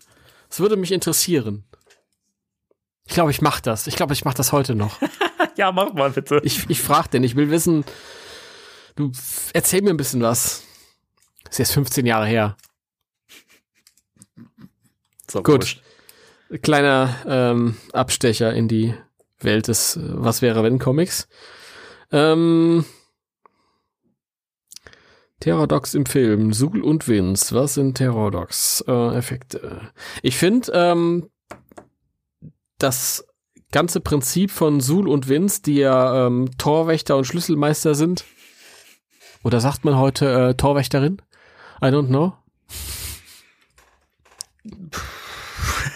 Es 0.49 0.59
würde 0.59 0.75
mich 0.75 0.91
interessieren. 0.91 1.63
Ich 3.05 3.15
glaube, 3.15 3.31
ich 3.31 3.41
mache 3.41 3.61
das. 3.61 3.87
Ich 3.87 3.95
glaube, 3.95 4.13
ich 4.13 4.23
mache 4.23 4.37
das 4.37 4.51
heute 4.51 4.75
noch. 4.75 4.99
Ja, 5.55 5.71
mach 5.71 5.93
mal 5.93 6.09
bitte. 6.09 6.41
Ich, 6.43 6.67
ich 6.67 6.81
frage 6.81 7.09
den. 7.09 7.23
Ich 7.23 7.35
will 7.35 7.51
wissen. 7.51 7.85
Du 8.95 9.11
erzähl 9.53 9.83
mir 9.83 9.91
ein 9.91 9.97
bisschen 9.97 10.23
was. 10.23 10.63
Ist 11.47 11.59
jetzt 11.59 11.73
15 11.73 12.07
Jahre 12.07 12.25
her. 12.25 12.57
So, 15.29 15.43
Gut. 15.43 15.61
wurscht. 15.61 15.82
Kleiner 16.61 17.15
ähm, 17.27 17.75
Abstecher 17.91 18.53
in 18.53 18.67
die 18.67 18.93
Welt 19.39 19.67
des 19.67 19.97
äh, 19.97 20.01
Was 20.03 20.41
wäre 20.41 20.63
wenn 20.63 20.79
Comics. 20.79 21.27
Ähm, 22.11 22.85
Terrordocs 25.39 25.93
im 25.93 26.05
Film, 26.05 26.53
Sul 26.53 26.81
und 26.81 27.07
Vince, 27.07 27.53
was 27.53 27.73
sind 27.73 27.95
Terrordocs? 27.95 28.85
Äh, 28.87 29.17
Effekte. 29.17 29.91
Ich 30.21 30.37
finde, 30.37 30.71
ähm, 30.73 31.29
das 32.77 33.25
ganze 33.71 33.99
Prinzip 33.99 34.51
von 34.51 34.79
Sul 34.79 35.09
und 35.09 35.27
Vince, 35.27 35.61
die 35.63 35.75
ja 35.75 36.27
ähm, 36.27 36.49
Torwächter 36.57 37.17
und 37.17 37.25
Schlüsselmeister 37.25 37.95
sind, 37.95 38.23
Oder 39.43 39.59
sagt 39.59 39.83
man 39.83 39.97
heute 39.97 40.49
äh, 40.49 40.53
Torwächterin? 40.55 41.21
I 41.81 41.87
don't 41.87 42.07
know. 42.07 42.33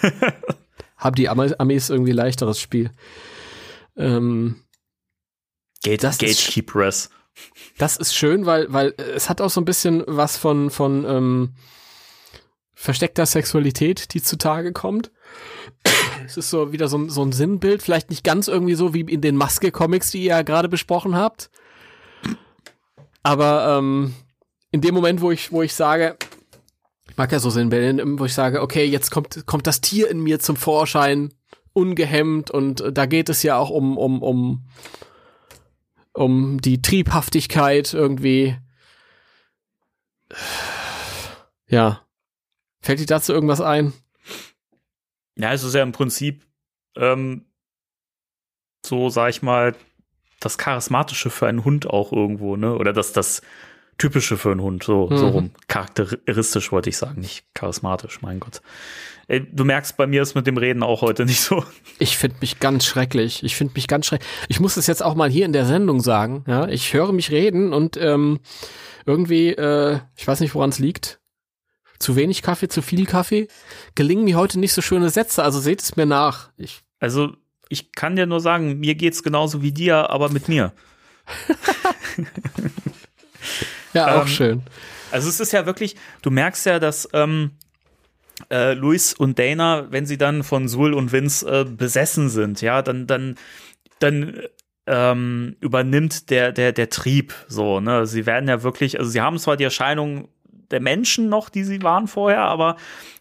Haben 0.98 1.15
die 1.15 1.30
Amis 1.30 1.90
irgendwie 1.90 2.11
leichteres 2.11 2.60
Spiel. 2.60 2.91
Ähm, 3.95 4.64
Gate, 5.84 6.03
das 6.03 6.18
Gatekeeperess. 6.18 7.06
Ist, 7.06 7.11
das 7.78 7.98
ist 7.98 8.15
schön, 8.15 8.45
weil, 8.45 8.72
weil 8.74 8.94
es 8.98 9.30
hat 9.30 9.41
auch 9.41 9.49
so 9.49 9.61
ein 9.61 9.65
bisschen 9.65 10.03
was 10.07 10.38
von, 10.38 10.72
von 10.72 11.06
ähm, 11.06 11.53
versteckter 12.74 13.26
Sexualität, 13.26 14.14
die 14.14 14.22
zutage 14.22 14.74
kommt. 14.74 15.11
Es 16.26 16.38
ist 16.38 16.49
so 16.49 16.72
wieder 16.72 16.88
so, 16.88 17.07
so 17.10 17.24
ein 17.24 17.32
Sinnbild, 17.32 17.82
vielleicht 17.82 18.10
nicht 18.10 18.24
ganz 18.24 18.48
irgendwie 18.48 18.76
so 18.76 18.94
wie 18.94 19.02
in 19.02 19.22
den 19.22 19.36
Maske-Comics, 19.36 20.11
die 20.11 20.19
ihr 20.19 20.30
ja 20.30 20.41
gerade 20.41 20.69
besprochen 20.69 21.15
habt. 21.15 21.49
Aber 23.24 23.78
ähm, 23.78 24.14
in 24.72 24.82
dem 24.82 24.94
Moment, 24.94 25.22
wo 25.22 25.32
ich, 25.32 25.52
wo 25.52 25.61
ich 25.61 25.74
sage, 25.74 26.18
mag 27.18 27.31
ja 27.31 27.39
so 27.39 27.49
Sinnbilder, 27.49 28.03
wo 28.19 28.26
ich 28.26 28.34
sage, 28.34 28.61
okay, 28.61 28.85
jetzt 28.85 29.10
kommt, 29.10 29.45
kommt 29.45 29.68
das 29.68 29.81
Tier 29.81 30.10
in 30.10 30.22
mir 30.22 30.39
zum 30.39 30.56
Vorschein, 30.56 31.34
ungehemmt 31.73 32.49
und 32.52 32.84
da 32.91 33.06
geht 33.06 33.30
es 33.30 33.44
ja 33.44 33.57
auch 33.57 33.69
um, 33.69 33.98
um, 33.98 34.22
um, 34.22 34.68
um 36.14 36.61
die 36.61 36.81
Triebhaftigkeit 36.81 37.94
irgendwie. 37.94 38.57
Ja. 41.68 42.02
Fällt 42.80 42.99
dir 42.99 43.06
dazu 43.06 43.34
irgendwas 43.34 43.61
ein? 43.61 43.94
Ja, 45.35 45.53
es 45.53 45.64
ist 45.64 45.76
ja 45.76 45.84
im 45.84 45.91
Prinzip 45.91 46.45
ähm, 46.95 47.45
so, 48.85 49.10
sag 49.10 49.30
ich 49.30 49.41
mal, 49.41 49.76
das 50.39 50.57
Charismatische 50.57 51.30
für 51.30 51.48
einen 51.48 51.65
Hund 51.65 51.88
auch 51.88 52.11
irgendwo, 52.11 52.56
ne? 52.56 52.76
Oder 52.76 52.94
das, 52.94 53.11
das 53.11 53.41
Typische 53.98 54.38
für 54.38 54.52
einen 54.52 54.61
Hund, 54.61 54.84
so, 54.84 55.07
mhm. 55.10 55.18
so 55.18 55.28
rum. 55.30 55.52
Charakteristisch 55.68 56.72
wollte 56.72 56.90
ich 56.90 56.98
sagen, 56.98 57.22
nicht 57.22 57.45
charismatisch, 57.53 58.22
mein 58.22 58.40
Gott. 58.40 58.61
Ey, 59.28 59.45
du 59.52 59.65
merkst, 59.65 59.98
bei 59.98 60.07
mir 60.07 60.22
ist 60.22 60.36
mit 60.36 60.48
dem 60.48 60.57
Reden 60.57 60.84
auch 60.84 61.02
heute 61.02 61.26
nicht 61.26 61.41
so. 61.41 61.64
Ich 61.99 62.18
finde 62.18 62.38
mich 62.40 62.60
ganz 62.60 62.86
schrecklich. 62.86 63.44
Ich 63.44 63.56
finde 63.56 63.74
mich 63.76 63.88
ganz 63.88 64.06
schrecklich. 64.06 64.30
Ich 64.48 64.60
muss 64.60 64.78
es 64.78 64.88
jetzt 64.88 65.03
auch 65.03 65.15
mal 65.15 65.30
hier 65.30 65.45
in 65.45 65.53
der 65.53 65.65
Sendung 65.65 65.99
sagen. 65.99 66.45
Ja, 66.48 66.68
ich 66.68 66.94
höre 66.94 67.11
mich 67.11 67.32
reden 67.32 67.74
und 67.74 67.98
ähm, 67.98 68.40
irgendwie, 69.06 69.49
äh, 69.49 69.99
ich 70.15 70.28
weiß 70.28 70.40
nicht, 70.40 70.56
woran 70.56 70.69
es 70.69 70.80
liegt. 70.80 71.19
Zu 71.99 72.15
wenig 72.15 72.41
Kaffee, 72.41 72.69
zu 72.69 72.82
viel 72.82 73.06
Kaffee. 73.06 73.48
Gelingen 73.95 74.24
mir 74.24 74.38
heute 74.38 74.60
nicht 74.60 74.74
so 74.74 74.82
schöne 74.82 75.10
Sätze. 75.10 75.44
Also 75.44 75.60
seht 75.60 75.82
es 75.82 75.95
mir 75.95 76.06
nach. 76.06 76.52
Ich 76.56 76.84
also 76.99 77.34
ich 77.69 77.91
kann 77.91 78.15
dir 78.15 78.26
nur 78.26 78.40
sagen, 78.40 78.80
mir 78.80 78.95
geht's 78.95 79.24
genauso 79.24 79.61
wie 79.61 79.72
dir, 79.72 80.10
aber 80.10 80.30
mit 80.30 80.48
mir. 80.48 80.74
ja, 83.98 84.15
auch 84.15 84.22
ähm, 84.22 84.28
schön. 84.28 84.64
Also 85.11 85.30
es 85.30 85.40
ist 85.40 85.52
ja 85.52 85.65
wirklich, 85.65 85.95
du 86.22 86.32
merkst 86.32 86.65
ja, 86.65 86.80
dass 86.80 87.07
ähm, 87.14 87.52
äh, 88.49 88.74
Luis 88.74 89.14
und 89.14 89.40
Dana, 89.40 89.88
wenn 89.91 90.06
sie 90.06 90.18
dann 90.18 90.44
von 90.44 90.68
Sul 90.68 90.94
und 90.94 91.11
Vince 91.11 91.45
äh, 91.45 91.65
besessen 91.65 92.30
sind, 92.30 92.61
ja, 92.61 92.82
dann, 92.82 93.07
dann, 93.07 93.36
dann 93.99 94.41
ähm, 94.86 95.56
übernimmt 95.60 96.30
der, 96.30 96.52
der, 96.52 96.72
der 96.72 96.90
Trieb 96.90 97.34
so, 97.48 97.80
ne? 97.80 98.06
Sie 98.06 98.26
werden 98.26 98.48
ja 98.48 98.64
wirklich, 98.64 98.99
also 98.99 99.11
sie 99.11 99.22
haben 99.22 99.38
zwar 99.38 99.57
die 99.57 99.65
Erscheinung 99.65 100.30
der 100.72 100.80
Menschen 100.80 101.30
noch, 101.30 101.49
die 101.49 101.64
sie 101.64 101.81
waren 101.84 102.07
vorher, 102.07 102.41
aber 102.41 102.76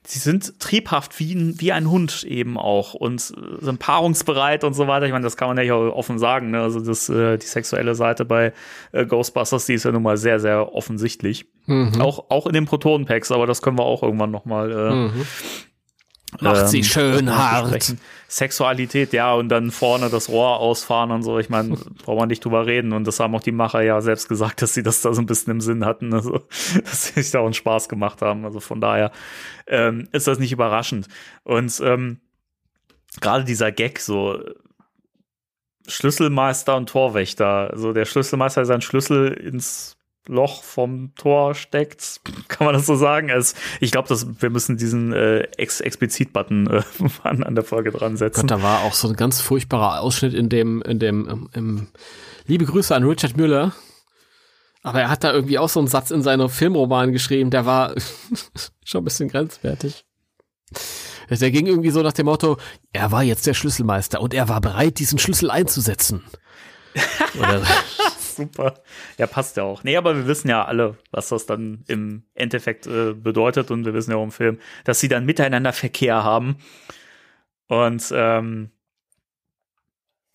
sie 0.05 0.18
sind 0.18 0.59
triebhaft 0.60 1.18
wie 1.18 1.35
ein, 1.35 1.60
wie 1.60 1.73
ein 1.73 1.90
Hund 1.90 2.24
eben 2.24 2.59
auch 2.59 2.94
und 2.94 3.20
sind 3.20 3.78
paarungsbereit 3.78 4.64
und 4.64 4.74
so 4.74 4.86
weiter. 4.86 5.06
Ich 5.06 5.12
meine, 5.12 5.24
das 5.24 5.36
kann 5.36 5.48
man 5.48 5.56
ja 5.56 5.62
hier 5.62 5.97
offen 5.97 6.18
sagen. 6.18 6.51
Ne? 6.51 6.60
Also 6.60 6.81
das, 6.81 7.09
äh, 7.09 7.39
die 7.39 7.47
sexuelle 7.47 7.94
Seite 7.94 8.24
bei 8.24 8.52
äh, 8.93 9.06
Ghostbusters, 9.06 9.66
die 9.66 9.74
ist 9.74 9.85
ja 9.85 9.93
nun 9.93 10.02
mal 10.02 10.16
sehr, 10.16 10.40
sehr 10.40 10.74
offensichtlich. 10.74 11.47
Mhm. 11.66 12.01
Auch, 12.01 12.31
auch 12.31 12.47
in 12.47 12.52
den 12.52 12.66
Protonenpacks, 12.66 13.32
aber 13.32 13.47
das 13.47 13.62
können 13.62 13.78
wir 13.78 13.85
auch 13.85 14.02
irgendwann 14.02 14.31
noch 14.31 14.44
mal 14.44 14.70
äh, 14.70 14.94
mhm. 14.94 15.27
Macht 16.40 16.62
ähm, 16.62 16.66
sie 16.66 16.85
schön 16.85 17.35
hart. 17.35 17.97
Sexualität, 18.28 19.12
ja, 19.12 19.32
und 19.35 19.48
dann 19.48 19.70
vorne 19.70 20.11
das 20.11 20.28
Rohr 20.28 20.59
ausfahren 20.59 21.12
und 21.12 21.23
so. 21.23 21.39
Ich 21.39 21.48
meine, 21.48 21.77
braucht 22.05 22.19
man 22.19 22.28
nicht 22.28 22.44
drüber 22.44 22.66
reden. 22.66 22.93
Und 22.93 23.07
das 23.07 23.20
haben 23.20 23.35
auch 23.35 23.43
die 23.43 23.53
Macher 23.53 23.82
ja 23.82 24.01
selbst 24.01 24.28
gesagt, 24.28 24.62
dass 24.62 24.74
sie 24.74 24.82
das 24.82 25.01
da 25.01 25.15
so 25.15 25.23
ein 25.23 25.27
bisschen 25.27 25.53
im 25.53 25.61
Sinn 25.61 25.85
hatten. 25.85 26.12
Also, 26.12 26.43
dass 26.85 27.07
sie 27.07 27.23
sich 27.23 27.31
da 27.31 27.40
auch 27.40 27.44
einen 27.44 27.55
Spaß 27.55 27.89
gemacht 27.89 28.23
haben. 28.23 28.44
Also 28.44 28.61
von 28.61 28.81
daher 28.81 29.12
ähm, 29.66 30.09
ist 30.12 30.27
das 30.27 30.39
nicht 30.39 30.53
überraschend. 30.53 31.09
Und 31.44 31.81
ähm, 31.85 32.20
gerade 33.20 33.44
dieser 33.44 33.70
Gag, 33.70 34.01
so 34.01 34.40
Schlüsselmeister 35.86 36.77
und 36.77 36.89
Torwächter. 36.89 37.70
Also 37.70 37.93
der 37.93 38.07
Schlüsselmeister 38.07 38.65
sein 38.65 38.81
Schlüssel 38.81 39.32
ins 39.32 39.97
Loch 40.28 40.62
vom 40.62 41.15
Tor 41.16 41.55
steckt, 41.55 42.20
kann 42.48 42.66
man 42.66 42.74
das 42.74 42.86
so 42.86 42.97
sagen? 42.97 43.31
Also 43.31 43.57
ich 43.81 43.90
glaube, 43.90 44.09
wir 44.11 44.51
müssen 44.51 44.77
diesen 44.77 45.12
äh, 45.12 45.40
ex 45.57 45.81
explizit-Button 45.81 46.66
äh, 46.69 46.82
an, 47.23 47.43
an, 47.43 47.55
der 47.55 47.65
Folge 47.65 47.90
dran 47.90 48.16
setzen. 48.16 48.43
Gott, 48.43 48.51
da 48.51 48.62
war 48.62 48.82
auch 48.82 48.94
so 48.94 49.09
ein 49.09 49.16
ganz 49.16 49.40
furchtbarer 49.40 50.01
Ausschnitt 50.01 50.35
in 50.35 50.48
dem, 50.48 50.82
in 50.82 50.98
dem, 50.98 51.28
im, 51.28 51.48
im 51.53 51.86
Liebe 52.47 52.65
Grüße 52.65 52.94
an 52.94 53.05
Richard 53.05 53.36
Müller. 53.36 53.73
Aber 54.82 55.01
er 55.01 55.11
hat 55.11 55.24
da 55.24 55.32
irgendwie 55.32 55.59
auch 55.59 55.69
so 55.69 55.81
einen 55.81 55.89
Satz 55.89 56.12
in 56.12 56.23
seinem 56.23 56.48
Filmroman 56.48 57.12
geschrieben, 57.12 57.51
der 57.51 57.66
war 57.66 57.94
schon 58.85 59.01
ein 59.01 59.05
bisschen 59.05 59.28
grenzwertig. 59.28 60.05
Der 61.28 61.51
ging 61.51 61.66
irgendwie 61.66 61.90
so 61.90 62.03
nach 62.03 62.12
dem 62.12 62.27
Motto, 62.27 62.57
er 62.93 63.11
war 63.11 63.24
jetzt 63.24 63.47
der 63.48 63.55
Schlüsselmeister 63.55 64.20
und 64.20 64.32
er 64.32 64.48
war 64.48 64.61
bereit, 64.61 65.01
diesen 65.01 65.19
Schlüssel 65.19 65.51
einzusetzen. 65.51 66.23
Oder 67.39 67.62
super. 68.36 68.74
Ja, 69.18 69.26
passt 69.26 69.56
ja 69.56 69.64
auch. 69.64 69.84
Nee, 69.84 69.96
aber 69.96 70.16
wir 70.16 70.26
wissen 70.26 70.48
ja 70.48 70.64
alle, 70.64 70.96
was 71.10 71.28
das 71.28 71.46
dann 71.46 71.84
im 71.88 72.24
Endeffekt 72.34 72.86
äh, 72.86 73.12
bedeutet 73.12 73.70
und 73.70 73.84
wir 73.84 73.94
wissen 73.94 74.10
ja 74.10 74.16
auch 74.16 74.24
im 74.24 74.32
Film, 74.32 74.58
dass 74.84 75.00
sie 75.00 75.08
dann 75.08 75.24
miteinander 75.24 75.72
Verkehr 75.72 76.22
haben. 76.22 76.58
Und 77.68 78.12
ähm, 78.14 78.70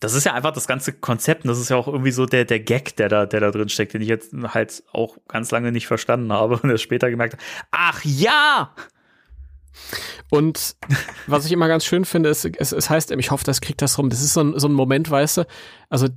das 0.01 0.15
ist 0.15 0.25
ja 0.25 0.33
einfach 0.33 0.51
das 0.51 0.67
ganze 0.67 0.93
Konzept 0.93 1.45
und 1.45 1.49
das 1.49 1.59
ist 1.59 1.69
ja 1.69 1.77
auch 1.77 1.87
irgendwie 1.87 2.11
so 2.11 2.25
der, 2.25 2.43
der 2.43 2.59
Gag, 2.59 2.95
der 2.95 3.07
da, 3.07 3.27
der 3.27 3.39
da 3.39 3.51
drin 3.51 3.69
steckt, 3.69 3.93
den 3.93 4.01
ich 4.01 4.07
jetzt 4.07 4.33
halt 4.33 4.83
auch 4.91 5.17
ganz 5.27 5.51
lange 5.51 5.71
nicht 5.71 5.87
verstanden 5.87 6.33
habe 6.33 6.59
und 6.61 6.69
erst 6.69 6.83
später 6.83 7.09
gemerkt 7.09 7.33
habe. 7.33 7.43
Ach 7.69 8.03
ja! 8.03 8.73
Und 10.31 10.75
was 11.27 11.45
ich 11.45 11.51
immer 11.51 11.67
ganz 11.67 11.85
schön 11.85 12.05
finde, 12.05 12.29
ist, 12.29 12.45
es, 12.45 12.71
es 12.71 12.89
heißt, 12.89 13.11
ich 13.11 13.31
hoffe, 13.31 13.43
das 13.43 13.61
kriegt 13.61 13.81
das 13.81 13.97
rum. 13.97 14.09
Das 14.09 14.21
ist 14.21 14.33
so 14.33 14.41
ein, 14.41 14.59
so 14.59 14.67
ein 14.67 14.73
Moment, 14.73 15.09
weißt 15.11 15.37
du, 15.37 15.47
also 15.89 16.07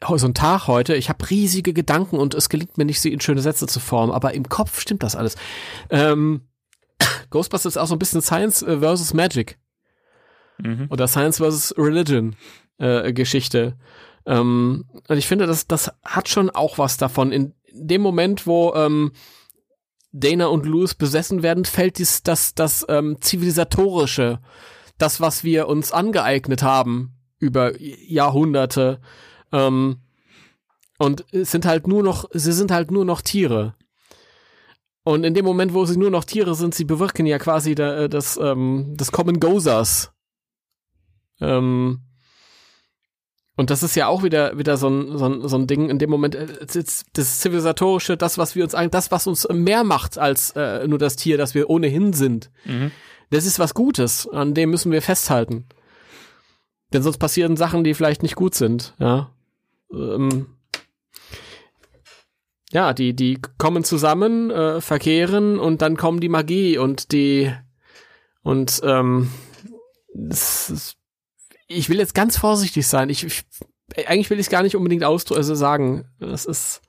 so 0.00 0.26
ein 0.26 0.34
Tag 0.34 0.66
heute, 0.66 0.94
ich 0.94 1.08
habe 1.08 1.28
riesige 1.30 1.72
Gedanken 1.72 2.16
und 2.16 2.34
es 2.34 2.48
gelingt 2.48 2.76
mir 2.76 2.84
nicht, 2.84 3.00
sie 3.00 3.12
in 3.12 3.20
schöne 3.20 3.40
Sätze 3.40 3.66
zu 3.66 3.80
formen, 3.80 4.12
aber 4.12 4.34
im 4.34 4.48
Kopf 4.48 4.80
stimmt 4.80 5.02
das 5.02 5.16
alles. 5.16 5.36
Ähm, 5.90 6.42
Ghostbusters 7.30 7.76
ist 7.76 7.78
auch 7.78 7.86
so 7.86 7.94
ein 7.94 7.98
bisschen 7.98 8.22
Science 8.22 8.62
äh, 8.62 8.78
versus 8.78 9.14
Magic. 9.14 9.58
Mhm. 10.58 10.86
Oder 10.90 11.08
Science 11.08 11.38
versus 11.38 11.74
Religion 11.76 12.36
äh, 12.78 13.12
Geschichte. 13.12 13.76
Ähm, 14.26 14.84
und 15.08 15.16
ich 15.16 15.26
finde, 15.26 15.46
das, 15.46 15.66
das 15.66 15.92
hat 16.04 16.28
schon 16.28 16.50
auch 16.50 16.78
was 16.78 16.96
davon. 16.96 17.32
In 17.32 17.54
dem 17.72 18.02
Moment, 18.02 18.46
wo 18.46 18.74
ähm, 18.74 19.12
Dana 20.12 20.46
und 20.46 20.66
Louis 20.66 20.94
besessen 20.94 21.42
werden, 21.42 21.64
fällt 21.64 21.98
dies, 21.98 22.22
das, 22.22 22.54
das 22.54 22.86
ähm, 22.88 23.18
zivilisatorische, 23.20 24.40
das, 24.98 25.20
was 25.20 25.44
wir 25.44 25.68
uns 25.68 25.92
angeeignet 25.92 26.62
haben 26.62 27.12
über 27.38 27.78
Jahrhunderte, 27.80 29.00
ähm, 29.52 29.98
und 30.98 31.24
es 31.32 31.50
sind 31.50 31.66
halt 31.66 31.86
nur 31.86 32.02
noch, 32.02 32.28
sie 32.32 32.52
sind 32.52 32.70
halt 32.70 32.90
nur 32.90 33.04
noch 33.04 33.20
Tiere. 33.20 33.74
Und 35.04 35.24
in 35.24 35.34
dem 35.34 35.44
Moment, 35.44 35.72
wo 35.74 35.84
sie 35.84 35.98
nur 35.98 36.10
noch 36.10 36.24
Tiere 36.24 36.54
sind, 36.54 36.74
sie 36.74 36.84
bewirken 36.84 37.26
ja 37.26 37.38
quasi 37.38 37.74
da, 37.74 38.04
äh, 38.04 38.08
das, 38.08 38.38
ähm, 38.42 38.94
das 38.96 39.12
Common 39.12 39.38
Gozers. 39.38 40.12
Ähm, 41.40 42.00
und 43.56 43.70
das 43.70 43.82
ist 43.82 43.94
ja 43.94 44.08
auch 44.08 44.22
wieder, 44.22 44.58
wieder 44.58 44.76
so 44.76 44.88
ein, 44.88 45.16
so 45.16 45.26
ein, 45.26 45.48
so 45.48 45.56
ein 45.56 45.66
Ding, 45.66 45.88
in 45.90 45.98
dem 45.98 46.10
Moment, 46.10 46.34
äh, 46.34 46.46
das 47.12 47.40
Zivilisatorische, 47.40 48.16
das, 48.16 48.36
was 48.36 48.56
wir 48.56 48.64
uns 48.64 48.74
eigentlich, 48.74 48.90
das, 48.90 49.10
was 49.10 49.26
uns 49.26 49.46
mehr 49.48 49.84
macht 49.84 50.18
als 50.18 50.50
äh, 50.56 50.86
nur 50.88 50.98
das 50.98 51.16
Tier, 51.16 51.38
das 51.38 51.54
wir 51.54 51.70
ohnehin 51.70 52.12
sind. 52.12 52.50
Mhm. 52.64 52.90
Das 53.30 53.46
ist 53.46 53.58
was 53.58 53.74
Gutes, 53.74 54.28
an 54.28 54.54
dem 54.54 54.70
müssen 54.70 54.92
wir 54.92 55.02
festhalten. 55.02 55.66
Denn 56.92 57.02
sonst 57.02 57.18
passieren 57.18 57.56
Sachen, 57.56 57.84
die 57.84 57.94
vielleicht 57.94 58.22
nicht 58.22 58.36
gut 58.36 58.54
sind, 58.54 58.94
ja 58.98 59.30
ähm, 59.92 60.46
ja, 62.72 62.92
die, 62.92 63.14
die 63.14 63.38
kommen 63.58 63.84
zusammen, 63.84 64.50
äh, 64.50 64.80
verkehren 64.80 65.58
und 65.58 65.82
dann 65.82 65.96
kommen 65.96 66.20
die 66.20 66.28
Magie 66.28 66.78
und 66.78 67.12
die 67.12 67.52
und 68.42 68.80
ähm, 68.84 69.30
ist, 70.28 70.96
ich 71.68 71.88
will 71.88 71.98
jetzt 71.98 72.14
ganz 72.14 72.36
vorsichtig 72.36 72.86
sein. 72.86 73.08
Ich, 73.08 73.24
ich 73.24 73.44
eigentlich 74.06 74.30
will 74.30 74.38
ich 74.38 74.46
es 74.46 74.50
gar 74.50 74.62
nicht 74.62 74.76
unbedingt 74.76 75.04
ausdrücken, 75.04 75.38
also 75.38 75.54
sagen. 75.54 76.08
Das 76.18 76.44
ist 76.44 76.82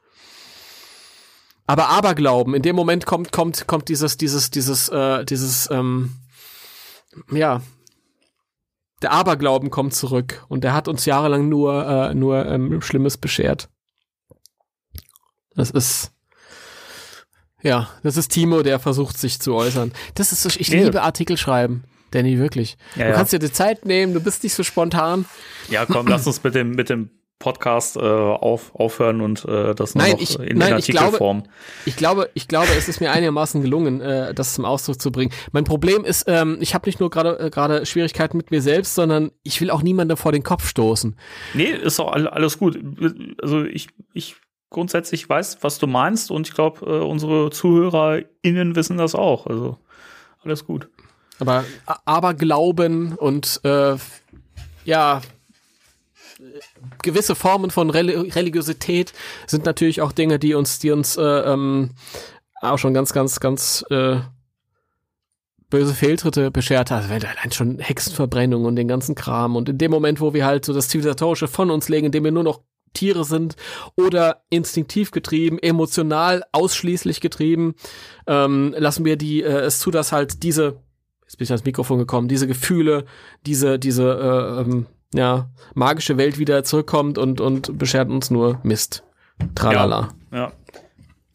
aber 1.66 1.90
Aberglauben. 1.90 2.54
In 2.54 2.62
dem 2.62 2.76
Moment 2.76 3.06
kommt 3.06 3.32
kommt 3.32 3.68
kommt 3.68 3.90
dieses 3.90 4.18
dieses 4.18 4.52
dieses 4.52 4.90
äh, 4.90 5.26
dieses 5.26 5.70
ähm, 5.70 6.12
ja 7.32 7.62
der 9.02 9.12
Aberglauben 9.12 9.70
kommt 9.70 9.94
zurück 9.94 10.46
und 10.48 10.64
der 10.64 10.74
hat 10.74 10.88
uns 10.88 11.06
jahrelang 11.06 11.50
nur, 11.50 11.86
äh, 11.88 12.14
nur 12.14 12.46
ähm, 12.46 12.82
Schlimmes 12.82 13.18
beschert. 13.18 13.70
Das 15.56 15.72
ist, 15.72 16.12
Ja, 17.64 17.90
das 18.04 18.18
ist 18.18 18.30
Timo, 18.32 18.62
der 18.62 18.80
versucht 18.80 19.18
sich 19.18 19.40
zu 19.40 19.54
äußern. 19.56 19.92
Das 20.16 20.32
ist 20.32 20.44
so, 20.44 20.50
ich 20.60 20.70
Nee. 20.72 20.84
liebe 20.84 21.02
Artikel 21.02 21.38
schreiben. 21.38 21.84
Danny, 22.12 22.38
wirklich. 22.40 22.78
Ja, 22.96 23.04
du 23.06 23.10
ja. 23.10 23.16
kannst 23.16 23.34
dir 23.34 23.40
die 23.40 23.52
Zeit 23.52 23.86
nehmen, 23.86 24.14
du 24.14 24.22
bist 24.22 24.44
nicht 24.44 24.54
so 24.54 24.64
spontan. 24.64 25.26
Ja, 25.70 25.86
komm, 25.86 26.08
lass 26.08 26.26
uns 26.28 26.42
mit 26.44 26.56
dem, 26.56 26.72
mit 26.72 26.90
dem 26.90 27.10
Podcast 27.40 27.98
äh, 27.98 28.00
auf, 28.00 28.74
aufhören 28.74 29.22
und 29.22 29.46
äh, 29.46 29.76
das 29.76 29.94
nur 29.94 30.04
Nein, 30.04 30.14
noch 30.14 30.22
ich- 30.22 30.40
in, 30.40 30.58
nein, 30.58 30.74
in 30.74 30.80
ich 30.80 30.88
glaube- 30.88 31.06
Artikelform. 31.06 31.44
Ich 31.86 31.96
glaube, 31.96 32.30
ich 32.34 32.48
glaube, 32.48 32.70
es 32.78 32.88
ist 32.90 33.00
mir 33.00 33.12
einigermaßen 33.12 33.62
gelungen, 33.62 34.02
äh, 34.02 34.34
das 34.34 34.56
zum 34.56 34.66
Ausdruck 34.66 35.00
zu 35.00 35.12
bringen. 35.12 35.32
Mein 35.52 35.64
Problem 35.64 36.04
ist, 36.04 36.26
ähm, 36.28 36.58
ich 36.62 36.74
habe 36.74 36.88
nicht 36.90 37.00
nur 37.00 37.10
gerade 37.12 37.40
äh, 37.40 37.50
gerade 37.52 37.86
Schwierigkeiten 37.86 38.38
mit 38.38 38.50
mir 38.50 38.62
selbst, 38.64 38.96
sondern 38.96 39.32
ich 39.44 39.62
will 39.62 39.70
auch 39.70 39.84
niemandem 39.84 40.18
vor 40.18 40.32
den 40.32 40.42
Kopf 40.44 40.68
stoßen. 40.68 41.16
Nee, 41.54 41.66
ist 41.66 42.00
auch 42.00 42.12
all- 42.12 42.28
alles 42.28 42.58
gut. 42.58 42.80
Also 43.42 43.64
ich, 43.66 43.88
ich 44.14 44.36
grundsätzlich 44.72 45.30
weiß, 45.30 45.60
was 45.62 45.78
du 45.78 45.86
meinst 45.88 46.32
und 46.32 46.48
ich 46.48 46.56
glaube, 46.56 46.86
äh, 46.86 47.04
unsere 47.06 47.52
ZuhörerInnen 47.52 48.76
wissen 48.76 48.98
das 48.98 49.14
auch. 49.16 49.46
Also 49.48 49.78
alles 50.44 50.66
gut. 50.66 50.90
Aber, 51.40 51.64
aber 52.06 52.34
Glauben 52.34 53.14
und 53.16 53.62
äh, 53.64 53.96
ja 54.86 55.22
gewisse 57.08 57.36
Formen 57.36 57.72
von 57.72 57.90
Reli 57.90 58.14
Religiosität 58.30 59.14
sind 59.48 59.66
natürlich 59.66 60.02
auch 60.02 60.12
Dinge, 60.12 60.40
die 60.40 60.54
uns, 60.54 60.80
die 60.80 60.92
uns 60.92 61.18
äh, 61.18 61.22
ähm, 61.22 61.92
auch 62.62 62.78
schon 62.78 62.94
ganz, 62.94 63.14
ganz, 63.14 63.40
ganz 63.40 63.86
äh, 63.90 64.18
böse 65.70 65.94
Fehltritte 65.94 66.52
beschert 66.52 66.92
hat. 66.92 67.10
Also 67.10 67.28
allein 67.28 67.52
schon 67.52 67.80
Hexenverbrennung 67.80 68.66
und 68.66 68.76
den 68.76 68.88
ganzen 68.88 69.16
Kram 69.16 69.56
und 69.56 69.70
in 69.70 69.78
dem 69.78 69.92
Moment, 69.92 70.22
wo 70.22 70.34
wir 70.34 70.46
halt 70.46 70.66
so 70.66 70.74
das 70.74 70.90
Zivilisatorische 70.90 71.48
von 71.48 71.72
uns 71.72 71.90
legen, 71.90 72.08
indem 72.08 72.26
wir 72.26 72.32
nur 72.32 72.44
noch 72.44 72.62
Tiere 72.94 73.26
sind 73.26 73.56
oder 73.96 74.44
instinktiv 74.50 75.12
getrieben, 75.12 75.60
emotional 75.60 76.44
ausschließlich 76.52 77.22
getrieben, 77.22 77.76
ähm, 78.28 78.76
lassen 78.78 79.06
wir 79.06 79.18
die 79.18 79.44
äh, 79.44 79.60
es 79.62 79.80
zu, 79.80 79.92
dass 79.92 80.12
halt 80.12 80.44
diese 80.44 80.82
jetzt 81.28 81.38
bin 81.38 81.44
ich 81.44 81.52
ans 81.52 81.66
Mikrofon 81.66 82.00
gekommen, 82.00 82.30
diese 82.30 82.48
Gefühle, 82.48 83.06
diese, 83.46 83.78
diese, 83.80 84.04
äh, 84.04 84.62
ähm, 84.62 84.86
ja, 85.14 85.50
magische 85.74 86.18
Welt 86.18 86.38
wieder 86.38 86.64
zurückkommt 86.64 87.18
und, 87.18 87.42
und 87.42 87.78
beschert 87.78 88.10
uns 88.10 88.30
nur 88.30 88.60
Mist. 88.64 89.04
Tralala. 89.56 90.10
Ja. 90.32 90.52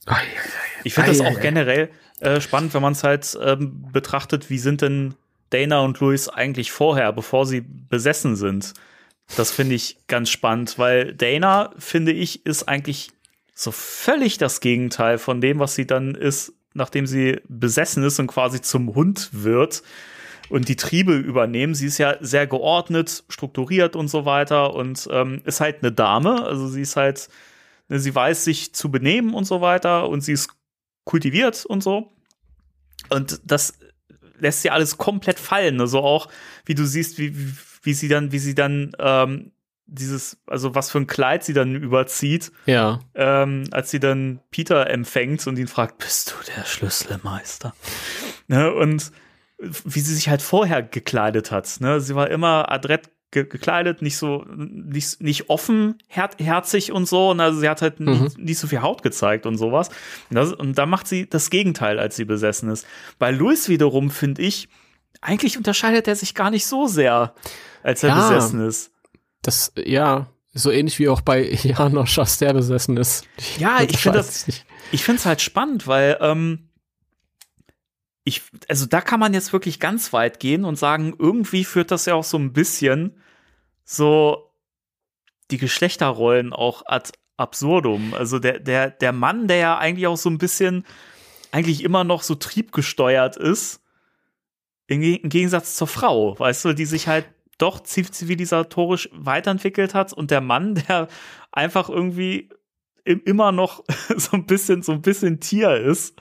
Ei, 0.06 0.22
Ich 0.84 0.94
finde 0.94 1.10
das 1.10 1.20
auch 1.20 1.40
generell 1.40 1.90
äh, 2.20 2.40
spannend, 2.40 2.74
wenn 2.74 2.82
man 2.82 2.92
es 2.92 3.04
halt 3.04 3.38
ähm, 3.40 3.86
betrachtet, 3.92 4.50
wie 4.50 4.58
sind 4.58 4.82
denn 4.82 5.14
Dana 5.50 5.80
und 5.80 6.00
Louis 6.00 6.28
eigentlich 6.28 6.72
vorher, 6.72 7.12
bevor 7.12 7.46
sie 7.46 7.60
besessen 7.60 8.36
sind. 8.36 8.74
Das 9.36 9.50
finde 9.50 9.74
ich 9.74 9.98
ganz 10.08 10.30
spannend, 10.30 10.78
weil 10.78 11.14
Dana, 11.14 11.72
finde 11.78 12.12
ich, 12.12 12.44
ist 12.44 12.68
eigentlich 12.68 13.12
so 13.54 13.70
völlig 13.70 14.38
das 14.38 14.60
Gegenteil 14.60 15.18
von 15.18 15.40
dem, 15.40 15.58
was 15.58 15.74
sie 15.74 15.86
dann 15.86 16.14
ist, 16.14 16.52
nachdem 16.74 17.06
sie 17.06 17.40
besessen 17.48 18.02
ist 18.02 18.18
und 18.18 18.26
quasi 18.26 18.60
zum 18.60 18.94
Hund 18.94 19.28
wird 19.32 19.82
und 20.52 20.68
die 20.68 20.76
Triebe 20.76 21.14
übernehmen. 21.16 21.74
Sie 21.74 21.86
ist 21.86 21.98
ja 21.98 22.16
sehr 22.20 22.46
geordnet, 22.46 23.24
strukturiert 23.28 23.96
und 23.96 24.08
so 24.08 24.24
weiter 24.26 24.74
und 24.74 25.08
ähm, 25.10 25.40
ist 25.44 25.60
halt 25.60 25.82
eine 25.82 25.92
Dame. 25.92 26.44
Also 26.44 26.68
sie 26.68 26.82
ist 26.82 26.96
halt, 26.96 27.28
ne, 27.88 27.98
sie 27.98 28.14
weiß 28.14 28.44
sich 28.44 28.74
zu 28.74 28.90
benehmen 28.90 29.34
und 29.34 29.44
so 29.44 29.60
weiter 29.60 30.08
und 30.08 30.20
sie 30.20 30.32
ist 30.32 30.50
kultiviert 31.04 31.64
und 31.64 31.82
so. 31.82 32.12
Und 33.08 33.40
das 33.44 33.78
lässt 34.38 34.62
sie 34.62 34.70
alles 34.70 34.98
komplett 34.98 35.38
fallen. 35.38 35.80
Also 35.80 36.00
auch, 36.00 36.28
wie 36.66 36.74
du 36.74 36.84
siehst, 36.84 37.18
wie, 37.18 37.36
wie, 37.36 37.52
wie 37.82 37.94
sie 37.94 38.08
dann, 38.08 38.30
wie 38.32 38.38
sie 38.38 38.54
dann 38.54 38.92
ähm, 38.98 39.52
dieses, 39.86 40.38
also 40.46 40.74
was 40.74 40.90
für 40.90 40.98
ein 40.98 41.06
Kleid 41.06 41.44
sie 41.44 41.52
dann 41.54 41.74
überzieht, 41.74 42.52
Ja. 42.66 43.00
ähm, 43.14 43.64
als 43.72 43.90
sie 43.90 44.00
dann 44.00 44.40
Peter 44.50 44.88
empfängt 44.90 45.46
und 45.46 45.58
ihn 45.58 45.66
fragt, 45.66 45.98
bist 45.98 46.30
du 46.32 46.52
der 46.56 46.64
Schlüsselmeister? 46.64 47.74
Ne, 48.48 48.72
und 48.72 49.12
wie 49.84 50.00
sie 50.00 50.14
sich 50.14 50.28
halt 50.28 50.42
vorher 50.42 50.82
gekleidet 50.82 51.50
hat. 51.50 51.76
Ne? 51.80 52.00
Sie 52.00 52.14
war 52.14 52.30
immer 52.30 52.70
adrett 52.70 53.10
ge 53.30 53.44
gekleidet, 53.44 54.02
nicht 54.02 54.16
so, 54.18 54.44
nicht, 54.54 55.22
nicht 55.22 55.48
offen, 55.48 55.96
her 56.08 56.28
herzig 56.38 56.92
und 56.92 57.08
so. 57.08 57.30
Und 57.30 57.40
also 57.40 57.60
sie 57.60 57.68
hat 57.68 57.80
halt 57.80 57.98
nicht, 58.00 58.38
nicht 58.38 58.58
so 58.58 58.66
viel 58.66 58.82
Haut 58.82 59.02
gezeigt 59.02 59.46
und 59.46 59.56
sowas. 59.56 59.88
Und, 60.28 60.36
das, 60.36 60.52
und 60.52 60.76
da 60.76 60.84
macht 60.86 61.08
sie 61.08 61.28
das 61.28 61.48
Gegenteil, 61.48 61.98
als 61.98 62.16
sie 62.16 62.24
besessen 62.26 62.68
ist. 62.70 62.86
Bei 63.18 63.30
Louis 63.30 63.68
wiederum, 63.68 64.10
finde 64.10 64.42
ich, 64.42 64.68
eigentlich 65.22 65.56
unterscheidet 65.56 66.08
er 66.08 66.16
sich 66.16 66.34
gar 66.34 66.50
nicht 66.50 66.66
so 66.66 66.86
sehr, 66.86 67.34
als 67.82 68.02
er 68.02 68.10
Ja. 68.10 68.28
besessen 68.28 68.66
ist. 68.66 68.90
Das, 69.40 69.72
ja, 69.76 70.26
so 70.52 70.70
ähnlich 70.70 70.98
wie 70.98 71.08
auch 71.08 71.22
bei 71.22 71.50
Janosch, 71.62 72.16
der 72.38 72.52
besessen 72.52 72.96
ist. 72.98 73.24
Ja, 73.58 73.80
ich 73.80 73.96
finde 74.02 74.18
das, 74.18 74.46
ich 74.92 75.04
finde 75.04 75.20
es 75.20 75.26
halt 75.26 75.40
spannend, 75.40 75.86
weil 75.86 76.18
ähm, 76.20 76.68
ich, 78.24 78.42
also 78.68 78.86
da 78.86 79.00
kann 79.00 79.18
man 79.20 79.34
jetzt 79.34 79.52
wirklich 79.52 79.80
ganz 79.80 80.12
weit 80.12 80.38
gehen 80.40 80.64
und 80.64 80.76
sagen, 80.76 81.14
irgendwie 81.18 81.64
führt 81.64 81.90
das 81.90 82.06
ja 82.06 82.14
auch 82.14 82.24
so 82.24 82.38
ein 82.38 82.52
bisschen 82.52 83.20
so 83.84 84.52
die 85.50 85.58
Geschlechterrollen 85.58 86.52
auch 86.52 86.84
ad 86.86 87.10
absurdum. 87.36 88.14
Also 88.14 88.38
der, 88.38 88.60
der, 88.60 88.90
der 88.90 89.12
Mann, 89.12 89.48
der 89.48 89.56
ja 89.56 89.78
eigentlich 89.78 90.06
auch 90.06 90.16
so 90.16 90.30
ein 90.30 90.38
bisschen, 90.38 90.84
eigentlich 91.50 91.82
immer 91.82 92.04
noch 92.04 92.22
so 92.22 92.34
triebgesteuert 92.36 93.36
ist, 93.36 93.80
im, 94.86 95.00
Ge- 95.00 95.16
im 95.16 95.28
Gegensatz 95.28 95.74
zur 95.74 95.88
Frau, 95.88 96.38
weißt 96.38 96.64
du, 96.66 96.72
die 96.74 96.86
sich 96.86 97.08
halt 97.08 97.26
doch 97.58 97.80
ziv- 97.80 98.12
zivilisatorisch 98.12 99.08
weiterentwickelt 99.12 99.94
hat 99.94 100.12
und 100.12 100.30
der 100.30 100.40
Mann, 100.40 100.74
der 100.88 101.08
einfach 101.50 101.88
irgendwie 101.88 102.50
im, 103.04 103.20
immer 103.24 103.50
noch 103.50 103.82
so 104.16 104.36
ein 104.36 104.46
bisschen, 104.46 104.82
so 104.82 104.92
ein 104.92 105.02
bisschen 105.02 105.40
Tier 105.40 105.74
ist. 105.76 106.14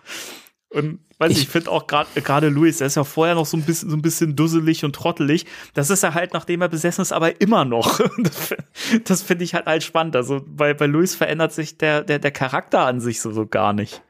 Und 0.73 0.99
weiß 1.19 1.33
Ich- 1.33 1.39
ich 1.43 1.49
finde 1.49 1.69
auch 1.69 1.85
gerade 1.85 2.09
gerade 2.21 2.47
Louis, 2.47 2.79
er 2.79 2.87
ist 2.87 2.95
ja 2.95 3.03
vorher 3.03 3.35
noch 3.35 3.45
so 3.45 3.57
ein 3.57 3.63
bisschen 3.63 3.89
so 3.89 3.95
ein 3.97 4.01
bisschen 4.01 4.35
dusselig 4.37 4.85
und 4.85 4.95
trottelig. 4.95 5.45
Das 5.73 5.89
ist 5.89 6.01
er 6.03 6.13
halt, 6.13 6.33
nachdem 6.33 6.61
er 6.61 6.69
besessen 6.69 7.01
ist, 7.01 7.11
aber 7.11 7.39
immer 7.41 7.65
noch. 7.65 7.99
Das, 9.03 9.21
finde 9.21 9.43
ich 9.43 9.53
halt 9.53 9.65
halt 9.67 9.83
spannend. 9.83 10.15
Also 10.15 10.41
bei, 10.45 10.73
bei 10.73 10.85
Louis 10.87 11.13
verändert 11.15 11.53
sich 11.53 11.77
der, 11.77 12.03
der, 12.03 12.19
der 12.19 12.31
Charakter 12.31 12.85
an 12.85 12.99
sich 13.01 13.21
so, 13.21 13.31
so 13.31 13.45
gar 13.45 13.73
nicht. 13.73 14.01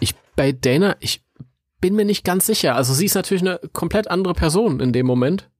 Ich, 0.00 0.14
bei 0.36 0.52
Dana, 0.52 0.96
ich 1.00 1.22
bin 1.80 1.94
mir 1.94 2.04
nicht 2.04 2.24
ganz 2.24 2.46
sicher. 2.46 2.74
Also 2.76 2.94
sie 2.94 3.04
ist 3.06 3.14
natürlich 3.14 3.42
eine 3.42 3.60
komplett 3.72 4.08
andere 4.08 4.34
Person 4.34 4.80
in 4.80 4.92
dem 4.92 5.06
Moment. 5.06 5.50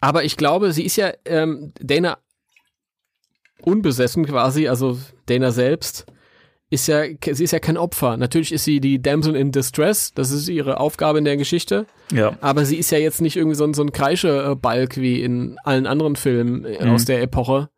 Aber 0.00 0.24
ich 0.24 0.36
glaube, 0.36 0.72
sie 0.72 0.84
ist 0.84 0.96
ja 0.96 1.12
ähm, 1.24 1.72
Dana 1.80 2.18
unbesessen 3.60 4.24
quasi, 4.26 4.68
also 4.68 4.98
Dana 5.26 5.50
selbst 5.52 6.06
ist 6.72 6.86
ja, 6.88 7.02
sie 7.32 7.44
ist 7.44 7.50
ja 7.52 7.58
kein 7.58 7.76
Opfer. 7.76 8.16
Natürlich 8.16 8.50
ist 8.52 8.64
sie 8.64 8.80
die 8.80 9.00
Damsel 9.00 9.36
in 9.36 9.52
Distress, 9.52 10.12
das 10.14 10.30
ist 10.30 10.48
ihre 10.48 10.80
Aufgabe 10.80 11.18
in 11.18 11.24
der 11.24 11.36
Geschichte. 11.36 11.86
Ja. 12.12 12.36
Aber 12.40 12.64
sie 12.64 12.76
ist 12.76 12.90
ja 12.90 12.98
jetzt 12.98 13.20
nicht 13.20 13.36
irgendwie 13.36 13.56
so 13.56 13.64
ein, 13.64 13.74
so 13.74 13.82
ein 13.82 13.92
Kreische-Balk 13.92 14.96
wie 14.96 15.22
in 15.22 15.58
allen 15.64 15.86
anderen 15.86 16.16
Filmen 16.16 16.64
äh, 16.64 16.84
Mhm. 16.84 16.90
aus 16.92 17.04
der 17.04 17.22
Epoche. 17.22 17.68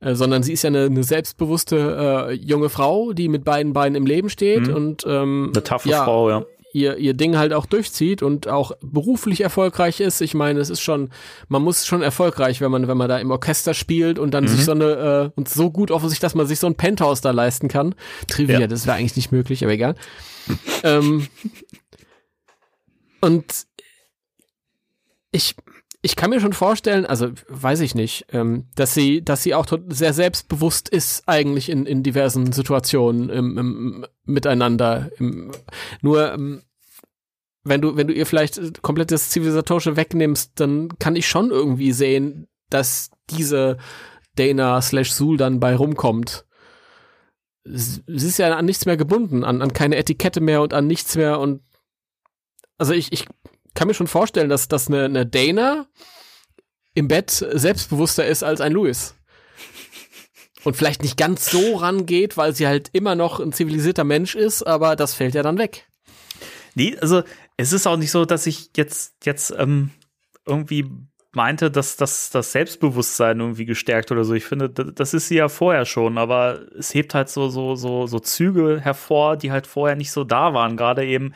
Äh, 0.00 0.14
sondern 0.16 0.42
sie 0.42 0.52
ist 0.52 0.64
ja 0.64 0.68
eine, 0.68 0.86
eine 0.86 1.04
selbstbewusste 1.04 2.26
äh, 2.30 2.32
junge 2.32 2.68
Frau, 2.70 3.12
die 3.12 3.28
mit 3.28 3.44
beiden 3.44 3.72
Beinen 3.72 3.94
im 3.94 4.04
Leben 4.06 4.28
steht 4.30 4.66
Mhm. 4.66 4.74
und 4.74 5.04
ähm, 5.06 5.50
Eine 5.54 5.62
taffe 5.62 5.88
ja, 5.88 6.02
Frau, 6.04 6.28
ja. 6.28 6.44
Ihr, 6.72 6.96
ihr 6.96 7.14
Ding 7.14 7.36
halt 7.36 7.52
auch 7.52 7.66
durchzieht 7.66 8.22
und 8.22 8.48
auch 8.48 8.72
beruflich 8.80 9.40
erfolgreich 9.42 10.00
ist. 10.00 10.20
Ich 10.20 10.34
meine, 10.34 10.60
es 10.60 10.70
ist 10.70 10.80
schon, 10.80 11.10
man 11.48 11.62
muss 11.62 11.86
schon 11.86 12.02
erfolgreich, 12.02 12.60
wenn 12.60 12.70
man, 12.70 12.88
wenn 12.88 12.96
man 12.96 13.08
da 13.08 13.18
im 13.18 13.30
Orchester 13.30 13.74
spielt 13.74 14.18
und 14.18 14.32
dann 14.32 14.48
sich 14.48 14.64
so 14.64 14.72
eine, 14.72 15.30
äh, 15.34 15.38
und 15.38 15.48
so 15.48 15.70
gut 15.70 15.90
offensichtlich, 15.90 16.20
dass 16.26 16.34
man 16.34 16.46
sich 16.46 16.58
so 16.58 16.66
ein 16.66 16.74
Penthouse 16.74 17.20
da 17.20 17.30
leisten 17.30 17.68
kann. 17.68 17.94
Trivia, 18.28 18.60
Ja. 18.60 18.66
das 18.66 18.86
wäre 18.86 18.96
eigentlich 18.96 19.16
nicht 19.16 19.32
möglich, 19.32 19.62
aber 19.64 19.72
egal. 19.72 19.94
ähm, 20.82 21.26
und 23.20 23.66
ich, 25.30 25.54
ich 26.04 26.16
kann 26.16 26.30
mir 26.30 26.40
schon 26.40 26.52
vorstellen, 26.52 27.06
also 27.06 27.30
weiß 27.48 27.80
ich 27.80 27.94
nicht, 27.94 28.26
ähm, 28.32 28.66
dass 28.74 28.92
sie, 28.92 29.24
dass 29.24 29.44
sie 29.44 29.54
auch 29.54 29.66
sehr 29.88 30.12
selbstbewusst 30.12 30.88
ist 30.88 31.28
eigentlich 31.28 31.68
in, 31.68 31.86
in 31.86 32.02
diversen 32.02 32.50
Situationen 32.50 33.30
im, 33.30 33.56
im, 33.58 34.06
miteinander. 34.24 35.10
Im, 35.18 35.52
nur 36.00 36.32
ähm, 36.32 36.62
wenn 37.62 37.80
du, 37.80 37.96
wenn 37.96 38.08
du 38.08 38.14
ihr 38.14 38.26
vielleicht 38.26 38.58
äh, 38.58 38.72
komplett 38.82 39.12
das 39.12 39.30
Zivilisatorische 39.30 39.96
wegnimmst, 39.96 40.52
dann 40.56 40.98
kann 40.98 41.14
ich 41.14 41.28
schon 41.28 41.50
irgendwie 41.50 41.92
sehen, 41.92 42.48
dass 42.68 43.10
diese 43.30 43.78
Dana 44.34 44.82
slash 44.82 45.12
Sul 45.12 45.36
dann 45.36 45.60
bei 45.60 45.76
rumkommt. 45.76 46.46
Sie 47.64 48.02
ist 48.08 48.38
ja 48.38 48.56
an 48.56 48.64
nichts 48.64 48.86
mehr 48.86 48.96
gebunden, 48.96 49.44
an, 49.44 49.62
an 49.62 49.72
keine 49.72 49.96
Etikette 49.96 50.40
mehr 50.40 50.62
und 50.62 50.74
an 50.74 50.88
nichts 50.88 51.14
mehr 51.14 51.38
und 51.38 51.62
also 52.76 52.92
ich, 52.92 53.12
ich 53.12 53.26
kann 53.74 53.88
mir 53.88 53.94
schon 53.94 54.06
vorstellen, 54.06 54.48
dass, 54.48 54.68
dass 54.68 54.88
eine, 54.88 55.04
eine 55.04 55.26
Dana 55.26 55.86
im 56.94 57.08
Bett 57.08 57.30
selbstbewusster 57.30 58.26
ist 58.26 58.42
als 58.42 58.60
ein 58.60 58.72
Louis. 58.72 59.14
Und 60.64 60.76
vielleicht 60.76 61.02
nicht 61.02 61.16
ganz 61.16 61.50
so 61.50 61.76
rangeht, 61.76 62.36
weil 62.36 62.54
sie 62.54 62.66
halt 62.66 62.90
immer 62.92 63.14
noch 63.14 63.40
ein 63.40 63.52
zivilisierter 63.52 64.04
Mensch 64.04 64.34
ist, 64.34 64.62
aber 64.62 64.94
das 64.94 65.14
fällt 65.14 65.34
ja 65.34 65.42
dann 65.42 65.58
weg. 65.58 65.88
Nee, 66.74 66.96
also 67.00 67.22
es 67.56 67.72
ist 67.72 67.86
auch 67.86 67.96
nicht 67.96 68.10
so, 68.10 68.24
dass 68.24 68.46
ich 68.46 68.70
jetzt, 68.76 69.14
jetzt 69.24 69.52
ähm, 69.58 69.90
irgendwie 70.46 70.86
meinte, 71.32 71.70
dass 71.70 71.96
das, 71.96 72.30
das 72.30 72.52
Selbstbewusstsein 72.52 73.40
irgendwie 73.40 73.64
gestärkt 73.64 74.12
oder 74.12 74.24
so. 74.24 74.34
Ich 74.34 74.44
finde, 74.44 74.68
das 74.68 75.14
ist 75.14 75.28
sie 75.28 75.36
ja 75.36 75.48
vorher 75.48 75.84
schon, 75.84 76.18
aber 76.18 76.60
es 76.78 76.94
hebt 76.94 77.14
halt 77.14 77.28
so, 77.28 77.48
so, 77.48 77.74
so, 77.74 78.06
so 78.06 78.20
Züge 78.20 78.80
hervor, 78.80 79.36
die 79.36 79.50
halt 79.50 79.66
vorher 79.66 79.96
nicht 79.96 80.12
so 80.12 80.24
da 80.24 80.54
waren. 80.54 80.76
Gerade 80.76 81.04
eben, 81.04 81.34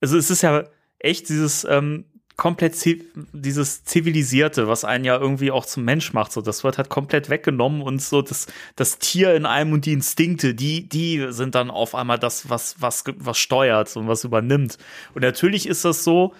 also 0.00 0.16
es 0.16 0.30
ist 0.30 0.42
ja 0.42 0.64
echt 0.98 1.28
dieses 1.28 1.64
ähm, 1.64 2.04
komplett 2.36 2.76
dieses 3.32 3.84
zivilisierte, 3.84 4.68
was 4.68 4.84
einen 4.84 5.04
ja 5.04 5.18
irgendwie 5.18 5.50
auch 5.50 5.64
zum 5.64 5.84
Mensch 5.84 6.12
macht, 6.12 6.32
so 6.32 6.42
das 6.42 6.64
wird 6.64 6.76
halt 6.76 6.90
komplett 6.90 7.30
weggenommen 7.30 7.80
und 7.80 8.02
so 8.02 8.20
das 8.20 8.46
das 8.76 8.98
Tier 8.98 9.34
in 9.34 9.46
einem 9.46 9.72
und 9.72 9.86
die 9.86 9.94
Instinkte, 9.94 10.54
die 10.54 10.86
die 10.88 11.28
sind 11.30 11.54
dann 11.54 11.70
auf 11.70 11.94
einmal 11.94 12.18
das 12.18 12.50
was 12.50 12.76
was 12.78 13.04
was 13.16 13.38
steuert 13.38 13.96
und 13.96 14.06
was 14.06 14.24
übernimmt. 14.24 14.76
Und 15.14 15.22
natürlich 15.22 15.66
ist 15.66 15.86
das 15.86 16.04
so, 16.04 16.34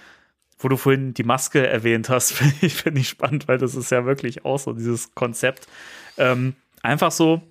wo 0.58 0.68
du 0.68 0.76
vorhin 0.76 1.14
die 1.14 1.24
Maske 1.24 1.66
erwähnt 1.66 2.10
hast, 2.10 2.32
finde 2.34 2.56
ich, 2.60 2.74
find 2.74 2.98
ich 2.98 3.08
spannend, 3.08 3.48
weil 3.48 3.58
das 3.58 3.74
ist 3.74 3.90
ja 3.90 4.04
wirklich 4.04 4.44
auch 4.44 4.58
so 4.58 4.74
dieses 4.74 5.14
Konzept. 5.14 5.66
Ähm, 6.18 6.56
einfach 6.82 7.10
so, 7.10 7.42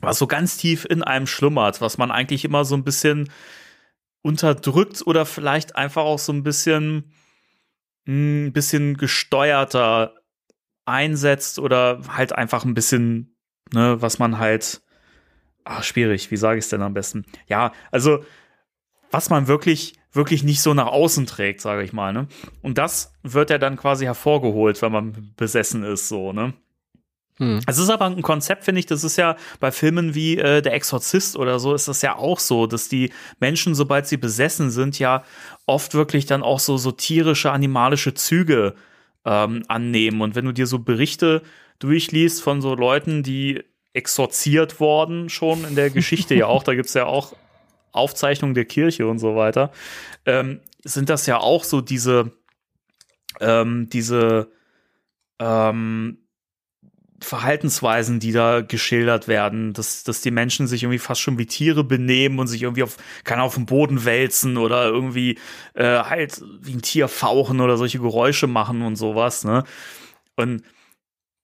was 0.00 0.18
so 0.18 0.28
ganz 0.28 0.56
tief 0.56 0.84
in 0.88 1.02
einem 1.02 1.26
schlummert, 1.26 1.80
was 1.80 1.98
man 1.98 2.12
eigentlich 2.12 2.44
immer 2.44 2.64
so 2.64 2.76
ein 2.76 2.84
bisschen 2.84 3.30
unterdrückt 4.26 5.06
oder 5.06 5.24
vielleicht 5.24 5.76
einfach 5.76 6.02
auch 6.02 6.18
so 6.18 6.32
ein 6.32 6.42
bisschen, 6.42 7.12
ein 8.06 8.46
hm, 8.46 8.52
bisschen 8.52 8.96
gesteuerter 8.96 10.14
einsetzt 10.84 11.58
oder 11.58 12.00
halt 12.08 12.32
einfach 12.32 12.64
ein 12.64 12.74
bisschen, 12.74 13.36
ne, 13.72 13.96
was 14.00 14.18
man 14.18 14.38
halt, 14.38 14.82
ach, 15.64 15.84
schwierig, 15.84 16.30
wie 16.30 16.36
sage 16.36 16.58
ich 16.58 16.64
es 16.64 16.70
denn 16.70 16.82
am 16.82 16.94
besten? 16.94 17.24
Ja, 17.46 17.72
also, 17.92 18.24
was 19.10 19.30
man 19.30 19.46
wirklich 19.46 19.94
wirklich 20.16 20.42
nicht 20.42 20.62
so 20.62 20.74
nach 20.74 20.86
außen 20.86 21.26
trägt, 21.26 21.60
sage 21.60 21.84
ich 21.84 21.92
mal. 21.92 22.12
Ne? 22.12 22.26
Und 22.62 22.78
das 22.78 23.12
wird 23.22 23.50
ja 23.50 23.58
dann 23.58 23.76
quasi 23.76 24.06
hervorgeholt, 24.06 24.80
wenn 24.82 24.90
man 24.90 25.32
besessen 25.36 25.84
ist, 25.84 26.08
so, 26.08 26.32
ne? 26.32 26.54
Hm. 27.38 27.60
Es 27.66 27.78
ist 27.78 27.90
aber 27.90 28.06
ein 28.06 28.22
Konzept, 28.22 28.64
finde 28.64 28.78
ich, 28.78 28.86
das 28.86 29.04
ist 29.04 29.16
ja 29.16 29.36
bei 29.60 29.70
Filmen 29.70 30.14
wie 30.14 30.38
äh, 30.38 30.62
Der 30.62 30.72
Exorzist 30.72 31.36
oder 31.36 31.58
so, 31.58 31.74
ist 31.74 31.88
das 31.88 32.00
ja 32.02 32.16
auch 32.16 32.38
so, 32.38 32.66
dass 32.66 32.88
die 32.88 33.12
Menschen, 33.40 33.74
sobald 33.74 34.06
sie 34.06 34.16
besessen 34.16 34.70
sind, 34.70 34.98
ja 34.98 35.22
oft 35.66 35.94
wirklich 35.94 36.26
dann 36.26 36.42
auch 36.42 36.60
so, 36.60 36.78
so 36.78 36.92
tierische, 36.92 37.50
animalische 37.50 38.14
Züge 38.14 38.74
ähm, 39.26 39.64
annehmen. 39.68 40.22
Und 40.22 40.34
wenn 40.34 40.46
du 40.46 40.52
dir 40.52 40.66
so 40.66 40.78
Berichte 40.78 41.42
durchliest 41.78 42.42
von 42.42 42.62
so 42.62 42.74
Leuten, 42.74 43.22
die 43.22 43.62
exorziert 43.92 44.80
worden, 44.80 45.28
schon 45.28 45.64
in 45.64 45.74
der 45.74 45.90
Geschichte 45.90 46.34
ja 46.34 46.46
auch, 46.46 46.62
da 46.62 46.74
gibt 46.74 46.88
es 46.88 46.94
ja 46.94 47.06
auch 47.06 47.34
Aufzeichnung 47.92 48.54
der 48.54 48.66
Kirche 48.66 49.06
und 49.06 49.18
so 49.18 49.36
weiter, 49.36 49.72
ähm, 50.24 50.60
sind 50.84 51.10
das 51.10 51.26
ja 51.26 51.38
auch 51.38 51.64
so 51.64 51.80
diese, 51.80 52.32
ähm, 53.40 53.88
diese 53.90 54.50
ähm, 55.38 56.18
Verhaltensweisen, 57.20 58.20
die 58.20 58.32
da 58.32 58.60
geschildert 58.60 59.28
werden, 59.28 59.72
dass, 59.72 60.04
dass 60.04 60.20
die 60.20 60.30
Menschen 60.30 60.66
sich 60.66 60.82
irgendwie 60.82 60.98
fast 60.98 61.20
schon 61.20 61.38
wie 61.38 61.46
Tiere 61.46 61.84
benehmen 61.84 62.38
und 62.38 62.46
sich 62.46 62.62
irgendwie 62.62 62.82
auf, 62.82 62.96
kann 63.24 63.40
auf 63.40 63.54
dem 63.54 63.66
Boden 63.66 64.04
wälzen 64.04 64.56
oder 64.56 64.84
irgendwie 64.84 65.38
äh, 65.74 66.00
halt 66.00 66.42
wie 66.60 66.74
ein 66.74 66.82
Tier 66.82 67.08
fauchen 67.08 67.60
oder 67.60 67.76
solche 67.76 67.98
Geräusche 67.98 68.46
machen 68.46 68.82
und 68.82 68.96
sowas, 68.96 69.44
ne? 69.44 69.64
Und 70.36 70.62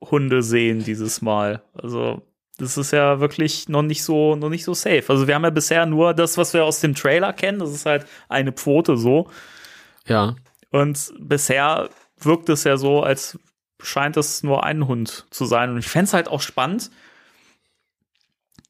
Hunde 0.00 0.42
sehen 0.42 0.82
dieses 0.82 1.22
Mal. 1.22 1.62
Also 1.74 2.22
das 2.58 2.76
ist 2.76 2.92
ja 2.92 3.20
wirklich 3.20 3.68
noch 3.68 3.82
nicht 3.82 4.02
so 4.02 4.34
noch 4.34 4.50
nicht 4.50 4.64
so 4.64 4.74
safe. 4.74 5.04
Also 5.08 5.28
wir 5.28 5.36
haben 5.36 5.44
ja 5.44 5.50
bisher 5.50 5.86
nur 5.86 6.12
das, 6.12 6.36
was 6.36 6.54
wir 6.54 6.64
aus 6.64 6.80
dem 6.80 6.96
Trailer 6.96 7.32
kennen. 7.32 7.60
Das 7.60 7.70
ist 7.70 7.86
halt 7.86 8.06
eine 8.28 8.52
Pfote 8.52 8.96
so. 8.96 9.30
Ja. 10.06 10.34
Und 10.70 11.12
bisher 11.20 11.88
wirkt 12.18 12.48
es 12.48 12.64
ja 12.64 12.76
so, 12.76 13.02
als 13.02 13.38
scheint 13.80 14.16
es 14.16 14.42
nur 14.42 14.64
ein 14.64 14.88
Hund 14.88 15.26
zu 15.30 15.44
sein. 15.44 15.70
Und 15.70 15.78
ich 15.78 15.88
fände 15.88 16.06
es 16.06 16.14
halt 16.14 16.28
auch 16.28 16.40
spannend, 16.40 16.90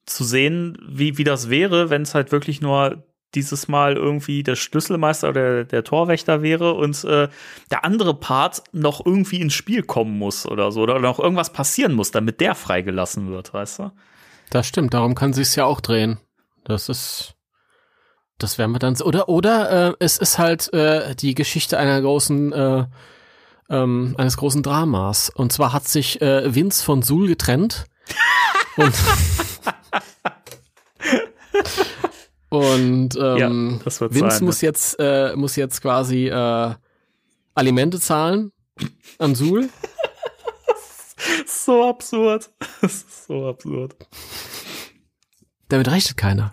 zu 0.07 0.25
sehen, 0.25 0.77
wie, 0.87 1.19
wie 1.19 1.25
das 1.25 1.51
wäre, 1.51 1.91
wenn 1.91 2.03
es 2.03 2.15
halt 2.15 2.33
wirklich 2.33 2.61
nur 2.61 3.05
dieses 3.35 3.69
Mal 3.69 3.97
irgendwie 3.97 4.43
der 4.43 4.57
Schlüsselmeister 4.57 5.31
oder 5.31 5.65
der 5.65 5.85
Torwächter 5.85 6.43
wäre 6.43 6.75
und 6.75 7.03
äh, 7.05 7.29
der 7.71 7.85
andere 7.85 8.15
Part 8.15 8.63
noch 8.73 9.05
irgendwie 9.05 9.41
ins 9.41 9.55
Spiel 9.55 9.83
kommen 9.83 10.19
muss 10.19 10.47
oder 10.47 10.71
so 10.71 10.83
oder 10.83 10.99
noch 10.99 11.19
irgendwas 11.19 11.53
passieren 11.53 11.95
muss, 11.95 12.11
damit 12.11 12.41
der 12.41 12.55
freigelassen 12.55 13.31
wird, 13.31 13.55
weißt 13.55 13.79
du? 13.79 13.93
Das 14.51 14.67
stimmt, 14.67 14.93
darum 14.93 15.15
kann 15.15 15.33
sich's 15.33 15.57
ja 15.57 15.65
auch 15.65 15.81
drehen. 15.81 16.19
Das 16.65 16.89
ist 16.89 17.35
das 18.39 18.59
werden 18.59 18.73
wir 18.73 18.79
dann 18.79 18.97
so. 18.97 19.05
Oder 19.05 19.29
oder 19.29 19.91
äh, 19.91 19.95
es 19.99 20.19
ist 20.19 20.39
halt 20.39 20.73
äh, 20.73 21.15
die 21.15 21.35
Geschichte 21.35 21.79
einer 21.79 22.01
großen 22.01 22.53
äh, 22.53 22.85
ähm, 23.71 24.15
eines 24.19 24.37
großen 24.37 24.63
Dramas. 24.63 25.31
Und 25.31 25.53
zwar 25.53 25.73
hat 25.73 25.89
sich 25.89 26.21
äh, 26.21 26.55
Vince 26.55 26.85
von 26.85 27.03
Sul 27.03 27.29
getrennt 27.29 27.87
und 28.77 28.95
Und 32.53 33.17
ähm, 33.17 33.81
ja, 33.83 34.11
Vince 34.11 34.31
sein, 34.31 34.45
muss 34.45 34.61
jetzt 34.61 34.97
äh, 34.99 35.35
muss 35.37 35.57
jetzt 35.57 35.81
quasi 35.81 36.27
äh, 36.29 36.75
Alimente 37.55 37.99
zahlen 37.99 38.53
an 39.19 39.35
Sul. 39.35 39.71
so 41.47 41.89
absurd. 41.89 42.51
Das 42.83 42.93
ist 42.93 43.27
so 43.27 43.49
absurd. 43.49 43.97
Damit 45.69 45.91
rechnet 45.91 46.19
keiner. 46.19 46.53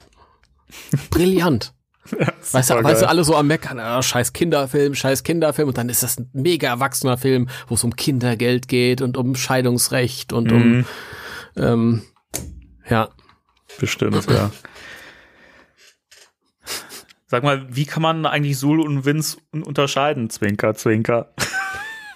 Brillant. 1.09 1.73
Ja, 2.17 2.27
weißt, 2.53 2.69
du, 2.69 2.83
weißt 2.83 3.01
du, 3.01 3.09
alle 3.09 3.25
so 3.25 3.35
am 3.35 3.47
Meckern, 3.47 3.79
ah, 3.79 4.01
scheiß 4.01 4.31
Kinderfilm, 4.31 4.95
scheiß 4.95 5.23
Kinderfilm 5.23 5.67
und 5.67 5.77
dann 5.77 5.89
ist 5.89 6.01
das 6.01 6.17
ein 6.17 6.29
mega 6.31 6.69
erwachsener 6.69 7.17
Film, 7.17 7.49
wo 7.67 7.75
es 7.75 7.83
um 7.83 7.95
Kindergeld 7.95 8.69
geht 8.69 9.01
und 9.01 9.17
um 9.17 9.35
Scheidungsrecht 9.35 10.31
und 10.31 10.49
mhm. 10.49 10.55
um 10.55 10.85
ähm, 11.55 12.03
ja. 12.89 13.09
Bestimmt, 13.79 14.29
ja. 14.29 14.51
Sag 17.27 17.43
mal, 17.43 17.67
wie 17.69 17.85
kann 17.85 18.01
man 18.01 18.25
eigentlich 18.25 18.57
Sul 18.57 18.81
und 18.81 19.05
Vince 19.05 19.37
un- 19.53 19.63
unterscheiden? 19.63 20.29
Zwinker, 20.29 20.73
Zwinker. 20.73 21.33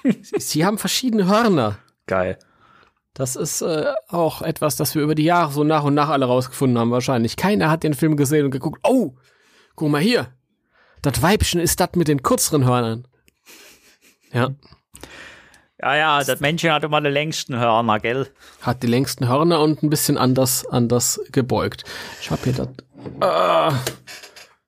Sie 0.38 0.66
haben 0.66 0.78
verschiedene 0.80 1.28
Hörner. 1.28 1.78
Geil. 2.08 2.40
Das 3.14 3.36
ist 3.36 3.62
äh, 3.62 3.94
auch 4.08 4.42
etwas, 4.42 4.76
das 4.76 4.96
wir 4.96 5.04
über 5.04 5.14
die 5.14 5.24
Jahre 5.24 5.52
so 5.52 5.64
nach 5.64 5.84
und 5.84 5.94
nach 5.94 6.10
alle 6.10 6.26
rausgefunden 6.26 6.80
haben, 6.80 6.90
wahrscheinlich. 6.90 7.36
Keiner 7.36 7.70
hat 7.70 7.84
den 7.84 7.94
Film 7.94 8.18
gesehen 8.18 8.46
und 8.46 8.52
geguckt, 8.52 8.80
oh, 8.84 9.16
guck 9.76 9.90
mal 9.92 10.02
hier. 10.02 10.34
Das 11.04 11.22
Weibchen 11.22 11.60
ist 11.60 11.80
das 11.80 11.92
mit 11.96 12.08
den 12.08 12.24
kürzeren 12.24 12.66
Hörnern. 12.66 13.08
Ja, 14.32 14.50
Ja, 15.84 15.98
ja, 15.98 16.24
das 16.24 16.40
Männchen 16.40 16.72
hat 16.72 16.86
immer 16.86 17.02
die 17.02 17.10
längsten 17.10 17.58
Hörner, 17.60 18.00
gell? 18.00 18.30
hat 18.62 18.84
die 18.84 18.88
längsten 18.88 19.28
Hörner 19.28 19.60
und 19.60 19.84
ein 19.84 19.90
bisschen 19.90 20.18
anders, 20.18 20.66
anders 20.66 21.20
gebeugt. 21.34 21.84
Ich 22.22 22.32
hab 22.32 22.42
hier 22.42 22.54
das. 22.54 22.70
Äh, 23.20 23.76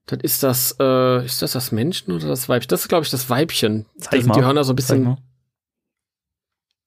das 0.07 0.19
ist 0.23 0.43
das, 0.43 0.75
äh, 0.77 1.23
ist 1.23 1.41
das 1.41 1.53
das 1.53 1.71
Männchen 1.71 2.13
oder 2.13 2.27
das 2.27 2.49
Weibchen? 2.49 2.67
Das 2.67 2.81
ist, 2.81 2.89
glaube 2.89 3.05
ich, 3.05 3.11
das 3.11 3.29
Weibchen. 3.29 3.85
Da 3.95 4.09
Zeig 4.09 4.23
sind 4.23 4.27
mal. 4.27 4.33
die 4.33 4.43
Hörner 4.43 4.65
so 4.65 4.73
ein 4.73 4.75
bisschen. 4.75 5.15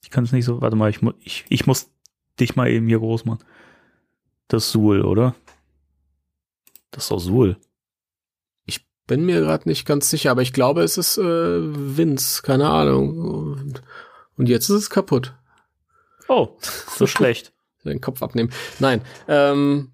Ich 0.03 0.11
kann 0.11 0.25
es 0.25 0.33
nicht 0.33 0.45
so. 0.45 0.61
Warte 0.61 0.77
mal, 0.77 0.91
ich, 0.91 1.01
mu 1.01 1.13
ich, 1.21 1.47
ich 1.49 1.67
muss 1.67 1.89
dich 2.39 2.55
mal 2.55 2.69
eben 2.69 2.87
hier 2.87 2.99
groß 2.99 3.25
machen. 3.25 3.43
Das 4.49 4.71
Suhl, 4.71 5.07
oder? 5.07 5.37
Das 6.91 7.05
ist 7.05 7.11
doch 7.11 7.19
Suhl. 7.19 7.57
Bin 9.09 9.25
mir 9.25 9.41
gerade 9.41 9.67
nicht 9.67 9.87
ganz 9.87 10.11
sicher, 10.11 10.31
aber 10.31 10.43
ich 10.43 10.53
glaube, 10.53 10.83
es 10.83 10.99
ist 10.99 11.17
äh, 11.17 11.23
Vince, 11.23 12.43
keine 12.43 12.69
Ahnung. 12.69 13.19
Und, 13.19 13.83
und 14.39 14.49
jetzt 14.49 14.65
ist 14.71 14.77
es 14.77 14.91
kaputt. 14.91 15.35
Oh, 16.29 16.57
so 16.97 17.07
schlecht. 17.09 17.53
Den 17.85 18.01
Kopf 18.01 18.23
abnehmen. 18.23 18.51
Nein. 18.81 19.03
Ähm, 19.29 19.93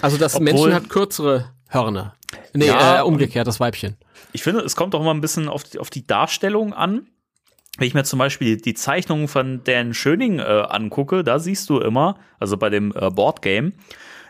also 0.00 0.16
das 0.16 0.34
Obwohl- 0.36 0.44
Männchen 0.44 0.74
hat 0.74 0.88
kürzere 0.88 1.52
Hörner. 1.68 2.14
Nee, 2.52 2.66
Ja, 2.66 3.00
äh, 3.00 3.02
umgekehrt, 3.02 3.46
das 3.46 3.60
Weibchen. 3.60 3.96
Ich 4.32 4.42
finde, 4.42 4.60
es 4.62 4.76
kommt 4.76 4.94
auch 4.94 5.02
mal 5.02 5.10
ein 5.12 5.20
bisschen 5.20 5.48
auf 5.48 5.62
die, 5.64 5.78
auf 5.78 5.90
die 5.90 6.06
Darstellung 6.06 6.72
an. 6.72 7.06
Wenn 7.78 7.86
ich 7.86 7.94
mir 7.94 8.04
zum 8.04 8.18
Beispiel 8.18 8.56
die 8.56 8.74
Zeichnungen 8.74 9.28
von 9.28 9.62
Dan 9.64 9.94
Schöning 9.94 10.38
äh, 10.40 10.42
angucke, 10.42 11.22
da 11.22 11.38
siehst 11.38 11.70
du 11.70 11.78
immer, 11.80 12.18
also 12.40 12.56
bei 12.56 12.68
dem 12.70 12.92
äh, 12.96 13.10
Boardgame, 13.10 13.72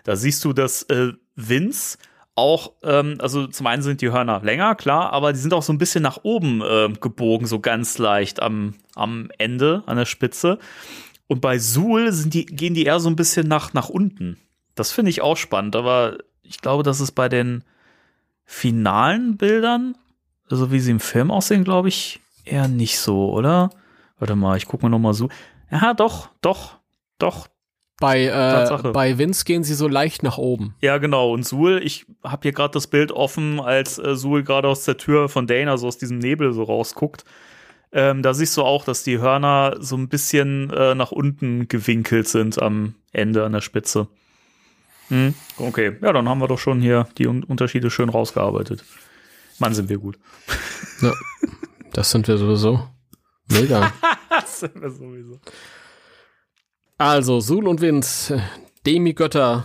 da 0.05 0.17
siehst 0.17 0.45
du, 0.45 0.53
dass 0.53 0.83
äh, 0.85 1.13
Vince 1.37 1.99
auch, 2.41 2.73
ähm, 2.83 3.19
also 3.21 3.47
zum 3.47 3.67
einen 3.67 3.83
sind 3.83 4.01
die 4.01 4.11
Hörner 4.11 4.41
länger, 4.43 4.75
klar, 4.75 5.13
aber 5.13 5.33
die 5.33 5.39
sind 5.39 5.53
auch 5.53 5.63
so 5.63 5.73
ein 5.73 5.79
bisschen 5.79 6.03
nach 6.03 6.21
oben 6.23 6.63
äh, 6.63 6.89
gebogen, 7.01 7.47
so 7.47 7.61
ganz 7.61 7.99
leicht 7.99 8.41
am, 8.41 8.75
am 8.95 9.31
Ende, 9.39 9.83
an 9.87 9.99
der 9.99 10.07
Spitze. 10.07 10.59
Und 11.29 11.41
bei 11.41 11.59
Suhl 11.59 12.13
sind 12.13 12.35
die, 12.35 12.47
gehen 12.47 12.75
die 12.75 12.85
eher 12.85 12.99
so 12.99 13.11
ein 13.11 13.17
bisschen 13.17 13.47
nach, 13.47 13.75
nach 13.75 13.91
unten. 13.91 14.39
Das 14.75 14.91
finde 14.91 15.11
ich 15.11 15.21
auch 15.21 15.37
spannend, 15.37 15.77
aber 15.77 16.19
ich 16.43 16.61
glaube, 16.61 16.83
das 16.83 17.01
ist 17.01 17.13
bei 17.13 17.29
den 17.29 17.63
finalen 18.45 19.37
Bildern, 19.37 19.95
also 20.51 20.73
wie 20.73 20.81
sie 20.81 20.91
im 20.91 21.01
Film 21.01 21.31
aussehen, 21.31 21.63
glaube 21.63 21.89
ich, 21.89 22.21
eher 22.45 22.67
nicht 22.67 22.99
so, 22.99 23.31
oder? 23.33 23.71
Warte 24.19 24.35
mal, 24.35 24.57
ich 24.57 24.67
gucke 24.67 24.85
mal 24.85 24.89
noch 24.89 24.99
mal 24.99 25.15
so. 25.15 25.29
Ja, 25.71 25.95
doch, 25.95 26.31
doch, 26.41 26.79
doch. 27.19 27.49
Bei, 28.01 28.25
äh, 28.25 28.93
bei 28.93 29.19
Vince 29.19 29.45
gehen 29.45 29.63
sie 29.63 29.75
so 29.75 29.87
leicht 29.87 30.23
nach 30.23 30.39
oben. 30.39 30.75
Ja, 30.81 30.97
genau. 30.97 31.33
Und 31.33 31.47
Suhl, 31.47 31.83
ich 31.85 32.07
habe 32.25 32.41
hier 32.43 32.53
gerade 32.53 32.73
das 32.73 32.87
Bild 32.87 33.13
offen, 33.13 33.61
als 33.61 33.99
äh, 33.99 34.17
Suhl 34.17 34.43
gerade 34.43 34.69
aus 34.69 34.85
der 34.85 34.97
Tür 34.97 35.29
von 35.29 35.47
Dana, 35.47 35.77
so 35.77 35.87
aus 35.87 35.99
diesem 35.99 36.19
Nebel 36.19 36.55
so 36.55 36.63
rausguckt. 36.63 37.27
Ähm, 37.93 38.23
da 38.23 38.33
siehst 38.33 38.57
du 38.57 38.63
auch, 38.63 38.85
dass 38.85 39.03
die 39.03 39.19
Hörner 39.19 39.77
so 39.81 39.97
ein 39.97 40.09
bisschen 40.09 40.71
äh, 40.71 40.95
nach 40.95 41.13
unten 41.13 41.69
gewinkelt 41.69 42.27
sind 42.27 42.61
am 42.61 42.95
Ende, 43.13 43.45
an 43.45 43.53
der 43.53 43.61
Spitze. 43.61 44.09
Hm, 45.09 45.35
okay, 45.59 45.97
ja, 46.01 46.13
dann 46.13 46.27
haben 46.27 46.41
wir 46.41 46.49
doch 46.49 46.59
schon 46.59 46.81
hier 46.81 47.07
die 47.19 47.27
Un 47.27 47.45
Unterschiede 47.45 47.91
schön 47.91 48.09
rausgearbeitet. 48.09 48.83
Mann, 49.59 49.75
sind 49.75 49.91
wir 49.91 49.99
gut. 49.99 50.19
Ja, 51.03 51.13
das 51.93 52.11
sind 52.13 52.27
wir 52.29 52.39
sowieso. 52.39 52.89
Mega. 53.49 53.93
Das 54.31 54.61
sind 54.61 54.81
wir 54.81 54.91
sowieso. 54.91 55.41
Also, 57.01 57.41
Sul 57.41 57.67
und 57.67 57.81
Vince, 57.81 58.43
Demigötter. 58.87 59.65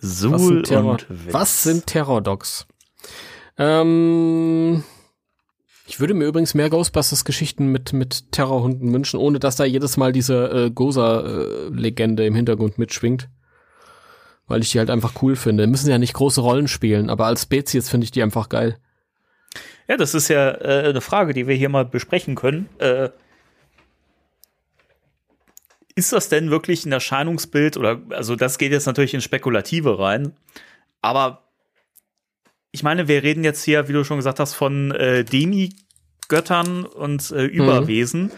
Was 0.00 0.18
Suhl 0.18 0.38
sind, 0.38 0.66
Terror 0.66 0.90
und 0.90 1.08
Vince. 1.08 1.32
was 1.32 1.62
sind 1.62 1.86
Terror-Dogs? 1.86 2.66
Ähm, 3.58 4.82
ich 5.86 6.00
würde 6.00 6.14
mir 6.14 6.24
übrigens 6.24 6.54
mehr 6.54 6.68
Ghostbusters-Geschichten 6.68 7.70
mit, 7.70 7.92
mit 7.92 8.32
Terrorhunden 8.32 8.92
wünschen, 8.92 9.20
ohne 9.20 9.38
dass 9.38 9.54
da 9.54 9.64
jedes 9.64 9.96
Mal 9.98 10.10
diese 10.10 10.48
äh, 10.50 10.70
Goza-Legende 10.72 12.26
im 12.26 12.34
Hintergrund 12.34 12.76
mitschwingt. 12.76 13.28
Weil 14.48 14.62
ich 14.62 14.72
die 14.72 14.80
halt 14.80 14.90
einfach 14.90 15.22
cool 15.22 15.36
finde. 15.36 15.68
Müssen 15.68 15.90
ja 15.90 15.98
nicht 15.98 16.14
große 16.14 16.40
Rollen 16.40 16.66
spielen, 16.66 17.08
aber 17.08 17.26
als 17.26 17.42
Spezies 17.42 17.88
finde 17.88 18.02
ich 18.06 18.10
die 18.10 18.22
einfach 18.24 18.48
geil. 18.48 18.78
Ja, 19.86 19.96
das 19.96 20.12
ist 20.12 20.26
ja 20.26 20.50
äh, 20.50 20.88
eine 20.88 21.02
Frage, 21.02 21.34
die 21.34 21.46
wir 21.46 21.54
hier 21.54 21.68
mal 21.68 21.84
besprechen 21.84 22.34
können. 22.34 22.68
Äh, 22.78 23.10
ist 25.98 26.12
das 26.12 26.28
denn 26.28 26.50
wirklich 26.50 26.86
ein 26.86 26.92
Erscheinungsbild 26.92 27.76
oder 27.76 28.00
also 28.10 28.36
das 28.36 28.56
geht 28.56 28.70
jetzt 28.70 28.86
natürlich 28.86 29.14
in 29.14 29.20
Spekulative 29.20 29.98
rein, 29.98 30.32
aber 31.02 31.44
ich 32.70 32.82
meine, 32.82 33.08
wir 33.08 33.22
reden 33.22 33.44
jetzt 33.44 33.64
hier, 33.64 33.88
wie 33.88 33.92
du 33.92 34.04
schon 34.04 34.18
gesagt 34.18 34.38
hast, 34.38 34.54
von 34.54 34.92
äh, 34.92 35.24
Demigöttern 35.24 36.84
und 36.84 37.30
äh, 37.32 37.44
Überwesen, 37.44 38.30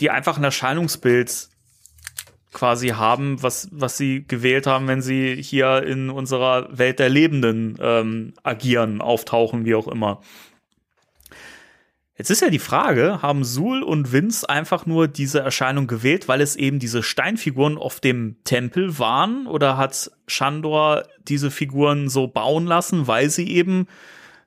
die 0.00 0.10
einfach 0.10 0.38
ein 0.38 0.44
Erscheinungsbild 0.44 1.48
quasi 2.52 2.88
haben, 2.88 3.42
was, 3.42 3.68
was 3.72 3.98
sie 3.98 4.24
gewählt 4.26 4.66
haben, 4.66 4.88
wenn 4.88 5.02
sie 5.02 5.42
hier 5.42 5.82
in 5.82 6.08
unserer 6.08 6.68
Welt 6.76 6.98
der 6.98 7.10
Lebenden 7.10 7.76
ähm, 7.80 8.32
agieren, 8.42 9.02
auftauchen, 9.02 9.66
wie 9.66 9.74
auch 9.74 9.88
immer. 9.88 10.22
Jetzt 12.18 12.30
ist 12.30 12.40
ja 12.40 12.48
die 12.48 12.58
Frage, 12.58 13.20
haben 13.20 13.44
Sul 13.44 13.82
und 13.82 14.10
Vince 14.10 14.48
einfach 14.48 14.86
nur 14.86 15.06
diese 15.06 15.40
Erscheinung 15.40 15.86
gewählt, 15.86 16.28
weil 16.28 16.40
es 16.40 16.56
eben 16.56 16.78
diese 16.78 17.02
Steinfiguren 17.02 17.76
auf 17.76 18.00
dem 18.00 18.36
Tempel 18.44 18.98
waren? 18.98 19.46
Oder 19.46 19.76
hat 19.76 20.10
Shandor 20.26 21.04
diese 21.28 21.50
Figuren 21.50 22.08
so 22.08 22.26
bauen 22.26 22.66
lassen, 22.66 23.06
weil 23.06 23.28
sie 23.28 23.50
eben 23.50 23.86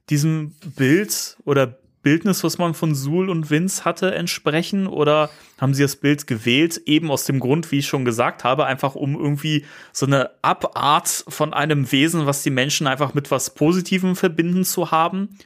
diesem 0.09 0.55
Bild 0.75 1.37
oder 1.45 1.77
Bildnis, 2.01 2.43
was 2.43 2.57
man 2.57 2.73
von 2.73 2.95
Sul 2.95 3.29
und 3.29 3.51
Vince 3.51 3.85
hatte, 3.85 4.15
entsprechen? 4.15 4.87
Oder 4.87 5.29
haben 5.59 5.75
sie 5.75 5.83
das 5.83 5.95
Bild 5.95 6.25
gewählt, 6.25 6.81
eben 6.85 7.11
aus 7.11 7.25
dem 7.25 7.39
Grund, 7.39 7.71
wie 7.71 7.79
ich 7.79 7.87
schon 7.87 8.03
gesagt 8.03 8.43
habe, 8.43 8.65
einfach 8.65 8.95
um 8.95 9.13
irgendwie 9.13 9.65
so 9.93 10.07
eine 10.07 10.31
Abart 10.41 11.07
von 11.27 11.53
einem 11.53 11.91
Wesen, 11.91 12.25
was 12.25 12.41
die 12.41 12.49
Menschen 12.49 12.87
einfach 12.87 13.13
mit 13.13 13.29
was 13.29 13.53
Positivem 13.53 14.15
verbinden 14.15 14.63
zu 14.63 14.89
haben? 14.89 15.37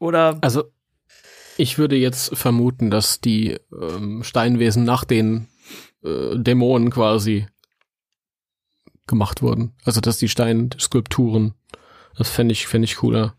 Oder 0.00 0.38
Also, 0.40 0.64
ich 1.56 1.78
würde 1.78 1.96
jetzt 1.96 2.36
vermuten, 2.36 2.90
dass 2.90 3.20
die 3.20 3.58
ähm, 3.72 4.22
Steinwesen 4.22 4.84
nach 4.84 5.04
den 5.04 5.48
äh, 6.02 6.36
Dämonen 6.36 6.90
quasi 6.90 7.46
gemacht 9.06 9.42
wurden. 9.42 9.74
Also, 9.84 10.00
dass 10.00 10.18
die 10.18 10.28
Steinskulpturen, 10.28 11.54
das 12.16 12.30
fände 12.30 12.52
ich, 12.52 12.66
fände 12.66 12.86
ich 12.86 12.96
cooler. 12.96 13.36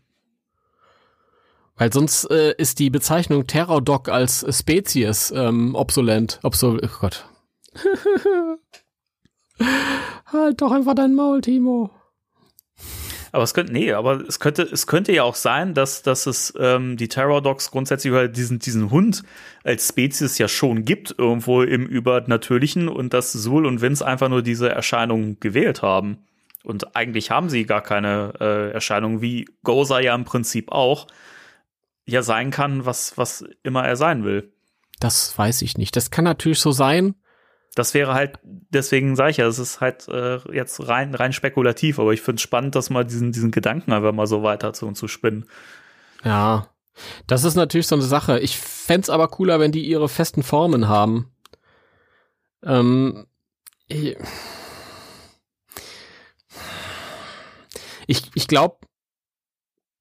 Weil 1.76 1.92
sonst 1.92 2.30
äh, 2.30 2.54
ist 2.56 2.78
die 2.78 2.88
Bezeichnung 2.88 3.46
Terror-Dog 3.46 4.08
als 4.08 4.46
Spezies 4.56 5.30
ähm, 5.30 5.74
obsolent. 5.74 6.40
Obsol 6.42 6.80
oh 6.82 6.88
Gott. 7.00 7.28
halt 10.26 10.60
doch 10.62 10.72
einfach 10.72 10.94
dein 10.94 11.14
Maul, 11.14 11.42
Timo. 11.42 11.90
Aber 13.36 13.44
es 13.44 13.52
könnte, 13.52 13.70
nee, 13.70 13.92
aber 13.92 14.26
es 14.26 14.40
könnte, 14.40 14.62
es 14.62 14.86
könnte 14.86 15.12
ja 15.12 15.22
auch 15.22 15.34
sein, 15.34 15.74
dass, 15.74 16.00
dass 16.00 16.24
es 16.24 16.54
ähm, 16.58 16.96
die 16.96 17.08
Terror 17.08 17.42
Dogs 17.42 17.70
grundsätzlich 17.70 18.08
über 18.08 18.28
diesen, 18.28 18.60
diesen 18.60 18.90
Hund 18.90 19.24
als 19.62 19.88
Spezies 19.88 20.38
ja 20.38 20.48
schon 20.48 20.86
gibt, 20.86 21.14
irgendwo 21.18 21.60
im 21.60 21.84
Übernatürlichen 21.84 22.88
und 22.88 23.12
dass 23.12 23.32
Sul 23.32 23.66
und 23.66 23.82
Vince 23.82 24.06
einfach 24.06 24.30
nur 24.30 24.40
diese 24.40 24.70
Erscheinung 24.70 25.38
gewählt 25.38 25.82
haben. 25.82 26.24
Und 26.64 26.96
eigentlich 26.96 27.30
haben 27.30 27.50
sie 27.50 27.66
gar 27.66 27.82
keine 27.82 28.32
äh, 28.40 28.70
Erscheinung, 28.72 29.20
wie 29.20 29.44
Goza 29.64 30.00
ja 30.00 30.14
im 30.14 30.24
Prinzip 30.24 30.72
auch 30.72 31.06
ja 32.06 32.22
sein 32.22 32.50
kann, 32.50 32.86
was, 32.86 33.18
was 33.18 33.44
immer 33.62 33.86
er 33.86 33.96
sein 33.96 34.24
will. 34.24 34.50
Das 34.98 35.36
weiß 35.36 35.60
ich 35.60 35.76
nicht. 35.76 35.94
Das 35.94 36.10
kann 36.10 36.24
natürlich 36.24 36.60
so 36.60 36.72
sein. 36.72 37.16
Das 37.76 37.92
wäre 37.92 38.14
halt, 38.14 38.38
deswegen 38.42 39.16
sage 39.16 39.32
ich 39.32 39.36
ja, 39.36 39.46
es 39.46 39.58
ist 39.58 39.82
halt 39.82 40.08
äh, 40.08 40.38
jetzt 40.50 40.88
rein, 40.88 41.14
rein 41.14 41.34
spekulativ, 41.34 41.98
aber 41.98 42.14
ich 42.14 42.22
finde 42.22 42.36
es 42.36 42.42
spannend, 42.42 42.74
dass 42.74 42.88
mal 42.88 43.04
diesen, 43.04 43.32
diesen 43.32 43.50
Gedanken 43.50 43.92
einfach 43.92 44.12
mal 44.12 44.26
so 44.26 44.42
weiter 44.42 44.72
zu, 44.72 44.90
zu 44.92 45.08
spinnen. 45.08 45.44
Ja, 46.24 46.68
das 47.26 47.44
ist 47.44 47.54
natürlich 47.54 47.86
so 47.86 47.94
eine 47.94 48.04
Sache. 48.04 48.40
Ich 48.40 48.56
fänd's 48.58 49.10
aber 49.10 49.28
cooler, 49.28 49.60
wenn 49.60 49.72
die 49.72 49.86
ihre 49.86 50.08
festen 50.08 50.42
Formen 50.42 50.88
haben. 50.88 51.30
Ähm, 52.64 53.26
ich, 53.88 54.16
ich 58.34 58.48
glaube, 58.48 58.78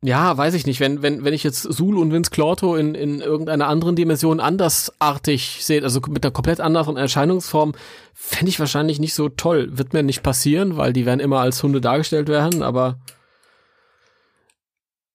ja, 0.06 0.38
weiß 0.38 0.53
ich 0.53 0.65
nicht, 0.65 0.80
wenn, 0.80 1.02
wenn, 1.02 1.23
wenn 1.23 1.34
ich 1.34 1.44
jetzt 1.44 1.64
Sul 1.64 1.98
und 1.98 2.11
Vince 2.11 2.30
Clorto 2.30 2.76
in, 2.76 2.95
in 2.95 3.22
irgendeiner 3.22 3.68
anderen 3.68 3.95
Dimension 3.95 4.40
andersartig 4.40 5.60
sehe, 5.61 5.84
also 5.84 5.99
mit 6.10 6.23
einer 6.23 6.32
komplett 6.32 6.60
anderen 6.60 6.98
Erscheinungsform, 6.98 7.73
fände 8.14 8.49
ich 8.49 8.60
wahrscheinlich 8.60 8.99
nicht 8.99 9.14
so 9.14 9.30
toll. 9.30 9.77
Wird 9.77 9.94
mir 9.94 10.03
nicht 10.03 10.22
passieren, 10.22 10.77
weil 10.77 10.94
die 10.94 11.06
werden 11.06 11.19
immer 11.19 11.40
als 11.40 11.61
Hunde 11.64 11.82
dargestellt 11.82 12.27
werden, 12.27 12.61
aber 12.61 12.99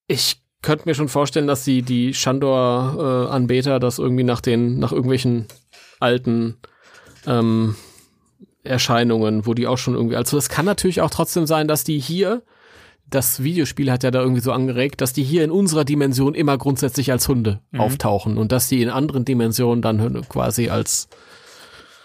ich 0.09 0.43
könnte 0.63 0.89
mir 0.89 0.95
schon 0.95 1.09
vorstellen, 1.09 1.47
dass 1.47 1.65
die, 1.65 1.83
die 1.83 2.13
Shandor-Anbeter 2.13 3.79
das 3.79 3.99
irgendwie 3.99 4.25
nach 4.25 4.41
den, 4.41 4.79
nach 4.79 4.93
irgendwelchen 4.93 5.47
alten 6.01 6.57
ähm, 7.27 7.77
Erscheinungen, 8.65 9.47
wo 9.47 9.55
die 9.55 9.67
auch 9.67 9.79
schon 9.79 9.95
irgendwie, 9.95 10.17
also 10.17 10.37
es 10.37 10.49
kann 10.49 10.67
natürlich 10.67 11.01
auch 11.01 11.11
trotzdem 11.11 11.47
sein, 11.47 11.69
dass 11.69 11.85
die 11.85 11.99
hier, 11.99 12.43
das 13.11 13.43
Videospiel 13.43 13.91
hat 13.91 14.03
ja 14.03 14.11
da 14.11 14.21
irgendwie 14.21 14.41
so 14.41 14.53
angeregt, 14.53 15.01
dass 15.01 15.13
die 15.13 15.23
hier 15.23 15.45
in 15.45 15.51
unserer 15.51 15.85
Dimension 15.85 16.35
immer 16.35 16.57
grundsätzlich 16.59 17.13
als 17.13 17.29
Hunde 17.29 17.61
mhm. 17.71 17.81
auftauchen 17.81 18.39
und 18.39 18.53
dass 18.53 18.69
die 18.69 18.83
in 18.83 18.89
anderen 18.89 19.25
Dimensionen 19.25 19.83
dann 19.83 20.29
quasi 20.29 20.69
als 20.69 21.09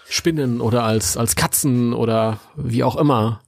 Spinnen 0.08 0.60
oder 0.60 0.84
als, 0.84 1.16
als 1.16 1.36
Katzen 1.36 1.92
oder 1.92 2.40
wie 2.56 2.84
auch 2.84 2.96
immer 2.96 3.40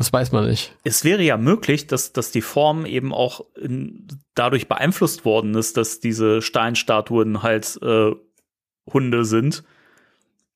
das 0.00 0.14
weiß 0.14 0.32
man 0.32 0.48
nicht. 0.48 0.74
Es 0.82 1.04
wäre 1.04 1.22
ja 1.22 1.36
möglich, 1.36 1.86
dass, 1.86 2.14
dass 2.14 2.32
die 2.32 2.40
Form 2.40 2.86
eben 2.86 3.12
auch 3.12 3.44
in, 3.54 4.08
dadurch 4.34 4.66
beeinflusst 4.66 5.26
worden 5.26 5.54
ist, 5.54 5.76
dass 5.76 6.00
diese 6.00 6.40
Steinstatuen 6.40 7.42
halt 7.42 7.78
äh, 7.82 8.12
Hunde 8.90 9.26
sind 9.26 9.62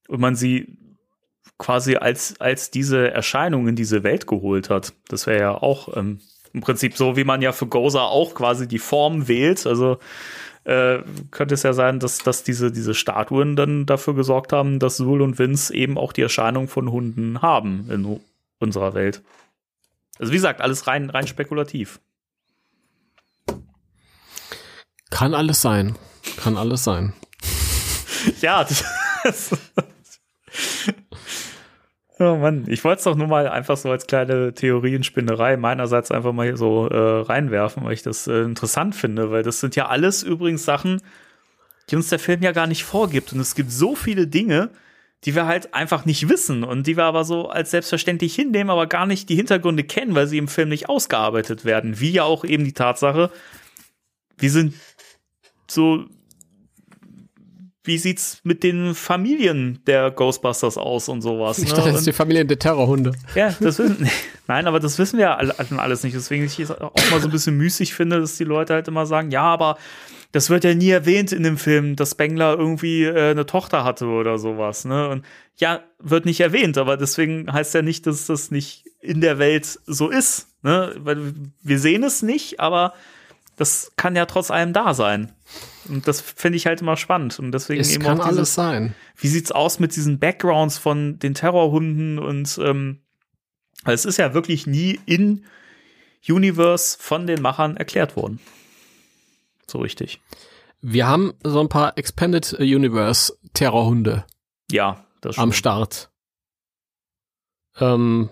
und 0.09 0.21
man 0.21 0.35
sie 0.35 0.79
quasi 1.59 1.97
als, 1.97 2.41
als 2.41 2.71
diese 2.71 3.11
Erscheinung 3.11 3.69
in 3.69 3.77
diese 3.77 4.03
Welt 4.03 4.27
geholt 4.27 4.71
hat. 4.71 4.93
Das 5.09 5.27
wäre 5.27 5.41
ja 5.41 5.51
auch 5.55 5.97
ähm, 5.97 6.21
im 6.53 6.61
Prinzip 6.61 6.97
so, 6.97 7.17
wie 7.17 7.25
man 7.25 7.43
ja 7.43 7.53
für 7.53 7.67
Goza 7.67 8.03
auch 8.03 8.35
quasi 8.35 8.69
die 8.69 8.79
Form 8.79 9.29
wählt. 9.29 9.67
Also 9.67 9.99
äh, 10.65 11.01
könnte 11.31 11.55
es 11.55 11.63
ja 11.63 11.73
sein, 11.73 12.01
dass, 12.01 12.19
dass 12.19 12.43
diese, 12.43 12.73
diese 12.73 12.95
Statuen 12.95 13.57
dann 13.57 13.87
dafür 13.87 14.15
gesorgt 14.15 14.53
haben, 14.53 14.79
dass 14.79 14.97
Sul 14.97 15.21
und 15.21 15.39
Vince 15.39 15.75
eben 15.75 15.99
auch 15.99 16.13
die 16.13 16.23
Erscheinung 16.23 16.69
von 16.69 16.91
Hunden 16.91 17.43
haben 17.43 17.89
in 17.91 18.21
unserer 18.59 18.95
Welt. 18.95 19.23
Also 20.19 20.33
wie 20.33 20.37
gesagt, 20.37 20.61
alles 20.61 20.87
rein, 20.87 21.11
rein 21.11 21.27
spekulativ. 21.27 22.01
Kann 25.11 25.35
alles 25.35 25.61
sein. 25.61 25.97
Kann 26.37 26.57
alles 26.57 26.85
sein. 26.85 27.13
ja, 28.41 28.65
das, 28.65 29.51
Oh 32.25 32.37
Mann, 32.37 32.65
ich 32.69 32.83
wollte 32.85 32.99
es 32.99 33.05
doch 33.05 33.17
nur 33.17 33.27
mal 33.27 33.49
einfach 33.49 33.77
so 33.77 33.91
als 33.91 34.07
kleine 34.07 34.55
Theorienspinnerei 34.55 35.57
meinerseits 35.57 36.11
einfach 36.11 36.33
mal 36.33 36.57
so 36.57 36.89
äh, 36.89 37.23
reinwerfen, 37.23 37.85
weil 37.85 37.93
ich 37.93 38.03
das 38.03 38.27
äh, 38.27 38.43
interessant 38.43 38.95
finde, 38.95 39.31
weil 39.31 39.43
das 39.43 39.61
sind 39.61 39.77
ja 39.77 39.89
alles 39.89 40.23
übrigens 40.23 40.65
Sachen, 40.65 41.03
die 41.91 41.97
uns 41.97 42.09
der 42.09 42.19
Film 42.19 42.43
ja 42.43 42.53
gar 42.53 42.67
nicht 42.67 42.85
vorgibt. 42.85 43.33
Und 43.33 43.41
es 43.41 43.55
gibt 43.55 43.71
so 43.71 43.95
viele 43.95 44.27
Dinge, 44.27 44.71
die 45.25 45.35
wir 45.35 45.47
halt 45.47 45.75
einfach 45.75 46.05
nicht 46.05 46.29
wissen 46.29 46.65
und 46.65 46.87
die 46.87 46.97
wir 46.97 47.05
aber 47.05 47.25
so 47.25 47.49
als 47.49 47.71
selbstverständlich 47.71 48.35
hinnehmen, 48.35 48.71
aber 48.71 48.87
gar 48.87 49.07
nicht 49.07 49.29
die 49.29 49.37
Hintergründe 49.37 49.85
kennen, 49.85 50.15
weil 50.15 50.27
sie 50.27 50.39
im 50.39 50.49
Film 50.49 50.69
nicht 50.69 50.89
ausgearbeitet 50.89 51.65
werden. 51.65 52.01
Wie 52.01 52.11
ja 52.11 52.25
auch 52.25 52.45
eben 52.45 52.65
die 52.65 52.75
Tatsache, 52.75 53.31
wir 54.37 54.51
sind 54.51 54.75
so, 55.71 56.05
wie 57.85 57.99
sieht's 57.99 58.41
mit 58.45 58.63
den 58.63 58.95
Familien 58.95 59.79
der 59.87 60.11
Ghostbusters 60.11 60.79
aus 60.79 61.09
und 61.11 61.21
sowas? 61.21 61.59
Ich 61.59 61.69
ne? 61.69 61.75
dachte, 61.75 61.91
das 61.91 61.99
ist 61.99 62.07
die 62.07 62.13
Familien 62.13 62.49
der 62.49 62.59
Terrorhunde. 62.59 63.13
Ja, 63.35 63.55
das 63.61 63.79
wissen, 63.79 64.09
nein, 64.49 64.67
aber 64.67 64.81
das 64.81 64.99
wissen 64.99 65.19
wir 65.19 65.27
ja 65.27 65.37
alles 65.37 66.03
nicht. 66.03 66.17
Deswegen 66.17 66.45
ich 66.45 66.59
es 66.59 66.71
auch 66.71 66.93
mal 67.11 67.21
so 67.21 67.29
ein 67.29 67.31
bisschen 67.31 67.57
müßig 67.59 67.93
finde, 67.95 68.21
dass 68.21 68.37
die 68.37 68.45
Leute 68.45 68.73
halt 68.73 68.89
immer 68.89 69.05
sagen, 69.05 69.31
ja, 69.31 69.43
aber 69.43 69.77
das 70.33 70.49
wird 70.51 70.65
ja 70.65 70.75
nie 70.75 70.91
erwähnt 70.91 71.31
in 71.31 71.43
dem 71.43 71.59
Film, 71.59 71.95
dass 71.95 72.13
Spengler 72.13 72.59
irgendwie 72.59 73.05
äh, 73.05 73.31
eine 73.31 73.47
Tochter 73.47 73.85
hatte 73.85 74.07
oder 74.07 74.39
sowas, 74.39 74.85
ne? 74.85 75.09
Und 75.09 75.25
ja, 75.59 75.81
wird 76.01 76.25
nicht 76.25 76.41
erwähnt, 76.41 76.79
aber 76.79 76.97
deswegen 76.97 77.53
heißt 77.53 77.75
ja 77.75 77.83
nicht, 77.83 78.07
dass 78.07 78.27
das 78.27 78.51
nicht 78.51 78.87
in 79.01 79.21
der 79.21 79.39
Welt 79.39 79.79
so 79.87 80.09
ist, 80.09 80.49
ne? 80.63 80.95
Weil 80.99 81.35
wir 81.63 81.79
sehen 81.79 82.03
es 82.03 82.23
nicht, 82.23 82.61
aber 82.61 82.95
das 83.57 83.93
kann 83.97 84.17
ja 84.17 84.27
trotz 84.27 84.51
allem 84.51 84.73
da 84.73 84.95
sein. 84.95 85.33
Und 85.89 86.09
das 86.09 86.21
finde 86.21 86.57
ich 86.57 86.67
halt 86.67 86.81
immer 86.81 86.97
spannend. 86.97 87.39
Und 87.39 87.53
deswegen 87.53 87.81
es 87.81 87.93
eben 87.93 88.03
kann 88.03 88.21
auch 88.21 88.25
dieses, 88.25 88.39
alles 88.39 88.55
sein. 88.55 88.95
Wie 89.17 89.29
sieht's 89.29 89.53
aus 89.53 89.79
mit 89.79 89.95
diesen 89.95 90.19
Backgrounds 90.19 90.79
von 90.79 91.19
den 91.19 91.35
Terrorhunden 91.35 92.19
und 92.19 92.59
ähm, 92.63 93.01
es 93.85 94.05
ist 94.05 94.17
ja 94.17 94.35
wirklich 94.35 94.67
nie 94.67 94.99
in 95.07 95.45
Universe 96.27 96.97
von 96.99 97.27
den 97.27 97.43
Machern 97.43 97.77
erklärt 97.77 98.17
worden. 98.17 98.41
So 99.67 99.79
richtig. 99.79 100.21
Wir 100.81 101.07
haben 101.07 101.35
so 101.43 101.61
ein 101.61 101.69
paar 101.69 101.97
Expanded 101.99 102.55
Universe 102.55 103.37
Terrorhunde. 103.53 104.25
Ja, 104.71 105.07
das 105.21 105.39
Am 105.39 105.53
Start. 105.53 106.11
Ähm, 107.79 108.31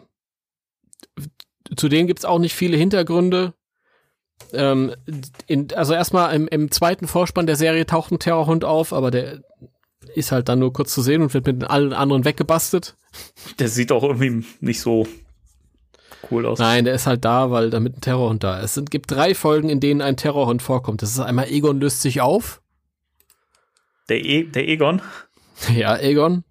zu 1.76 1.88
denen 1.88 2.06
gibt's 2.06 2.24
auch 2.24 2.38
nicht 2.38 2.54
viele 2.54 2.76
Hintergründe. 2.76 3.54
Ähm, 4.52 4.94
in, 5.46 5.68
also 5.74 5.94
erstmal 5.94 6.34
im, 6.34 6.48
im 6.48 6.70
zweiten 6.70 7.06
Vorspann 7.06 7.46
der 7.46 7.56
Serie 7.56 7.86
taucht 7.86 8.12
ein 8.12 8.18
Terrorhund 8.18 8.64
auf, 8.64 8.92
aber 8.92 9.10
der 9.10 9.42
ist 10.14 10.32
halt 10.32 10.48
dann 10.48 10.58
nur 10.58 10.72
kurz 10.72 10.92
zu 10.92 11.02
sehen 11.02 11.22
und 11.22 11.34
wird 11.34 11.46
mit 11.46 11.64
allen 11.64 11.92
anderen 11.92 12.24
weggebastelt. 12.24 12.96
Der 13.58 13.68
sieht 13.68 13.92
auch 13.92 14.02
irgendwie 14.02 14.44
nicht 14.60 14.80
so 14.80 15.06
cool 16.30 16.46
aus. 16.46 16.58
Nein, 16.58 16.84
der 16.84 16.94
ist 16.94 17.06
halt 17.06 17.24
da, 17.24 17.50
weil 17.50 17.70
damit 17.70 17.96
ein 17.96 18.00
Terrorhund 18.00 18.42
da 18.42 18.60
ist. 18.60 18.76
Es 18.76 18.84
gibt 18.86 19.10
drei 19.10 19.34
Folgen, 19.34 19.68
in 19.68 19.80
denen 19.80 20.00
ein 20.00 20.16
Terrorhund 20.16 20.62
vorkommt. 20.62 21.02
Das 21.02 21.10
ist 21.10 21.20
einmal 21.20 21.48
Egon 21.48 21.80
löst 21.80 22.02
sich 22.02 22.20
auf. 22.20 22.62
Der, 24.08 24.24
e 24.24 24.44
der 24.44 24.68
Egon? 24.68 25.00
Ja, 25.72 25.96
Egon. 25.96 26.42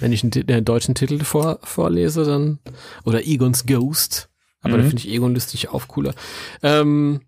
Wenn 0.00 0.12
ich 0.12 0.24
einen, 0.24 0.30
den 0.32 0.64
deutschen 0.64 0.96
Titel 0.96 1.22
vor, 1.22 1.60
vorlese, 1.62 2.24
dann. 2.24 2.58
Oder 3.04 3.24
Egons 3.24 3.66
Ghost. 3.66 4.29
Aber 4.62 4.76
mhm. 4.76 4.82
da 4.82 4.88
finde 4.88 5.02
ich 5.02 5.08
Egon 5.08 5.38
sich 5.38 5.68
auf 5.68 5.88
cooler. 5.88 6.14
Ähm, 6.62 7.22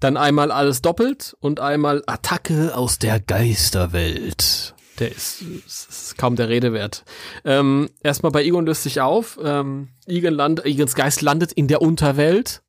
dann 0.00 0.16
einmal 0.16 0.50
alles 0.50 0.82
doppelt 0.82 1.36
und 1.40 1.60
einmal 1.60 2.02
Attacke 2.06 2.76
aus 2.76 2.98
der 2.98 3.18
Geisterwelt 3.20 4.74
der 4.98 5.14
ist, 5.14 5.42
ist 5.66 6.18
kaum 6.18 6.36
der 6.36 6.48
Rede 6.48 6.72
wert. 6.72 7.04
Ähm, 7.44 7.90
erstmal 8.02 8.32
bei 8.32 8.44
Egon 8.44 8.66
löst 8.66 8.82
sich 8.82 9.00
auf. 9.00 9.38
Ähm, 9.42 9.88
Egon 10.06 10.34
land, 10.34 10.64
Egons 10.64 10.94
Geist 10.94 11.22
landet 11.22 11.52
in 11.52 11.68
der 11.68 11.82
Unterwelt. 11.82 12.62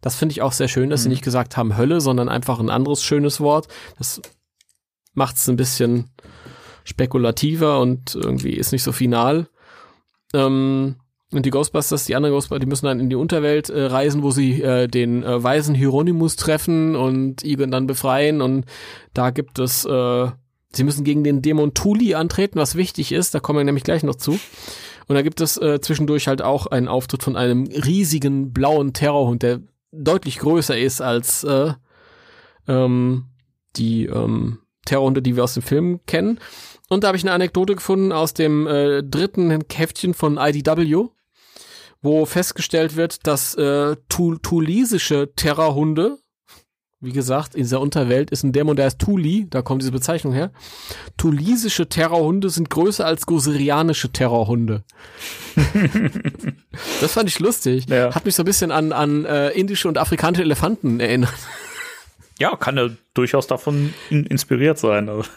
Das 0.00 0.16
finde 0.16 0.32
ich 0.32 0.42
auch 0.42 0.52
sehr 0.52 0.68
schön, 0.68 0.90
dass 0.90 1.00
mhm. 1.00 1.02
sie 1.04 1.08
nicht 1.10 1.24
gesagt 1.24 1.56
haben 1.56 1.76
Hölle, 1.76 2.00
sondern 2.00 2.28
einfach 2.28 2.58
ein 2.58 2.70
anderes 2.70 3.02
schönes 3.02 3.40
Wort. 3.40 3.68
Das 3.98 4.20
macht 5.12 5.36
es 5.36 5.48
ein 5.48 5.56
bisschen 5.56 6.10
spekulativer 6.84 7.80
und 7.80 8.14
irgendwie 8.14 8.54
ist 8.54 8.72
nicht 8.72 8.82
so 8.82 8.92
final. 8.92 9.48
Ähm, 10.34 10.96
und 11.34 11.46
die 11.46 11.50
Ghostbusters, 11.50 12.04
die 12.04 12.14
anderen 12.14 12.34
Ghostbusters, 12.34 12.60
die 12.60 12.68
müssen 12.68 12.86
dann 12.86 13.00
in 13.00 13.10
die 13.10 13.16
Unterwelt 13.16 13.68
äh, 13.68 13.84
reisen, 13.84 14.22
wo 14.22 14.30
sie 14.30 14.62
äh, 14.62 14.88
den 14.88 15.22
äh, 15.22 15.42
weisen 15.42 15.74
Hieronymus 15.74 16.36
treffen 16.36 16.96
und 16.96 17.44
Egon 17.44 17.70
dann 17.70 17.86
befreien. 17.86 18.40
Und 18.40 18.64
da 19.12 19.30
gibt 19.30 19.58
es 19.58 19.84
äh, 19.84 20.28
Sie 20.76 20.84
müssen 20.84 21.04
gegen 21.04 21.24
den 21.24 21.42
Dämon 21.42 21.74
Tuli 21.74 22.14
antreten, 22.14 22.58
was 22.58 22.74
wichtig 22.74 23.12
ist, 23.12 23.34
da 23.34 23.40
kommen 23.40 23.58
wir 23.58 23.64
nämlich 23.64 23.84
gleich 23.84 24.02
noch 24.02 24.16
zu. 24.16 24.38
Und 25.06 25.14
da 25.14 25.22
gibt 25.22 25.40
es 25.40 25.56
äh, 25.56 25.80
zwischendurch 25.80 26.28
halt 26.28 26.42
auch 26.42 26.66
einen 26.66 26.88
Auftritt 26.88 27.22
von 27.22 27.36
einem 27.36 27.64
riesigen 27.64 28.52
blauen 28.52 28.92
Terrorhund, 28.92 29.42
der 29.42 29.60
deutlich 29.92 30.38
größer 30.38 30.76
ist 30.76 31.00
als 31.00 31.44
äh, 31.44 31.74
ähm, 32.66 33.26
die 33.76 34.06
ähm, 34.06 34.58
Terrorhunde, 34.86 35.22
die 35.22 35.36
wir 35.36 35.44
aus 35.44 35.54
dem 35.54 35.62
Film 35.62 36.00
kennen. 36.06 36.40
Und 36.88 37.04
da 37.04 37.08
habe 37.08 37.16
ich 37.16 37.24
eine 37.24 37.32
Anekdote 37.32 37.74
gefunden 37.74 38.12
aus 38.12 38.34
dem 38.34 38.66
äh, 38.66 39.02
dritten 39.02 39.58
Heftchen 39.70 40.14
von 40.14 40.38
IDW, 40.38 41.08
wo 42.04 42.26
festgestellt 42.26 42.96
wird, 42.96 43.26
dass 43.26 43.54
äh, 43.56 43.96
tulisische 44.08 45.32
Terrorhunde 45.34 46.18
wie 47.04 47.12
gesagt, 47.12 47.54
in 47.54 47.62
dieser 47.62 47.80
Unterwelt 47.80 48.30
ist 48.30 48.42
ein 48.44 48.52
Dämon, 48.52 48.76
der 48.76 48.86
heißt 48.86 48.98
Tuli, 48.98 49.46
da 49.50 49.62
kommt 49.62 49.82
diese 49.82 49.92
Bezeichnung 49.92 50.32
her. 50.32 50.50
Tulisische 51.18 51.88
Terrorhunde 51.88 52.48
sind 52.48 52.70
größer 52.70 53.04
als 53.04 53.26
goserianische 53.26 54.10
Terrorhunde. 54.10 54.84
das 57.00 57.12
fand 57.12 57.28
ich 57.28 57.38
lustig. 57.40 57.86
Ja. 57.88 58.14
Hat 58.14 58.24
mich 58.24 58.34
so 58.34 58.42
ein 58.42 58.46
bisschen 58.46 58.70
an, 58.70 58.92
an 58.92 59.26
äh, 59.26 59.50
indische 59.50 59.86
und 59.86 59.98
afrikanische 59.98 60.42
Elefanten 60.42 60.98
erinnert. 60.98 61.34
Ja, 62.38 62.56
kann 62.56 62.76
ja 62.76 62.88
durchaus 63.12 63.46
davon 63.46 63.92
in 64.10 64.24
inspiriert 64.24 64.78
sein. 64.78 65.08
Also. 65.08 65.28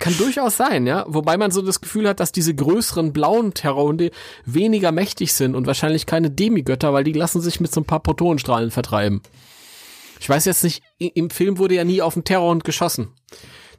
Kann 0.00 0.16
durchaus 0.16 0.56
sein, 0.56 0.86
ja. 0.86 1.04
Wobei 1.08 1.36
man 1.36 1.50
so 1.50 1.60
das 1.60 1.82
Gefühl 1.82 2.08
hat, 2.08 2.20
dass 2.20 2.32
diese 2.32 2.54
größeren 2.54 3.12
blauen 3.12 3.52
Terrorhunde 3.52 4.10
weniger 4.46 4.92
mächtig 4.92 5.34
sind 5.34 5.54
und 5.54 5.66
wahrscheinlich 5.66 6.06
keine 6.06 6.30
Demigötter, 6.30 6.94
weil 6.94 7.04
die 7.04 7.12
lassen 7.12 7.42
sich 7.42 7.60
mit 7.60 7.70
so 7.70 7.82
ein 7.82 7.84
paar 7.84 8.00
Protonenstrahlen 8.00 8.70
vertreiben. 8.70 9.20
Ich 10.18 10.28
weiß 10.28 10.46
jetzt 10.46 10.64
nicht, 10.64 10.82
im 10.98 11.28
Film 11.28 11.58
wurde 11.58 11.74
ja 11.74 11.84
nie 11.84 12.00
auf 12.00 12.14
den 12.14 12.24
Terrorhund 12.24 12.64
geschossen. 12.64 13.08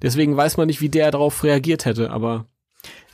Deswegen 0.04 0.38
weiß 0.38 0.58
man 0.58 0.68
nicht, 0.68 0.80
wie 0.80 0.90
der 0.90 1.10
darauf 1.10 1.44
reagiert 1.44 1.86
hätte, 1.86 2.12
aber. 2.12 2.46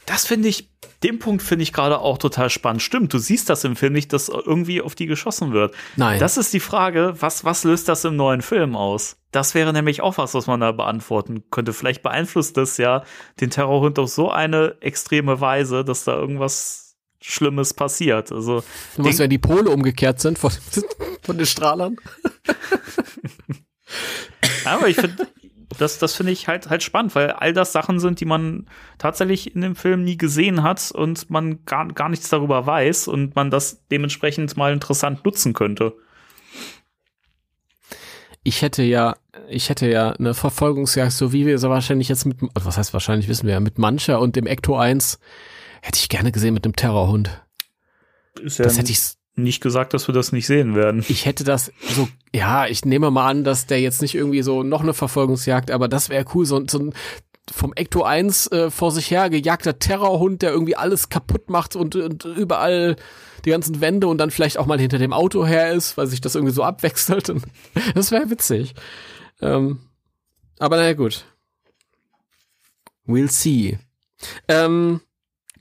Das 0.06 0.26
finde 0.26 0.50
ich, 0.50 0.70
den 1.04 1.20
Punkt 1.20 1.44
finde 1.44 1.64
ich 1.64 1.74
gerade 1.74 2.00
auch 2.00 2.18
total 2.18 2.50
spannend. 2.50 2.82
Stimmt, 2.82 3.14
du 3.14 3.20
siehst 3.20 3.50
das 3.50 3.64
im 3.64 3.76
Film 3.76 3.94
nicht, 3.94 4.14
dass 4.14 4.30
irgendwie 4.30 4.82
auf 4.82 4.96
die 4.96 5.06
geschossen 5.06 5.54
wird. 5.54 5.76
Nein. 5.96 6.20
Das 6.20 6.38
ist 6.38 6.54
die 6.54 6.60
Frage, 6.60 7.14
was, 7.20 7.46
was 7.46 7.64
löst 7.64 7.88
das 7.88 8.04
im 8.04 8.16
neuen 8.16 8.42
Film 8.42 8.76
aus? 8.76 9.18
Das 9.32 9.54
wäre 9.54 9.74
nämlich 9.74 10.02
auch 10.02 10.18
was, 10.18 10.34
was 10.34 10.48
man 10.48 10.60
da 10.60 10.72
beantworten 10.72 11.44
könnte. 11.52 11.74
Vielleicht 11.74 12.02
beeinflusst 12.02 12.58
das 12.58 12.78
ja 12.78 13.04
den 13.40 13.52
Terrorhund 13.52 14.00
auf 14.00 14.10
so 14.10 14.32
eine 14.32 14.78
extreme 14.82 15.40
Weise, 15.40 15.84
dass 15.84 16.04
da 16.04 16.16
irgendwas 16.16 16.96
Schlimmes 17.22 17.74
passiert. 17.74 18.32
Also 18.32 18.64
was, 18.96 19.20
wenn 19.20 19.30
die 19.30 19.38
Pole 19.38 19.70
umgekehrt 19.70 20.20
sind 20.20 20.40
von, 20.40 20.52
von 21.22 21.38
den 21.38 21.46
Strahlern? 21.46 21.98
Aber 24.66 24.88
ich 24.88 24.96
finde, 24.96 25.28
das, 25.78 26.00
das 26.00 26.14
finde 26.16 26.32
ich 26.32 26.48
halt, 26.48 26.70
halt 26.70 26.82
spannend, 26.82 27.14
weil 27.16 27.32
all 27.32 27.54
das 27.54 27.72
Sachen 27.72 28.00
sind, 28.00 28.20
die 28.20 28.26
man 28.26 28.68
tatsächlich 28.98 29.54
in 29.54 29.62
dem 29.62 29.76
Film 29.76 30.04
nie 30.04 30.18
gesehen 30.18 30.64
hat 30.64 30.92
und 30.92 31.30
man 31.30 31.66
gar, 31.66 31.88
gar 31.90 32.10
nichts 32.10 32.30
darüber 32.30 32.66
weiß 32.66 33.08
und 33.08 33.36
man 33.36 33.52
das 33.52 33.86
dementsprechend 33.92 34.56
mal 34.56 34.72
interessant 34.72 35.26
nutzen 35.26 35.54
könnte. 35.54 35.94
Ich 38.44 38.62
hätte 38.62 38.82
ja, 38.82 39.18
ich 39.50 39.70
hätte 39.70 39.90
ja 39.90 40.12
eine 40.12 40.34
Verfolgungsjagd, 40.34 41.12
so 41.12 41.34
wie 41.34 41.46
wir 41.46 41.58
so 41.58 41.70
wahrscheinlich 41.70 42.08
jetzt 42.08 42.26
mit, 42.26 42.38
was 42.54 42.78
heißt 42.78 42.94
wahrscheinlich, 42.94 43.28
wissen 43.28 43.46
wir 43.46 43.54
ja, 43.54 43.60
mit 43.60 43.78
Mancher 43.78 44.22
und 44.22 44.38
dem 44.38 44.48
Ecto 44.48 44.78
1, 44.78 45.20
hätte 45.82 46.00
ich 46.00 46.08
gerne 46.08 46.32
gesehen 46.32 46.54
mit 46.54 46.64
dem 46.64 46.76
Terrorhund. 46.76 47.44
Ist 48.42 48.60
ja 48.60 48.64
Das 48.64 48.78
hätte 48.78 48.92
ich 48.92 49.17
nicht 49.38 49.62
gesagt, 49.62 49.94
dass 49.94 50.08
wir 50.08 50.14
das 50.14 50.32
nicht 50.32 50.48
sehen 50.48 50.76
werden. 50.76 51.06
Ich 51.08 51.26
hätte 51.26 51.44
das 51.44 51.72
so, 51.82 52.08
ja, 52.34 52.66
ich 52.66 52.86
nehme 52.86 53.12
mal 53.12 53.30
an, 53.30 53.44
dass 53.44 53.68
der 53.68 53.80
jetzt 53.80 54.02
nicht 54.02 54.16
irgendwie 54.16 54.42
so 54.42 54.64
noch 54.64 54.82
eine 54.82 54.94
Verfolgungsjagd, 54.94 55.72
aber 55.72 55.88
das 55.88 56.10
wäre 56.10 56.26
cool, 56.34 56.46
so, 56.46 56.64
so 56.68 56.80
ein 56.80 56.94
vom 57.52 57.74
Ecto 57.74 58.04
1 58.04 58.48
äh, 58.48 58.72
vor 58.72 58.92
sich 58.92 59.10
her 59.12 59.30
gejagter 59.30 59.80
Terrorhund, 59.80 60.42
der 60.42 60.52
irgendwie 60.52 60.76
alles 60.76 61.10
kaputt 61.10 61.50
macht 61.50 61.76
und, 61.76 61.96
und 61.96 62.26
überall 62.26 62.98
die 63.46 63.52
ganzen 63.52 63.80
Wände 63.80 64.08
und 64.08 64.18
dann 64.18 64.32
vielleicht 64.32 64.58
auch 64.58 64.66
mal 64.66 64.80
hinter 64.80 64.98
dem 64.98 65.14
Auto 65.14 65.46
her 65.46 65.72
ist, 65.72 65.98
weil 65.98 66.08
sich 66.08 66.20
das 66.20 66.36
irgendwie 66.36 66.54
so 66.54 66.64
abwechselt. 66.64 67.30
Und 67.30 67.44
das 67.96 68.12
wäre 68.12 68.30
witzig. 68.30 68.74
Ähm, 69.42 69.80
aber 70.60 70.78
naja, 70.78 70.94
gut. 70.94 71.26
We'll 73.06 73.32
see. 73.32 73.80
Ähm, 74.48 75.00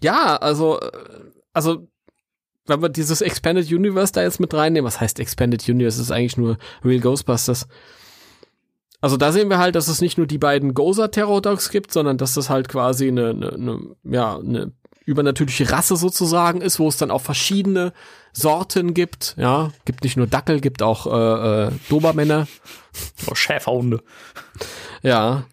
ja, 0.03 0.37
also, 0.37 0.81
äh, 0.81 0.91
also 1.53 1.87
wenn 2.67 2.83
wir 2.83 2.89
dieses 2.89 3.21
Expanded 3.21 3.71
Universe 3.71 4.13
da 4.13 4.23
jetzt 4.23 4.41
mit 4.41 4.53
reinnehmen, 4.55 4.87
was 4.87 5.01
heißt 5.01 5.21
Expanded 5.21 5.69
Universe? 5.69 5.99
Das 5.99 6.07
ist 6.07 6.11
eigentlich 6.13 6.37
nur 6.37 6.59
Real 6.85 7.01
Ghostbusters. 7.01 7.69
Also 9.01 9.17
da 9.17 9.31
sehen 9.31 9.51
wir 9.51 9.59
halt, 9.59 9.75
dass 9.75 9.89
es 9.89 10.01
nicht 10.01 10.19
nur 10.19 10.27
die 10.27 10.39
beiden 10.39 10.75
Gozer 10.75 11.11
Terror 11.11 11.43
Dogs 11.43 11.71
gibt, 11.71 11.93
sondern 11.93 12.19
dass 12.19 12.35
das 12.35 12.51
halt 12.51 12.69
quasi 12.69 13.09
eine, 13.09 13.31
eine, 13.31 13.53
eine, 13.53 13.81
ja, 14.05 14.39
eine 14.39 14.73
übernatürliche 15.05 15.71
Rasse 15.71 15.97
sozusagen 15.97 16.61
ist, 16.61 16.81
wo 16.81 16.89
es 16.89 16.97
dann 16.97 17.13
auch 17.13 17.21
verschiedene 17.21 17.93
Sorten 18.33 18.93
gibt. 18.93 19.35
Ja, 19.39 19.71
gibt 19.85 20.03
nicht 20.03 20.17
nur 20.17 20.27
Dackel, 20.27 20.61
gibt 20.61 20.83
auch 20.83 21.07
äh, 21.07 21.67
äh, 21.67 21.71
Dobermänner. 21.89 22.49
Oh, 23.31 23.35
Schäferhunde. 23.35 24.03
Ja. 25.03 25.45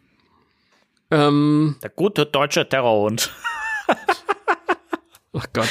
Ähm, 1.11 1.75
Der 1.83 1.91
gute 1.91 2.25
deutsche 2.25 2.67
Terrorhund. 2.67 3.31
Ach 5.33 5.45
Gott. 5.53 5.69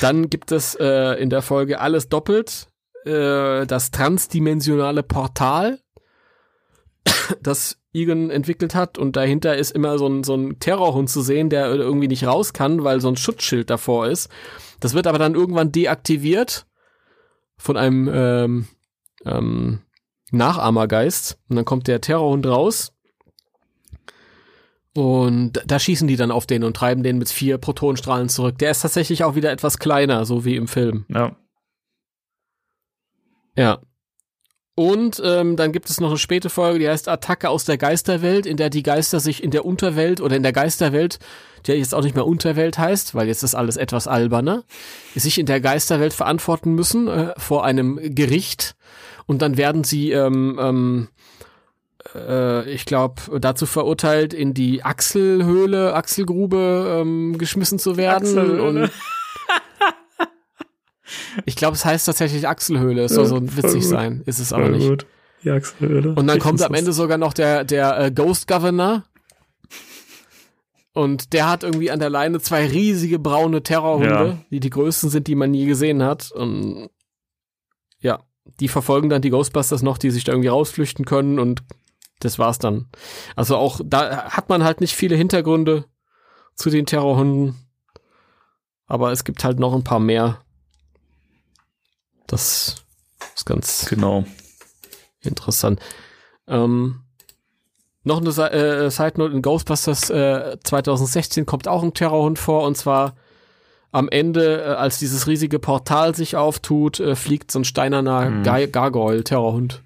Dann 0.00 0.30
gibt 0.30 0.52
es 0.52 0.74
äh, 0.74 1.20
in 1.20 1.30
der 1.30 1.42
Folge 1.42 1.80
alles 1.80 2.08
doppelt. 2.08 2.68
Äh, 3.04 3.66
das 3.66 3.90
transdimensionale 3.90 5.02
Portal, 5.02 5.80
das 7.42 7.78
Egan 7.92 8.30
entwickelt 8.30 8.74
hat. 8.74 8.98
Und 8.98 9.16
dahinter 9.16 9.56
ist 9.56 9.72
immer 9.72 9.98
so 9.98 10.06
ein, 10.06 10.24
so 10.24 10.34
ein 10.34 10.58
Terrorhund 10.58 11.10
zu 11.10 11.22
sehen, 11.22 11.50
der 11.50 11.66
irgendwie 11.66 12.08
nicht 12.08 12.26
raus 12.26 12.52
kann, 12.52 12.84
weil 12.84 13.00
so 13.00 13.08
ein 13.08 13.16
Schutzschild 13.16 13.70
davor 13.70 14.08
ist. 14.08 14.28
Das 14.80 14.94
wird 14.94 15.06
aber 15.06 15.18
dann 15.18 15.34
irgendwann 15.34 15.72
deaktiviert 15.72 16.66
von 17.56 17.76
einem 17.76 18.10
ähm, 18.12 18.68
ähm, 19.24 19.80
Nachahmergeist. 20.30 21.38
Und 21.48 21.56
dann 21.56 21.64
kommt 21.64 21.86
der 21.86 22.00
Terrorhund 22.00 22.46
raus. 22.46 22.91
Und 24.94 25.62
da 25.66 25.78
schießen 25.78 26.06
die 26.06 26.16
dann 26.16 26.30
auf 26.30 26.46
den 26.46 26.64
und 26.64 26.76
treiben 26.76 27.02
den 27.02 27.18
mit 27.18 27.30
vier 27.30 27.58
Protonenstrahlen 27.58 28.28
zurück. 28.28 28.58
Der 28.58 28.70
ist 28.70 28.82
tatsächlich 28.82 29.24
auch 29.24 29.34
wieder 29.34 29.50
etwas 29.50 29.78
kleiner, 29.78 30.26
so 30.26 30.44
wie 30.44 30.56
im 30.56 30.68
Film. 30.68 31.06
Ja. 31.08 31.36
Ja. 33.56 33.80
Und 34.74 35.20
ähm, 35.24 35.56
dann 35.56 35.72
gibt 35.72 35.90
es 35.90 36.00
noch 36.00 36.08
eine 36.08 36.18
späte 36.18 36.48
Folge, 36.48 36.78
die 36.78 36.88
heißt 36.88 37.08
Attacke 37.08 37.50
aus 37.50 37.64
der 37.64 37.76
Geisterwelt, 37.76 38.46
in 38.46 38.56
der 38.56 38.70
die 38.70 38.82
Geister 38.82 39.20
sich 39.20 39.42
in 39.42 39.50
der 39.50 39.66
Unterwelt 39.66 40.20
oder 40.20 40.34
in 40.34 40.42
der 40.42 40.54
Geisterwelt, 40.54 41.18
die 41.66 41.72
jetzt 41.72 41.94
auch 41.94 42.02
nicht 42.02 42.14
mehr 42.14 42.26
Unterwelt 42.26 42.78
heißt, 42.78 43.14
weil 43.14 43.28
jetzt 43.28 43.42
ist 43.42 43.54
alles 43.54 43.76
etwas 43.76 44.08
alberner, 44.08 44.64
sich 45.14 45.38
in 45.38 45.44
der 45.44 45.60
Geisterwelt 45.60 46.14
verantworten 46.14 46.74
müssen 46.74 47.06
äh, 47.06 47.34
vor 47.36 47.64
einem 47.64 48.14
Gericht. 48.14 48.74
Und 49.26 49.42
dann 49.42 49.58
werden 49.58 49.84
sie 49.84 50.10
ähm, 50.12 50.58
ähm, 50.60 51.08
äh, 52.14 52.70
ich 52.70 52.84
glaube, 52.84 53.38
dazu 53.40 53.66
verurteilt, 53.66 54.34
in 54.34 54.54
die 54.54 54.82
Achselhöhle, 54.84 55.94
Achselgrube 55.94 56.98
ähm, 57.00 57.38
geschmissen 57.38 57.78
zu 57.78 57.96
werden. 57.96 58.60
Und 58.60 58.90
ich 61.46 61.56
glaube, 61.56 61.74
es 61.74 61.84
heißt 61.84 62.06
tatsächlich 62.06 62.48
Achselhöhle. 62.48 63.04
Es 63.04 63.12
soll 63.14 63.24
Ja, 63.24 63.28
so 63.28 63.36
voll 63.36 63.56
witzig 63.56 63.80
gut. 63.82 63.90
sein. 63.90 64.22
Ist 64.26 64.38
es 64.38 64.52
aber 64.52 64.68
nicht. 64.68 64.86
gut. 64.88 65.06
Die 65.44 65.50
Achselhöhle. 65.50 66.10
Und 66.14 66.26
dann 66.26 66.36
Ich 66.38 66.42
kommt 66.42 66.62
am 66.62 66.74
Ende 66.74 66.92
sogar 66.92 67.18
noch 67.18 67.32
der, 67.32 67.64
der 67.64 67.98
äh, 67.98 68.10
Ghost 68.12 68.46
Governor. 68.46 69.04
Und 70.94 71.32
der 71.32 71.48
hat 71.48 71.62
irgendwie 71.64 71.90
an 71.90 72.00
der 72.00 72.10
Leine 72.10 72.38
zwei 72.40 72.66
riesige 72.66 73.18
braune 73.18 73.62
Terrorhunde, 73.62 74.08
Ja. 74.08 74.38
die 74.50 74.60
die 74.60 74.70
größten 74.70 75.08
sind, 75.08 75.26
die 75.26 75.34
man 75.34 75.54
je 75.54 75.64
gesehen 75.66 76.02
hat. 76.02 76.30
Und 76.32 76.90
ja, 77.98 78.20
die 78.60 78.68
verfolgen 78.68 79.08
dann 79.08 79.22
die 79.22 79.30
Ghostbusters 79.30 79.82
noch, 79.82 79.96
die 79.96 80.10
sich 80.10 80.24
da 80.24 80.32
irgendwie 80.32 80.48
rausflüchten 80.48 81.04
können 81.06 81.38
und 81.38 81.62
das 82.24 82.38
war's 82.38 82.58
dann. 82.58 82.88
Also 83.36 83.56
auch 83.56 83.80
da 83.84 84.24
hat 84.30 84.48
man 84.48 84.64
halt 84.64 84.80
nicht 84.80 84.94
viele 84.94 85.16
Hintergründe 85.16 85.84
zu 86.54 86.70
den 86.70 86.86
Terrorhunden. 86.86 87.56
Aber 88.86 89.12
es 89.12 89.24
gibt 89.24 89.42
halt 89.44 89.58
noch 89.58 89.74
ein 89.74 89.84
paar 89.84 90.00
mehr. 90.00 90.38
Das 92.26 92.76
ist 93.34 93.46
ganz 93.46 93.86
Genau. 93.88 94.24
Interessant. 95.20 95.80
Ähm, 96.48 97.00
noch 98.04 98.20
eine 98.20 98.30
äh, 98.50 98.90
Side 98.90 99.14
Note 99.16 99.34
in 99.34 99.42
Ghostbusters 99.42 100.10
äh, 100.10 100.56
2016 100.64 101.46
kommt 101.46 101.68
auch 101.68 101.82
ein 101.82 101.94
Terrorhund 101.94 102.38
vor 102.38 102.64
und 102.64 102.76
zwar 102.76 103.14
am 103.92 104.08
Ende, 104.08 104.62
äh, 104.62 104.74
als 104.74 104.98
dieses 104.98 105.26
riesige 105.28 105.58
Portal 105.58 106.14
sich 106.14 106.36
auftut, 106.36 106.98
äh, 106.98 107.14
fliegt 107.14 107.52
so 107.52 107.60
ein 107.60 107.64
steinerner 107.64 108.30
Mhm. 108.30 108.42
Gar 108.42 108.66
Gargoyle 108.66 109.22
Terrorhund 109.22 109.82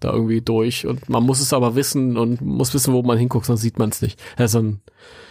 da 0.00 0.12
irgendwie 0.12 0.40
durch 0.40 0.86
und 0.86 1.08
man 1.08 1.24
muss 1.24 1.40
es 1.40 1.52
aber 1.52 1.74
wissen 1.74 2.16
und 2.16 2.40
muss 2.40 2.74
wissen, 2.74 2.94
wo 2.94 3.02
man 3.02 3.18
hinguckt, 3.18 3.46
sonst 3.46 3.62
sieht 3.62 3.78
man 3.78 3.90
es 3.90 4.02
nicht. 4.02 4.20
Ja, 4.38 4.48
so 4.48 4.60
ein 4.60 4.80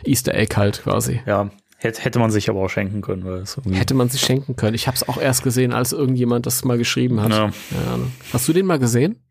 Easter 0.03 0.33
Egg 0.33 0.55
halt 0.55 0.83
quasi. 0.83 1.21
Ja. 1.25 1.49
Hätte, 1.79 2.01
hätte 2.01 2.17
man 2.17 2.31
sich 2.31 2.49
aber 2.49 2.61
auch 2.61 2.69
schenken 2.69 3.01
können, 3.01 3.23
weil 3.23 3.35
es. 3.41 3.55
Hätte 3.69 3.93
man 3.93 4.09
sich 4.09 4.21
schenken 4.21 4.55
können. 4.55 4.73
Ich 4.73 4.87
habe 4.87 4.95
es 4.95 5.07
auch 5.07 5.19
erst 5.19 5.43
gesehen, 5.43 5.73
als 5.73 5.93
irgendjemand 5.93 6.47
das 6.47 6.65
mal 6.65 6.77
geschrieben 6.77 7.21
hat. 7.21 7.29
Ja. 7.29 7.51
Keine 7.69 7.91
Ahnung. 7.91 8.11
Hast 8.33 8.47
du 8.47 8.53
den 8.53 8.65
mal 8.65 8.79
gesehen? 8.79 9.21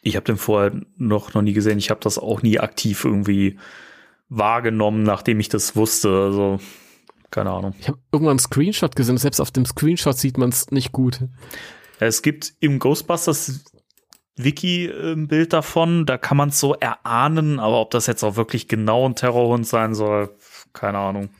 Ich 0.00 0.14
habe 0.14 0.24
den 0.24 0.36
vorher 0.36 0.72
noch, 0.96 1.34
noch 1.34 1.42
nie 1.42 1.52
gesehen. 1.52 1.78
Ich 1.78 1.90
habe 1.90 2.00
das 2.00 2.18
auch 2.18 2.42
nie 2.42 2.60
aktiv 2.60 3.04
irgendwie 3.04 3.58
wahrgenommen, 4.28 5.02
nachdem 5.02 5.40
ich 5.40 5.48
das 5.48 5.74
wusste. 5.74 6.10
Also, 6.10 6.60
keine 7.32 7.50
Ahnung. 7.50 7.74
Ich 7.80 7.88
habe 7.88 7.98
irgendwann 8.12 8.32
einen 8.32 8.38
Screenshot 8.38 8.94
gesehen. 8.94 9.18
Selbst 9.18 9.40
auf 9.40 9.50
dem 9.50 9.66
Screenshot 9.66 10.16
sieht 10.16 10.38
man 10.38 10.50
es 10.50 10.70
nicht 10.70 10.92
gut. 10.92 11.24
Es 11.98 12.22
gibt 12.22 12.52
im 12.60 12.78
Ghostbusters 12.78 13.64
Wiki 14.36 14.86
äh, 14.86 15.12
ein 15.12 15.28
Bild 15.28 15.52
davon, 15.52 16.06
da 16.06 16.18
kann 16.18 16.36
man 16.36 16.48
es 16.48 16.60
so 16.60 16.74
erahnen, 16.74 17.60
aber 17.60 17.80
ob 17.80 17.90
das 17.90 18.06
jetzt 18.06 18.22
auch 18.24 18.36
wirklich 18.36 18.68
genau 18.68 19.08
ein 19.08 19.14
Terrorhund 19.14 19.66
sein 19.66 19.94
soll, 19.94 20.30
keine 20.72 20.98
Ahnung. 20.98 21.30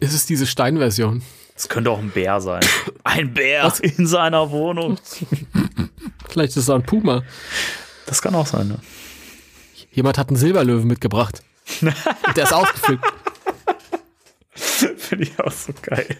Ist 0.00 0.14
es 0.14 0.26
diese 0.26 0.46
Steinversion? 0.46 1.22
Es 1.56 1.68
könnte 1.68 1.90
auch 1.90 2.00
ein 2.00 2.10
Bär 2.10 2.40
sein. 2.40 2.64
Ein 3.04 3.32
Bär 3.32 3.64
Was? 3.64 3.78
in 3.78 4.06
seiner 4.06 4.50
Wohnung. 4.50 4.98
Vielleicht 6.28 6.50
ist 6.50 6.64
es 6.64 6.70
auch 6.70 6.74
ein 6.76 6.82
Puma. 6.82 7.22
Das 8.06 8.20
kann 8.22 8.34
auch 8.34 8.46
sein, 8.46 8.66
ne? 8.66 8.78
Jemand 9.92 10.18
hat 10.18 10.28
einen 10.28 10.36
Silberlöwen 10.36 10.88
mitgebracht. 10.88 11.42
Der 12.36 12.44
ist 12.44 12.52
ausgefüllt. 12.52 13.00
Finde 14.54 15.24
ich 15.24 15.38
auch 15.38 15.52
so 15.52 15.72
geil. 15.80 16.16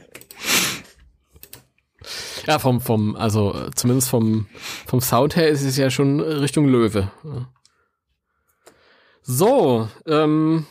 Ja, 2.47 2.59
vom, 2.59 2.81
vom, 2.81 3.16
also 3.16 3.55
äh, 3.55 3.71
zumindest 3.75 4.09
vom, 4.11 4.47
vom 4.87 5.01
Sound 5.01 5.37
her 5.37 5.49
ist 5.49 5.62
es 5.62 5.77
ja 5.77 5.91
schon 5.91 6.21
Richtung 6.21 6.69
Löwe. 6.69 7.11
So, 9.23 9.89
ähm, 10.07 10.66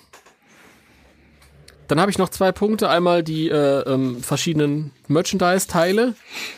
dann 1.88 2.00
habe 2.00 2.12
ich 2.12 2.18
noch 2.18 2.30
zwei 2.30 2.52
Punkte. 2.52 2.90
Einmal 2.90 3.24
die 3.24 3.50
äh, 3.50 3.82
ähm, 3.82 4.22
verschiedenen 4.22 4.92
Merchandise-Teile. 5.08 6.16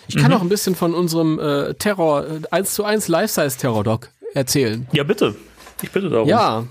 Ich 0.08 0.16
kann 0.18 0.32
Mhm. 0.32 0.38
auch 0.38 0.42
ein 0.42 0.50
bisschen 0.50 0.76
von 0.76 0.94
unserem 0.94 1.40
äh, 1.40 1.74
Terror, 1.76 2.26
äh, 2.26 2.42
1 2.52 2.74
zu 2.74 2.84
1 2.84 3.08
Life-Size-Terror-Doc 3.08 4.10
erzählen. 4.34 4.88
Ja, 4.92 5.04
bitte. 5.04 5.36
Ich 5.82 5.92
bitte 5.92 6.10
darum. 6.10 6.28
Ja. 6.28 6.66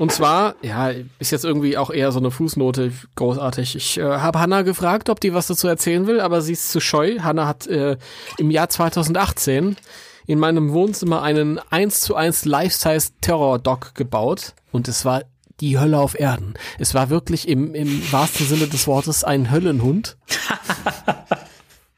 Und 0.00 0.10
zwar, 0.12 0.54
ja, 0.62 0.92
ist 1.18 1.30
jetzt 1.30 1.44
irgendwie 1.44 1.76
auch 1.76 1.90
eher 1.90 2.10
so 2.10 2.20
eine 2.20 2.30
Fußnote, 2.30 2.90
großartig. 3.16 3.76
Ich 3.76 3.98
äh, 3.98 4.02
habe 4.02 4.40
Hanna 4.40 4.62
gefragt, 4.62 5.10
ob 5.10 5.20
die 5.20 5.34
was 5.34 5.46
dazu 5.46 5.68
erzählen 5.68 6.06
will, 6.06 6.22
aber 6.22 6.40
sie 6.40 6.54
ist 6.54 6.72
zu 6.72 6.80
scheu. 6.80 7.18
Hanna 7.18 7.46
hat 7.46 7.66
äh, 7.66 7.98
im 8.38 8.50
Jahr 8.50 8.70
2018 8.70 9.76
in 10.26 10.38
meinem 10.38 10.72
Wohnzimmer 10.72 11.20
einen 11.20 11.58
1 11.68 12.00
zu 12.00 12.14
1 12.14 12.46
Life-Size 12.46 13.10
Terror-Doc 13.20 13.94
gebaut 13.94 14.54
und 14.72 14.88
es 14.88 15.04
war 15.04 15.24
die 15.60 15.78
Hölle 15.78 15.98
auf 15.98 16.18
Erden. 16.18 16.54
Es 16.78 16.94
war 16.94 17.10
wirklich 17.10 17.46
im, 17.46 17.74
im 17.74 18.10
wahrsten 18.10 18.46
Sinne 18.46 18.68
des 18.68 18.86
Wortes 18.86 19.22
ein 19.22 19.50
Höllenhund. 19.50 20.16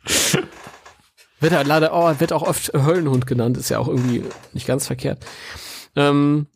Wird 1.38 1.52
er 1.52 1.62
leider, 1.62 1.92
oh, 1.94 2.12
wird 2.18 2.32
auch 2.32 2.42
oft 2.42 2.72
Höllenhund 2.72 3.28
genannt, 3.28 3.56
ist 3.56 3.68
ja 3.68 3.78
auch 3.78 3.86
irgendwie 3.86 4.24
nicht 4.52 4.66
ganz 4.66 4.88
verkehrt. 4.88 5.24
Ähm, 5.94 6.48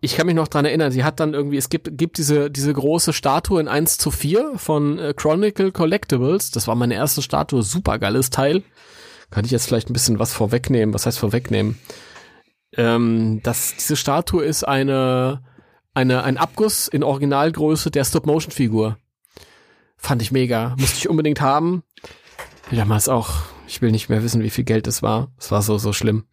ich 0.00 0.16
kann 0.16 0.26
mich 0.26 0.36
noch 0.36 0.48
dran 0.48 0.64
erinnern, 0.64 0.92
sie 0.92 1.04
hat 1.04 1.20
dann 1.20 1.34
irgendwie, 1.34 1.56
es 1.56 1.68
gibt, 1.68 1.96
gibt 1.96 2.18
diese, 2.18 2.50
diese 2.50 2.72
große 2.72 3.12
Statue 3.12 3.60
in 3.60 3.68
1 3.68 3.98
zu 3.98 4.10
4 4.10 4.52
von 4.56 4.98
äh, 4.98 5.14
Chronicle 5.14 5.72
Collectibles. 5.72 6.50
Das 6.50 6.68
war 6.68 6.74
meine 6.74 6.94
erste 6.94 7.22
Statue, 7.22 7.62
super 7.62 7.98
geiles 7.98 8.30
Teil. 8.30 8.62
Kann 9.30 9.44
ich 9.44 9.50
jetzt 9.50 9.66
vielleicht 9.66 9.90
ein 9.90 9.92
bisschen 9.92 10.18
was 10.18 10.32
vorwegnehmen? 10.32 10.94
Was 10.94 11.06
heißt 11.06 11.18
vorwegnehmen? 11.18 11.78
Ähm, 12.76 13.40
das, 13.42 13.74
diese 13.76 13.96
Statue 13.96 14.44
ist 14.44 14.64
eine, 14.64 15.42
eine, 15.94 16.22
ein 16.22 16.38
Abguss 16.38 16.88
in 16.88 17.02
Originalgröße 17.02 17.90
der 17.90 18.04
Stop-Motion-Figur. 18.04 18.96
Fand 19.96 20.22
ich 20.22 20.32
mega. 20.32 20.76
Musste 20.78 20.98
ich 20.98 21.08
unbedingt 21.08 21.40
haben. 21.40 21.82
Damals 22.70 23.08
auch, 23.08 23.30
ich 23.66 23.82
will 23.82 23.90
nicht 23.90 24.08
mehr 24.08 24.22
wissen, 24.22 24.42
wie 24.42 24.50
viel 24.50 24.64
Geld 24.64 24.86
es 24.86 25.02
war. 25.02 25.32
Es 25.38 25.50
war 25.50 25.62
so, 25.62 25.78
so 25.78 25.92
schlimm. 25.92 26.24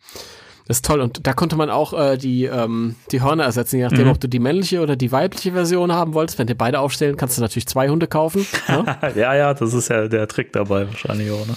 Das 0.68 0.78
ist 0.78 0.86
toll. 0.86 1.00
Und 1.00 1.28
da 1.28 1.34
konnte 1.34 1.56
man 1.56 1.70
auch 1.70 1.94
äh, 1.94 2.18
die, 2.18 2.46
ähm, 2.46 2.96
die 3.12 3.22
Hörner 3.22 3.44
ersetzen, 3.44 3.78
je 3.78 3.84
nachdem, 3.84 4.06
mhm. 4.06 4.12
ob 4.12 4.20
du 4.20 4.28
die 4.28 4.40
männliche 4.40 4.82
oder 4.82 4.96
die 4.96 5.12
weibliche 5.12 5.52
Version 5.52 5.92
haben 5.92 6.14
wolltest. 6.14 6.40
Wenn 6.40 6.48
dir 6.48 6.56
beide 6.56 6.80
aufstellen, 6.80 7.18
kannst 7.18 7.38
du 7.38 7.42
natürlich 7.42 7.68
zwei 7.68 7.90
Hunde 7.90 8.08
kaufen. 8.08 8.48
Ne? 8.68 8.98
ja, 9.16 9.36
ja, 9.36 9.54
das 9.54 9.74
ist 9.74 9.90
ja 9.90 10.08
der 10.08 10.28
Trick 10.28 10.54
dabei 10.54 10.88
wahrscheinlich 10.88 11.30
auch. 11.32 11.46
Ne? 11.46 11.56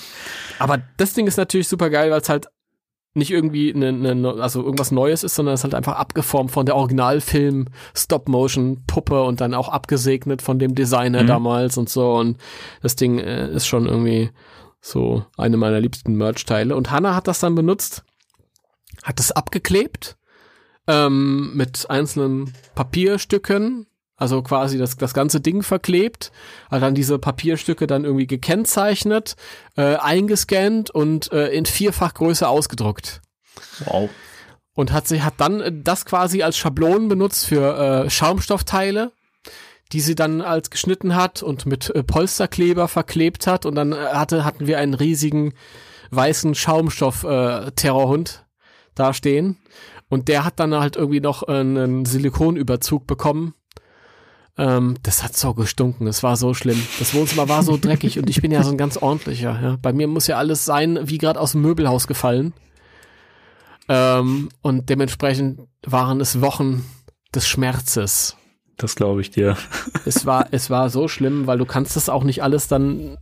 Aber 0.59 0.79
das 0.99 1.15
Ding 1.15 1.27
ist 1.27 1.39
natürlich 1.39 1.69
super 1.69 1.89
geil, 1.89 2.11
weil 2.11 2.21
es 2.21 2.29
halt 2.29 2.49
nicht 3.15 3.31
irgendwie 3.31 3.75
eine, 3.75 3.89
eine, 3.89 4.35
also 4.43 4.63
irgendwas 4.63 4.91
Neues 4.91 5.25
ist, 5.25 5.35
sondern 5.35 5.55
es 5.55 5.61
ist 5.61 5.65
halt 5.65 5.75
einfach 5.75 5.97
abgeformt 5.97 6.51
von 6.51 6.67
der 6.67 6.77
Originalfilm 6.77 7.67
Stop-Motion-Puppe 7.95 9.23
und 9.23 9.41
dann 9.41 9.55
auch 9.55 9.69
abgesegnet 9.69 10.43
von 10.43 10.59
dem 10.59 10.75
Designer 10.75 11.23
mhm. 11.23 11.29
damals 11.29 11.79
und 11.79 11.89
so. 11.89 12.15
Und 12.15 12.39
das 12.83 12.97
Ding 12.97 13.19
äh, 13.19 13.51
ist 13.51 13.67
schon 13.67 13.87
irgendwie 13.87 14.31
so 14.81 15.25
eine 15.37 15.57
meiner 15.57 15.81
liebsten 15.81 16.15
Merch-Teile. 16.15 16.77
Und 16.77 16.91
Hannah 16.91 17.15
hat 17.15 17.27
das 17.27 17.41
dann 17.41 17.55
benutzt, 17.55 18.05
hat 19.03 19.19
das 19.19 19.33
abgeklebt 19.33 20.17
ähm, 20.87 21.57
mit 21.57 21.89
einzelnen 21.91 22.53
Papierstücken 22.75 23.87
also 24.19 24.43
quasi 24.43 24.79
das, 24.79 24.97
das 24.97 25.15
ganze 25.15 25.41
Ding 25.41 25.63
verklebt, 25.63 26.33
hat 26.71 26.83
dann 26.83 26.97
diese 26.97 27.21
Papierstücke 27.21 27.87
dann 27.87 28.05
irgendwie 28.05 28.27
gekennzeichnet, 28.27 29.37
äh, 29.77 29.95
eingescannt 29.95 30.91
und 30.91 31.33
äh, 31.33 31.49
in 31.51 31.65
vierfach 31.67 32.15
Größe 32.15 32.49
ausgedruckt. 32.49 33.23
Wow. 33.85 34.11
Und 34.75 34.93
hat 34.93 35.07
sie 35.07 35.23
hat 35.23 35.35
dann 35.39 35.83
das 35.85 36.05
quasi 36.05 36.43
als 36.43 36.57
Schablonen 36.57 37.09
benutzt 37.09 37.47
für 37.47 38.07
äh, 38.07 38.11
Schaumstoffteile, 38.11 39.13
die 39.93 40.01
sie 40.01 40.17
dann 40.17 40.41
als 40.41 40.71
geschnitten 40.71 41.15
hat 41.15 41.45
und 41.45 41.67
mit 41.67 41.91
äh, 41.91 42.03
Polsterkleber 42.03 42.89
verklebt 42.89 43.47
hat 43.47 43.67
und 43.67 43.77
dann 43.77 43.93
äh, 43.93 43.97
hatte 43.97 44.45
hatten 44.45 44.67
wir 44.67 44.79
einen 44.79 44.95
riesigen 44.95 45.55
weißen 46.11 46.57
Schaumstoff 46.57 47.23
äh, 47.23 47.71
da 48.99 49.15
stehen 49.15 49.57
und 50.09 50.29
der 50.29 50.45
hat 50.45 50.61
dann 50.61 50.75
halt 50.75 50.97
irgendwie 50.97 51.21
noch 51.21 51.43
einen 51.43 52.05
Silikonüberzug 52.05 53.07
bekommen 53.07 53.55
ähm, 54.59 54.97
das 55.05 55.23
hat 55.23 55.37
so 55.37 55.55
gestunken, 55.55 56.09
es 56.09 56.25
war 56.25 56.37
so 56.37 56.53
schlimm. 56.53 56.83
Das 56.99 57.15
Wohnzimmer 57.15 57.49
war 57.49 57.63
so 57.63 57.79
dreckig 57.81 58.19
und 58.19 58.29
ich 58.29 58.43
bin 58.43 58.51
ja 58.51 58.65
so 58.65 58.73
ein 58.73 58.77
ganz 58.77 58.97
ordentlicher. 58.97 59.59
Ja. 59.63 59.79
Bei 59.81 59.93
mir 59.93 60.09
muss 60.09 60.27
ja 60.27 60.37
alles 60.37 60.65
sein, 60.65 60.99
wie 61.05 61.19
gerade 61.19 61.41
aus 61.41 61.53
dem 61.53 61.63
Möbelhaus 61.63 62.09
gefallen. 62.09 62.53
Ähm, 63.89 64.49
und 64.61 64.91
dementsprechend 64.91 65.61
waren 65.87 66.21
es 66.21 66.41
Wochen 66.41 66.85
des 67.33 67.47
Schmerzes. 67.47 68.37
Das 68.77 68.97
glaube 68.97 69.21
ich 69.21 69.31
dir. 69.31 69.57
es 70.05 70.27
war, 70.27 70.49
es 70.51 70.71
war 70.71 70.91
so 70.91 71.07
schlimm, 71.07 71.47
weil 71.47 71.59
du 71.59 71.65
kannst 71.65 71.95
das 71.95 72.09
auch 72.09 72.25
nicht 72.25 72.43
alles 72.43 72.67
dann 72.67 73.17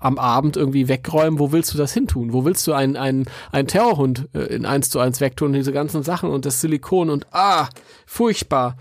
am 0.00 0.18
Abend 0.18 0.56
irgendwie 0.56 0.88
wegräumen. 0.88 1.38
Wo 1.38 1.52
willst 1.52 1.72
du 1.74 1.78
das 1.78 1.92
hintun? 1.92 2.32
Wo 2.32 2.44
willst 2.44 2.66
du 2.66 2.72
einen, 2.72 2.96
einen, 2.96 3.26
einen 3.52 3.68
Terrorhund 3.68 4.28
äh, 4.34 4.44
in 4.54 4.66
eins 4.66 4.90
zu 4.90 5.00
eins 5.00 5.20
wegtun? 5.20 5.52
Diese 5.52 5.72
ganzen 5.72 6.02
Sachen 6.02 6.30
und 6.30 6.44
das 6.44 6.60
Silikon 6.60 7.10
und 7.10 7.26
ah, 7.32 7.68
furchtbar. 8.06 8.76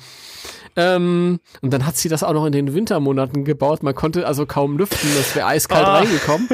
Ähm, 0.75 1.39
und 1.61 1.73
dann 1.73 1.85
hat 1.85 1.97
sie 1.97 2.07
das 2.07 2.23
auch 2.23 2.33
noch 2.33 2.45
in 2.45 2.51
den 2.51 2.73
Wintermonaten 2.73 3.45
gebaut. 3.45 3.81
Man 3.81 3.95
konnte 3.95 4.27
also 4.27 4.45
kaum 4.45 4.77
lüften, 4.77 5.09
das 5.17 5.35
wäre 5.35 5.47
eiskalt 5.47 5.87
oh. 5.87 5.91
reingekommen. 5.91 6.47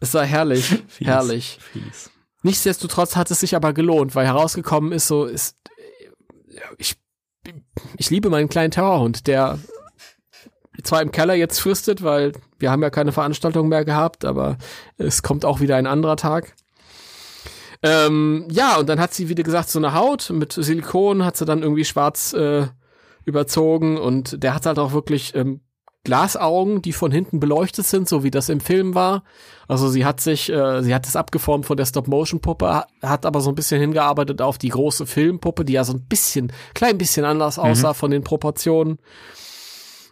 Es 0.00 0.14
war 0.14 0.24
herrlich, 0.24 0.64
fies, 0.88 1.06
herrlich. 1.06 1.58
Fies. 1.72 2.10
Nichtsdestotrotz 2.42 3.14
hat 3.14 3.30
es 3.30 3.40
sich 3.40 3.54
aber 3.54 3.72
gelohnt, 3.72 4.14
weil 4.14 4.26
herausgekommen 4.26 4.90
ist 4.92 5.06
so, 5.06 5.26
ist, 5.26 5.56
ich, 6.78 6.96
ich 7.98 8.10
liebe 8.10 8.30
meinen 8.30 8.48
kleinen 8.48 8.70
Terrorhund, 8.70 9.26
der 9.26 9.58
zwar 10.82 11.02
im 11.02 11.12
Keller 11.12 11.34
jetzt 11.34 11.60
fristet, 11.60 12.02
weil 12.02 12.32
wir 12.58 12.70
haben 12.70 12.82
ja 12.82 12.90
keine 12.90 13.12
Veranstaltung 13.12 13.68
mehr 13.68 13.84
gehabt, 13.84 14.24
aber 14.24 14.56
es 14.96 15.22
kommt 15.22 15.44
auch 15.44 15.60
wieder 15.60 15.76
ein 15.76 15.86
anderer 15.86 16.16
Tag. 16.16 16.54
Ähm, 17.82 18.46
ja, 18.50 18.76
und 18.76 18.88
dann 18.88 19.00
hat 19.00 19.12
sie, 19.12 19.28
wie 19.28 19.34
gesagt, 19.34 19.68
so 19.68 19.78
eine 19.78 19.92
Haut 19.92 20.30
mit 20.30 20.52
Silikon, 20.52 21.24
hat 21.24 21.36
sie 21.36 21.44
dann 21.44 21.62
irgendwie 21.62 21.84
schwarz 21.84 22.32
äh, 22.32 22.66
überzogen 23.24 23.98
und 23.98 24.42
der 24.42 24.54
hat 24.54 24.66
halt 24.66 24.78
auch 24.78 24.92
wirklich 24.92 25.34
ähm, 25.34 25.60
Glasaugen, 26.04 26.82
die 26.82 26.92
von 26.92 27.12
hinten 27.12 27.38
beleuchtet 27.38 27.86
sind, 27.86 28.08
so 28.08 28.24
wie 28.24 28.32
das 28.32 28.48
im 28.48 28.60
Film 28.60 28.94
war. 28.94 29.22
Also 29.68 29.88
sie 29.88 30.04
hat 30.04 30.20
sich, 30.20 30.50
äh, 30.50 30.82
sie 30.82 30.94
hat 30.94 31.06
es 31.06 31.14
abgeformt 31.14 31.66
von 31.66 31.76
der 31.76 31.86
Stop-Motion-Puppe, 31.86 32.84
hat 33.02 33.26
aber 33.26 33.40
so 33.40 33.50
ein 33.50 33.54
bisschen 33.54 33.80
hingearbeitet 33.80 34.42
auf 34.42 34.58
die 34.58 34.70
große 34.70 35.06
Filmpuppe, 35.06 35.64
die 35.64 35.74
ja 35.74 35.84
so 35.84 35.92
ein 35.92 36.02
bisschen, 36.02 36.52
klein 36.74 36.98
bisschen 36.98 37.24
anders 37.24 37.56
mhm. 37.56 37.64
aussah 37.64 37.94
von 37.94 38.10
den 38.10 38.24
Proportionen. 38.24 38.98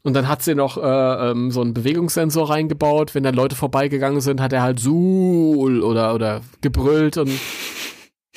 Und 0.03 0.15
dann 0.15 0.29
hat 0.29 0.43
sie 0.43 0.55
noch 0.55 0.79
äh, 0.79 1.31
ähm, 1.31 1.51
so 1.51 1.61
einen 1.61 1.75
Bewegungssensor 1.75 2.49
reingebaut. 2.49 3.15
Wenn 3.15 3.23
dann 3.23 3.35
Leute 3.35 3.57
vorbeigegangen 3.57 4.21
sind, 4.21 4.41
hat 4.41 4.53
er 4.53 4.63
halt 4.63 4.81
Suhl 4.81 5.83
oder, 5.83 6.15
oder 6.15 6.41
gebrüllt 6.61 7.19
und 7.19 7.33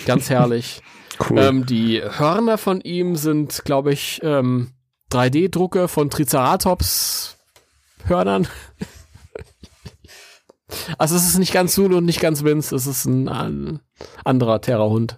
ganz 0.06 0.30
herrlich. 0.30 0.81
Cool. 1.30 1.38
Ähm, 1.38 1.68
die 1.68 2.02
Hörner 2.02 2.57
von 2.57 2.81
ihm 2.81 3.18
sind, 3.18 3.65
glaube 3.65 3.94
ich, 3.94 4.19
ähm, 4.23 4.72
3D-Drucke 5.11 5.88
von 5.88 6.10
Triceratops-Hörnern. 6.10 8.48
also 10.98 11.15
es 11.15 11.27
ist 11.27 11.38
nicht 11.38 11.53
ganz 11.53 11.76
Zulu 11.76 11.98
und 11.98 12.06
nicht 12.06 12.19
ganz 12.19 12.44
Vince, 12.44 12.76
es 12.76 12.88
ist 12.88 13.06
ein, 13.06 13.30
ein 13.30 13.80
anderer 14.26 14.60
Terrorhund. 14.60 15.18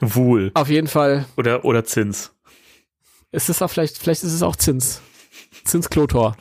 Wohl. 0.00 0.50
Auf 0.54 0.68
jeden 0.68 0.88
Fall. 0.88 1.26
Oder, 1.36 1.64
oder 1.64 1.84
Zins. 1.84 2.32
Ist 3.32 3.48
es 3.48 3.62
auch 3.62 3.68
vielleicht, 3.68 3.98
vielleicht 3.98 4.24
ist 4.24 4.32
es 4.32 4.42
auch 4.42 4.56
Zins. 4.56 5.00
Zins 5.64 5.88
Klotor. 5.88 6.36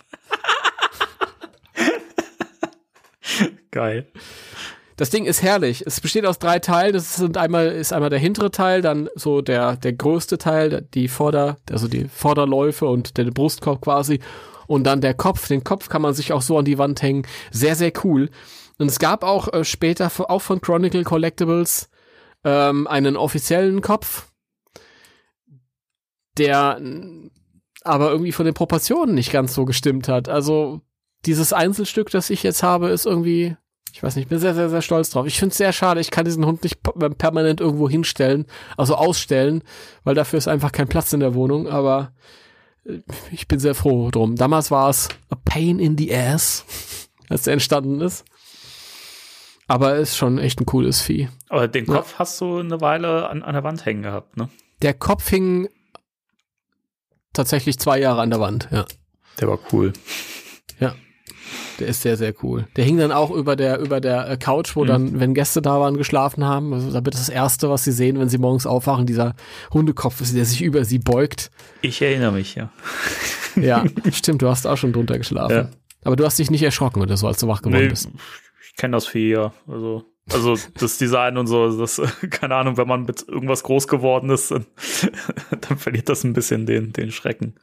Geil. 3.71 4.07
Das 4.95 5.09
Ding 5.09 5.25
ist 5.25 5.41
herrlich. 5.41 5.83
Es 5.85 6.01
besteht 6.01 6.25
aus 6.25 6.39
drei 6.39 6.59
Teilen. 6.59 6.93
Das 6.93 7.15
sind 7.15 7.37
einmal, 7.37 7.67
ist 7.67 7.93
einmal 7.93 8.09
der 8.09 8.19
hintere 8.19 8.51
Teil, 8.51 8.81
dann 8.81 9.09
so 9.15 9.41
der, 9.41 9.77
der 9.77 9.93
größte 9.93 10.37
Teil, 10.37 10.87
die 10.93 11.07
Vorder, 11.07 11.57
also 11.71 11.87
die 11.87 12.09
Vorderläufe 12.09 12.85
und 12.85 13.17
der 13.17 13.25
Brustkorb 13.25 13.81
quasi. 13.81 14.19
Und 14.67 14.83
dann 14.83 15.01
der 15.01 15.13
Kopf. 15.13 15.47
Den 15.47 15.63
Kopf 15.63 15.87
kann 15.89 16.01
man 16.01 16.13
sich 16.13 16.33
auch 16.33 16.41
so 16.41 16.57
an 16.57 16.65
die 16.65 16.77
Wand 16.77 17.01
hängen. 17.01 17.25
Sehr, 17.51 17.75
sehr 17.75 17.93
cool. 18.03 18.29
Und 18.77 18.87
es 18.87 18.99
gab 18.99 19.23
auch 19.23 19.51
äh, 19.53 19.63
später, 19.63 20.11
auch 20.29 20.41
von 20.41 20.61
Chronicle 20.61 21.03
Collectibles, 21.03 21.89
ähm, 22.43 22.87
einen 22.87 23.15
offiziellen 23.15 23.81
Kopf, 23.81 24.28
der 26.39 26.81
aber 27.83 28.11
irgendwie 28.11 28.31
von 28.31 28.45
den 28.45 28.53
Proportionen 28.53 29.15
nicht 29.15 29.31
ganz 29.31 29.53
so 29.53 29.65
gestimmt 29.65 30.07
hat. 30.07 30.27
Also 30.29 30.81
dieses 31.25 31.53
Einzelstück, 31.53 32.09
das 32.09 32.29
ich 32.29 32.43
jetzt 32.43 32.63
habe, 32.63 32.89
ist 32.89 33.05
irgendwie 33.05 33.55
ich 33.93 34.03
weiß 34.03 34.15
nicht, 34.15 34.25
ich 34.25 34.29
bin 34.29 34.39
sehr, 34.39 34.53
sehr, 34.53 34.69
sehr 34.69 34.81
stolz 34.81 35.09
drauf. 35.09 35.25
Ich 35.25 35.39
finde 35.39 35.51
es 35.51 35.57
sehr 35.57 35.73
schade, 35.73 36.01
ich 36.01 36.11
kann 36.11 36.25
diesen 36.25 36.45
Hund 36.45 36.63
nicht 36.63 36.81
permanent 37.17 37.61
irgendwo 37.61 37.89
hinstellen, 37.89 38.45
also 38.77 38.95
ausstellen, 38.95 39.63
weil 40.03 40.15
dafür 40.15 40.37
ist 40.37 40.47
einfach 40.47 40.71
kein 40.71 40.87
Platz 40.87 41.13
in 41.13 41.19
der 41.19 41.33
Wohnung, 41.33 41.67
aber 41.67 42.13
äh, 42.85 42.99
ich 43.31 43.47
bin 43.47 43.59
sehr 43.59 43.75
froh 43.75 44.11
drum. 44.11 44.35
Damals 44.35 44.71
war 44.71 44.89
es 44.89 45.09
a 45.29 45.35
pain 45.35 45.79
in 45.79 45.97
the 45.97 46.15
ass, 46.15 46.65
als 47.29 47.43
der 47.43 47.53
entstanden 47.53 48.01
ist. 48.01 48.25
Aber 49.67 49.97
ist 49.97 50.17
schon 50.17 50.39
echt 50.39 50.59
ein 50.59 50.65
cooles 50.65 50.99
Vieh. 51.01 51.29
Aber 51.47 51.67
den 51.67 51.85
Kopf 51.85 52.13
ja. 52.13 52.19
hast 52.19 52.41
du 52.41 52.57
eine 52.57 52.81
Weile 52.81 53.29
an, 53.29 53.43
an 53.43 53.53
der 53.53 53.63
Wand 53.63 53.85
hängen 53.85 54.01
gehabt, 54.01 54.35
ne? 54.35 54.49
Der 54.81 54.95
Kopf 54.95 55.29
hing 55.29 55.67
tatsächlich 57.33 57.79
zwei 57.79 57.99
Jahre 57.99 58.21
an 58.21 58.29
der 58.29 58.39
Wand, 58.39 58.67
ja. 58.71 58.85
Der 59.39 59.47
war 59.47 59.59
cool. 59.71 59.93
Ja. 60.79 60.95
Der 61.79 61.87
ist 61.87 62.01
sehr, 62.01 62.17
sehr 62.17 62.33
cool. 62.43 62.67
Der 62.75 62.83
hing 62.83 62.97
dann 62.97 63.11
auch 63.11 63.31
über 63.31 63.55
der, 63.55 63.79
über 63.79 64.01
der 64.01 64.29
äh, 64.29 64.37
Couch, 64.37 64.75
wo 64.75 64.83
mhm. 64.83 64.87
dann, 64.87 65.19
wenn 65.19 65.33
Gäste 65.33 65.61
da 65.61 65.79
waren, 65.79 65.97
geschlafen 65.97 66.45
haben. 66.45 66.73
Also 66.73 66.91
damit 66.91 67.13
das 67.13 67.29
Erste, 67.29 67.69
was 67.69 67.83
sie 67.83 67.91
sehen, 67.91 68.19
wenn 68.19 68.29
sie 68.29 68.37
morgens 68.37 68.65
aufwachen, 68.65 69.05
dieser 69.05 69.35
Hundekopf 69.73 70.19
ist, 70.21 70.35
der 70.35 70.45
sich 70.45 70.61
über 70.61 70.83
sie 70.83 70.99
beugt. 70.99 71.51
Ich 71.81 72.01
erinnere 72.01 72.33
mich, 72.33 72.55
ja. 72.55 72.71
Ja, 73.55 73.83
stimmt, 74.11 74.41
du 74.41 74.49
hast 74.49 74.67
auch 74.67 74.77
schon 74.77 74.93
drunter 74.93 75.17
geschlafen. 75.17 75.55
Ja. 75.55 75.69
Aber 76.03 76.15
du 76.15 76.25
hast 76.25 76.37
dich 76.39 76.51
nicht 76.51 76.63
erschrocken 76.63 77.01
oder 77.01 77.17
so, 77.17 77.27
als 77.27 77.39
du 77.39 77.47
wach 77.47 77.61
geworden 77.61 77.83
nee, 77.83 77.89
bist. 77.89 78.09
Ich 78.69 78.75
kenne 78.75 78.95
das 78.95 79.07
viel, 79.07 79.31
ja. 79.31 79.53
Also, 79.67 80.05
also 80.33 80.57
das 80.79 80.97
Design 80.97 81.37
und 81.37 81.47
so, 81.47 81.77
das, 81.77 82.01
keine 82.29 82.55
Ahnung, 82.55 82.77
wenn 82.77 82.87
man 82.87 83.03
mit 83.03 83.27
irgendwas 83.27 83.63
groß 83.63 83.87
geworden 83.87 84.29
ist, 84.29 84.51
dann, 84.51 84.65
dann 85.61 85.77
verliert 85.77 86.09
das 86.09 86.23
ein 86.23 86.33
bisschen 86.33 86.65
den, 86.65 86.93
den 86.93 87.11
Schrecken. 87.11 87.55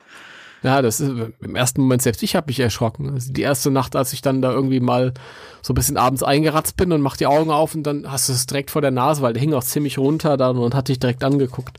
Ja, 0.62 0.82
das 0.82 1.00
ist 1.00 1.12
im 1.40 1.54
ersten 1.54 1.82
Moment 1.82 2.02
selbst 2.02 2.22
ich 2.22 2.34
habe 2.34 2.48
mich 2.48 2.58
erschrocken. 2.58 3.10
Also 3.10 3.32
die 3.32 3.42
erste 3.42 3.70
Nacht, 3.70 3.94
als 3.94 4.12
ich 4.12 4.22
dann 4.22 4.42
da 4.42 4.50
irgendwie 4.50 4.80
mal 4.80 5.12
so 5.62 5.72
ein 5.72 5.76
bisschen 5.76 5.96
abends 5.96 6.22
eingeratzt 6.22 6.76
bin 6.76 6.92
und 6.92 7.02
mach 7.02 7.16
die 7.16 7.26
Augen 7.26 7.50
auf 7.50 7.74
und 7.74 7.84
dann 7.84 8.10
hast 8.10 8.28
du 8.28 8.32
es 8.32 8.46
direkt 8.46 8.70
vor 8.70 8.82
der 8.82 8.90
Nase, 8.90 9.22
weil 9.22 9.32
der 9.32 9.40
hing 9.40 9.52
auch 9.54 9.62
ziemlich 9.62 9.98
runter 9.98 10.36
dann 10.36 10.56
und 10.56 10.74
hat 10.74 10.88
dich 10.88 10.98
direkt 10.98 11.22
angeguckt. 11.22 11.78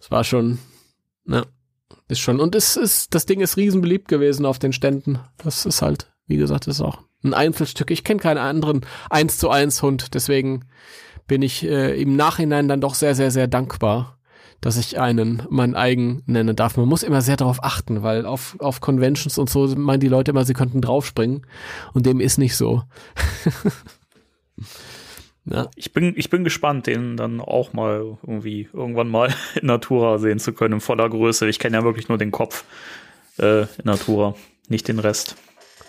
Das 0.00 0.10
war 0.10 0.24
schon, 0.24 0.58
ne, 1.24 1.46
ist 2.08 2.20
schon. 2.20 2.40
Und 2.40 2.54
es 2.54 2.76
ist, 2.76 3.14
das 3.14 3.24
Ding 3.24 3.40
ist 3.40 3.56
riesen 3.56 3.80
beliebt 3.80 4.08
gewesen 4.08 4.44
auf 4.44 4.58
den 4.58 4.72
Ständen. 4.72 5.20
Das 5.38 5.64
ist 5.64 5.80
halt, 5.80 6.12
wie 6.26 6.36
gesagt, 6.36 6.66
ist 6.66 6.80
auch 6.80 6.98
ein 7.22 7.34
Einzelstück. 7.34 7.90
Ich 7.90 8.04
kenne 8.04 8.20
keinen 8.20 8.38
anderen 8.38 8.82
1 9.10 9.38
zu 9.38 9.50
1 9.50 9.82
Hund, 9.82 10.14
deswegen 10.14 10.64
bin 11.26 11.42
ich 11.42 11.64
äh, 11.64 12.00
im 12.00 12.16
Nachhinein 12.16 12.68
dann 12.68 12.80
doch 12.80 12.94
sehr, 12.94 13.14
sehr, 13.14 13.30
sehr 13.30 13.46
dankbar, 13.46 14.18
dass 14.60 14.76
ich 14.76 14.98
einen 14.98 15.42
meinen 15.48 15.74
eigen 15.74 16.22
nennen 16.26 16.56
darf. 16.56 16.76
Man 16.76 16.88
muss 16.88 17.02
immer 17.02 17.22
sehr 17.22 17.36
darauf 17.36 17.62
achten, 17.62 18.02
weil 18.02 18.26
auf, 18.26 18.56
auf 18.58 18.80
Conventions 18.80 19.38
und 19.38 19.48
so 19.48 19.66
meinen 19.76 20.00
die 20.00 20.08
Leute 20.08 20.32
immer, 20.32 20.44
sie 20.44 20.54
könnten 20.54 20.80
draufspringen 20.80 21.46
und 21.94 22.06
dem 22.06 22.20
ist 22.20 22.38
nicht 22.38 22.56
so. 22.56 22.82
ja. 25.44 25.68
Ich 25.76 25.92
bin, 25.92 26.14
ich 26.16 26.30
bin 26.30 26.42
gespannt, 26.42 26.88
den 26.88 27.16
dann 27.16 27.40
auch 27.40 27.72
mal 27.72 28.18
irgendwie 28.26 28.68
irgendwann 28.72 29.08
mal 29.08 29.32
in 29.60 29.66
Natura 29.66 30.18
sehen 30.18 30.40
zu 30.40 30.52
können, 30.52 30.74
in 30.74 30.80
voller 30.80 31.08
Größe. 31.08 31.48
Ich 31.48 31.58
kenne 31.58 31.76
ja 31.76 31.84
wirklich 31.84 32.08
nur 32.08 32.18
den 32.18 32.32
Kopf 32.32 32.64
äh, 33.38 33.62
in 33.62 33.84
Natura, 33.84 34.34
nicht 34.68 34.88
den 34.88 34.98
Rest. 34.98 35.36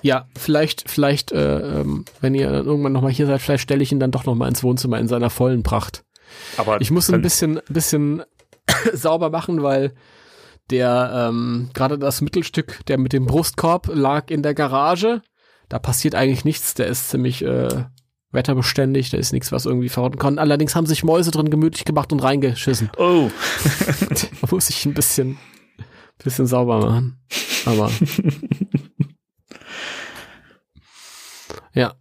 Ja, 0.01 0.27
vielleicht, 0.37 0.89
vielleicht, 0.89 1.31
äh, 1.31 1.81
ähm, 1.81 2.05
wenn 2.21 2.35
ihr 2.35 2.49
irgendwann 2.51 2.93
nochmal 2.93 3.11
hier 3.11 3.27
seid, 3.27 3.41
vielleicht 3.41 3.63
stelle 3.63 3.83
ich 3.83 3.91
ihn 3.91 3.99
dann 3.99 4.11
doch 4.11 4.25
nochmal 4.25 4.49
ins 4.49 4.63
Wohnzimmer 4.63 4.99
in 4.99 5.07
seiner 5.07 5.29
vollen 5.29 5.63
Pracht. 5.63 6.03
Aber 6.57 6.81
ich 6.81 6.91
muss 6.91 7.11
ein 7.11 7.21
bisschen, 7.21 7.59
bisschen 7.69 8.23
sauber 8.93 9.29
machen, 9.29 9.63
weil 9.63 9.93
der 10.69 11.29
ähm, 11.29 11.69
gerade 11.73 11.99
das 11.99 12.21
Mittelstück, 12.21 12.85
der 12.87 12.97
mit 12.97 13.13
dem 13.13 13.25
Brustkorb, 13.25 13.89
lag 13.93 14.29
in 14.29 14.41
der 14.41 14.53
Garage. 14.53 15.21
Da 15.69 15.79
passiert 15.79 16.15
eigentlich 16.15 16.45
nichts. 16.45 16.73
Der 16.73 16.87
ist 16.87 17.09
ziemlich 17.09 17.43
äh, 17.43 17.85
wetterbeständig. 18.31 19.09
Da 19.09 19.17
ist 19.17 19.33
nichts, 19.33 19.51
was 19.51 19.65
irgendwie 19.65 19.89
verrotten 19.89 20.19
kann. 20.19 20.39
Allerdings 20.39 20.75
haben 20.75 20.85
sich 20.85 21.03
Mäuse 21.03 21.31
drin 21.31 21.49
gemütlich 21.49 21.85
gemacht 21.85 22.11
und 22.11 22.21
reingeschissen. 22.21 22.89
Oh. 22.97 23.29
da 24.09 24.47
muss 24.49 24.69
ich 24.69 24.85
ein 24.85 24.93
bisschen, 24.93 25.37
bisschen 26.23 26.47
sauber 26.47 26.79
machen. 26.79 27.19
Aber 27.65 27.91
ja. 31.73 31.93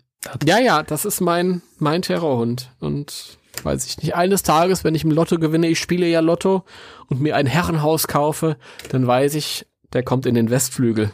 Ja, 0.45 0.59
ja, 0.59 0.83
das 0.83 1.05
ist 1.05 1.21
mein, 1.21 1.63
mein 1.79 2.03
Terrorhund. 2.03 2.71
Und 2.79 3.39
weiß 3.63 3.87
ich 3.87 3.99
nicht, 3.99 4.15
eines 4.15 4.43
Tages, 4.43 4.85
wenn 4.85 4.95
ich 4.95 5.05
im 5.05 5.11
Lotto 5.11 5.39
gewinne, 5.39 5.69
ich 5.69 5.79
spiele 5.79 6.07
ja 6.07 6.21
Lotto 6.21 6.65
und 7.09 7.21
mir 7.21 7.37
ein 7.37 7.47
Herrenhaus 7.47 8.07
kaufe, 8.07 8.57
dann 8.91 9.07
weiß 9.07 9.35
ich, 9.35 9.67
der 9.93 10.03
kommt 10.03 10.27
in 10.27 10.35
den 10.35 10.51
Westflügel. 10.51 11.13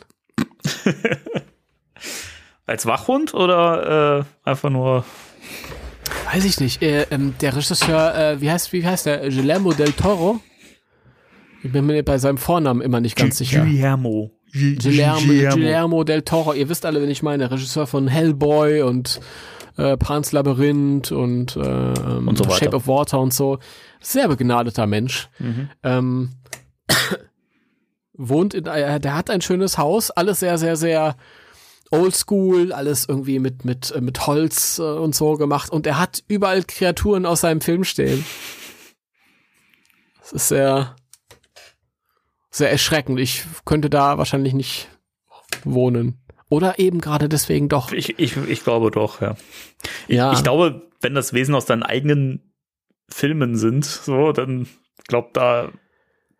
Als 2.67 2.85
Wachhund 2.87 3.33
oder 3.33 4.25
äh, 4.45 4.49
einfach 4.49 4.71
nur? 4.71 5.05
Weiß 6.33 6.45
ich 6.45 6.59
nicht. 6.59 6.83
Äh, 6.83 7.07
ähm, 7.11 7.35
der 7.41 7.55
Regisseur, 7.55 8.15
äh, 8.15 8.41
wie 8.41 8.51
heißt, 8.51 8.73
wie 8.73 8.85
heißt 8.85 9.07
der? 9.07 9.21
Guillermo 9.29 9.73
del 9.73 9.93
Toro? 9.93 10.41
Ich 11.63 11.71
bin 11.73 11.87
mir 11.87 12.03
bei 12.03 12.19
seinem 12.19 12.39
Vornamen 12.39 12.81
immer 12.81 13.01
nicht 13.01 13.17
ganz 13.17 13.39
G 13.39 13.45
sicher. 13.45 13.65
Guillermo. 13.65 14.36
Guillermo, 14.53 15.21
Guillermo 15.27 16.05
del 16.05 16.23
Toro. 16.23 16.53
Ihr 16.53 16.69
wisst 16.69 16.87
alle, 16.87 17.03
wen 17.03 17.11
ich 17.11 17.23
meine. 17.23 17.51
Regisseur 17.51 17.87
von 17.87 18.09
Hellboy 18.09 18.83
und 18.83 19.21
äh, 19.77 19.97
Pans 19.97 20.33
Labyrinth 20.33 21.13
und, 21.13 21.57
äh, 21.57 21.61
ähm, 21.61 22.29
und 22.29 22.39
so 22.39 22.49
Shape 22.51 22.77
of 22.77 22.87
Water 22.87 23.21
und 23.21 23.35
so. 23.35 23.59
Sehr 24.01 24.29
begnadeter 24.29 24.87
Mensch. 24.87 25.29
Mhm. 25.39 25.69
Ähm, 25.83 26.31
wohnt 28.15 28.55
in, 28.55 28.67
äh, 28.67 29.01
der 29.01 29.15
hat 29.15 29.31
ein 29.31 29.41
schönes 29.41 29.79
Haus, 29.79 30.11
alles 30.11 30.41
sehr, 30.41 30.59
sehr, 30.59 30.77
sehr 30.77 31.17
oldschool, 31.91 32.73
alles 32.73 33.07
irgendwie 33.09 33.39
mit, 33.39 33.65
mit, 33.65 33.91
äh, 33.93 34.01
mit 34.01 34.27
Holz 34.27 34.79
äh, 34.79 34.83
und 34.83 35.15
so 35.15 35.35
gemacht 35.35 35.71
und 35.71 35.87
er 35.87 35.99
hat 35.99 36.23
überall 36.29 36.63
Kreaturen 36.65 37.27
aus 37.27 37.43
seinem 37.43 37.61
Film 37.61 37.85
stehen. 37.85 38.25
Das 40.21 40.33
ist 40.33 40.49
sehr, 40.49 40.97
sehr 42.57 42.71
erschreckend. 42.71 43.21
Ich 43.21 43.45
könnte 43.65 43.91
da 43.91 44.19
wahrscheinlich 44.19 44.55
nicht 44.55 44.89
wohnen. 45.65 46.19
Oder 46.49 46.79
eben 46.79 47.01
gerade 47.01 47.29
deswegen 47.29 47.69
doch. 47.69 47.93
Ich, 47.93 48.19
ich, 48.19 48.37
ich 48.37 48.65
glaube 48.65 48.91
doch, 48.91 49.21
ja. 49.21 49.37
ja. 50.07 50.33
Ich, 50.33 50.43
glaube, 50.43 50.89
wenn 51.01 51.15
das 51.15 51.33
Wesen 51.33 51.55
aus 51.55 51.67
deinen 51.67 51.83
eigenen 51.83 52.53
Filmen 53.09 53.57
sind, 53.57 53.85
so, 53.85 54.33
dann 54.33 54.69
glaub, 55.09 55.35
da 55.35 55.71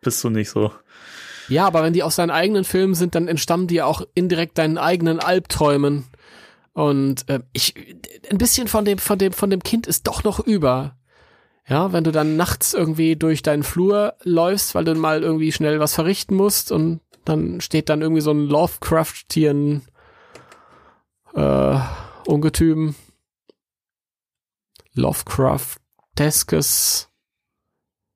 bist 0.01 0.23
du 0.23 0.29
nicht 0.29 0.49
so. 0.49 0.71
Ja, 1.49 1.67
aber 1.67 1.83
wenn 1.83 1.93
die 1.93 2.03
aus 2.03 2.15
deinen 2.15 2.31
eigenen 2.31 2.63
Filmen 2.63 2.95
sind, 2.95 3.15
dann 3.15 3.27
entstammen 3.27 3.67
die 3.67 3.81
auch 3.81 4.01
indirekt 4.15 4.57
deinen 4.57 4.77
eigenen 4.77 5.19
Albträumen. 5.19 6.05
Und 6.73 7.27
äh, 7.29 7.39
ich 7.53 7.73
ein 8.29 8.37
bisschen 8.37 8.67
von 8.67 8.85
dem 8.85 8.97
von 8.97 9.17
dem 9.17 9.33
von 9.33 9.49
dem 9.49 9.63
Kind 9.63 9.87
ist 9.87 10.07
doch 10.07 10.23
noch 10.23 10.39
über. 10.39 10.96
Ja, 11.69 11.91
wenn 11.91 12.05
du 12.05 12.11
dann 12.11 12.37
nachts 12.37 12.73
irgendwie 12.73 13.17
durch 13.17 13.41
deinen 13.41 13.63
Flur 13.63 14.15
läufst, 14.23 14.73
weil 14.73 14.85
du 14.85 14.95
mal 14.95 15.21
irgendwie 15.21 15.51
schnell 15.51 15.81
was 15.81 15.95
verrichten 15.95 16.35
musst 16.35 16.71
und 16.71 17.01
dann 17.25 17.59
steht 17.59 17.89
dann 17.89 18.01
irgendwie 18.01 18.21
so 18.21 18.31
ein 18.31 18.47
Lovecraft-Tieren 18.47 19.81
äh, 21.35 21.77
Ungetüm. 22.25 22.95
Lovecrafteskes. 24.93 27.09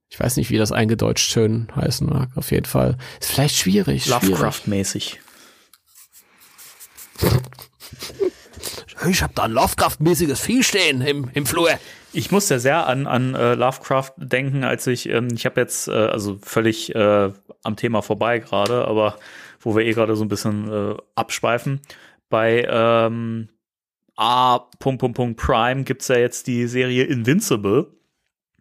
Ich 0.10 0.20
weiß 0.20 0.38
nicht, 0.38 0.50
wie 0.50 0.58
das 0.58 0.72
eingedeutscht 0.72 1.30
schön 1.30 1.68
heißen 1.76 2.08
mag. 2.08 2.30
Auf 2.36 2.50
jeden 2.52 2.66
Fall. 2.66 2.98
Ist 3.20 3.32
vielleicht 3.32 3.56
schwierig. 3.56 4.08
Lovecraft-mäßig. 4.08 5.20
Ich 9.10 9.24
hab 9.24 9.36
da 9.36 9.44
ein 9.44 9.52
Lovecraft-mäßiges 9.52 10.40
Vieh 10.40 10.64
stehen 10.64 11.02
im, 11.02 11.30
im 11.34 11.46
Flur. 11.46 11.70
Ich 12.14 12.32
musste 12.32 12.60
sehr 12.60 12.88
an, 12.88 13.08
an 13.08 13.36
äh, 13.36 13.56
Lovecraft 13.56 14.12
denken, 14.18 14.64
als 14.64 14.86
ich, 14.88 15.08
ähm, 15.10 15.30
ich 15.34 15.46
habe 15.46 15.62
jetzt, 15.62 15.88
äh, 15.88 15.92
also 15.92 16.38
völlig 16.42 16.94
äh, 16.94 17.32
am 17.64 17.76
Thema 17.76 18.02
vorbei 18.02 18.40
gerade, 18.40 18.86
aber 18.86 19.18
wo 19.60 19.76
wir 19.76 19.86
eh 19.86 19.94
gerade 19.94 20.16
so 20.16 20.26
ein 20.26 20.30
bisschen 20.30 20.72
äh, 20.72 20.98
abschweifen. 21.16 21.82
Bei 22.30 22.68
ähm, 22.70 23.50
A. 24.16 24.60
Prime 24.80 25.84
gibt 25.84 26.02
es 26.02 26.08
ja 26.10 26.18
jetzt 26.18 26.48
die 26.48 26.68
Serie 26.68 27.06
Invincible. 27.06 27.88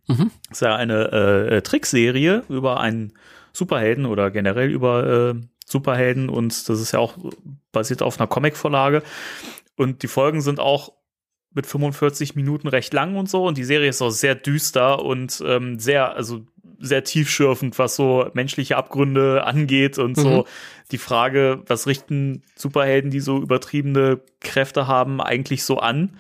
Mhm. 0.07 0.31
Das 0.49 0.59
ist 0.59 0.63
ja 0.63 0.77
eine 0.77 1.11
äh, 1.13 1.57
äh, 1.57 1.63
Trickserie 1.63 2.45
über 2.49 2.81
einen 2.81 3.15
Superhelden 3.53 4.07
oder 4.07 4.31
generell 4.31 4.71
über 4.71 5.35
Superhelden 5.67 6.29
und 6.29 6.69
das 6.69 6.81
ist 6.81 6.93
ja 6.93 6.99
auch 6.99 7.15
basiert 7.73 8.03
auf 8.03 8.19
einer 8.19 8.27
Comicvorlage. 8.27 9.03
Und 9.81 10.03
die 10.03 10.09
Folgen 10.09 10.43
sind 10.43 10.61
auch 10.61 10.93
mit 11.55 11.67
45 11.67 12.37
Minuten 12.37 12.69
recht 12.69 12.93
lang 12.93 13.17
und 13.17 13.31
so. 13.31 13.47
Und 13.47 13.57
die 13.57 13.65
Serie 13.65 13.89
ist 13.89 14.03
auch 14.03 14.11
sehr 14.11 14.35
düster 14.35 15.03
und 15.03 15.43
ähm, 15.47 15.79
sehr, 15.79 16.15
also 16.15 16.43
sehr 16.79 17.03
tiefschürfend, 17.03 17.79
was 17.79 17.97
so 17.97 18.29
menschliche 18.35 18.77
Abgründe 18.77 19.43
angeht 19.45 19.99
und 19.99 20.19
mhm. 20.19 20.21
so 20.21 20.45
die 20.91 20.99
Frage, 20.99 21.63
was 21.67 21.87
richten 21.87 22.43
Superhelden, 22.57 23.11
die 23.11 23.21
so 23.21 23.39
übertriebene 23.39 24.21
Kräfte 24.41 24.87
haben, 24.87 25.23
eigentlich 25.23 25.65
so 25.65 25.79
an? 25.79 26.19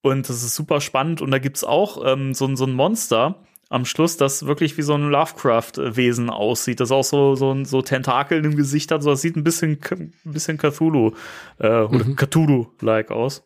Und 0.00 0.30
das 0.30 0.42
ist 0.42 0.54
super 0.54 0.80
spannend. 0.80 1.20
Und 1.20 1.32
da 1.32 1.38
gibt's 1.38 1.64
auch 1.64 2.02
ähm, 2.10 2.32
so, 2.32 2.56
so 2.56 2.64
ein 2.64 2.72
Monster 2.72 3.42
am 3.70 3.84
Schluss, 3.84 4.16
das 4.16 4.46
wirklich 4.46 4.76
wie 4.76 4.82
so 4.82 4.94
ein 4.94 5.08
Lovecraft-Wesen 5.08 6.28
aussieht. 6.28 6.80
Das 6.80 6.90
auch 6.90 7.04
so, 7.04 7.36
so, 7.36 7.64
so 7.64 7.80
Tentakeln 7.82 8.44
im 8.44 8.56
Gesicht 8.56 8.90
hat. 8.90 9.02
So, 9.02 9.10
das 9.10 9.22
sieht 9.22 9.36
ein 9.36 9.44
bisschen, 9.44 9.78
ein 9.90 10.12
bisschen 10.24 10.58
Cthulhu 10.58 11.12
äh, 11.58 11.68
oder 11.68 12.04
mhm. 12.04 12.16
Cthulhu-like 12.16 13.12
aus. 13.12 13.44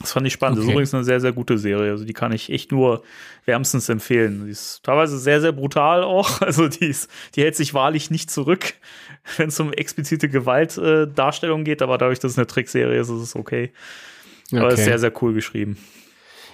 Das 0.00 0.12
fand 0.12 0.26
ich 0.26 0.32
spannend. 0.32 0.58
Okay. 0.58 0.64
Das 0.64 0.68
ist 0.68 0.72
übrigens 0.72 0.94
eine 0.94 1.04
sehr, 1.04 1.20
sehr 1.20 1.32
gute 1.32 1.58
Serie. 1.58 1.90
Also 1.90 2.06
die 2.06 2.14
kann 2.14 2.32
ich 2.32 2.50
echt 2.50 2.72
nur 2.72 3.02
wärmstens 3.44 3.90
empfehlen. 3.90 4.46
Die 4.46 4.50
ist 4.50 4.82
teilweise 4.82 5.18
sehr, 5.18 5.42
sehr 5.42 5.52
brutal 5.52 6.02
auch. 6.02 6.40
Also 6.46 6.66
die, 6.68 6.86
ist, 6.86 7.10
die 7.34 7.42
hält 7.42 7.54
sich 7.54 7.74
wahrlich 7.74 8.10
nicht 8.10 8.30
zurück, 8.30 8.74
wenn 9.36 9.48
es 9.48 9.60
um 9.60 9.74
explizite 9.74 10.30
Gewaltdarstellung 10.30 11.60
äh, 11.60 11.64
geht. 11.64 11.82
Aber 11.82 11.98
dadurch, 11.98 12.18
dass 12.18 12.32
es 12.32 12.38
eine 12.38 12.46
Trickserie 12.46 12.98
ist, 12.98 13.10
ist 13.10 13.20
es 13.20 13.36
okay. 13.36 13.72
okay. 14.46 14.58
Aber 14.58 14.72
ist 14.72 14.84
sehr, 14.84 14.98
sehr 14.98 15.12
cool 15.22 15.34
geschrieben. 15.34 15.76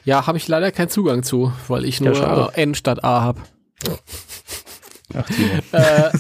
Ja, 0.05 0.27
habe 0.27 0.39
ich 0.39 0.49
leider 0.49 0.70
keinen 0.73 0.89
Zugang 0.89 1.23
zu, 1.23 1.53
weil 1.69 1.85
ich 1.85 2.01
nur 2.01 2.15
ja, 2.15 2.49
N 2.55 2.74
statt 2.74 3.05
A 3.05 3.20
habe. 3.20 3.41
Ach, 5.15 5.29
äh, 5.73 6.11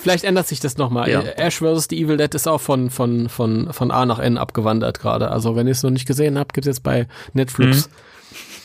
Vielleicht 0.00 0.24
ändert 0.24 0.46
sich 0.46 0.60
das 0.60 0.78
nochmal. 0.78 1.10
Ja. 1.10 1.20
Ash 1.20 1.58
vs. 1.58 1.88
The 1.90 2.00
Evil 2.00 2.16
Dead 2.16 2.32
ist 2.32 2.46
auch 2.46 2.60
von, 2.60 2.88
von, 2.90 3.28
von, 3.28 3.72
von 3.72 3.90
A 3.90 4.06
nach 4.06 4.20
N 4.20 4.38
abgewandert 4.38 5.00
gerade. 5.00 5.30
Also 5.30 5.56
wenn 5.56 5.66
ihr 5.66 5.72
es 5.72 5.82
noch 5.82 5.90
nicht 5.90 6.06
gesehen 6.06 6.38
habt, 6.38 6.54
gibt 6.54 6.66
es 6.66 6.76
jetzt 6.76 6.82
bei 6.82 7.08
Netflix. 7.32 7.88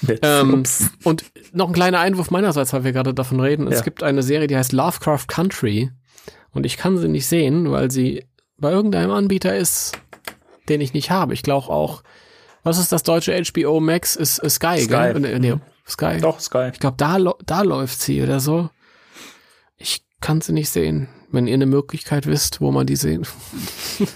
Mhm. 0.02 0.18
Ähm, 0.22 0.64
und 1.04 1.24
noch 1.54 1.68
ein 1.68 1.74
kleiner 1.74 2.00
Einwurf 2.00 2.30
meinerseits, 2.30 2.74
weil 2.74 2.84
wir 2.84 2.92
gerade 2.92 3.14
davon 3.14 3.40
reden. 3.40 3.68
Ja. 3.68 3.74
Es 3.74 3.84
gibt 3.84 4.04
eine 4.04 4.22
Serie, 4.22 4.48
die 4.48 4.58
heißt 4.58 4.74
Lovecraft 4.74 5.28
Country. 5.28 5.92
Und 6.52 6.66
ich 6.66 6.78
kann 6.78 6.98
sie 6.98 7.08
nicht 7.08 7.26
sehen, 7.26 7.72
weil 7.72 7.90
sie 7.90 8.26
bei 8.58 8.72
irgendeinem 8.72 9.12
Anbieter 9.12 9.58
ist, 9.58 9.98
den 10.70 10.82
ich 10.82 10.94
nicht 10.94 11.10
habe. 11.10 11.34
Ich 11.34 11.42
glaube 11.42 11.70
auch, 11.70 12.04
was 12.64 12.78
ist 12.78 12.92
das 12.92 13.04
deutsche 13.04 13.40
HBO 13.44 13.80
Max? 13.80 14.16
Ist, 14.16 14.40
ist 14.40 14.56
Sky, 14.56 14.80
Sky. 14.80 14.88
Gell? 14.88 15.20
Nee, 15.20 15.40
nee, 15.40 15.56
Sky. 15.88 16.18
Doch, 16.20 16.40
Sky. 16.40 16.70
Ich 16.74 16.80
glaube, 16.80 16.98
da, 16.98 17.18
da 17.46 17.62
läuft 17.62 18.02
sie 18.02 18.22
oder 18.22 18.40
so. 18.40 18.70
Ich 19.78 20.06
kann 20.22 20.42
sie 20.42 20.54
nicht 20.54 20.70
sehen 20.70 21.10
wenn 21.34 21.48
ihr 21.48 21.56
eine 21.56 21.66
Möglichkeit 21.66 22.28
wisst, 22.28 22.62
wo 22.62 22.72
man 22.72 22.88
die 22.88 22.96
sehen. 22.96 23.28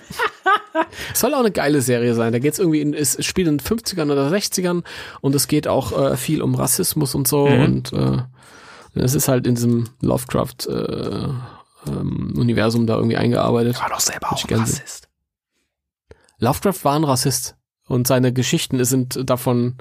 Es 1.11 1.21
soll 1.21 1.33
auch 1.33 1.39
eine 1.39 1.51
geile 1.51 1.81
Serie 1.81 2.13
sein. 2.13 2.31
Da 2.31 2.39
geht 2.39 2.53
es 2.53 2.59
irgendwie, 2.59 2.81
in, 2.81 2.93
es 2.93 3.17
spielt 3.25 3.47
in 3.47 3.57
den 3.57 3.65
50ern 3.65 4.11
oder 4.11 4.29
60ern 4.29 4.83
und 5.21 5.33
es 5.33 5.47
geht 5.47 5.67
auch 5.67 5.91
äh, 5.91 6.15
viel 6.15 6.41
um 6.41 6.53
Rassismus 6.53 7.15
und 7.15 7.27
so 7.27 7.47
mhm. 7.47 7.63
und 7.63 7.93
äh, 7.93 8.21
es 8.93 9.15
ist 9.15 9.27
halt 9.27 9.47
in 9.47 9.55
diesem 9.55 9.89
Lovecraft 10.01 10.67
äh, 10.69 11.29
ähm, 11.87 12.33
Universum 12.37 12.85
da 12.85 12.95
irgendwie 12.95 13.17
eingearbeitet. 13.17 13.81
War 13.81 13.89
doch 13.89 13.99
selber 13.99 14.31
auch 14.31 14.43
ein 14.43 14.59
Rassist. 14.59 15.09
Lovecraft 16.37 16.83
war 16.83 16.95
ein 16.95 17.03
Rassist 17.03 17.56
und 17.87 18.07
seine 18.07 18.33
Geschichten 18.33 18.83
sind 18.85 19.29
davon 19.29 19.77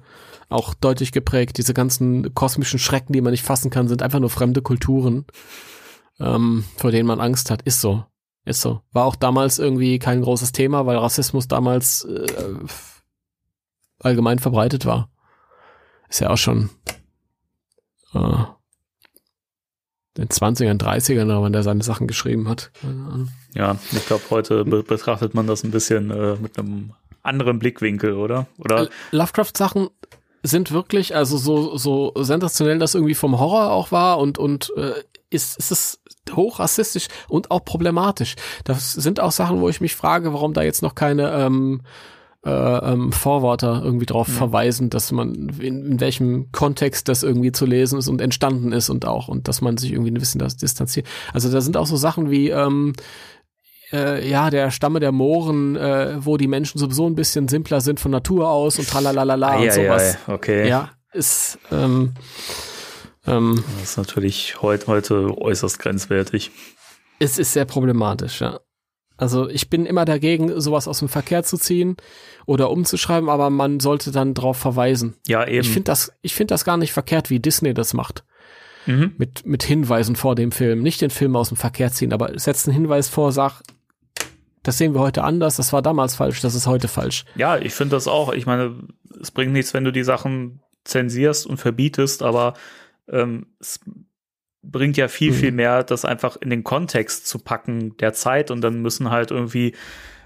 auch 0.48 0.74
deutlich 0.74 1.12
geprägt. 1.12 1.58
Diese 1.58 1.74
ganzen 1.74 2.34
kosmischen 2.34 2.78
Schrecken, 2.78 3.12
die 3.12 3.20
man 3.20 3.32
nicht 3.32 3.42
fassen 3.42 3.70
kann, 3.70 3.88
sind 3.88 4.02
einfach 4.02 4.20
nur 4.20 4.30
fremde 4.30 4.62
Kulturen, 4.62 5.26
ähm, 6.20 6.64
vor 6.76 6.90
denen 6.90 7.06
man 7.06 7.20
Angst 7.20 7.50
hat. 7.50 7.62
Ist 7.62 7.80
so. 7.80 8.04
Ist 8.44 8.60
so. 8.60 8.80
War 8.92 9.04
auch 9.04 9.16
damals 9.16 9.58
irgendwie 9.58 9.98
kein 9.98 10.22
großes 10.22 10.52
Thema, 10.52 10.86
weil 10.86 10.96
Rassismus 10.98 11.48
damals 11.48 12.04
äh, 12.04 12.26
allgemein 13.98 14.38
verbreitet 14.38 14.86
war. 14.86 15.10
Ist 16.08 16.20
ja 16.20 16.30
auch 16.30 16.38
schon 16.38 16.70
äh, 18.14 18.44
den 20.16 20.28
20ern, 20.28 20.80
30ern, 20.80 21.42
wenn 21.44 21.52
der 21.52 21.64
seine 21.64 21.82
Sachen 21.82 22.06
geschrieben 22.06 22.48
hat. 22.48 22.70
Ja, 23.54 23.76
ich 23.92 24.06
glaube, 24.06 24.22
heute 24.30 24.64
be 24.64 24.82
betrachtet 24.82 25.34
man 25.34 25.48
das 25.48 25.64
ein 25.64 25.72
bisschen 25.72 26.10
äh, 26.10 26.36
mit 26.36 26.58
einem 26.58 26.92
anderen 27.26 27.58
Blickwinkel, 27.58 28.14
oder? 28.14 28.46
Oder 28.58 28.88
Lovecraft-Sachen 29.12 29.88
sind 30.42 30.70
wirklich, 30.70 31.14
also 31.14 31.36
so, 31.36 31.76
so 31.76 32.12
sensationell 32.16 32.78
das 32.78 32.94
irgendwie 32.94 33.14
vom 33.14 33.38
Horror 33.38 33.72
auch 33.72 33.92
war 33.92 34.18
und, 34.18 34.38
und 34.38 34.72
äh, 34.76 34.92
ist, 35.30 35.58
ist 35.58 35.70
es 35.70 36.00
hoch 36.32 36.58
rassistisch 36.58 37.08
und 37.28 37.50
auch 37.50 37.64
problematisch. 37.64 38.36
Das 38.64 38.92
sind 38.92 39.20
auch 39.20 39.32
Sachen, 39.32 39.60
wo 39.60 39.68
ich 39.68 39.80
mich 39.80 39.94
frage, 39.94 40.32
warum 40.32 40.54
da 40.54 40.62
jetzt 40.62 40.82
noch 40.82 40.94
keine 40.94 41.30
ähm, 41.32 41.82
äh, 42.44 42.92
ähm, 42.92 43.12
Vorworte 43.12 43.80
irgendwie 43.82 44.06
drauf 44.06 44.28
mhm. 44.28 44.32
verweisen, 44.32 44.90
dass 44.90 45.10
man 45.10 45.48
in, 45.60 45.84
in, 45.84 46.00
welchem 46.00 46.52
Kontext 46.52 47.08
das 47.08 47.22
irgendwie 47.22 47.52
zu 47.52 47.66
lesen 47.66 47.98
ist 47.98 48.08
und 48.08 48.20
entstanden 48.20 48.72
ist 48.72 48.88
und 48.88 49.04
auch 49.04 49.28
und 49.28 49.48
dass 49.48 49.60
man 49.60 49.76
sich 49.76 49.92
irgendwie 49.92 50.12
ein 50.12 50.14
bisschen 50.14 50.38
das 50.38 50.56
distanziert. 50.56 51.06
Also 51.32 51.50
da 51.50 51.60
sind 51.60 51.76
auch 51.76 51.86
so 51.86 51.96
Sachen 51.96 52.30
wie 52.30 52.50
ähm, 52.50 52.92
äh, 53.92 54.28
ja, 54.28 54.50
der 54.50 54.70
Stamme 54.70 55.00
der 55.00 55.12
Mohren, 55.12 55.76
äh, 55.76 56.16
wo 56.18 56.36
die 56.36 56.48
Menschen 56.48 56.78
sowieso 56.78 57.06
ein 57.06 57.14
bisschen 57.14 57.48
simpler 57.48 57.80
sind 57.80 58.00
von 58.00 58.10
Natur 58.10 58.48
aus 58.48 58.78
und 58.78 58.88
tralalala 58.88 59.56
und 59.56 59.72
sowas. 59.72 60.18
Ja, 60.26 60.34
okay. 60.34 60.68
Ja, 60.68 60.90
ist 61.12 61.58
ähm, 61.70 62.14
ähm, 63.26 63.62
das 63.80 63.90
ist 63.90 63.96
natürlich 63.96 64.62
heut, 64.62 64.86
heute 64.86 65.36
äußerst 65.36 65.78
grenzwertig. 65.78 66.50
Es 67.18 67.38
ist 67.38 67.52
sehr 67.52 67.64
problematisch, 67.64 68.40
ja. 68.40 68.60
Also 69.18 69.48
ich 69.48 69.70
bin 69.70 69.86
immer 69.86 70.04
dagegen, 70.04 70.60
sowas 70.60 70.86
aus 70.86 70.98
dem 70.98 71.08
Verkehr 71.08 71.42
zu 71.42 71.56
ziehen 71.56 71.96
oder 72.44 72.70
umzuschreiben, 72.70 73.30
aber 73.30 73.48
man 73.48 73.80
sollte 73.80 74.10
dann 74.10 74.34
darauf 74.34 74.58
verweisen. 74.58 75.16
Ja, 75.26 75.46
eben. 75.46 75.60
Ich 75.60 75.70
finde 75.70 75.84
das, 75.84 76.12
ich 76.20 76.34
finde 76.34 76.52
das 76.52 76.64
gar 76.64 76.76
nicht 76.76 76.92
verkehrt, 76.92 77.30
wie 77.30 77.40
Disney 77.40 77.72
das 77.72 77.94
macht. 77.94 78.24
Mhm. 78.84 79.14
Mit, 79.16 79.46
mit 79.46 79.62
Hinweisen 79.62 80.16
vor 80.16 80.34
dem 80.34 80.52
Film. 80.52 80.82
Nicht 80.82 81.00
den 81.00 81.10
Film 81.10 81.34
aus 81.34 81.48
dem 81.48 81.56
Verkehr 81.56 81.90
ziehen, 81.90 82.12
aber 82.12 82.38
setzt 82.38 82.68
einen 82.68 82.76
Hinweis 82.76 83.08
vor, 83.08 83.32
sag, 83.32 83.62
das 84.66 84.78
sehen 84.78 84.94
wir 84.94 85.00
heute 85.00 85.22
anders, 85.22 85.56
das 85.56 85.72
war 85.72 85.80
damals 85.80 86.16
falsch, 86.16 86.40
das 86.40 86.56
ist 86.56 86.66
heute 86.66 86.88
falsch. 86.88 87.24
Ja, 87.36 87.56
ich 87.56 87.72
finde 87.72 87.94
das 87.94 88.08
auch. 88.08 88.32
Ich 88.32 88.46
meine, 88.46 88.74
es 89.20 89.30
bringt 89.30 89.52
nichts, 89.52 89.72
wenn 89.74 89.84
du 89.84 89.92
die 89.92 90.02
Sachen 90.02 90.60
zensierst 90.82 91.46
und 91.46 91.58
verbietest, 91.58 92.22
aber 92.22 92.54
ähm, 93.08 93.46
es 93.60 93.78
bringt 94.62 94.96
ja 94.96 95.06
viel, 95.06 95.30
mhm. 95.30 95.36
viel 95.36 95.52
mehr, 95.52 95.84
das 95.84 96.04
einfach 96.04 96.36
in 96.36 96.50
den 96.50 96.64
Kontext 96.64 97.28
zu 97.28 97.38
packen 97.38 97.96
der 97.98 98.12
Zeit 98.12 98.50
und 98.50 98.60
dann 98.60 98.82
müssen 98.82 99.10
halt 99.10 99.30
irgendwie, 99.30 99.76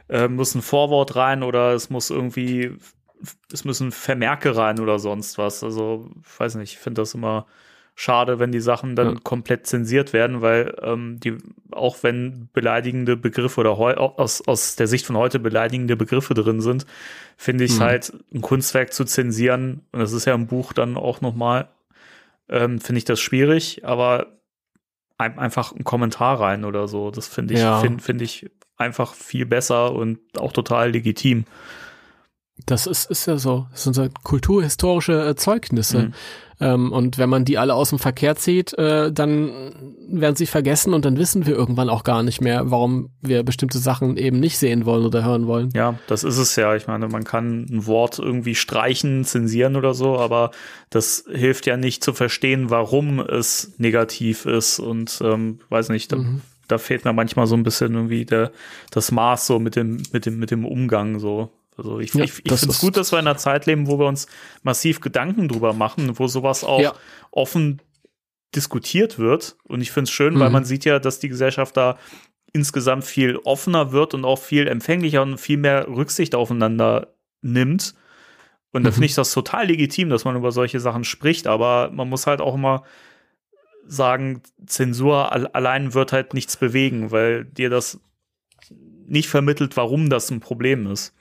äh, 0.09 0.27
muss 0.29 0.55
ein 0.55 0.63
Vorwort 0.63 1.17
rein 1.17 1.43
oder 1.43 1.75
es 1.75 1.91
muss 1.91 2.09
irgendwie, 2.09 2.77
es 3.53 3.65
müssen 3.65 3.93
Vermerke 3.93 4.57
rein 4.57 4.81
oder 4.81 4.99
sonst 4.99 5.37
was. 5.37 5.63
Also, 5.63 6.11
ich 6.25 6.41
weiß 6.41 6.55
nicht, 6.55 6.73
ich 6.73 6.79
finde 6.79 7.03
das 7.03 7.13
immer 7.13 7.47
schade, 7.95 8.39
wenn 8.39 8.53
die 8.53 8.61
Sachen 8.61 8.97
dann 8.97 9.15
ja. 9.15 9.21
komplett 9.23 9.67
zensiert 9.67 10.13
werden, 10.13 10.41
weil 10.41 10.75
ähm, 10.83 11.21
die, 11.21 11.37
auch 11.71 12.03
wenn 12.03 12.49
beleidigende 12.53 13.17
Begriffe 13.17 13.61
oder 13.61 13.73
aus, 14.19 14.47
aus 14.47 14.77
der 14.77 14.87
Sicht 14.87 15.07
von 15.07 15.17
heute 15.17 15.39
beleidigende 15.39 15.97
Begriffe 15.97 16.35
drin 16.35 16.61
sind, 16.61 16.87
finde 17.37 17.65
ich 17.65 17.77
mhm. 17.77 17.81
halt, 17.81 18.13
ein 18.33 18.41
Kunstwerk 18.41 18.93
zu 18.93 19.05
zensieren, 19.05 19.83
und 19.93 20.01
das 20.01 20.13
ist 20.13 20.25
ja 20.25 20.35
im 20.35 20.47
Buch 20.47 20.73
dann 20.73 20.97
auch 20.97 21.21
nochmal 21.21 21.69
ähm, 22.51 22.81
finde 22.81 22.99
ich 22.99 23.05
das 23.05 23.21
schwierig, 23.21 23.85
aber 23.85 24.27
ein, 25.17 25.39
einfach 25.39 25.73
ein 25.73 25.85
Kommentar 25.85 26.41
rein 26.41 26.65
oder 26.65 26.89
so, 26.89 27.11
das 27.11 27.29
finde 27.29 27.55
ich, 27.55 27.61
ja. 27.61 27.81
finde 27.81 28.03
find 28.03 28.23
ich 28.23 28.51
einfach 28.77 29.15
viel 29.15 29.47
besser 29.47 29.93
und 29.93 30.19
auch 30.39 30.53
total 30.53 30.91
legitim. 30.91 31.45
Das 32.71 32.87
ist, 32.87 33.11
ist 33.11 33.27
ja 33.27 33.37
so. 33.37 33.67
Das 33.73 33.85
sind 33.85 33.95
so 33.95 34.07
kulturhistorische 34.23 35.13
Erzeugnisse. 35.13 35.99
Mhm. 35.99 36.13
Ähm, 36.61 36.93
und 36.93 37.17
wenn 37.17 37.31
man 37.31 37.45
die 37.45 37.57
alle 37.57 37.75
aus 37.75 37.89
dem 37.89 37.99
Verkehr 37.99 38.37
zieht, 38.37 38.75
äh, 38.75 39.11
dann 39.11 39.51
werden 40.09 40.37
sie 40.37 40.47
vergessen 40.47 40.93
und 40.93 41.05
dann 41.07 41.17
wissen 41.17 41.47
wir 41.47 41.55
irgendwann 41.55 41.89
auch 41.89 42.05
gar 42.05 42.23
nicht 42.23 42.43
mehr, 42.43 42.71
warum 42.71 43.11
wir 43.23 43.43
bestimmte 43.43 43.79
Sachen 43.79 44.19
eben 44.19 44.39
nicht 44.41 44.59
sehen 44.59 44.85
wollen 44.85 45.07
oder 45.07 45.25
hören 45.25 45.47
wollen. 45.47 45.71
Ja, 45.75 45.99
das 46.07 46.23
ist 46.23 46.37
es 46.37 46.57
ja. 46.57 46.77
Ich 46.77 46.87
meine, 46.87 47.09
man 47.09 47.25
kann 47.25 47.65
ein 47.71 47.87
Wort 47.87 48.19
irgendwie 48.19 48.55
streichen, 48.55 49.25
zensieren 49.25 49.75
oder 49.75 49.95
so, 49.95 50.19
aber 50.19 50.51
das 50.91 51.25
hilft 51.33 51.67
ja 51.67 51.79
nicht 51.79 52.05
zu 52.05 52.13
verstehen, 52.13 52.69
warum 52.69 53.21
es 53.21 53.73
negativ 53.79 54.45
ist 54.45 54.81
und 54.81 55.19
ähm, 55.25 55.61
weiß 55.71 55.89
nicht, 55.89 56.13
da, 56.13 56.17
mhm. 56.17 56.43
da 56.69 56.77
fehlt 56.77 57.07
mir 57.07 57.15
manchmal 57.15 57.47
so 57.47 57.57
ein 57.57 57.63
bisschen 57.63 57.95
irgendwie 57.95 58.27
der, 58.27 58.53
das 58.91 59.11
Maß 59.13 59.47
so 59.47 59.59
mit 59.59 59.77
dem, 59.77 60.03
mit 60.13 60.27
dem, 60.27 60.39
mit 60.39 60.51
dem 60.51 60.67
Umgang 60.67 61.21
so. 61.21 61.51
Also 61.81 61.99
ich, 61.99 62.13
ja, 62.13 62.25
ich, 62.25 62.31
ich 62.45 62.53
finde 62.53 62.73
es 62.73 62.81
gut, 62.81 62.99
dass 62.99 63.11
wir 63.11 63.19
in 63.19 63.27
einer 63.27 63.39
Zeit 63.39 63.65
leben, 63.65 63.87
wo 63.87 63.99
wir 63.99 64.07
uns 64.07 64.27
massiv 64.63 65.01
Gedanken 65.01 65.49
drüber 65.49 65.73
machen, 65.73 66.19
wo 66.19 66.27
sowas 66.27 66.63
auch 66.63 66.81
ja. 66.81 66.95
offen 67.31 67.81
diskutiert 68.55 69.19
wird. 69.19 69.57
Und 69.65 69.81
ich 69.81 69.91
finde 69.91 70.09
es 70.09 70.11
schön, 70.11 70.35
mhm. 70.35 70.41
weil 70.41 70.51
man 70.51 70.65
sieht 70.67 70.85
ja, 70.85 70.99
dass 70.99 71.21
die 71.21 71.31
Gesellschaft 71.31 71.77
da 71.79 71.97
insgesamt 72.53 73.05
viel 73.05 73.37
offener 73.39 73.93
wird 73.93 74.13
und 74.13 74.27
auch 74.27 74.39
viel 74.39 74.67
empfänglicher 74.67 75.23
und 75.23 75.39
viel 75.39 75.57
mehr 75.57 75.89
Rücksicht 75.89 76.35
aufeinander 76.35 77.15
nimmt. 77.41 77.95
Und 78.73 78.85
da 78.85 78.91
mhm. 78.91 78.95
finde 78.95 79.07
ich 79.07 79.15
das 79.15 79.33
total 79.33 79.69
legitim, 79.69 80.11
dass 80.11 80.25
man 80.25 80.37
über 80.37 80.53
solche 80.53 80.81
Sachen 80.81 81.05
spricht, 81.05 81.47
aber 81.47 81.91
man 81.93 82.11
muss 82.11 82.27
halt 82.27 82.43
auch 82.43 82.55
immer 82.55 82.85
sagen, 83.87 84.43
Zensur 84.67 85.33
allein 85.55 85.95
wird 85.95 86.13
halt 86.13 86.35
nichts 86.35 86.59
bewegen, 86.59 87.11
weil 87.11 87.47
dir 87.47 87.71
das 87.71 88.01
nicht 89.07 89.29
vermittelt, 89.29 89.77
warum 89.77 90.11
das 90.11 90.31
ein 90.31 90.41
Problem 90.41 90.87
ist. 90.87 91.15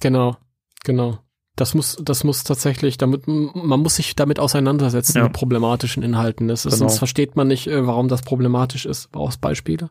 Genau, 0.00 0.36
genau. 0.84 1.18
Das 1.56 1.74
muss, 1.74 1.98
das 2.00 2.24
muss 2.24 2.42
tatsächlich, 2.42 2.96
damit, 2.96 3.26
man 3.26 3.80
muss 3.80 3.96
sich 3.96 4.16
damit 4.16 4.38
auseinandersetzen 4.38 5.18
ja. 5.18 5.24
mit 5.24 5.34
problematischen 5.34 6.02
Inhalten. 6.02 6.48
Das 6.48 6.64
ist, 6.64 6.74
genau. 6.74 6.88
Sonst 6.88 6.98
versteht 6.98 7.36
man 7.36 7.48
nicht, 7.48 7.66
äh, 7.66 7.86
warum 7.86 8.08
das 8.08 8.22
problematisch 8.22 8.86
ist. 8.86 9.12
Brauchst 9.12 9.40
Beispiele? 9.40 9.90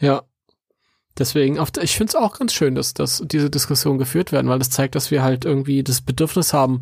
Ja. 0.00 0.22
Deswegen, 1.18 1.58
ich 1.82 1.96
finde 1.96 2.10
es 2.10 2.16
auch 2.16 2.38
ganz 2.38 2.54
schön, 2.54 2.74
dass, 2.74 2.94
dass 2.94 3.22
diese 3.24 3.50
Diskussionen 3.50 3.98
geführt 3.98 4.32
werden, 4.32 4.48
weil 4.48 4.58
das 4.58 4.70
zeigt, 4.70 4.94
dass 4.94 5.10
wir 5.10 5.22
halt 5.22 5.44
irgendwie 5.44 5.84
das 5.84 6.00
Bedürfnis 6.00 6.54
haben, 6.54 6.80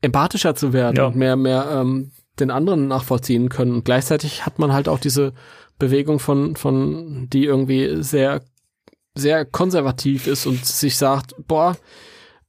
empathischer 0.00 0.56
zu 0.56 0.72
werden 0.72 0.96
ja. 0.96 1.06
und 1.06 1.16
mehr, 1.16 1.36
mehr 1.36 1.68
ähm, 1.70 2.10
den 2.40 2.50
anderen 2.50 2.88
nachvollziehen 2.88 3.48
können. 3.48 3.72
Und 3.72 3.84
gleichzeitig 3.84 4.44
hat 4.44 4.58
man 4.58 4.72
halt 4.72 4.88
auch 4.88 4.98
diese 4.98 5.32
Bewegung 5.78 6.18
von, 6.18 6.56
von, 6.56 7.28
die 7.30 7.44
irgendwie 7.44 8.02
sehr 8.02 8.42
sehr 9.18 9.44
konservativ 9.44 10.26
ist 10.26 10.46
und 10.46 10.64
sich 10.64 10.96
sagt, 10.96 11.34
boah, 11.46 11.76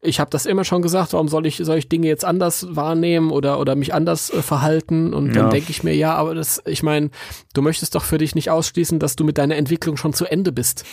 ich 0.02 0.20
habe 0.20 0.30
das 0.30 0.46
immer 0.46 0.64
schon 0.64 0.82
gesagt, 0.82 1.14
warum 1.14 1.28
soll 1.28 1.46
ich, 1.46 1.58
soll 1.58 1.78
ich 1.78 1.90
Dinge 1.90 2.08
jetzt 2.08 2.24
anders 2.24 2.68
wahrnehmen 2.70 3.32
oder, 3.32 3.60
oder 3.60 3.76
mich 3.76 3.94
anders 3.94 4.30
äh, 4.30 4.42
verhalten? 4.42 5.14
Und 5.14 5.28
ja. 5.28 5.42
dann 5.42 5.50
denke 5.50 5.72
ich 5.72 5.84
mir, 5.84 5.94
ja, 5.94 6.16
aber 6.16 6.36
das, 6.36 6.62
ich 6.66 6.84
meine, 6.84 7.10
du 7.54 7.62
möchtest 7.62 7.96
doch 7.96 8.04
für 8.04 8.18
dich 8.18 8.34
nicht 8.34 8.50
ausschließen, 8.50 9.00
dass 9.00 9.18
du 9.18 9.26
mit 9.26 9.38
deiner 9.38 9.58
Entwicklung 9.58 9.98
schon 9.98 10.14
zu 10.14 10.26
Ende 10.26 10.52
bist. 10.52 10.86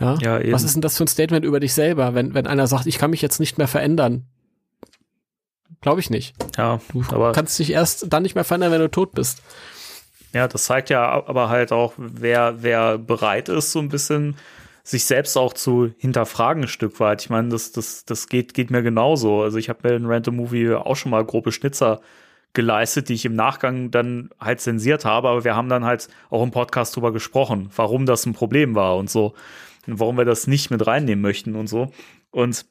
Ja, 0.00 0.16
ja 0.20 0.40
eben. 0.40 0.52
Was 0.52 0.64
ist 0.64 0.74
denn 0.74 0.82
das 0.82 0.96
für 0.96 1.04
ein 1.04 1.08
Statement 1.08 1.44
über 1.44 1.60
dich 1.60 1.72
selber, 1.72 2.14
wenn, 2.14 2.34
wenn 2.34 2.46
einer 2.46 2.66
sagt, 2.66 2.86
ich 2.86 2.98
kann 2.98 3.10
mich 3.10 3.22
jetzt 3.22 3.38
nicht 3.38 3.58
mehr 3.58 3.68
verändern? 3.68 4.26
Glaube 5.80 6.00
ich 6.00 6.10
nicht. 6.10 6.34
Ja, 6.56 6.80
du 6.92 7.04
aber 7.10 7.32
kannst 7.32 7.58
dich 7.60 7.70
erst 7.70 8.12
dann 8.12 8.24
nicht 8.24 8.34
mehr 8.34 8.44
verändern, 8.44 8.72
wenn 8.72 8.80
du 8.80 8.90
tot 8.90 9.12
bist. 9.12 9.40
Ja, 10.32 10.48
das 10.48 10.64
zeigt 10.64 10.90
ja 10.90 11.08
aber 11.26 11.48
halt 11.48 11.72
auch, 11.72 11.94
wer, 11.96 12.56
wer 12.62 12.98
bereit 12.98 13.48
ist, 13.48 13.72
so 13.72 13.78
ein 13.78 13.88
bisschen 13.88 14.36
sich 14.88 15.04
selbst 15.04 15.36
auch 15.36 15.52
zu 15.52 15.92
hinterfragen 15.98 16.64
ein 16.64 16.68
Stück 16.68 16.98
weit. 16.98 17.20
Ich 17.22 17.28
meine, 17.28 17.50
das, 17.50 17.72
das, 17.72 18.06
das 18.06 18.26
geht, 18.28 18.54
geht 18.54 18.70
mir 18.70 18.82
genauso. 18.82 19.42
Also 19.42 19.58
ich 19.58 19.68
habe 19.68 19.86
mir 19.86 19.94
in 19.96 20.06
Random 20.06 20.34
Movie 20.34 20.72
auch 20.72 20.96
schon 20.96 21.10
mal 21.10 21.24
grobe 21.26 21.52
Schnitzer 21.52 22.00
geleistet, 22.54 23.10
die 23.10 23.14
ich 23.14 23.26
im 23.26 23.34
Nachgang 23.34 23.90
dann 23.90 24.30
halt 24.40 24.62
zensiert 24.62 25.04
habe, 25.04 25.28
aber 25.28 25.44
wir 25.44 25.54
haben 25.54 25.68
dann 25.68 25.84
halt 25.84 26.08
auch 26.30 26.42
im 26.42 26.50
Podcast 26.52 26.96
drüber 26.96 27.12
gesprochen, 27.12 27.68
warum 27.76 28.06
das 28.06 28.24
ein 28.24 28.32
Problem 28.32 28.74
war 28.74 28.96
und 28.96 29.10
so. 29.10 29.34
Und 29.86 30.00
warum 30.00 30.16
wir 30.16 30.24
das 30.24 30.46
nicht 30.46 30.70
mit 30.70 30.86
reinnehmen 30.86 31.20
möchten 31.20 31.54
und 31.54 31.66
so. 31.66 31.92
Und 32.30 32.64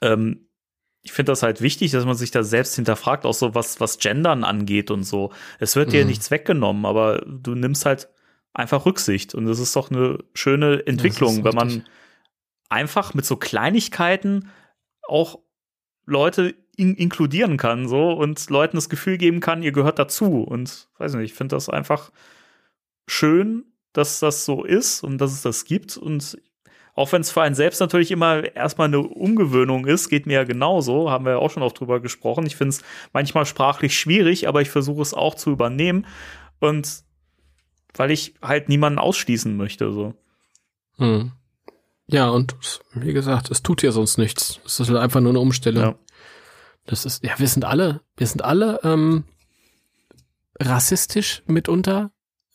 ähm, 0.00 0.46
ich 1.02 1.12
finde 1.12 1.32
das 1.32 1.42
halt 1.42 1.60
wichtig, 1.62 1.90
dass 1.90 2.04
man 2.04 2.16
sich 2.16 2.30
da 2.30 2.44
selbst 2.44 2.76
hinterfragt, 2.76 3.24
auch 3.26 3.34
so 3.34 3.54
was, 3.56 3.80
was 3.80 3.98
Gendern 3.98 4.44
angeht 4.44 4.90
und 4.92 5.02
so. 5.02 5.32
Es 5.58 5.74
wird 5.74 5.92
dir 5.92 6.02
Mhm. 6.02 6.08
nichts 6.10 6.30
weggenommen, 6.30 6.86
aber 6.86 7.24
du 7.26 7.56
nimmst 7.56 7.86
halt 7.86 8.08
einfach 8.54 8.86
Rücksicht. 8.86 9.34
Und 9.34 9.46
das 9.46 9.58
ist 9.58 9.74
doch 9.76 9.90
eine 9.90 10.18
schöne 10.34 10.86
Entwicklung, 10.86 11.44
wenn 11.44 11.54
man 11.54 11.84
einfach 12.68 13.14
mit 13.14 13.24
so 13.24 13.36
Kleinigkeiten 13.36 14.50
auch 15.06 15.38
Leute 16.04 16.54
in 16.76 16.94
inkludieren 16.94 17.56
kann, 17.56 17.88
so 17.88 18.12
und 18.12 18.50
Leuten 18.50 18.76
das 18.76 18.88
Gefühl 18.88 19.18
geben 19.18 19.40
kann, 19.40 19.62
ihr 19.62 19.72
gehört 19.72 19.98
dazu. 19.98 20.42
Und 20.42 20.88
weiß 20.98 21.14
nicht, 21.14 21.32
ich 21.32 21.34
finde 21.34 21.56
das 21.56 21.68
einfach 21.68 22.12
schön, 23.08 23.64
dass 23.92 24.20
das 24.20 24.44
so 24.44 24.64
ist 24.64 25.02
und 25.02 25.18
dass 25.18 25.32
es 25.32 25.42
das 25.42 25.64
gibt. 25.64 25.96
Und 25.96 26.38
auch 26.94 27.12
wenn 27.12 27.22
es 27.22 27.30
für 27.30 27.42
einen 27.42 27.54
selbst 27.54 27.80
natürlich 27.80 28.10
immer 28.10 28.44
erstmal 28.56 28.88
eine 28.88 29.00
Umgewöhnung 29.00 29.86
ist, 29.86 30.08
geht 30.08 30.26
mir 30.26 30.34
ja 30.34 30.44
genauso, 30.44 31.10
haben 31.10 31.24
wir 31.24 31.32
ja 31.32 31.38
auch 31.38 31.50
schon 31.50 31.62
oft 31.62 31.78
drüber 31.78 32.00
gesprochen. 32.00 32.46
Ich 32.46 32.56
finde 32.56 32.70
es 32.70 32.82
manchmal 33.12 33.46
sprachlich 33.46 33.98
schwierig, 33.98 34.46
aber 34.48 34.62
ich 34.62 34.70
versuche 34.70 35.02
es 35.02 35.14
auch 35.14 35.34
zu 35.34 35.50
übernehmen. 35.50 36.06
Und 36.60 37.04
weil 37.98 38.10
ich 38.10 38.34
halt 38.42 38.68
niemanden 38.68 38.98
ausschließen 38.98 39.56
möchte, 39.56 39.92
so. 39.92 40.14
Hm. 40.96 41.32
Ja, 42.06 42.30
und 42.30 42.56
wie 42.94 43.12
gesagt, 43.12 43.50
es 43.50 43.62
tut 43.62 43.82
ja 43.82 43.92
sonst 43.92 44.16
nichts. 44.16 44.60
Es 44.64 44.80
ist 44.80 44.88
halt 44.88 44.98
einfach 44.98 45.20
nur 45.20 45.30
eine 45.32 45.40
Umstellung. 45.40 45.82
Ja. 45.84 45.94
Das 46.86 47.04
ist, 47.04 47.22
ja, 47.22 47.38
wir 47.38 47.48
sind 47.48 47.64
alle, 47.66 48.00
wir 48.16 48.26
sind 48.26 48.42
alle 48.42 48.80
ähm, 48.82 49.24
rassistisch 50.58 51.42
mitunter, 51.46 52.10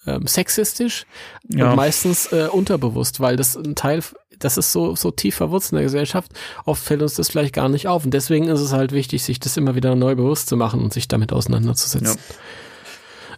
ähm, 0.05 0.25
sexistisch 0.27 1.05
Ja. 1.49 1.69
und 1.69 1.75
meistens 1.75 2.31
äh, 2.31 2.47
unterbewusst, 2.51 3.19
weil 3.19 3.35
das 3.35 3.55
ein 3.55 3.75
Teil, 3.75 4.03
das 4.39 4.57
ist 4.57 4.71
so, 4.71 4.95
so 4.95 5.11
tief 5.11 5.35
verwurzelt 5.35 5.73
in 5.73 5.75
der 5.77 5.83
Gesellschaft. 5.85 6.31
Oft 6.65 6.83
fällt 6.83 7.01
uns 7.03 7.13
das 7.13 7.29
vielleicht 7.29 7.53
gar 7.53 7.69
nicht 7.69 7.87
auf. 7.87 8.05
Und 8.05 8.13
deswegen 8.13 8.47
ist 8.49 8.59
es 8.59 8.73
halt 8.73 8.91
wichtig, 8.91 9.23
sich 9.23 9.39
das 9.39 9.55
immer 9.55 9.75
wieder 9.75 9.95
neu 9.95 10.15
bewusst 10.15 10.49
zu 10.49 10.57
machen 10.57 10.81
und 10.81 10.93
sich 10.93 11.07
damit 11.07 11.31
auseinanderzusetzen. 11.31 12.19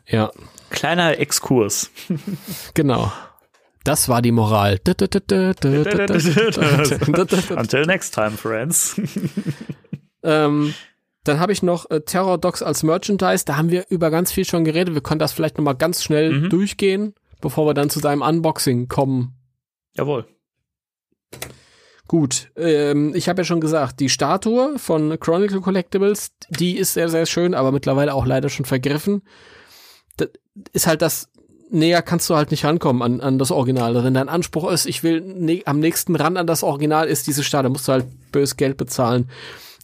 Ja, 0.07 0.31
Kleiner 0.75 1.17
Exkurs. 1.19 1.89
genau. 2.73 3.11
Das 3.83 4.07
war 4.09 4.21
die 4.21 4.31
Moral. 4.31 4.79
Until 7.57 7.85
next 7.85 8.13
time, 8.13 8.31
friends. 8.31 8.99
Ähm, 10.23 10.73
dann 11.23 11.39
habe 11.39 11.51
ich 11.51 11.61
noch 11.63 11.89
äh, 11.91 12.01
Terror 12.01 12.37
Dogs 12.39 12.61
als 12.63 12.83
Merchandise. 12.83 13.45
Da 13.45 13.57
haben 13.57 13.69
wir 13.69 13.85
über 13.89 14.09
ganz 14.11 14.31
viel 14.31 14.45
schon 14.45 14.63
geredet. 14.63 14.93
Wir 14.95 15.01
können 15.01 15.19
das 15.19 15.33
vielleicht 15.33 15.57
noch 15.57 15.63
mal 15.63 15.73
ganz 15.73 16.03
schnell 16.03 16.31
Mhm. 16.31 16.49
durchgehen, 16.49 17.13
bevor 17.41 17.67
wir 17.67 17.73
dann 17.73 17.89
zu 17.89 17.99
deinem 17.99 18.21
Unboxing 18.21 18.87
kommen. 18.87 19.35
Jawohl. 19.95 20.25
Gut, 22.07 22.51
ähm, 22.55 23.13
ich 23.15 23.27
habe 23.29 23.41
ja 23.41 23.45
schon 23.45 23.61
gesagt, 23.61 23.99
die 23.99 24.09
Statue 24.09 24.77
von 24.77 25.19
Chronicle 25.19 25.61
Collectibles, 25.61 26.31
die 26.49 26.77
ist 26.77 26.93
sehr, 26.93 27.09
sehr 27.09 27.25
schön, 27.25 27.55
aber 27.55 27.71
mittlerweile 27.71 28.13
auch 28.13 28.25
leider 28.27 28.49
schon 28.49 28.65
vergriffen. 28.65 29.23
Das 30.17 30.29
ist 30.73 30.87
halt 30.87 31.01
das, 31.01 31.29
näher 31.69 32.01
kannst 32.01 32.29
du 32.29 32.35
halt 32.35 32.51
nicht 32.51 32.65
rankommen 32.65 33.01
an, 33.01 33.21
an 33.21 33.37
das 33.37 33.51
Original. 33.51 33.95
Also 33.95 34.03
Wenn 34.03 34.13
dein 34.13 34.29
Anspruch 34.29 34.69
ist, 34.71 34.85
ich 34.85 35.03
will 35.03 35.21
ne 35.21 35.63
am 35.65 35.79
nächsten 35.79 36.15
ran 36.15 36.37
an 36.37 36.47
das 36.47 36.63
Original, 36.63 37.07
ist 37.07 37.27
diese 37.27 37.43
Statue, 37.43 37.71
musst 37.71 37.87
du 37.87 37.93
halt 37.93 38.05
bös 38.31 38.57
Geld 38.57 38.77
bezahlen. 38.77 39.29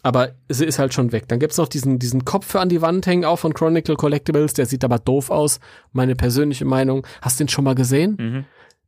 Aber 0.04 0.32
sie 0.50 0.66
ist 0.66 0.80
halt 0.80 0.94
schon 0.94 1.12
weg. 1.12 1.28
Dann 1.28 1.40
gibt's 1.40 1.58
noch 1.58 1.68
diesen, 1.68 2.00
diesen 2.00 2.26
Kopf 2.26 2.56
an 2.56 2.70
die 2.70 2.82
Wand 2.82 3.06
hängen, 3.06 3.24
auch 3.24 3.38
von 3.38 3.54
Chronicle 3.54 3.96
Collectibles, 3.96 4.54
der 4.54 4.66
sieht 4.66 4.84
aber 4.84 4.98
doof 4.98 5.30
aus. 5.30 5.60
Meine 5.92 6.16
persönliche 6.16 6.66
Meinung. 6.66 7.06
Hast 7.22 7.40
du 7.40 7.44
den 7.44 7.50
schon 7.50 7.64
mal 7.64 7.76
gesehen? 7.76 8.18
Mhm. 8.20 8.46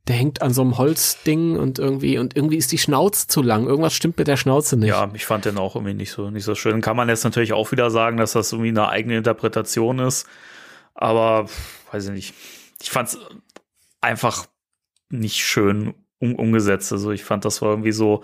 Der 0.08 0.16
hängt 0.16 0.42
an 0.42 0.52
so 0.52 0.60
einem 0.60 0.76
Holzding 0.76 1.56
und 1.56 1.78
irgendwie, 1.78 2.18
und 2.18 2.36
irgendwie 2.36 2.56
ist 2.56 2.72
die 2.72 2.78
Schnauze 2.78 3.26
zu 3.26 3.42
lang. 3.42 3.66
Irgendwas 3.66 3.94
stimmt 3.94 4.18
mit 4.18 4.28
der 4.28 4.36
Schnauze 4.36 4.76
nicht. 4.76 4.90
Ja, 4.90 5.08
ich 5.14 5.24
fand 5.24 5.46
den 5.46 5.56
auch 5.56 5.76
irgendwie 5.76 5.94
nicht 5.94 6.10
so, 6.10 6.30
nicht 6.30 6.44
so 6.44 6.54
schön. 6.54 6.82
Kann 6.82 6.96
man 6.96 7.08
jetzt 7.08 7.24
natürlich 7.24 7.54
auch 7.54 7.70
wieder 7.72 7.90
sagen, 7.90 8.16
dass 8.16 8.32
das 8.32 8.52
irgendwie 8.52 8.70
eine 8.70 8.88
eigene 8.88 9.16
Interpretation 9.16 10.00
ist. 10.00 10.26
Aber, 10.94 11.48
weiß 11.92 12.06
ich 12.06 12.12
nicht. 12.12 12.34
Ich 12.82 12.90
fand's 12.90 13.18
einfach 14.00 14.46
nicht 15.10 15.36
schön 15.44 15.94
um, 16.18 16.34
umgesetzt. 16.34 16.92
Also 16.92 17.10
ich 17.10 17.24
fand, 17.24 17.44
das 17.44 17.62
war 17.62 17.70
irgendwie 17.70 17.92
so 17.92 18.22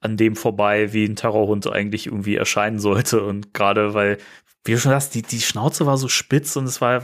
an 0.00 0.16
dem 0.16 0.34
vorbei, 0.34 0.92
wie 0.92 1.04
ein 1.04 1.16
Terrorhund 1.16 1.66
eigentlich 1.70 2.06
irgendwie 2.06 2.36
erscheinen 2.36 2.78
sollte. 2.78 3.22
Und 3.22 3.52
gerade 3.54 3.94
weil, 3.94 4.18
wie 4.64 4.72
du 4.72 4.78
schon 4.78 4.90
sagst, 4.92 5.14
die, 5.14 5.22
die 5.22 5.40
Schnauze 5.40 5.86
war 5.86 5.96
so 5.98 6.08
spitz 6.08 6.56
und 6.56 6.64
es 6.64 6.80
war, 6.80 7.02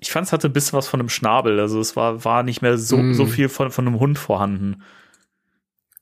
ich 0.00 0.10
fand, 0.10 0.26
es 0.26 0.32
hatte 0.32 0.48
ein 0.48 0.52
bisschen 0.52 0.76
was 0.76 0.88
von 0.88 1.00
einem 1.00 1.08
Schnabel. 1.10 1.60
Also 1.60 1.80
es 1.80 1.94
war, 1.96 2.24
war 2.24 2.42
nicht 2.42 2.62
mehr 2.62 2.78
so, 2.78 2.96
Mm. 2.96 3.14
so 3.14 3.26
viel 3.26 3.48
von, 3.48 3.70
von 3.70 3.86
einem 3.86 4.00
Hund 4.00 4.18
vorhanden. 4.18 4.82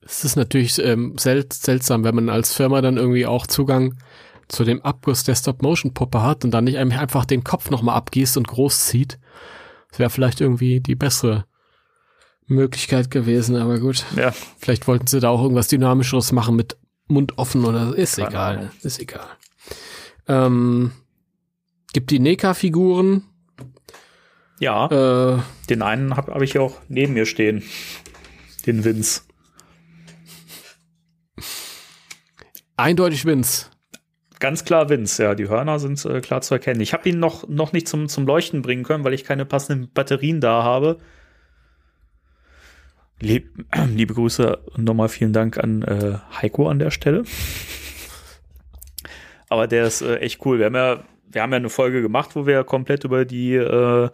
Es 0.03 0.25
ist 0.25 0.37
natürlich 0.37 0.79
ähm, 0.79 1.19
sel 1.19 1.47
seltsam, 1.53 2.05
wenn 2.05 2.15
man 2.15 2.31
als 2.31 2.55
Firma 2.55 2.81
dann 2.81 2.97
irgendwie 2.97 3.27
auch 3.27 3.47
Zugang 3.47 3.99
zu 4.51 4.65
dem 4.65 4.83
Abguss 4.83 5.25
der 5.25 5.35
Stop-Motion-Puppe 5.35 6.23
hat 6.23 6.45
und 6.45 6.51
dann 6.51 6.65
nicht 6.65 6.79
einfach 6.79 7.25
den 7.25 7.45
Kopf 7.45 7.71
nochmal 7.71 7.97
abgießt 7.97 8.37
und 8.37 8.49
groß 8.49 8.87
zieht. 8.87 9.19
Das 9.91 9.99
wäre 9.99 10.11
vielleicht 10.11 10.41
irgendwie 10.41 10.81
die 10.81 10.97
bessere 10.97 11.47
Möglichkeit 12.47 13.11
gewesen, 13.11 13.57
aber 13.57 13.79
gut. 13.79 14.05
Ja. 14.17 14.33
Vielleicht 14.59 14.89
wollten 14.89 15.07
sie 15.07 15.21
da 15.21 15.29
auch 15.29 15.43
irgendwas 15.43 15.69
Dynamischeres 15.69 16.33
machen 16.33 16.57
mit 16.57 16.77
Mund 17.07 17.39
offen 17.39 17.65
oder 17.65 17.95
ist 17.97 18.17
Keine 18.17 18.29
egal. 18.29 18.57
Ahnung. 18.57 18.71
Ist 18.83 19.01
egal. 19.01 19.27
Ähm, 20.27 20.93
gibt 21.93 22.11
die 22.11 22.19
Neka-Figuren. 22.19 23.25
Ja. 24.59 24.87
Äh, 25.37 25.43
Den 25.69 25.83
einen 25.83 26.17
habe 26.17 26.35
hab 26.35 26.43
ich 26.43 26.55
ja 26.55 26.61
auch 26.61 26.77
neben 26.89 27.15
mir 27.15 27.27
stehen. 27.27 27.63
Den 28.67 28.85
Vince. 28.85 29.23
eindeutig 32.77 33.25
Vince. 33.25 33.67
Ganz 34.41 34.65
klar 34.65 34.89
Vince, 34.89 35.23
ja. 35.23 35.35
Die 35.35 35.49
Hörner 35.49 35.79
sind 35.79 36.03
äh, 36.07 36.21
klar 36.21 36.41
zu 36.41 36.55
erkennen. 36.55 36.81
Ich 36.81 36.95
habe 36.95 37.09
ihn 37.09 37.21
noch, 37.21 37.47
noch 37.47 37.73
nicht 37.73 37.87
zum, 37.87 38.09
zum 38.09 38.27
Leuchten 38.27 38.63
bringen 38.63 38.85
können, 38.85 39.05
weil 39.05 39.13
ich 39.13 39.25
keine 39.25 39.45
passenden 39.45 39.93
Batterien 39.93 40.41
da 40.41 40.65
habe. 40.65 40.99
Lieb, 43.21 43.53
liebe 43.95 44.15
Grüße 44.15 44.57
und 44.57 44.85
nochmal 44.85 45.11
vielen 45.11 45.35
Dank 45.35 45.59
an 45.59 45.83
äh, 45.83 46.19
Heiko 46.41 46.69
an 46.69 46.79
der 46.79 46.91
Stelle. 46.91 47.25
Aber 49.51 49.67
der 49.67 49.85
ist 49.85 50.01
äh, 50.01 50.17
echt 50.21 50.45
cool. 50.47 50.59
Wir 50.59 50.67
haben 50.67 50.75
ja, 50.75 51.05
wir 51.29 51.43
haben 51.43 51.53
ja 51.53 51.59
eine 51.59 51.69
Folge 51.69 52.01
gemacht, 52.01 52.35
wo 52.35 52.47
wir 52.47 52.65
komplett 52.65 53.05
über 53.05 53.27
die 53.27 53.57
äh, 53.57 54.09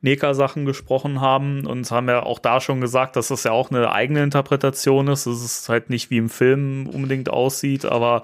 Neka-Sachen 0.00 0.64
gesprochen 0.64 1.20
haben 1.20 1.66
und 1.66 1.90
haben 1.90 2.08
ja 2.08 2.22
auch 2.22 2.38
da 2.38 2.60
schon 2.60 2.80
gesagt, 2.80 3.16
dass 3.16 3.28
das 3.28 3.42
ja 3.42 3.50
auch 3.50 3.70
eine 3.70 3.90
eigene 3.90 4.22
Interpretation 4.22 5.08
ist. 5.08 5.26
dass 5.26 5.42
es 5.42 5.68
halt 5.68 5.90
nicht 5.90 6.10
wie 6.10 6.18
im 6.18 6.28
Film 6.28 6.86
unbedingt 6.86 7.30
aussieht, 7.30 7.84
aber 7.84 8.22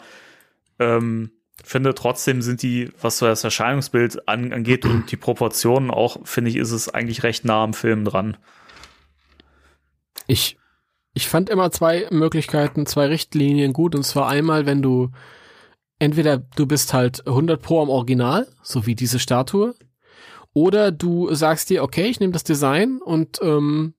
ähm, 0.78 1.32
finde 1.68 1.94
trotzdem 1.94 2.40
sind 2.40 2.62
die, 2.62 2.90
was 3.00 3.18
so 3.18 3.26
das 3.26 3.44
Erscheinungsbild 3.44 4.26
an, 4.26 4.52
angeht 4.52 4.86
und 4.86 5.10
die 5.10 5.16
Proportionen 5.16 5.90
auch, 5.90 6.16
finde 6.24 6.50
ich, 6.50 6.56
ist 6.56 6.72
es 6.72 6.88
eigentlich 6.88 7.22
recht 7.24 7.44
nah 7.44 7.62
am 7.62 7.74
Film 7.74 8.04
dran. 8.04 8.38
Ich, 10.26 10.56
ich 11.12 11.28
fand 11.28 11.50
immer 11.50 11.70
zwei 11.70 12.06
Möglichkeiten, 12.10 12.86
zwei 12.86 13.06
Richtlinien 13.06 13.72
gut. 13.72 13.94
Und 13.94 14.04
zwar 14.04 14.28
einmal, 14.28 14.64
wenn 14.64 14.80
du 14.80 15.10
entweder 15.98 16.38
du 16.38 16.66
bist 16.66 16.94
halt 16.94 17.26
100 17.26 17.60
pro 17.60 17.82
am 17.82 17.90
Original, 17.90 18.46
so 18.62 18.86
wie 18.86 18.94
diese 18.94 19.18
Statue, 19.18 19.74
oder 20.54 20.90
du 20.90 21.34
sagst 21.34 21.68
dir, 21.70 21.82
okay, 21.82 22.06
ich 22.06 22.18
nehme 22.18 22.32
das 22.32 22.44
Design 22.44 23.00
und 23.04 23.40
ähm, 23.42 23.94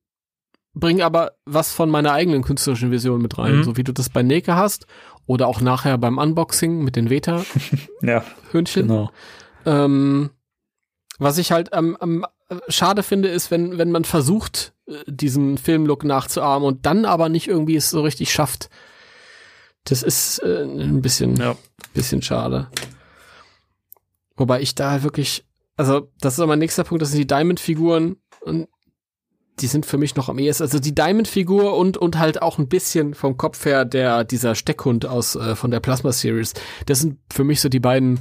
bring 0.74 1.02
aber 1.02 1.34
was 1.46 1.74
von 1.74 1.90
meiner 1.90 2.14
eigenen 2.14 2.42
künstlerischen 2.44 2.92
Vision 2.92 3.22
mit 3.22 3.38
rein, 3.38 3.58
Mhm. 3.58 3.64
so 3.64 3.78
wie 3.78 3.84
du 3.84 3.92
das 3.92 4.10
bei 4.10 4.24
Neke 4.24 4.56
hast 4.56 4.88
oder 5.30 5.48
auch 5.48 5.62
nachher 5.62 5.96
beim 6.00 6.18
Unboxing 6.18 6.84
mit 6.84 6.96
den 6.96 7.12
Veta-Hündchen. 7.12 7.90
Ja, 8.02 8.24
genau. 8.82 9.12
Ähm, 9.64 10.32
was 11.20 11.38
ich 11.38 11.52
halt 11.52 11.72
am, 11.72 11.96
am 11.98 12.26
äh, 12.50 12.56
schade 12.68 13.04
finde, 13.04 13.28
ist, 13.30 13.52
wenn, 13.52 13.78
wenn 13.78 13.92
man 13.92 14.06
versucht, 14.06 14.74
äh, 14.88 14.94
diesen 15.06 15.60
Filmlook 15.60 16.04
nachzuahmen 16.04 16.68
und 16.68 16.88
dann 16.88 17.06
aber 17.06 17.30
nicht 17.30 17.48
irgendwie 17.48 17.76
es 17.76 17.92
so 17.92 18.02
richtig 18.02 18.32
schafft. 18.34 18.72
Das 19.84 20.02
ist 20.02 20.40
äh, 20.40 20.64
ein 20.64 21.04
bisschen, 21.04 21.36
Ja. 21.36 21.56
bisschen 21.94 22.24
schade. 22.24 22.68
Wobei 24.36 24.62
ich 24.62 24.74
da 24.74 25.04
wirklich, 25.04 25.46
also 25.78 26.10
das 26.22 26.40
ist 26.40 26.46
mein 26.48 26.58
nächster 26.58 26.86
Punkt, 26.86 27.04
das 27.04 27.10
sind 27.12 27.20
die 27.20 27.28
Diamond-Figuren 27.28 28.16
und 28.42 28.68
die 29.62 29.68
sind 29.68 29.86
für 29.86 29.98
mich 29.98 30.16
noch 30.16 30.30
am 30.30 30.40
ehesten, 30.40 30.64
also 30.64 30.80
die 30.80 30.96
Diamond-Figur 30.96 31.76
und, 31.78 31.98
und 31.98 32.18
halt 32.18 32.42
auch 32.42 32.58
ein 32.58 32.68
bisschen 32.68 33.14
vom 33.14 33.38
Kopf 33.38 33.66
her 33.66 33.86
der, 33.86 34.24
dieser 34.24 34.56
Steckhund 34.56 35.06
aus, 35.06 35.36
äh, 35.36 35.56
von 35.56 35.72
der 35.72 35.80
Plasma 35.80 36.12
Series. 36.12 36.54
Das 36.86 37.00
sind 37.00 37.20
für 37.32 37.44
mich 37.44 37.62
so 37.62 37.70
die 37.70 37.80
beiden, 37.80 38.20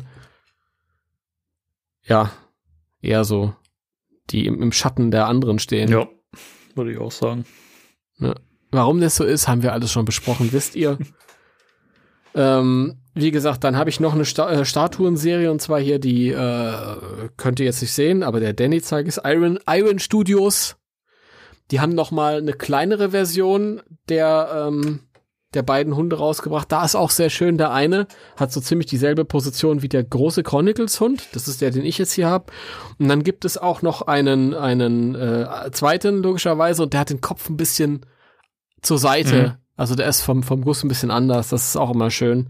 ja, 2.04 2.30
eher 3.00 3.24
so, 3.24 3.54
die 4.30 4.46
im, 4.46 4.62
im 4.62 4.72
Schatten 4.72 5.10
der 5.10 5.26
anderen 5.26 5.58
stehen. 5.58 5.90
Ja, 5.90 6.08
würde 6.74 6.92
ich 6.92 6.98
auch 6.98 7.12
sagen. 7.12 7.44
Warum 8.70 9.00
das 9.00 9.16
so 9.16 9.24
ist, 9.24 9.48
haben 9.48 9.62
wir 9.62 9.72
alles 9.72 9.92
schon 9.92 10.04
besprochen, 10.04 10.52
wisst 10.52 10.76
ihr. 10.76 10.98
ähm, 12.34 12.98
wie 13.14 13.30
gesagt, 13.30 13.64
dann 13.64 13.76
habe 13.76 13.90
ich 13.90 14.00
noch 14.00 14.14
eine 14.14 14.24
Sta 14.24 14.50
äh, 14.50 14.64
Statuenserie 14.64 15.50
und 15.50 15.60
zwar 15.60 15.80
hier 15.80 15.98
die, 15.98 16.28
äh, 16.28 16.72
könnt 17.36 17.60
ihr 17.60 17.66
jetzt 17.66 17.80
nicht 17.80 17.92
sehen, 17.92 18.22
aber 18.22 18.40
der 18.40 18.52
Danny 18.52 18.82
zeigt 18.82 19.08
es, 19.08 19.20
Iron, 19.24 19.58
Iron 19.66 19.98
Studios. 19.98 20.76
Die 21.70 21.80
haben 21.80 21.94
noch 21.94 22.10
mal 22.10 22.38
eine 22.38 22.52
kleinere 22.52 23.10
Version 23.10 23.82
der, 24.08 24.68
ähm, 24.68 25.00
der 25.54 25.62
beiden 25.62 25.96
Hunde 25.96 26.16
rausgebracht. 26.16 26.70
Da 26.70 26.84
ist 26.84 26.94
auch 26.94 27.10
sehr 27.10 27.30
schön. 27.30 27.58
Der 27.58 27.72
eine 27.72 28.06
hat 28.36 28.52
so 28.52 28.60
ziemlich 28.60 28.86
dieselbe 28.86 29.24
Position 29.24 29.82
wie 29.82 29.88
der 29.88 30.04
große 30.04 30.42
Chronicles-Hund. 30.42 31.28
Das 31.32 31.48
ist 31.48 31.60
der, 31.60 31.70
den 31.70 31.84
ich 31.84 31.98
jetzt 31.98 32.12
hier 32.12 32.28
habe. 32.28 32.52
Und 32.98 33.08
dann 33.08 33.22
gibt 33.22 33.44
es 33.44 33.58
auch 33.58 33.82
noch 33.82 34.02
einen, 34.02 34.54
einen 34.54 35.14
äh, 35.14 35.70
zweiten, 35.72 36.22
logischerweise, 36.22 36.82
und 36.82 36.92
der 36.92 37.00
hat 37.00 37.10
den 37.10 37.20
Kopf 37.20 37.48
ein 37.48 37.56
bisschen 37.56 38.06
zur 38.82 38.98
Seite. 38.98 39.42
Mhm. 39.42 39.52
Also 39.78 39.94
der 39.94 40.08
ist 40.08 40.22
vom, 40.22 40.42
vom 40.42 40.62
Guss 40.62 40.82
ein 40.82 40.88
bisschen 40.88 41.12
anders. 41.12 41.50
Das 41.50 41.68
ist 41.68 41.76
auch 41.76 41.92
immer 41.94 42.10
schön. 42.10 42.48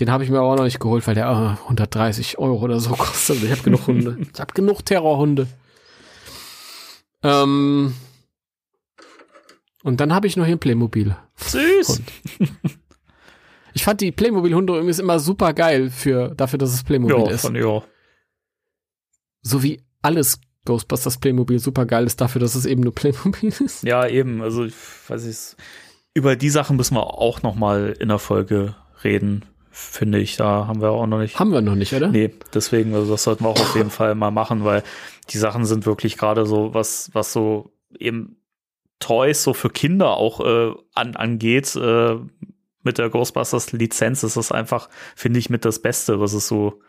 Den 0.00 0.10
habe 0.10 0.24
ich 0.24 0.30
mir 0.30 0.38
aber 0.38 0.48
auch 0.48 0.56
noch 0.56 0.64
nicht 0.64 0.80
geholt, 0.80 1.06
weil 1.06 1.14
der 1.14 1.30
oh, 1.30 1.62
130 1.62 2.38
Euro 2.38 2.64
oder 2.64 2.80
so 2.80 2.90
kostet. 2.96 3.42
Ich 3.44 3.50
habe 3.52 3.62
genug 3.62 3.86
Hunde. 3.86 4.18
Ich 4.20 4.40
habe 4.40 4.52
genug 4.54 4.84
Terrorhunde. 4.84 5.46
Ähm, 7.22 7.94
und 9.84 10.00
dann 10.00 10.14
habe 10.14 10.26
ich 10.26 10.36
noch 10.36 10.46
hier 10.46 10.56
ein 10.56 10.60
Playmobil. 10.60 11.14
Süß. 11.36 12.00
Und 12.00 12.48
ich 13.74 13.84
fand 13.84 14.00
die 14.00 14.12
Playmobil-Hunde 14.12 14.72
übrigens 14.72 14.98
immer 14.98 15.20
super 15.20 15.52
geil 15.52 15.90
für, 15.90 16.34
dafür, 16.34 16.58
dass 16.58 16.72
es 16.72 16.82
Playmobil 16.82 17.26
ja, 17.26 17.30
ist. 17.30 17.42
Von, 17.42 17.54
ja. 17.54 17.82
So 19.42 19.62
wie 19.62 19.82
alles 20.00 20.40
Ghostbusters 20.64 21.18
Playmobil 21.18 21.58
super 21.58 21.84
geil 21.84 22.06
ist 22.06 22.18
dafür, 22.18 22.40
dass 22.40 22.54
es 22.54 22.64
eben 22.64 22.80
nur 22.80 22.94
Playmobil 22.94 23.52
ist. 23.64 23.82
Ja, 23.82 24.06
eben. 24.06 24.40
Also, 24.40 24.64
ich 24.64 24.74
weiß 25.08 25.26
nicht, 25.26 25.56
über 26.14 26.34
die 26.34 26.50
Sachen 26.50 26.78
müssen 26.78 26.94
wir 26.94 27.04
auch 27.04 27.42
noch 27.42 27.54
mal 27.54 27.94
in 28.00 28.08
der 28.08 28.18
Folge 28.18 28.74
reden, 29.02 29.44
finde 29.70 30.18
ich. 30.18 30.36
Da 30.36 30.66
haben 30.66 30.80
wir 30.80 30.92
auch 30.92 31.06
noch 31.06 31.18
nicht. 31.18 31.38
Haben 31.38 31.52
wir 31.52 31.60
noch 31.60 31.74
nicht, 31.74 31.92
oder? 31.92 32.08
Nee, 32.08 32.32
deswegen, 32.54 32.94
also 32.94 33.12
das 33.12 33.24
sollten 33.24 33.44
wir 33.44 33.50
auch 33.50 33.60
auf 33.60 33.76
jeden 33.76 33.90
Fall 33.90 34.14
mal 34.14 34.30
machen, 34.30 34.64
weil 34.64 34.82
die 35.28 35.38
Sachen 35.38 35.66
sind 35.66 35.84
wirklich 35.84 36.16
gerade 36.16 36.46
so, 36.46 36.72
was, 36.72 37.10
was 37.12 37.34
so 37.34 37.70
eben 37.98 38.38
Toys 38.98 39.42
so 39.42 39.54
für 39.54 39.70
Kinder 39.70 40.16
auch 40.16 40.40
äh, 40.40 40.74
an, 40.94 41.16
angeht, 41.16 41.74
äh, 41.76 42.16
mit 42.82 42.98
der 42.98 43.10
Ghostbusters 43.10 43.72
Lizenz 43.72 44.22
ist 44.22 44.36
das 44.36 44.52
einfach, 44.52 44.88
finde 45.16 45.38
ich, 45.40 45.50
mit 45.50 45.64
das 45.64 45.80
Beste, 45.80 46.20
was 46.20 46.34
es 46.34 46.46
so 46.46 46.80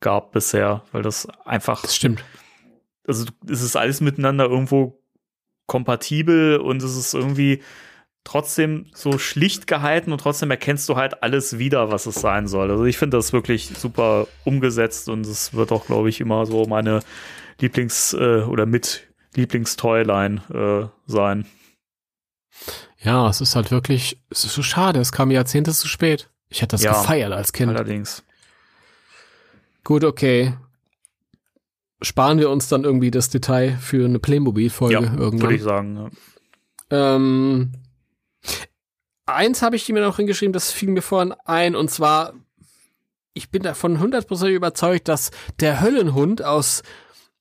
gab 0.00 0.32
bisher, 0.32 0.82
weil 0.92 1.02
das 1.02 1.28
einfach. 1.44 1.82
Das 1.82 1.94
stimmt. 1.94 2.24
Also 3.06 3.26
es 3.48 3.62
ist 3.62 3.76
alles 3.76 4.00
miteinander 4.00 4.46
irgendwo 4.46 5.00
kompatibel 5.66 6.58
und 6.58 6.82
es 6.82 6.96
ist 6.96 7.14
irgendwie 7.14 7.62
trotzdem 8.24 8.86
so 8.94 9.18
schlicht 9.18 9.66
gehalten 9.66 10.10
und 10.10 10.20
trotzdem 10.20 10.50
erkennst 10.50 10.88
du 10.88 10.96
halt 10.96 11.22
alles 11.22 11.58
wieder, 11.58 11.90
was 11.90 12.06
es 12.06 12.16
sein 12.16 12.48
soll. 12.48 12.70
Also 12.70 12.84
ich 12.84 12.98
finde 12.98 13.18
das 13.18 13.32
wirklich 13.32 13.70
super 13.76 14.26
umgesetzt 14.44 15.08
und 15.08 15.26
es 15.26 15.54
wird 15.54 15.72
auch, 15.72 15.86
glaube 15.86 16.08
ich, 16.08 16.20
immer 16.20 16.46
so 16.46 16.64
meine 16.64 17.00
Lieblings- 17.60 18.14
äh, 18.14 18.42
oder 18.44 18.66
mit 18.66 19.08
Lieblingstoyline 19.34 20.42
äh, 20.52 20.88
sein. 21.06 21.46
Ja, 23.02 23.28
es 23.28 23.40
ist 23.40 23.56
halt 23.56 23.70
wirklich, 23.70 24.20
es 24.30 24.44
ist 24.44 24.54
so 24.54 24.62
schade, 24.62 25.00
es 25.00 25.12
kam 25.12 25.30
Jahrzehnte 25.30 25.72
zu 25.72 25.88
spät. 25.88 26.30
Ich 26.48 26.62
hätte 26.62 26.74
das 26.74 26.82
ja, 26.82 26.92
gefeiert 26.92 27.32
als 27.32 27.52
Kind. 27.52 27.70
Allerdings. 27.70 28.22
Gut, 29.82 30.04
okay. 30.04 30.54
Sparen 32.00 32.38
wir 32.38 32.50
uns 32.50 32.68
dann 32.68 32.84
irgendwie 32.84 33.10
das 33.10 33.28
Detail 33.28 33.76
für 33.80 34.04
eine 34.04 34.18
Playmobil-Folge 34.18 34.94
ja, 34.94 35.00
irgendwann. 35.02 35.40
Würde 35.40 35.54
ich 35.54 35.62
sagen. 35.62 35.96
Ja. 35.96 36.10
Ähm, 37.18 37.72
eins 39.26 39.62
habe 39.62 39.76
ich 39.76 39.88
mir 39.88 40.02
noch 40.02 40.16
hingeschrieben, 40.16 40.52
das 40.52 40.70
fiel 40.70 40.90
mir 40.90 41.02
vorhin 41.02 41.34
ein, 41.44 41.74
und 41.74 41.90
zwar, 41.90 42.34
ich 43.32 43.50
bin 43.50 43.62
davon 43.62 43.98
100% 43.98 44.48
überzeugt, 44.48 45.08
dass 45.08 45.30
der 45.60 45.80
Höllenhund 45.80 46.42
aus 46.42 46.82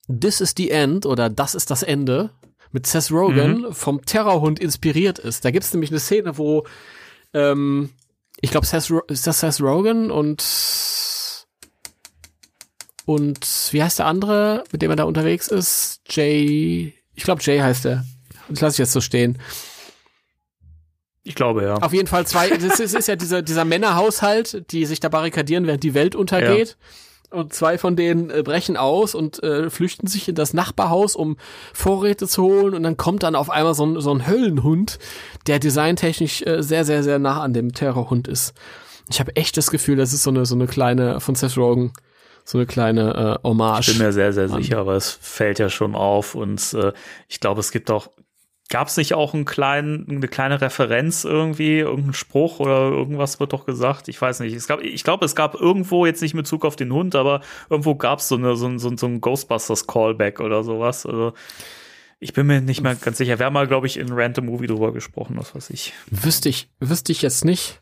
This 0.07 0.41
is 0.41 0.53
the 0.57 0.69
End 0.69 1.05
oder 1.05 1.29
Das 1.29 1.55
ist 1.55 1.71
das 1.71 1.83
Ende 1.83 2.31
mit 2.71 2.87
Seth 2.87 3.11
Rogen 3.11 3.61
mhm. 3.61 3.73
vom 3.73 4.03
Terrorhund 4.05 4.59
inspiriert 4.59 5.19
ist. 5.19 5.45
Da 5.45 5.51
gibt 5.51 5.63
es 5.63 5.73
nämlich 5.73 5.91
eine 5.91 5.99
Szene, 5.99 6.37
wo 6.37 6.65
ähm, 7.33 7.91
ich 8.41 8.51
glaube, 8.51 8.65
Seth, 8.65 8.91
ist 9.07 9.27
das 9.27 9.39
Seth 9.39 9.61
Rogen 9.61 10.11
und 10.11 10.43
und 13.05 13.69
wie 13.71 13.83
heißt 13.83 13.99
der 13.99 14.05
andere, 14.05 14.63
mit 14.71 14.81
dem 14.81 14.89
er 14.89 14.95
da 14.95 15.03
unterwegs 15.03 15.47
ist? 15.49 16.01
Jay, 16.09 16.93
ich 17.13 17.23
glaube 17.23 17.41
Jay 17.43 17.59
heißt 17.59 17.85
er. 17.85 18.05
Das 18.49 18.61
lasse 18.61 18.75
ich 18.75 18.79
jetzt 18.79 18.93
so 18.93 19.01
stehen. 19.01 19.39
Ich 21.23 21.35
glaube, 21.35 21.63
ja. 21.63 21.75
Auf 21.75 21.93
jeden 21.93 22.07
Fall 22.07 22.27
zwei, 22.27 22.49
das 22.49 22.79
ist, 22.79 22.93
ist 22.93 23.07
ja 23.07 23.15
dieser, 23.15 23.41
dieser 23.41 23.65
Männerhaushalt, 23.65 24.71
die 24.71 24.85
sich 24.85 24.99
da 24.99 25.09
barrikadieren, 25.09 25.67
während 25.67 25.83
die 25.83 25.93
Welt 25.93 26.15
untergeht. 26.15 26.69
Ja. 26.69 26.75
Und 27.33 27.51
zwei 27.53 27.77
von 27.77 27.95
denen 27.95 28.29
äh, 28.29 28.43
brechen 28.43 28.77
aus 28.77 29.15
und 29.15 29.41
äh, 29.41 29.69
flüchten 29.69 30.07
sich 30.07 30.29
in 30.29 30.35
das 30.35 30.53
Nachbarhaus, 30.53 31.15
um 31.15 31.37
Vorräte 31.73 32.27
zu 32.27 32.43
holen. 32.43 32.75
Und 32.75 32.83
dann 32.83 32.95
kommt 32.95 33.23
dann 33.23 33.35
auf 33.35 33.49
einmal 33.49 33.73
so 33.73 33.85
ein, 33.85 33.99
so 33.99 34.13
ein 34.13 34.27
Höllenhund, 34.27 34.99
der 35.47 35.59
designtechnisch 35.59 36.43
äh, 36.43 36.61
sehr, 36.61 36.85
sehr, 36.85 37.01
sehr 37.01 37.17
nah 37.19 37.41
an 37.41 37.53
dem 37.53 37.73
Terrorhund 37.73 38.27
ist. 38.27 38.53
Ich 39.09 39.19
habe 39.19 39.35
echt 39.35 39.57
das 39.57 39.71
Gefühl, 39.71 39.97
das 39.97 40.13
ist 40.13 40.23
so 40.23 40.29
eine, 40.29 40.45
so 40.45 40.55
eine 40.55 40.67
kleine, 40.67 41.19
von 41.19 41.35
Seth 41.35 41.57
Rogen, 41.57 41.91
so 42.45 42.57
eine 42.57 42.67
kleine 42.67 43.39
äh, 43.43 43.47
Hommage. 43.47 43.89
Ich 43.89 43.97
bin 43.97 44.05
mir 44.05 44.13
sehr, 44.13 44.31
sehr 44.33 44.49
sicher, 44.49 44.77
aber 44.77 44.95
es 44.95 45.09
fällt 45.09 45.59
ja 45.59 45.69
schon 45.69 45.95
auf. 45.95 46.35
Und 46.35 46.73
äh, 46.73 46.93
ich 47.27 47.39
glaube, 47.39 47.59
es 47.61 47.71
gibt 47.71 47.89
auch 47.89 48.09
Gab 48.73 48.87
es 48.87 48.97
nicht 48.97 49.13
auch 49.13 49.35
einen 49.35 49.45
kleinen, 49.45 50.09
eine 50.09 50.27
kleine 50.27 50.59
Referenz 50.59 51.25
irgendwie, 51.25 51.77
irgendein 51.77 52.15
Spruch 52.15 52.59
oder 52.59 52.89
irgendwas 52.89 53.39
wird 53.39 53.53
doch 53.53 53.67
gesagt? 53.67 54.07
Ich 54.07 54.19
weiß 54.19 54.39
nicht. 54.39 54.55
Es 54.55 54.65
gab, 54.65 54.81
ich 54.81 55.03
glaube, 55.03 55.25
es 55.25 55.35
gab 55.35 55.53
irgendwo, 55.53 56.07
jetzt 56.07 56.23
nicht 56.23 56.33
mit 56.33 56.47
Zug 56.47 56.65
auf 56.65 56.75
den 56.75 56.91
Hund, 56.91 57.13
aber 57.13 57.41
irgendwo 57.69 57.93
gab 57.93 58.17
es 58.17 58.29
so, 58.29 58.35
eine, 58.35 58.55
so, 58.55 58.75
so, 58.79 58.97
so 58.97 59.05
ein 59.05 59.21
Ghostbusters-Callback 59.21 60.39
oder 60.39 60.63
sowas. 60.63 61.05
Also 61.05 61.33
ich 62.19 62.33
bin 62.33 62.47
mir 62.47 62.61
nicht 62.61 62.81
mehr 62.81 62.95
ganz 62.95 63.19
sicher. 63.19 63.37
Wir 63.37 63.45
haben 63.45 63.53
mal, 63.53 63.67
glaube 63.67 63.85
ich, 63.85 63.95
in 63.97 64.11
Random 64.11 64.47
Movie 64.47 64.65
drüber 64.65 64.91
gesprochen, 64.91 65.35
was 65.37 65.53
weiß 65.53 65.69
ich. 65.69 65.93
Wüsste 66.09 66.49
ich, 66.49 66.67
wüsste 66.79 67.11
ich 67.11 67.21
jetzt 67.21 67.45
nicht. 67.45 67.79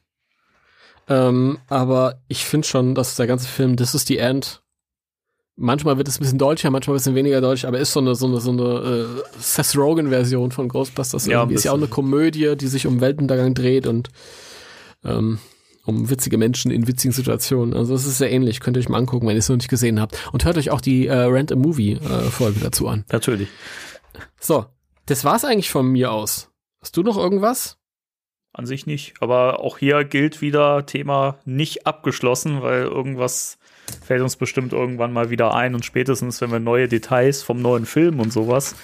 Ähm, 1.08 1.58
aber 1.70 2.20
ich 2.28 2.44
finde 2.44 2.68
schon, 2.68 2.96
dass 2.96 3.16
der 3.16 3.28
ganze 3.28 3.48
Film 3.48 3.78
This 3.78 3.96
is 3.96 4.06
the 4.06 4.18
End 4.18 4.61
manchmal 5.62 5.98
wird 5.98 6.08
es 6.08 6.18
ein 6.18 6.24
bisschen 6.24 6.38
deutscher, 6.38 6.70
manchmal 6.70 6.96
ein 6.96 6.98
bisschen 6.98 7.16
weniger 7.16 7.40
deutsch, 7.40 7.66
aber 7.66 7.80
ist 7.80 7.94
so 7.94 8.00
eine, 8.00 8.16
so 8.16 8.28
eine, 8.28 8.40
so 8.42 8.52
eine 8.52 8.64
äh, 8.64 9.40
Seth 9.40 9.78
Rogen-Version 9.78 10.52
von 10.52 10.68
Ghostbusters. 10.68 11.28
Ja, 11.28 11.44
ist 11.44 11.64
ja 11.64 11.72
auch 11.72 11.78
eine 11.78 11.88
Komödie, 11.88 12.56
die 12.58 12.68
sich 12.68 12.88
um 12.88 13.00
Weltuntergang 13.00 13.54
dreht 13.54 13.88
und 13.88 14.10
ähm, 15.06 15.40
um 15.86 16.10
witzige 16.10 16.38
Menschen 16.38 16.72
in 16.72 16.88
witzigen 16.88 17.12
Situationen. 17.12 17.74
Also 17.74 17.96
es 17.96 18.06
ist 18.06 18.18
sehr 18.18 18.32
ähnlich. 18.32 18.60
Könnt 18.60 18.78
ihr 18.78 18.82
euch 18.82 18.90
mal 18.90 18.98
angucken, 18.98 19.28
wenn 19.28 19.36
ihr 19.36 19.40
es 19.40 19.50
noch 19.50 19.56
nicht 19.56 19.70
gesehen 19.70 20.00
habt. 20.00 20.18
Und 20.32 20.46
hört 20.46 20.58
euch 20.58 20.70
auch 20.72 20.82
die 20.82 21.08
äh, 21.08 21.14
Rent 21.14 21.52
a 21.52 21.56
Movie 21.56 21.94
äh, 21.94 22.52
dazu 22.62 22.88
an. 22.88 23.06
Natürlich. 23.12 23.50
So, 24.40 24.66
das 25.06 25.24
war's 25.24 25.46
eigentlich 25.46 25.72
von 25.72 25.88
mir 25.88 26.12
aus. 26.12 26.52
Hast 26.82 26.98
du 26.98 27.04
noch 27.04 27.18
irgendwas? 27.18 27.78
An 28.54 28.66
sich 28.66 28.86
nicht. 28.86 29.14
Aber 29.22 29.62
auch 29.62 29.78
hier 29.78 30.04
gilt 30.04 30.42
wieder 30.42 30.86
Thema 30.86 31.40
nicht 31.46 31.88
abgeschlossen, 31.88 32.62
weil 32.62 32.84
irgendwas 32.84 33.58
fällt 33.96 34.22
uns 34.22 34.36
bestimmt 34.36 34.74
irgendwann 34.74 35.14
mal 35.14 35.30
wieder 35.30 35.54
ein 35.54 35.76
und 35.76 35.86
spätestens, 35.86 36.42
wenn 36.42 36.52
wir 36.52 36.60
neue 36.60 36.88
Details 36.88 37.44
vom 37.44 37.62
neuen 37.62 37.86
Film 37.86 38.20
und 38.20 38.32
sowas 38.34 38.76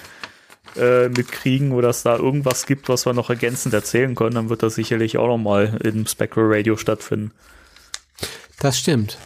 äh, 0.76 1.08
mitkriegen 1.08 1.72
oder 1.72 1.88
es 1.88 2.02
da 2.02 2.16
irgendwas 2.16 2.66
gibt, 2.66 2.88
was 2.88 3.06
wir 3.06 3.12
noch 3.12 3.30
ergänzend 3.30 3.74
erzählen 3.74 4.14
können, 4.14 4.34
dann 4.34 4.48
wird 4.50 4.62
das 4.62 4.74
sicherlich 4.74 5.18
auch 5.18 5.28
noch 5.28 5.38
mal 5.38 5.78
im 5.84 6.06
Spectral 6.06 6.46
Radio 6.48 6.76
stattfinden. 6.76 7.32
Das 8.60 8.78
stimmt. 8.78 9.18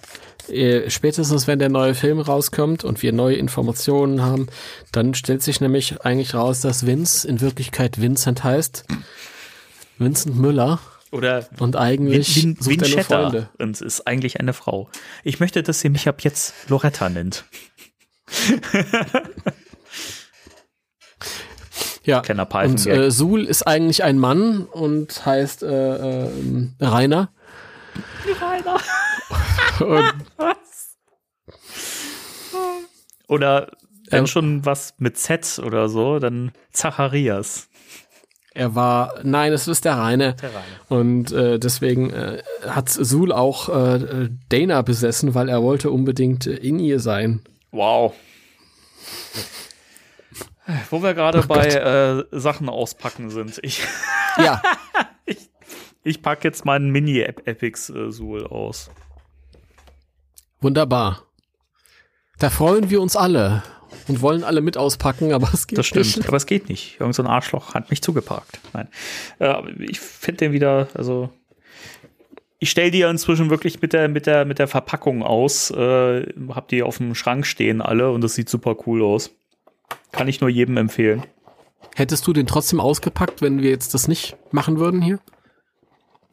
Äh, 0.48 0.90
spätestens, 0.90 1.46
wenn 1.46 1.58
der 1.58 1.68
neue 1.68 1.94
Film 1.94 2.20
rauskommt 2.20 2.84
und 2.84 3.02
wir 3.02 3.12
neue 3.12 3.36
Informationen 3.36 4.22
haben, 4.22 4.48
dann 4.90 5.14
stellt 5.14 5.42
sich 5.42 5.60
nämlich 5.60 6.00
eigentlich 6.02 6.34
raus, 6.34 6.60
dass 6.60 6.86
Vince 6.86 7.26
in 7.26 7.40
Wirklichkeit 7.40 8.00
Vincent 8.00 8.44
heißt. 8.44 8.84
Vincent 9.98 10.36
Müller 10.36 10.80
oder 11.12 11.46
und 11.58 11.76
eigentlich 11.76 12.42
Win, 12.42 12.56
Win, 12.60 12.80
sucht 12.80 12.96
er 12.96 13.04
Freunde. 13.04 13.50
und 13.58 13.80
ist 13.80 14.06
eigentlich 14.06 14.40
eine 14.40 14.52
Frau. 14.54 14.90
Ich 15.22 15.38
möchte, 15.40 15.62
dass 15.62 15.80
sie 15.80 15.90
mich 15.90 16.08
ab 16.08 16.22
jetzt 16.22 16.54
Loretta 16.68 17.08
nennt. 17.08 17.44
ja. 22.04 22.20
und 22.20 22.86
äh, 22.86 23.10
Sul 23.10 23.44
ist 23.44 23.66
eigentlich 23.66 24.02
ein 24.02 24.18
Mann 24.18 24.64
und 24.64 25.24
heißt 25.26 25.62
äh, 25.62 26.24
äh, 26.24 26.30
Rainer. 26.80 27.30
Rainer. 28.40 28.80
oder 33.28 33.70
wenn 34.08 34.20
ähm, 34.20 34.26
schon 34.26 34.64
was 34.64 34.94
mit 34.98 35.18
Z 35.18 35.58
oder 35.64 35.88
so, 35.88 36.18
dann 36.18 36.52
Zacharias. 36.70 37.68
Er 38.54 38.74
war, 38.74 39.14
nein, 39.22 39.52
es 39.52 39.66
ist 39.66 39.84
der 39.84 39.94
Reine. 39.94 40.34
Der 40.34 40.50
Reine. 40.50 40.64
Und 40.88 41.32
äh, 41.32 41.58
deswegen 41.58 42.10
äh, 42.10 42.42
hat 42.66 42.90
Sul 42.90 43.32
auch 43.32 43.68
äh, 43.68 44.28
Dana 44.50 44.82
besessen, 44.82 45.34
weil 45.34 45.48
er 45.48 45.62
wollte 45.62 45.90
unbedingt 45.90 46.46
in 46.46 46.78
ihr 46.78 47.00
sein. 47.00 47.40
Wow. 47.70 48.14
Wo 50.90 51.02
wir 51.02 51.14
gerade 51.14 51.42
bei 51.42 51.66
äh, 51.66 52.24
Sachen 52.38 52.68
auspacken 52.68 53.30
sind. 53.30 53.58
Ich, 53.62 53.82
ja. 54.38 54.60
ich, 55.24 55.50
ich 56.04 56.22
packe 56.22 56.46
jetzt 56.46 56.64
meinen 56.64 56.90
Mini-Epics 56.90 57.90
äh, 57.90 58.44
aus. 58.44 58.90
Wunderbar. 60.60 61.22
Da 62.38 62.50
freuen 62.50 62.90
wir 62.90 63.00
uns 63.00 63.16
alle 63.16 63.62
und 64.08 64.20
wollen 64.20 64.44
alle 64.44 64.60
mit 64.60 64.76
auspacken, 64.76 65.32
aber 65.32 65.50
es 65.52 65.66
geht 65.66 65.78
das 65.78 65.86
stimmt, 65.86 66.16
nicht. 66.16 66.28
aber 66.28 66.36
es 66.36 66.46
geht 66.46 66.68
nicht. 66.68 67.00
Irgend 67.00 67.14
so 67.14 67.22
ein 67.22 67.28
Arschloch 67.28 67.74
hat 67.74 67.90
mich 67.90 68.02
zugeparkt. 68.02 68.60
Nein. 68.72 68.88
Äh, 69.38 69.54
ich 69.78 70.00
finde 70.00 70.38
den 70.38 70.52
wieder, 70.52 70.88
also 70.94 71.30
ich 72.58 72.70
stelle 72.70 72.92
die 72.92 72.98
ja 72.98 73.10
inzwischen 73.10 73.50
wirklich 73.50 73.82
mit 73.82 73.92
der, 73.92 74.08
mit 74.08 74.26
der, 74.26 74.44
mit 74.44 74.60
der 74.60 74.68
Verpackung 74.68 75.22
aus. 75.22 75.70
Äh, 75.70 76.32
hab 76.50 76.68
die 76.68 76.84
auf 76.84 76.98
dem 76.98 77.14
Schrank 77.14 77.44
stehen 77.44 77.82
alle 77.82 78.10
und 78.12 78.22
das 78.22 78.34
sieht 78.34 78.48
super 78.48 78.76
cool 78.86 79.02
aus. 79.02 79.30
Kann 80.12 80.28
ich 80.28 80.40
nur 80.40 80.48
jedem 80.48 80.76
empfehlen. 80.76 81.24
Hättest 81.96 82.26
du 82.26 82.32
den 82.32 82.46
trotzdem 82.46 82.80
ausgepackt, 82.80 83.42
wenn 83.42 83.60
wir 83.60 83.70
jetzt 83.70 83.94
das 83.94 84.06
nicht 84.08 84.36
machen 84.52 84.78
würden 84.78 85.02
hier? 85.02 85.18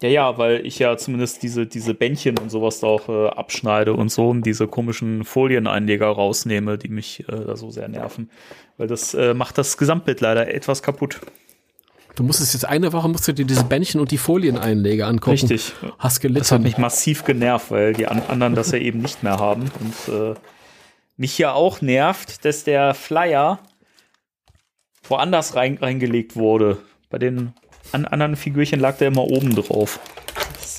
Ja, 0.01 0.09
ja, 0.09 0.37
weil 0.37 0.65
ich 0.65 0.79
ja 0.79 0.95
zumindest 0.95 1.43
diese, 1.43 1.67
diese 1.67 1.93
Bändchen 1.93 2.37
und 2.37 2.49
sowas 2.49 2.79
da 2.79 2.87
auch 2.87 3.09
äh, 3.09 3.27
abschneide 3.27 3.93
und 3.93 4.09
so 4.09 4.29
und 4.29 4.45
diese 4.45 4.67
komischen 4.67 5.25
Folieneinleger 5.25 6.07
rausnehme, 6.07 6.77
die 6.77 6.87
mich 6.87 7.27
äh, 7.27 7.45
da 7.45 7.57
so 7.57 7.69
sehr 7.69 7.89
nerven. 7.89 8.29
Weil 8.77 8.87
das 8.87 9.13
äh, 9.13 9.33
macht 9.33 9.57
das 9.57 9.77
Gesamtbild 9.77 10.21
leider 10.21 10.53
etwas 10.53 10.81
kaputt. 10.81 11.19
Du 12.15 12.23
musstest 12.23 12.53
jetzt 12.53 12.65
eine 12.65 12.91
Woche 12.93 13.07
musst 13.07 13.27
du 13.27 13.33
dir 13.33 13.45
diese 13.45 13.63
Bändchen 13.65 13.99
und 14.01 14.11
die 14.11 14.17
Folieneinleger 14.17 15.07
angucken. 15.07 15.31
Richtig. 15.31 15.73
Hast 15.99 16.21
gelitten. 16.21 16.39
Das 16.39 16.51
hat 16.51 16.61
mich 16.61 16.77
massiv 16.77 17.23
genervt, 17.23 17.71
weil 17.71 17.93
die 17.93 18.07
an 18.07 18.21
anderen 18.27 18.55
das 18.55 18.71
ja 18.71 18.77
eben 18.77 18.99
nicht 18.99 19.23
mehr 19.23 19.37
haben. 19.37 19.71
Und 19.79 20.13
äh, 20.13 20.33
mich 21.17 21.37
ja 21.37 21.53
auch 21.53 21.81
nervt, 21.81 22.45
dass 22.45 22.63
der 22.63 22.93
Flyer 22.93 23.59
woanders 25.03 25.55
rein, 25.55 25.77
reingelegt 25.77 26.35
wurde. 26.35 26.77
Bei 27.09 27.17
den 27.17 27.53
an 27.91 28.05
anderen 28.05 28.35
Figürchen 28.35 28.79
lag 28.79 28.97
der 28.97 29.09
immer 29.09 29.23
oben 29.23 29.55
drauf. 29.55 29.99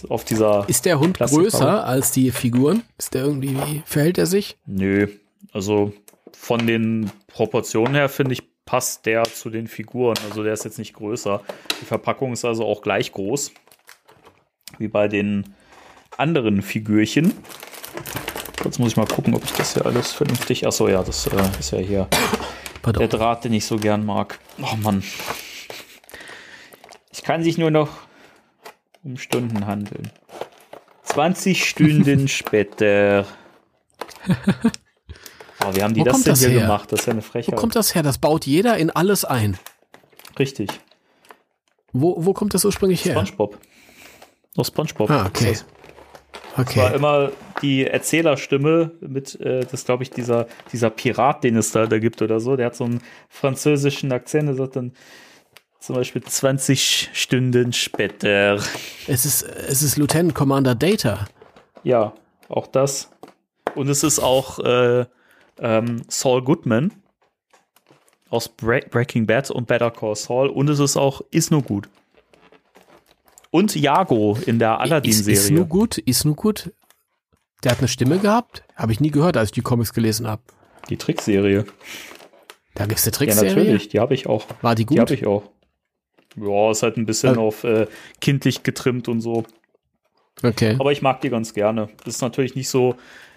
Auf 0.08 0.24
dieser. 0.24 0.64
Ist 0.68 0.86
der 0.86 0.98
Hund 0.98 1.18
größer 1.18 1.84
als 1.84 2.12
die 2.12 2.30
Figuren? 2.30 2.82
Ist 2.96 3.14
der 3.14 3.24
irgendwie, 3.24 3.56
wie 3.56 3.82
verhält 3.84 4.16
er 4.18 4.26
sich? 4.26 4.56
Nö. 4.66 5.08
Also 5.52 5.92
von 6.32 6.66
den 6.66 7.10
Proportionen 7.26 7.94
her 7.94 8.08
finde 8.08 8.32
ich, 8.32 8.42
passt 8.64 9.04
der 9.04 9.24
zu 9.24 9.50
den 9.50 9.66
Figuren. 9.66 10.16
Also 10.28 10.42
der 10.42 10.54
ist 10.54 10.64
jetzt 10.64 10.78
nicht 10.78 10.94
größer. 10.94 11.42
Die 11.80 11.84
Verpackung 11.84 12.32
ist 12.32 12.44
also 12.44 12.64
auch 12.64 12.82
gleich 12.82 13.12
groß. 13.12 13.52
Wie 14.78 14.88
bei 14.88 15.08
den 15.08 15.54
anderen 16.16 16.62
Figürchen. 16.62 17.34
Jetzt 18.64 18.78
muss 18.78 18.92
ich 18.92 18.96
mal 18.96 19.06
gucken, 19.06 19.34
ob 19.34 19.44
ich 19.44 19.52
das 19.52 19.74
hier 19.74 19.86
alles 19.86 20.12
vernünftig. 20.12 20.66
Achso, 20.66 20.88
ja, 20.88 21.02
das 21.02 21.26
äh, 21.26 21.30
ist 21.58 21.72
ja 21.72 21.78
hier 21.78 22.08
Pardon. 22.82 23.00
der 23.00 23.08
Draht, 23.08 23.44
den 23.44 23.52
ich 23.52 23.66
so 23.66 23.76
gern 23.76 24.04
mag. 24.04 24.38
Oh 24.62 24.76
Mann. 24.76 25.02
Es 27.20 27.26
kann 27.26 27.42
sich 27.42 27.58
nur 27.58 27.70
noch 27.70 27.90
um 29.04 29.18
Stunden 29.18 29.66
handeln. 29.66 30.10
20 31.02 31.68
Stunden 31.68 32.28
später. 32.28 33.26
Oh, 35.62 35.74
wie 35.76 35.82
haben 35.82 35.92
die 35.92 36.00
Wo 36.00 36.04
das 36.04 36.22
denn 36.22 36.32
das 36.32 36.40
hier 36.40 36.48
her? 36.48 36.60
gemacht? 36.62 36.90
Das 36.90 37.00
ist 37.00 37.06
ja 37.06 37.12
eine 37.12 37.20
Frechheit. 37.20 37.52
Wo 37.52 37.60
kommt 37.60 37.76
das 37.76 37.94
her? 37.94 38.02
Das 38.02 38.16
baut 38.16 38.46
jeder 38.46 38.78
in 38.78 38.88
alles 38.88 39.26
ein. 39.26 39.58
Richtig. 40.38 40.70
Wo, 41.92 42.14
wo 42.24 42.32
kommt 42.32 42.54
das 42.54 42.64
ursprünglich 42.64 43.04
her? 43.04 43.12
SpongeBob. 43.12 43.58
Aus 44.56 44.68
SpongeBob. 44.68 45.10
Ah, 45.10 45.26
okay. 45.26 45.50
Das. 45.50 45.66
okay. 46.56 46.64
Das 46.64 46.76
war 46.76 46.94
immer 46.94 47.32
die 47.60 47.86
Erzählerstimme 47.86 48.92
mit, 49.00 49.38
äh, 49.42 49.66
das 49.70 49.84
glaube 49.84 50.02
ich, 50.02 50.08
dieser, 50.08 50.46
dieser 50.72 50.88
Pirat, 50.88 51.44
den 51.44 51.56
es 51.58 51.72
da, 51.72 51.84
da 51.84 51.98
gibt 51.98 52.22
oder 52.22 52.40
so. 52.40 52.56
Der 52.56 52.64
hat 52.64 52.76
so 52.76 52.84
einen 52.84 53.02
französischen 53.28 54.12
Akzent. 54.12 54.48
Der 54.48 54.54
sagt 54.54 54.76
dann, 54.76 54.94
zum 55.80 55.96
Beispiel 55.96 56.22
20 56.22 57.10
Stunden 57.12 57.72
später. 57.72 58.60
Es 59.06 59.24
ist, 59.24 59.42
es 59.42 59.82
ist 59.82 59.96
Lieutenant 59.96 60.34
Commander 60.34 60.74
Data. 60.74 61.26
Ja, 61.82 62.12
auch 62.48 62.66
das. 62.66 63.10
Und 63.74 63.88
es 63.88 64.04
ist 64.04 64.18
auch 64.18 64.58
äh, 64.58 65.06
ähm, 65.58 66.02
Saul 66.08 66.42
Goodman 66.42 66.92
aus 68.28 68.48
Bre 68.48 68.80
Breaking 68.90 69.26
Bad 69.26 69.50
und 69.50 69.66
Better 69.66 69.90
Call 69.90 70.14
Saul. 70.14 70.48
Und 70.48 70.68
es 70.68 70.78
ist 70.78 70.96
auch 70.96 71.22
Ist 71.30 71.50
nur 71.50 71.62
gut. 71.62 71.88
Und 73.50 73.74
Jago 73.74 74.38
in 74.46 74.58
der 74.58 74.78
Aladdin-Serie. 74.78 75.32
Ist 75.32 75.50
nur 75.50 75.64
gut, 75.64 75.98
ist 75.98 76.24
nur 76.24 76.36
gut. 76.36 76.72
Der 77.64 77.72
hat 77.72 77.78
eine 77.78 77.88
Stimme 77.88 78.18
gehabt? 78.18 78.62
Habe 78.76 78.92
ich 78.92 79.00
nie 79.00 79.10
gehört, 79.10 79.36
als 79.36 79.48
ich 79.48 79.52
die 79.52 79.60
Comics 79.62 79.92
gelesen 79.92 80.26
habe. 80.28 80.42
Die 80.88 80.96
Trickserie. 80.96 81.64
Da 82.74 82.86
gibt 82.86 83.00
es 83.00 83.06
eine 83.06 83.12
Trickserie? 83.12 83.48
Ja, 83.48 83.56
natürlich, 83.56 83.88
die 83.88 83.98
habe 83.98 84.14
ich 84.14 84.28
auch. 84.28 84.46
War 84.62 84.74
die 84.74 84.86
gut? 84.86 84.96
Die 84.96 85.00
habe 85.00 85.14
ich 85.14 85.26
auch. 85.26 85.42
Ja, 86.40 86.70
ist 86.70 86.82
halt 86.82 86.96
ein 86.96 87.06
bisschen 87.06 87.30
also, 87.30 87.42
auf 87.42 87.64
äh, 87.64 87.86
kindlich 88.20 88.62
getrimmt 88.62 89.08
und 89.08 89.20
so. 89.20 89.44
Okay. 90.42 90.76
Aber 90.78 90.92
ich 90.92 91.02
mag 91.02 91.20
die 91.20 91.30
ganz 91.30 91.54
gerne. 91.54 91.88
Das 92.04 92.16
ist 92.16 92.22
natürlich 92.22 92.54
nicht 92.54 92.68
so. 92.68 92.96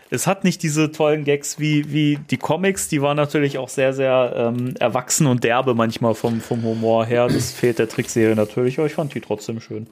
Es 0.10 0.28
hat 0.28 0.44
nicht 0.44 0.62
diese 0.62 0.92
tollen 0.92 1.24
Gags 1.24 1.60
wie, 1.60 1.92
wie 1.92 2.20
die 2.30 2.38
Comics, 2.38 2.88
die 2.88 3.02
waren 3.02 3.18
natürlich 3.18 3.58
auch 3.58 3.70
sehr, 3.70 3.94
sehr 3.94 4.34
ähm, 4.36 4.76
erwachsen 4.80 5.26
und 5.26 5.44
derbe 5.44 5.74
manchmal 5.74 6.14
vom, 6.14 6.40
vom 6.40 6.62
Humor 6.62 7.06
her. 7.06 7.28
Das 7.28 7.52
fehlt 7.52 7.80
der 7.80 7.90
Trickserie 7.90 8.36
natürlich, 8.36 8.78
aber 8.78 8.86
ich 8.86 8.94
fand 8.94 9.16
die 9.16 9.22
trotzdem 9.22 9.60
schön. 9.60 9.88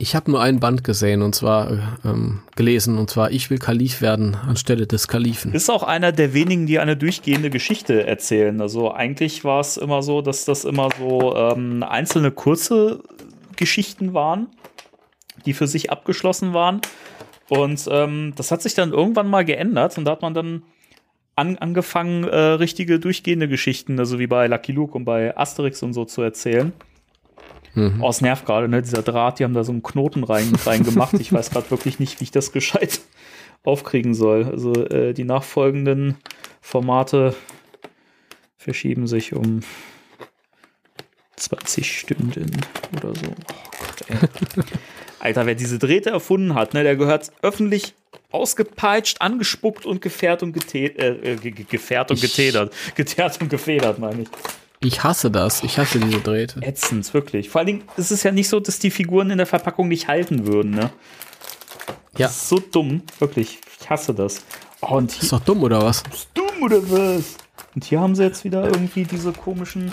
Ich 0.00 0.14
habe 0.14 0.30
nur 0.30 0.40
ein 0.40 0.60
Band 0.60 0.82
gesehen 0.82 1.20
und 1.20 1.34
zwar 1.34 1.98
ähm, 2.06 2.40
gelesen 2.56 2.96
und 2.96 3.10
zwar 3.10 3.32
Ich 3.32 3.50
will 3.50 3.58
Kalif 3.58 4.00
werden 4.00 4.34
anstelle 4.34 4.86
des 4.86 5.08
Kalifen. 5.08 5.52
Ist 5.52 5.68
auch 5.68 5.82
einer 5.82 6.10
der 6.10 6.32
wenigen, 6.32 6.64
die 6.64 6.78
eine 6.78 6.96
durchgehende 6.96 7.50
Geschichte 7.50 8.06
erzählen. 8.06 8.62
Also 8.62 8.94
eigentlich 8.94 9.44
war 9.44 9.60
es 9.60 9.76
immer 9.76 10.02
so, 10.02 10.22
dass 10.22 10.46
das 10.46 10.64
immer 10.64 10.88
so 10.98 11.36
ähm, 11.36 11.82
einzelne 11.82 12.30
kurze 12.30 13.00
Geschichten 13.56 14.14
waren, 14.14 14.46
die 15.44 15.52
für 15.52 15.66
sich 15.66 15.90
abgeschlossen 15.90 16.54
waren. 16.54 16.80
Und 17.50 17.86
ähm, 17.90 18.32
das 18.36 18.50
hat 18.50 18.62
sich 18.62 18.72
dann 18.72 18.92
irgendwann 18.92 19.28
mal 19.28 19.44
geändert 19.44 19.98
und 19.98 20.06
da 20.06 20.12
hat 20.12 20.22
man 20.22 20.32
dann 20.32 20.62
an, 21.36 21.58
angefangen, 21.58 22.24
äh, 22.24 22.36
richtige 22.36 23.00
durchgehende 23.00 23.48
Geschichten, 23.48 23.98
also 23.98 24.18
wie 24.18 24.26
bei 24.26 24.46
Lucky 24.46 24.72
Luke 24.72 24.94
und 24.94 25.04
bei 25.04 25.36
Asterix 25.36 25.82
und 25.82 25.92
so 25.92 26.06
zu 26.06 26.22
erzählen. 26.22 26.72
Mhm. 27.74 28.02
Es 28.04 28.20
nervt 28.20 28.46
gerade, 28.46 28.68
ne? 28.68 28.82
Dieser 28.82 29.02
Draht, 29.02 29.38
die 29.38 29.44
haben 29.44 29.54
da 29.54 29.64
so 29.64 29.72
einen 29.72 29.82
Knoten 29.82 30.24
rein, 30.24 30.52
reingemacht. 30.66 31.14
ich 31.14 31.32
weiß 31.32 31.50
gerade 31.50 31.70
wirklich 31.70 31.98
nicht, 31.98 32.20
wie 32.20 32.24
ich 32.24 32.30
das 32.30 32.52
gescheit 32.52 33.00
aufkriegen 33.64 34.14
soll. 34.14 34.46
Also 34.46 34.72
äh, 34.86 35.12
die 35.12 35.24
nachfolgenden 35.24 36.16
Formate 36.60 37.34
verschieben 38.56 39.06
sich 39.06 39.34
um 39.34 39.60
20 41.36 41.98
Stunden 41.98 42.50
oder 42.96 43.14
so. 43.14 43.26
Oh 43.26 44.14
Gott. 44.18 44.26
Alter, 45.20 45.44
wer 45.46 45.54
diese 45.54 45.78
Drähte 45.78 46.10
erfunden 46.10 46.54
hat, 46.54 46.72
ne, 46.72 46.82
der 46.82 46.96
gehört 46.96 47.30
öffentlich 47.42 47.94
ausgepeitscht, 48.30 49.20
angespuckt 49.20 49.84
und 49.84 50.00
gefährt 50.00 50.42
und 50.42 50.52
getätert, 50.52 51.24
äh, 51.24 51.36
gefährt 51.36 52.10
und 52.10 52.20
getätert. 52.20 52.72
Geteert 52.94 53.40
und 53.40 53.50
gefedert, 53.50 53.98
meine 53.98 54.22
ich. 54.22 54.28
Ich 54.82 55.04
hasse 55.04 55.30
das. 55.30 55.62
Ich 55.62 55.78
hasse 55.78 56.00
diese 56.00 56.20
Drähte. 56.20 56.62
Ätzend, 56.62 57.12
wirklich. 57.12 57.50
Vor 57.50 57.58
allen 57.58 57.66
Dingen 57.66 57.82
ist 57.98 58.10
es 58.10 58.22
ja 58.22 58.32
nicht 58.32 58.48
so, 58.48 58.60
dass 58.60 58.78
die 58.78 58.90
Figuren 58.90 59.30
in 59.30 59.36
der 59.36 59.46
Verpackung 59.46 59.88
nicht 59.88 60.08
halten 60.08 60.46
würden, 60.46 60.70
ne? 60.70 60.90
Ja. 62.16 62.28
Das 62.28 62.36
ist 62.36 62.48
so 62.48 62.58
dumm, 62.58 63.02
wirklich. 63.18 63.58
Ich 63.78 63.90
hasse 63.90 64.14
das. 64.14 64.42
Oh, 64.80 64.96
und 64.96 65.12
hier, 65.12 65.22
ist 65.22 65.32
doch 65.32 65.40
dumm, 65.40 65.62
oder 65.62 65.82
was? 65.82 66.02
Ist 66.10 66.30
dumm, 66.32 66.62
oder 66.62 66.82
was? 66.90 67.36
Und 67.74 67.84
hier 67.84 68.00
haben 68.00 68.14
sie 68.14 68.22
jetzt 68.22 68.42
wieder 68.44 68.64
irgendwie 68.64 69.04
diese 69.04 69.32
komischen 69.32 69.92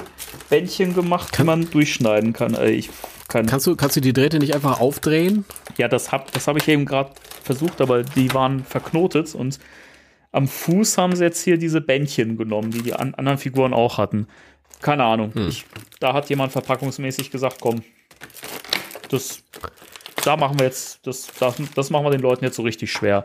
Bändchen 0.50 0.96
gemacht, 0.96 1.34
kann, 1.34 1.46
die 1.46 1.48
man 1.48 1.70
durchschneiden 1.70 2.32
kann. 2.32 2.58
Ich 2.66 2.90
kann 3.28 3.46
kannst, 3.46 3.68
du, 3.68 3.76
kannst 3.76 3.98
du 3.98 4.02
die 4.02 4.14
Drähte 4.14 4.40
nicht 4.40 4.56
einfach 4.56 4.80
aufdrehen? 4.80 5.44
Ja, 5.78 5.90
das 5.90 6.14
habe 6.14 6.28
das 6.32 6.48
hab 6.48 6.56
ich 6.56 6.68
eben 6.70 6.86
gerade 6.86 7.12
versucht, 7.44 7.82
aber 7.82 8.04
die 8.04 8.34
waren 8.34 8.64
verknotet 8.64 9.36
und 9.36 9.60
am 10.32 10.48
Fuß 10.48 10.98
haben 10.98 11.16
sie 11.16 11.24
jetzt 11.24 11.44
hier 11.44 11.58
diese 11.58 11.82
Bändchen 11.82 12.38
genommen, 12.38 12.72
die 12.72 12.82
die 12.82 12.94
an, 12.94 13.16
anderen 13.16 13.38
Figuren 13.38 13.74
auch 13.74 13.98
hatten. 13.98 14.28
Keine 14.82 15.04
Ahnung. 15.04 15.34
Hm. 15.34 15.48
Ich, 15.48 15.66
da 16.00 16.14
hat 16.14 16.30
jemand 16.30 16.52
verpackungsmäßig 16.52 17.32
gesagt, 17.32 17.58
komm, 17.60 17.82
das, 19.10 19.44
da 20.24 20.38
machen 20.38 20.60
wir 20.60 20.66
jetzt, 20.66 21.06
das, 21.08 21.28
das, 21.40 21.56
das 21.76 21.90
machen 21.90 22.06
wir 22.06 22.12
den 22.12 22.22
Leuten 22.22 22.46
jetzt 22.46 22.56
so 22.56 22.64
richtig 22.64 22.92
schwer. 22.92 23.24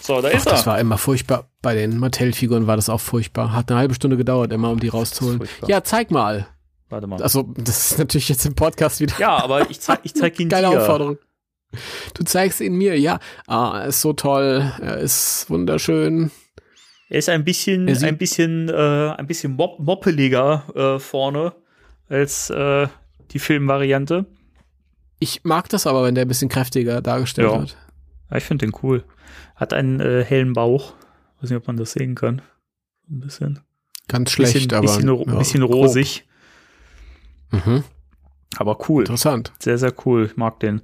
So, 0.00 0.20
da 0.20 0.28
Ach, 0.28 0.34
ist 0.34 0.46
er. 0.46 0.52
Das 0.52 0.66
war 0.66 0.78
immer 0.78 0.98
furchtbar. 0.98 1.48
Bei 1.62 1.74
den 1.74 1.98
Mattel-Figuren 1.98 2.66
war 2.66 2.76
das 2.76 2.88
auch 2.88 3.00
furchtbar. 3.00 3.52
Hat 3.52 3.70
eine 3.70 3.80
halbe 3.80 3.94
Stunde 3.94 4.16
gedauert, 4.16 4.52
immer, 4.52 4.70
um 4.70 4.78
die 4.78 4.88
rauszuholen. 4.88 5.48
Ja, 5.66 5.82
zeig 5.82 6.10
mal. 6.10 6.46
Warte 6.88 7.06
mal. 7.08 7.20
Also, 7.20 7.42
das 7.56 7.92
ist 7.92 7.98
natürlich 7.98 8.28
jetzt 8.28 8.46
im 8.46 8.54
Podcast 8.54 9.00
wieder. 9.00 9.14
Ja, 9.18 9.36
aber 9.36 9.68
ich 9.70 9.80
zeig, 9.80 10.00
ich 10.04 10.14
zeig 10.14 10.38
ihn 10.38 10.48
Geile 10.50 10.70
dir. 10.70 10.78
Aufforderung. 10.78 11.18
Du 12.14 12.24
zeigst 12.24 12.60
ihn 12.60 12.74
mir, 12.74 12.98
ja. 12.98 13.18
Ah, 13.48 13.80
er 13.80 13.86
ist 13.86 14.00
so 14.00 14.12
toll. 14.12 14.72
Er 14.80 14.98
ist 14.98 15.50
wunderschön. 15.50 16.30
Er 17.08 17.18
ist 17.18 17.28
ein 17.28 17.44
bisschen, 17.44 17.88
ein 17.88 18.18
bisschen, 18.18 18.68
äh, 18.68 19.14
ein 19.16 19.26
bisschen 19.26 19.52
mop 19.54 19.78
moppeliger 19.78 20.64
äh, 20.74 20.98
vorne 20.98 21.52
als 22.08 22.50
äh, 22.50 22.88
die 23.30 23.38
Filmvariante. 23.38 24.26
Ich 25.18 25.44
mag 25.44 25.68
das 25.68 25.86
aber, 25.86 26.04
wenn 26.04 26.14
der 26.14 26.24
ein 26.24 26.28
bisschen 26.28 26.48
kräftiger 26.48 27.00
dargestellt 27.00 27.50
ja. 27.50 27.58
wird. 27.60 27.76
Ja, 28.30 28.36
ich 28.36 28.44
finde 28.44 28.66
den 28.66 28.74
cool. 28.82 29.04
Hat 29.54 29.72
einen 29.72 30.00
äh, 30.00 30.24
hellen 30.24 30.52
Bauch. 30.52 30.94
Weiß 31.40 31.50
nicht, 31.50 31.58
ob 31.58 31.66
man 31.66 31.76
das 31.76 31.92
sehen 31.92 32.14
kann. 32.14 32.42
Ein 33.08 33.20
bisschen. 33.20 33.60
Ganz 34.08 34.30
schlecht, 34.30 34.54
bisschen, 34.54 34.72
aber. 34.72 34.86
Bisschen, 34.86 35.08
ja, 35.08 35.38
bisschen 35.38 35.62
rosig. 35.62 36.24
Mhm. 37.50 37.84
Aber 38.56 38.78
cool. 38.88 39.02
Interessant. 39.02 39.52
Sehr, 39.58 39.78
sehr 39.78 39.94
cool. 40.04 40.26
Ich 40.26 40.36
mag 40.36 40.60
den 40.60 40.82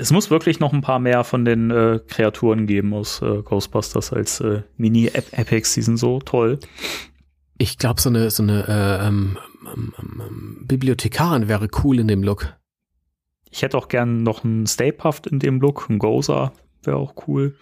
es 0.00 0.12
muss 0.12 0.30
wirklich 0.30 0.60
noch 0.60 0.72
ein 0.72 0.80
paar 0.80 0.98
mehr 0.98 1.24
von 1.24 1.44
den 1.44 1.70
äh, 1.70 2.00
Kreaturen 2.08 2.66
geben 2.66 2.94
aus 2.94 3.20
äh, 3.20 3.42
Ghostbusters 3.42 4.12
als 4.12 4.40
äh, 4.40 4.62
Mini-Epics. 4.78 5.74
Die 5.74 5.82
sind 5.82 5.98
so 5.98 6.20
toll. 6.20 6.58
Ich 7.58 7.76
glaube, 7.76 8.00
so 8.00 8.08
eine, 8.08 8.30
so 8.30 8.42
eine 8.42 8.66
äh, 8.66 9.06
ähm, 9.06 9.36
ähm, 9.66 9.92
ähm, 9.98 10.64
Bibliothekarin 10.66 11.48
wäre 11.48 11.68
cool 11.84 12.00
in 12.00 12.08
dem 12.08 12.22
Look. 12.22 12.56
Ich 13.50 13.60
hätte 13.62 13.76
auch 13.76 13.88
gern 13.88 14.22
noch 14.22 14.42
einen 14.42 14.66
Stay 14.66 14.90
Puft 14.90 15.26
in 15.26 15.38
dem 15.38 15.60
Look, 15.60 15.90
ein 15.90 15.98
Gozer 15.98 16.52
wäre 16.82 16.96
auch 16.96 17.14
cool. 17.26 17.56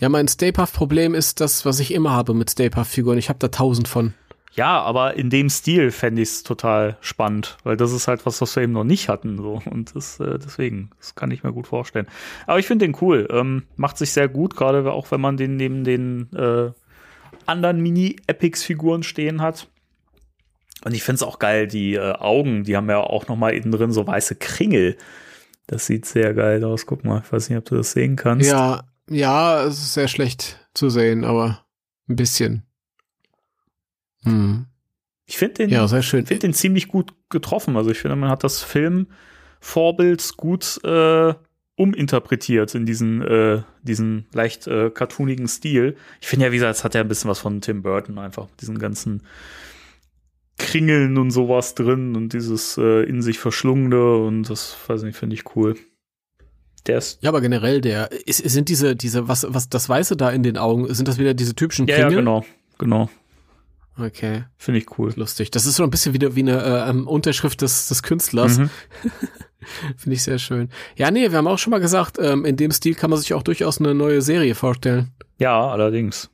Ja, 0.00 0.08
mein 0.08 0.28
Stay 0.28 0.52
Puft-Problem 0.52 1.14
ist 1.14 1.40
das, 1.40 1.64
was 1.64 1.80
ich 1.80 1.92
immer 1.92 2.10
habe 2.10 2.34
mit 2.34 2.50
Stay 2.50 2.70
Puft-Figuren. 2.70 3.18
Ich 3.18 3.28
habe 3.28 3.40
da 3.40 3.48
tausend 3.48 3.88
von. 3.88 4.14
Ja, 4.54 4.82
aber 4.82 5.14
in 5.14 5.30
dem 5.30 5.48
Stil 5.48 5.90
fände 5.90 6.20
ich 6.20 6.28
es 6.28 6.42
total 6.42 6.98
spannend, 7.00 7.56
weil 7.64 7.76
das 7.78 7.92
ist 7.92 8.06
halt 8.06 8.26
was, 8.26 8.40
was 8.42 8.54
wir 8.54 8.62
eben 8.62 8.72
noch 8.72 8.84
nicht 8.84 9.08
hatten. 9.08 9.38
So. 9.38 9.62
Und 9.64 9.96
das, 9.96 10.20
äh, 10.20 10.38
deswegen, 10.38 10.90
das 10.98 11.14
kann 11.14 11.30
ich 11.30 11.42
mir 11.42 11.52
gut 11.52 11.66
vorstellen. 11.66 12.06
Aber 12.46 12.58
ich 12.58 12.66
finde 12.66 12.86
den 12.86 12.96
cool. 13.00 13.26
Ähm, 13.30 13.64
macht 13.76 13.96
sich 13.96 14.12
sehr 14.12 14.28
gut, 14.28 14.54
gerade 14.54 14.92
auch 14.92 15.10
wenn 15.10 15.22
man 15.22 15.38
den 15.38 15.56
neben 15.56 15.84
den 15.84 16.30
äh, 16.34 16.70
anderen 17.46 17.80
Mini-Epics-Figuren 17.80 19.02
stehen 19.02 19.40
hat. 19.40 19.68
Und 20.84 20.94
ich 20.94 21.02
finde 21.02 21.16
es 21.16 21.22
auch 21.22 21.38
geil, 21.38 21.66
die 21.66 21.94
äh, 21.94 22.12
Augen, 22.12 22.64
die 22.64 22.76
haben 22.76 22.90
ja 22.90 22.98
auch 22.98 23.28
noch 23.28 23.36
mal 23.36 23.54
innen 23.54 23.72
drin 23.72 23.92
so 23.92 24.06
weiße 24.06 24.34
Kringel. 24.36 24.98
Das 25.66 25.86
sieht 25.86 26.04
sehr 26.04 26.34
geil 26.34 26.62
aus. 26.64 26.84
Guck 26.84 27.04
mal, 27.04 27.22
ich 27.24 27.32
weiß 27.32 27.48
nicht, 27.48 27.58
ob 27.58 27.64
du 27.64 27.76
das 27.76 27.92
sehen 27.92 28.16
kannst. 28.16 28.50
Ja, 28.50 28.84
ja, 29.08 29.64
es 29.64 29.78
ist 29.78 29.94
sehr 29.94 30.08
schlecht 30.08 30.58
zu 30.74 30.90
sehen, 30.90 31.24
aber 31.24 31.64
ein 32.08 32.16
bisschen. 32.16 32.66
Hm. 34.24 34.66
Ich 35.26 35.38
finde 35.38 35.54
den, 35.54 35.70
ja, 35.70 35.86
sehr 35.88 36.02
schön. 36.02 36.26
find 36.26 36.42
den 36.42 36.52
ziemlich 36.52 36.88
gut 36.88 37.14
getroffen. 37.30 37.76
Also 37.76 37.90
ich 37.90 37.98
finde, 37.98 38.16
man 38.16 38.28
hat 38.28 38.44
das 38.44 38.62
Filmvorbild 38.62 40.36
gut 40.36 40.80
äh, 40.84 41.34
uminterpretiert 41.76 42.74
in 42.74 42.86
diesen, 42.86 43.22
äh, 43.22 43.62
diesen 43.82 44.26
leicht 44.32 44.66
äh, 44.66 44.90
cartoonigen 44.90 45.48
Stil. 45.48 45.96
Ich 46.20 46.28
finde 46.28 46.46
ja, 46.46 46.52
wie 46.52 46.56
gesagt, 46.56 46.76
es 46.76 46.84
hat 46.84 46.94
ja 46.94 47.00
ein 47.00 47.08
bisschen 47.08 47.30
was 47.30 47.38
von 47.38 47.60
Tim 47.60 47.82
Burton 47.82 48.18
einfach, 48.18 48.48
diesen 48.60 48.78
ganzen 48.78 49.22
Kringeln 50.58 51.18
und 51.18 51.30
sowas 51.30 51.74
drin 51.74 52.14
und 52.14 52.32
dieses 52.32 52.76
äh, 52.78 53.02
in 53.04 53.22
sich 53.22 53.38
verschlungene 53.38 54.16
und 54.16 54.44
das, 54.50 54.76
weiß 54.86 55.02
nicht, 55.02 55.16
finde 55.16 55.34
ich 55.34 55.56
cool. 55.56 55.76
Der 56.86 56.98
ist 56.98 57.22
ja, 57.22 57.30
aber 57.30 57.40
generell 57.40 57.80
der, 57.80 58.10
ist, 58.26 58.38
sind 58.38 58.68
diese, 58.68 58.96
diese, 58.96 59.28
was, 59.28 59.46
was, 59.48 59.68
das 59.68 59.88
Weiße 59.88 60.16
da 60.16 60.30
in 60.30 60.42
den 60.42 60.58
Augen, 60.58 60.92
sind 60.92 61.08
das 61.08 61.18
wieder 61.18 61.32
diese 61.32 61.54
typischen 61.54 61.86
Kringel? 61.86 62.02
Ja, 62.02 62.10
ja 62.10 62.16
genau, 62.16 62.44
genau. 62.78 63.08
Okay. 63.98 64.44
Finde 64.56 64.80
ich 64.80 64.98
cool. 64.98 65.12
Lustig. 65.16 65.50
Das 65.50 65.66
ist 65.66 65.76
so 65.76 65.82
ein 65.82 65.90
bisschen 65.90 66.14
wieder 66.14 66.34
wie 66.34 66.40
eine 66.40 66.62
äh, 66.62 66.90
ähm, 66.90 67.06
Unterschrift 67.06 67.60
des, 67.60 67.88
des 67.88 68.02
Künstlers. 68.02 68.58
Mhm. 68.58 68.70
Finde 69.96 70.14
ich 70.16 70.22
sehr 70.22 70.38
schön. 70.38 70.70
Ja, 70.96 71.10
nee, 71.10 71.30
wir 71.30 71.38
haben 71.38 71.46
auch 71.46 71.58
schon 71.58 71.70
mal 71.70 71.80
gesagt, 71.80 72.18
ähm, 72.18 72.44
in 72.44 72.56
dem 72.56 72.70
Stil 72.72 72.94
kann 72.94 73.10
man 73.10 73.18
sich 73.18 73.34
auch 73.34 73.42
durchaus 73.42 73.78
eine 73.78 73.94
neue 73.94 74.22
Serie 74.22 74.54
vorstellen. 74.54 75.12
Ja, 75.38 75.68
allerdings. 75.68 76.30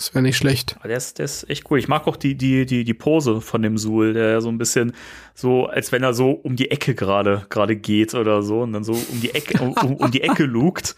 Das 0.00 0.14
wäre 0.14 0.22
nicht 0.22 0.38
schlecht. 0.38 0.76
der 0.82 0.96
ist, 0.96 1.18
der 1.18 1.26
ist 1.26 1.50
echt 1.50 1.70
cool. 1.70 1.78
Ich 1.78 1.86
mag 1.86 2.06
auch 2.06 2.16
die, 2.16 2.34
die, 2.34 2.64
die, 2.64 2.84
die 2.84 2.94
Pose 2.94 3.42
von 3.42 3.60
dem 3.60 3.76
Suhl, 3.76 4.14
der 4.14 4.40
so 4.40 4.48
ein 4.48 4.56
bisschen 4.56 4.94
so, 5.34 5.66
als 5.66 5.92
wenn 5.92 6.02
er 6.02 6.14
so 6.14 6.30
um 6.30 6.56
die 6.56 6.70
Ecke 6.70 6.94
gerade, 6.94 7.44
gerade 7.50 7.76
geht 7.76 8.14
oder 8.14 8.42
so 8.42 8.62
und 8.62 8.72
dann 8.72 8.82
so 8.82 8.94
um 8.94 9.20
die 9.20 9.34
Ecke, 9.34 9.62
um, 9.62 9.74
um 9.96 10.10
die 10.10 10.22
Ecke 10.22 10.44
lugt. 10.44 10.96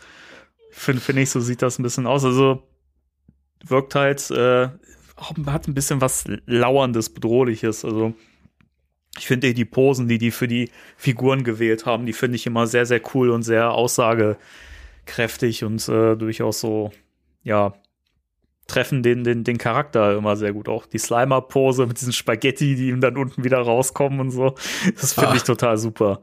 Finde 0.71 1.03
find 1.03 1.19
ich, 1.19 1.31
so 1.31 1.41
sieht 1.41 1.63
das 1.63 1.81
ein 1.81 1.83
bisschen 1.83 2.07
aus. 2.07 2.25
Also 2.25 2.63
wirkt 3.67 3.97
halt, 3.97 4.31
äh, 4.31 4.69
hat 5.23 5.69
ein 5.69 5.75
bisschen 5.75 6.01
was 6.01 6.25
Lauerndes, 6.47 7.11
Bedrohliches. 7.11 7.85
Also 7.85 8.15
ich 9.19 9.27
finde 9.27 9.53
die 9.55 9.65
Posen, 9.65 10.09
die 10.09 10.19
die 10.19 10.31
für 10.31 10.49
die 10.49 10.71
Figuren 10.97 11.45
gewählt 11.45 11.87
haben, 11.87 12.07
die 12.07 12.13
finde 12.13 12.37
ich 12.37 12.47
immer 12.47 12.67
sehr, 12.67 12.87
sehr 12.87 13.01
cool 13.15 13.31
und 13.31 13.43
sehr 13.43 13.73
aussagekräftig 13.73 15.65
und 15.65 15.87
äh, 15.89 16.17
durchaus 16.17 16.61
so, 16.61 16.93
ja, 17.43 17.75
treffen 18.67 19.03
den, 19.03 19.25
den, 19.25 19.45
den 19.45 19.59
Charakter 19.59 20.17
immer 20.17 20.37
sehr 20.37 20.53
gut. 20.53 20.69
Auch 20.69 20.87
die 20.87 20.99
Slimer-Pose 20.99 21.87
mit 21.87 22.01
diesen 22.01 22.13
Spaghetti, 22.13 22.75
die 22.75 22.89
ihm 22.89 23.01
dann 23.01 23.17
unten 23.17 23.45
wieder 23.45 23.59
rauskommen 23.59 24.21
und 24.21 24.31
so. 24.31 24.55
Das 25.01 25.13
finde 25.13 25.37
ich 25.37 25.43
total 25.43 25.77
super. 25.77 26.23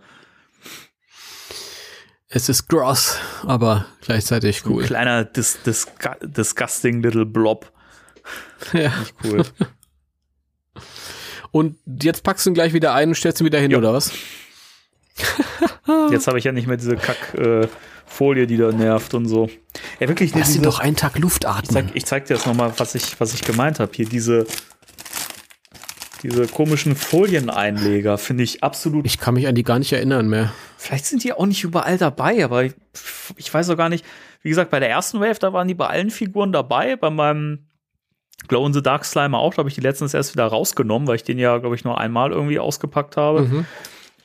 Es 2.27 2.47
ist 2.47 2.67
gross, 2.67 3.17
aber 3.43 3.85
gleichzeitig 4.01 4.63
cool. 4.65 4.84
Ein 4.84 4.88
kleiner 4.88 5.26
dis, 5.26 5.61
dis, 5.63 5.88
disgusting 6.21 7.01
little 7.01 7.26
blob. 7.26 7.71
Ja. 8.73 8.91
Nicht 8.99 9.15
cool. 9.23 9.44
Und 11.52 11.77
jetzt 12.03 12.23
packst 12.23 12.45
du 12.45 12.52
ihn 12.52 12.53
gleich 12.53 12.73
wieder 12.73 12.94
ein 12.94 13.10
und 13.10 13.15
stellst 13.15 13.41
ihn 13.41 13.45
wieder 13.45 13.60
hin, 13.60 13.72
ja. 13.72 13.80
oder 13.80 13.91
was? 13.91 14.11
jetzt 16.11 16.27
habe 16.27 16.38
ich 16.38 16.44
ja 16.44 16.52
nicht 16.52 16.68
mehr 16.68 16.77
diese 16.77 16.95
Kackfolie, 16.95 18.44
äh, 18.44 18.48
die 18.48 18.57
da 18.57 18.72
nervt 18.72 19.14
und 19.14 19.27
so. 19.27 19.49
Ja, 19.99 20.07
wirklich. 20.07 20.34
Lass 20.36 20.56
ihn 20.56 20.61
doch 20.61 20.80
einen 20.80 20.95
Tag 20.95 21.18
Luft 21.18 21.45
atmen. 21.45 21.64
Ich 21.64 21.73
zeig, 21.73 21.95
ich 21.95 22.06
zeig 22.06 22.26
dir 22.26 22.36
jetzt 22.36 22.45
nochmal, 22.45 22.73
was 22.77 22.95
ich, 22.95 23.19
was 23.19 23.34
ich 23.34 23.41
gemeint 23.41 23.80
habe. 23.80 23.91
Hier 23.95 24.07
diese, 24.07 24.45
diese 26.23 26.48
komischen 26.48 26.95
Folieneinleger 26.95 28.18
finde 28.18 28.44
ich 28.44 28.64
absolut. 28.64 29.06
Ich 29.06 29.19
kann 29.19 29.34
mich 29.34 29.48
an 29.48 29.56
die 29.56 29.64
gar 29.64 29.80
nicht 29.80 29.91
erinnern 29.91 30.30
mehr. 30.30 30.53
Vielleicht 30.77 31.06
sind 31.06 31.23
die 31.23 31.34
auch 31.34 31.45
nicht 31.45 31.64
überall 31.64 31.98
dabei, 31.98 32.45
aber 32.45 32.64
ich, 32.64 32.73
ich 33.38 33.53
weiß 33.53 33.69
auch 33.72 33.77
gar 33.77 33.90
nicht. 33.90 34.06
Wie 34.41 34.49
gesagt, 34.49 34.72
bei 34.72 34.80
der 34.80 34.90
ersten 34.90 35.19
Wave, 35.19 35.40
da 35.40 35.52
waren 35.52 35.68
die 35.68 35.73
bei 35.73 35.88
allen 35.88 36.11
Figuren 36.11 36.52
dabei. 36.52 36.95
Bei 36.95 37.10
meinem 37.10 37.68
Glow 38.48 38.66
in 38.66 38.74
the 38.74 38.82
Dark 38.82 39.06
Slimer 39.06 39.38
auch, 39.38 39.53
da 39.53 39.59
habe 39.59 39.69
ich 39.69 39.76
die 39.76 39.82
letztens 39.82 40.14
erst 40.14 40.34
wieder 40.34 40.48
rausgenommen, 40.48 41.08
weil 41.08 41.16
ich 41.16 41.24
den 41.24 41.38
ja, 41.38 41.58
glaube 41.58 41.76
ich, 41.76 41.84
nur 41.84 42.00
einmal 42.00 42.32
irgendwie 42.32 42.59
ausgepackt 42.59 43.18
habe. 43.18 43.42
Mhm. 43.42 43.66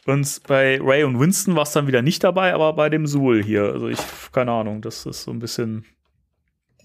Und 0.07 0.43
bei 0.47 0.78
Ray 0.83 1.05
und 1.05 1.18
Winston 1.18 1.57
war 1.57 1.62
es 1.62 1.73
dann 1.73 1.86
wieder 1.86 2.02
nicht 2.02 2.23
dabei, 2.25 2.52
aber 2.52 2.75
bei 2.75 2.91
dem 2.91 3.07
Suhl 3.07 3.43
hier, 3.43 3.65
also 3.65 3.89
ich, 3.89 3.99
keine 4.33 4.52
Ahnung, 4.52 4.83
das 4.83 5.07
ist 5.07 5.23
so 5.23 5.31
ein 5.31 5.39
bisschen, 5.39 5.84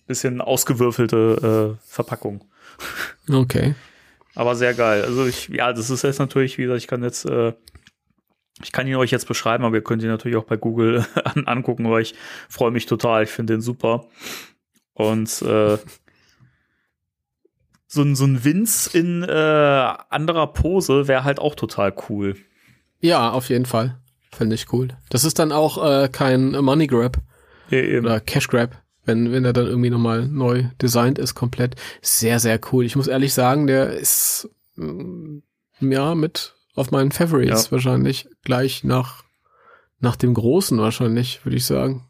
bisschen 0.07 0.41
ausgewürfelte 0.41 1.77
äh, 1.77 1.85
Verpackung. 1.85 2.45
Okay. 3.29 3.75
aber 4.35 4.55
sehr 4.55 4.73
geil. 4.73 5.03
Also 5.03 5.25
ich, 5.25 5.49
ja, 5.49 5.73
das 5.73 5.89
ist 5.89 6.03
jetzt 6.03 6.19
natürlich, 6.19 6.57
wie 6.57 6.63
gesagt, 6.63 6.79
ich 6.79 6.87
kann 6.87 7.03
jetzt, 7.03 7.25
äh, 7.25 7.53
ich 8.63 8.71
kann 8.71 8.87
ihn 8.87 8.95
euch 8.95 9.11
jetzt 9.11 9.27
beschreiben, 9.27 9.65
aber 9.65 9.75
ihr 9.75 9.83
könnt 9.83 10.01
ihn 10.01 10.09
natürlich 10.09 10.37
auch 10.37 10.45
bei 10.45 10.57
Google 10.57 11.05
an, 11.23 11.45
angucken, 11.45 11.85
aber 11.85 11.99
ich 11.99 12.15
freue 12.47 12.71
mich 12.71 12.85
total, 12.85 13.23
ich 13.23 13.29
finde 13.29 13.53
den 13.53 13.61
super. 13.61 14.07
Und 14.93 15.41
äh, 15.41 15.77
so 17.91 18.03
ein, 18.03 18.15
so 18.15 18.23
ein 18.23 18.43
Vince 18.45 18.97
in 18.97 19.23
äh, 19.23 19.93
anderer 20.09 20.47
Pose 20.53 21.07
wäre 21.07 21.23
halt 21.23 21.39
auch 21.39 21.55
total 21.55 21.93
cool. 22.07 22.35
Ja, 23.01 23.31
auf 23.31 23.49
jeden 23.49 23.65
Fall. 23.65 23.97
Fände 24.31 24.53
ich 24.53 24.71
cool. 24.71 24.89
Das 25.09 25.25
ist 25.25 25.39
dann 25.39 25.51
auch 25.51 25.83
äh, 25.83 26.07
kein 26.07 26.51
Money 26.51 26.85
Grab 26.85 27.17
ja, 27.71 27.99
oder 27.99 28.19
Cash 28.19 28.47
Grab, 28.47 28.79
wenn, 29.05 29.31
wenn 29.31 29.43
er 29.43 29.53
dann 29.53 29.65
irgendwie 29.65 29.89
nochmal 29.89 30.27
neu 30.27 30.65
designt 30.79 31.17
ist, 31.17 31.33
komplett. 31.33 31.75
Sehr, 32.03 32.39
sehr 32.39 32.59
cool. 32.71 32.85
Ich 32.85 32.95
muss 32.95 33.07
ehrlich 33.07 33.33
sagen, 33.33 33.65
der 33.65 33.93
ist 33.93 34.47
mm, 34.75 35.39
ja 35.79 36.13
mit 36.13 36.55
auf 36.75 36.91
meinen 36.91 37.11
Favorites 37.11 37.65
ja. 37.65 37.71
wahrscheinlich. 37.71 38.29
Gleich 38.43 38.83
nach, 38.83 39.23
nach 39.99 40.15
dem 40.15 40.35
Großen 40.35 40.77
wahrscheinlich, 40.77 41.43
würde 41.43 41.57
ich 41.57 41.65
sagen. 41.65 42.07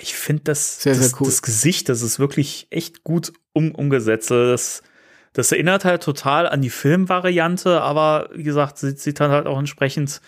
Ich 0.00 0.14
finde 0.14 0.42
das, 0.44 0.82
sehr, 0.82 0.94
das, 0.94 1.10
sehr 1.10 1.20
cool. 1.20 1.26
das 1.26 1.42
Gesicht, 1.42 1.88
das 1.88 2.02
ist 2.02 2.18
wirklich 2.18 2.66
echt 2.70 3.04
gut 3.04 3.32
um, 3.52 3.72
umgesetzt. 3.72 4.32
Das 4.32 4.82
das 5.32 5.52
erinnert 5.52 5.84
halt 5.84 6.02
total 6.02 6.48
an 6.48 6.60
die 6.60 6.70
Filmvariante, 6.70 7.80
aber 7.80 8.28
wie 8.34 8.42
gesagt, 8.42 8.78
sieht, 8.78 8.98
sieht 9.00 9.20
dann 9.20 9.30
halt 9.30 9.46
auch 9.46 9.58
entsprechend 9.58 10.20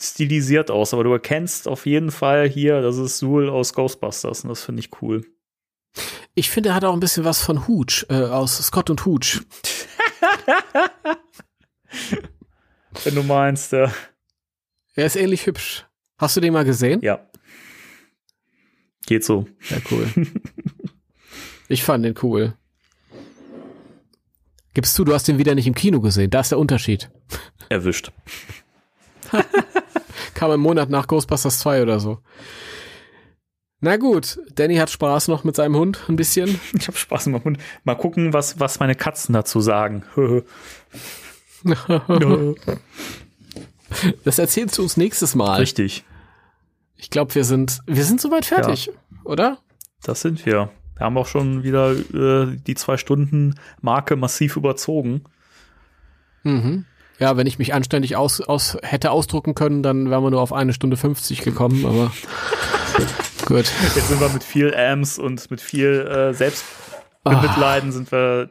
stilisiert 0.00 0.70
aus. 0.70 0.94
Aber 0.94 1.04
du 1.04 1.12
erkennst 1.12 1.68
auf 1.68 1.86
jeden 1.86 2.10
Fall 2.10 2.48
hier, 2.48 2.80
das 2.80 2.96
ist 2.96 3.18
Zool 3.18 3.50
aus 3.50 3.74
Ghostbusters 3.74 4.44
und 4.44 4.48
das 4.48 4.64
finde 4.64 4.80
ich 4.80 5.02
cool. 5.02 5.26
Ich 6.34 6.50
finde, 6.50 6.70
er 6.70 6.74
hat 6.76 6.84
auch 6.84 6.92
ein 6.92 7.00
bisschen 7.00 7.24
was 7.24 7.42
von 7.42 7.66
Hooch, 7.66 8.06
äh, 8.08 8.14
aus 8.14 8.58
Scott 8.58 8.90
und 8.90 9.04
Hooch. 9.04 9.40
Wenn 13.04 13.14
du 13.14 13.22
meinst, 13.22 13.72
ja. 13.72 13.92
Er 14.94 15.06
ist 15.06 15.16
ähnlich 15.16 15.46
hübsch. 15.46 15.86
Hast 16.16 16.36
du 16.36 16.40
den 16.40 16.52
mal 16.52 16.64
gesehen? 16.64 17.00
Ja. 17.02 17.28
Geht 19.06 19.24
so. 19.24 19.46
Ja, 19.70 19.78
cool. 19.90 20.06
ich 21.68 21.82
fand 21.82 22.04
den 22.04 22.14
cool. 22.22 22.57
Gibst 24.78 24.96
du, 24.96 25.02
du 25.02 25.12
hast 25.12 25.26
den 25.26 25.38
wieder 25.38 25.56
nicht 25.56 25.66
im 25.66 25.74
Kino 25.74 26.00
gesehen. 26.00 26.30
Da 26.30 26.38
ist 26.38 26.52
der 26.52 26.58
Unterschied. 26.60 27.10
Erwischt. 27.68 28.12
Kam 30.34 30.52
im 30.52 30.60
Monat 30.60 30.88
nach 30.88 31.08
Ghostbusters 31.08 31.58
2 31.58 31.82
oder 31.82 31.98
so. 31.98 32.20
Na 33.80 33.96
gut, 33.96 34.38
Danny 34.54 34.76
hat 34.76 34.88
Spaß 34.88 35.26
noch 35.26 35.42
mit 35.42 35.56
seinem 35.56 35.74
Hund 35.74 35.98
ein 36.08 36.14
bisschen. 36.14 36.60
Ich 36.78 36.86
habe 36.86 36.96
Spaß 36.96 37.26
mit 37.26 37.32
meinem 37.32 37.44
Hund. 37.44 37.58
Mal 37.82 37.96
gucken, 37.96 38.32
was, 38.32 38.60
was 38.60 38.78
meine 38.78 38.94
Katzen 38.94 39.32
dazu 39.32 39.60
sagen. 39.60 40.04
das 44.22 44.38
erzählst 44.38 44.78
du 44.78 44.82
uns 44.82 44.96
nächstes 44.96 45.34
Mal. 45.34 45.56
Richtig. 45.56 46.04
Ich 46.94 47.10
glaube, 47.10 47.34
wir 47.34 47.42
sind, 47.42 47.80
wir 47.86 48.04
sind 48.04 48.20
soweit 48.20 48.44
fertig, 48.44 48.86
ja. 48.86 48.92
oder? 49.24 49.58
Das 50.04 50.20
sind 50.20 50.46
wir. 50.46 50.70
Wir 50.98 51.06
haben 51.06 51.16
auch 51.16 51.26
schon 51.26 51.62
wieder 51.62 51.92
äh, 51.92 52.56
die 52.66 52.74
zwei 52.74 52.96
Stunden 52.96 53.54
Marke 53.80 54.16
massiv 54.16 54.56
überzogen. 54.56 55.22
Mhm. 56.42 56.84
Ja, 57.18 57.36
wenn 57.36 57.46
ich 57.46 57.58
mich 57.58 57.74
anständig 57.74 58.16
aus, 58.16 58.40
aus 58.40 58.76
hätte 58.82 59.10
ausdrucken 59.10 59.54
können, 59.54 59.82
dann 59.82 60.10
wären 60.10 60.22
wir 60.22 60.30
nur 60.30 60.40
auf 60.40 60.52
eine 60.52 60.72
Stunde 60.72 60.96
50 60.96 61.42
gekommen, 61.42 61.84
aber 61.84 62.12
gut. 63.46 63.70
Jetzt 63.94 64.08
sind 64.08 64.20
wir 64.20 64.28
mit 64.28 64.44
viel 64.44 64.74
Ams 64.74 65.18
und 65.18 65.50
mit 65.50 65.60
viel 65.60 66.06
äh, 66.06 66.34
Selbstbemitleiden 66.34 67.90
oh. 67.90 67.92
sind 67.92 68.12
wir 68.12 68.50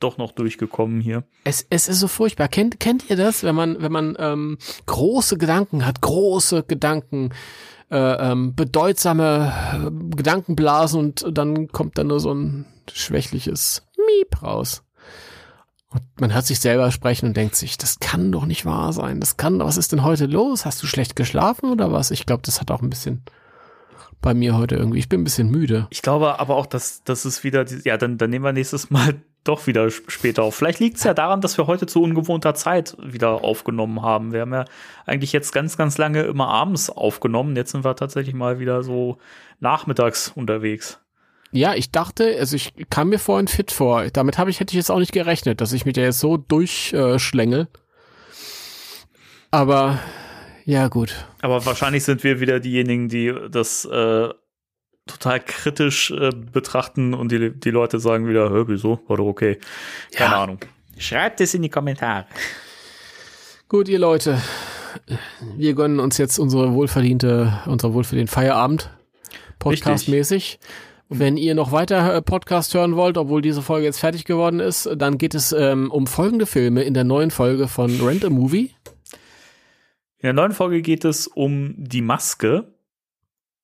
doch 0.00 0.18
noch 0.18 0.32
durchgekommen 0.32 1.00
hier. 1.00 1.24
Es, 1.44 1.66
es 1.70 1.88
ist 1.88 2.00
so 2.00 2.08
furchtbar. 2.08 2.48
Kennt, 2.48 2.80
kennt 2.80 3.08
ihr 3.08 3.16
das, 3.16 3.42
wenn 3.42 3.54
man, 3.54 3.80
wenn 3.80 3.92
man 3.92 4.16
ähm, 4.18 4.58
große 4.86 5.38
Gedanken 5.38 5.86
hat, 5.86 6.00
große 6.00 6.64
Gedanken, 6.64 7.30
äh, 7.90 7.96
ähm, 8.32 8.54
bedeutsame 8.54 9.52
äh, 9.74 10.16
Gedankenblasen 10.16 11.00
und 11.00 11.26
dann 11.30 11.68
kommt 11.68 11.98
dann 11.98 12.08
nur 12.08 12.20
so 12.20 12.32
ein 12.32 12.66
schwächliches 12.92 13.86
Miep 13.96 14.42
raus. 14.42 14.82
Und 15.90 16.02
man 16.20 16.34
hört 16.34 16.46
sich 16.46 16.60
selber 16.60 16.90
sprechen 16.90 17.26
und 17.26 17.36
denkt 17.36 17.54
sich, 17.54 17.78
das 17.78 18.00
kann 18.00 18.32
doch 18.32 18.44
nicht 18.44 18.66
wahr 18.66 18.92
sein. 18.92 19.20
Das 19.20 19.36
kann, 19.36 19.60
was 19.60 19.76
ist 19.76 19.92
denn 19.92 20.02
heute 20.02 20.26
los? 20.26 20.66
Hast 20.66 20.82
du 20.82 20.86
schlecht 20.86 21.16
geschlafen 21.16 21.70
oder 21.70 21.92
was? 21.92 22.10
Ich 22.10 22.26
glaube, 22.26 22.42
das 22.44 22.60
hat 22.60 22.70
auch 22.70 22.82
ein 22.82 22.90
bisschen 22.90 23.22
bei 24.20 24.34
mir 24.34 24.56
heute 24.56 24.74
irgendwie. 24.74 24.98
Ich 24.98 25.08
bin 25.08 25.20
ein 25.20 25.24
bisschen 25.24 25.50
müde. 25.50 25.86
Ich 25.90 26.02
glaube 26.02 26.40
aber 26.40 26.56
auch, 26.56 26.66
dass 26.66 27.04
das 27.04 27.24
ist 27.24 27.44
wieder, 27.44 27.64
ja, 27.84 27.96
dann, 27.96 28.18
dann 28.18 28.30
nehmen 28.30 28.44
wir 28.44 28.52
nächstes 28.52 28.90
Mal 28.90 29.22
doch 29.48 29.66
wieder 29.66 29.86
sp- 29.90 30.08
später 30.10 30.42
auf. 30.42 30.54
Vielleicht 30.54 30.80
liegt 30.80 30.96
es 30.98 31.04
ja 31.04 31.14
daran, 31.14 31.40
dass 31.40 31.56
wir 31.58 31.66
heute 31.66 31.86
zu 31.86 32.02
ungewohnter 32.02 32.54
Zeit 32.54 32.96
wieder 33.00 33.44
aufgenommen 33.44 34.02
haben. 34.02 34.32
Wir 34.32 34.42
haben 34.42 34.52
ja 34.52 34.64
eigentlich 35.06 35.32
jetzt 35.32 35.52
ganz, 35.52 35.76
ganz 35.76 35.98
lange 35.98 36.22
immer 36.22 36.48
abends 36.48 36.90
aufgenommen. 36.90 37.56
Jetzt 37.56 37.72
sind 37.72 37.84
wir 37.84 37.96
tatsächlich 37.96 38.34
mal 38.34 38.58
wieder 38.58 38.82
so 38.82 39.18
nachmittags 39.60 40.32
unterwegs. 40.34 41.00
Ja, 41.52 41.74
ich 41.74 41.90
dachte, 41.90 42.36
also 42.38 42.56
ich 42.56 42.72
kam 42.90 43.08
mir 43.08 43.18
vorhin 43.18 43.48
fit 43.48 43.70
vor. 43.70 44.04
Damit 44.12 44.36
habe 44.36 44.50
ich, 44.50 44.60
hätte 44.60 44.72
ich 44.72 44.76
jetzt 44.78 44.90
auch 44.90 44.98
nicht 44.98 45.12
gerechnet, 45.12 45.60
dass 45.60 45.72
ich 45.72 45.86
mich 45.86 45.94
da 45.94 46.02
jetzt 46.02 46.18
so 46.18 46.36
durchschlängel. 46.36 47.68
Aber 49.50 49.98
ja, 50.64 50.88
gut. 50.88 51.26
Aber 51.40 51.64
wahrscheinlich 51.64 52.02
sind 52.04 52.24
wir 52.24 52.40
wieder 52.40 52.58
diejenigen, 52.58 53.08
die 53.08 53.32
das 53.50 53.84
äh, 53.84 54.28
total 55.06 55.40
kritisch 55.40 56.10
äh, 56.10 56.30
betrachten 56.30 57.14
und 57.14 57.32
die, 57.32 57.52
die 57.52 57.70
Leute 57.70 57.98
sagen 58.00 58.28
wieder, 58.28 58.50
hör, 58.50 58.68
wieso? 58.68 59.00
War 59.06 59.16
doch 59.16 59.26
okay. 59.26 59.58
Keine 60.12 60.30
Ja. 60.32 60.42
Ahnung. 60.42 60.58
Schreibt 60.98 61.40
es 61.40 61.54
in 61.54 61.62
die 61.62 61.68
Kommentare. 61.68 62.26
Gut, 63.68 63.88
ihr 63.88 63.98
Leute. 63.98 64.40
Wir 65.56 65.74
gönnen 65.74 66.00
uns 66.00 66.16
jetzt 66.18 66.38
unsere 66.38 66.72
wohlverdiente, 66.72 67.60
unser 67.66 67.92
wohlverdienten 67.92 68.32
Feierabend. 68.32 68.90
Podcastmäßig. 69.58 70.58
Wenn 71.08 71.36
ihr 71.36 71.54
noch 71.54 71.70
weiter 71.70 72.14
äh, 72.14 72.22
Podcast 72.22 72.74
hören 72.74 72.96
wollt, 72.96 73.16
obwohl 73.16 73.40
diese 73.42 73.62
Folge 73.62 73.86
jetzt 73.86 74.00
fertig 74.00 74.24
geworden 74.24 74.58
ist, 74.58 74.88
dann 74.96 75.18
geht 75.18 75.34
es 75.34 75.52
ähm, 75.52 75.90
um 75.90 76.06
folgende 76.06 76.46
Filme 76.46 76.82
in 76.82 76.94
der 76.94 77.04
neuen 77.04 77.30
Folge 77.30 77.68
von 77.68 78.00
Rent 78.00 78.24
a 78.24 78.30
Movie. 78.30 78.72
In 80.18 80.22
der 80.28 80.32
neuen 80.32 80.52
Folge 80.52 80.82
geht 80.82 81.04
es 81.04 81.28
um 81.28 81.74
die 81.76 82.02
Maske 82.02 82.74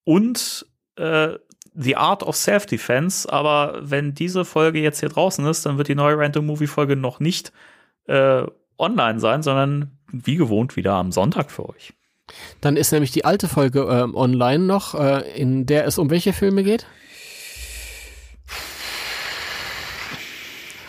und 0.04 0.66
äh, 0.96 1.38
The 1.74 1.96
Art 1.96 2.22
of 2.22 2.36
Self-Defense. 2.36 3.32
Aber 3.32 3.78
wenn 3.82 4.14
diese 4.14 4.44
Folge 4.44 4.80
jetzt 4.80 5.00
hier 5.00 5.08
draußen 5.08 5.46
ist, 5.46 5.64
dann 5.66 5.78
wird 5.78 5.88
die 5.88 5.94
neue 5.94 6.18
Random 6.18 6.46
Movie 6.46 6.66
Folge 6.66 6.96
noch 6.96 7.20
nicht 7.20 7.52
äh, 8.06 8.44
online 8.78 9.20
sein, 9.20 9.42
sondern 9.42 9.98
wie 10.10 10.36
gewohnt 10.36 10.76
wieder 10.76 10.92
am 10.94 11.12
Sonntag 11.12 11.50
für 11.50 11.68
euch. 11.68 11.94
Dann 12.60 12.76
ist 12.76 12.92
nämlich 12.92 13.10
die 13.10 13.24
alte 13.24 13.48
Folge 13.48 13.80
ähm, 13.90 14.14
online 14.14 14.64
noch, 14.64 14.94
äh, 14.94 15.20
in 15.36 15.66
der 15.66 15.86
es 15.86 15.98
um 15.98 16.10
welche 16.10 16.32
Filme 16.32 16.62
geht? 16.62 16.86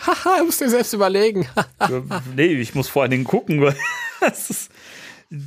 Haha, 0.06 0.44
musst 0.44 0.60
dir 0.60 0.70
selbst 0.70 0.92
überlegen. 0.92 1.48
nee, 2.36 2.46
ich 2.46 2.74
muss 2.74 2.88
vor 2.88 3.02
allen 3.02 3.10
Dingen 3.10 3.24
gucken, 3.24 3.60
weil 3.60 3.76
es 4.20 4.50
ist, 4.50 4.70
das 4.70 4.70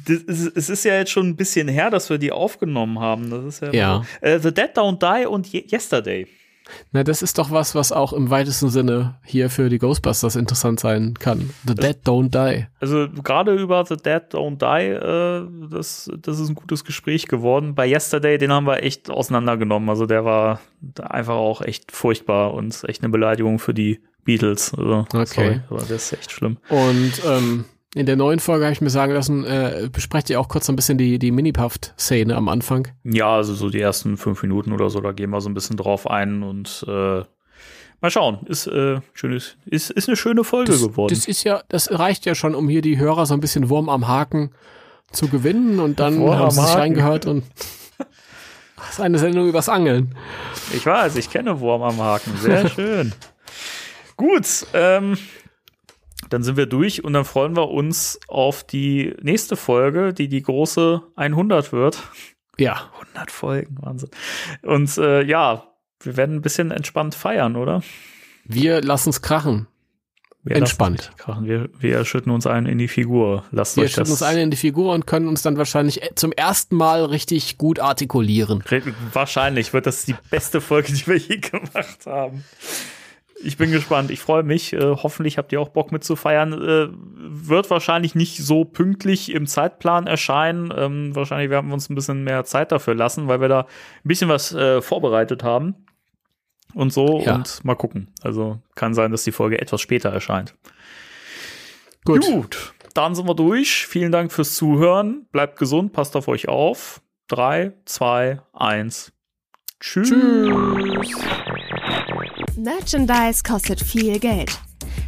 ist, 0.08 0.56
es 0.56 0.70
ist 0.70 0.84
ja 0.86 0.96
jetzt 0.96 1.12
schon 1.12 1.28
ein 1.28 1.36
bisschen 1.36 1.68
her, 1.68 1.90
dass 1.90 2.10
wir 2.10 2.18
die 2.18 2.32
aufgenommen 2.32 3.00
haben. 3.00 3.30
Das 3.30 3.44
ist 3.46 3.62
ja, 3.62 3.72
Ja. 3.74 4.04
Äh, 4.22 4.40
The 4.40 4.54
Dead 4.54 4.70
Don't 4.76 5.00
Die 5.00 5.26
und 5.26 5.52
Ye 5.52 5.66
Yesterday. 5.72 6.28
Na, 6.92 7.04
das 7.04 7.22
ist 7.22 7.38
doch 7.38 7.50
was, 7.50 7.76
was 7.76 7.94
auch 7.94 8.12
im 8.12 8.30
weitesten 8.30 8.68
Sinne 8.68 9.16
hier 9.24 9.50
für 9.50 9.70
die 9.70 9.78
Ghostbusters 9.78 10.36
interessant 10.36 10.82
sein 10.82 11.14
kann. 11.18 11.52
The 11.66 11.76
Dead 11.76 11.98
Don't 12.06 12.30
Die. 12.32 12.66
Also 12.82 13.08
gerade 13.24 13.54
über 13.56 13.86
The 13.86 13.96
Dead 13.96 14.24
Don't 14.32 14.58
Die, 14.58 14.90
äh, 14.90 15.70
das, 15.70 16.12
das 16.22 16.40
ist 16.40 16.50
ein 16.50 16.56
gutes 16.56 16.84
Gespräch 16.84 17.28
geworden. 17.28 17.74
Bei 17.74 17.88
Yesterday, 17.90 18.38
den 18.38 18.52
haben 18.52 18.68
wir 18.68 18.84
echt 18.84 19.10
auseinandergenommen. 19.10 19.90
Also 19.90 20.06
der 20.06 20.26
war 20.26 20.60
einfach 21.02 21.36
auch 21.36 21.62
echt 21.62 21.94
furchtbar 21.94 22.54
und 22.54 22.84
echt 22.86 23.02
eine 23.02 23.10
Beleidigung 23.12 23.60
für 23.60 23.74
die 23.74 24.02
Beatles. 24.26 24.74
Also, 24.78 25.06
Okay. 25.14 25.26
Sorry, 25.26 25.62
aber 25.70 25.80
das 25.80 25.90
ist 25.92 26.14
echt 26.14 26.32
schlimm. 26.34 26.58
Und 26.68 27.14
ähm, 27.26 27.64
in 27.98 28.06
der 28.06 28.16
neuen 28.16 28.40
Folge 28.40 28.66
habe 28.66 28.74
ich 28.74 28.82
mir 28.82 28.90
sagen 28.90 29.14
lassen, 29.14 29.44
äh, 29.46 29.90
besprecht 29.92 30.30
ihr 30.30 30.40
auch 30.40 30.48
kurz 30.48 30.70
ein 30.70 30.76
bisschen 30.76 30.98
die, 30.98 31.20
die 31.20 31.32
Minipuft-Szene 31.32 32.36
am 32.36 32.48
Anfang. 32.50 32.88
Ja, 33.04 33.36
also 33.36 33.54
so 33.54 33.70
die 33.70 33.82
ersten 33.82 34.18
fünf 34.18 34.42
Minuten 34.44 34.72
oder 34.72 34.90
so, 34.90 35.00
da 35.02 35.12
gehen 35.12 35.30
wir 35.32 35.42
so 35.42 35.50
ein 35.50 35.54
bisschen 35.54 35.78
drauf 35.78 36.10
ein 36.10 36.44
und 36.44 36.86
äh, 36.88 36.92
mal 38.02 38.10
schauen. 38.12 38.40
Ist, 38.48 38.68
äh, 38.68 39.00
schönes, 39.14 39.58
ist, 39.66 39.90
ist 39.92 40.08
eine 40.08 40.16
schöne 40.18 40.44
Folge 40.44 40.72
Das, 40.72 40.82
geworden. 40.82 41.14
das 41.14 41.28
ist 41.28 41.44
ja, 41.44 41.62
das 41.70 41.92
reicht 41.92 42.26
ja 42.26 42.36
schon, 42.36 42.56
um 42.56 42.70
hier 42.70 42.82
die 42.82 42.98
Hörer 42.98 43.26
so 43.26 43.34
ein 43.34 43.40
bisschen 43.40 43.70
Wurm 43.70 43.90
am 43.90 44.08
Haken 44.08 44.52
zu 45.12 45.28
gewinnen 45.28 45.80
und 45.80 46.00
dann 46.00 46.20
Wurm 46.20 46.38
haben 46.38 46.52
sie 46.52 46.62
sich 46.62 46.70
Haken. 46.70 46.80
reingehört 46.80 47.26
und 47.26 47.44
das 48.78 48.90
ist 48.92 49.02
eine 49.02 49.18
Sendung 49.20 49.48
übers 49.48 49.70
Angeln. 49.70 50.16
Ich 50.74 50.86
weiß, 50.86 51.16
ich 51.16 51.30
kenne 51.30 51.60
Wurm 51.60 51.82
am 51.82 52.00
Haken. 52.02 52.34
Sehr 52.38 52.68
schön. 52.70 53.14
Gut, 54.18 54.46
ähm, 54.74 55.18
dann 56.30 56.44
sind 56.44 56.58
wir 56.58 56.66
durch 56.66 57.04
und 57.04 57.14
dann 57.14 57.26
freuen 57.26 57.56
wir 57.56 57.70
uns 57.70 58.20
auf 58.28 58.64
die 58.64 59.14
nächste 59.22 59.56
Folge, 59.56 60.14
die 60.14 60.28
die 60.28 60.42
große 60.42 61.02
100 61.16 61.72
wird. 61.72 62.04
Ja, 62.58 62.90
100 63.14 63.32
Folgen, 63.32 63.78
Wahnsinn. 63.82 64.10
Und 64.64 64.98
äh, 64.98 65.24
ja, 65.24 65.64
wir 66.02 66.18
werden 66.18 66.36
ein 66.38 66.42
bisschen 66.42 66.72
entspannt 66.72 67.16
feiern, 67.16 67.56
oder? 67.56 67.82
wir 68.50 68.82
lassen 68.82 69.10
es 69.10 69.22
krachen. 69.22 69.68
Wir 70.44 70.56
Entspannt. 70.56 71.12
Krachen. 71.18 71.46
Wir, 71.46 71.70
wir 71.78 72.06
schütten 72.06 72.32
uns 72.32 72.48
einen 72.48 72.68
in 72.68 72.78
die 72.78 72.88
Figur. 72.88 73.44
Lasst 73.52 73.76
Wir 73.76 73.84
euch 73.84 73.90
das 73.90 73.96
schütten 74.08 74.12
uns 74.12 74.24
eine 74.24 74.42
in 74.44 74.50
die 74.52 74.56
Figur 74.56 74.94
und 74.94 75.06
können 75.06 75.28
uns 75.28 75.42
dann 75.42 75.58
wahrscheinlich 75.58 76.02
äh, 76.02 76.16
zum 76.16 76.32
ersten 76.32 76.78
Mal 76.78 77.04
richtig 77.04 77.58
gut 77.58 77.80
artikulieren. 77.82 78.62
Re- 78.62 78.82
Wahrscheinlich 79.12 79.74
wird 79.74 79.86
das 79.88 80.06
die 80.06 80.16
beste 80.30 80.62
Folge, 80.62 80.94
die 80.94 81.06
wir 81.06 81.18
je 81.18 81.38
gemacht 81.42 82.06
haben. 82.06 82.46
Ich 83.44 83.58
bin 83.58 83.72
gespannt. 83.72 84.12
Ich 84.12 84.20
freue 84.20 84.44
mich. 84.44 84.74
Äh, 84.74 84.80
hoffentlich 84.82 85.38
habt 85.38 85.52
ihr 85.52 85.62
auch 85.62 85.70
Bock 85.70 85.92
mitzufeiern. 85.92 86.54
Äh, 86.54 86.88
wird 86.92 87.70
wahrscheinlich 87.70 88.16
nicht 88.16 88.38
so 88.38 88.66
pünktlich 88.66 89.32
im 89.32 89.46
Zeitplan 89.46 90.08
erscheinen. 90.08 90.74
Ähm, 90.76 91.16
wahrscheinlich 91.16 91.50
werden 91.50 91.68
wir 91.68 91.74
uns 91.74 91.90
ein 91.90 91.96
bisschen 91.96 92.24
mehr 92.24 92.44
Zeit 92.46 92.72
dafür 92.72 92.96
lassen, 92.96 93.28
weil 93.28 93.42
wir 93.42 93.48
da 93.48 93.62
ein 93.62 93.68
bisschen 94.04 94.30
was 94.30 94.54
äh, 94.54 94.82
vorbereitet 94.82 95.44
haben. 95.44 95.76
Und 96.74 96.92
so. 96.92 97.22
Ja. 97.22 97.36
Und 97.36 97.64
mal 97.64 97.76
gucken. 97.76 98.12
Also 98.22 98.60
kann 98.76 98.94
sein, 98.94 99.12
dass 99.12 99.24
die 99.24 99.32
Folge 99.32 99.62
etwas 99.62 99.82
später 99.82 100.10
erscheint. 100.10 100.56
Gut. 102.06 102.26
Gut, 102.26 102.74
dann 102.94 103.16
sind 103.16 103.28
wir 103.28 103.36
durch. 103.36 103.86
Vielen 103.86 104.12
Dank 104.12 104.32
fürs 104.32 104.56
Zuhören. 104.56 105.28
Bleibt 105.32 105.60
gesund, 105.60 105.94
passt 105.94 106.16
auf 106.16 106.28
euch 106.28 106.48
auf. 106.48 107.02
Drei, 107.28 107.74
zwei, 107.86 108.40
eins. 108.54 109.12
Tschüss. 109.80 110.10
Tschüss. 110.10 111.16
Merchandise 112.58 113.44
kostet 113.44 113.80
viel 113.80 114.20
Geld. 114.20 114.52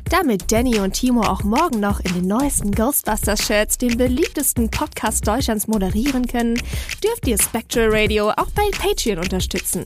Damit 0.09 0.51
Danny 0.51 0.79
und 0.79 0.93
Timo 0.93 1.21
auch 1.21 1.43
morgen 1.43 1.79
noch 1.79 1.99
in 1.99 2.13
den 2.13 2.27
neuesten 2.27 2.71
Ghostbusters-Shirts 2.71 3.79
den 3.79 3.97
beliebtesten 3.97 4.69
Podcast 4.69 5.27
Deutschlands 5.27 5.67
moderieren 5.67 6.27
können, 6.27 6.61
dürft 7.03 7.27
ihr 7.27 7.39
Spectral 7.41 7.89
Radio 7.91 8.29
auch 8.29 8.51
bei 8.55 8.69
Patreon 8.77 9.17
unterstützen. 9.17 9.85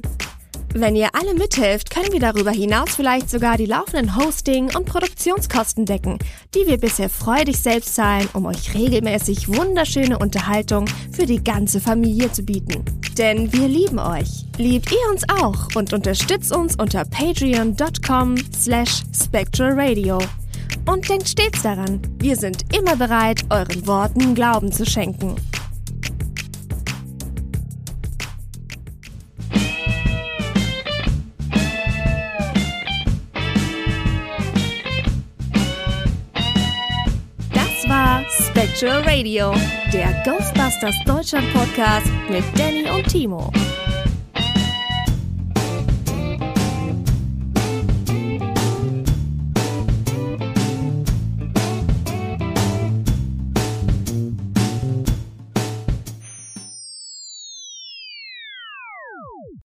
Wenn 0.76 0.96
ihr 0.96 1.10
alle 1.14 1.36
mithelft, 1.36 1.92
können 1.92 2.12
wir 2.12 2.20
darüber 2.20 2.50
hinaus 2.50 2.96
vielleicht 2.96 3.30
sogar 3.30 3.58
die 3.58 3.68
laufenden 3.68 4.18
Hosting- 4.18 4.76
und 4.76 4.86
Produktionskosten 4.86 5.86
decken, 5.86 6.18
die 6.56 6.66
wir 6.66 6.78
bisher 6.78 7.10
freudig 7.10 7.60
selbst 7.60 7.94
zahlen, 7.94 8.28
um 8.34 8.48
euch 8.48 8.74
regelmäßig 8.74 9.50
wunderschöne 9.50 10.18
Unterhaltung 10.18 10.88
für 11.12 11.28
die 11.28 11.44
ganze 11.44 11.80
Familie 11.80 12.32
zu 12.32 12.42
bieten. 12.42 12.84
Denn 13.20 13.54
wir 13.54 13.68
lieben 13.68 14.00
euch. 14.00 14.46
Liebt 14.58 14.92
ihr 14.92 15.12
uns 15.12 15.24
auch 15.30 15.76
und 15.76 15.94
unterstützt 15.94 16.52
uns 16.52 16.76
unter 16.76 17.06
patreon.com 17.06 18.36
slash 18.60 19.04
spectralradio. 19.14 20.18
Und 20.88 21.08
denkt 21.08 21.30
stets 21.30 21.62
daran, 21.62 22.02
wir 22.18 22.36
sind 22.36 22.66
immer 22.76 22.96
bereit, 22.96 23.44
euren 23.52 23.86
Worten 23.86 24.34
Glauben 24.34 24.72
zu 24.72 24.88
schenken. 24.88 25.36
Spectral 38.74 39.04
Radio, 39.04 39.54
der 39.94 40.12
Ghostbusters 40.26 40.96
Deutschland 41.06 41.46
Podcast 41.54 42.08
mit 42.28 42.44
Danny 42.58 42.90
und 42.90 43.08
Timo. 43.08 43.52